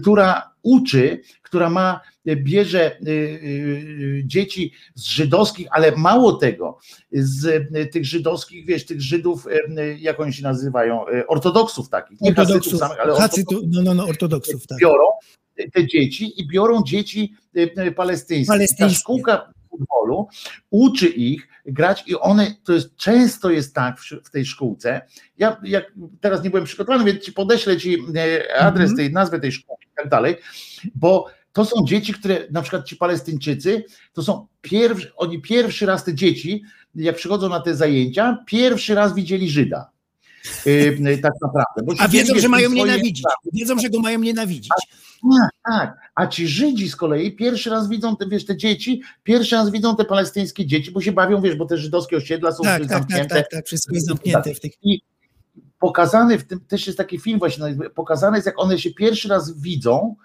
która 0.00 0.52
uczy, 0.62 1.20
która 1.42 1.70
ma, 1.70 2.00
bierze 2.26 2.96
y, 2.96 3.10
y, 3.10 4.22
dzieci 4.26 4.72
z 4.94 5.02
żydowskich, 5.04 5.66
ale 5.70 5.92
mało 5.96 6.32
tego, 6.32 6.78
z 7.12 7.44
y, 7.76 7.86
tych 7.86 8.04
żydowskich, 8.04 8.66
wiesz, 8.66 8.86
tych 8.86 9.02
Żydów, 9.02 9.46
y, 9.46 9.98
jak 9.98 10.20
oni 10.20 10.32
się 10.32 10.42
nazywają, 10.42 11.08
y, 11.08 11.26
ortodoksów 11.26 11.88
takich, 11.88 12.20
nie 12.20 12.30
Ortodoksów, 12.30 12.78
samych, 12.78 13.00
ale 13.00 13.14
hacytu, 13.16 13.54
ortodoksów, 13.54 13.74
no, 13.74 13.82
no, 13.82 13.94
no, 13.94 14.08
ortodoksów, 14.08 14.66
tak. 14.66 14.78
biorą 14.78 15.04
te 15.72 15.86
dzieci 15.86 16.40
i 16.40 16.48
biorą 16.48 16.82
dzieci 16.82 17.34
y, 17.56 17.70
y, 17.78 17.92
palestyńskie. 17.92 18.46
Ta 18.46 18.52
Palestyńskie. 18.52 18.98
szkółka 18.98 19.52
futbolu 19.78 20.28
uczy 20.70 21.08
ich 21.08 21.48
grać 21.66 22.04
i 22.06 22.16
one, 22.16 22.54
to 22.64 22.72
jest 22.72 22.96
często 22.96 23.50
jest 23.50 23.74
tak 23.74 24.00
w, 24.00 24.10
w 24.24 24.30
tej 24.30 24.44
szkółce. 24.44 25.00
Ja 25.38 25.56
jak 25.64 25.92
teraz 26.20 26.44
nie 26.44 26.50
byłem 26.50 26.64
przygotowany, 26.64 27.04
więc 27.04 27.24
ci 27.24 27.32
podeślę 27.32 27.76
ci 27.76 27.98
e, 28.16 28.54
adres 28.60 28.90
Mhm. 28.90 28.96
tej 28.96 29.12
nazwy 29.12 29.40
tej 29.40 29.52
szkoły 29.52 29.78
i 29.82 29.94
tak 29.96 30.08
dalej, 30.08 30.36
bo 30.94 31.26
to 31.52 31.64
są 31.64 31.84
dzieci, 31.84 32.14
które 32.14 32.46
na 32.50 32.62
przykład 32.62 32.86
ci 32.86 32.96
Palestyńczycy, 32.96 33.84
to 34.12 34.22
są 34.22 34.46
pierwszy, 34.60 35.12
oni 35.16 35.42
pierwszy 35.42 35.86
raz 35.86 36.04
te 36.04 36.14
dzieci, 36.14 36.62
jak 36.94 37.16
przychodzą 37.16 37.48
na 37.48 37.60
te 37.60 37.74
zajęcia, 37.74 38.44
pierwszy 38.46 38.94
raz 38.94 39.14
widzieli 39.14 39.50
Żyda. 39.50 39.91
Y, 40.66 40.70
y, 41.08 41.18
tak 41.18 41.32
naprawdę. 41.42 41.82
Bo 41.84 41.92
A 41.98 42.08
wiedzą, 42.08 42.34
że 42.38 42.48
mają 42.48 42.70
nienawidzić. 42.70 43.24
Wiedzą, 43.52 43.78
że 43.78 43.90
go 43.90 44.00
mają 44.00 44.18
nienawidzić. 44.20 44.68
tak, 45.38 45.50
tak. 45.64 45.98
A 46.14 46.26
ci 46.26 46.48
Żydzi 46.48 46.88
z 46.88 46.96
kolei 46.96 47.32
pierwszy 47.36 47.70
raz 47.70 47.88
widzą 47.88 48.16
te, 48.16 48.28
wiesz, 48.28 48.44
te 48.46 48.56
dzieci, 48.56 49.02
pierwszy 49.22 49.54
raz 49.56 49.70
widzą 49.70 49.96
te 49.96 50.04
palestyńskie 50.04 50.66
dzieci, 50.66 50.90
bo 50.90 51.00
się 51.00 51.12
bawią, 51.12 51.40
wiesz, 51.42 51.54
bo 51.56 51.66
te 51.66 51.76
żydowskie 51.78 52.16
osiedla 52.16 52.52
są 52.52 52.62
Tak, 52.62 52.80
tak, 52.80 52.88
tak, 52.88 52.98
zamknięte. 52.98 53.34
tak, 53.34 53.50
tak, 53.50 53.66
wszystko 53.66 53.94
jest 53.94 54.06
zamknięte 54.06 54.54
w 54.54 54.60
tych. 54.60 54.72
Pokazany 55.78 56.38
w 56.38 56.44
tym, 56.44 56.60
też 56.60 56.86
jest 56.86 56.98
taki 56.98 57.18
film 57.18 57.38
właśnie, 57.38 57.64
pokazany 57.94 58.36
jest 58.36 58.46
jak 58.46 58.60
one 58.60 58.78
się 58.78 58.90
pierwszy 58.90 59.28
raz 59.28 59.60
widzą 59.60 60.16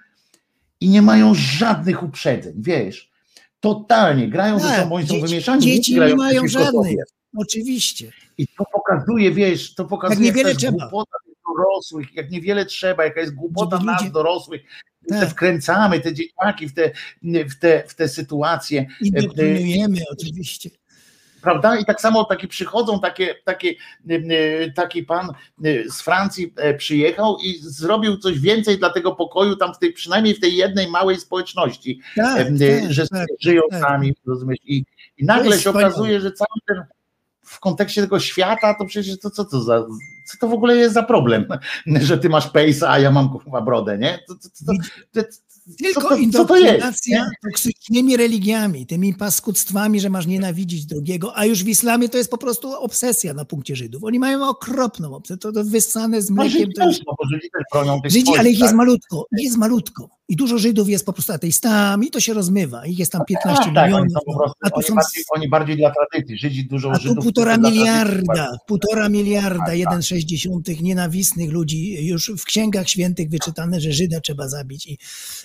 i 0.82 0.90
nie 0.90 1.02
mają 1.02 1.34
żadnych 1.36 2.04
uprzedzeń, 2.04 2.54
wiesz. 2.58 3.12
Totalnie, 3.60 4.28
grają 4.30 4.60
ze 4.60 4.68
Tak, 4.68 4.80
sobą, 4.84 4.96
oni 4.96 5.08
są 5.08 5.14
dzieci- 5.14 5.28
wymieszani. 5.28 5.62
dzieci 5.62 5.96
grają 5.96 6.10
nie 6.10 6.16
mają 6.18 6.48
żadnych. 6.48 6.96
Oczywiście. 7.38 8.12
I 8.38 8.48
to 8.48 8.64
pokazuje, 8.74 9.32
wiesz, 9.32 9.74
to 9.76 9.86
pokazuje, 9.86 10.20
niewiele 10.20 10.38
jaka 10.38 10.50
jest 10.50 10.60
trzeba. 10.60 10.78
głupota 10.78 11.18
dorosłych, 11.58 12.16
jak 12.16 12.32
niewiele 12.32 12.66
trzeba, 12.66 13.04
jaka 13.06 13.22
jest 13.22 13.36
głupota 13.36 13.76
Żeby 13.78 13.86
nas 13.86 14.02
ludzie- 14.02 14.14
dorosłych. 14.14 14.62
Tak. 15.10 15.20
Te 15.20 15.28
wkręcamy 15.28 16.00
te 16.00 16.14
dzieciaki 16.14 16.68
w 16.68 16.74
te, 16.74 16.92
w 17.50 17.60
te, 17.60 17.84
w 17.88 17.96
te 17.96 18.08
sytuacje. 18.10 18.86
Indoktrynujemy 19.02 19.98
oczywiście. 20.12 20.70
Prawda? 21.42 21.78
I 21.78 21.86
tak 21.86 22.02
samo 22.02 22.24
taki 22.26 22.48
przychodzą, 22.48 23.00
takie, 23.00 23.36
takie, 23.46 23.74
e, 24.10 24.72
taki 24.72 25.04
pan 25.04 25.30
e, 25.30 25.90
z 25.90 26.02
Francji 26.02 26.54
e, 26.58 26.74
przyjechał 26.74 27.38
i 27.44 27.60
zrobił 27.62 28.18
coś 28.18 28.40
więcej 28.40 28.78
dla 28.78 28.90
tego 28.90 29.16
pokoju 29.16 29.56
tam 29.56 29.74
w 29.74 29.80
tej, 29.80 29.94
przynajmniej 29.94 30.36
w 30.36 30.40
tej 30.40 30.56
jednej 30.56 30.88
małej 30.88 31.18
społeczności, 31.20 32.00
Tak, 32.16 32.38
e, 32.40 32.46
tak, 32.82 32.94
że 32.94 33.08
tak, 33.08 33.28
żyją 33.42 33.62
tak. 33.72 33.82
sami, 33.82 34.14
rozumiesz? 34.26 34.60
I, 34.66 34.84
i 35.18 35.26
nagle 35.26 35.60
się 35.60 35.70
okazuje, 35.70 36.22
że 36.22 36.32
cały 36.32 36.60
ten 36.68 36.84
w 37.48 37.60
kontekście 37.60 38.02
tego 38.02 38.20
świata, 38.20 38.74
to 38.74 38.86
przecież 38.86 39.20
to 39.20 39.30
co 39.30 39.46
to 39.46 39.62
za, 39.62 39.86
co 40.26 40.38
to 40.40 40.48
w 40.48 40.54
ogóle 40.54 40.76
jest 40.76 40.94
za 40.94 41.04
problem, 41.04 41.46
że 42.02 42.18
ty 42.18 42.30
masz 42.30 42.50
pejsa, 42.50 42.90
a 42.90 43.00
ja 43.00 43.12
mam 43.12 43.30
kurwa 43.30 43.62
brodę, 43.62 43.98
nie? 43.98 44.20
To, 44.28 44.36
to, 44.36 44.50
to, 44.66 44.74
to, 45.14 45.22
to, 45.24 45.30
Tylko 45.78 46.02
co 46.02 46.08
to, 46.08 46.16
jest? 46.16 46.24
indoktrynacja 46.24 47.30
toksycznymi 47.44 48.18
religiami, 48.18 48.86
tymi 48.86 49.14
paskudztwami, 49.14 50.00
że 50.00 50.10
masz 50.10 50.26
nienawidzić 50.28 50.86
drugiego, 50.86 51.38
a 51.38 51.46
już 51.46 51.64
w 51.64 51.68
islamie 51.68 52.10
to 52.10 52.18
jest 52.18 52.32
po 52.32 52.38
prostu 52.38 52.74
obsesja 52.74 53.34
na 53.34 53.46
punkcie 53.46 53.76
Żydów. 53.76 54.04
Oni 54.04 54.20
mają 54.20 54.50
okropną 54.50 55.16
obsesję, 55.16 55.38
to, 55.38 55.52
to 55.52 55.64
wyssane 55.64 56.22
z 56.22 56.30
No, 56.30 56.36
mlekiem. 56.36 56.60
Żydzi 56.60 57.04
To 57.74 57.86
no, 57.86 58.00
bo 58.04 58.10
Żydzi 58.10 58.32
ale 58.38 58.50
ich 58.50 58.60
jest 58.60 58.70
tak? 58.70 58.78
malutko, 58.78 59.26
ich 59.38 59.44
jest 59.44 59.58
malutko. 59.58 60.17
I 60.30 60.36
dużo 60.36 60.58
Żydów 60.58 60.90
jest 60.90 61.06
po 61.06 61.14
prostu 61.14 61.34
ateistami, 61.34 62.10
to 62.12 62.20
się 62.20 62.34
rozmywa. 62.34 62.86
Ich 62.86 63.00
jest 63.00 63.12
tam 63.12 63.22
15 63.28 63.64
Tak, 63.64 63.74
tak, 63.76 63.84
oni 63.94 63.94
milionów. 63.94 64.24
po 64.26 64.38
prostu, 64.38 64.56
a 64.62 64.70
tu 64.70 64.76
oni 64.76 64.84
są 64.86 64.96
bardziej, 64.96 65.24
oni 65.36 65.50
bardziej 65.50 65.78
dla 65.78 65.92
tradycji. 65.92 66.38
Żydzi 66.38 66.66
dużo 66.66 66.92
a 66.92 66.96
tu 66.98 67.02
Żydów. 67.02 67.24
półtora 67.24 67.58
miliarda, 67.58 68.58
półtora 68.68 69.10
miliarda, 69.10 69.66
Tak, 69.66 69.78
jeden 69.78 70.02
sześćdziesiątych 70.02 70.82
nienawistnych 70.82 71.52
ludzi, 71.52 72.06
już 72.08 72.32
w 72.38 72.44
księgach 72.46 72.90
świętych 72.90 73.30
wyczytane, 73.30 73.82
że 73.82 73.92
Żyda 73.92 74.20
trzeba 74.22 74.48
zabić 74.48 74.88
i 74.88 74.98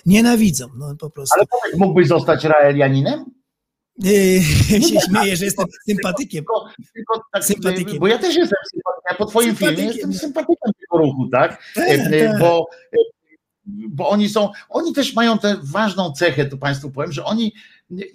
nienawidzą, 0.05 0.67
no 0.77 0.95
po 0.99 1.09
prostu. 1.09 1.35
Ale 1.35 1.45
powiedz, 1.47 1.79
mógłbyś 1.79 2.07
zostać 2.07 2.43
Raelianinem? 2.43 3.25
Yy, 3.99 4.41
się 4.89 4.99
śmieję, 5.09 5.35
że 5.35 5.45
jestem 5.45 5.65
sympatykiem. 5.89 6.45
Tylko, 6.45 6.67
tylko 6.93 7.21
tak, 7.33 7.45
Sympatykiem. 7.45 7.99
Bo 7.99 8.07
ja 8.07 8.17
też 8.17 8.35
jestem 8.35 8.57
sympatykiem. 8.71 9.03
Ja 9.09 9.15
po 9.15 9.25
twoim 9.25 9.55
filmie 9.55 9.83
jestem 9.83 10.13
sympatykiem 10.13 10.71
tego 10.79 10.97
ruchu, 10.97 11.27
tak? 11.31 11.63
Tak, 11.75 11.89
e, 11.89 12.27
tak. 12.29 12.39
Bo, 12.39 12.65
bo 13.65 14.09
oni 14.09 14.29
są, 14.29 14.49
oni 14.69 14.93
też 14.93 15.13
mają 15.13 15.37
tę 15.37 15.55
ważną 15.63 16.11
cechę, 16.11 16.45
tu 16.45 16.57
Państwu 16.57 16.91
powiem, 16.91 17.11
że 17.11 17.25
oni 17.25 17.53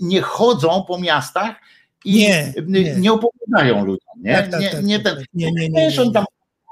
nie 0.00 0.20
chodzą 0.20 0.84
po 0.88 0.98
miastach 1.00 1.56
i 2.04 2.12
Nie, 2.14 2.52
nie, 2.66 2.94
nie. 2.96 3.12
opowiadają 3.12 3.84
ludziom. 3.84 4.14
Nie, 4.22 4.34
Tak, 4.34 4.50
tak, 4.50 4.60
nie, 4.60 4.70
tak, 4.70 4.84
nie 4.84 4.98
tak, 5.00 5.04
ten. 5.14 5.16
tak. 5.16 5.26
Nie, 5.34 5.52
nie, 5.52 5.68
nie, 5.68 5.86
nie, 5.88 6.12
tam 6.12 6.24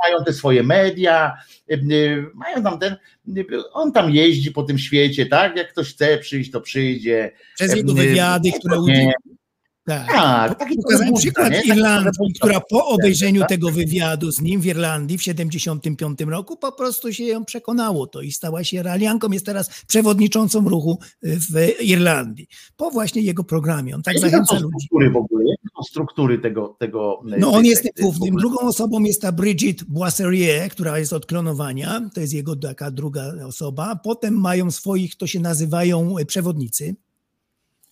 mają 0.05 0.25
te 0.25 0.33
swoje 0.33 0.63
media, 0.63 1.37
e, 1.71 1.77
mają 2.35 2.63
tam 2.63 2.79
ten, 2.79 2.93
e, 3.37 3.43
on 3.73 3.93
tam 3.93 4.11
jeździ 4.11 4.51
po 4.53 4.63
tym 4.63 4.79
świecie, 4.79 5.27
tak? 5.27 5.57
Jak 5.57 5.73
ktoś 5.73 5.95
chce 5.95 6.19
przyjść, 6.19 6.51
to 6.51 6.61
przyjdzie. 6.61 7.33
Przez 7.55 7.77
jego 7.77 7.93
E, 7.93 7.95
wywiady, 7.95 8.53
które 8.53 8.77
nie, 8.77 8.83
udzielił. 8.83 9.36
Tak. 9.87 10.07
Tak, 10.07 10.59
taki 10.59 10.77
Pokazałem 10.77 11.15
przykład 11.15 11.51
nie? 11.51 11.63
Irlandii, 11.63 12.35
która 12.41 12.61
po 12.61 12.87
obejrzeniu 12.87 13.41
Tak? 13.41 13.49
tego 13.49 13.71
wywiadu 13.71 14.33
z 14.33 14.41
nim 14.41 14.61
w 14.61 14.67
Irlandii 14.67 15.19
w 15.19 15.23
75 15.23 16.21
roku 16.21 16.57
po 16.57 16.73
prostu 16.73 17.13
się 17.13 17.25
ją 17.25 17.45
przekonało 17.45 18.07
to 18.07 18.21
i 18.21 18.33
stała 18.33 18.65
się 18.65 18.83
realianką, 18.83 19.29
jest 19.33 19.47
teraz 19.47 19.85
przewodniczącą 19.87 20.69
ruchu 20.69 20.99
w 21.23 21.81
Irlandii. 21.81 22.47
Po 22.77 22.91
właśnie 22.91 23.23
jego 23.23 23.45
programie. 23.45 23.95
On 23.95 24.03
tak 24.03 24.19
zachęca 24.19 24.55
ludzi. 24.55 24.67
struktury 24.69 25.11
w 25.11 25.17
ogóle? 25.17 25.45
Jakie 25.45 25.69
są 25.77 25.83
struktury 25.83 26.39
tego, 26.39 26.77
tego 26.79 27.21
No 27.25 27.51
tej 27.51 27.59
on 27.59 27.65
jest 27.65 27.83
sekty 27.83 28.03
w 28.03 28.05
głównym. 28.05 28.37
Drugą 28.37 28.59
osobą 28.59 29.01
jest 29.01 29.23
ta 29.23 29.33
Bridget 29.33 29.85
Boisserier, 29.85 30.71
która 30.71 30.99
jest 30.99 31.13
od 31.13 31.27
klonowania. 31.27 32.11
To 32.15 32.21
jest 32.21 32.33
jego 32.33 32.57
taka 32.57 32.91
druga 32.91 33.33
osoba. 33.47 33.97
Potem 34.05 34.41
mają 34.41 34.71
swoich, 34.71 35.17
to 35.17 35.27
się 35.27 35.41
nazywają 35.41 36.19
e, 36.19 36.25
przewodnicy. 36.25 36.97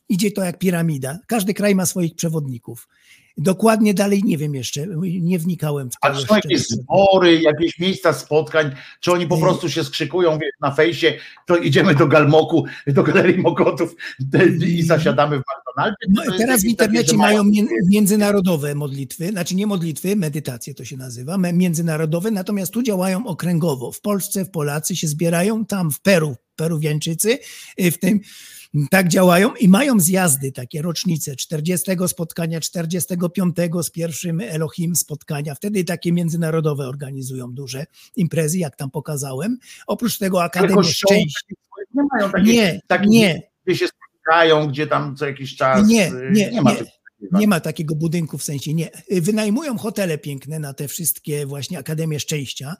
Idzie 0.09 0.31
to 0.31 0.45
jak 0.45 0.59
piramida. 0.59 1.19
Każdy 1.27 1.55
kraj 1.55 1.75
ma 1.75 1.87
swoich 1.87 2.15
przewodników. 2.15 2.89
Dokładnie 3.37 3.95
dalej 3.95 4.23
nie 4.25 4.39
wiem 4.39 4.55
jeszcze, 4.55 4.87
nie 5.03 5.39
wnikałem 5.39 5.91
w 5.91 5.93
to. 5.93 5.99
A 6.01 6.15
czy 6.15 6.27
są 6.27 6.35
jakieś 6.35 6.69
zbory, 6.69 7.41
jakieś 7.41 7.79
miejsca 7.79 8.13
spotkań, 8.13 8.71
czy 9.01 9.13
oni 9.13 9.27
po 9.27 9.39
prostu 9.39 9.69
się 9.69 9.85
skrzykują 9.85 10.39
na 10.61 10.71
fejsie, 10.71 11.19
to 11.47 11.57
idziemy 11.57 11.95
do 11.95 12.07
Galmoku, 12.07 12.65
do 12.87 13.03
Galerii 13.03 13.39
Mokotów 13.39 13.95
i 14.67 14.83
zasiadamy 14.83 15.37
w 15.37 15.41
McDonaldzie? 15.41 15.97
No, 16.09 16.39
teraz 16.39 16.61
w 16.61 16.63
takie, 16.63 16.71
internecie 16.71 17.11
że 17.11 17.17
mają 17.17 17.45
międzynarodowe 17.91 18.75
modlitwy, 18.75 19.29
znaczy 19.29 19.55
nie 19.55 19.67
modlitwy, 19.67 20.17
medytacje 20.17 20.75
to 20.75 20.85
się 20.85 20.97
nazywa, 20.97 21.39
międzynarodowe, 21.39 22.31
natomiast 22.31 22.73
tu 22.73 22.83
działają 22.83 23.27
okręgowo. 23.27 23.93
W 23.93 24.01
Polsce, 24.01 24.45
w 24.45 24.51
Polacy 24.51 24.97
się 24.97 25.09
zbierają, 25.09 25.67
tam 25.67 25.91
w 25.91 26.01
Peru, 26.01 26.37
Peruwiańczycy, 26.57 27.39
y, 27.81 27.91
w 27.91 27.99
tym 27.99 28.21
tak 28.91 29.09
działają 29.09 29.55
i 29.55 29.69
mają 29.69 30.01
zjazdy, 30.01 30.53
takie 30.53 30.83
rocznice 30.83 31.37
40 31.37 31.91
spotkania, 32.07 32.61
45 32.61 33.57
z 33.83 33.91
pierwszym 33.91 34.41
Elohim 34.41 34.97
spotkania. 34.97 35.55
Wtedy 35.55 35.85
takie 35.85 36.13
międzynarodowe 36.13 36.89
organizują 36.89 37.53
duże 37.53 37.87
imprezy, 38.17 38.59
jak 38.59 38.77
tam 38.77 38.91
pokazałem. 38.91 39.59
Oprócz 39.87 40.19
tego 40.19 40.43
Akademia 40.43 40.83
Szczęścia. 40.83 41.55
Nie 41.95 42.03
mają 42.13 42.31
takich, 42.31 42.55
Nie, 42.55 42.81
takich 42.87 43.11
nie, 43.11 43.43
gdzie 43.67 43.77
się 43.77 43.87
spotykają, 43.89 44.69
gdzie 44.69 44.87
tam 44.87 45.17
co 45.17 45.27
jakiś 45.27 45.57
czas. 45.57 45.89
Nie, 45.89 46.09
y, 46.09 46.31
nie, 46.33 46.51
nie 46.51 46.63
ma 46.63 46.73
nie. 46.73 46.85
Nie 47.33 47.49
ma 47.49 47.61
takiego 47.61 47.95
budynku 47.95 48.39
w 48.39 48.45
sensie 48.45 48.75
nie. 48.75 48.91
Wynajmują 49.11 49.79
hotele 49.79 50.19
piękne 50.19 50.59
na 50.59 50.75
te 50.75 50.89
wszystkie 50.89 51.47
właśnie 51.47 51.79
Akademie 51.79 52.21
Szczęścia. 52.21 52.77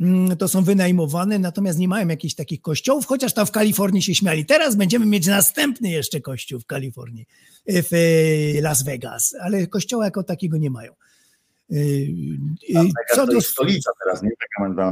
Mm, 0.00 0.36
To 0.36 0.48
są 0.48 0.64
wynajmowane, 0.64 1.38
natomiast 1.38 1.78
nie 1.78 1.88
mają 1.88 2.08
jakichś 2.08 2.34
takich 2.34 2.60
kościołów, 2.60 3.06
chociaż 3.06 3.32
tam 3.34 3.46
w 3.46 3.50
Kalifornii 3.50 4.02
się 4.02 4.14
śmiali. 4.14 4.46
Teraz 4.46 4.76
będziemy 4.76 5.06
mieć 5.06 5.26
następny 5.26 5.90
jeszcze 5.90 6.20
kościół 6.20 6.60
w 6.60 6.66
Kalifornii, 6.66 7.26
w 7.66 7.92
e, 8.58 8.60
Las 8.60 8.82
Vegas, 8.82 9.34
ale 9.42 9.66
kościoła 9.66 10.04
jako 10.04 10.22
takiego 10.22 10.56
nie 10.56 10.70
mają. 10.70 10.92
Y, 11.72 11.76
y, 11.76 12.74
Taka 12.74 13.14
Co 13.14 13.20
to 13.20 13.26
do... 13.26 13.32
jest 13.32 13.48
stolica 13.48 13.90
teraz, 14.04 14.22
nie? 14.22 14.30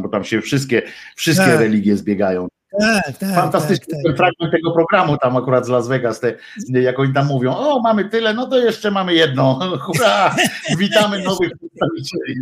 Bo 0.03 0.09
tam 0.09 0.25
się 0.25 0.41
wszystkie, 0.41 0.83
wszystkie 1.17 1.47
Tak. 1.47 1.61
religie 1.61 1.97
zbiegają. 1.97 2.49
Tak, 2.81 3.19
tak, 3.19 3.35
Fantastyczny 3.35 3.95
tak, 3.95 4.03
tak. 4.07 4.17
fragment 4.17 4.53
tego 4.53 4.73
programu 4.73 5.17
tam 5.17 5.37
akurat 5.37 5.67
z 5.67 5.69
Las 5.69 5.89
Vegas, 5.89 6.21
te, 6.21 6.37
jak 6.73 6.99
oni 6.99 7.13
tam 7.13 7.27
mówią, 7.27 7.55
o 7.57 7.81
mamy 7.83 8.05
tyle, 8.09 8.35
no 8.35 8.47
to 8.47 8.59
jeszcze 8.59 8.91
mamy 8.91 9.15
jedno, 9.15 9.61
hurra, 9.83 10.37
witamy 10.79 11.23
nowych 11.23 11.51
przedstawicieli. 11.59 12.41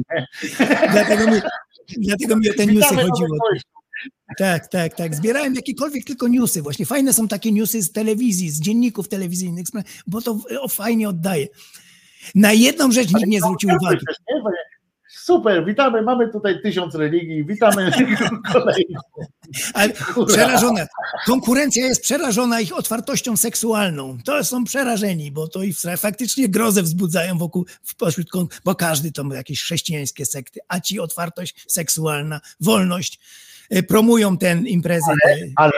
Dlatego 0.93 1.31
dlatego 1.99 2.37
mi 2.37 2.51
o 2.51 2.55
te 2.55 2.67
newsy 2.67 2.95
chodziło. 2.95 3.39
Tak, 4.39 4.69
tak, 4.69 4.95
tak. 4.97 5.15
Zbierałem 5.15 5.55
jakiekolwiek 5.55 6.05
tylko 6.05 6.29
newsy. 6.29 6.63
Właśnie 6.63 6.87
fajne 6.87 7.13
są 7.13 7.29
takie 7.29 7.53
newsy 7.53 7.83
z 7.83 7.93
telewizji, 7.93 8.51
z 8.51 8.61
dzienników 8.61 9.09
telewizyjnych, 9.09 9.67
bo 10.07 10.23
to 10.23 10.39
o, 10.61 10.69
fajnie 10.69 11.09
oddaje. 11.09 11.47
Na 12.35 12.53
jedną 12.53 12.93
rzecz 12.93 13.15
nikt 13.15 13.27
nie 13.27 13.41
zwrócił 13.41 13.71
uwagi. 13.81 14.07
Super, 15.11 15.65
witamy, 15.65 16.03
mamy 16.03 16.29
tutaj 16.33 16.63
tysiąc 16.63 16.95
religii, 16.95 17.45
witamy 17.45 17.91
kolejną. 18.53 19.01
Ale 19.75 19.95
Hurra. 19.95 20.27
przerażona. 20.35 20.87
Konkurencja 21.27 21.87
jest 21.87 22.03
przerażona 22.03 22.61
ich 22.61 22.77
otwartością 22.77 23.37
seksualną. 23.37 24.19
To 24.25 24.45
są 24.45 24.65
przerażeni, 24.65 25.33
bo 25.33 25.49
to 25.49 25.63
ich 25.63 25.77
faktycznie 25.97 26.49
grozę 26.49 26.83
wzbudzają 26.83 27.39
wokół, 27.39 27.67
pośród, 27.99 28.27
bo 28.65 28.75
każdy 28.75 29.13
to 29.13 29.25
ma 29.25 29.35
jakieś 29.35 29.63
chrześcijańskie 29.63 30.27
sekty, 30.27 30.61
a 30.69 30.81
ci 30.81 31.01
otwartość 31.01 31.65
seksualna, 31.69 32.41
wolność, 32.61 33.21
y, 33.77 33.83
promują 33.83 34.39
ten 34.39 34.67
imprezy. 34.67 35.11
te- 35.25 35.37
Ale 35.57 35.73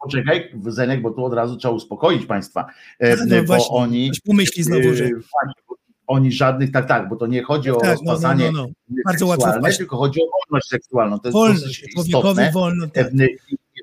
poczekaj, 0.00 0.52
Zenek, 0.66 1.02
bo 1.02 1.10
tu 1.10 1.24
od 1.24 1.32
razu 1.34 1.56
trzeba 1.56 1.74
uspokoić 1.74 2.26
państwa, 2.26 2.66
e, 2.98 3.16
no 3.16 3.36
bo 3.36 3.42
właśnie, 3.44 3.76
oni... 3.76 4.10
pomyśli 4.26 4.62
znowu, 4.62 4.94
że 4.94 5.04
e, 5.04 5.08
właśnie, 5.08 5.62
Oni 6.08 6.32
żadnych, 6.32 6.72
tak, 6.72 6.88
tak, 6.88 7.08
bo 7.08 7.16
to 7.16 7.26
nie 7.26 7.42
chodzi 7.42 7.70
o 7.70 7.76
tak, 7.76 7.82
no, 7.98 8.04
no, 8.04 8.12
rozpasanie 8.12 8.50
no, 8.52 8.66
no. 8.88 9.02
Bardzo 9.04 9.26
seksualne, 9.26 9.72
tylko 9.72 9.96
chodzi 9.96 10.20
o 10.20 10.24
wolność 10.50 10.68
seksualną. 10.68 11.18
To 11.18 11.28
jest 11.28 11.34
Wolność, 11.34 11.62
dosyć 11.62 11.92
człowiekowi 11.94 12.28
istotne. 12.28 12.52
wolno. 12.52 12.86
Tak. 12.88 13.14
Nie 13.14 13.26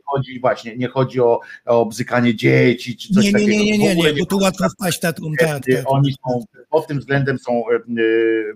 chodzi 0.06 0.40
właśnie, 0.40 0.78
nie 0.78 0.88
chodzi 0.88 1.22
o, 1.22 1.40
o 1.66 1.86
bzykanie 1.86 2.36
dzieci 2.36 2.98
czy 2.98 3.14
coś 3.14 3.24
Nie, 3.26 3.32
nie, 3.32 3.40
takiego. 3.40 3.52
nie, 3.52 3.78
nie, 3.78 3.96
nie, 3.96 3.96
nie, 3.96 4.14
bo 4.14 4.26
tu 4.26 4.38
łatwo 4.38 4.70
wpaść 4.70 4.98
w 4.98 5.02
taką, 5.02 5.32
tak, 5.40 5.50
tak. 5.50 5.84
Oni 5.86 6.12
są, 6.14 6.44
pod 6.70 6.88
tym 6.88 7.00
względem 7.00 7.40
są 7.40 7.64
e, 7.70 7.74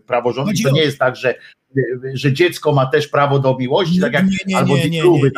praworządni. 0.07 0.51
Chodzi 0.53 0.63
To 0.63 0.69
o- 0.69 0.73
nie 0.73 0.81
jest 0.81 0.97
tak, 0.99 1.15
że, 1.15 1.35
że 2.13 2.33
dziecko 2.33 2.71
ma 2.71 2.85
też 2.85 3.07
prawo 3.07 3.39
do 3.39 3.57
miłości, 3.57 3.99
tak 3.99 4.13
jak 4.13 4.27
Nie, 4.27 4.37
nie, 4.47 4.57
albo 4.57 4.75
nie, 4.77 4.83
nie, 4.83 4.89
nie, 4.89 4.97
nie, 4.97 5.03
mówi, 5.09 5.21
że- 5.23 5.31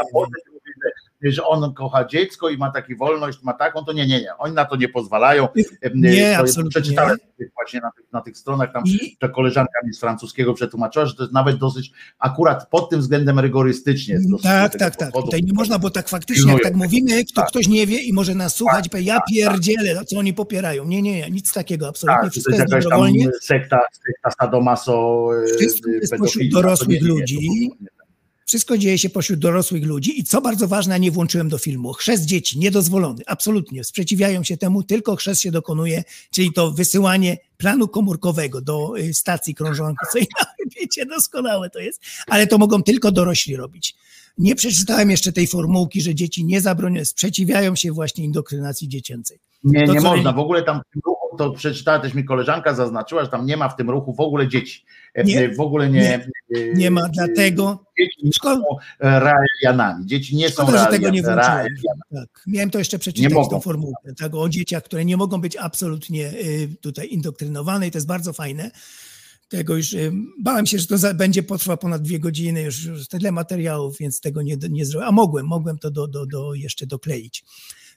że 1.24 1.46
on 1.46 1.74
kocha 1.74 2.06
dziecko 2.06 2.50
i 2.50 2.58
ma 2.58 2.72
taką 2.72 2.96
wolność, 3.00 3.40
ma 3.44 3.54
taką, 3.54 3.86
to 3.86 3.94
nie, 3.94 4.08
nie, 4.08 4.22
nie. 4.22 4.38
Oni 4.38 4.56
na 4.56 4.66
to 4.66 4.76
nie 4.76 4.90
pozwalają. 4.90 5.48
Nie, 5.96 6.34
to 6.36 6.40
absolutnie 6.42 6.70
Przeczytałem 6.82 7.18
właśnie 7.56 7.80
na 7.80 7.92
tych, 7.92 8.06
na 8.14 8.22
tych 8.22 8.38
stronach 8.38 8.74
tam 8.74 8.84
I- 8.86 9.18
to 9.20 9.30
koleżanka 9.30 9.80
mi 9.88 9.94
z 9.94 10.00
francuskiego 10.00 10.54
przetłumaczyła, 10.54 11.06
że 11.06 11.16
to 11.16 11.24
jest 11.24 11.34
nawet 11.34 11.58
dosyć 11.58 11.92
akurat 12.20 12.70
pod 12.70 12.90
tym 12.90 13.00
względem 13.00 13.40
rygorystycznie. 13.40 14.20
Tak, 14.44 14.78
tak, 14.78 14.96
tak. 14.96 15.08
podchodu. 15.12 15.26
Tutaj 15.26 15.44
nie 15.44 15.54
można, 15.54 15.80
bo 15.80 15.90
tak 15.90 16.10
faktycznie, 16.10 16.54
jak 16.54 16.64
tak 16.64 16.76
mówimy, 16.76 17.26
kto, 17.26 17.42
Tak. 17.42 17.50
ktoś 17.50 17.68
nie 17.68 17.88
wie 17.88 18.02
i 18.02 18.14
może 18.14 18.36
nas 18.36 18.56
słuchać, 18.56 18.90
powie, 18.90 19.04
ja 19.04 19.20
pierdzielę, 19.32 19.94
no 19.96 20.06
co 20.06 20.18
oni 20.20 20.34
popierają. 20.34 20.86
Nie, 20.86 21.02
nie, 21.02 21.14
nie, 21.14 21.30
nic 21.30 21.54
takiego, 21.54 21.88
absolutnie. 21.88 22.16
Tak, 22.16 22.26
to 22.26 22.32
Wszystko 22.32 22.52
jest 22.52 22.62
jest 22.62 22.72
jakaś 22.72 22.90
tam 22.90 23.32
sekta, 23.42 23.80
sekta 24.06 24.32
sadomaso, 24.46 25.28
e, 25.44 25.58
Wszystko 25.58 25.90
jest 25.90 26.14
pośród 26.18 26.44
to 26.52 26.62
dorosłych 26.62 26.90
nie, 26.90 26.96
nie, 27.08 27.14
nie, 27.14 27.20
ludzi. 27.20 27.36
to 27.36 27.76
nie. 27.84 27.90
Wszystko 28.46 28.78
dzieje 28.78 28.98
się 28.98 29.10
pośród 29.10 29.40
dorosłych 29.40 29.86
ludzi 29.86 30.20
i 30.20 30.24
co 30.24 30.42
bardzo 30.42 30.68
ważne, 30.68 31.00
nie 31.00 31.12
włączyłem 31.12 31.50
do 31.50 31.58
filmu, 31.58 31.94
chrzest 31.94 32.26
dzieci 32.26 32.60
niedozwolony, 32.60 33.24
absolutnie. 33.28 33.84
Sprzeciwiają 33.84 34.44
się 34.44 34.58
temu, 34.58 34.84
tylko 34.84 35.16
chrzest 35.16 35.42
się 35.42 35.52
dokonuje, 35.52 36.04
czyli 36.32 36.54
to 36.54 36.72
wysyłanie 36.72 37.38
planu 37.58 37.88
komórkowego 37.88 38.62
do 38.62 38.98
y, 38.98 39.14
stacji 39.14 39.56
krążącej. 39.56 40.28
Wiecie, 40.80 41.06
doskonałe 41.06 41.70
to 41.70 41.80
jest, 41.80 42.02
ale 42.28 42.48
to 42.48 42.58
mogą 42.58 42.84
tylko 42.84 43.12
dorośli 43.12 43.56
robić. 43.56 43.96
Nie 44.38 44.56
przeczytałem 44.56 45.12
jeszcze 45.12 45.32
tej 45.32 45.48
formułki, 45.48 46.02
że 46.02 46.16
dzieci 46.16 46.46
nie 46.46 46.62
zabronione, 46.62 47.06
sprzeciwiają 47.06 47.76
się 47.76 47.92
właśnie 47.92 48.24
indoktrynacji 48.24 48.88
dziecięcej. 48.88 49.40
Nie, 49.64 49.88
To 49.88 49.94
nie 49.94 50.02
można. 50.02 50.34
W 50.34 50.40
ogóle 50.40 50.64
tam 50.64 50.82
to 51.38 51.52
przeczytała 51.52 52.00
też 52.00 52.14
mi 52.14 52.26
koleżanka, 52.26 52.74
zaznaczyła, 52.74 53.24
że 53.26 53.30
tam 53.32 53.46
nie 53.46 53.58
ma 53.58 53.70
w 53.70 53.76
tym 53.76 53.90
ruchu 53.90 54.14
w 54.14 54.20
ogóle 54.20 54.48
dzieci. 54.48 54.86
E, 55.14 55.24
Nie. 55.24 55.50
w 55.50 55.60
ogóle 55.60 55.90
nie. 55.90 56.14
e, 56.16 56.74
Nie 56.74 56.92
ma 56.92 57.10
dlatego. 57.10 57.84
Dzieci 58.00 58.20
nie 58.24 58.34
Szkoda, 58.34 58.56
są 58.62 58.78
realianami. 59.02 60.06
Dzieci 60.06 60.36
nie 60.36 60.50
są 60.50 60.64
szkoda 60.64 60.84
że 60.86 60.92
tego 60.92 61.10
nie 61.10 61.22
włączyłem. 61.22 61.38
realianami. 61.40 61.76
Tak. 62.14 62.44
Miałem 62.48 62.70
to 62.70 62.80
jeszcze 62.80 63.00
przeczytać, 63.00 63.32
Nie 63.34 63.50
tą 63.50 63.62
formułkę, 63.62 64.14
tak, 64.20 64.36
o 64.36 64.50
dzieciach, 64.50 64.84
które 64.84 65.06
nie 65.06 65.18
mogą 65.18 65.42
być 65.42 65.58
absolutnie 65.58 66.28
y, 66.34 66.70
tutaj 66.82 67.08
indoktrynowane 67.10 67.88
i 67.88 67.92
to 67.92 67.98
jest 67.98 68.08
bardzo 68.08 68.34
fajne. 68.34 68.72
Tego 69.50 69.76
już 69.78 69.96
bałem 70.40 70.66
się, 70.66 70.80
że 70.80 70.88
to 70.88 70.98
za, 70.98 71.14
będzie 71.14 71.44
potrwa 71.44 71.78
ponad 71.78 72.02
dwie 72.02 72.20
godziny, 72.20 72.62
już, 72.62 72.86
już 72.86 73.08
tyle 73.08 73.32
materiałów, 73.32 73.98
więc 73.98 74.22
tego 74.22 74.42
nie, 74.42 74.58
nie 74.70 74.86
zrobiłem. 74.86 75.10
A 75.10 75.12
mogłem, 75.12 75.46
mogłem 75.48 75.78
to 75.80 75.92
do, 75.92 76.08
do, 76.08 76.26
do 76.26 76.54
jeszcze 76.54 76.88
dokleić. 76.88 77.44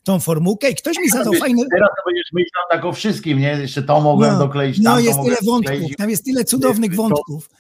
Tą 0.05 0.21
formułkę 0.21 0.71
i 0.71 0.75
ktoś 0.75 0.99
mi 0.99 1.09
zadał 1.09 1.33
fajne. 1.33 1.63
Teraz 1.75 1.89
to 1.97 2.03
będziesz 2.07 2.33
myślał 2.33 2.65
tak 2.71 2.85
o 2.85 2.93
wszystkim, 2.93 3.39
nie? 3.39 3.49
Jeszcze 3.49 3.83
to 3.83 4.01
mogłem 4.01 4.33
No, 4.33 4.39
dokleić, 4.39 4.79
no 4.79 4.85
tam 4.91 4.95
to 4.95 5.01
jest 5.07 5.19
tyle 5.23 5.37
wątków, 5.43 5.73
dokleić. 5.73 5.97
tam 5.97 6.11
jest 6.11 6.25
tyle 6.25 6.45
cudownych 6.45 6.91
To- 6.91 6.97
wątków. 6.97 7.51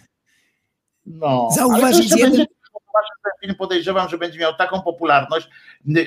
No, 1.06 1.48
Zauważyć 1.56 1.97
to 1.97 2.02
jeszcze 2.02 2.18
jeden- 2.18 2.31
będzie, 2.31 2.47
ten 3.24 3.32
film 3.42 3.55
podejrzewam, 3.55 4.08
że 4.08 4.18
będzie 4.18 4.39
miał 4.39 4.55
taką 4.55 4.82
popularność, 4.82 5.48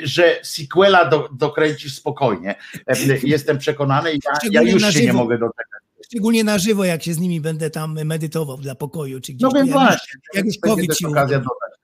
że 0.03 0.39
sequela 0.43 1.05
do, 1.05 1.29
dokręcisz 1.31 1.95
spokojnie. 1.95 2.55
Jestem 3.23 3.57
przekonany 3.57 4.13
i 4.13 4.19
ja, 4.25 4.61
ja 4.61 4.71
już 4.71 4.81
się 4.81 4.99
nie 5.01 5.07
żywo. 5.07 5.17
mogę 5.17 5.37
doczekać. 5.37 5.81
Szczególnie 6.05 6.43
na 6.43 6.57
żywo, 6.57 6.85
jak 6.85 7.03
się 7.03 7.13
z 7.13 7.19
nimi 7.19 7.41
będę 7.41 7.69
tam 7.69 8.03
medytował 8.05 8.57
dla 8.57 8.75
pokoju, 8.75 9.21
czy 9.21 9.33
gdzieś. 9.33 9.49
No 9.53 9.59
jak- 9.59 9.69
właśnie, 9.69 10.19
jak 10.33 10.45
już 10.45 10.55
będzie 10.59 10.75
COVID 10.75 10.97
się 10.97 11.07
okazja 11.07 11.37
dodać. 11.37 11.77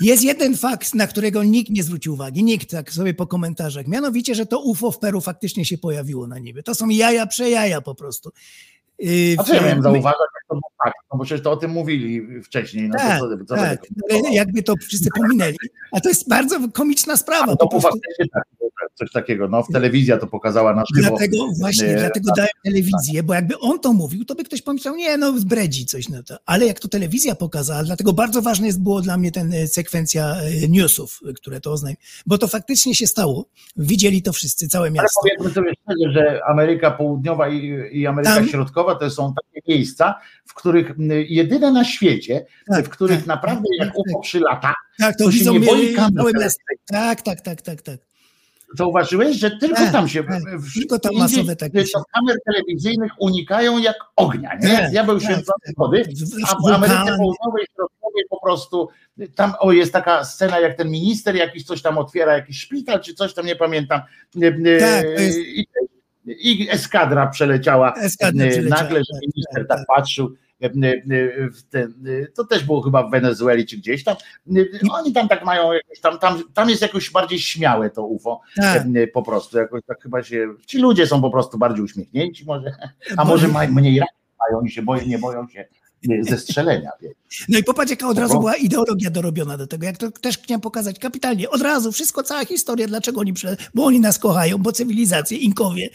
Jest 0.00 0.22
jeden 0.22 0.56
fakt, 0.56 0.94
na 0.94 1.06
którego 1.06 1.44
nikt 1.44 1.70
nie 1.70 1.82
zwrócił 1.82 2.14
uwagi, 2.14 2.44
nikt 2.44 2.70
tak 2.70 2.92
sobie 2.92 3.14
po 3.14 3.26
komentarzach, 3.26 3.86
mianowicie, 3.86 4.34
że 4.34 4.46
to 4.46 4.60
UFO 4.60 4.92
w 4.92 4.98
Peru 4.98 5.20
faktycznie 5.20 5.64
się 5.64 5.78
pojawiło 5.78 6.26
na 6.26 6.38
niebie. 6.38 6.62
To 6.62 6.74
są 6.74 6.88
jaja 6.88 7.26
przejaja 7.26 7.80
po 7.80 7.94
prostu. 7.94 8.30
A 9.38 9.42
co 9.42 9.54
ja 9.54 9.60
miałem 9.62 9.82
zauważać, 9.82 10.28
jak 10.34 10.44
to 10.48 10.54
był 10.54 10.60
fakt? 10.84 10.96
No 11.12 11.18
bo 11.18 11.24
przecież 11.24 11.44
to 11.44 11.50
o 11.52 11.56
tym 11.56 11.70
mówili 11.70 12.42
wcześniej. 12.42 12.88
No 12.88 12.98
Tak, 12.98 13.20
to 13.20 13.28
co, 13.38 13.44
co 13.44 13.54
tak, 13.56 13.86
ale 14.12 14.32
jakby 14.32 14.62
to 14.62 14.74
wszyscy 14.88 15.10
pominęli. 15.16 15.56
A 15.92 16.00
to 16.00 16.08
jest 16.08 16.28
bardzo 16.28 16.56
komiczna 16.74 17.16
sprawa. 17.16 17.44
Ale 17.44 17.56
było 17.56 17.68
prostu. 17.70 17.88
faktycznie 17.90 18.26
tak, 18.32 18.44
coś 18.94 19.12
takiego. 19.12 19.48
No 19.48 19.62
w 19.62 19.72
telewizja 19.72 20.18
to 20.18 20.26
pokazała 20.26 20.74
na 20.74 20.82
żywo. 20.94 21.08
Dlatego 21.08 21.36
właśnie, 21.60 21.88
Nie, 21.88 21.96
dlatego 21.96 22.32
dają 22.36 22.48
telewizję, 22.64 23.22
bo 23.22 23.34
jakby 23.34 23.58
on 23.58 23.80
to 23.80 23.92
mówił, 23.92 24.24
to 24.24 24.34
by 24.34 24.44
ktoś 24.44 24.62
pomyślał, 24.62 24.96
nie, 24.96 25.16
no 25.16 25.38
zbredzi 25.38 25.86
coś 25.86 26.08
na 26.08 26.22
to. 26.22 26.36
Ale 26.46 26.66
jak 26.66 26.80
to 26.80 26.88
telewizja 26.88 27.34
pokazała, 27.34 27.84
dlatego 27.84 28.12
bardzo 28.12 28.42
ważne 28.42 28.66
jest 28.66 28.82
było 28.82 29.00
dla 29.00 29.16
mnie 29.16 29.32
ten 29.32 29.52
e, 29.52 29.66
sekwencja 29.66 30.36
e, 30.36 30.68
newsów, 30.68 31.20
e, 31.28 31.32
które 31.32 31.60
to 31.60 31.72
oznajmiły, 31.72 32.02
bo 32.26 32.38
to 32.38 32.48
faktycznie 32.48 32.94
się 32.94 33.06
stało. 33.06 33.46
Widzieli 33.76 34.22
to 34.22 34.32
wszyscy, 34.32 34.68
całe 34.68 34.82
Ale 34.86 34.90
miasto. 34.92 35.20
powiedzmy 35.22 35.54
sobie 35.54 35.72
szczerze, 35.82 36.12
że 36.12 36.40
Ameryka 36.44 36.90
Południowa 36.90 37.48
i, 37.48 37.78
i 37.92 38.06
Ameryka 38.06 38.34
Tam- 38.34 38.48
Środkowa 38.48 38.87
to 38.94 39.10
są 39.10 39.34
takie 39.34 39.72
miejsca, 39.76 40.20
w 40.46 40.54
których 40.54 40.92
jedyne 41.28 41.72
na 41.72 41.84
świecie, 41.84 42.46
Tak, 42.70 42.86
w 42.86 42.88
których 42.88 43.18
tak, 43.18 43.26
naprawdę 43.26 43.62
tak, 43.78 43.86
jak 43.86 43.96
tak, 43.96 43.98
UFO 43.98 44.20
przylata, 44.20 44.74
Tak, 44.98 45.16
to, 45.18 45.24
to 45.24 45.32
się 45.32 45.50
nie 45.52 45.60
boi 45.60 45.92
e, 45.92 45.94
kamer. 45.96 46.24
Tak, 46.86 47.22
tak, 47.22 47.40
tak, 47.40 47.62
tak, 47.62 47.82
tak. 47.82 47.98
Zauważyłeś, 48.78 49.36
że 49.36 49.50
tylko 49.50 49.76
Tak, 49.76 49.92
tam 49.92 50.08
się. 50.08 50.24
tak, 50.24 50.60
w- 50.60 50.74
tylko 50.74 50.98
tam 50.98 51.14
masowe 51.14 51.56
takie 51.56 51.84
kamer 52.14 52.36
telewizyjnych 52.46 53.12
unikają 53.20 53.78
jak 53.78 53.96
ognia. 54.16 54.54
Nie? 54.62 54.68
Tak, 54.68 54.92
ja 54.92 55.04
był 55.04 55.14
tak, 55.14 55.22
święcony 55.24 55.58
tak. 55.66 55.74
wody, 55.78 56.04
a 56.48 56.54
w 56.54 56.72
Ameryce. 56.72 56.96
Południowej, 57.16 57.66
Środkowej 57.74 58.24
po 58.30 58.40
prostu 58.42 58.88
tam 59.34 59.52
o, 59.58 59.72
jest 59.72 59.92
taka 59.92 60.24
scena, 60.24 60.60
jak 60.60 60.76
ten 60.76 60.90
minister 60.90 61.36
jakiś 61.36 61.64
coś 61.64 61.82
tam 61.82 61.98
otwiera, 61.98 62.32
jakiś 62.36 62.58
szpital 62.60 63.00
czy 63.00 63.14
coś 63.14 63.34
tam, 63.34 63.46
nie 63.46 63.56
pamiętam. 63.56 64.00
E, 64.42 64.46
e, 64.46 64.78
Tak, 64.80 65.20
jest- 65.20 65.38
I, 65.38 65.66
I 66.28 66.68
eskadra 66.70 67.26
przeleciała. 67.26 67.94
Eskadra 67.94 68.44
e, 68.44 68.48
przeleciała, 68.48 68.82
Nagle, 68.82 68.98
że 68.98 69.12
tak, 69.12 69.22
minister 69.22 69.66
tak, 69.68 69.78
tak 69.78 69.86
patrzył. 69.96 70.34
e, 70.62 70.66
e, 70.66 70.70
w 71.50 71.62
ten, 71.70 71.94
to 72.36 72.44
też 72.44 72.64
było 72.64 72.82
chyba 72.82 73.02
w 73.02 73.10
Wenezueli 73.10 73.66
czy 73.66 73.76
gdzieś 73.76 74.04
tam. 74.04 74.16
Oni 74.90 75.12
tam 75.12 75.28
tak 75.28 75.44
mają 75.44 75.72
jakieś 75.72 76.00
tam, 76.00 76.18
tam, 76.18 76.42
tam 76.54 76.70
jest 76.70 76.82
jakoś 76.82 77.10
bardziej 77.10 77.38
śmiałe 77.38 77.90
to 77.90 78.06
UFO. 78.06 78.40
Tak. 78.56 78.82
Po 79.12 79.22
prostu 79.22 79.58
jakoś 79.58 79.82
tak 79.86 80.02
chyba 80.02 80.22
się. 80.22 80.54
Ci 80.66 80.78
ludzie 80.78 81.06
są 81.06 81.20
po 81.20 81.30
prostu 81.30 81.58
bardziej 81.58 81.84
uśmiechnięci, 81.84 82.44
może, 82.44 82.74
a 83.16 83.24
może 83.24 83.48
mniej 83.48 84.00
racji 84.00 84.16
mają 84.50 84.62
i 84.62 84.70
się 84.70 84.82
boją, 84.82 85.06
nie 85.06 85.18
boją 85.18 85.48
się 85.48 85.64
zestrzelenia. 86.22 86.90
No 87.48 87.58
i 87.58 87.64
popatrz, 87.64 87.90
jaka 87.90 88.08
od 88.08 88.18
razu 88.18 88.38
była 88.38 88.56
ideologia 88.56 89.10
dorobiona 89.10 89.56
do 89.56 89.66
tego. 89.66 89.86
Jak 89.86 89.96
to 89.96 90.10
też 90.10 90.38
chciałem 90.38 90.60
pokazać 90.60 90.98
kapitalnie. 90.98 91.50
Od 91.50 91.62
razu, 91.62 91.92
wszystko, 91.92 92.22
cała 92.22 92.44
historia, 92.44 92.86
dlaczego 92.86 93.20
oni 93.20 93.32
przyszli, 93.32 93.56
bo 93.74 93.84
oni 93.84 94.00
nas 94.00 94.18
kochają, 94.18 94.58
bo 94.58 94.72
cywilizacje, 94.72 95.38
Inkowie. 95.38 95.90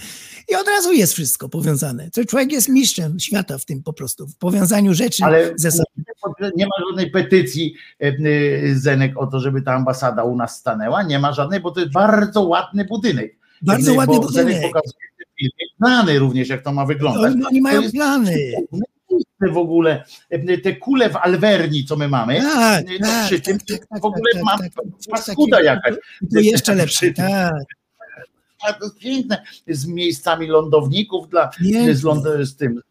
I 0.49 0.55
od 0.55 0.67
razu 0.67 0.91
jest 0.93 1.13
wszystko 1.13 1.49
powiązane. 1.49 2.09
To 2.11 2.25
człowiek 2.25 2.51
jest 2.51 2.69
mistrzem 2.69 3.19
świata 3.19 3.57
w 3.57 3.65
tym 3.65 3.83
po 3.83 3.93
prostu, 3.93 4.27
w 4.27 4.35
powiązaniu 4.35 4.93
rzeczy 4.93 5.23
Ale 5.25 5.51
ze 5.55 5.71
sobą. 5.71 5.83
nie 6.55 6.65
ma 6.65 6.71
żadnej 6.89 7.11
petycji 7.11 7.75
e, 8.01 8.07
e, 8.07 8.13
Zenek 8.75 9.17
o 9.17 9.27
to, 9.27 9.39
żeby 9.39 9.61
ta 9.61 9.73
ambasada 9.73 10.23
u 10.23 10.35
nas 10.35 10.55
stanęła. 10.57 11.03
Nie 11.03 11.19
ma 11.19 11.33
żadnej, 11.33 11.59
bo 11.59 11.71
to 11.71 11.79
jest 11.79 11.91
bardzo 11.93 12.41
ładny 12.41 12.85
budynek. 12.85 13.35
Bardzo 13.61 13.91
E, 13.91 13.95
ładny 13.95 14.19
bo 14.19 14.29
Zenek 14.29 14.53
budynek. 14.55 14.73
pokazuje 14.73 15.49
plany 15.79 16.19
również, 16.19 16.49
jak 16.49 16.61
to 16.63 16.73
ma 16.73 16.85
wyglądać. 16.85 17.33
Oni, 17.33 17.45
oni 17.45 17.61
mają 17.61 17.91
plany. 17.91 18.37
W 19.51 19.57
ogóle 19.57 20.03
e, 20.29 20.57
te 20.57 20.75
kule 20.75 21.09
w 21.09 21.15
Alverni, 21.15 21.85
co 21.85 21.95
my 21.95 22.07
mamy, 22.07 22.41
Tak, 22.41 22.85
no 22.99 23.07
tak, 23.07 23.25
przy 23.25 23.41
tym 23.41 23.57
tak, 23.59 23.67
tak, 23.67 23.87
tak, 23.89 24.01
w 24.01 24.05
ogóle 24.05 24.31
tak, 24.33 24.59
tak, 24.59 24.73
tak. 24.73 24.85
Coś 24.99 25.07
paskuda 25.25 25.61
jakaś. 25.61 25.95
To 26.33 26.39
jeszcze 26.39 26.75
tym. 26.75 27.13
tak. 27.13 27.63
A 28.67 28.73
to 28.73 28.85
jest 28.85 28.97
piękne, 28.99 29.43
z 29.67 29.85
miejscami 29.85 30.47
lądowników 30.47 31.29
dla, 31.29 31.49
z, 31.91 32.03
ląd, 32.03 32.25
z 32.41 32.55
tym 32.55 32.81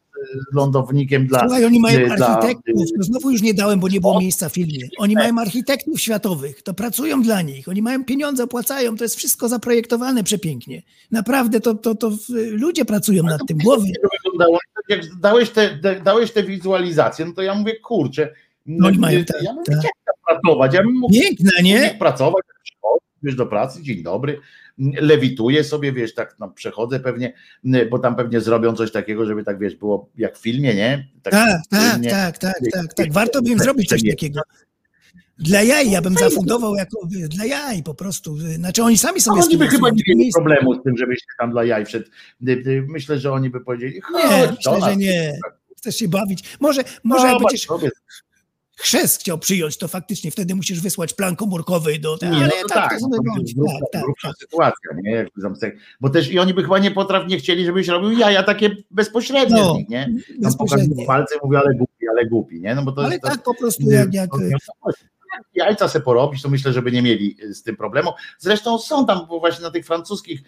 lądownikiem 0.53 1.27
dla 1.27 1.41
Słuchaj, 1.41 1.65
oni 1.65 1.81
mają 1.81 2.17
dla- 2.17 2.27
architektów, 2.29 2.75
to 2.97 3.03
znowu 3.03 3.31
już 3.31 3.43
nie 3.43 3.55
dałem, 3.55 3.81
bo 3.81 3.89
nie 3.89 4.01
było 4.01 4.21
miejsca 4.21 4.49
w 4.49 4.53
filmie. 4.53 4.89
Oni 4.99 5.15
mają 5.15 5.39
architektów 5.39 6.01
światowych, 6.01 6.63
to 6.63 6.75
pracują 6.75 7.23
dla 7.23 7.43
nich, 7.43 7.69
oni 7.69 7.83
mają 7.83 8.05
pieniądze, 8.05 8.45
opłacają, 8.45 8.97
to 8.97 9.05
jest 9.05 9.17
wszystko 9.17 9.49
zaprojektowane 9.49 10.25
przepięknie. 10.25 10.83
Naprawdę 11.11 11.61
to, 11.61 11.75
to, 11.75 11.95
to 11.95 12.11
w- 12.11 12.17
ludzie 12.51 12.85
pracują 12.85 13.23
nad 13.23 13.41
tym, 13.49 13.59
głowy. 13.59 13.87
wyglądało. 14.25 14.59
Jak 14.89 15.01
dałeś 15.21 15.51
te, 15.51 15.79
dałeś 16.05 16.33
te 16.33 16.43
wizualizacje, 16.43 17.25
no 17.25 17.33
to 17.33 17.43
ja 17.43 17.55
mówię, 17.55 17.77
kurczę, 17.81 18.33
No 18.67 18.87
oni 18.89 18.99
mają 18.99 19.25
tak, 19.25 19.43
ja 19.43 19.55
bym 19.55 19.65
tak. 19.65 19.79
chciał 19.79 19.91
pracować, 20.27 20.75
ja 20.75 20.83
bym 20.83 20.95
mógł 20.99 21.15
Piękne, 21.15 21.51
nie? 21.63 21.97
pracować, 21.99 22.45
przychodzisz 22.65 23.09
wiesz, 23.23 23.35
do 23.37 23.47
pracy, 23.47 23.83
dzień 23.83 24.03
dobry, 24.03 24.41
lewituję 24.79 25.65
sobie, 25.65 25.93
wiesz, 25.93 26.15
tak 26.15 26.37
no, 26.39 26.49
przechodzę 26.49 27.01
pewnie, 27.01 27.33
bo 27.91 27.99
tam 27.99 28.17
pewnie 28.17 28.41
zrobią 28.41 28.77
coś 28.77 28.93
takiego, 28.93 29.27
żeby 29.27 29.45
tak, 29.45 29.59
wiesz, 29.59 29.75
było 29.77 30.11
jak 30.17 30.39
w 30.39 30.43
filmie, 30.43 30.75
nie? 30.75 31.09
Tak, 31.23 31.33
tak, 31.33 31.61
płynnie. 31.71 32.11
tak, 32.11 32.39
tak, 32.39 32.55
tak, 32.73 32.95
tak. 32.95 33.13
Warto 33.13 33.43
by 33.43 33.51
im 33.51 33.59
zrobić 33.59 33.89
coś 33.89 34.03
takiego. 34.11 34.41
Dla 35.39 35.63
jaj, 35.63 35.91
ja 35.91 36.03
bym 36.03 36.15
zafundował 36.15 36.75
jako 36.75 37.07
dla 37.29 37.45
jaj 37.45 37.83
po 37.83 37.95
prostu. 37.95 38.39
Znaczy 38.39 38.83
oni 38.83 38.99
sami 38.99 39.15
No, 39.15 39.21
sobie 39.23 39.43
oni 39.43 39.57
by 39.57 39.69
chyba 39.69 39.91
nie 39.91 40.03
mieli 40.17 40.31
problemu 40.35 40.75
z 40.75 40.83
tym, 40.83 40.97
żebyś 40.97 41.19
tam 41.39 41.51
dla 41.51 41.65
jaj 41.65 41.87
wszedł. 41.87 42.07
Myślę, 42.89 43.19
że 43.19 43.33
oni 43.33 43.51
by 43.51 43.61
powiedzieli, 43.61 44.01
Nie, 44.15 44.53
myślę, 44.57 44.73
nas. 44.73 44.85
że 44.85 44.97
nie. 44.97 45.39
Chcesz 45.77 45.97
się 45.97 46.09
bawić. 46.09 46.57
Może, 46.61 46.83
może 47.05 47.29
Zobacz 47.29 47.43
będziesz 47.43 47.67
sobie. 47.67 47.91
Chrzest 48.83 49.21
chciał 49.21 49.39
przyjąć, 49.39 49.77
to 49.77 49.89
faktycznie 49.89 50.31
wtedy 50.31 50.55
musisz 50.55 50.81
wysłać 50.81 51.15
plan 51.15 51.37
komórkowy 51.37 51.99
do 51.99 52.19
Nie, 52.23 52.29
ale 52.29 52.47
no 52.47 52.53
tak, 52.69 52.69
to 52.69 52.75
tak, 52.75 52.91
będzie 52.91 53.31
bądź. 53.37 53.55
grubsza, 53.55 53.79
tak, 53.81 53.91
tak, 53.93 54.03
grubsza 54.03 54.29
tak. 54.29 54.37
sytuacja, 54.39 54.91
nie? 55.03 55.27
Bo 56.01 56.11
też 56.11 56.31
i 56.33 56.39
oni 56.39 56.55
by 56.55 56.63
chyba 56.63 56.79
nie 56.79 56.91
potraf, 56.91 57.29
nie 57.29 57.39
chcieli, 57.39 57.65
żebyś 57.65 57.89
robił 57.89 58.11
jaja 58.11 58.43
takie 58.43 58.77
bezpośrednie 58.91 59.61
No, 59.61 59.75
nich, 59.77 59.89
nie? 59.89 60.05
Tam 60.05 60.41
bezpośrednio. 60.41 60.89
pokazują 60.89 61.07
palce 61.07 61.35
mówił, 61.43 61.59
ale 61.59 61.75
głupi, 61.75 62.09
ale 62.11 62.27
głupi, 62.27 62.61
nie? 62.61 62.75
No 62.75 62.83
bo 62.83 62.93
to 62.93 63.05
Ale 63.05 63.19
to, 63.19 63.29
tak 63.29 63.43
po 63.43 63.55
prostu 63.55 63.91
jak, 63.91 64.15
jak 64.15 64.31
to 65.33 65.39
to 65.39 65.49
Jajca 65.55 65.89
se 65.89 66.01
porobić, 66.01 66.43
to 66.43 66.49
myślę, 66.49 66.73
żeby 66.73 66.93
nie 66.93 67.03
mieli 67.03 67.37
y, 67.43 67.55
z 67.55 67.63
tym 67.63 67.77
problemu. 67.77 68.11
Zresztą 68.39 68.79
są 68.79 69.07
tam 69.07 69.27
bo 69.29 69.41
właśnie 69.41 69.63
na 69.63 69.71
tych 69.71 69.87
francuskich, 69.87 70.41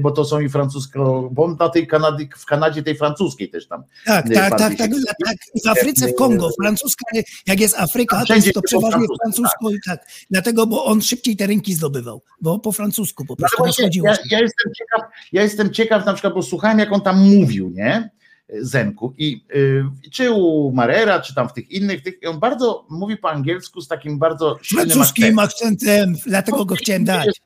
bo 0.00 0.10
to 0.10 0.24
są 0.24 0.40
i 0.40 0.48
francusko, 0.48 1.28
bo 1.32 1.48
na 1.54 1.68
tej 1.68 1.86
Kanady, 1.86 2.28
w 2.36 2.46
Kanadzie 2.46 2.82
tej 2.82 2.96
francuskiej 2.96 3.50
też 3.50 3.66
tam. 3.68 3.82
tak, 4.06 4.26
nie, 4.26 4.34
tak, 4.34 4.50
tak, 4.50 4.58
tak, 4.76 4.90
się- 4.90 5.00
tak. 5.24 5.36
I 5.54 5.60
w 5.60 5.66
Afryce, 5.66 6.08
w 6.08 6.14
Kongo, 6.14 6.50
francuska, 6.62 7.04
jak 7.46 7.60
jest 7.60 7.78
Afryka, 7.78 8.18
to 8.18 8.24
Wszędzie 8.24 8.46
jest 8.46 8.54
to 8.54 8.62
przeważnie 8.62 8.90
francusko, 8.90 9.16
francusko 9.22 9.70
i 9.70 9.78
tak. 9.86 10.06
Dlatego, 10.30 10.66
bo 10.66 10.84
on 10.84 11.02
szybciej 11.02 11.36
te 11.36 11.46
rynki 11.46 11.74
zdobywał, 11.74 12.22
bo 12.40 12.58
po 12.58 12.72
francusku 12.72 13.24
po 13.24 13.32
No 13.32 13.36
prostu 13.36 13.64
rozchodziło 13.64 14.08
ja, 14.08 14.16
ja, 14.30 14.40
jestem 14.40 14.72
ciekaw, 14.78 15.10
ja 15.32 15.42
jestem 15.42 15.70
ciekaw 15.70 16.06
na 16.06 16.12
przykład, 16.12 16.34
bo 16.34 16.42
słuchałem 16.42 16.78
jak 16.78 16.92
on 16.92 17.00
tam 17.00 17.18
mówił, 17.18 17.70
nie? 17.70 18.10
Zenku 18.60 19.14
i 19.18 19.44
y, 19.54 19.84
czy 20.12 20.30
u 20.30 20.72
Marera, 20.72 21.20
czy 21.20 21.34
tam 21.34 21.48
w 21.48 21.52
tych 21.52 21.70
innych, 21.70 22.02
tych, 22.02 22.14
on 22.28 22.40
bardzo 22.40 22.86
mówi 22.90 23.16
po 23.16 23.30
angielsku 23.30 23.80
z 23.80 23.88
takim 23.88 24.18
bardzo 24.18 24.58
Francuskim 24.70 25.38
akcentem. 25.38 25.38
akcentem, 25.38 26.16
dlatego 26.26 26.64
go 26.64 26.74
chciałem 26.74 27.04
dać. 27.04 27.40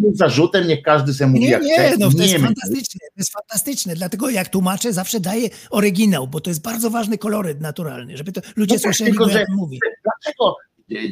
Nie 0.00 0.14
zarzutem, 0.14 0.66
niech 0.68 0.82
każdy 0.82 1.14
sobie 1.14 1.28
mówi 1.30 1.40
Nie, 1.44 1.50
jak 1.50 1.62
nie, 1.62 1.74
chce. 1.78 1.96
no 1.98 2.10
to 2.10 2.22
jest 2.22 2.32
my- 2.34 2.38
fantastyczne, 2.40 3.00
to 3.00 3.14
jest 3.16 3.32
fantastyczne, 3.32 3.94
dlatego 3.94 4.30
jak 4.30 4.48
tłumaczę 4.48 4.92
zawsze 4.92 5.20
daję 5.20 5.48
oryginał, 5.70 6.28
bo 6.28 6.40
to 6.40 6.50
jest 6.50 6.62
bardzo 6.62 6.90
ważny 6.90 7.18
koloryt 7.18 7.60
naturalny, 7.60 8.16
żeby 8.16 8.32
to 8.32 8.40
ludzie 8.56 8.74
No 8.74 8.80
tak, 8.80 8.82
słyszeli, 8.82 9.10
tylko 9.10 9.28
że- 9.28 9.44
mówi. 9.56 9.80
Dlaczego, 10.04 10.56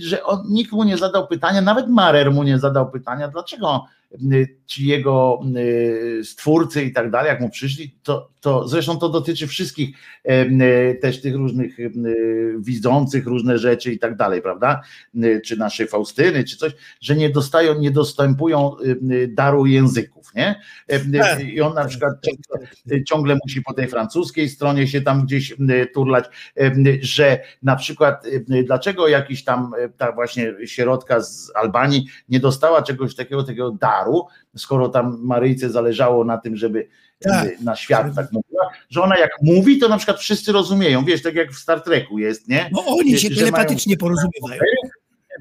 że 0.00 0.24
on, 0.24 0.42
nikt 0.48 0.72
mu 0.72 0.84
nie 0.84 0.96
zadał 0.96 1.26
pytania, 1.28 1.60
nawet 1.60 1.88
Marer 1.88 2.32
mu 2.32 2.42
nie 2.42 2.58
zadał 2.58 2.90
pytania, 2.90 3.28
dlaczego 3.28 3.84
ci 4.66 4.86
jego 4.86 5.40
stwórcy 6.24 6.82
i 6.84 6.92
tak 6.92 7.10
dalej, 7.10 7.28
jak 7.28 7.40
mu 7.40 7.50
przyszli, 7.50 7.94
to, 8.02 8.28
to 8.40 8.68
zresztą 8.68 8.98
to 8.98 9.08
dotyczy 9.08 9.46
wszystkich 9.46 9.96
też 11.00 11.20
tych 11.20 11.34
różnych 11.34 11.76
widzących 12.58 13.26
różne 13.26 13.58
rzeczy 13.58 13.92
i 13.92 13.98
tak 13.98 14.16
dalej, 14.16 14.42
prawda? 14.42 14.80
Czy 15.44 15.56
naszej 15.56 15.88
Faustyny, 15.88 16.44
czy 16.44 16.56
coś, 16.56 16.72
że 17.00 17.16
nie 17.16 17.30
dostają, 17.30 17.80
nie 17.80 17.90
dostępują 17.90 18.76
daru 19.28 19.66
języków, 19.66 20.34
nie? 20.34 20.60
Tak. 21.18 21.40
I 21.40 21.60
on 21.60 21.74
na 21.74 21.84
przykład 21.84 22.12
ciągle 23.08 23.38
musi 23.44 23.62
po 23.62 23.74
tej 23.74 23.88
francuskiej 23.88 24.48
stronie 24.48 24.86
się 24.88 25.00
tam 25.00 25.24
gdzieś 25.26 25.54
turlać, 25.94 26.24
że 27.00 27.40
na 27.62 27.76
przykład 27.76 28.26
dlaczego 28.64 29.08
jakiś 29.08 29.44
tam 29.44 29.72
ta 29.96 30.12
właśnie 30.12 30.54
sierotka 30.64 31.20
z 31.20 31.52
Albanii 31.54 32.06
nie 32.28 32.40
dostała 32.40 32.82
czegoś 32.82 33.14
takiego, 33.14 33.42
takiego 33.42 33.70
daru, 33.70 34.26
skoro 34.56 34.88
tam 34.88 35.18
Maryjce 35.22 35.70
zależało 35.70 36.24
na 36.24 36.38
tym, 36.38 36.56
żeby 36.56 36.88
Tak. 37.24 37.60
na 37.60 37.76
świat 37.76 38.14
tak 38.14 38.32
mówiła, 38.32 38.70
że 38.90 39.02
ona 39.02 39.18
jak 39.18 39.30
mówi, 39.42 39.78
to 39.78 39.88
na 39.88 39.96
przykład 39.96 40.18
wszyscy 40.20 40.52
rozumieją, 40.52 41.04
wiesz, 41.04 41.22
tak 41.22 41.34
jak 41.34 41.52
w 41.52 41.58
Star 41.58 41.80
Treku 41.80 42.18
jest, 42.18 42.48
nie? 42.48 42.70
Bo 42.72 42.86
oni 42.86 43.18
się 43.18 43.30
telepatycznie 43.30 43.96
porozumiewają. 43.96 44.60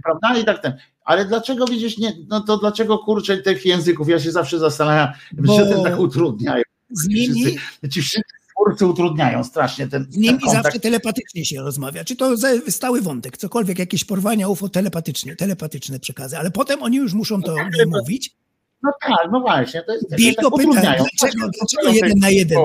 prawda? 0.04 0.38
I 0.38 0.46
tak 0.46 0.62
ten. 0.62 0.74
Ale 1.04 1.26
dlaczego 1.26 1.66
widzisz, 1.66 1.98
nie, 1.98 2.14
no 2.28 2.42
to 2.42 2.58
dlaczego 2.58 2.98
kurczę 2.98 3.38
tych 3.38 3.66
języków? 3.66 4.10
Ja 4.10 4.20
się 4.20 4.32
zawsze 4.32 4.60
zastanawiam, 4.60 5.08
Bo- 5.32 5.58
że 5.58 5.66
ten 5.66 5.84
tak 5.84 6.00
utrudniają. 6.00 6.64
Z 6.92 7.08
nimi, 7.08 7.46
Wszyscy, 7.46 7.90
ci 7.90 8.02
wszyscy 8.02 8.22
twórcy 8.54 8.86
utrudniają 8.86 9.44
strasznie 9.44 9.88
ten, 9.88 10.08
z 10.10 10.18
nimi 10.18 10.40
ten 10.40 10.52
zawsze 10.52 10.80
telepatycznie 10.80 11.46
się 11.46 11.62
rozmawia. 11.62 12.04
Czy 12.04 12.16
to 12.16 12.36
stały 12.70 13.02
wątek, 13.02 13.38
cokolwiek, 13.38 13.80
jakieś 13.80 14.06
porwania 14.06 14.48
UFO 14.48 14.70
telepatycznie, 14.70 15.36
telepatyczne 15.36 16.00
przekazy, 16.00 16.38
ale 16.38 16.52
potem 16.52 16.84
oni 16.84 16.98
już 16.98 17.14
muszą 17.14 17.42
to 17.42 17.56
e, 17.60 17.86
mówić. 17.86 18.36
No 18.84 18.92
tak, 19.02 19.32
no 19.32 19.40
właśnie. 19.40 19.84
To 19.84 19.94
jest, 19.94 20.16
Bill 20.16 20.36
tak 20.36 20.46
pyta, 20.58 20.72
dlaczego- 20.82 21.50
dlaczego 21.60 21.90
jeden 21.90 22.20
na 22.20 22.30
jeden? 22.30 22.58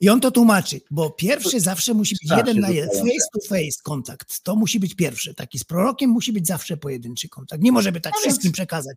I 0.00 0.08
on 0.08 0.20
to 0.20 0.30
tłumaczy, 0.30 0.80
bo 0.90 1.10
pierwszy 1.10 1.60
zawsze 1.60 1.94
musi 1.94 2.16
być 2.22 2.36
jeden 2.36 2.60
na 2.60 2.70
jeden, 2.70 2.90
face 2.90 3.28
to 3.32 3.40
face 3.48 3.82
kontakt. 3.82 4.40
To 4.42 4.56
musi 4.56 4.80
być 4.80 4.94
pierwszy. 4.94 5.34
Taki 5.34 5.58
z 5.58 5.64
prorokiem 5.64 6.10
musi 6.10 6.32
być 6.32 6.46
zawsze 6.46 6.76
pojedynczy 6.76 7.28
kontakt. 7.28 7.62
Nie 7.62 7.72
może 7.72 7.92
by 7.92 8.00
tak 8.00 8.12
No 8.16 8.20
wszystkim 8.20 8.52
przekazać. 8.52 8.96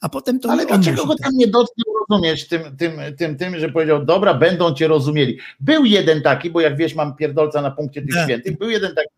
A 0.00 0.08
potem 0.08 0.40
to 0.40 0.50
Ale 0.50 0.66
dlaczego 0.66 1.06
go 1.06 1.14
tak. 1.14 1.22
tam 1.26 1.32
nie 1.36 1.46
dotknął, 1.46 1.94
rozumiesz, 2.08 2.48
tym, 2.48 2.76
tym, 2.76 2.92
tym, 3.18 3.36
tym, 3.38 3.58
że 3.58 3.68
powiedział, 3.68 4.04
dobra, 4.04 4.34
będą 4.34 4.74
cię 4.74 4.88
rozumieli. 4.88 5.38
Był 5.60 5.84
jeden 5.84 6.22
taki, 6.22 6.50
bo 6.50 6.60
jak 6.60 6.76
wiesz, 6.76 6.94
mam 6.94 7.16
pierdolca 7.16 7.62
na 7.62 7.70
punkcie 7.70 8.02
tych 8.02 8.14
Tak. 8.14 8.24
świętych, 8.24 8.58
był 8.58 8.70
jeden 8.70 8.94
taki, 8.94 9.08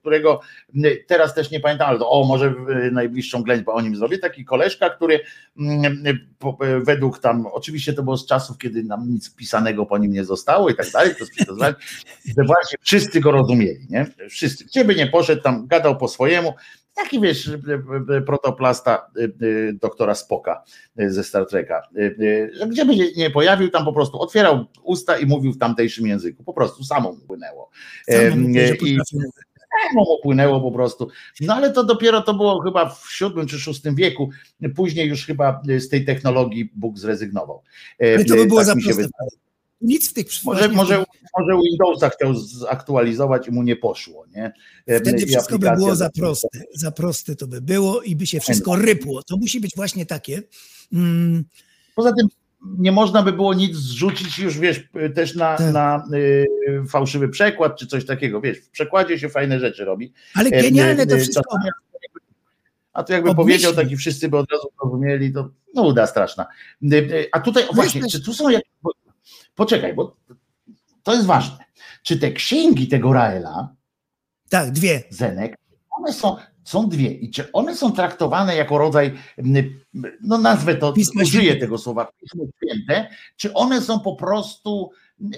którego 0.00 0.40
y, 0.74 1.04
teraz 1.06 1.34
też 1.34 1.50
nie 1.50 1.60
pamiętam, 1.60 1.88
ale 1.88 1.98
to, 1.98 2.10
o, 2.10 2.24
może 2.24 2.54
y, 2.86 2.90
najbliższą 2.90 3.42
ględźbę 3.42 3.72
o 3.72 3.80
nim 3.80 3.96
zrobię, 3.96 4.18
taki 4.18 4.44
koleżka, 4.44 4.90
który 4.90 5.20
mm, 5.58 6.06
y, 6.06 6.10
y, 6.66 6.80
według 6.80 7.18
tam, 7.18 7.46
oczywiście 7.46 7.92
to 7.92 8.02
było 8.02 8.16
z 8.16 8.26
czasów, 8.26 8.58
kiedy 8.58 8.84
nam 8.84 9.10
nic 9.10 9.34
pisanego 9.34 9.86
po 9.86 9.98
nim 9.98 10.12
nie 10.12 10.24
zostało 10.24 10.70
i 10.70 10.74
tak 10.74 10.90
dalej, 10.90 11.14
to 11.46 11.56
że 12.36 12.44
właśnie 12.44 12.78
wszyscy 12.80 13.20
go 13.20 13.30
rozumieli, 13.30 13.86
nie? 13.90 14.06
Wszyscy. 14.28 14.64
Gdzie 14.64 14.84
by 14.84 14.94
nie 14.94 15.06
poszedł, 15.06 15.42
tam 15.42 15.66
gadał 15.66 15.96
po 15.96 16.08
swojemu, 16.08 16.54
taki 16.94 17.20
wiesz, 17.20 17.46
y, 17.46 17.52
y, 17.52 18.16
y, 18.16 18.22
protoplasta 18.22 19.10
y, 19.16 19.32
y, 19.42 19.72
doktora 19.80 20.14
Spoka 20.14 20.64
y, 21.00 21.10
ze 21.10 21.24
Star 21.24 21.46
Treka, 21.46 21.82
y, 21.96 22.00
y, 22.20 22.50
że 22.54 22.66
gdzie 22.66 22.84
by 22.84 22.96
się 22.96 23.04
nie 23.16 23.30
pojawił, 23.30 23.70
tam 23.70 23.84
po 23.84 23.92
prostu 23.92 24.20
otwierał 24.20 24.66
usta 24.82 25.18
i 25.18 25.26
mówił 25.26 25.52
w 25.52 25.58
tamtejszym 25.58 26.06
języku, 26.06 26.44
po 26.44 26.52
prostu 26.52 26.84
samo 26.84 27.12
mu 27.12 27.18
płynęło. 27.18 27.70
Samo 28.10 28.48
I. 28.82 28.98
samo 29.88 30.04
mu 30.04 30.18
płynęło 30.22 30.60
po 30.60 30.72
prostu. 30.72 31.08
No 31.40 31.54
ale 31.54 31.72
to 31.72 31.84
dopiero 31.84 32.22
to 32.22 32.34
było 32.34 32.60
chyba 32.62 32.88
w 32.88 33.08
VII 33.20 33.46
czy 33.46 33.56
VI 33.56 33.94
wieku, 33.94 34.30
później 34.74 35.08
już 35.08 35.26
chyba 35.26 35.62
z 35.78 35.88
tej 35.88 36.04
technologii 36.04 36.70
Bóg 36.74 36.98
zrezygnował. 36.98 37.62
E, 38.02 38.14
Ale 38.14 38.24
to 38.24 38.34
by 38.34 38.46
było 38.46 38.64
tak 38.64 38.66
za 38.66 38.74
proste. 38.74 39.08
Nic 39.80 40.10
w 40.10 40.12
tych 40.12 40.26
Może, 40.44 40.68
może, 40.68 41.04
może 41.38 41.62
Windowsa 41.64 42.10
chciał 42.10 42.34
zaktualizować 42.34 43.48
i 43.48 43.50
mu 43.50 43.62
nie 43.62 43.76
poszło, 43.76 44.26
nie? 44.36 44.52
E, 44.86 45.00
Wtedy 45.00 45.26
wszystko 45.26 45.58
by 45.58 45.70
było 45.76 45.96
za 45.96 46.10
proste. 46.10 46.48
Za 46.74 46.90
proste 46.90 47.36
to 47.36 47.46
by 47.46 47.60
było 47.60 48.02
i 48.02 48.16
by 48.16 48.26
się 48.26 48.40
wszystko 48.40 48.76
rypło. 48.76 49.22
To 49.22 49.36
musi 49.36 49.60
być 49.60 49.72
właśnie 49.76 50.06
takie. 50.06 50.42
Mm, 50.92 51.44
Poza 51.94 52.12
tym 52.12 52.28
nie 52.78 52.92
można 52.92 53.22
by 53.22 53.32
było 53.32 53.54
nic 53.54 53.76
zrzucić 53.76 54.38
już, 54.38 54.58
wiesz, 54.58 54.88
też 55.14 55.34
na, 55.34 55.56
Tak. 55.56 55.72
na 55.72 56.04
y, 56.14 56.46
fałszywy 56.88 57.28
przekład 57.28 57.78
czy 57.78 57.86
coś 57.86 58.06
takiego, 58.06 58.40
wiesz, 58.40 58.58
w 58.58 58.70
przekładzie 58.70 59.18
się 59.18 59.28
fajne 59.28 59.60
rzeczy 59.60 59.84
robi. 59.84 60.12
ale 60.34 60.50
genialne 60.50 61.06
to 61.06 61.14
e, 61.16 61.18
wszystko. 61.18 61.56
A 62.92 63.02
to 63.02 63.12
jakby 63.12 63.30
Obmyślić. 63.30 63.62
powiedział 63.64 63.84
taki 63.84 63.96
wszyscy 63.96 64.28
by 64.28 64.36
od 64.38 64.52
razu 64.52 64.68
rozumieli, 64.84 65.32
to 65.32 65.50
nuda 65.74 66.06
straszna. 66.06 66.46
Y, 66.92 66.96
y, 66.96 67.28
A 67.32 67.40
tutaj 67.40 67.64
No 67.66 67.72
właśnie, 67.74 68.02
czy 68.10 68.22
tu 68.24 68.34
są 68.34 68.48
jakieś... 68.48 68.70
Poczekaj, 69.54 69.94
bo 69.94 70.16
to 71.02 71.14
jest 71.14 71.26
ważne. 71.26 71.58
Czy 72.02 72.18
te 72.18 72.32
księgi 72.32 72.88
tego 72.88 73.12
Raela, 73.12 73.74
Tak, 74.48 74.70
dwie. 74.70 75.02
Zenek, 75.10 75.56
one 75.98 76.12
są, 76.12 76.36
są 76.70 76.88
dwie 76.88 77.10
i 77.12 77.30
czy 77.30 77.52
one 77.52 77.76
są 77.76 77.92
traktowane 77.92 78.56
jako 78.56 78.78
rodzaj, 78.78 79.12
no 80.22 80.38
nazwę 80.38 80.74
to, 80.74 80.92
Pisma 80.92 81.22
użyję 81.22 81.56
tego 81.56 81.78
słowa, 81.78 82.12
Pismo 82.20 82.44
Święte, 82.56 83.08
czy 83.36 83.54
one 83.54 83.80
są 83.82 84.00
po 84.00 84.16
prostu 84.16 84.90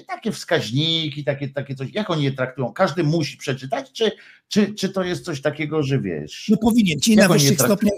takie 0.06 0.32
wskaźniki, 0.32 1.24
takie, 1.24 1.48
takie 1.48 1.74
coś, 1.74 1.88
jak 1.92 2.10
oni 2.10 2.24
je 2.24 2.32
traktują? 2.32 2.72
Każdy 2.72 3.04
musi 3.04 3.36
przeczytać, 3.36 3.92
czy, 3.92 4.12
czy, 4.48 4.74
czy 4.74 4.88
to 4.88 5.02
jest 5.04 5.24
coś 5.24 5.40
takiego, 5.42 5.82
że 5.82 6.00
wiesz? 6.00 6.46
No 6.48 6.56
powinien. 6.56 7.00
Ci 7.00 7.16
na 7.16 7.28
wyższych 7.28 7.60
stopniach 7.60 7.92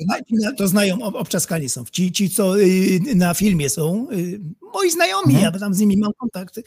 to 0.57 0.69
znają, 0.69 1.03
ob- 1.03 1.15
obczaskani 1.17 1.69
są. 1.69 1.85
Ci, 1.93 2.13
ci 2.13 2.31
co 2.31 2.61
y, 2.61 3.01
na 3.15 3.35
filmie 3.35 3.71
są, 3.71 4.07
y, 4.13 4.41
moi 4.75 4.91
znajomi, 4.91 5.35
Mhm. 5.35 5.43
ja 5.55 5.59
tam 5.61 5.75
z 5.75 5.81
nimi 5.81 5.97
mam 5.97 6.13
kontakt, 6.19 6.59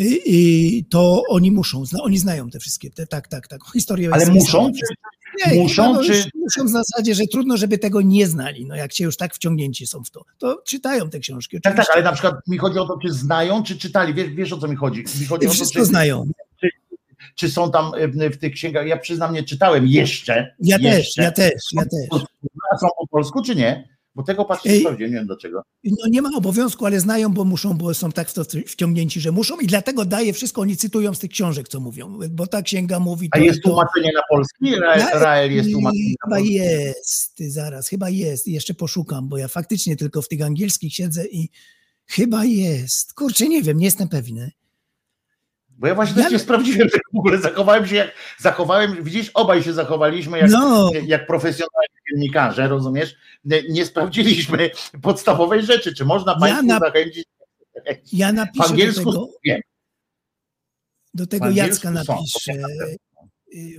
y, 0.00 0.84
to 0.90 1.22
oni 1.28 1.50
muszą, 1.50 1.82
oni 2.00 2.18
znają 2.18 2.50
te 2.50 2.58
wszystkie, 2.58 2.90
te, 2.90 3.06
tak, 3.06 3.28
tak, 3.28 3.48
tak. 3.48 3.60
Historię 3.72 4.08
Ale 4.12 4.22
jest- 4.22 4.32
muszą, 4.34 4.72
czy, 4.72 4.94
Nie, 5.46 5.54
muszą, 5.62 5.94
no, 5.94 6.04
czy- 6.04 6.30
Muszą 6.34 6.64
w 6.66 6.70
zasadzie, 6.70 7.14
że 7.14 7.26
trudno, 7.32 7.56
żeby 7.56 7.78
tego 7.78 8.00
nie 8.00 8.26
znali. 8.26 8.66
No 8.66 8.76
jak 8.76 8.92
się 8.92 9.04
już 9.04 9.16
tak 9.16 9.34
wciągnięci 9.34 9.86
są 9.86 10.04
w 10.04 10.10
to, 10.10 10.24
to 10.38 10.62
czytają 10.66 11.10
te 11.10 11.18
książki. 11.18 11.56
tak, 11.56 11.62
tak, 11.62 11.72
oczywiście. 11.72 11.92
ale 11.94 12.02
na 12.02 12.12
przykład 12.12 12.34
mi 12.48 12.58
chodzi 12.58 12.78
o 12.78 12.86
to, 12.86 12.98
czy 13.02 13.12
znają, 13.12 13.62
czy 13.62 13.78
czytali, 13.78 14.14
wiesz, 14.14 14.28
wiesz 14.30 14.52
o 14.52 14.58
co 14.58 14.68
mi 14.68 14.76
chodzi? 14.76 15.04
Mi 15.20 15.26
chodzi 15.26 15.46
o 15.46 15.48
to, 15.48 15.54
Wszystko 15.54 15.78
czy, 15.80 15.84
znają. 15.86 16.26
czy 17.34 17.50
są 17.50 17.70
tam 17.70 17.92
w 18.32 18.36
tych 18.36 18.52
księgach, 18.54 18.86
ja 18.86 18.96
przyznam, 18.96 19.34
nie 19.34 19.42
czytałem 19.42 19.86
jeszcze. 19.86 20.54
Ja 20.60 20.78
też, 20.78 20.96
jeszcze. 20.96 21.22
ja 21.22 21.30
też, 21.30 21.52
ja 21.72 21.82
też. 21.82 22.20
Są 22.80 22.88
po 22.98 23.06
polsku, 23.06 23.42
czy 23.42 23.56
nie? 23.56 23.95
Bo 24.16 24.22
tego 24.22 24.44
patrzę 24.44 24.70
Ej. 24.70 24.80
sprawdziłem, 24.80 25.10
nie 25.12 25.16
wiem 25.18 25.26
dlaczego. 25.26 25.62
No 25.84 26.08
nie 26.10 26.22
ma 26.22 26.28
obowiązku, 26.36 26.86
ale 26.86 27.00
znają, 27.00 27.32
bo 27.32 27.44
muszą, 27.44 27.74
bo 27.74 27.94
są 27.94 28.12
tak 28.12 28.28
w 28.30 28.32
to 28.32 28.42
wciągnięci, 28.66 29.20
że 29.20 29.32
muszą 29.32 29.60
i 29.60 29.66
dlatego 29.66 30.04
daje 30.04 30.32
wszystko, 30.32 30.60
oni 30.60 30.76
cytują 30.76 31.14
z 31.14 31.18
tych 31.18 31.30
książek, 31.30 31.68
co 31.68 31.80
mówią, 31.80 32.18
bo 32.30 32.46
ta 32.46 32.62
księga 32.62 33.00
mówi 33.00 33.28
A 33.32 33.38
to, 33.38 33.44
jest 33.44 33.62
to. 33.62 33.68
tłumaczenie 33.68 34.10
na 34.14 34.20
polski? 34.30 34.74
Ra, 34.80 35.10
Rael 35.18 35.52
jest 35.54 35.70
tłumaczenie 35.72 36.04
na 36.04 36.26
Chyba 36.26 36.36
polski? 36.36 36.54
jest, 36.54 37.34
ty 37.34 37.50
zaraz, 37.50 37.88
chyba 37.88 38.10
jest. 38.10 38.46
Jeszcze 38.48 38.74
poszukam, 38.74 39.28
bo 39.28 39.38
ja 39.38 39.48
faktycznie 39.48 39.96
tylko 39.96 40.22
w 40.22 40.28
tych 40.28 40.42
angielskich 40.42 40.94
siedzę 40.94 41.26
i 41.26 41.48
chyba 42.06 42.44
jest. 42.44 43.14
Kurczę, 43.14 43.48
nie 43.48 43.62
wiem, 43.62 43.78
nie 43.78 43.84
jestem 43.84 44.08
pewny. 44.08 44.50
Bo 45.78 45.86
ja 45.86 45.94
właśnie 45.94 46.22
Ja- 46.22 46.28
nie 46.28 46.38
sprawdziłem 46.38 46.88
tego 46.90 47.04
w 47.14 47.18
ogóle, 47.18 47.38
zachowałem 47.38 47.86
się 47.86 47.96
jak, 47.96 48.12
zachowałem, 48.38 49.04
widzisz, 49.04 49.30
obaj 49.34 49.62
się 49.62 49.72
zachowaliśmy 49.72 50.38
jak, 50.38 50.50
No, 50.50 50.90
jak 51.06 51.26
profesjonalni 51.26 51.88
dziennikarze, 52.10 52.68
rozumiesz? 52.68 53.14
Nie, 53.44 53.62
nie 53.68 53.86
sprawdziliśmy 53.86 54.70
podstawowej 55.02 55.62
rzeczy, 55.66 55.94
czy 55.94 56.04
można 56.04 56.38
Państwu 56.38 56.66
na- 56.66 56.78
zachęcić 56.78 57.24
ja 58.12 58.32
w 58.32 58.34
napiszę 58.34 58.64
do 58.64 58.70
angielsku, 58.70 59.12
tego, 59.12 59.28
wiem, 59.44 59.60
do 61.14 61.24
w 61.24 61.28
tego 61.28 61.50
Jacka 61.50 61.88
są, 62.04 62.14
napiszę. 62.14 62.52
to 62.52 62.68
y, 63.54 63.76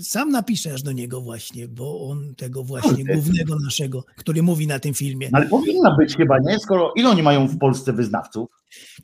Sam 0.00 0.30
napiszę 0.30 0.74
aż 0.74 0.82
do 0.82 0.92
niego 0.92 1.20
właśnie, 1.20 1.68
bo 1.68 2.08
on 2.10 2.34
tego 2.34 2.64
właśnie 2.64 3.04
głównego 3.04 3.56
naszego, 3.64 4.04
który 4.16 4.42
mówi 4.42 4.66
na 4.66 4.78
tym 4.78 4.94
filmie. 4.94 5.28
ale 5.32 5.46
powinna 5.48 5.96
być 5.96 6.16
chyba, 6.16 6.38
nie? 6.38 6.58
Skoro, 6.58 6.92
ile 6.96 7.08
oni 7.10 7.22
mają 7.22 7.48
w 7.48 7.58
Polsce 7.58 7.92
wyznawców? 7.92 8.48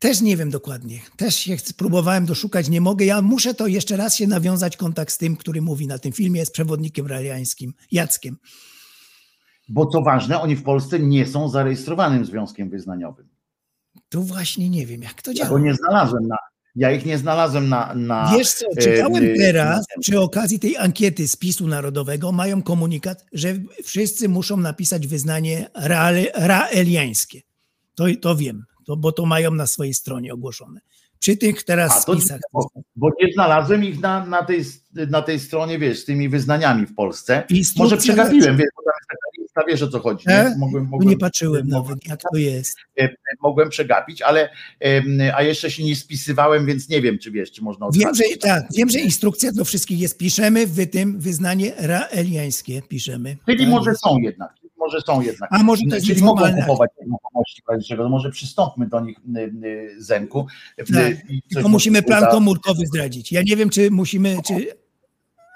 Też 0.01 0.21
nie 0.21 0.37
wiem 0.37 0.51
dokładnie. 0.51 1.01
Też 1.17 1.35
się 1.37 1.57
próbowałem 1.77 2.27
doszukać, 2.27 2.69
nie 2.69 2.81
mogę. 2.81 3.05
Ja 3.05 3.23
muszę 3.23 3.55
to 3.55 3.67
jeszcze 3.67 3.97
raz 3.97 4.17
się 4.17 4.27
nawiązać 4.27 4.77
kontakt 4.77 5.13
z 5.13 5.19
tym, 5.19 5.37
który 5.37 5.63
mówi 5.63 5.87
na 5.87 5.99
tym 5.99 6.13
filmie, 6.13 6.47
z 6.47 6.51
przewodnikiem 6.51 7.07
realiańskim, 7.07 7.75
Jackiem. 7.93 8.37
Bo 9.69 9.87
co 9.87 10.03
ważne, 10.03 10.41
oni 10.41 10.57
w 10.57 10.63
Polsce 10.63 10.99
nie 10.99 11.27
są 11.27 11.49
zarejestrowanym 11.49 12.25
związkiem 12.25 12.71
wyznaniowym. 12.71 13.29
Tu 14.09 14.23
właśnie 14.23 14.71
nie 14.71 14.87
wiem, 14.87 15.03
jak 15.03 15.23
to 15.23 15.31
Ja 15.31 15.37
go 15.45 15.49
działa. 15.49 15.61
nie 15.61 15.75
znalazłem 15.75 16.29
na, 16.29 16.37
ja 16.79 16.93
ich 16.93 17.07
nie 17.07 17.19
znalazłem 17.19 17.69
na, 17.69 17.95
na 17.95 18.33
Wiesz 18.37 18.53
co, 18.53 18.67
czytałem 18.81 19.25
e, 19.25 19.35
teraz 19.39 19.87
e, 19.97 20.01
przy 20.01 20.21
okazji 20.21 20.59
tej 20.59 20.77
ankiety 20.77 21.29
spisu 21.29 21.67
narodowego, 21.67 22.33
mają 22.33 22.63
komunikat, 22.63 23.25
że 23.33 23.55
wszyscy 23.85 24.29
muszą 24.29 24.57
napisać 24.57 25.07
wyznanie 25.07 25.71
rael, 25.75 26.27
raeliańskie. 26.35 27.41
To, 27.95 28.05
to 28.21 28.37
wiem, 28.37 28.65
to, 28.87 28.97
bo 28.97 29.13
to 29.13 29.27
mają 29.27 29.55
na 29.55 29.67
swojej 29.67 29.95
stronie 29.95 30.35
ogłoszone. 30.35 30.81
Przy 31.19 31.37
tych 31.37 31.63
teraz 31.63 31.93
A, 31.93 32.01
spisach. 32.01 32.41
Bo, 32.53 32.71
bo 32.97 33.11
nie 33.23 33.33
znalazłem 33.33 33.85
ich 33.85 34.01
na, 34.01 34.27
na, 34.27 34.45
tej, 34.45 34.65
na 34.95 35.23
tej 35.23 35.41
stronie, 35.41 35.79
wiesz, 35.79 35.99
z 35.99 36.05
tymi 36.05 36.29
wyznaniami 36.29 36.87
w 36.87 36.95
Polsce. 36.95 37.45
Instrukcja 37.51 37.85
Może 37.85 37.97
przegapiłem, 37.97 38.57
wiesz, 38.57 38.69
bo 38.77 38.83
tam 38.83 38.93
jest 38.99 39.09
taka 39.09 39.38
lista 39.59 39.71
wiesz 39.73 39.83
o 39.83 39.89
co 39.89 40.01
chodzi. 40.01 40.25
E? 40.29 40.45
Nie? 40.51 40.57
Mogłem, 40.59 40.85
Tu 40.85 40.91
mogłem, 40.91 41.09
nie 41.09 41.17
patrzyłem 41.19 41.69
mogłem, 41.69 41.83
nawet, 41.89 42.07
jak 42.09 42.21
to 42.33 42.39
jest. 42.39 42.77
e, 43.01 43.09
mogłem 43.43 43.69
przegapić, 43.69 44.23
ale 44.23 44.49
a 45.35 45.43
jeszcze 45.43 45.71
się 45.71 45.85
nie 45.85 45.97
spisywałem, 45.97 46.67
więc 46.67 46.89
nie 46.89 47.03
wiem, 47.03 47.19
czy 47.19 47.31
wiesz, 47.31 47.53
czy 47.53 47.63
można 47.63 47.89
Wiem, 47.93 48.15
że 48.15 48.25
tak, 48.41 48.65
wiem, 48.77 48.89
że 48.91 48.99
instrukcja 49.01 49.53
do 49.53 49.65
wszystkich 49.65 50.01
jest. 50.01 50.19
Piszemy 50.19 50.67
w 50.67 50.91
tym 50.91 51.21
wyznanie 51.21 51.73
raeliańskie. 51.79 52.83
Piszemy. 52.83 53.37
Czyli 53.47 53.59
Tak 53.59 53.69
może 53.69 53.91
jest. 53.91 54.03
są 54.03 54.19
jednak. 54.19 54.55
Może 54.79 55.01
są 55.01 55.21
jednak. 55.21 55.51
A 55.53 55.63
może 55.63 55.83
to 55.91 55.95
jest 55.95 56.07
Czyli 56.07 56.23
mogą 56.23 56.55
kupować 56.61 56.91
nieruchomości. 57.01 57.63
To 57.97 58.09
może 58.09 58.31
przystąpmy 58.31 58.87
do 58.87 59.01
nich 59.01 59.17
Zenku. 59.99 60.47
Tak, 60.77 60.87
Tylko 61.53 61.69
musimy 61.69 62.03
plan 62.03 62.23
uda. 62.23 62.31
komórkowy 62.31 62.87
zdradzić. 62.87 63.33
Ja 63.33 63.43
nie 63.43 63.57
wiem, 63.57 63.71
czy 63.71 63.91
musimy, 63.91 64.37
czy... 64.47 64.55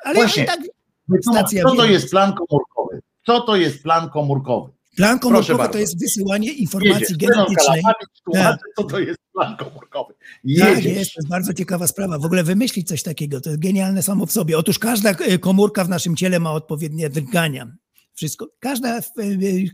Ale 0.04 0.14
Właśnie. 0.14 0.42
i 0.42 0.46
tak 0.46 0.60
Wytłumacz, 1.08 1.40
stacja 1.40 1.62
Co 1.62 1.76
to 1.76 1.84
jest 1.86 2.10
plan 2.10 2.32
komórkowy? 2.32 3.00
Co 3.26 3.40
to 3.40 3.56
jest 3.56 3.82
plan 3.82 4.10
komórkowy? 4.10 4.72
plan 4.96 5.18
komórkowy 5.18 5.68
to 5.68 5.78
jest 5.78 6.00
wysyłanie 6.00 6.52
informacji 6.52 7.06
Jedziesz, 7.10 7.16
genetycznej. 7.18 7.82
Tłumaczy, 8.24 8.64
co 8.76 8.84
to 8.84 8.98
jest 8.98 9.18
plan 9.32 9.56
komórkowy. 9.56 10.14
Tak, 10.58 10.84
jest, 10.84 11.14
to 11.14 11.20
jest 11.20 11.28
bardzo 11.28 11.54
ciekawa 11.54 11.86
sprawa. 11.86 12.18
W 12.18 12.24
ogóle 12.24 12.44
wymyślić 12.44 12.88
coś 12.88 13.02
takiego, 13.02 13.40
to 13.40 13.50
jest 13.50 13.62
genialne 13.62 14.02
samo 14.02 14.26
w 14.26 14.32
sobie. 14.32 14.58
Otóż 14.58 14.78
każda 14.78 15.10
e, 15.10 15.38
komórka 15.38 15.84
w 15.84 15.88
naszym 15.88 16.16
ciele 16.16 16.40
ma 16.40 16.52
odpowiednie 16.52 17.10
drgania. 17.10 17.72
Wszystko, 18.14 18.48
każda, 18.60 18.98
e, 18.98 19.02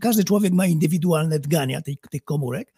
każdy 0.01 0.23
człowiek 0.23 0.53
ma 0.53 0.65
indywidualne 0.65 1.39
drgania 1.39 1.81
tych, 1.81 1.97
tych 2.11 2.23
komórek, 2.23 2.73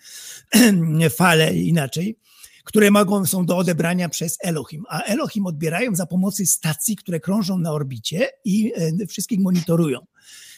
fale 1.18 1.56
inaczej, 1.56 2.18
które 2.64 2.92
mogą, 2.92 3.26
są 3.26 3.46
do 3.46 3.58
odebrania 3.58 4.10
przez 4.10 4.38
Elohim. 4.42 4.84
A 4.90 5.02
Elohim 5.02 5.46
odbierają 5.46 5.96
za 5.96 6.06
pomocą 6.06 6.46
stacji, 6.46 6.96
które 6.96 7.20
krążą 7.20 7.58
na 7.58 7.72
orbicie 7.72 8.30
i 8.46 8.74
e, 8.76 9.08
wszystkich 9.08 9.40
monitorują. 9.40 10.00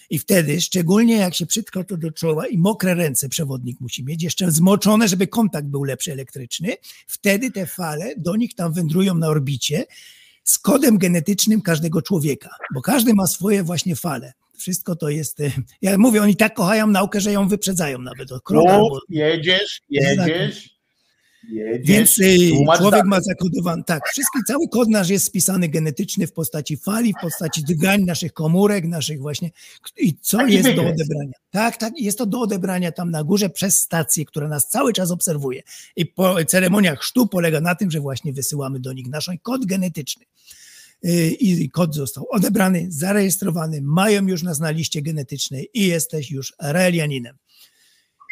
I 0.10 0.20
wtedy, 0.20 0.62
szczególnie 0.62 1.18
jak 1.18 1.36
się 1.36 1.46
przytkał 1.46 1.84
to 1.84 1.98
do 1.98 2.12
czoła 2.12 2.48
i 2.48 2.58
mokre 2.58 2.94
ręce 2.94 3.30
przewodnik 3.30 3.80
musi 3.82 4.04
mieć, 4.04 4.24
jeszcze 4.24 4.52
zmoczone, 4.52 5.08
żeby 5.08 5.28
kontakt 5.28 5.68
był 5.68 5.84
lepszy 5.84 6.12
elektryczny, 6.12 6.76
wtedy 7.08 7.52
te 7.52 7.66
fale 7.66 8.14
do 8.18 8.36
nich 8.36 8.56
tam 8.56 8.74
wędrują 8.74 9.16
na 9.16 9.28
orbicie 9.28 9.86
z 10.44 10.60
kodem 10.60 10.98
genetycznym 10.98 11.62
każdego 11.62 12.02
człowieka, 12.02 12.50
bo 12.74 12.82
każdy 12.82 13.14
ma 13.14 13.28
swoje 13.28 13.64
właśnie 13.64 13.96
fale. 13.96 14.34
Wszystko 14.58 14.96
to 14.96 15.10
jest, 15.10 15.40
e, 15.40 15.52
ja 15.82 15.98
mówię, 15.98 16.22
oni 16.22 16.36
tak 16.36 16.54
kochają 16.54 16.88
naukę, 16.88 17.22
że 17.22 17.32
ją 17.32 17.48
wyprzedzają 17.48 18.00
nawet 18.00 18.32
o 18.32 18.42
krok 18.42 18.70
albo 18.70 19.00
jedziesz, 19.10 19.82
jedziesz. 19.90 20.73
Więc 21.84 22.20
y, 22.20 22.50
człowiek 22.78 23.06
ma 23.06 23.22
zakodowany, 23.22 23.84
tak, 23.84 24.10
wszystki, 24.10 24.40
cały 24.48 24.68
kod 24.70 24.90
nasz 24.90 25.10
jest 25.10 25.26
spisany 25.26 25.70
genetyczny 25.70 26.28
w 26.28 26.34
postaci 26.34 26.78
fali, 26.78 27.14
w 27.14 27.22
postaci 27.22 27.64
drgań 27.64 28.02
naszych 28.02 28.34
komórek, 28.34 28.86
naszych 28.86 29.22
właśnie, 29.22 29.52
i 29.98 30.16
co 30.22 30.38
Taki 30.38 30.54
jest 30.54 30.70
do 30.70 30.82
odebrania. 30.82 31.34
Tak, 31.52 31.78
tak, 31.78 31.94
jest 31.98 32.18
to 32.18 32.26
do 32.26 32.42
odebrania 32.42 32.92
tam 32.92 33.12
na 33.12 33.24
górze 33.24 33.50
przez 33.50 33.78
stację, 33.78 34.26
która 34.26 34.48
nas 34.48 34.70
cały 34.70 34.94
czas 34.94 35.12
obserwuje. 35.12 35.62
I 35.96 36.06
po 36.06 36.46
ceremoniach 36.46 37.00
chrztu 37.00 37.28
polega 37.28 37.62
na 37.62 37.76
tym, 37.76 37.92
że 37.92 38.00
właśnie 38.00 38.34
wysyłamy 38.34 38.80
do 38.80 38.94
nich 38.94 39.08
nasz 39.08 39.30
kod 39.42 39.66
genetyczny. 39.66 40.26
Y, 41.06 41.28
I 41.40 41.70
kod 41.70 41.96
został 41.96 42.28
odebrany, 42.30 42.86
zarejestrowany, 42.90 43.82
mają 43.82 44.28
już 44.28 44.44
nas 44.44 44.60
na 44.60 44.72
liście 44.72 45.02
genetycznej 45.02 45.70
i 45.74 45.88
jesteś 45.88 46.32
już 46.32 46.54
realianinem. 46.60 47.36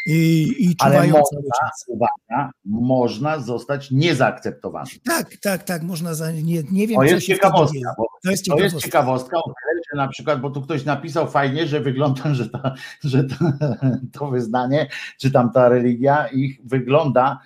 I, 0.07 0.55
i 0.59 0.75
Ale 0.80 1.07
można, 1.07 1.39
uwaga, 1.88 2.51
można 2.65 3.39
zostać 3.39 3.91
niezaakceptowany. 3.91 4.89
Tak, 5.03 5.38
tak, 5.41 5.63
tak, 5.63 5.83
można 5.83 6.13
za, 6.13 6.31
nie, 6.31 6.63
nie 6.71 6.88
wiem, 6.88 6.97
To 6.97 7.03
jest 7.03 7.25
ciekawostka, 7.25 7.93
bo 7.97 8.05
To 8.23 8.31
jest 8.31 8.45
To 8.45 8.59
jest 8.59 8.75
ciekawostka. 8.80 8.88
ciekawostka, 8.88 9.38
o 9.38 9.53
na 9.95 10.07
przykład, 10.07 10.41
bo 10.41 10.49
tu 10.49 10.61
ktoś 10.61 10.85
napisał 10.85 11.31
fajnie, 11.31 11.67
że 11.67 11.80
wygląda, 11.80 12.33
że, 12.33 12.49
ta, 12.49 12.73
że 13.03 13.23
ta, 13.23 13.35
to 14.19 14.27
wyznanie, 14.27 14.89
czy 15.17 15.31
tam 15.31 15.51
ta 15.51 15.69
religia 15.69 16.27
ich 16.27 16.59
wygląda, 16.63 17.39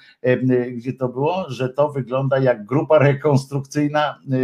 gdzie 0.72 0.94
to 0.94 1.10
było, 1.10 1.50
że 1.50 1.70
to 1.70 1.90
wygląda 1.90 2.40
jak 2.40 2.66
grupa 2.66 3.00
rekonstrukcyjna 3.00 4.20
y, 4.34 4.36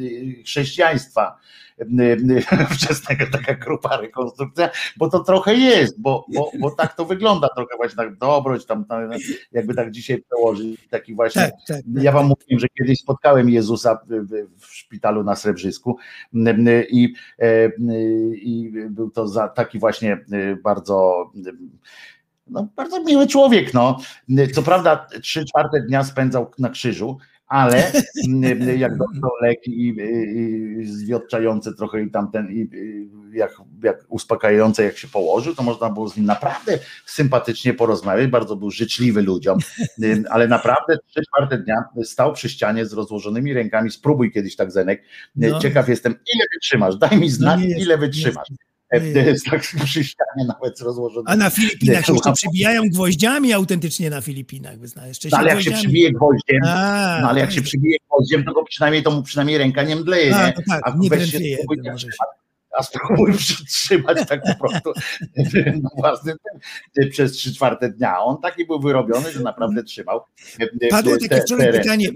y, 0.00 0.42
chrześcijaństwa 0.44 1.38
wczesnego, 2.74 3.24
taka 3.32 3.54
grupa 3.54 3.96
rekonstrukcja, 3.96 4.70
bo 4.96 5.10
to 5.10 5.20
trochę 5.20 5.54
jest, 5.54 6.00
bo, 6.00 6.26
bo, 6.34 6.50
bo 6.60 6.70
tak 6.70 6.96
to 6.96 7.04
wygląda 7.04 7.48
trochę 7.48 7.76
właśnie 7.76 7.96
tak 7.96 8.16
dobroć, 8.16 8.66
tam, 8.66 8.84
tam 8.84 9.10
jakby 9.52 9.74
tak 9.74 9.90
dzisiaj 9.90 10.22
przełożyć, 10.22 10.88
taki 10.90 11.14
właśnie 11.14 11.42
Tak, 11.42 11.52
tak. 11.68 11.80
ja 12.02 12.12
wam 12.12 12.26
mówiłem, 12.26 12.60
że 12.60 12.66
kiedyś 12.78 12.98
spotkałem 12.98 13.50
Jezusa 13.50 13.98
w, 14.06 14.46
w- 14.60 14.66
szpitalu 14.66 15.24
na 15.24 15.36
Srebrzysku 15.36 15.98
i, 16.90 17.14
e, 17.38 17.68
i 18.32 18.72
był 18.90 19.10
to 19.10 19.28
za 19.28 19.48
taki 19.48 19.78
właśnie 19.78 20.12
e, 20.32 20.56
bardzo 20.56 21.30
no, 22.50 22.68
bardzo 22.76 23.04
miły 23.04 23.26
człowiek. 23.26 23.74
No. 23.74 23.98
Co 24.54 24.62
prawda 24.62 25.06
trzy 25.22 25.44
czwarte 25.44 25.80
dnia 25.80 26.04
spędzał 26.04 26.50
na 26.58 26.68
krzyżu, 26.68 27.18
ale 27.48 27.92
m, 28.28 28.78
jak 28.78 28.96
dostał 28.98 29.30
leki 29.42 29.70
i, 29.80 29.96
i, 30.80 30.86
zwiotczające 30.86 31.74
trochę 31.74 32.02
i 32.02 32.10
tamten, 32.10 32.50
i, 32.50 32.58
i 32.76 33.10
jak, 33.32 33.52
jak 33.82 34.04
uspokajające 34.08 34.84
jak 34.84 34.98
się 34.98 35.08
położył, 35.08 35.54
to 35.54 35.62
można 35.62 35.90
było 35.90 36.08
z 36.08 36.16
nim 36.16 36.26
naprawdę 36.26 36.78
sympatycznie 37.06 37.74
porozmawiać, 37.74 38.26
bardzo 38.26 38.56
był 38.56 38.70
życzliwy 38.70 39.22
ludziom, 39.22 39.58
ale 40.30 40.48
naprawdę 40.48 40.98
trzy 41.06 41.20
czwarte 41.22 41.58
dnia 41.58 41.76
stał 42.02 42.32
przy 42.32 42.48
ścianie 42.48 42.86
z 42.86 42.92
rozłożonymi 42.92 43.52
rękami, 43.54 43.90
spróbuj 43.90 44.32
kiedyś 44.32 44.56
tak 44.56 44.72
Zenek, 44.72 45.02
No. 45.36 45.58
ciekaw 45.58 45.88
jestem, 45.88 46.12
ile 46.34 46.44
wytrzymasz, 46.54 46.96
daj 46.96 47.18
mi 47.18 47.30
znak, 47.30 47.60
nie 47.60 47.68
jest, 47.68 47.80
ile 47.80 47.98
wytrzymasz. 47.98 48.50
jest 48.50 48.67
tak 49.50 49.60
przy 49.84 50.04
ścianie 50.04 50.44
nawet 50.48 50.78
z 50.78 50.82
rozłożonymi 50.82 51.26
A 51.28 51.36
na 51.36 51.50
Filipinach 51.50 52.08
jeszcze 52.08 52.32
przybijają 52.32 52.82
gwoździami 52.88 53.52
autentycznie 53.52 54.10
na 54.10 54.20
Filipinach, 54.20 54.78
wyznaję. 54.78 55.08
Jeszcze 55.08 55.28
No, 55.32 55.38
ale 55.38 55.48
jak 55.48 55.62
się 55.62 55.70
przybije 55.70 56.12
gwoździem, 56.12 56.60
A, 56.66 57.18
no 57.22 57.28
ale 57.28 57.40
jak 57.40 57.48
to 57.48 57.54
się 57.54 57.62
przybije 57.62 57.98
gwoździem, 58.06 58.44
to 58.44 58.52
go 58.52 58.64
przynajmniej 58.64 59.02
to 59.02 59.10
mu 59.10 59.22
przynajmniej 59.22 59.58
ręka 59.58 59.82
nie 59.82 59.96
mdleje, 59.96 60.36
A, 60.36 60.46
nie? 60.46 60.52
tak, 60.52 60.80
A 60.84 60.96
nie 60.96 61.08
drętwieje, 61.08 61.56
się. 61.56 62.08
a 62.78 62.82
spróbuj 62.82 63.32
przytrzymać 63.38 64.28
tak 64.28 64.40
po 64.42 64.68
prostu 64.68 64.92
na 65.82 65.90
własnym 65.96 66.36
tym, 66.94 67.10
przez 67.10 67.32
trzy 67.32 67.54
czwarte 67.54 67.88
dnia. 67.88 68.18
On 68.20 68.40
taki 68.42 68.66
był 68.66 68.80
wyrobiony, 68.80 69.32
że 69.32 69.40
naprawdę 69.40 69.82
trzymał. 69.82 70.20
e, 70.80 70.88
Padło 70.88 71.16
te- 71.18 71.28
takie 71.28 71.42
wczoraj 71.42 71.72
pytanie. 71.72 72.08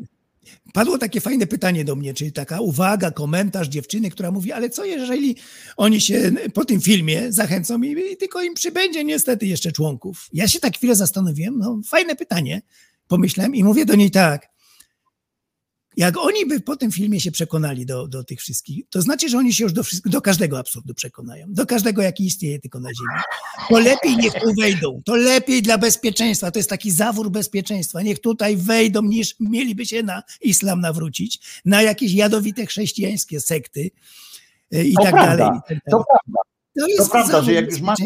Padło 0.72 0.98
takie 0.98 1.20
fajne 1.20 1.46
pytanie 1.46 1.84
do 1.84 1.96
mnie, 1.96 2.14
czyli 2.14 2.32
taka 2.32 2.60
uwaga, 2.60 3.10
komentarz 3.10 3.68
dziewczyny, 3.68 4.10
która 4.10 4.30
mówi, 4.30 4.52
ale 4.52 4.70
co 4.70 4.84
jeżeli 4.84 5.36
oni 5.76 6.00
się 6.00 6.32
po 6.54 6.64
tym 6.64 6.80
filmie 6.80 7.32
zachęcą 7.32 7.82
i, 7.82 8.12
i 8.12 8.16
tylko 8.16 8.42
im 8.42 8.54
przybędzie 8.54 9.04
niestety 9.04 9.46
jeszcze 9.46 9.72
członków. 9.72 10.28
Ja 10.32 10.48
się 10.48 10.60
tak 10.60 10.76
chwilę 10.76 10.96
zastanowiłem, 10.96 11.58
no 11.58 11.80
fajne 11.86 12.16
pytanie, 12.16 12.62
pomyślałem 13.08 13.54
i 13.54 13.64
mówię 13.64 13.84
do 13.84 13.94
niej 13.94 14.10
tak, 14.10 14.51
jak 15.96 16.18
oni 16.18 16.46
by 16.46 16.60
po 16.60 16.76
tym 16.76 16.92
filmie 16.92 17.20
się 17.20 17.32
przekonali 17.32 17.86
do, 17.86 18.08
do 18.08 18.24
tych 18.24 18.40
wszystkich, 18.40 18.84
to 18.90 19.02
znaczy, 19.02 19.28
że 19.28 19.38
oni 19.38 19.52
się 19.52 19.64
już 19.64 19.72
do, 19.72 19.82
do 20.04 20.20
każdego 20.20 20.58
absurdu 20.58 20.94
przekonają, 20.94 21.46
do 21.48 21.66
każdego, 21.66 22.02
jaki 22.02 22.26
istnieje 22.26 22.58
tylko 22.58 22.80
na 22.80 22.88
Ziemi. 22.88 23.22
To 23.68 23.78
lepiej 23.78 24.16
niech 24.16 24.32
tu 24.32 24.54
wejdą, 24.60 25.02
to 25.04 25.16
lepiej 25.16 25.62
dla 25.62 25.78
bezpieczeństwa, 25.78 26.50
to 26.50 26.58
jest 26.58 26.70
taki 26.70 26.90
zawór 26.90 27.30
bezpieczeństwa, 27.30 28.02
niech 28.02 28.18
tutaj 28.18 28.56
wejdą, 28.56 29.02
niż 29.02 29.34
mieliby 29.40 29.86
się 29.86 30.02
na 30.02 30.22
islam 30.40 30.80
nawrócić, 30.80 31.60
na 31.64 31.82
jakieś 31.82 32.12
jadowite 32.12 32.66
chrześcijańskie 32.66 33.40
sekty 33.40 33.90
y, 34.74 34.84
i 34.84 34.94
To 34.94 35.02
tak 35.02 35.12
prawda, 35.12 35.36
dalej. 35.36 35.58
i 35.58 35.74
tak 35.74 35.78
To 35.90 36.04
prawda, 36.04 36.40
To 36.78 36.86
jest 36.88 37.10
prawda, 37.10 37.42
że 37.42 37.52
jak 37.52 37.70
już 37.70 37.80
masz-. 37.80 37.98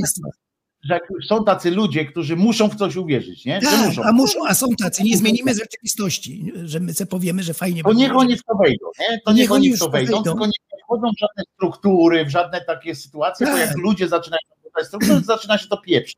Że 0.88 1.00
są 1.28 1.44
tacy 1.44 1.70
ludzie, 1.70 2.04
którzy 2.04 2.36
muszą 2.36 2.68
w 2.68 2.74
coś 2.76 2.96
uwierzyć, 2.96 3.44
nie? 3.44 3.60
Tak, 3.60 3.86
muszą. 3.86 4.02
a, 4.02 4.12
muszą, 4.12 4.38
a 4.48 4.54
są 4.54 4.66
tacy, 4.82 5.02
nie 5.02 5.16
zmienimy 5.16 5.54
rzeczywistości, 5.54 6.52
że 6.64 6.80
my 6.80 6.94
sobie 6.94 7.08
powiemy, 7.10 7.42
że 7.42 7.54
fajnie 7.54 7.82
To 7.82 7.92
niech 7.92 8.16
oni 8.16 8.36
w 8.36 8.42
to 8.44 8.54
wejdą, 8.54 8.86
nie? 9.00 9.20
To 9.24 9.32
Niech 9.32 9.40
niech 9.40 9.52
oni 9.52 9.72
w 9.72 9.78
to 9.78 9.88
wejdą, 9.90 10.12
wejdą. 10.12 10.22
tylko 10.30 10.46
nie 10.46 10.52
wchodzą 10.84 11.06
w 11.16 11.18
żadne 11.20 11.42
struktury, 11.54 12.24
w 12.24 12.28
żadne 12.30 12.60
takie 12.60 12.94
sytuacje, 12.94 13.46
bo 13.46 13.52
Tak. 13.52 13.60
jak 13.68 13.76
ludzie 13.78 14.08
zaczynają 14.08 14.40
w 14.82 14.86
struktury, 14.86 15.14
to 15.20 15.26
zaczyna 15.26 15.58
się 15.58 15.68
to 15.68 15.76
pieprzyć. 15.76 16.16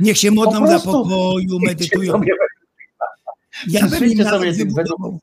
Niech 0.00 0.18
się 0.18 0.30
modlą 0.30 0.60
Po 0.60 0.66
prostu 0.66 0.92
pokoju, 0.92 1.58
medytują. 1.66 2.12
Sobie, 2.12 2.32
Ja 3.68 3.86
bym 3.88 4.04
im 4.04 4.18
nawet 4.18 4.56
wybudował. 4.56 5.18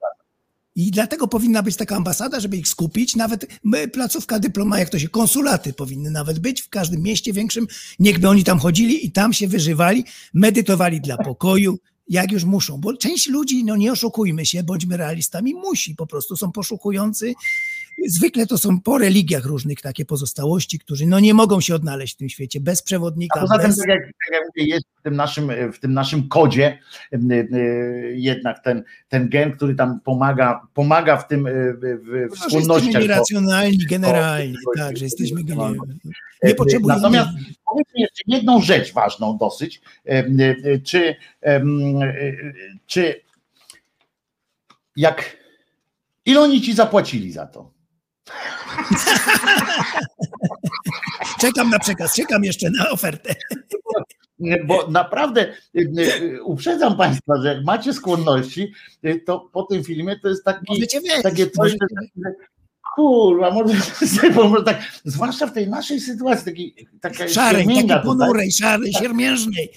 I 0.77 0.91
dlatego 0.91 1.27
powinna 1.27 1.64
być 1.64 1.75
taka 1.75 1.95
ambasada, 1.95 2.39
żeby 2.39 2.57
ich 2.57 2.67
skupić. 2.67 3.15
Nawet 3.15 3.47
m, 3.65 3.91
placówka 3.91 4.39
dyploma, 4.39 4.80
jak 4.80 4.89
to 4.89 4.99
się, 4.99 5.09
konsulaty 5.09 5.73
powinny 5.73 6.11
nawet 6.11 6.39
być 6.39 6.61
w 6.61 6.69
każdym 6.69 7.01
mieście 7.01 7.33
większym. 7.33 7.67
Niechby 7.99 8.30
oni 8.30 8.43
tam 8.43 8.59
chodzili 8.59 9.06
i 9.06 9.11
tam 9.11 9.33
się 9.33 9.47
wyżywali, 9.47 10.06
medytowali 10.33 11.01
dla 11.01 11.17
pokoju, 11.17 11.80
jak 12.09 12.31
już 12.31 12.43
muszą. 12.43 12.77
Bo 12.77 12.97
część 12.97 13.27
ludzi, 13.27 13.64
no 13.64 13.75
nie 13.75 13.91
oszukujmy 13.91 14.45
się, 14.45 14.64
bądźmy 14.64 14.97
realistami, 14.97 15.53
musi 15.53 15.95
po 15.95 16.07
prostu, 16.07 16.38
są 16.38 16.51
poszukujący 16.51 17.33
zwykle 18.08 18.48
to 18.48 18.58
są 18.58 18.82
po 18.82 18.98
religiach 18.98 19.45
różnych 19.45 19.82
takie 19.82 20.06
pozostałości, 20.06 20.80
którzy 20.80 21.08
no 21.08 21.19
nie 21.19 21.34
mogą 21.34 21.61
się 21.61 21.76
odnaleźć 21.76 22.14
w 22.14 22.17
tym 22.17 22.30
świecie 22.30 22.59
bez 22.59 22.82
przewodnika. 22.82 23.40
A 23.40 23.42
poza 23.42 23.58
tym, 23.58 23.67
bez... 23.67 23.77
tak 23.77 23.88
jak, 23.88 24.00
tak 24.01 24.32
jak 24.32 24.42
mówię, 24.48 24.69
jest 24.69 24.85
w 25.00 25.01
tym 25.01 25.16
naszym, 25.16 25.51
w 25.74 25.80
tym 25.80 25.93
naszym 25.93 26.27
kodzie 26.27 26.80
jednak 28.14 28.64
ten, 28.64 28.84
ten 29.09 29.30
gen, 29.30 29.51
który 29.51 29.76
tam 29.76 30.00
pomaga, 30.00 30.61
pomaga 30.74 31.17
w 31.17 31.27
tym 31.27 31.48
y, 31.48 31.74
w, 31.74 31.80
w 31.80 32.30
No, 32.30 32.35
wspólnościach. 32.35 32.85
jesteśmy 32.85 33.01
nieracjonalni 33.01 33.77
generalnie, 33.90 34.53
tak, 34.77 34.98
że 34.98 35.06
jesteśmy 35.06 35.42
no. 35.48 35.74
nie 36.43 36.56
potrzebujemy. 36.56 37.01
Natomiast 37.01 37.30
powiedz 37.69 37.88
mi 37.95 38.01
jeszcze 38.01 38.24
jedną 38.27 38.61
rzecz 38.61 38.93
ważną 38.93 39.38
dosyć. 39.38 39.82
Y, 40.09 40.82
Czy, 40.85 41.16
czy 42.88 43.22
jak 44.95 45.38
ile 46.26 46.42
oni 46.42 46.61
ci 46.61 46.74
zapłacili 46.74 47.32
za 47.32 47.45
to? 47.45 47.76
Czekam 51.41 51.69
na 51.69 51.80
przekaz, 51.80 52.15
czekam 52.15 52.43
jeszcze 52.43 52.69
na 52.69 52.89
ofertę. 52.89 53.35
Bo 54.65 54.88
naprawdę 54.88 55.45
y, 55.75 55.80
y, 56.22 56.43
uprzedzam 56.43 56.97
Państwa, 56.97 57.33
że 57.41 57.53
jak 57.53 57.64
macie 57.64 57.93
skłonności, 57.93 58.73
y, 59.06 59.22
to 59.25 59.49
po 59.53 59.64
tym 59.64 59.83
filmie 59.83 60.19
to 60.19 60.30
jest 60.30 60.43
taki, 60.45 60.83
takie 61.23 61.49
coś, 61.49 61.72
że 61.72 61.77
kurwa, 62.95 63.51
może, 63.51 63.73
może 64.35 64.64
tak, 64.64 64.81
zwłaszcza 65.06 65.47
w 65.47 65.53
tej 65.53 65.69
naszej 65.69 65.99
sytuacji, 65.99 66.45
taki, 66.45 66.75
taka 67.01 67.27
Szarej, 67.27 67.67
takiej 67.67 67.88
ponurej, 68.03 68.51
szarej, 68.51 68.93
siermiężnej. 68.93 69.72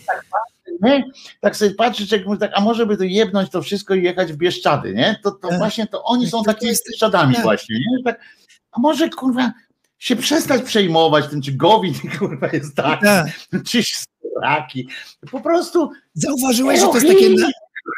nie? 0.83 1.05
tak 1.41 1.57
sobie 1.57 1.75
patrzysz, 1.75 2.13
jak 2.13 2.23
tak, 2.41 2.51
a 2.55 2.61
może 2.61 2.87
by 2.87 2.97
tu 2.97 3.05
jebnąć 3.05 3.51
to 3.51 3.63
wszystko 3.63 3.95
i 3.95 4.03
jechać 4.03 4.33
w 4.33 4.37
Bieszczady, 4.37 4.95
nie? 4.95 5.17
To, 5.23 5.31
to 5.31 5.49
Tak. 5.49 5.59
właśnie 5.59 5.87
to 5.87 6.05
oni 6.05 6.27
są 6.27 6.39
To- 6.39 6.45
to 6.45 6.53
takimi 6.53 6.73
Bieszczadami 6.89 7.35
tak. 7.35 7.43
właśnie, 7.43 7.77
nie? 7.77 8.03
Tak, 8.05 8.21
a 8.73 8.81
może 8.81 9.09
kurwa 9.09 9.53
się 9.99 10.17
przestać 10.17 10.63
przejmować 10.63 11.29
tym, 11.29 11.43
czy 11.43 11.53
Gowin 11.53 11.95
kurwa 12.19 12.49
jest 12.53 12.75
taki, 12.75 13.05
Tak. 13.05 13.27
czy 13.67 13.83
Straki. 14.37 14.89
Po 15.31 15.41
prostu 15.41 15.91
Zauważyłeś, 16.15 16.81
że 16.81 16.87
to 16.87 16.95
jest 16.95 17.07
takie 17.07 17.31
na, 17.31 17.49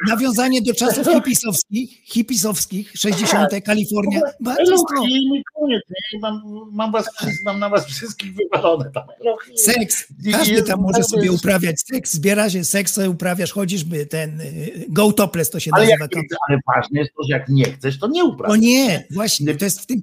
nawiązanie 0.08 0.62
do 0.62 0.74
czasów 0.74 1.06
hipisowskich, 1.14 1.90
hipisowskich, 2.04 2.92
60. 2.94 3.50
Kalifornia. 3.64 4.20
Bardzo. 4.40 4.74
Elohim 4.96 5.34
i 5.36 5.42
koniec, 5.54 5.82
nie? 6.12 6.18
Mam, 6.20 6.42
mam, 6.72 6.92
was, 6.92 7.06
mam 7.44 7.58
na 7.58 7.68
was 7.68 7.86
wszystkich 7.86 8.32
wywalone 8.34 8.90
tam. 8.94 9.02
Elohim. 9.20 9.58
Seks. 9.58 10.06
Każdy 10.32 10.62
tam 10.62 10.80
może 10.80 11.02
sobie 11.02 11.32
uprawiać 11.32 11.76
seks, 11.92 12.14
zbiera 12.14 12.50
się 12.50 12.64
seks, 12.64 12.92
sobie 12.92 13.10
uprawiasz, 13.10 13.52
chodzisz, 13.52 13.84
by 13.84 14.06
ten 14.06 14.40
y, 14.40 14.86
go 14.88 15.12
topless 15.12 15.50
to 15.50 15.60
się 15.60 15.70
Ale, 15.74 15.86
jak 15.86 16.00
nazywa. 16.00 16.20
nie, 16.20 16.36
ale 16.48 16.58
ważne 16.76 17.00
jest 17.00 17.12
to, 17.16 17.22
że 17.28 17.32
jak 17.38 17.48
nie 17.48 17.64
chcesz, 17.64 17.98
to 17.98 18.06
nie 18.08 18.22
O 18.22 18.26
uprawiaj. 18.26 18.60
nie, 18.60 19.04
właśnie, 19.10 19.54
to 19.54 19.64
jest 19.64 19.80
w 19.80 19.86
tym, 19.86 20.00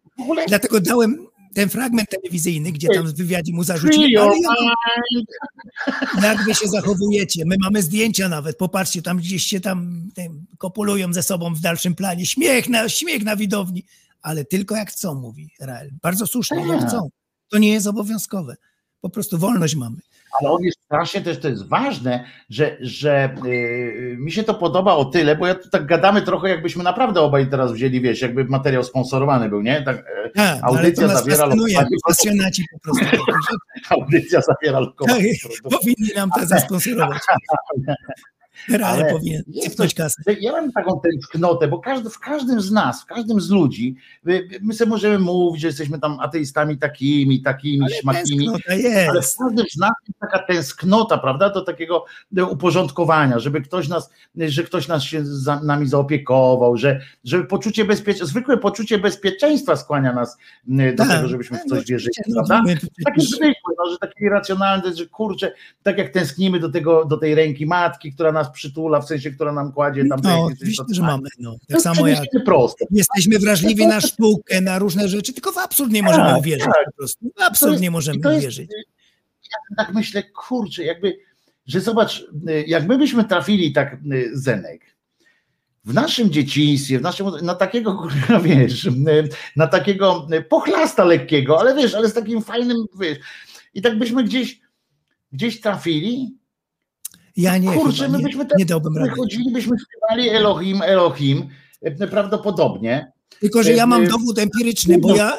dlatego 0.47 0.79
dałem 0.79 1.27
ten 1.59 1.69
fragment 1.69 2.09
telewizyjny, 2.09 2.71
gdzie 2.71 2.87
tam 2.87 3.07
w 3.07 3.13
wywiadzie 3.13 3.53
mu 3.53 3.63
zarzucili, 3.63 4.17
ale 4.17 4.31
jak, 4.39 4.57
mind. 5.11 5.29
jak 6.23 6.45
wy 6.45 6.55
się 6.55 6.67
zachowujecie, 6.67 7.43
my 7.45 7.55
mamy 7.59 7.81
zdjęcia 7.81 8.29
nawet, 8.29 8.57
popatrzcie, 8.57 9.01
tam 9.01 9.17
gdzieś 9.17 9.43
się 9.43 9.59
tam 9.59 10.09
kopulują 10.57 11.13
ze 11.13 11.23
sobą 11.23 11.53
w 11.53 11.59
dalszym 11.59 11.95
planie, 11.95 12.25
śmiech 12.25 12.69
na, 12.69 12.89
śmiech 12.89 13.23
na 13.23 13.35
widowni, 13.35 13.85
ale 14.21 14.45
tylko 14.45 14.75
jak 14.75 14.91
chcą, 14.91 15.15
mówi 15.15 15.49
Rael. 15.59 15.91
Bardzo 16.01 16.27
słusznie, 16.27 16.67
jak 16.67 16.87
chcą. 16.87 17.09
To 17.49 17.57
nie 17.57 17.73
jest 17.73 17.87
obowiązkowe. 17.87 18.55
Po 19.01 19.09
prostu 19.09 19.37
wolność 19.37 19.75
mamy. 19.75 19.97
Ale 20.41 20.51
on 20.51 20.63
jest 20.63 20.79
strasznie 20.85 21.21
też, 21.21 21.39
to 21.39 21.47
jest 21.47 21.67
ważne, 21.67 22.25
że, 22.49 22.77
że 22.79 23.35
yy, 23.43 24.15
mi 24.17 24.31
się 24.31 24.43
to 24.43 24.53
podoba 24.53 24.95
o 24.95 25.05
tyle, 25.05 25.35
bo 25.35 25.47
ja 25.47 25.55
tu 25.55 25.69
tak 25.69 25.85
gadamy 25.85 26.21
trochę, 26.21 26.49
jakbyśmy 26.49 26.83
naprawdę 26.83 27.21
obaj 27.21 27.49
teraz 27.49 27.71
wzięli, 27.71 28.01
wiesz, 28.01 28.21
jakby 28.21 28.45
materiał 28.45 28.83
sponsorowany 28.83 29.49
był, 29.49 29.61
nie? 29.61 29.81
Tak, 29.81 29.97
e, 29.97 30.29
Tak, 30.29 30.59
ale 30.61 30.77
Audycja 30.79 31.07
zawiera 31.07 31.47
pasjonaci 32.07 32.63
po 32.73 32.79
prostu. 32.79 33.17
audycja 33.89 34.41
zawiera 34.41 34.79
lokowanie. 34.79 35.23
Tak, 35.43 35.71
powinni 35.71 36.09
nam 36.15 36.29
to 36.31 36.45
zasponsorować. 36.55 37.19
Ale 38.85 39.13
powinien 39.13 39.43
coś- 39.77 39.93
kasę. 39.93 40.21
Ja 40.39 40.51
mam 40.51 40.71
taką 40.71 40.99
tęsknotę, 40.99 41.67
bo 41.67 41.79
każdy, 41.79 42.09
w 42.09 42.19
każdym 42.19 42.61
z 42.61 42.71
nas, 42.71 43.01
w 43.01 43.05
każdym 43.05 43.41
z 43.41 43.49
ludzi, 43.49 43.95
my, 44.23 44.47
my 44.61 44.73
sobie 44.73 44.89
możemy 44.89 45.19
mówić, 45.19 45.61
że 45.61 45.67
jesteśmy 45.67 45.99
tam 45.99 46.19
ateistami 46.19 46.77
takimi, 46.77 47.41
takimi, 47.41 47.85
śmakimi, 48.01 48.45
Tęsknota 48.45 49.09
ale 49.09 49.21
w 49.21 49.35
każdym 49.37 49.65
z 49.71 49.77
nas 49.77 49.91
jest 50.07 50.19
taka 50.19 50.39
tęsknota, 50.39 51.17
prawda, 51.17 51.49
do 51.49 51.61
takiego 51.61 52.05
uporządkowania, 52.51 53.39
żeby 53.39 53.61
ktoś 53.61 53.87
nas, 53.87 54.09
że 54.35 54.63
ktoś 54.63 54.87
nas 54.87 55.03
się 55.03 55.25
za, 55.25 55.59
nami 55.63 55.87
zaopiekował, 55.87 56.77
że, 56.77 57.01
żeby 57.23 57.45
poczucie 57.45 57.85
bezpieczeństwa, 57.85 58.25
zwykłe 58.25 58.57
poczucie 58.57 58.97
bezpieczeństwa 58.97 59.75
skłania 59.75 60.13
nas 60.13 60.37
do 60.67 61.03
Tak. 61.03 61.15
tego, 61.15 61.27
żebyśmy 61.27 61.57
w 61.57 61.59
Tak, 61.59 61.69
coś 61.69 61.79
no 61.79 61.85
wierzyli, 61.85 62.13
no, 62.27 62.43
prawda? 62.47 62.73
Takie 63.05 63.21
zwykłe, 63.21 63.73
no, 63.77 63.91
że 63.91 63.97
takie 63.97 64.25
irracjonalne, 64.25 64.95
że 64.95 65.05
kurczę, 65.05 65.51
tak 65.83 65.97
jak 65.97 66.09
tęsknimy 66.09 66.59
do 66.59 66.69
tego, 66.69 67.05
do 67.05 67.17
tej 67.17 67.35
ręki 67.35 67.65
matki, 67.65 68.13
która 68.13 68.31
nas 68.31 68.48
przytula, 68.51 69.01
w 69.01 69.07
sensie, 69.07 69.31
która 69.31 69.51
nam 69.51 69.71
kładzie 69.71 70.05
tam 70.09 70.19
No, 70.23 70.43
oczywiście, 70.43 70.83
to- 70.87 70.93
że 70.93 71.01
mamy. 71.01 71.29
No. 71.39 71.51
To 71.51 71.57
Tak 71.59 71.69
jest 71.69 71.83
samo 71.83 72.07
jak 72.07 72.23
proste. 72.45 72.85
jesteśmy 72.91 73.39
wrażliwi 73.39 73.87
na 73.87 74.01
sztukę, 74.01 74.61
na 74.61 74.79
różne 74.79 75.07
rzeczy, 75.07 75.33
tylko 75.33 75.51
w 75.51 75.57
absurd 75.57 75.91
nie 75.91 76.03
możemy 76.03 76.23
Tak, 76.29 76.37
uwierzyć 76.39 76.65
tak. 76.65 76.85
po 76.85 76.91
prostu. 76.97 77.29
W 77.37 77.41
absurd 77.41 77.71
jest- 77.71 77.83
nie 77.83 77.91
możemy 77.91 78.19
to 78.19 78.31
jest- 78.31 78.43
uwierzyć. 78.43 78.69
Ja 79.51 79.75
tak 79.85 79.93
myślę, 79.95 80.23
kurczę, 80.23 80.83
jakby, 80.83 81.17
że 81.67 81.81
zobacz, 81.81 82.19
y, 82.49 82.63
jak 82.67 82.87
my 82.87 82.97
byśmy 82.97 83.23
trafili 83.23 83.73
tak 83.73 83.93
y, 84.13 84.29
Zenek, 84.33 84.81
w 85.85 85.93
naszym 85.93 86.29
dzieciństwie, 86.29 86.99
w 86.99 87.01
naszym, 87.01 87.27
na 87.41 87.55
takiego, 87.55 87.93
kurwa, 87.99 88.39
wiesz, 88.39 88.85
y, 88.85 88.91
na 89.55 89.67
takiego 89.67 90.27
pochlasta 90.49 91.05
lekkiego, 91.05 91.59
ale 91.59 91.75
wiesz, 91.75 91.95
ale 91.95 92.09
z 92.09 92.13
takim 92.13 92.41
fajnym, 92.41 92.77
wiesz, 92.99 93.17
i 93.73 93.81
tak 93.81 93.99
byśmy 93.99 94.23
gdzieś, 94.23 94.59
gdzieś 95.31 95.61
trafili, 95.61 96.37
Ja 97.39 97.57
nie, 97.57 97.73
kurczę, 97.73 98.03
chyba 98.03 98.09
my 98.09 98.17
nie, 98.17 98.23
byśmy 98.23 98.45
tak 98.45 98.57
nie 98.57 98.65
dałbym 98.65 98.97
rady. 98.97 99.09
wychodzili, 99.09 99.51
byśmy 99.51 99.77
śpiewali 99.79 100.29
Elohim, 100.29 100.81
Elohim, 100.81 101.49
y, 102.01 102.07
prawdopodobnie, 102.07 103.11
Tylko, 103.39 103.63
że 103.63 103.73
ja 103.73 103.85
mam 103.85 104.03
y, 104.03 104.07
dowód 104.07 104.39
empiryczny, 104.39 104.97
bo 104.97 105.15
ja, 105.15 105.37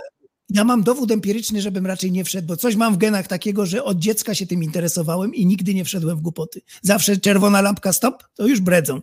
ja 0.51 0.65
mam 0.65 0.83
dowód 0.83 1.11
empiryczny, 1.11 1.61
żebym 1.61 1.87
raczej 1.87 2.13
nie 2.13 2.25
wszedł, 2.25 2.49
bo 2.49 2.57
coś 2.57 2.77
mam 2.77 2.95
w 2.95 2.99
genach 2.99 3.27
takiego, 3.27 3.67
że 3.67 3.85
od 3.85 3.99
dziecka 3.99 4.35
się 4.35 4.47
tym 4.47 4.63
interesowałem 4.63 5.35
i 5.35 5.47
nigdy 5.47 5.75
nie 5.75 5.85
wszedłem 5.85 6.17
w 6.17 6.21
głupoty. 6.21 6.61
Zawsze 6.83 7.17
czerwona 7.17 7.61
lampka 7.61 7.93
stop, 7.93 8.25
to 8.35 8.47
już 8.47 8.61
bredzą. 8.61 9.01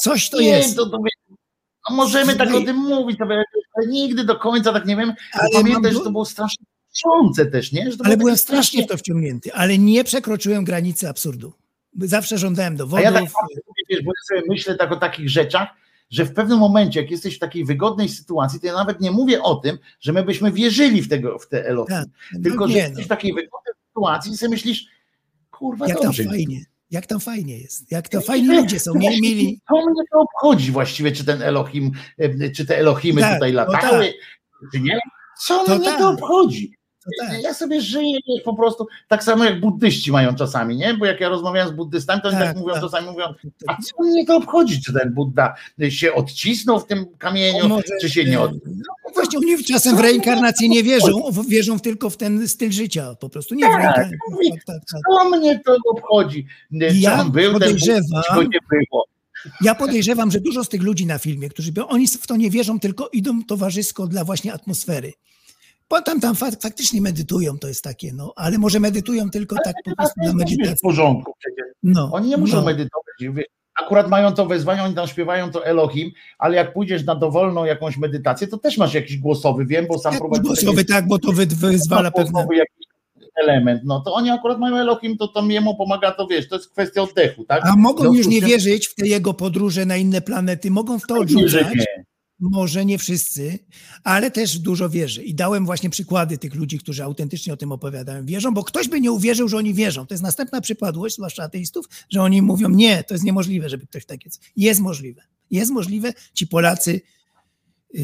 Coś 0.00 0.30
to 0.30 0.40
Nie, 0.40 0.48
jest. 0.48 0.76
To, 0.76 0.90
to, 0.90 0.98
no 1.90 1.96
możemy 1.96 2.36
tak 2.36 2.54
o 2.54 2.60
tym 2.60 2.76
mówić, 2.76 3.18
ale 3.20 3.86
nigdy 3.86 4.24
do 4.24 4.36
końca 4.38 4.72
tak 4.72 4.86
nie 4.86 4.96
wiem. 4.96 5.12
Ale 5.32 5.50
Pamiętaj, 5.52 5.82
mam 5.82 5.92
że 5.92 6.00
to 6.00 6.10
było 6.10 6.24
strasznie 6.24 6.66
wciące 6.90 7.46
też, 7.46 7.72
nie? 7.72 7.90
Ale 8.04 8.16
byłem 8.16 8.36
strasznie 8.36 8.84
w 8.84 8.86
to 8.86 8.96
wciągnięty, 8.96 9.54
ale 9.54 9.78
nie 9.78 10.04
przekroczyłem 10.04 10.64
granicy 10.64 11.08
absurdu. 11.08 11.52
Zawsze 12.00 12.38
żądałem 12.38 12.74
A 12.74 12.76
dowodów. 12.76 13.04
ja 13.04 13.12
tak 13.12 13.24
wiesz, 13.90 14.02
bo 14.02 14.10
ja 14.10 14.36
sobie 14.36 14.48
myślę 14.48 14.74
tak 14.76 14.92
o 14.92 14.96
takich 14.96 15.30
rzeczach, 15.30 15.68
że 16.10 16.24
w 16.24 16.32
pewnym 16.34 16.58
momencie, 16.58 17.00
jak 17.00 17.10
jesteś 17.10 17.36
w 17.36 17.38
takiej 17.38 17.64
wygodnej 17.64 18.08
sytuacji, 18.08 18.60
to 18.60 18.66
ja 18.66 18.72
nawet 18.74 19.00
nie 19.00 19.10
mówię 19.10 19.42
o 19.42 19.54
tym, 19.54 19.78
że 20.00 20.12
my 20.12 20.22
byśmy 20.22 20.52
wierzyli 20.52 21.02
w 21.02 21.08
tego, 21.08 21.38
w 21.38 21.48
te 21.48 21.66
Elohim. 21.66 21.88
Tak, 21.96 22.06
no 22.32 22.40
Tylko, 22.42 22.68
że 22.68 22.74
nie, 22.74 22.80
jesteś 22.80 22.98
no. 22.98 23.04
w 23.04 23.08
takiej 23.08 23.32
wygodnej 23.34 23.74
sytuacji 23.88 24.32
i 24.32 24.36
sobie 24.36 24.50
myślisz, 24.50 24.86
kurwa, 25.50 25.88
Jak 25.88 25.96
tam 25.96 26.06
dobrze. 26.06 26.24
fajnie, 26.24 26.60
jak 26.90 27.06
tam 27.06 27.20
fajnie 27.20 27.58
jest, 27.58 27.92
jak 27.92 28.08
to 28.08 28.20
fajni 28.20 28.56
ludzie 28.56 28.80
są, 28.80 28.94
nie 28.94 29.10
mili. 29.20 29.60
Co 29.68 29.76
mnie 29.76 30.02
to 30.12 30.20
obchodzi 30.20 30.72
właściwie, 30.72 31.12
czy 31.12 31.24
ten 31.24 31.42
Elohim, 31.42 31.92
czy 32.56 32.66
te 32.66 32.78
Elohimy 32.78 33.20
Tak, 33.20 33.34
tutaj 33.34 33.50
to 33.50 33.56
latały, 33.56 34.12
czy 34.72 34.80
nie? 34.80 34.98
Co 35.46 35.64
To 35.64 35.76
mnie 35.78 35.84
tak. 35.88 35.98
to 35.98 36.10
obchodzi? 36.10 36.72
Tak. 37.28 37.42
Ja 37.42 37.54
sobie 37.54 37.80
żyję 37.80 38.18
po 38.44 38.54
prostu 38.54 38.86
tak 39.08 39.24
samo 39.24 39.44
jak 39.44 39.60
buddyści 39.60 40.12
mają 40.12 40.34
czasami, 40.34 40.76
nie? 40.76 40.94
Bo 40.94 41.06
jak 41.06 41.20
ja 41.20 41.28
rozmawiam 41.28 41.68
z 41.68 41.72
buddystami, 41.72 42.22
to 42.22 42.28
oni 42.28 42.36
tak, 42.38 42.46
Tak, 42.46 42.56
mówią, 42.56 42.72
tak. 42.74 42.82
czasami 42.82 43.06
mówią, 43.06 43.24
a 43.66 43.76
co 43.82 44.02
mnie 44.04 44.26
to 44.26 44.36
obchodzi, 44.36 44.82
czy 44.82 44.92
ten 44.92 45.14
Budda 45.14 45.54
się 45.88 46.14
odcisnął 46.14 46.80
w 46.80 46.86
tym 46.86 47.06
kamieniu, 47.18 47.68
Może, 47.68 47.82
czy 48.00 48.10
się 48.10 48.24
nie 48.24 48.36
e, 48.36 48.40
odcisnął? 48.40 48.96
No 49.04 49.10
właśnie 49.14 49.38
oni 49.38 49.64
czasem 49.64 49.96
w 49.96 50.00
reinkarnację 50.00 50.68
nie 50.68 50.82
wierzą, 50.82 51.22
wierzą 51.48 51.80
tylko 51.80 52.10
w 52.10 52.16
ten 52.16 52.48
styl 52.48 52.72
życia, 52.72 53.14
po 53.20 53.28
prostu 53.28 53.54
nie 53.54 53.62
Tak, 53.62 54.08
mówi, 54.30 54.50
Tak, 54.50 54.64
tak, 54.64 54.76
tak. 54.92 55.00
Co 55.10 55.30
mnie 55.30 55.58
to 55.58 55.76
obchodzi? 55.90 56.46
Czy 56.80 56.96
Ja 56.96 57.20
on 57.20 57.30
był 57.30 57.42
ten 57.42 57.52
Budda, 57.52 57.66
podejrzewam- 57.66 58.22
czy 58.28 58.34
go 58.34 58.42
nie 58.42 58.58
było? 58.70 59.04
Ja 59.60 59.74
podejrzewam, 59.74 60.30
że 60.30 60.40
dużo 60.40 60.64
z 60.64 60.68
tych 60.68 60.82
ludzi 60.82 61.06
na 61.06 61.18
filmie, 61.18 61.48
którzy 61.48 61.72
oni 61.88 62.06
w 62.06 62.26
to 62.26 62.36
nie 62.36 62.50
wierzą, 62.50 62.80
tylko 62.80 63.08
idą 63.12 63.44
towarzysko 63.44 64.06
dla 64.06 64.24
właśnie 64.24 64.52
atmosfery. 64.52 65.12
Potem 65.88 66.20
tam 66.20 66.34
fak, 66.34 66.54
faktycznie 66.62 67.00
medytują, 67.00 67.58
to 67.58 67.68
jest 67.68 67.84
takie, 67.84 68.12
no, 68.12 68.32
ale 68.36 68.58
może 68.58 68.80
medytują 68.80 69.30
tylko 69.30 69.56
tak 69.64 69.74
po 69.84 69.96
prostu 69.96 70.20
dla 70.20 70.32
To 70.32 70.38
jest 70.38 70.46
w 70.46 70.50
medytacji. 70.50 70.82
porządku 70.82 71.32
przecież. 71.38 71.72
No, 71.82 72.10
Oni 72.12 72.28
nie 72.28 72.36
muszą 72.36 72.56
no. 72.56 72.62
medytować. 72.62 73.46
Akurat 73.82 74.08
mają 74.08 74.32
to 74.32 74.46
wezwanie, 74.46 74.82
oni 74.82 74.94
tam 74.94 75.06
śpiewają 75.06 75.50
to 75.50 75.66
Elohim, 75.66 76.10
ale 76.38 76.56
jak 76.56 76.72
pójdziesz 76.72 77.04
na 77.04 77.14
dowolną 77.14 77.64
jakąś 77.64 77.96
medytację, 77.96 78.46
to 78.46 78.58
też 78.58 78.78
masz 78.78 78.94
jakiś 78.94 79.18
głosowy, 79.18 79.66
wiem, 79.66 79.86
bo 79.88 79.98
sam 79.98 80.18
prowadzę 80.18 80.42
głosowy, 80.42 80.84
tak, 80.84 81.08
bo 81.08 81.18
to 81.18 81.32
wy, 81.32 81.46
wyzwala 81.46 82.10
pewne... 82.10 82.46
jakiś 82.52 82.86
element, 83.42 83.82
no 83.84 84.00
to 84.00 84.14
oni 84.14 84.30
akurat 84.30 84.58
mają 84.58 84.76
Elohim, 84.76 85.16
to, 85.16 85.28
to 85.28 85.42
jemu 85.42 85.76
pomaga, 85.76 86.12
to 86.12 86.26
wiesz, 86.26 86.48
to 86.48 86.56
jest 86.56 86.70
kwestia 86.70 87.02
oddechu, 87.02 87.44
tak? 87.44 87.66
A 87.66 87.76
mogą 87.76 88.02
związku 88.02 88.16
już 88.16 88.26
nie 88.26 88.40
wierzyć 88.40 88.88
w 88.88 88.94
te 88.94 89.06
jego 89.06 89.34
podróże 89.34 89.86
na 89.86 89.96
inne 89.96 90.20
planety, 90.20 90.70
mogą 90.70 90.98
w 90.98 91.06
to 91.06 91.14
odrzucać, 91.14 91.66
nie. 91.74 91.95
Może 92.40 92.84
nie 92.84 92.98
wszyscy, 92.98 93.58
ale 94.04 94.30
też 94.30 94.58
dużo 94.58 94.88
wierzy. 94.88 95.22
I 95.24 95.34
dałem 95.34 95.66
właśnie 95.66 95.90
przykłady 95.90 96.38
tych 96.38 96.54
ludzi, 96.54 96.78
którzy 96.78 97.04
autentycznie 97.04 97.52
o 97.52 97.56
tym 97.56 97.72
opowiadają. 97.72 98.26
Wierzą, 98.26 98.54
bo 98.54 98.64
ktoś 98.64 98.88
by 98.88 99.00
nie 99.00 99.12
uwierzył, 99.12 99.48
że 99.48 99.56
oni 99.56 99.74
wierzą. 99.74 100.06
To 100.06 100.14
jest 100.14 100.22
następna 100.22 100.60
przypadłość, 100.60 101.14
zwłaszcza 101.14 101.42
ateistów, 101.42 101.86
że 102.10 102.22
oni 102.22 102.42
mówią, 102.42 102.68
nie, 102.68 103.04
to 103.04 103.14
jest 103.14 103.24
niemożliwe, 103.24 103.68
żeby 103.68 103.86
ktoś 103.86 104.06
tak 104.06 104.24
jest. 104.24 104.42
Jest 104.56 104.80
możliwe. 104.80 105.22
Jest 105.50 105.70
możliwe. 105.72 106.12
Ci 106.34 106.46
Polacy, 106.46 107.00
yy, 107.94 108.02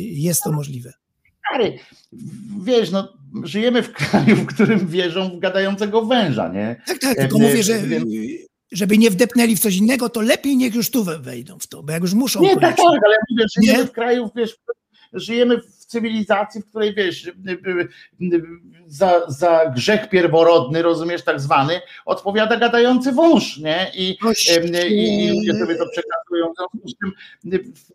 jest 0.00 0.42
to 0.42 0.52
możliwe. 0.52 0.92
Stary, 1.50 1.78
wiesz, 2.64 2.90
no, 2.90 3.12
żyjemy 3.44 3.82
w 3.82 3.92
kraju, 3.92 4.36
w 4.36 4.46
którym 4.46 4.88
wierzą 4.88 5.30
w 5.36 5.38
gadającego 5.38 6.06
węża, 6.06 6.48
nie? 6.48 6.82
Tak, 6.86 6.98
tak, 6.98 7.16
tylko 7.16 7.38
E, 7.38 7.42
mówię, 7.42 7.62
że 7.62 7.82
więc- 7.82 8.04
żeby 8.72 8.98
nie 8.98 9.10
wdepnęli 9.10 9.56
w 9.56 9.60
coś 9.60 9.76
innego, 9.76 10.08
to 10.08 10.20
lepiej 10.20 10.56
niech 10.56 10.74
już 10.74 10.90
tu 10.90 11.04
we- 11.04 11.18
wejdą 11.18 11.58
w 11.58 11.66
to, 11.66 11.82
bo 11.82 11.92
jak 11.92 12.02
już 12.02 12.14
muszą 12.14 12.40
Nie, 12.40 12.56
tak, 12.56 12.76
tak, 12.76 12.86
ale 12.86 13.16
mówię, 13.30 13.44
żyjemy 13.60 13.78
Nie? 13.78 13.84
w 13.88 13.92
kraju, 13.92 14.30
wiesz, 14.36 14.56
żyjemy 15.12 15.60
w 15.60 15.86
cywilizacji, 15.86 16.62
w 16.62 16.66
której 16.66 16.94
wiesz, 16.94 17.30
za, 18.86 19.22
za 19.28 19.70
grzech 19.74 20.08
pierworodny, 20.08 20.82
rozumiesz, 20.82 21.24
tak 21.24 21.40
zwany, 21.40 21.80
odpowiada 22.04 22.56
gadający 22.56 23.12
wąż, 23.12 23.58
nie? 23.58 23.90
I, 23.94 24.16
i, 24.88 25.26
i 25.26 25.28
ludzie 25.30 25.52
sobie 25.52 25.76
to 25.76 25.86
przekazują, 25.86 26.52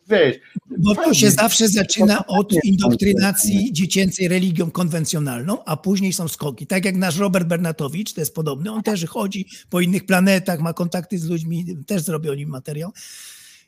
wiesz, 0.08 0.36
Bo 0.78 0.96
to 0.96 1.14
się 1.14 1.32
zawsze 1.32 1.68
zaczyna 1.68 2.28
od 2.28 2.54
indoktrynacji 2.64 3.74
dziecięcej 3.74 4.28
religią 4.28 4.72
konwencjonalną, 4.72 5.64
a 5.66 5.78
później 5.78 6.14
są 6.14 6.28
skoki. 6.28 6.68
Tak 6.68 6.86
jak 6.86 6.96
nasz 6.96 7.18
Robert 7.18 7.48
Bernatowicz, 7.48 8.14
to 8.14 8.22
jest 8.22 8.36
podobny, 8.36 8.72
on 8.72 8.84
też 8.84 9.06
chodzi 9.06 9.46
po 9.70 9.82
innych 9.82 10.06
planetach, 10.06 10.60
ma 10.60 10.74
kontakty 10.74 11.18
z 11.18 11.30
ludźmi, 11.30 11.66
też 11.88 12.02
zrobił 12.02 12.32
o 12.32 12.36
nim 12.36 12.50
materiał. 12.50 12.92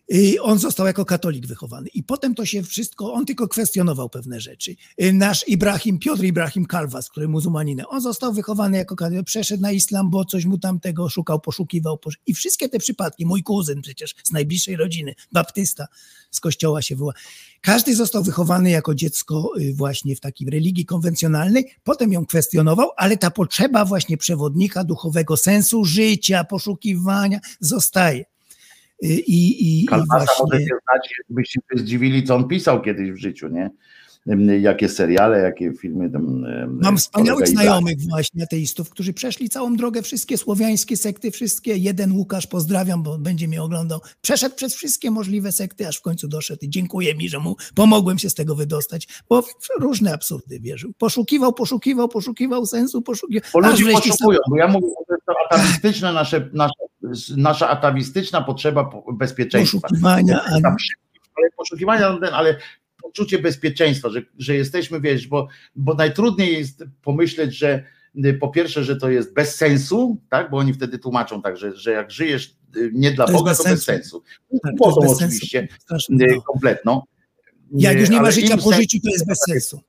I 0.10 0.40
on 0.40 0.60
został 0.60 0.88
jako 0.88 1.06
katolik 1.06 1.48
wychowany. 1.48 1.88
I 1.94 2.04
potem 2.04 2.36
to 2.36 2.46
się 2.46 2.64
wszystko, 2.64 3.14
on 3.14 3.26
tylko 3.26 3.48
kwestionował 3.48 4.10
pewne 4.10 4.42
rzeczy. 4.42 4.76
Y, 5.04 5.14
Nasz 5.14 5.48
Ibrahim, 5.48 6.00
Piotr 6.00 6.24
Ibrahim 6.24 6.66
Kalwas, 6.66 7.10
który 7.10 7.28
muzułmaninem, 7.28 7.86
on 7.90 8.02
został 8.02 8.34
wychowany 8.34 8.78
jako 8.78 8.96
katolik, 8.96 9.26
przeszedł 9.26 9.62
na 9.62 9.72
islam, 9.72 10.10
bo 10.10 10.26
coś 10.26 10.46
mu 10.46 10.58
tam 10.58 10.80
tego 10.80 11.10
szukał, 11.10 11.40
poszukiwał. 11.40 11.96
posz- 11.98 12.18
I 12.28 12.34
wszystkie 12.34 12.70
te 12.70 12.80
przypadki, 12.80 13.26
mój 13.26 13.44
kuzyn 13.44 13.82
przecież 13.82 14.16
z 14.24 14.32
najbliższej 14.32 14.76
rodziny, 14.76 15.16
baptysta, 15.32 15.88
z 16.32 16.40
kościoła 16.40 16.82
się 16.82 16.96
wyła. 16.96 17.14
Każdy 17.62 17.96
został 17.96 18.24
wychowany 18.24 18.70
jako 18.70 18.96
dziecko 18.96 19.52
y, 19.60 19.74
właśnie 19.74 20.16
w 20.16 20.20
takiej 20.20 20.50
religii 20.50 20.86
konwencjonalnej, 20.86 21.72
potem 21.84 22.14
ją 22.14 22.26
kwestionował, 22.26 22.90
ale 22.98 23.18
ta 23.18 23.32
potrzeba 23.32 23.86
właśnie 23.86 24.18
przewodnika 24.18 24.84
duchowego 24.84 25.38
sensu 25.38 25.86
życia, 25.86 26.44
poszukiwania 26.44 27.40
zostaje. 27.60 28.26
I, 29.02 29.14
i, 29.14 29.84
i 29.84 29.86
Kalmasa 29.86 30.18
właśnie... 30.18 30.46
możecie 30.46 30.66
znać, 30.66 31.14
byście 31.30 31.60
się 31.72 31.80
zdziwili, 31.80 32.24
co 32.24 32.36
on 32.36 32.48
pisał 32.48 32.82
kiedyś 32.82 33.12
w 33.12 33.18
życiu, 33.18 33.48
nie? 33.48 33.70
Jakie 34.60 34.90
seriale, 34.90 35.40
jakie 35.40 35.74
filmy 35.74 36.10
tam. 36.10 36.46
Mam 36.82 36.98
wspaniałych 36.98 37.48
znajomych 37.48 37.96
właśnie 38.10 38.44
ateistów, 38.44 38.90
którzy 38.90 39.14
przeszli 39.14 39.50
całą 39.50 39.76
drogę, 39.76 40.02
wszystkie 40.02 40.38
słowiańskie 40.38 40.98
sekty, 40.98 41.32
wszystkie. 41.32 41.78
Jeden 41.78 42.12
Łukasz, 42.12 42.48
pozdrawiam, 42.48 43.04
bo 43.04 43.18
będzie 43.18 43.48
mnie 43.48 43.64
oglądał. 43.64 44.00
Przeszedł 44.22 44.56
przez 44.56 44.76
wszystkie 44.76 45.12
możliwe 45.12 45.52
sekty, 45.52 45.88
aż 45.88 45.98
w 45.98 46.02
końcu 46.02 46.28
doszedł 46.28 46.60
i 46.66 46.70
dziękuję 46.70 47.16
mi, 47.16 47.30
że 47.30 47.40
mu 47.40 47.56
pomogłem 47.76 48.20
się 48.20 48.30
z 48.30 48.34
tego 48.34 48.56
wydostać, 48.56 49.08
bo 49.30 49.42
w 49.42 49.68
różne 49.80 50.14
absurdy 50.14 50.60
wierzył. 50.60 50.94
Poszukiwał, 50.98 51.54
poszukiwał, 51.54 52.10
poszukiwał 52.10 52.66
sensu, 52.66 53.02
poszukiwał. 53.02 53.50
Bo 53.54 53.60
ludzie 53.60 53.92
poszukują, 53.92 54.40
bo 54.50 54.58
ja 54.58 54.68
mówię, 54.68 54.88
że 55.10 55.16
to 55.26 55.34
atawistyczne 55.50 56.14
nasze, 56.14 56.50
nasze, 56.54 56.74
nasza 57.38 57.70
atawistyczna 57.70 58.42
potrzeba 58.42 58.86
po- 58.86 59.14
bezpieczeństwa. 59.14 59.80
poszukiwania, 59.82 60.42
ale 60.44 60.62
poszukiwania, 61.58 62.18
no 62.22 62.32
ale 62.32 62.58
poczucie 63.08 63.40
bezpieczeństwa, 63.40 64.10
że, 64.10 64.22
że 64.38 64.56
jesteśmy, 64.56 65.02
wiesz, 65.02 65.28
bo, 65.28 65.48
bo 65.76 65.94
najtrudniej 65.94 66.54
jest 66.54 66.84
pomyśleć, 67.02 67.56
że 67.58 67.84
y, 68.26 68.34
po 68.34 68.48
pierwsze, 68.50 68.84
że 68.84 68.96
to 68.96 69.10
jest 69.10 69.34
bez 69.34 69.56
sensu, 69.56 70.18
tak, 70.30 70.50
bo 70.50 70.58
oni 70.58 70.74
wtedy 70.74 71.00
tłumaczą 71.00 71.42
tak, 71.42 71.58
że, 71.58 71.76
że 71.76 71.92
jak 71.92 72.12
żyjesz 72.12 72.56
y, 72.78 72.92
nie 72.94 73.12
dla 73.12 73.26
To 73.26 73.34
Boga, 73.34 73.52
bez 73.52 73.58
to 73.58 73.64
bez 73.64 73.84
sensu. 73.84 74.22
sensu. 74.22 74.24
Tak, 74.64 74.74
to 74.80 75.02
bez 75.02 75.10
sensu. 75.10 75.26
oczywiście, 75.26 75.68
straszne, 75.80 76.26
y, 76.26 76.42
kompletną. 76.54 77.02
Jak 77.72 78.00
już 78.00 78.10
nie 78.10 78.22
ma 78.22 78.32
życia 78.32 78.58
po 78.58 78.74
życiu, 78.74 78.98
to 79.04 79.10
jest 79.10 79.28
bez 79.28 79.40
sensu. 79.50 79.82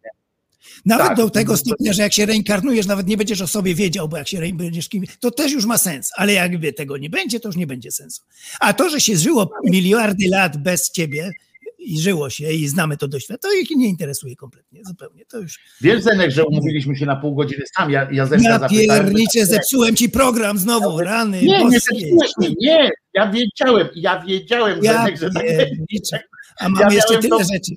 Nawet 0.86 1.06
Tak, 1.06 1.16
do 1.16 1.30
tego 1.30 1.52
to- 1.52 1.58
stopnia, 1.58 1.92
że 1.92 2.02
jak 2.02 2.12
się 2.12 2.26
reinkarnujesz, 2.26 2.86
nawet 2.86 3.06
nie 3.06 3.16
będziesz 3.16 3.40
o 3.40 3.47
sobie 3.47 3.74
wiedział, 3.74 4.08
bo 4.08 4.16
jak 4.16 4.28
się 4.28 4.38
rein- 4.38 4.56
będziesz 4.56 4.88
kim, 4.88 5.05
to 5.20 5.30
też 5.30 5.52
już 5.52 5.64
ma 5.66 5.78
sens, 5.78 6.10
ale 6.16 6.32
jakby 6.32 6.72
tego 6.72 6.97
nie 6.97 7.10
będzie, 7.10 7.40
to 7.40 7.48
już 7.48 7.56
nie 7.56 7.66
będzie 7.66 7.90
sensu. 7.92 8.22
A 8.60 8.72
to, 8.72 8.90
że 8.90 9.00
się 9.00 9.16
żyło 9.16 9.50
miliardy 9.64 10.28
lat 10.28 10.56
bez 10.56 10.90
ciebie 10.90 11.30
i 11.78 12.00
żyło 12.00 12.31
się 12.31 12.52
i 12.52 12.68
znamy 12.68 12.97
to 12.97 13.08
doświadczenie, 13.08 13.55
to 13.55 13.60
ich 13.60 13.70
nie 13.70 13.89
interesuje 13.89 14.36
kompletnie, 14.36 14.81
zupełnie. 14.84 15.24
To 15.26 15.39
już 15.39 15.58
Wiesz, 15.81 16.02
Zenek, 16.02 16.31
że 16.31 16.44
umówiliśmy 16.44 16.97
się 16.97 17.07
na 17.07 17.16
pół 17.16 17.34
godziny 17.34 17.65
sam, 17.76 17.90
ja, 17.90 18.08
ja 18.12 18.26
Zenka 18.26 18.48
ja 18.48 18.58
zapytałem, 18.58 19.05
pierniczę, 19.07 19.47
zepsułem 19.47 19.97
ci 19.97 20.08
program 20.08 20.58
znowu, 20.58 21.00
rany 21.00 21.42
Nie, 21.42 21.65
nie 21.65 21.81
zepsułeś 21.81 22.31
nie, 22.60 22.90
ja 23.15 23.31
wiedziałem, 23.32 23.89
ja 23.94 24.23
wiedziałem, 24.23 24.84
Ja 24.84 24.92
Zenek, 24.92 25.20
że 25.20 25.31
tak. 25.31 26.23
A 26.60 26.68
mam 26.68 26.81
Ja 26.82 26.92
jeszcze 26.92 27.18
tyle 27.18 27.39
to- 27.39 27.44
rzeczy. 27.52 27.73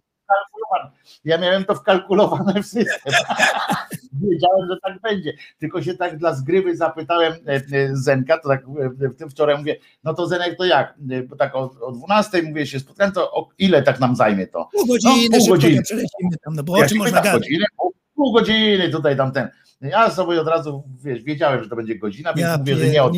Ja 1.25 1.37
miałem 1.37 1.65
to 1.65 1.75
wkalkulowane 1.75 2.53
w 2.63 2.65
system. 2.65 3.13
Wiedziałem, 4.13 4.67
że 4.69 4.77
tak 4.83 5.01
będzie. 5.01 5.33
Tylko 5.59 5.81
się 5.81 5.93
tak 5.93 6.17
dla 6.17 6.33
zgrywy 6.33 6.75
zapytałem 6.77 7.33
e, 7.33 7.53
e, 7.55 7.61
Zenka, 7.93 8.37
to 8.37 8.49
tak 8.49 8.61
e, 9.03 9.07
w 9.09 9.15
tym 9.15 9.29
wczoraj 9.29 9.57
mówię, 9.57 9.75
no 10.03 10.13
to 10.13 10.27
Zenek 10.27 10.57
to 10.57 10.65
jak? 10.65 10.95
Bo 11.27 11.35
tak 11.35 11.55
o, 11.55 11.71
o 11.81 11.91
12 11.91 12.43
mówię 12.43 12.65
się 12.67 12.79
spotkałem, 12.79 13.13
to 13.13 13.31
o 13.31 13.49
ile 13.57 13.83
tak 13.83 13.99
nam 13.99 14.15
zajmie 14.15 14.47
to? 14.47 14.69
Pół 14.73 14.87
godziny, 14.87 15.27
No, 15.31 15.37
pół 15.39 15.47
godziny. 15.47 15.81
tam, 16.45 16.55
no 16.55 16.63
bo 16.63 16.73
o 16.73 16.77
Ja 16.77 16.87
czym 16.87 16.97
się 16.97 17.03
można 17.03 17.21
gadać? 17.21 17.33
godzinę, 17.41 17.65
pół, 17.77 17.93
pół 18.15 18.31
godziny 18.33 18.89
tutaj 18.89 19.17
tam 19.17 19.31
ten. 19.31 19.49
Ja 19.81 20.09
sobie 20.11 20.41
od 20.41 20.47
razu, 20.47 20.83
wiesz, 21.03 21.23
wiedziałem, 21.23 21.63
że 21.63 21.69
to 21.69 21.75
będzie 21.75 21.95
godzina, 21.95 22.33
więc 22.33 22.47
Ja 22.49 22.57
mówię, 22.57 22.75
że 22.75 22.87
nie 22.87 23.03
od 23.03 23.13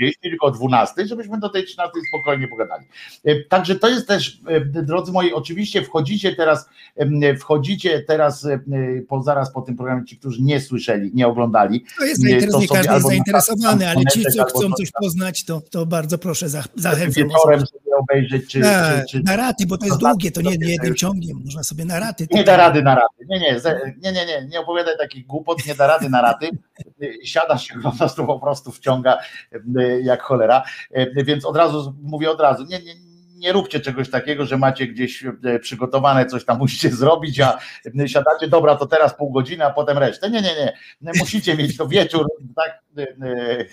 pierniczę. 0.00 0.18
12.30, 0.18 0.30
tylko 0.30 0.46
o 0.46 0.50
12, 0.50 1.06
żebyśmy 1.06 1.38
do 1.38 1.48
tej 1.48 1.64
13 1.64 1.92
spokojnie 2.08 2.48
pogadali. 2.48 2.84
E, 3.24 3.44
Także 3.44 3.74
to 3.74 3.88
jest 3.88 4.08
też, 4.08 4.40
e, 4.48 4.60
drodzy 4.60 5.12
moi, 5.12 5.32
oczywiście 5.32 5.82
wchodzicie 5.82 6.36
teraz, 6.36 6.68
em, 6.96 7.20
wchodzicie 7.38 8.00
teraz 8.02 8.44
e, 8.44 8.60
po, 9.08 9.22
zaraz 9.22 9.52
po 9.52 9.62
tym 9.62 9.76
programie, 9.76 10.04
ci, 10.04 10.16
którzy 10.18 10.42
nie 10.42 10.60
słyszeli, 10.60 11.10
nie 11.14 11.26
oglądali. 11.28 11.84
To 11.98 12.04
jest 12.04 12.24
Nie, 12.24 12.40
zainteres- 12.40 12.50
to 12.68 12.74
każdy 12.74 12.76
jest 12.76 12.88
na 12.88 13.00
zainteresowany, 13.00 13.88
ale 13.88 14.00
ci, 14.12 14.22
co 14.24 14.44
chcą 14.44 14.72
coś 14.72 14.90
poznać, 15.00 15.44
to, 15.44 15.60
to 15.70 15.86
bardzo 15.86 16.18
proszę, 16.18 16.46
zach- 16.48 16.68
zachęcam. 16.76 17.24
Wieczorem 17.28 17.60
sobie 17.66 17.96
obejrzeć, 17.98 18.46
czy, 18.50 18.60
Tak, 18.60 19.06
czy, 19.06 19.18
czy 19.18 19.22
na 19.24 19.36
raty, 19.36 19.66
bo 19.66 19.78
to 19.78 19.84
jest 19.86 19.98
to 19.98 20.04
tak, 20.04 20.12
długie, 20.12 20.30
to 20.30 20.40
nie, 20.42 20.56
nie 20.58 20.72
jednym 20.72 20.94
ciągiem, 20.94 21.40
można 21.44 21.62
sobie 21.62 21.84
na 21.84 22.00
raty. 22.00 22.26
Nie 22.30 22.44
da 22.44 22.56
rady 22.56 22.82
na 22.82 22.94
raty. 22.94 23.26
Nie, 23.28 23.40
nie, 23.40 23.60
nie, 24.02 24.12
nie, 24.12 24.26
nie, 24.26 24.46
nie 24.50 24.60
opowiadaj 24.60 24.94
takich 24.98 25.26
głupot, 25.26 25.66
nie 25.66 25.74
da 25.74 25.86
rady 25.86 26.10
na 26.10 26.22
raty. 26.22 26.48
Siadasz 27.24 27.66
się 27.66 27.74
po 27.82 27.92
prostu, 27.92 28.26
po 28.26 28.40
prostu 28.40 28.72
wciąga 28.72 29.18
e, 29.78 30.00
jak 30.00 30.22
cholera. 30.22 30.62
E, 30.90 31.24
Więc 31.24 31.44
od 31.44 31.56
razu 31.56 31.94
mówię 32.02 32.30
od 32.30 32.40
razu, 32.40 32.64
nie, 32.64 32.78
nie, 32.82 32.94
nie 33.40 33.52
róbcie 33.52 33.80
czegoś 33.80 34.10
takiego, 34.10 34.46
że 34.46 34.58
macie 34.58 34.86
gdzieś 34.86 35.24
e, 35.44 35.58
przygotowane, 35.58 36.26
coś 36.26 36.44
tam 36.44 36.58
musicie 36.58 36.90
zrobić, 36.96 37.40
a 37.40 37.58
siadacie, 38.06 38.48
dobra, 38.48 38.76
to 38.76 38.86
teraz 38.86 39.16
pół 39.16 39.32
godziny, 39.32 39.64
a 39.64 39.70
potem 39.70 39.98
resztę. 39.98 40.30
Nie, 40.30 40.42
nie, 40.42 40.54
nie. 41.00 41.12
Musicie 41.18 41.56
mieć 41.56 41.76
to 41.76 41.88
wieczór, 41.88 42.26
tak 42.56 42.82
e, 42.98 43.02
e, 43.02 43.64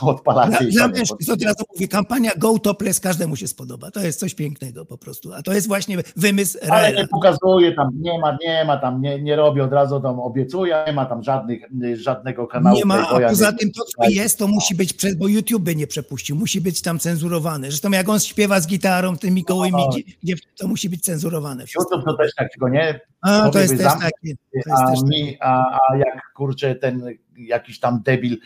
Dla, 0.00 0.48
dla 0.70 0.88
mężczyzn 0.88 1.32
od 1.32 1.42
razu 1.42 1.64
mówię, 1.74 1.88
kampania 1.88 2.30
Go 2.38 2.58
Topless 2.58 3.00
każdemu 3.00 3.36
się 3.36 3.48
spodoba. 3.48 3.90
To 3.90 4.00
jest 4.00 4.20
coś 4.20 4.34
pięknego 4.34 4.84
po 4.84 4.98
prostu. 4.98 5.32
A 5.32 5.42
to 5.42 5.52
jest 5.52 5.68
właśnie 5.68 5.96
wymysł 6.16 6.58
Ale 6.62 6.70
Raela. 6.70 7.00
nie 7.00 7.08
pokazuje 7.08 7.72
tam, 7.72 7.90
nie 8.00 8.18
ma, 8.18 8.36
nie 8.46 8.64
ma 8.64 8.76
tam, 8.76 9.00
nie, 9.02 9.22
nie 9.22 9.36
robi 9.36 9.60
od 9.60 9.72
razu 9.72 10.00
tam 10.00 10.20
obiecuje, 10.20 10.84
nie 10.86 10.92
ma 10.92 11.06
tam 11.06 11.22
żadnych, 11.22 11.60
żadnego 11.94 12.46
kanału. 12.46 12.76
Nie 12.76 12.84
ma, 12.84 13.08
a 13.08 13.28
poza 13.28 13.52
tym 13.52 13.70
to, 13.72 13.82
co 13.84 14.10
jest, 14.10 14.38
to 14.38 14.48
musi 14.48 14.74
być, 14.74 14.92
prze- 14.92 15.14
bo 15.16 15.28
YouTube 15.28 15.62
by 15.62 15.76
nie 15.76 15.86
przepuścił, 15.86 16.36
musi 16.36 16.60
być 16.60 16.82
tam 16.82 16.98
cenzurowane. 16.98 17.66
Zresztą 17.70 17.90
jak 17.90 18.08
on 18.08 18.20
śpiewa 18.20 18.60
z 18.60 18.66
gitarą, 18.66 19.16
tymi 19.16 19.42
gołymi, 19.42 19.72
No. 19.72 19.90
gdzie, 20.22 20.34
to 20.58 20.68
musi 20.68 20.88
być 20.88 21.00
cenzurowane. 21.02 21.66
wszystko. 21.66 21.94
YouTube 21.96 22.04
to 22.10 22.16
też 22.16 22.34
tak, 22.34 22.50
tylko 22.52 22.68
nie, 22.68 23.00
A, 23.20 23.50
to 23.50 23.58
jest 23.58 23.76
też 23.76 23.86
takie. 23.92 24.34
To 24.52 24.56
jest 24.56 24.68
a, 24.70 24.90
też 24.90 25.00
mi, 25.02 25.36
a, 25.40 25.78
a 25.90 25.96
jak 25.96 26.22
kurczę 26.36 26.74
ten 26.74 27.02
jakiś 27.38 27.80
tam 27.80 28.02
debil 28.04 28.36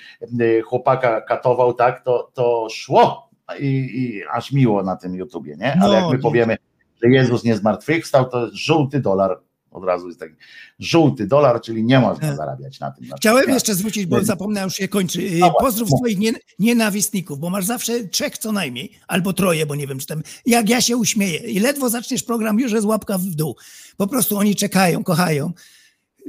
y, 0.40 0.62
chłopaka 0.64 1.20
katował, 1.20 1.74
tak, 1.74 2.04
to, 2.04 2.30
to 2.34 2.68
szło 2.70 3.30
i, 3.60 3.66
i 3.66 4.22
aż 4.32 4.52
miło 4.52 4.82
na 4.82 4.96
tym 4.96 5.14
YouTubie, 5.14 5.56
nie? 5.56 5.72
Ale 5.82 6.00
No, 6.00 6.06
jak 6.06 6.16
my 6.16 6.18
powiemy, 6.22 6.56
że 7.02 7.10
Jezus 7.10 7.44
nie 7.44 7.56
zmartwychwstał, 7.56 8.28
to 8.30 8.48
żółty 8.52 9.00
dolar 9.00 9.38
od 9.70 9.84
razu 9.84 10.06
jest 10.08 10.20
taki 10.20 10.34
żółty 10.78 11.26
dolar, 11.26 11.60
czyli 11.60 11.84
nie 11.84 11.98
można 12.00 12.28
Tak. 12.28 12.36
zarabiać 12.36 12.80
na 12.80 12.90
tym. 12.90 13.06
na 13.08 13.16
Chciałem 13.16 13.44
tym. 13.44 13.54
jeszcze 13.54 13.74
zwrócić, 13.74 14.06
bo 14.06 14.24
zapomniałem, 14.24 14.66
już 14.66 14.74
się 14.74 14.88
kończy. 14.88 15.20
Y, 15.22 15.30
Dobra, 15.40 15.60
Pozdrów 15.60 15.90
mów. 15.90 15.98
swoich 16.00 16.18
nie, 16.18 16.32
nienawistników, 16.58 17.38
bo 17.38 17.50
masz 17.50 17.64
zawsze 17.64 18.04
trzech 18.04 18.38
co 18.38 18.52
najmniej, 18.52 18.92
albo 19.08 19.32
troje, 19.32 19.66
bo 19.66 19.74
nie 19.74 19.86
wiem, 19.86 19.98
czy 19.98 20.06
tam. 20.06 20.22
Jak 20.46 20.68
ja 20.68 20.80
się 20.80 20.96
uśmieję 20.96 21.38
i 21.38 21.60
ledwo 21.60 21.88
zaczniesz 21.90 22.22
program, 22.22 22.60
już 22.60 22.72
jest 22.72 22.86
łapka 22.86 23.18
w 23.18 23.24
dół. 23.24 23.56
Po 23.96 24.06
prostu 24.06 24.38
oni 24.38 24.54
czekają, 24.56 25.04
kochają. 25.04 25.52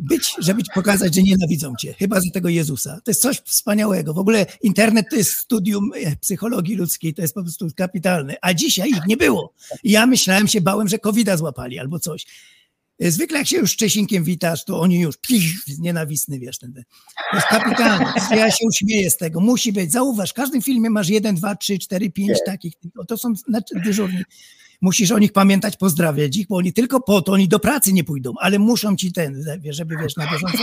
Być, 0.01 0.35
żeby 0.39 0.61
pokazać, 0.75 1.15
że 1.15 1.21
nienawidzą 1.21 1.73
cię, 1.79 1.93
chyba 1.93 2.21
za 2.21 2.29
tego 2.33 2.49
Jezusa. 2.49 3.01
To 3.03 3.11
jest 3.11 3.21
coś 3.21 3.37
wspaniałego. 3.37 4.13
W 4.13 4.17
ogóle 4.17 4.45
internet 4.61 5.05
to 5.09 5.15
jest 5.15 5.31
studium 5.31 5.91
e, 5.95 6.15
psychologii 6.15 6.75
ludzkiej, 6.75 7.13
to 7.13 7.21
jest 7.21 7.33
po 7.33 7.41
prostu 7.41 7.67
kapitalne. 7.75 8.35
A 8.41 8.53
dzisiaj 8.53 8.89
ich 8.89 9.05
nie 9.07 9.17
było. 9.17 9.53
I 9.83 9.91
ja 9.91 10.05
myślałem, 10.05 10.47
się 10.47 10.61
bałem, 10.61 10.87
że 10.87 10.99
covid 10.99 11.29
złapali 11.37 11.79
albo 11.79 11.99
coś. 11.99 12.25
E, 12.99 13.11
Zwykle 13.11 13.37
jak 13.37 13.47
się 13.47 13.57
już 13.57 13.71
z 13.71 13.75
Czesinkiem 13.75 14.23
witasz, 14.23 14.65
to 14.65 14.79
oni 14.79 14.99
już 14.99 15.17
pich, 15.17 15.51
nienawistny, 15.79 16.39
wiesz, 16.39 16.57
ten, 16.57 16.73
ten. 16.73 16.83
to 17.31 17.37
jest 17.37 17.47
kapitalne. 17.47 18.13
Ja 18.31 18.51
się 18.51 18.65
uśmieję 18.67 19.11
z 19.11 19.17
tego. 19.17 19.39
Musi 19.39 19.73
być. 19.73 19.91
Zauważ, 19.91 20.29
w 20.29 20.33
każdym 20.33 20.61
filmie 20.61 20.89
masz 20.89 21.09
jeden, 21.09 21.35
dwa, 21.35 21.55
trzy, 21.55 21.79
cztery, 21.79 22.11
pięć 22.11 22.37
takich. 22.45 22.73
To 23.07 23.17
są 23.17 23.35
znaczy, 23.35 23.75
dyżurni. 23.85 24.23
Musisz 24.83 25.11
o 25.11 25.19
nich 25.19 25.31
pamiętać, 25.33 25.77
pozdrawiać 25.77 26.37
ich, 26.37 26.47
bo 26.47 26.55
oni 26.57 26.73
tylko 26.73 27.01
po 27.01 27.21
to, 27.21 27.31
oni 27.31 27.47
do 27.47 27.59
pracy 27.59 27.93
nie 27.93 28.03
pójdą, 28.03 28.33
ale 28.39 28.59
muszą 28.59 28.95
ci 28.95 29.11
ten, 29.11 29.45
żeby 29.69 29.95
wiesz, 29.97 30.15
na 30.17 30.25
bieżąco. 30.31 30.57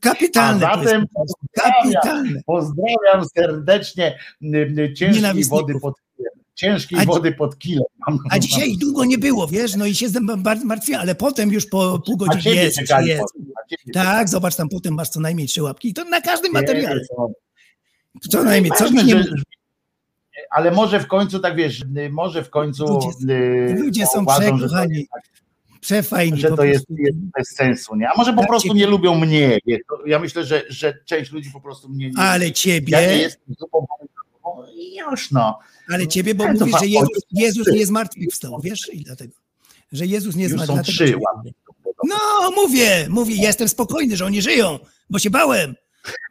Kapitalne. 0.00 0.68
A 0.70 0.84
zatem 0.84 1.06
pozdrawiam, 1.14 1.82
Kapitalne. 1.82 2.40
pozdrawiam 2.46 3.24
serdecznie 3.36 4.18
ciężkiej 4.96 5.44
wody 5.44 5.80
pod. 5.80 5.94
Ciężkiej 6.54 6.98
A 6.98 7.04
wody 7.04 7.32
pod. 7.32 7.56
Mam- 8.06 8.18
A 8.30 8.38
dzisiaj 8.38 8.70
ich 8.70 8.78
długo 8.78 9.04
nie 9.04 9.18
było, 9.18 9.46
wiesz, 9.48 9.76
no 9.76 9.86
i 9.86 9.94
się 9.94 10.06
bardzo 10.38 10.64
martwię, 10.64 10.98
ale 10.98 11.14
potem 11.14 11.52
już 11.52 11.66
po 11.66 11.98
pół 12.06 12.16
godziny 12.16 12.54
jest, 12.54 12.76
czekali 12.78 13.08
jest. 13.08 13.22
ciebie 13.70 13.92
Tak, 13.92 14.28
zobacz, 14.28 14.56
tam 14.56 14.68
potem 14.68 14.94
masz 14.94 15.08
co 15.08 15.20
najmniej 15.20 15.46
trzy 15.48 15.62
łapki. 15.62 15.88
I 15.88 15.94
to 15.94 16.04
na 16.04 16.20
każdym 16.20 16.52
materiale. 16.52 17.00
Co 18.30 18.44
najmniej, 18.44 18.72
co 18.78 18.90
nie 18.90 19.22
że- 19.22 19.24
Ale 20.54 20.70
może 20.70 21.00
w 21.00 21.06
końcu, 21.06 21.38
tak 21.38 21.56
wiesz, 21.56 21.84
może 22.10 22.44
w 22.44 22.50
końcu 22.50 22.84
Ludzie- 22.84 23.34
y, 23.34 23.74
ludzie 23.78 24.06
są 24.06 24.26
przekochani. 24.26 25.06
tak 25.12 25.22
przefajni. 25.80 26.40
że 26.40 26.50
to 26.50 26.64
jest, 26.64 26.86
prostu. 26.86 27.02
jest 27.04 27.18
bez 27.18 27.48
sensu, 27.56 27.96
nie? 27.96 28.08
A 28.10 28.16
może 28.16 28.32
po 28.32 28.40
Tak 28.40 28.48
prostu 28.48 28.68
cię- 28.68 28.74
nie 28.74 28.86
lubią 28.86 29.14
mnie. 29.14 29.58
Ja 30.06 30.18
myślę, 30.18 30.44
że, 30.44 30.62
że 30.68 30.94
część 31.04 31.32
ludzi 31.32 31.50
po 31.50 31.60
prostu 31.60 31.88
mnie 31.88 32.10
nie 32.10 32.18
Ale 32.18 32.44
Ja 32.44 32.48
nie 32.48 32.54
ciebie, 32.54 33.16
jestem 33.18 33.54
zupą 33.58 33.86
już 35.10 35.30
no. 35.30 35.58
ale 35.92 36.06
ciebie, 36.08 36.34
bo 36.34 36.44
to 36.44 36.52
mówisz, 36.52 36.80
że 36.80 36.86
Jezus, 36.86 37.22
Jezus 37.32 37.66
nie 37.72 37.86
zmartwychwstał, 37.86 38.60
wiesz? 38.62 38.90
I 38.92 39.04
dlatego. 39.04 39.32
Że 39.92 40.06
Jezus 40.06 40.36
nie 40.36 40.48
zmartwychwstał. 40.48 41.06
ciebie. 41.06 41.18
No, 42.08 42.50
mówię, 42.56 43.06
mówię, 43.10 43.34
jestem 43.34 43.68
spokojny, 43.68 44.16
że 44.16 44.24
oni 44.26 44.42
żyją, 44.42 44.78
bo 45.10 45.18
się 45.18 45.30
bałem. 45.30 45.74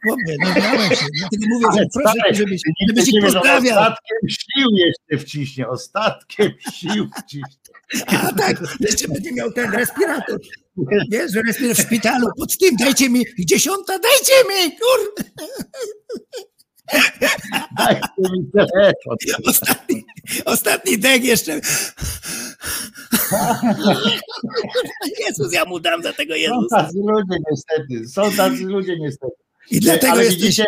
Chłopie, 0.06 0.36
no 0.40 0.54
bałem 0.60 0.90
się. 0.90 1.06
Dlatego 1.18 1.46
mówię, 1.48 1.66
że 1.76 1.84
proszę, 1.94 2.34
żebyś, 2.34 2.60
żebyś 2.88 3.08
ich 3.08 3.22
pozdrawiał. 3.24 3.78
Ostatkiem 3.78 4.28
sił 4.28 4.68
jeszcze 4.76 5.24
wciśnie, 5.26 5.68
ostatkiem 5.68 6.50
sił 6.74 7.08
wciśnie. 7.18 7.72
A 8.06 8.32
tak, 8.32 8.60
jeszcze 8.80 9.08
będzie 9.08 9.32
miał 9.32 9.52
ten 9.52 9.70
respirator. 9.70 10.38
Wiesz, 11.10 11.32
że 11.32 11.42
respirator 11.42 11.84
w 11.84 11.86
szpitalu, 11.86 12.26
pod 12.38 12.58
tym, 12.58 12.76
dajcie 12.76 13.10
mi, 13.10 13.24
dziesiąta, 13.38 13.98
dajcie 13.98 14.32
mi, 14.48 14.70
kur... 14.76 15.24
Dajcie 17.78 18.02
mi 18.32 18.50
telefon. 18.52 19.16
Ostatni, 19.46 20.04
ostatni 20.44 20.98
dek 20.98 21.24
jeszcze. 21.24 21.60
Jezus, 25.28 25.52
ja 25.52 25.64
mu 25.64 25.80
dam 25.80 26.02
za 26.02 26.12
tego 26.12 26.34
Są 26.34 26.38
Jezusa. 26.40 26.76
tacy 26.76 26.98
ludzie 26.98 27.36
niestety, 27.50 28.08
są 28.08 28.32
tacy 28.32 28.64
ludzie 28.64 28.96
niestety. 28.98 29.41
I 29.70 29.80
dlatego 29.80 30.12
Ale 30.12 30.24
jesteś... 30.24 30.42
widzicie, 30.42 30.64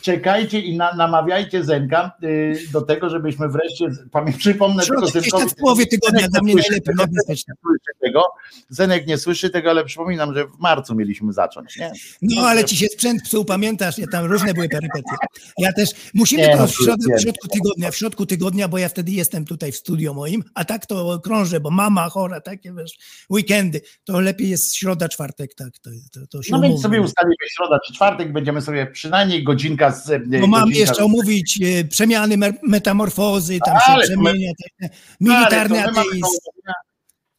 czekajcie 0.00 0.60
i 0.60 0.76
na, 0.76 0.94
namawiajcie 0.94 1.64
Zenka 1.64 2.12
y, 2.22 2.58
do 2.72 2.82
tego, 2.82 3.10
żebyśmy 3.10 3.48
wreszcie, 3.48 3.88
pamię, 4.10 4.32
przypomnę 4.32 4.82
tylko 4.82 5.00
Środek 5.00 5.10
gdzieś 5.10 5.30
Zenkowi, 5.30 5.50
w 5.50 5.54
połowie 5.54 5.86
tygodnia, 5.86 6.20
Zenek 6.20 6.30
dla 6.30 6.40
nie 6.40 6.44
mnie 6.44 6.52
słyszy 6.52 6.70
najlepiej, 6.70 6.94
tego, 6.94 7.04
najbezpieczniej. 7.06 7.56
nie 7.56 7.70
słyszy 7.70 7.98
tego, 8.00 8.22
Zenek 8.68 9.06
nie 9.06 9.18
słyszy 9.18 9.50
tego, 9.50 9.70
ale 9.70 9.84
przypominam, 9.84 10.34
że 10.34 10.46
w 10.46 10.58
marcu 10.58 10.94
mieliśmy 10.94 11.32
zacząć, 11.32 11.76
nie? 11.76 11.92
No, 12.22 12.42
ale 12.42 12.64
ci 12.64 12.76
się 12.76 12.86
sprzęt 12.86 13.22
psuł, 13.22 13.44
pamiętasz, 13.44 13.98
ja 13.98 14.06
tam 14.12 14.24
różne 14.24 14.54
były 14.54 14.68
perypetie. 14.68 15.16
Ja 15.58 15.72
też, 15.72 15.90
musimy 16.14 16.42
Nie, 16.42 16.52
to 16.52 16.58
no, 16.58 16.66
w 16.66 16.70
w 16.70 17.22
środku 17.22 17.48
tygodnia, 17.48 17.90
w 17.90 17.96
środku 17.96 18.26
tygodnia, 18.26 18.68
bo 18.68 18.78
ja 18.78 18.88
wtedy 18.88 19.12
jestem 19.12 19.44
tutaj 19.44 19.72
w 19.72 19.76
studio 19.76 20.14
moim, 20.14 20.44
a 20.54 20.64
tak 20.64 20.86
to 20.86 21.20
krążę, 21.20 21.60
bo 21.60 21.70
mama 21.70 22.08
chora, 22.08 22.40
takie 22.40 22.72
wiesz, 22.72 22.92
weekendy, 23.30 23.80
to 24.04 24.20
lepiej 24.20 24.50
jest 24.50 24.76
środa, 24.76 25.08
czwartek, 25.08 25.54
tak, 25.54 25.78
to, 25.78 25.90
to, 26.12 26.26
to 26.26 26.38
No 26.50 26.60
więc 26.60 26.82
sobie 26.82 27.00
ustalimy 27.00 27.34
środa 27.50 27.78
czy 27.86 27.92
czwartek, 27.92 28.32
będziemy 28.32 28.60
sobie 28.60 28.86
przynajmniej 28.86 29.44
godzinka 29.90 30.26
z... 30.36 30.40
Bo 30.40 30.46
mam 30.46 30.60
godzinka 30.64 30.80
jeszcze 30.90 31.04
omówić 31.04 31.60
e, 31.62 31.84
przemiany, 31.84 32.36
metamorfozy, 32.62 33.58
tam 33.66 33.76
się 33.76 34.02
przemienia, 34.02 34.52
te, 34.80 34.88
militarny 35.20 35.82
Ale 35.82 35.92
co 35.92 35.92
my 35.92 36.02
mamy 36.02 36.04
do 36.04 36.08
ateizm. 36.08 36.24
omówienia? 36.24 36.74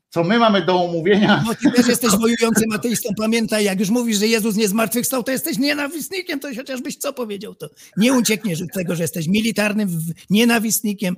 Co 0.10 0.24
my 0.24 0.40
mamy 0.40 0.66
do 0.66 0.84
omówienia? 0.84 1.44
No 1.48 1.56
ty 1.56 1.72
też 1.72 1.88
jesteś 1.88 2.12
wojującym 2.12 2.72
ateistą, 2.74 3.10
pamiętaj, 3.18 3.66
jak 3.66 3.80
już 3.80 3.90
mówisz, 3.90 4.18
że 4.18 4.28
Jezus 4.28 4.56
nie 4.56 4.68
zmartwychwstał, 4.68 5.24
to 5.24 5.32
jesteś 5.32 5.58
nienawistnikiem, 5.58 6.40
to 6.40 6.48
chociażbyś 6.56 6.98
co 6.98 7.14
powiedział, 7.14 7.56
to 7.56 7.70
nie 7.98 8.14
uciekniesz 8.14 8.62
od 8.62 8.72
tego, 8.74 8.96
że 8.96 9.04
jesteś 9.04 9.28
militarnym 9.28 10.00
nienawistnikiem, 10.30 11.16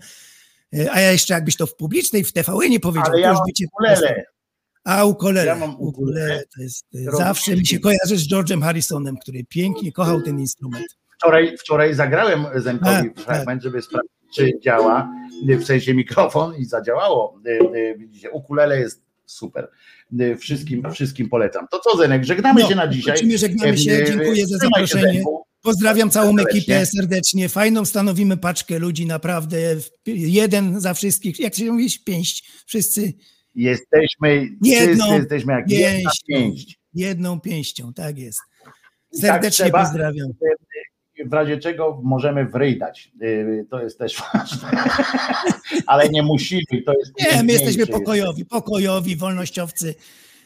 E, 0.74 0.92
a 0.92 1.00
ja 1.02 1.12
jeszcze 1.12 1.34
jakbyś 1.34 1.56
to 1.56 1.68
w 1.68 1.76
publicznej, 1.76 2.24
w 2.24 2.34
TVN 2.34 2.70
nie 2.70 2.80
powiedział, 2.80 3.06
Ale 3.12 3.20
ja 3.20 3.28
to 3.28 3.32
już 3.32 3.38
mam 3.40 3.46
by 3.48 3.54
cię... 3.54 3.66
ukulele. 3.74 4.24
A 4.84 5.06
ukulele, 5.06 5.46
Ja 5.46 5.56
mam 5.56 5.70
ukulele. 5.70 5.90
ukulele 5.90 6.44
to 6.56 6.62
jest, 6.62 6.86
e, 6.96 7.06
Robię 7.06 7.18
zawsze 7.18 7.56
mi 7.56 7.68
się 7.68 7.80
kojarzy 7.80 8.18
z 8.18 8.28
George'em 8.30 8.64
Harrisonem, 8.64 9.18
który 9.18 9.44
pięknie 9.44 9.92
kochał 9.92 10.22
ten 10.22 10.40
instrument. 10.40 10.86
Wczoraj, 11.26 11.58
wczoraj 11.58 11.94
zagrałem 11.94 12.46
Zenkowi 12.56 13.10
Tak, 13.16 13.20
fragment, 13.26 13.64
żeby 13.64 13.82
sprawdzić, 13.82 14.12
czy 14.36 14.52
działa, 14.64 15.10
y, 15.50 15.58
w 15.58 15.66
sensie 15.66 15.94
mikrofon 15.94 16.56
i 16.56 16.66
zadziałało. 16.66 17.40
Y, 17.48 17.78
y, 17.78 17.96
Widzicie, 17.98 18.32
ukulele 18.32 18.80
jest 18.80 19.02
super. 19.26 19.68
Wszystkim, 20.40 20.84
wszystkim 20.94 21.30
polecam. 21.30 21.68
To 21.72 21.80
co 21.80 21.98
Zenek, 21.98 22.24
żegnamy 22.24 22.62
No, 22.62 22.70
się 22.70 22.76
na 22.76 22.88
dzisiaj. 22.88 23.38
żegnamy 23.38 23.78
się, 23.78 24.04
dziękuję 24.08 24.48
za 24.48 24.58
zaproszenie. 24.58 25.24
Pozdrawiam 25.62 26.10
całą 26.10 26.38
ekipę 26.38 26.86
serdecznie. 26.86 27.50
Fajną 27.50 27.86
stanowimy 27.86 28.38
paczkę 28.38 28.80
ludzi, 28.80 29.06
naprawdę. 29.06 29.58
Jeden 30.06 30.80
za 30.82 30.94
wszystkich. 30.94 31.40
Jak 31.40 31.56
się 31.56 31.72
mówi, 31.72 31.88
pięść. 32.06 32.52
Wszyscy 32.66 33.14
Jesteśmy, 33.56 34.50
Jedną 34.62 35.14
jesteśmy 35.18 35.54
jak 35.54 35.70
jedna 35.72 35.90
pięścią. 36.12 36.26
pięść. 36.28 36.80
jedną 36.94 37.40
pięścią, 37.40 37.94
tak 37.94 38.18
jest. 38.18 38.40
Tak 38.64 38.74
Serdecznie 39.22 39.66
trzeba. 39.66 39.84
pozdrawiam. 39.84 40.28
W 41.26 41.34
razie 41.34 41.58
czego 41.58 42.00
możemy 42.04 42.46
w 42.46 42.56
ryj 42.56 42.78
dać. 42.80 43.12
Y, 43.22 43.66
To 43.70 43.82
jest 43.82 44.00
też 44.00 44.22
ważne. 44.34 44.70
Ale 45.88 46.10
nie 46.10 46.24
musimy. 46.24 46.62
To 46.86 46.94
jest 46.94 47.12
Nie, 47.36 47.44
my 47.44 47.52
jesteśmy 47.54 47.80
jest. 47.80 47.92
pokojowi, 47.92 48.46
pokojowi, 48.46 49.16
wolnościowcy. 49.16 49.96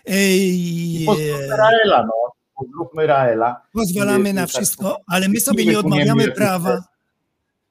I 0.08 1.06
Raela, 1.50 2.04
no. 2.04 2.14
Pozdrówmy 2.56 3.08
Raela. 3.08 3.62
Pozwalamy 3.74 4.34
na 4.34 4.42
Tak. 4.42 4.50
wszystko, 4.50 4.98
ale 5.08 5.30
my 5.30 5.40
sobie 5.40 5.66
nie 5.66 5.80
odmawiamy 5.80 6.32
prawa. 6.32 6.84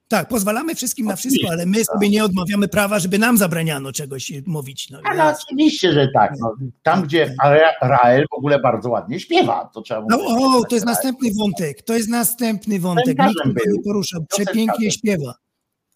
Tak, 0.09 0.27
pozwalamy 0.27 0.75
wszystkim 0.75 1.05
na 1.05 1.15
wszystko, 1.15 1.47
ale 1.51 1.65
my 1.65 1.85
sobie 1.85 2.09
nie 2.09 2.23
odmawiamy 2.23 2.67
prawa, 2.67 2.99
żeby 2.99 3.19
nam 3.19 3.37
zabraniano 3.37 3.91
czegoś 3.91 4.31
mówić. 4.45 4.89
No, 4.89 4.99
Ale 5.03 5.17
ja- 5.17 5.35
oczywiście, 5.47 5.93
że 5.93 6.07
tak. 6.13 6.33
No. 6.39 6.55
Tam, 6.83 7.03
gdzie 7.03 7.35
Ra- 7.43 7.73
Rael 7.89 8.25
w 8.31 8.37
ogóle 8.37 8.59
bardzo 8.59 8.89
ładnie 8.89 9.19
śpiewa, 9.19 9.69
to 9.73 9.81
trzeba 9.81 10.03
No, 10.09 10.17
mówić. 10.17 10.37
o, 10.43 10.63
to 10.69 10.75
jest 10.75 10.85
następny 10.85 11.29
wątek. 11.39 11.81
To 11.81 11.93
jest 11.93 12.09
następny 12.09 12.79
wątek. 12.79 13.07
Nikt 13.07 13.19
tego 13.19 13.49
nie. 13.49 13.53
Piosenkarzem. 13.55 14.25
Przepięknie 14.29 14.91
śpiewa. 14.91 15.33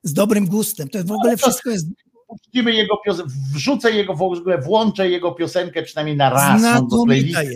Z 0.03 0.13
dobrym 0.13 0.47
gustem. 0.47 0.89
To 0.89 0.99
w 0.99 1.11
ogóle 1.11 1.19
Ale 1.29 1.37
to- 1.37 1.47
wszystko 1.47 1.69
jest 1.69 1.87
Puścimy 2.27 2.71
jego 2.73 2.97
piosenkę, 3.05 3.31
wrzucę 3.53 3.91
jego 3.91 4.13
w 4.13 4.21
ogóle, 4.21 4.57
włączę 4.57 5.09
jego 5.09 5.31
piosenkę 5.31 5.83
przynajmniej 5.83 6.17
na 6.17 6.29
raz 6.29 6.61
no, 6.61 6.69
Znakomita 6.69 7.43
jest. 7.43 7.55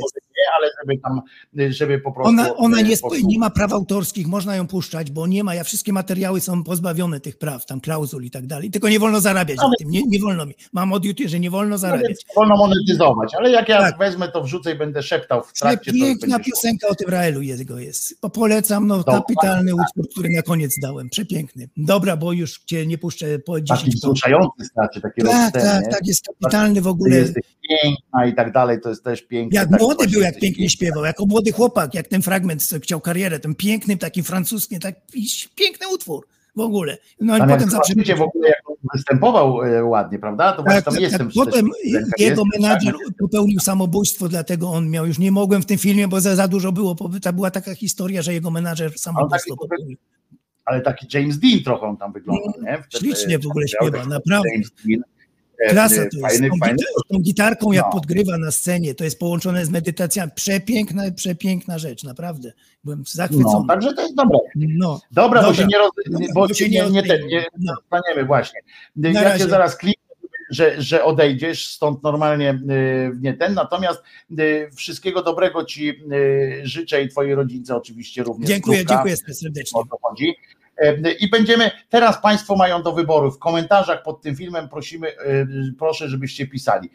Ale 0.58 0.68
żeby 0.82 1.02
tam, 1.02 1.22
żeby 1.70 2.00
po 2.00 2.12
prostu... 2.12 2.30
Ona, 2.30 2.56
ona 2.56 2.82
nie, 2.82 2.96
nie 3.24 3.40
ma 3.40 3.50
praw 3.50 3.74
autorskich, 3.74 4.28
można 4.28 4.56
ją 4.56 4.68
puszczać, 4.68 5.12
bo 5.12 5.28
nie 5.28 5.44
ma, 5.44 5.56
ja 5.56 5.64
wszystkie 5.64 5.94
materiały 5.94 6.42
są 6.42 6.64
pozbawione 6.64 7.20
tych 7.20 7.38
praw, 7.38 7.66
tam 7.66 7.82
klauzul 7.82 8.24
i 8.24 8.32
tak 8.32 8.48
dalej. 8.48 8.72
Tylko 8.72 8.90
nie 8.90 9.00
wolno 9.00 9.22
zarabiać 9.22 9.58
Ale- 9.60 9.70
na 9.70 9.76
tym. 9.80 9.90
Nie, 9.90 10.02
nie 10.08 10.20
wolno 10.20 10.46
mi. 10.46 10.54
Mam 10.74 10.94
od 10.94 11.06
YouTube, 11.06 11.28
że 11.28 11.40
nie 11.40 11.50
wolno 11.52 11.70
No 11.70 11.78
zarabiać. 11.78 12.08
więc 12.08 12.20
wolno 12.36 12.58
monetyzować, 12.58 13.36
ale 13.36 13.52
jak 13.52 13.70
ja 13.70 13.80
Tak. 13.80 13.98
wezmę 13.98 14.28
to 14.32 14.44
wrzucę 14.44 14.72
i 14.72 14.76
będę 14.78 15.04
szeptał 15.04 15.44
w 15.44 15.54
trakcie, 15.54 15.92
szło. 15.92 16.40
piosenka 16.46 16.88
o 16.88 16.96
tym 16.96 17.10
Raelu 17.10 17.42
jego 17.42 17.80
jest. 17.80 18.22
Po- 18.22 18.30
Polecam, 18.30 18.88
no 18.88 18.98
Dobra. 18.98 19.14
kapitalny 19.14 19.72
utwór, 19.76 20.10
który 20.12 20.30
na 20.36 20.42
koniec 20.42 20.76
dałem. 20.82 21.10
Przepiękny. 21.10 21.70
Dobra, 21.78 22.18
bo 22.18 22.32
już 22.34 22.60
cię 22.66 22.88
nie 22.88 22.98
puszczę 22.98 23.40
po 23.40 23.62
10 23.62 23.80
Taki 23.86 23.98
wzruszający 23.98 24.66
znaczy, 24.74 25.02
taki 25.02 25.22
Tak, 25.22 25.54
tak, 25.54 25.92
tak, 25.92 26.08
jest 26.08 26.26
kapitalny 26.28 26.82
w 26.82 26.88
ogóle. 26.88 27.16
jesteś 27.16 27.44
piękna 27.70 28.26
i 28.26 28.36
tak 28.36 28.52
dalej, 28.54 28.82
to 28.82 28.90
jest 28.90 29.04
też 29.04 29.22
piękne. 29.22 29.60
Jak 29.60 29.70
tak 29.70 29.80
młody 29.82 30.08
był, 30.08 30.22
jak 30.22 30.40
pięknie 30.40 30.70
śpiewał, 30.70 31.06
jako 31.06 31.26
młody 31.26 31.52
chłopak, 31.52 31.94
jak 31.94 32.08
ten 32.08 32.22
fragment, 32.22 32.64
co 32.64 32.80
chciał 32.80 33.02
karierę, 33.02 33.40
ten 33.40 33.56
pięknym, 33.56 33.98
takim 33.98 34.24
francuskim, 34.24 34.80
tak 34.80 34.96
piękny 35.56 35.88
utwór 35.94 36.28
w 36.56 36.60
ogóle. 36.60 36.98
No 37.22 37.36
i 37.36 37.40
Tam 37.40 37.50
potem 37.50 37.70
zobaczycie 37.70 38.16
w 38.16 38.22
ogóle, 38.22 38.50
jak 38.50 38.70
on 38.70 38.76
występował 38.94 39.62
e, 39.64 39.84
ładnie, 39.84 40.20
prawda? 40.20 40.54
To 40.54 40.64
właśnie 40.64 40.76
Tak, 40.82 40.86
tam 40.86 40.94
tak, 40.94 41.02
jestem. 41.04 41.28
tak. 41.28 41.36
Potem 41.36 41.70
jego 42.18 42.42
jest, 42.44 42.60
menadżer 42.62 42.94
tak? 42.94 43.18
popełnił 43.20 43.60
samobójstwo, 43.60 44.30
dlatego 44.30 44.70
on 44.70 44.90
miał, 44.90 45.06
już 45.08 45.20
nie 45.20 45.32
mogłem 45.32 45.62
w 45.62 45.66
tym 45.66 45.78
filmie, 45.78 46.08
bo 46.08 46.22
za, 46.22 46.36
za 46.36 46.48
dużo 46.48 46.72
było, 46.72 46.96
bo 46.96 47.10
ta 47.22 47.34
była 47.34 47.52
taka 47.52 47.76
historia, 47.76 48.22
że 48.22 48.34
jego 48.34 48.52
menadżer 48.52 49.00
samobójstwo 49.00 49.56
taki- 49.56 49.70
popełnił. 49.70 49.98
Ale 50.66 50.82
taki 50.82 51.08
James 51.14 51.40
Dean 51.40 51.60
trochę 51.64 51.86
on 51.86 51.98
tam 51.98 52.14
wygląda, 52.14 52.52
nie? 52.62 52.84
Wtedy- 52.90 53.06
Ślicznie 53.06 53.40
w 53.40 53.46
ogóle 53.48 53.68
śpiewa, 53.68 53.98
taki 53.98 54.10
naprawdę. 54.10 54.50
James 54.54 54.72
Dean. 54.86 55.02
Klasa 55.70 55.96
to 55.96 56.02
jest. 56.02 56.22
fajny, 56.22 56.50
tą, 56.50 56.58
fajny. 56.58 56.78
tą 57.12 57.20
gitarką, 57.20 57.72
jak 57.72 57.86
No. 57.86 57.92
podgrywa 57.92 58.38
na 58.38 58.52
scenie, 58.52 58.96
to 58.96 59.04
jest 59.04 59.20
połączone 59.20 59.66
z 59.66 59.70
medytacjami. 59.70 60.32
Przepiękna, 60.36 61.12
przepiękna 61.12 61.80
rzecz, 61.80 62.04
naprawdę. 62.04 62.52
Byłem 62.84 63.04
zachwycony. 63.08 63.44
No, 63.60 63.66
także 63.68 63.94
to 63.94 64.02
jest 64.02 64.16
dobre. 64.16 64.38
No. 64.56 65.02
Dobra, 65.12 65.42
bo 65.42 65.48
Dobra. 65.48 65.62
się 65.64 65.68
nie, 65.68 65.78
roz, 65.78 65.92
Dobra, 66.12 66.28
bo 66.36 66.48
bo 66.48 66.54
się 66.54 66.70
nie, 66.70 66.90
nie 66.90 67.04
ten, 67.04 67.28
nie 67.28 67.46
No. 67.60 67.74
staniemy 67.88 68.28
właśnie. 68.28 68.60
Na 68.96 69.10
ja 69.10 69.24
razie. 69.24 69.44
cię 69.44 69.50
zaraz 69.50 69.78
kliknę, 69.78 70.04
że, 70.52 70.82
że 70.82 71.04
odejdziesz 71.04 71.68
stąd 71.68 72.04
normalnie 72.04 72.50
y, 72.52 73.12
w 73.14 73.22
nie 73.22 73.34
ten, 73.34 73.54
natomiast 73.54 74.02
y, 74.40 74.70
wszystkiego 74.76 75.24
dobrego 75.24 75.64
ci 75.66 75.90
y, 75.90 76.62
życzę 76.64 77.02
i 77.04 77.10
twojej 77.10 77.36
rodzince 77.36 77.76
oczywiście 77.76 78.24
również. 78.24 78.50
Dziękuję, 78.50 78.86
dziękuję 78.86 79.18
serdecznie. 79.18 79.82
o 79.82 79.86
to 79.86 79.98
chodzi. 80.02 80.34
E, 80.78 81.12
I 81.12 81.30
będziemy, 81.30 81.72
teraz 81.90 82.22
Państwo 82.22 82.56
mają 82.56 82.82
do 82.84 82.94
wyboru. 82.94 83.32
W 83.32 83.40
komentarzach 83.40 84.04
pod 84.04 84.22
tym 84.22 84.36
filmem 84.36 84.70
prosimy, 84.70 85.08
e, 85.18 85.48
proszę, 85.80 86.10
żebyście 86.10 86.48
pisali 86.48 86.90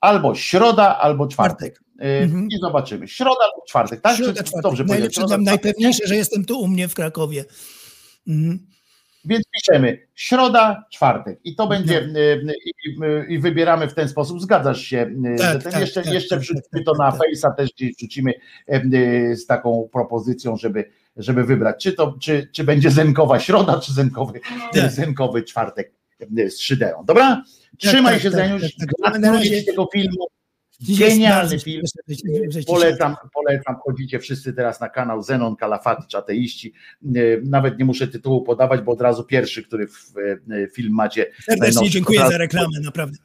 albo 0.00 0.34
środa, 0.34 0.98
albo 0.98 1.26
czwartek. 1.26 1.80
E, 2.00 2.18
Mhm. 2.22 2.48
I 2.50 2.58
zobaczymy. 2.60 3.08
Środa 3.08 3.40
albo 3.52 3.66
czwartek, 3.68 4.00
tak? 4.00 4.16
Środa, 4.16 4.32
czwartek. 4.42 4.62
Dobrze. 4.62 4.84
Najlepsze, 4.84 5.22
najpewniejsze, 5.38 6.06
że 6.06 6.16
jestem 6.16 6.44
tu 6.44 6.60
u 6.60 6.68
mnie 6.68 6.88
w 6.88 6.94
Krakowie. 6.94 7.44
Mhm. 8.28 8.66
Więc 9.24 9.44
piszemy 9.50 10.06
środa, 10.14 10.84
czwartek 10.92 11.40
i 11.44 11.54
to 11.54 11.66
będzie 11.66 12.08
No. 12.44 12.52
i, 12.52 13.34
i 13.34 13.38
wybieramy 13.38 13.88
w 13.88 13.94
ten 13.94 14.08
sposób. 14.08 14.40
Zgadzasz 14.40 14.80
się? 14.80 15.10
Tak, 15.38 15.62
ten, 15.62 15.72
tak, 15.72 15.80
jeszcze 15.80 16.02
tak, 16.02 16.12
jeszcze 16.12 16.34
tak, 16.36 16.40
wrzucimy 16.40 16.62
tak, 16.72 16.84
to 16.84 16.92
tak, 16.92 16.98
na 16.98 17.12
tak. 17.12 17.20
Face'a 17.20 17.54
też 17.56 17.70
gdzieś 17.72 17.96
wrzucimy 17.96 18.32
z 19.34 19.46
taką 19.46 19.88
propozycją, 19.92 20.56
żeby, 20.56 20.90
żeby 21.22 21.44
wybrać, 21.44 21.82
czy 21.82 21.92
to 21.92 22.16
czy, 22.20 22.48
czy 22.52 22.64
będzie 22.64 22.90
zenkowa 22.90 23.40
środa, 23.40 23.80
czy 23.80 23.92
zenkowy, 23.92 24.40
Tak. 24.72 24.90
zenkowy 24.90 25.42
czwartek 25.42 25.92
e, 26.38 26.50
z 26.50 26.60
szyderą. 26.60 27.04
Dobra? 27.04 27.44
Trzymaj 27.78 28.14
tak, 28.14 28.22
się 28.22 28.30
tak, 28.30 28.40
Zeniusz, 28.40 28.62
tak, 28.62 28.88
tak. 29.12 29.22
razie- 29.22 29.64
tego 29.64 29.88
filmu. 29.92 30.26
Genialny 30.98 31.58
film. 31.60 31.82
Polecam, 32.66 33.16
polecam, 33.34 33.76
chodzicie 33.84 34.18
wszyscy 34.18 34.52
teraz 34.52 34.80
na 34.80 34.88
kanał 34.88 35.22
Zenon 35.22 35.56
Kalafatycz 35.56 36.14
Ateiści. 36.14 36.72
E, 37.04 37.08
Nawet 37.44 37.78
nie 37.78 37.84
muszę 37.84 38.08
tytułu 38.08 38.42
podawać, 38.42 38.80
bo 38.80 38.92
od 38.92 39.00
razu 39.00 39.24
pierwszy, 39.24 39.62
który 39.62 39.86
w, 39.86 40.12
e, 40.50 40.68
film 40.68 40.94
macie. 40.94 41.26
Serdecznie 41.42 41.90
dziękuję 41.90 42.18
za 42.18 42.38
reklamę, 42.38 42.80
naprawdę. 42.82 43.18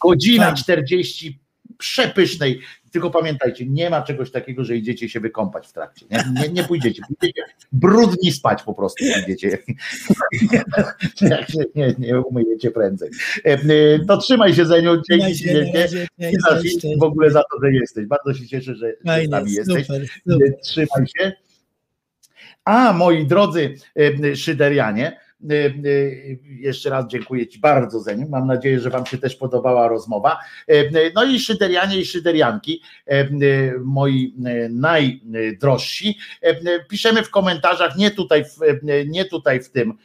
Godzina 0.00 0.44
Fajnie. 0.44 0.58
40 0.62 1.40
przepysznej. 1.78 2.60
Tylko 2.92 3.10
pamiętajcie, 3.10 3.66
nie 3.66 3.90
ma 3.90 4.02
czegoś 4.02 4.30
takiego, 4.30 4.64
że 4.64 4.76
idziecie 4.76 5.08
się 5.08 5.20
wykąpać 5.20 5.68
w 5.68 5.72
trakcie. 5.72 6.06
Nie, 6.10 6.24
nie, 6.42 6.48
nie 6.48 6.64
pójdziecie. 6.64 7.02
Pójdziecie 7.08 7.42
brudni 7.72 8.32
spać 8.32 8.62
po 8.62 8.74
prostu 8.74 9.04
pójdziecie. 9.14 9.58
Jak 11.20 11.50
się 11.50 11.58
nie, 11.74 11.94
nie 11.98 12.20
umyjecie 12.20 12.70
prędzej. 12.70 13.10
To 14.08 14.16
trzymaj 14.16 14.54
się 14.54 14.66
Zeniu. 14.66 15.02
Dzięki 15.10 15.46
na 15.46 16.60
wielkie. 16.62 16.96
w 17.00 17.02
ogóle 17.02 17.30
za 17.30 17.40
to, 17.40 17.60
że 17.62 17.72
jesteś. 17.72 18.06
Bardzo 18.06 18.34
się 18.34 18.46
cieszę, 18.46 18.74
że, 18.74 18.86
że 18.86 18.92
z 19.02 19.06
Fajnie, 19.06 19.28
nami 19.28 19.52
jesteś. 19.52 19.86
super, 19.86 20.06
super. 20.30 20.54
Trzymaj 20.62 21.06
się. 21.18 21.32
A 22.64 22.92
moi 22.92 23.26
drodzy 23.26 23.74
e, 23.96 24.36
Szyderianie, 24.36 25.20
jeszcze 26.42 26.90
raz 26.90 27.06
dziękuję 27.06 27.46
Ci 27.46 27.60
bardzo 27.60 28.00
za 28.00 28.12
nim. 28.12 28.28
Mam 28.28 28.46
nadzieję, 28.46 28.80
że 28.80 28.90
Wam 28.90 29.06
się 29.06 29.18
też 29.18 29.36
podobała 29.36 29.88
rozmowa. 29.88 30.38
E, 30.66 31.10
No 31.14 31.24
i 31.24 31.40
Szyderianie 31.40 32.00
i 32.00 32.06
Szyderianki, 32.06 32.82
moi 33.84 34.34
najdrożsi, 34.70 36.18
piszemy 36.88 37.22
w 37.22 37.30
komentarzach, 37.30 37.96
nie 37.96 38.10
tutaj 38.10 38.44
w, 38.44 38.58
nie 39.06 39.24
tutaj 39.24 39.60
w 39.62 39.70
tym 39.70 39.98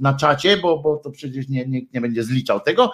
na 0.00 0.14
czacie, 0.14 0.56
bo, 0.56 0.78
bo 0.78 0.96
to 0.96 1.10
przecież 1.10 1.48
nie, 1.48 1.66
nikt 1.66 1.94
nie 1.94 2.00
będzie 2.00 2.22
zliczał 2.22 2.60
tego. 2.60 2.92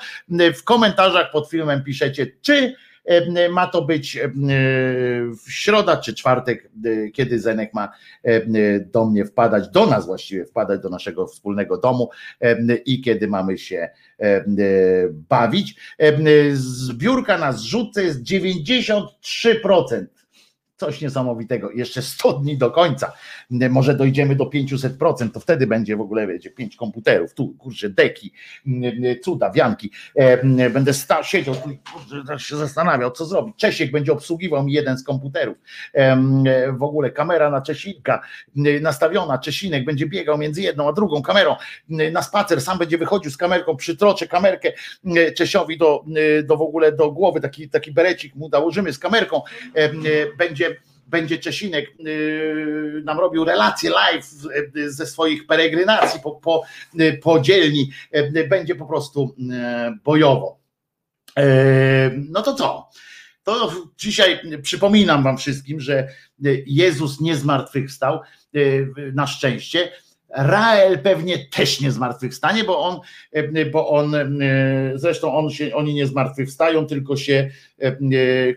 W 0.55 0.65
komentarzach 0.65 1.31
pod 1.31 1.51
filmem 1.51 1.85
piszecie, 1.85 2.27
czy 2.41 2.75
Ma 3.51 3.67
to 3.67 3.83
być 3.83 4.17
e, 4.17 4.29
w 5.45 5.45
środa 5.49 5.97
czy 5.97 6.15
czwartek, 6.15 6.71
e, 6.85 7.09
kiedy 7.11 7.41
Zenek 7.41 7.75
ma 7.75 7.93
e, 8.23 8.81
do 8.81 9.07
mnie 9.07 9.25
wpadać, 9.25 9.69
do 9.69 9.87
nas 9.87 10.07
właściwie 10.07 10.45
wpadać, 10.47 10.81
do 10.81 10.89
naszego 10.89 11.27
wspólnego 11.27 11.79
domu 11.79 12.11
e, 12.41 12.77
i 12.77 13.01
kiedy 13.01 13.29
mamy 13.29 13.59
się 13.59 13.89
e, 14.19 14.45
bawić. 15.29 15.77
E, 15.99 16.13
Zbiórka 16.53 17.39
na 17.39 17.53
zrzutce 17.53 18.05
jest 18.05 18.23
93%. 18.23 20.07
Coś 20.77 21.01
niesamowitego. 21.01 21.71
Jeszcze 21.71 22.03
100 22.03 22.33
dni 22.33 22.59
do 22.59 22.71
końca. 22.71 23.13
Może 23.51 23.95
dojdziemy 23.95 24.37
do 24.37 24.45
500%, 24.45 25.31
to 25.31 25.41
wtedy 25.41 25.67
będzie 25.67 25.97
w 25.97 26.01
ogóle, 26.01 26.27
wiecie, 26.27 26.51
pięć 26.51 26.77
komputerów, 26.77 27.35
tu 27.35 27.55
kurczę, 27.59 27.91
deki, 27.91 28.33
cuda, 29.23 29.51
wianki. 29.51 29.91
E, 30.15 30.71
Będę 30.71 30.95
stał, 30.95 31.25
siedział 31.25 31.55
kurczę, 31.55 32.23
tak 32.27 32.41
się 32.41 32.57
zastanawiał, 32.57 33.11
co 33.11 33.25
zrobić. 33.25 33.57
Czesiek 33.57 33.91
będzie 33.91 34.13
obsługiwał 34.13 34.65
mi 34.65 34.73
jeden 34.73 34.99
z 34.99 35.05
komputerów. 35.05 35.57
Em, 35.93 36.45
e, 36.47 36.73
W 36.73 36.83
ogóle 36.83 37.11
kamera 37.11 37.51
na 37.51 37.63
Czesinka 37.63 38.23
e, 38.67 38.81
nastawiona, 38.81 39.39
Czesinek 39.39 39.85
będzie 39.85 40.07
biegał 40.07 40.39
między 40.39 40.63
jedną 40.63 40.89
a 40.89 40.93
drugą 40.93 41.23
kamerą 41.23 41.57
e, 41.91 42.11
na 42.11 42.23
spacer, 42.23 42.61
sam 42.61 42.79
będzie 42.79 42.99
wychodził 42.99 43.31
z 43.31 43.37
kamerką, 43.37 43.77
przytroczę 43.77 44.27
kamerkę 44.27 44.73
e, 45.17 45.33
Czesiowi 45.33 45.79
do, 45.79 46.05
e, 46.39 46.43
do 46.43 46.57
w 46.57 46.63
ogóle 46.63 46.93
do 46.93 47.13
głowy, 47.13 47.41
taki, 47.41 47.69
taki 47.69 47.93
berecik 47.93 48.35
mu 48.35 48.49
nałożymy 48.49 48.93
z 48.93 48.99
kamerką, 48.99 49.43
e, 49.75 49.91
będzie 50.39 50.72
będzie 51.13 51.39
Czesinek 51.39 51.87
yy, 51.99 53.03
nam 53.05 53.19
robił 53.19 53.45
relacje 53.45 53.91
live 53.91 54.27
yy, 54.75 54.93
ze 54.93 55.07
swoich 55.07 55.47
peregrinacji 55.47 56.21
po, 56.21 56.31
po, 56.31 56.63
yy, 56.95 57.13
po 57.13 57.41
dzielni, 57.41 57.91
będzie 58.49 58.75
po 58.75 58.87
prostu 58.87 59.35
bojowo. 60.05 60.63
No 62.29 62.43
to 62.43 62.55
co? 62.55 62.89
To 63.43 63.73
dzisiaj 63.99 64.41
przypominam 64.63 65.23
Wam 65.23 65.39
wszystkim, 65.39 65.81
że 65.81 66.09
Jezus 66.67 67.21
nie 67.21 67.37
zmartwychwstał, 67.37 68.21
na 69.13 69.27
szczęście. 69.27 69.93
Rael 70.31 70.99
pewnie 70.99 71.49
też 71.49 71.81
nie 71.81 71.93
zmartwychwstanie, 71.93 72.65
bo 72.65 72.85
on, 72.85 73.01
bo 73.73 73.89
on 73.89 74.15
zresztą 74.95 75.35
on 75.35 75.51
się, 75.51 75.75
oni 75.75 75.95
nie 75.95 76.07
zmartwychwstają, 76.07 76.87
tylko 76.87 77.17
się 77.17 77.51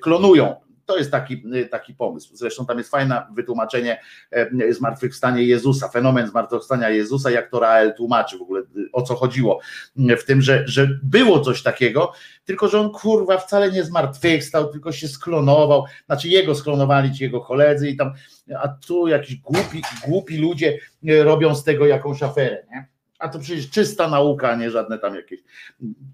klonują. 0.02 0.65
To 0.86 0.98
jest 0.98 1.12
taki, 1.12 1.44
taki 1.72 1.94
pomysł. 1.94 2.36
Zresztą 2.36 2.66
tam 2.66 2.78
jest 2.78 2.92
fajne 2.92 3.28
wytłumaczenie 3.34 4.02
e, 4.32 4.74
zmartwychwstania 4.74 5.42
Jezusa, 5.42 5.90
fenomen 5.90 6.28
zmartwychwstania 6.28 6.90
Jezusa, 6.90 7.32
jak 7.32 7.52
to 7.52 7.60
Rael 7.60 7.94
tłumaczy 7.94 8.38
w 8.38 8.42
ogóle, 8.42 8.62
o 8.94 9.02
co 9.02 9.16
chodziło 9.16 9.60
w 9.96 10.24
tym, 10.24 10.42
że, 10.42 10.64
że 10.68 11.00
było 11.04 11.40
coś 11.40 11.64
takiego, 11.64 12.12
tylko 12.46 12.68
że 12.68 12.80
on 12.80 12.92
kurwa 12.92 13.38
wcale 13.38 13.72
nie 13.72 13.84
zmartwychwstał, 13.84 14.72
tylko 14.72 14.92
się 14.92 15.08
sklonował, 15.08 15.84
znaczy 16.06 16.30
jego 16.30 16.56
sklonowali 16.56 17.14
ci 17.14 17.24
jego 17.24 17.42
koledzy 17.42 17.90
i 17.90 17.98
tam, 17.98 18.14
a 18.60 18.68
tu 18.68 19.08
jakiś 19.08 19.36
głupi, 19.36 19.82
głupi 20.08 20.38
ludzie 20.38 20.78
robią 21.24 21.56
z 21.56 21.64
tego 21.64 21.86
jakąś 21.86 22.24
aferę, 22.24 22.66
nie? 22.72 22.95
A 23.20 23.30
to 23.30 23.40
przecież 23.40 23.70
czysta 23.70 24.10
nauka, 24.10 24.50
a 24.50 24.56
nie 24.56 24.72
żadne 24.72 25.00
tam 25.00 25.16
jakieś 25.16 25.40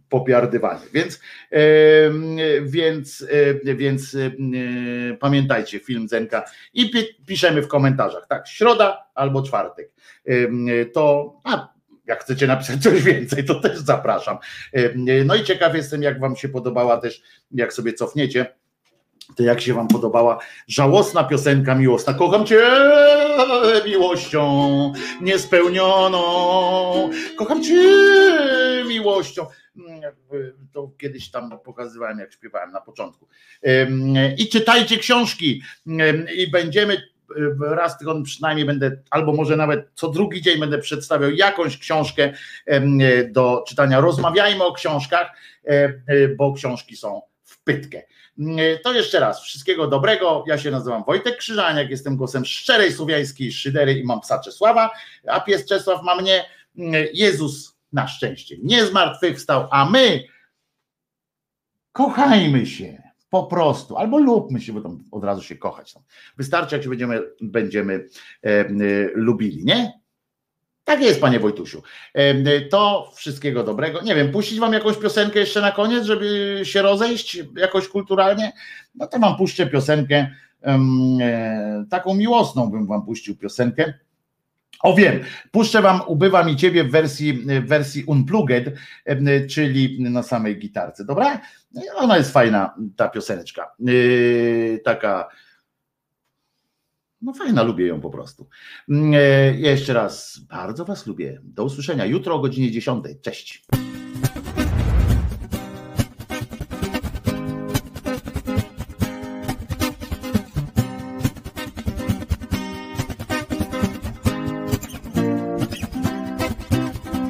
popiardywanie. 0.10 0.86
Więc, 0.94 1.20
więc, 2.64 3.28
e, 3.66 3.76
więc 3.76 4.16
e, 4.16 4.32
pamiętajcie, 5.20 5.80
film 5.80 6.08
Zenka 6.08 6.44
i 6.74 6.92
pi- 6.92 7.24
piszemy 7.26 7.62
w 7.62 7.68
komentarzach, 7.68 8.28
tak, 8.28 8.48
środa 8.48 9.06
albo 9.16 9.44
czwartek. 9.44 9.92
To, 10.94 11.34
a 11.44 11.72
jak 12.06 12.24
chcecie 12.24 12.48
napisać 12.48 12.84
coś 12.84 13.04
więcej, 13.04 13.46
to 13.46 13.60
też 13.60 13.80
zapraszam. 13.80 14.38
No 15.26 15.36
i 15.36 15.44
ciekaw 15.44 15.76
jestem, 15.76 16.04
jak 16.04 16.20
Wam 16.20 16.36
się 16.36 16.50
podobała 16.50 16.98
też, 16.98 17.22
jak 17.52 17.74
sobie 17.74 17.94
cofniecie 17.94 18.61
to 19.36 19.44
jak 19.44 19.62
się 19.62 19.74
wam 19.74 19.88
podobała 19.88 20.40
żałosna 20.68 21.24
piosenka 21.24 21.76
miłosna. 21.76 22.14
Kocham 22.14 22.46
cię 22.46 22.62
miłością 23.86 24.94
niespełnioną. 25.22 27.10
Kocham 27.38 27.64
cię 27.64 27.82
miłością. 28.88 29.46
To 30.74 30.92
kiedyś 30.98 31.32
tam 31.32 31.60
pokazywałem, 31.64 32.20
jak 32.20 32.34
śpiewałem 32.34 32.72
na 32.72 32.82
początku. 32.82 33.28
I 34.38 34.50
czytajcie 34.50 34.98
książki 34.98 35.62
i 36.38 36.52
będziemy 36.52 37.12
raz 37.62 37.98
tygodniu 37.98 38.24
przynajmniej 38.24 38.66
będę, 38.66 38.98
albo 39.10 39.34
może 39.34 39.56
nawet 39.56 39.90
co 39.96 40.10
drugi 40.10 40.42
dzień 40.42 40.60
będę 40.60 40.78
przedstawiał 40.78 41.32
jakąś 41.32 41.78
książkę 41.78 42.34
do 43.30 43.64
czytania. 43.68 44.00
Rozmawiajmy 44.00 44.64
o 44.64 44.74
książkach, 44.74 45.32
bo 46.38 46.54
książki 46.54 46.96
są 46.98 47.22
w 47.44 47.64
pytkę. 47.64 48.02
To 48.84 48.94
jeszcze 48.94 49.20
raz, 49.20 49.44
wszystkiego 49.44 49.88
dobrego. 49.88 50.44
Ja 50.48 50.58
się 50.58 50.72
nazywam 50.72 51.04
Wojtek 51.04 51.38
Krzyżaniak, 51.38 51.90
jestem 51.90 52.18
głosem 52.18 52.46
szczerej 52.46 52.94
słowiańskiej 52.94 53.52
szydery 53.52 53.94
i 53.94 54.04
mam 54.04 54.22
psa 54.22 54.40
Czesława, 54.40 54.92
a 55.28 55.40
pies 55.40 55.66
Czesław 55.66 56.04
ma 56.04 56.16
mnie. 56.16 56.46
Jezus 57.14 57.78
na 57.94 58.08
szczęście 58.08 58.56
nie 58.64 58.86
zmartwychwstał, 58.86 59.68
a 59.72 59.90
my 59.90 60.24
kochajmy 61.92 62.66
się 62.66 63.04
po 63.30 63.44
prostu, 63.44 63.98
albo 63.98 64.20
lubmy 64.20 64.62
się, 64.62 64.74
bo 64.74 64.82
tam 64.82 65.04
od 65.12 65.24
razu 65.24 65.44
się 65.44 65.56
kochać. 65.56 65.96
Wystarczy, 66.38 66.76
jak 66.76 66.84
się 66.84 66.90
będziemy, 66.90 67.22
będziemy 67.42 68.08
e, 68.44 68.50
e, 68.50 68.68
lubili, 69.14 69.66
nie? 69.66 70.01
Tak 70.92 71.02
jest, 71.02 71.22
panie 71.22 71.40
Wojtusiu. 71.40 71.84
To 72.70 73.12
wszystkiego 73.16 73.64
dobrego. 73.64 74.02
Nie 74.02 74.16
wiem, 74.16 74.32
puścić 74.32 74.60
wam 74.60 74.74
jakąś 74.74 74.98
piosenkę 74.98 75.40
jeszcze 75.40 75.62
na 75.62 75.72
koniec, 75.72 76.06
żeby 76.06 76.60
się 76.64 76.82
rozejść 76.82 77.44
jakoś 77.56 77.88
kulturalnie? 77.88 78.52
No 78.96 79.08
to 79.08 79.20
wam 79.20 79.38
puszczę 79.38 79.68
piosenkę, 79.68 80.28
e, 80.64 81.86
taką 81.90 82.14
miłosną 82.14 82.68
bym 82.68 82.88
wam 82.88 83.06
puścił 83.06 83.38
piosenkę. 83.38 83.94
O 84.84 84.96
wiem, 84.96 85.20
puszczę 85.52 85.82
wam 85.82 86.02
Ubywa 86.08 86.44
mi 86.44 86.56
ciebie 86.56 86.84
w 86.84 86.92
wersji, 86.92 87.34
w 87.34 87.68
wersji 87.68 88.04
unplugged, 88.04 88.74
czyli 89.50 90.04
na 90.04 90.24
samej 90.24 90.60
gitarce, 90.60 91.06
dobra? 91.06 91.42
Ona 91.96 92.18
jest 92.18 92.34
fajna, 92.34 92.76
ta 92.96 93.10
pioseneczka. 93.10 93.72
Yy, 93.80 94.80
taka 94.84 95.30
no 97.22 97.34
fajna, 97.34 97.64
lubię 97.64 97.88
ją 97.88 98.02
po 98.02 98.10
prostu. 98.10 98.48
Mm, 98.90 99.14
e, 99.14 99.18
jeszcze 99.60 99.94
raz 99.94 100.40
bardzo 100.40 100.86
Was 100.86 101.08
lubię. 101.08 101.42
Do 101.44 101.64
usłyszenia 101.64 102.06
jutro 102.06 102.36
o 102.36 102.40
godzinie 102.40 102.72
10. 102.72 103.06
Cześć. 103.22 103.64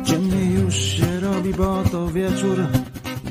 Ciemniej 0.05 0.53
już 0.53 0.75
się 0.75 1.19
robi, 1.19 1.53
bo 1.53 1.83
to 1.91 2.07
wieczór. 2.07 2.67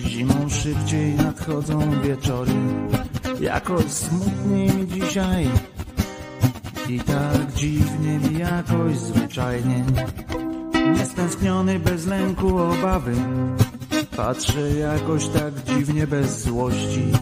Zimą 0.01 0.49
szybciej 0.49 1.15
nadchodzą 1.15 2.01
wieczory. 2.03 2.53
Jakoś 3.41 3.85
smutniej 3.85 4.69
mi 4.69 4.89
dzisiaj 4.89 5.49
i 6.95 7.01
tak 7.01 7.53
dziwnie 7.55 8.19
mi 8.19 8.39
jakoś 8.39 8.99
zwyczajnie. 8.99 9.85
Niestęskniony 10.99 11.79
bez 11.79 12.07
lęku 12.07 12.59
obawy. 12.59 13.13
Patrzę 14.17 14.71
jakoś 14.71 15.29
tak 15.29 15.55
dziwnie 15.65 16.07
bez 16.07 16.43
złości. 16.43 17.13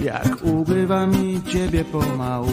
Jak 0.00 0.44
ubywa 0.44 1.06
mi 1.06 1.42
ciebie 1.42 1.84
pomału. 1.84 2.52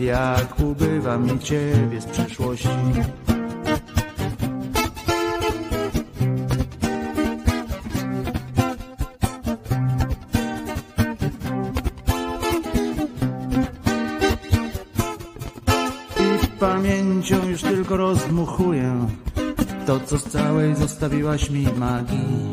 Jak 0.00 0.60
ubywa 0.60 1.18
mi 1.18 1.38
ciebie 1.38 2.00
z 2.00 2.06
przeszłości 2.06 2.68
rozdmuchuję 18.14 19.08
To 19.86 20.00
co 20.00 20.18
z 20.18 20.24
całej 20.24 20.76
zostawiłaś 20.76 21.50
mi 21.50 21.66
magii 21.78 22.52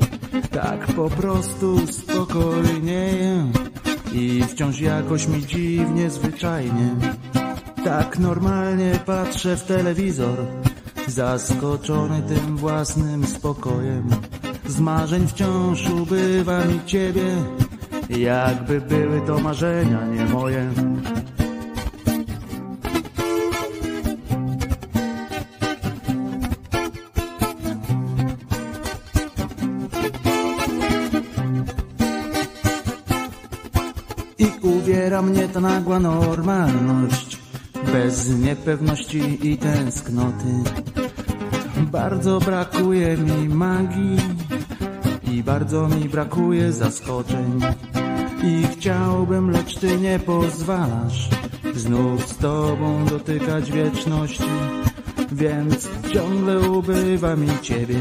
Tak 0.52 0.88
po 0.88 1.10
prostu 1.10 1.88
spokojnieję 1.88 3.52
I 4.14 4.44
wciąż 4.44 4.80
jakoś 4.80 5.28
mi 5.28 5.46
dziwnie, 5.46 6.10
zwyczajnie. 6.10 6.90
Tak 7.84 8.20
normalnie 8.20 9.00
patrzę 9.06 9.58
w 9.58 9.64
telewizor 9.64 10.38
Zaskoczony 11.08 12.22
tym 12.22 12.58
własnym 12.58 13.26
spokojem. 13.28 14.10
Z 14.68 14.80
marzeń 14.80 15.28
wciąż 15.28 15.90
ubywa 15.90 16.66
mi 16.66 16.86
ciebie 16.86 17.36
Jakby 18.10 18.82
były 18.82 19.22
to 19.22 19.40
marzenia, 19.40 20.06
nie 20.06 20.26
moje 20.26 20.72
mnie 35.22 35.48
ta 35.48 35.60
nagła 35.60 36.00
normalność. 36.00 37.38
Bez 37.94 38.40
niepewności 38.40 39.48
i 39.50 39.58
tęsknoty. 39.58 40.54
Bardzo 41.92 42.40
brakuje 42.40 43.18
mi 43.18 43.50
magii 43.50 44.18
I 45.24 45.44
bardzo 45.44 45.88
mi 45.88 46.10
brakuje 46.10 46.72
zaskoczeń. 46.74 47.60
I 48.44 48.68
chciałbym, 48.72 49.52
lecz 49.52 49.80
ty 49.80 49.98
nie 49.98 50.20
pozwalasz 50.20 51.30
Znów 51.76 52.28
z 52.28 52.38
tobą 52.38 53.06
dotykać 53.06 53.72
wieczności. 53.72 54.52
Więc 55.32 55.90
ciągle 56.14 56.60
ubywa 56.60 57.36
mi 57.36 57.60
ciebie 57.62 58.00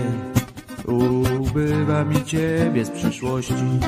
Ubywa 0.86 2.05
mi 2.05 2.24
ciebie 2.24 2.84
z 2.84 2.90
przyszłości 2.90 3.81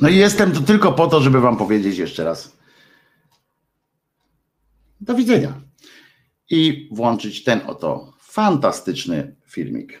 No 0.00 0.08
i 0.08 0.16
jestem 0.16 0.52
tu 0.52 0.60
tylko 0.60 0.92
po 0.92 1.06
to, 1.06 1.20
żeby 1.20 1.40
wam 1.40 1.56
powiedzieć 1.56 1.98
jeszcze 1.98 2.24
raz. 2.24 2.56
Do 5.00 5.14
widzenia. 5.14 5.60
I 6.50 6.88
włączyć 6.92 7.44
ten 7.44 7.60
oto 7.66 8.12
fantastyczny 8.20 9.36
filmik. 9.46 10.00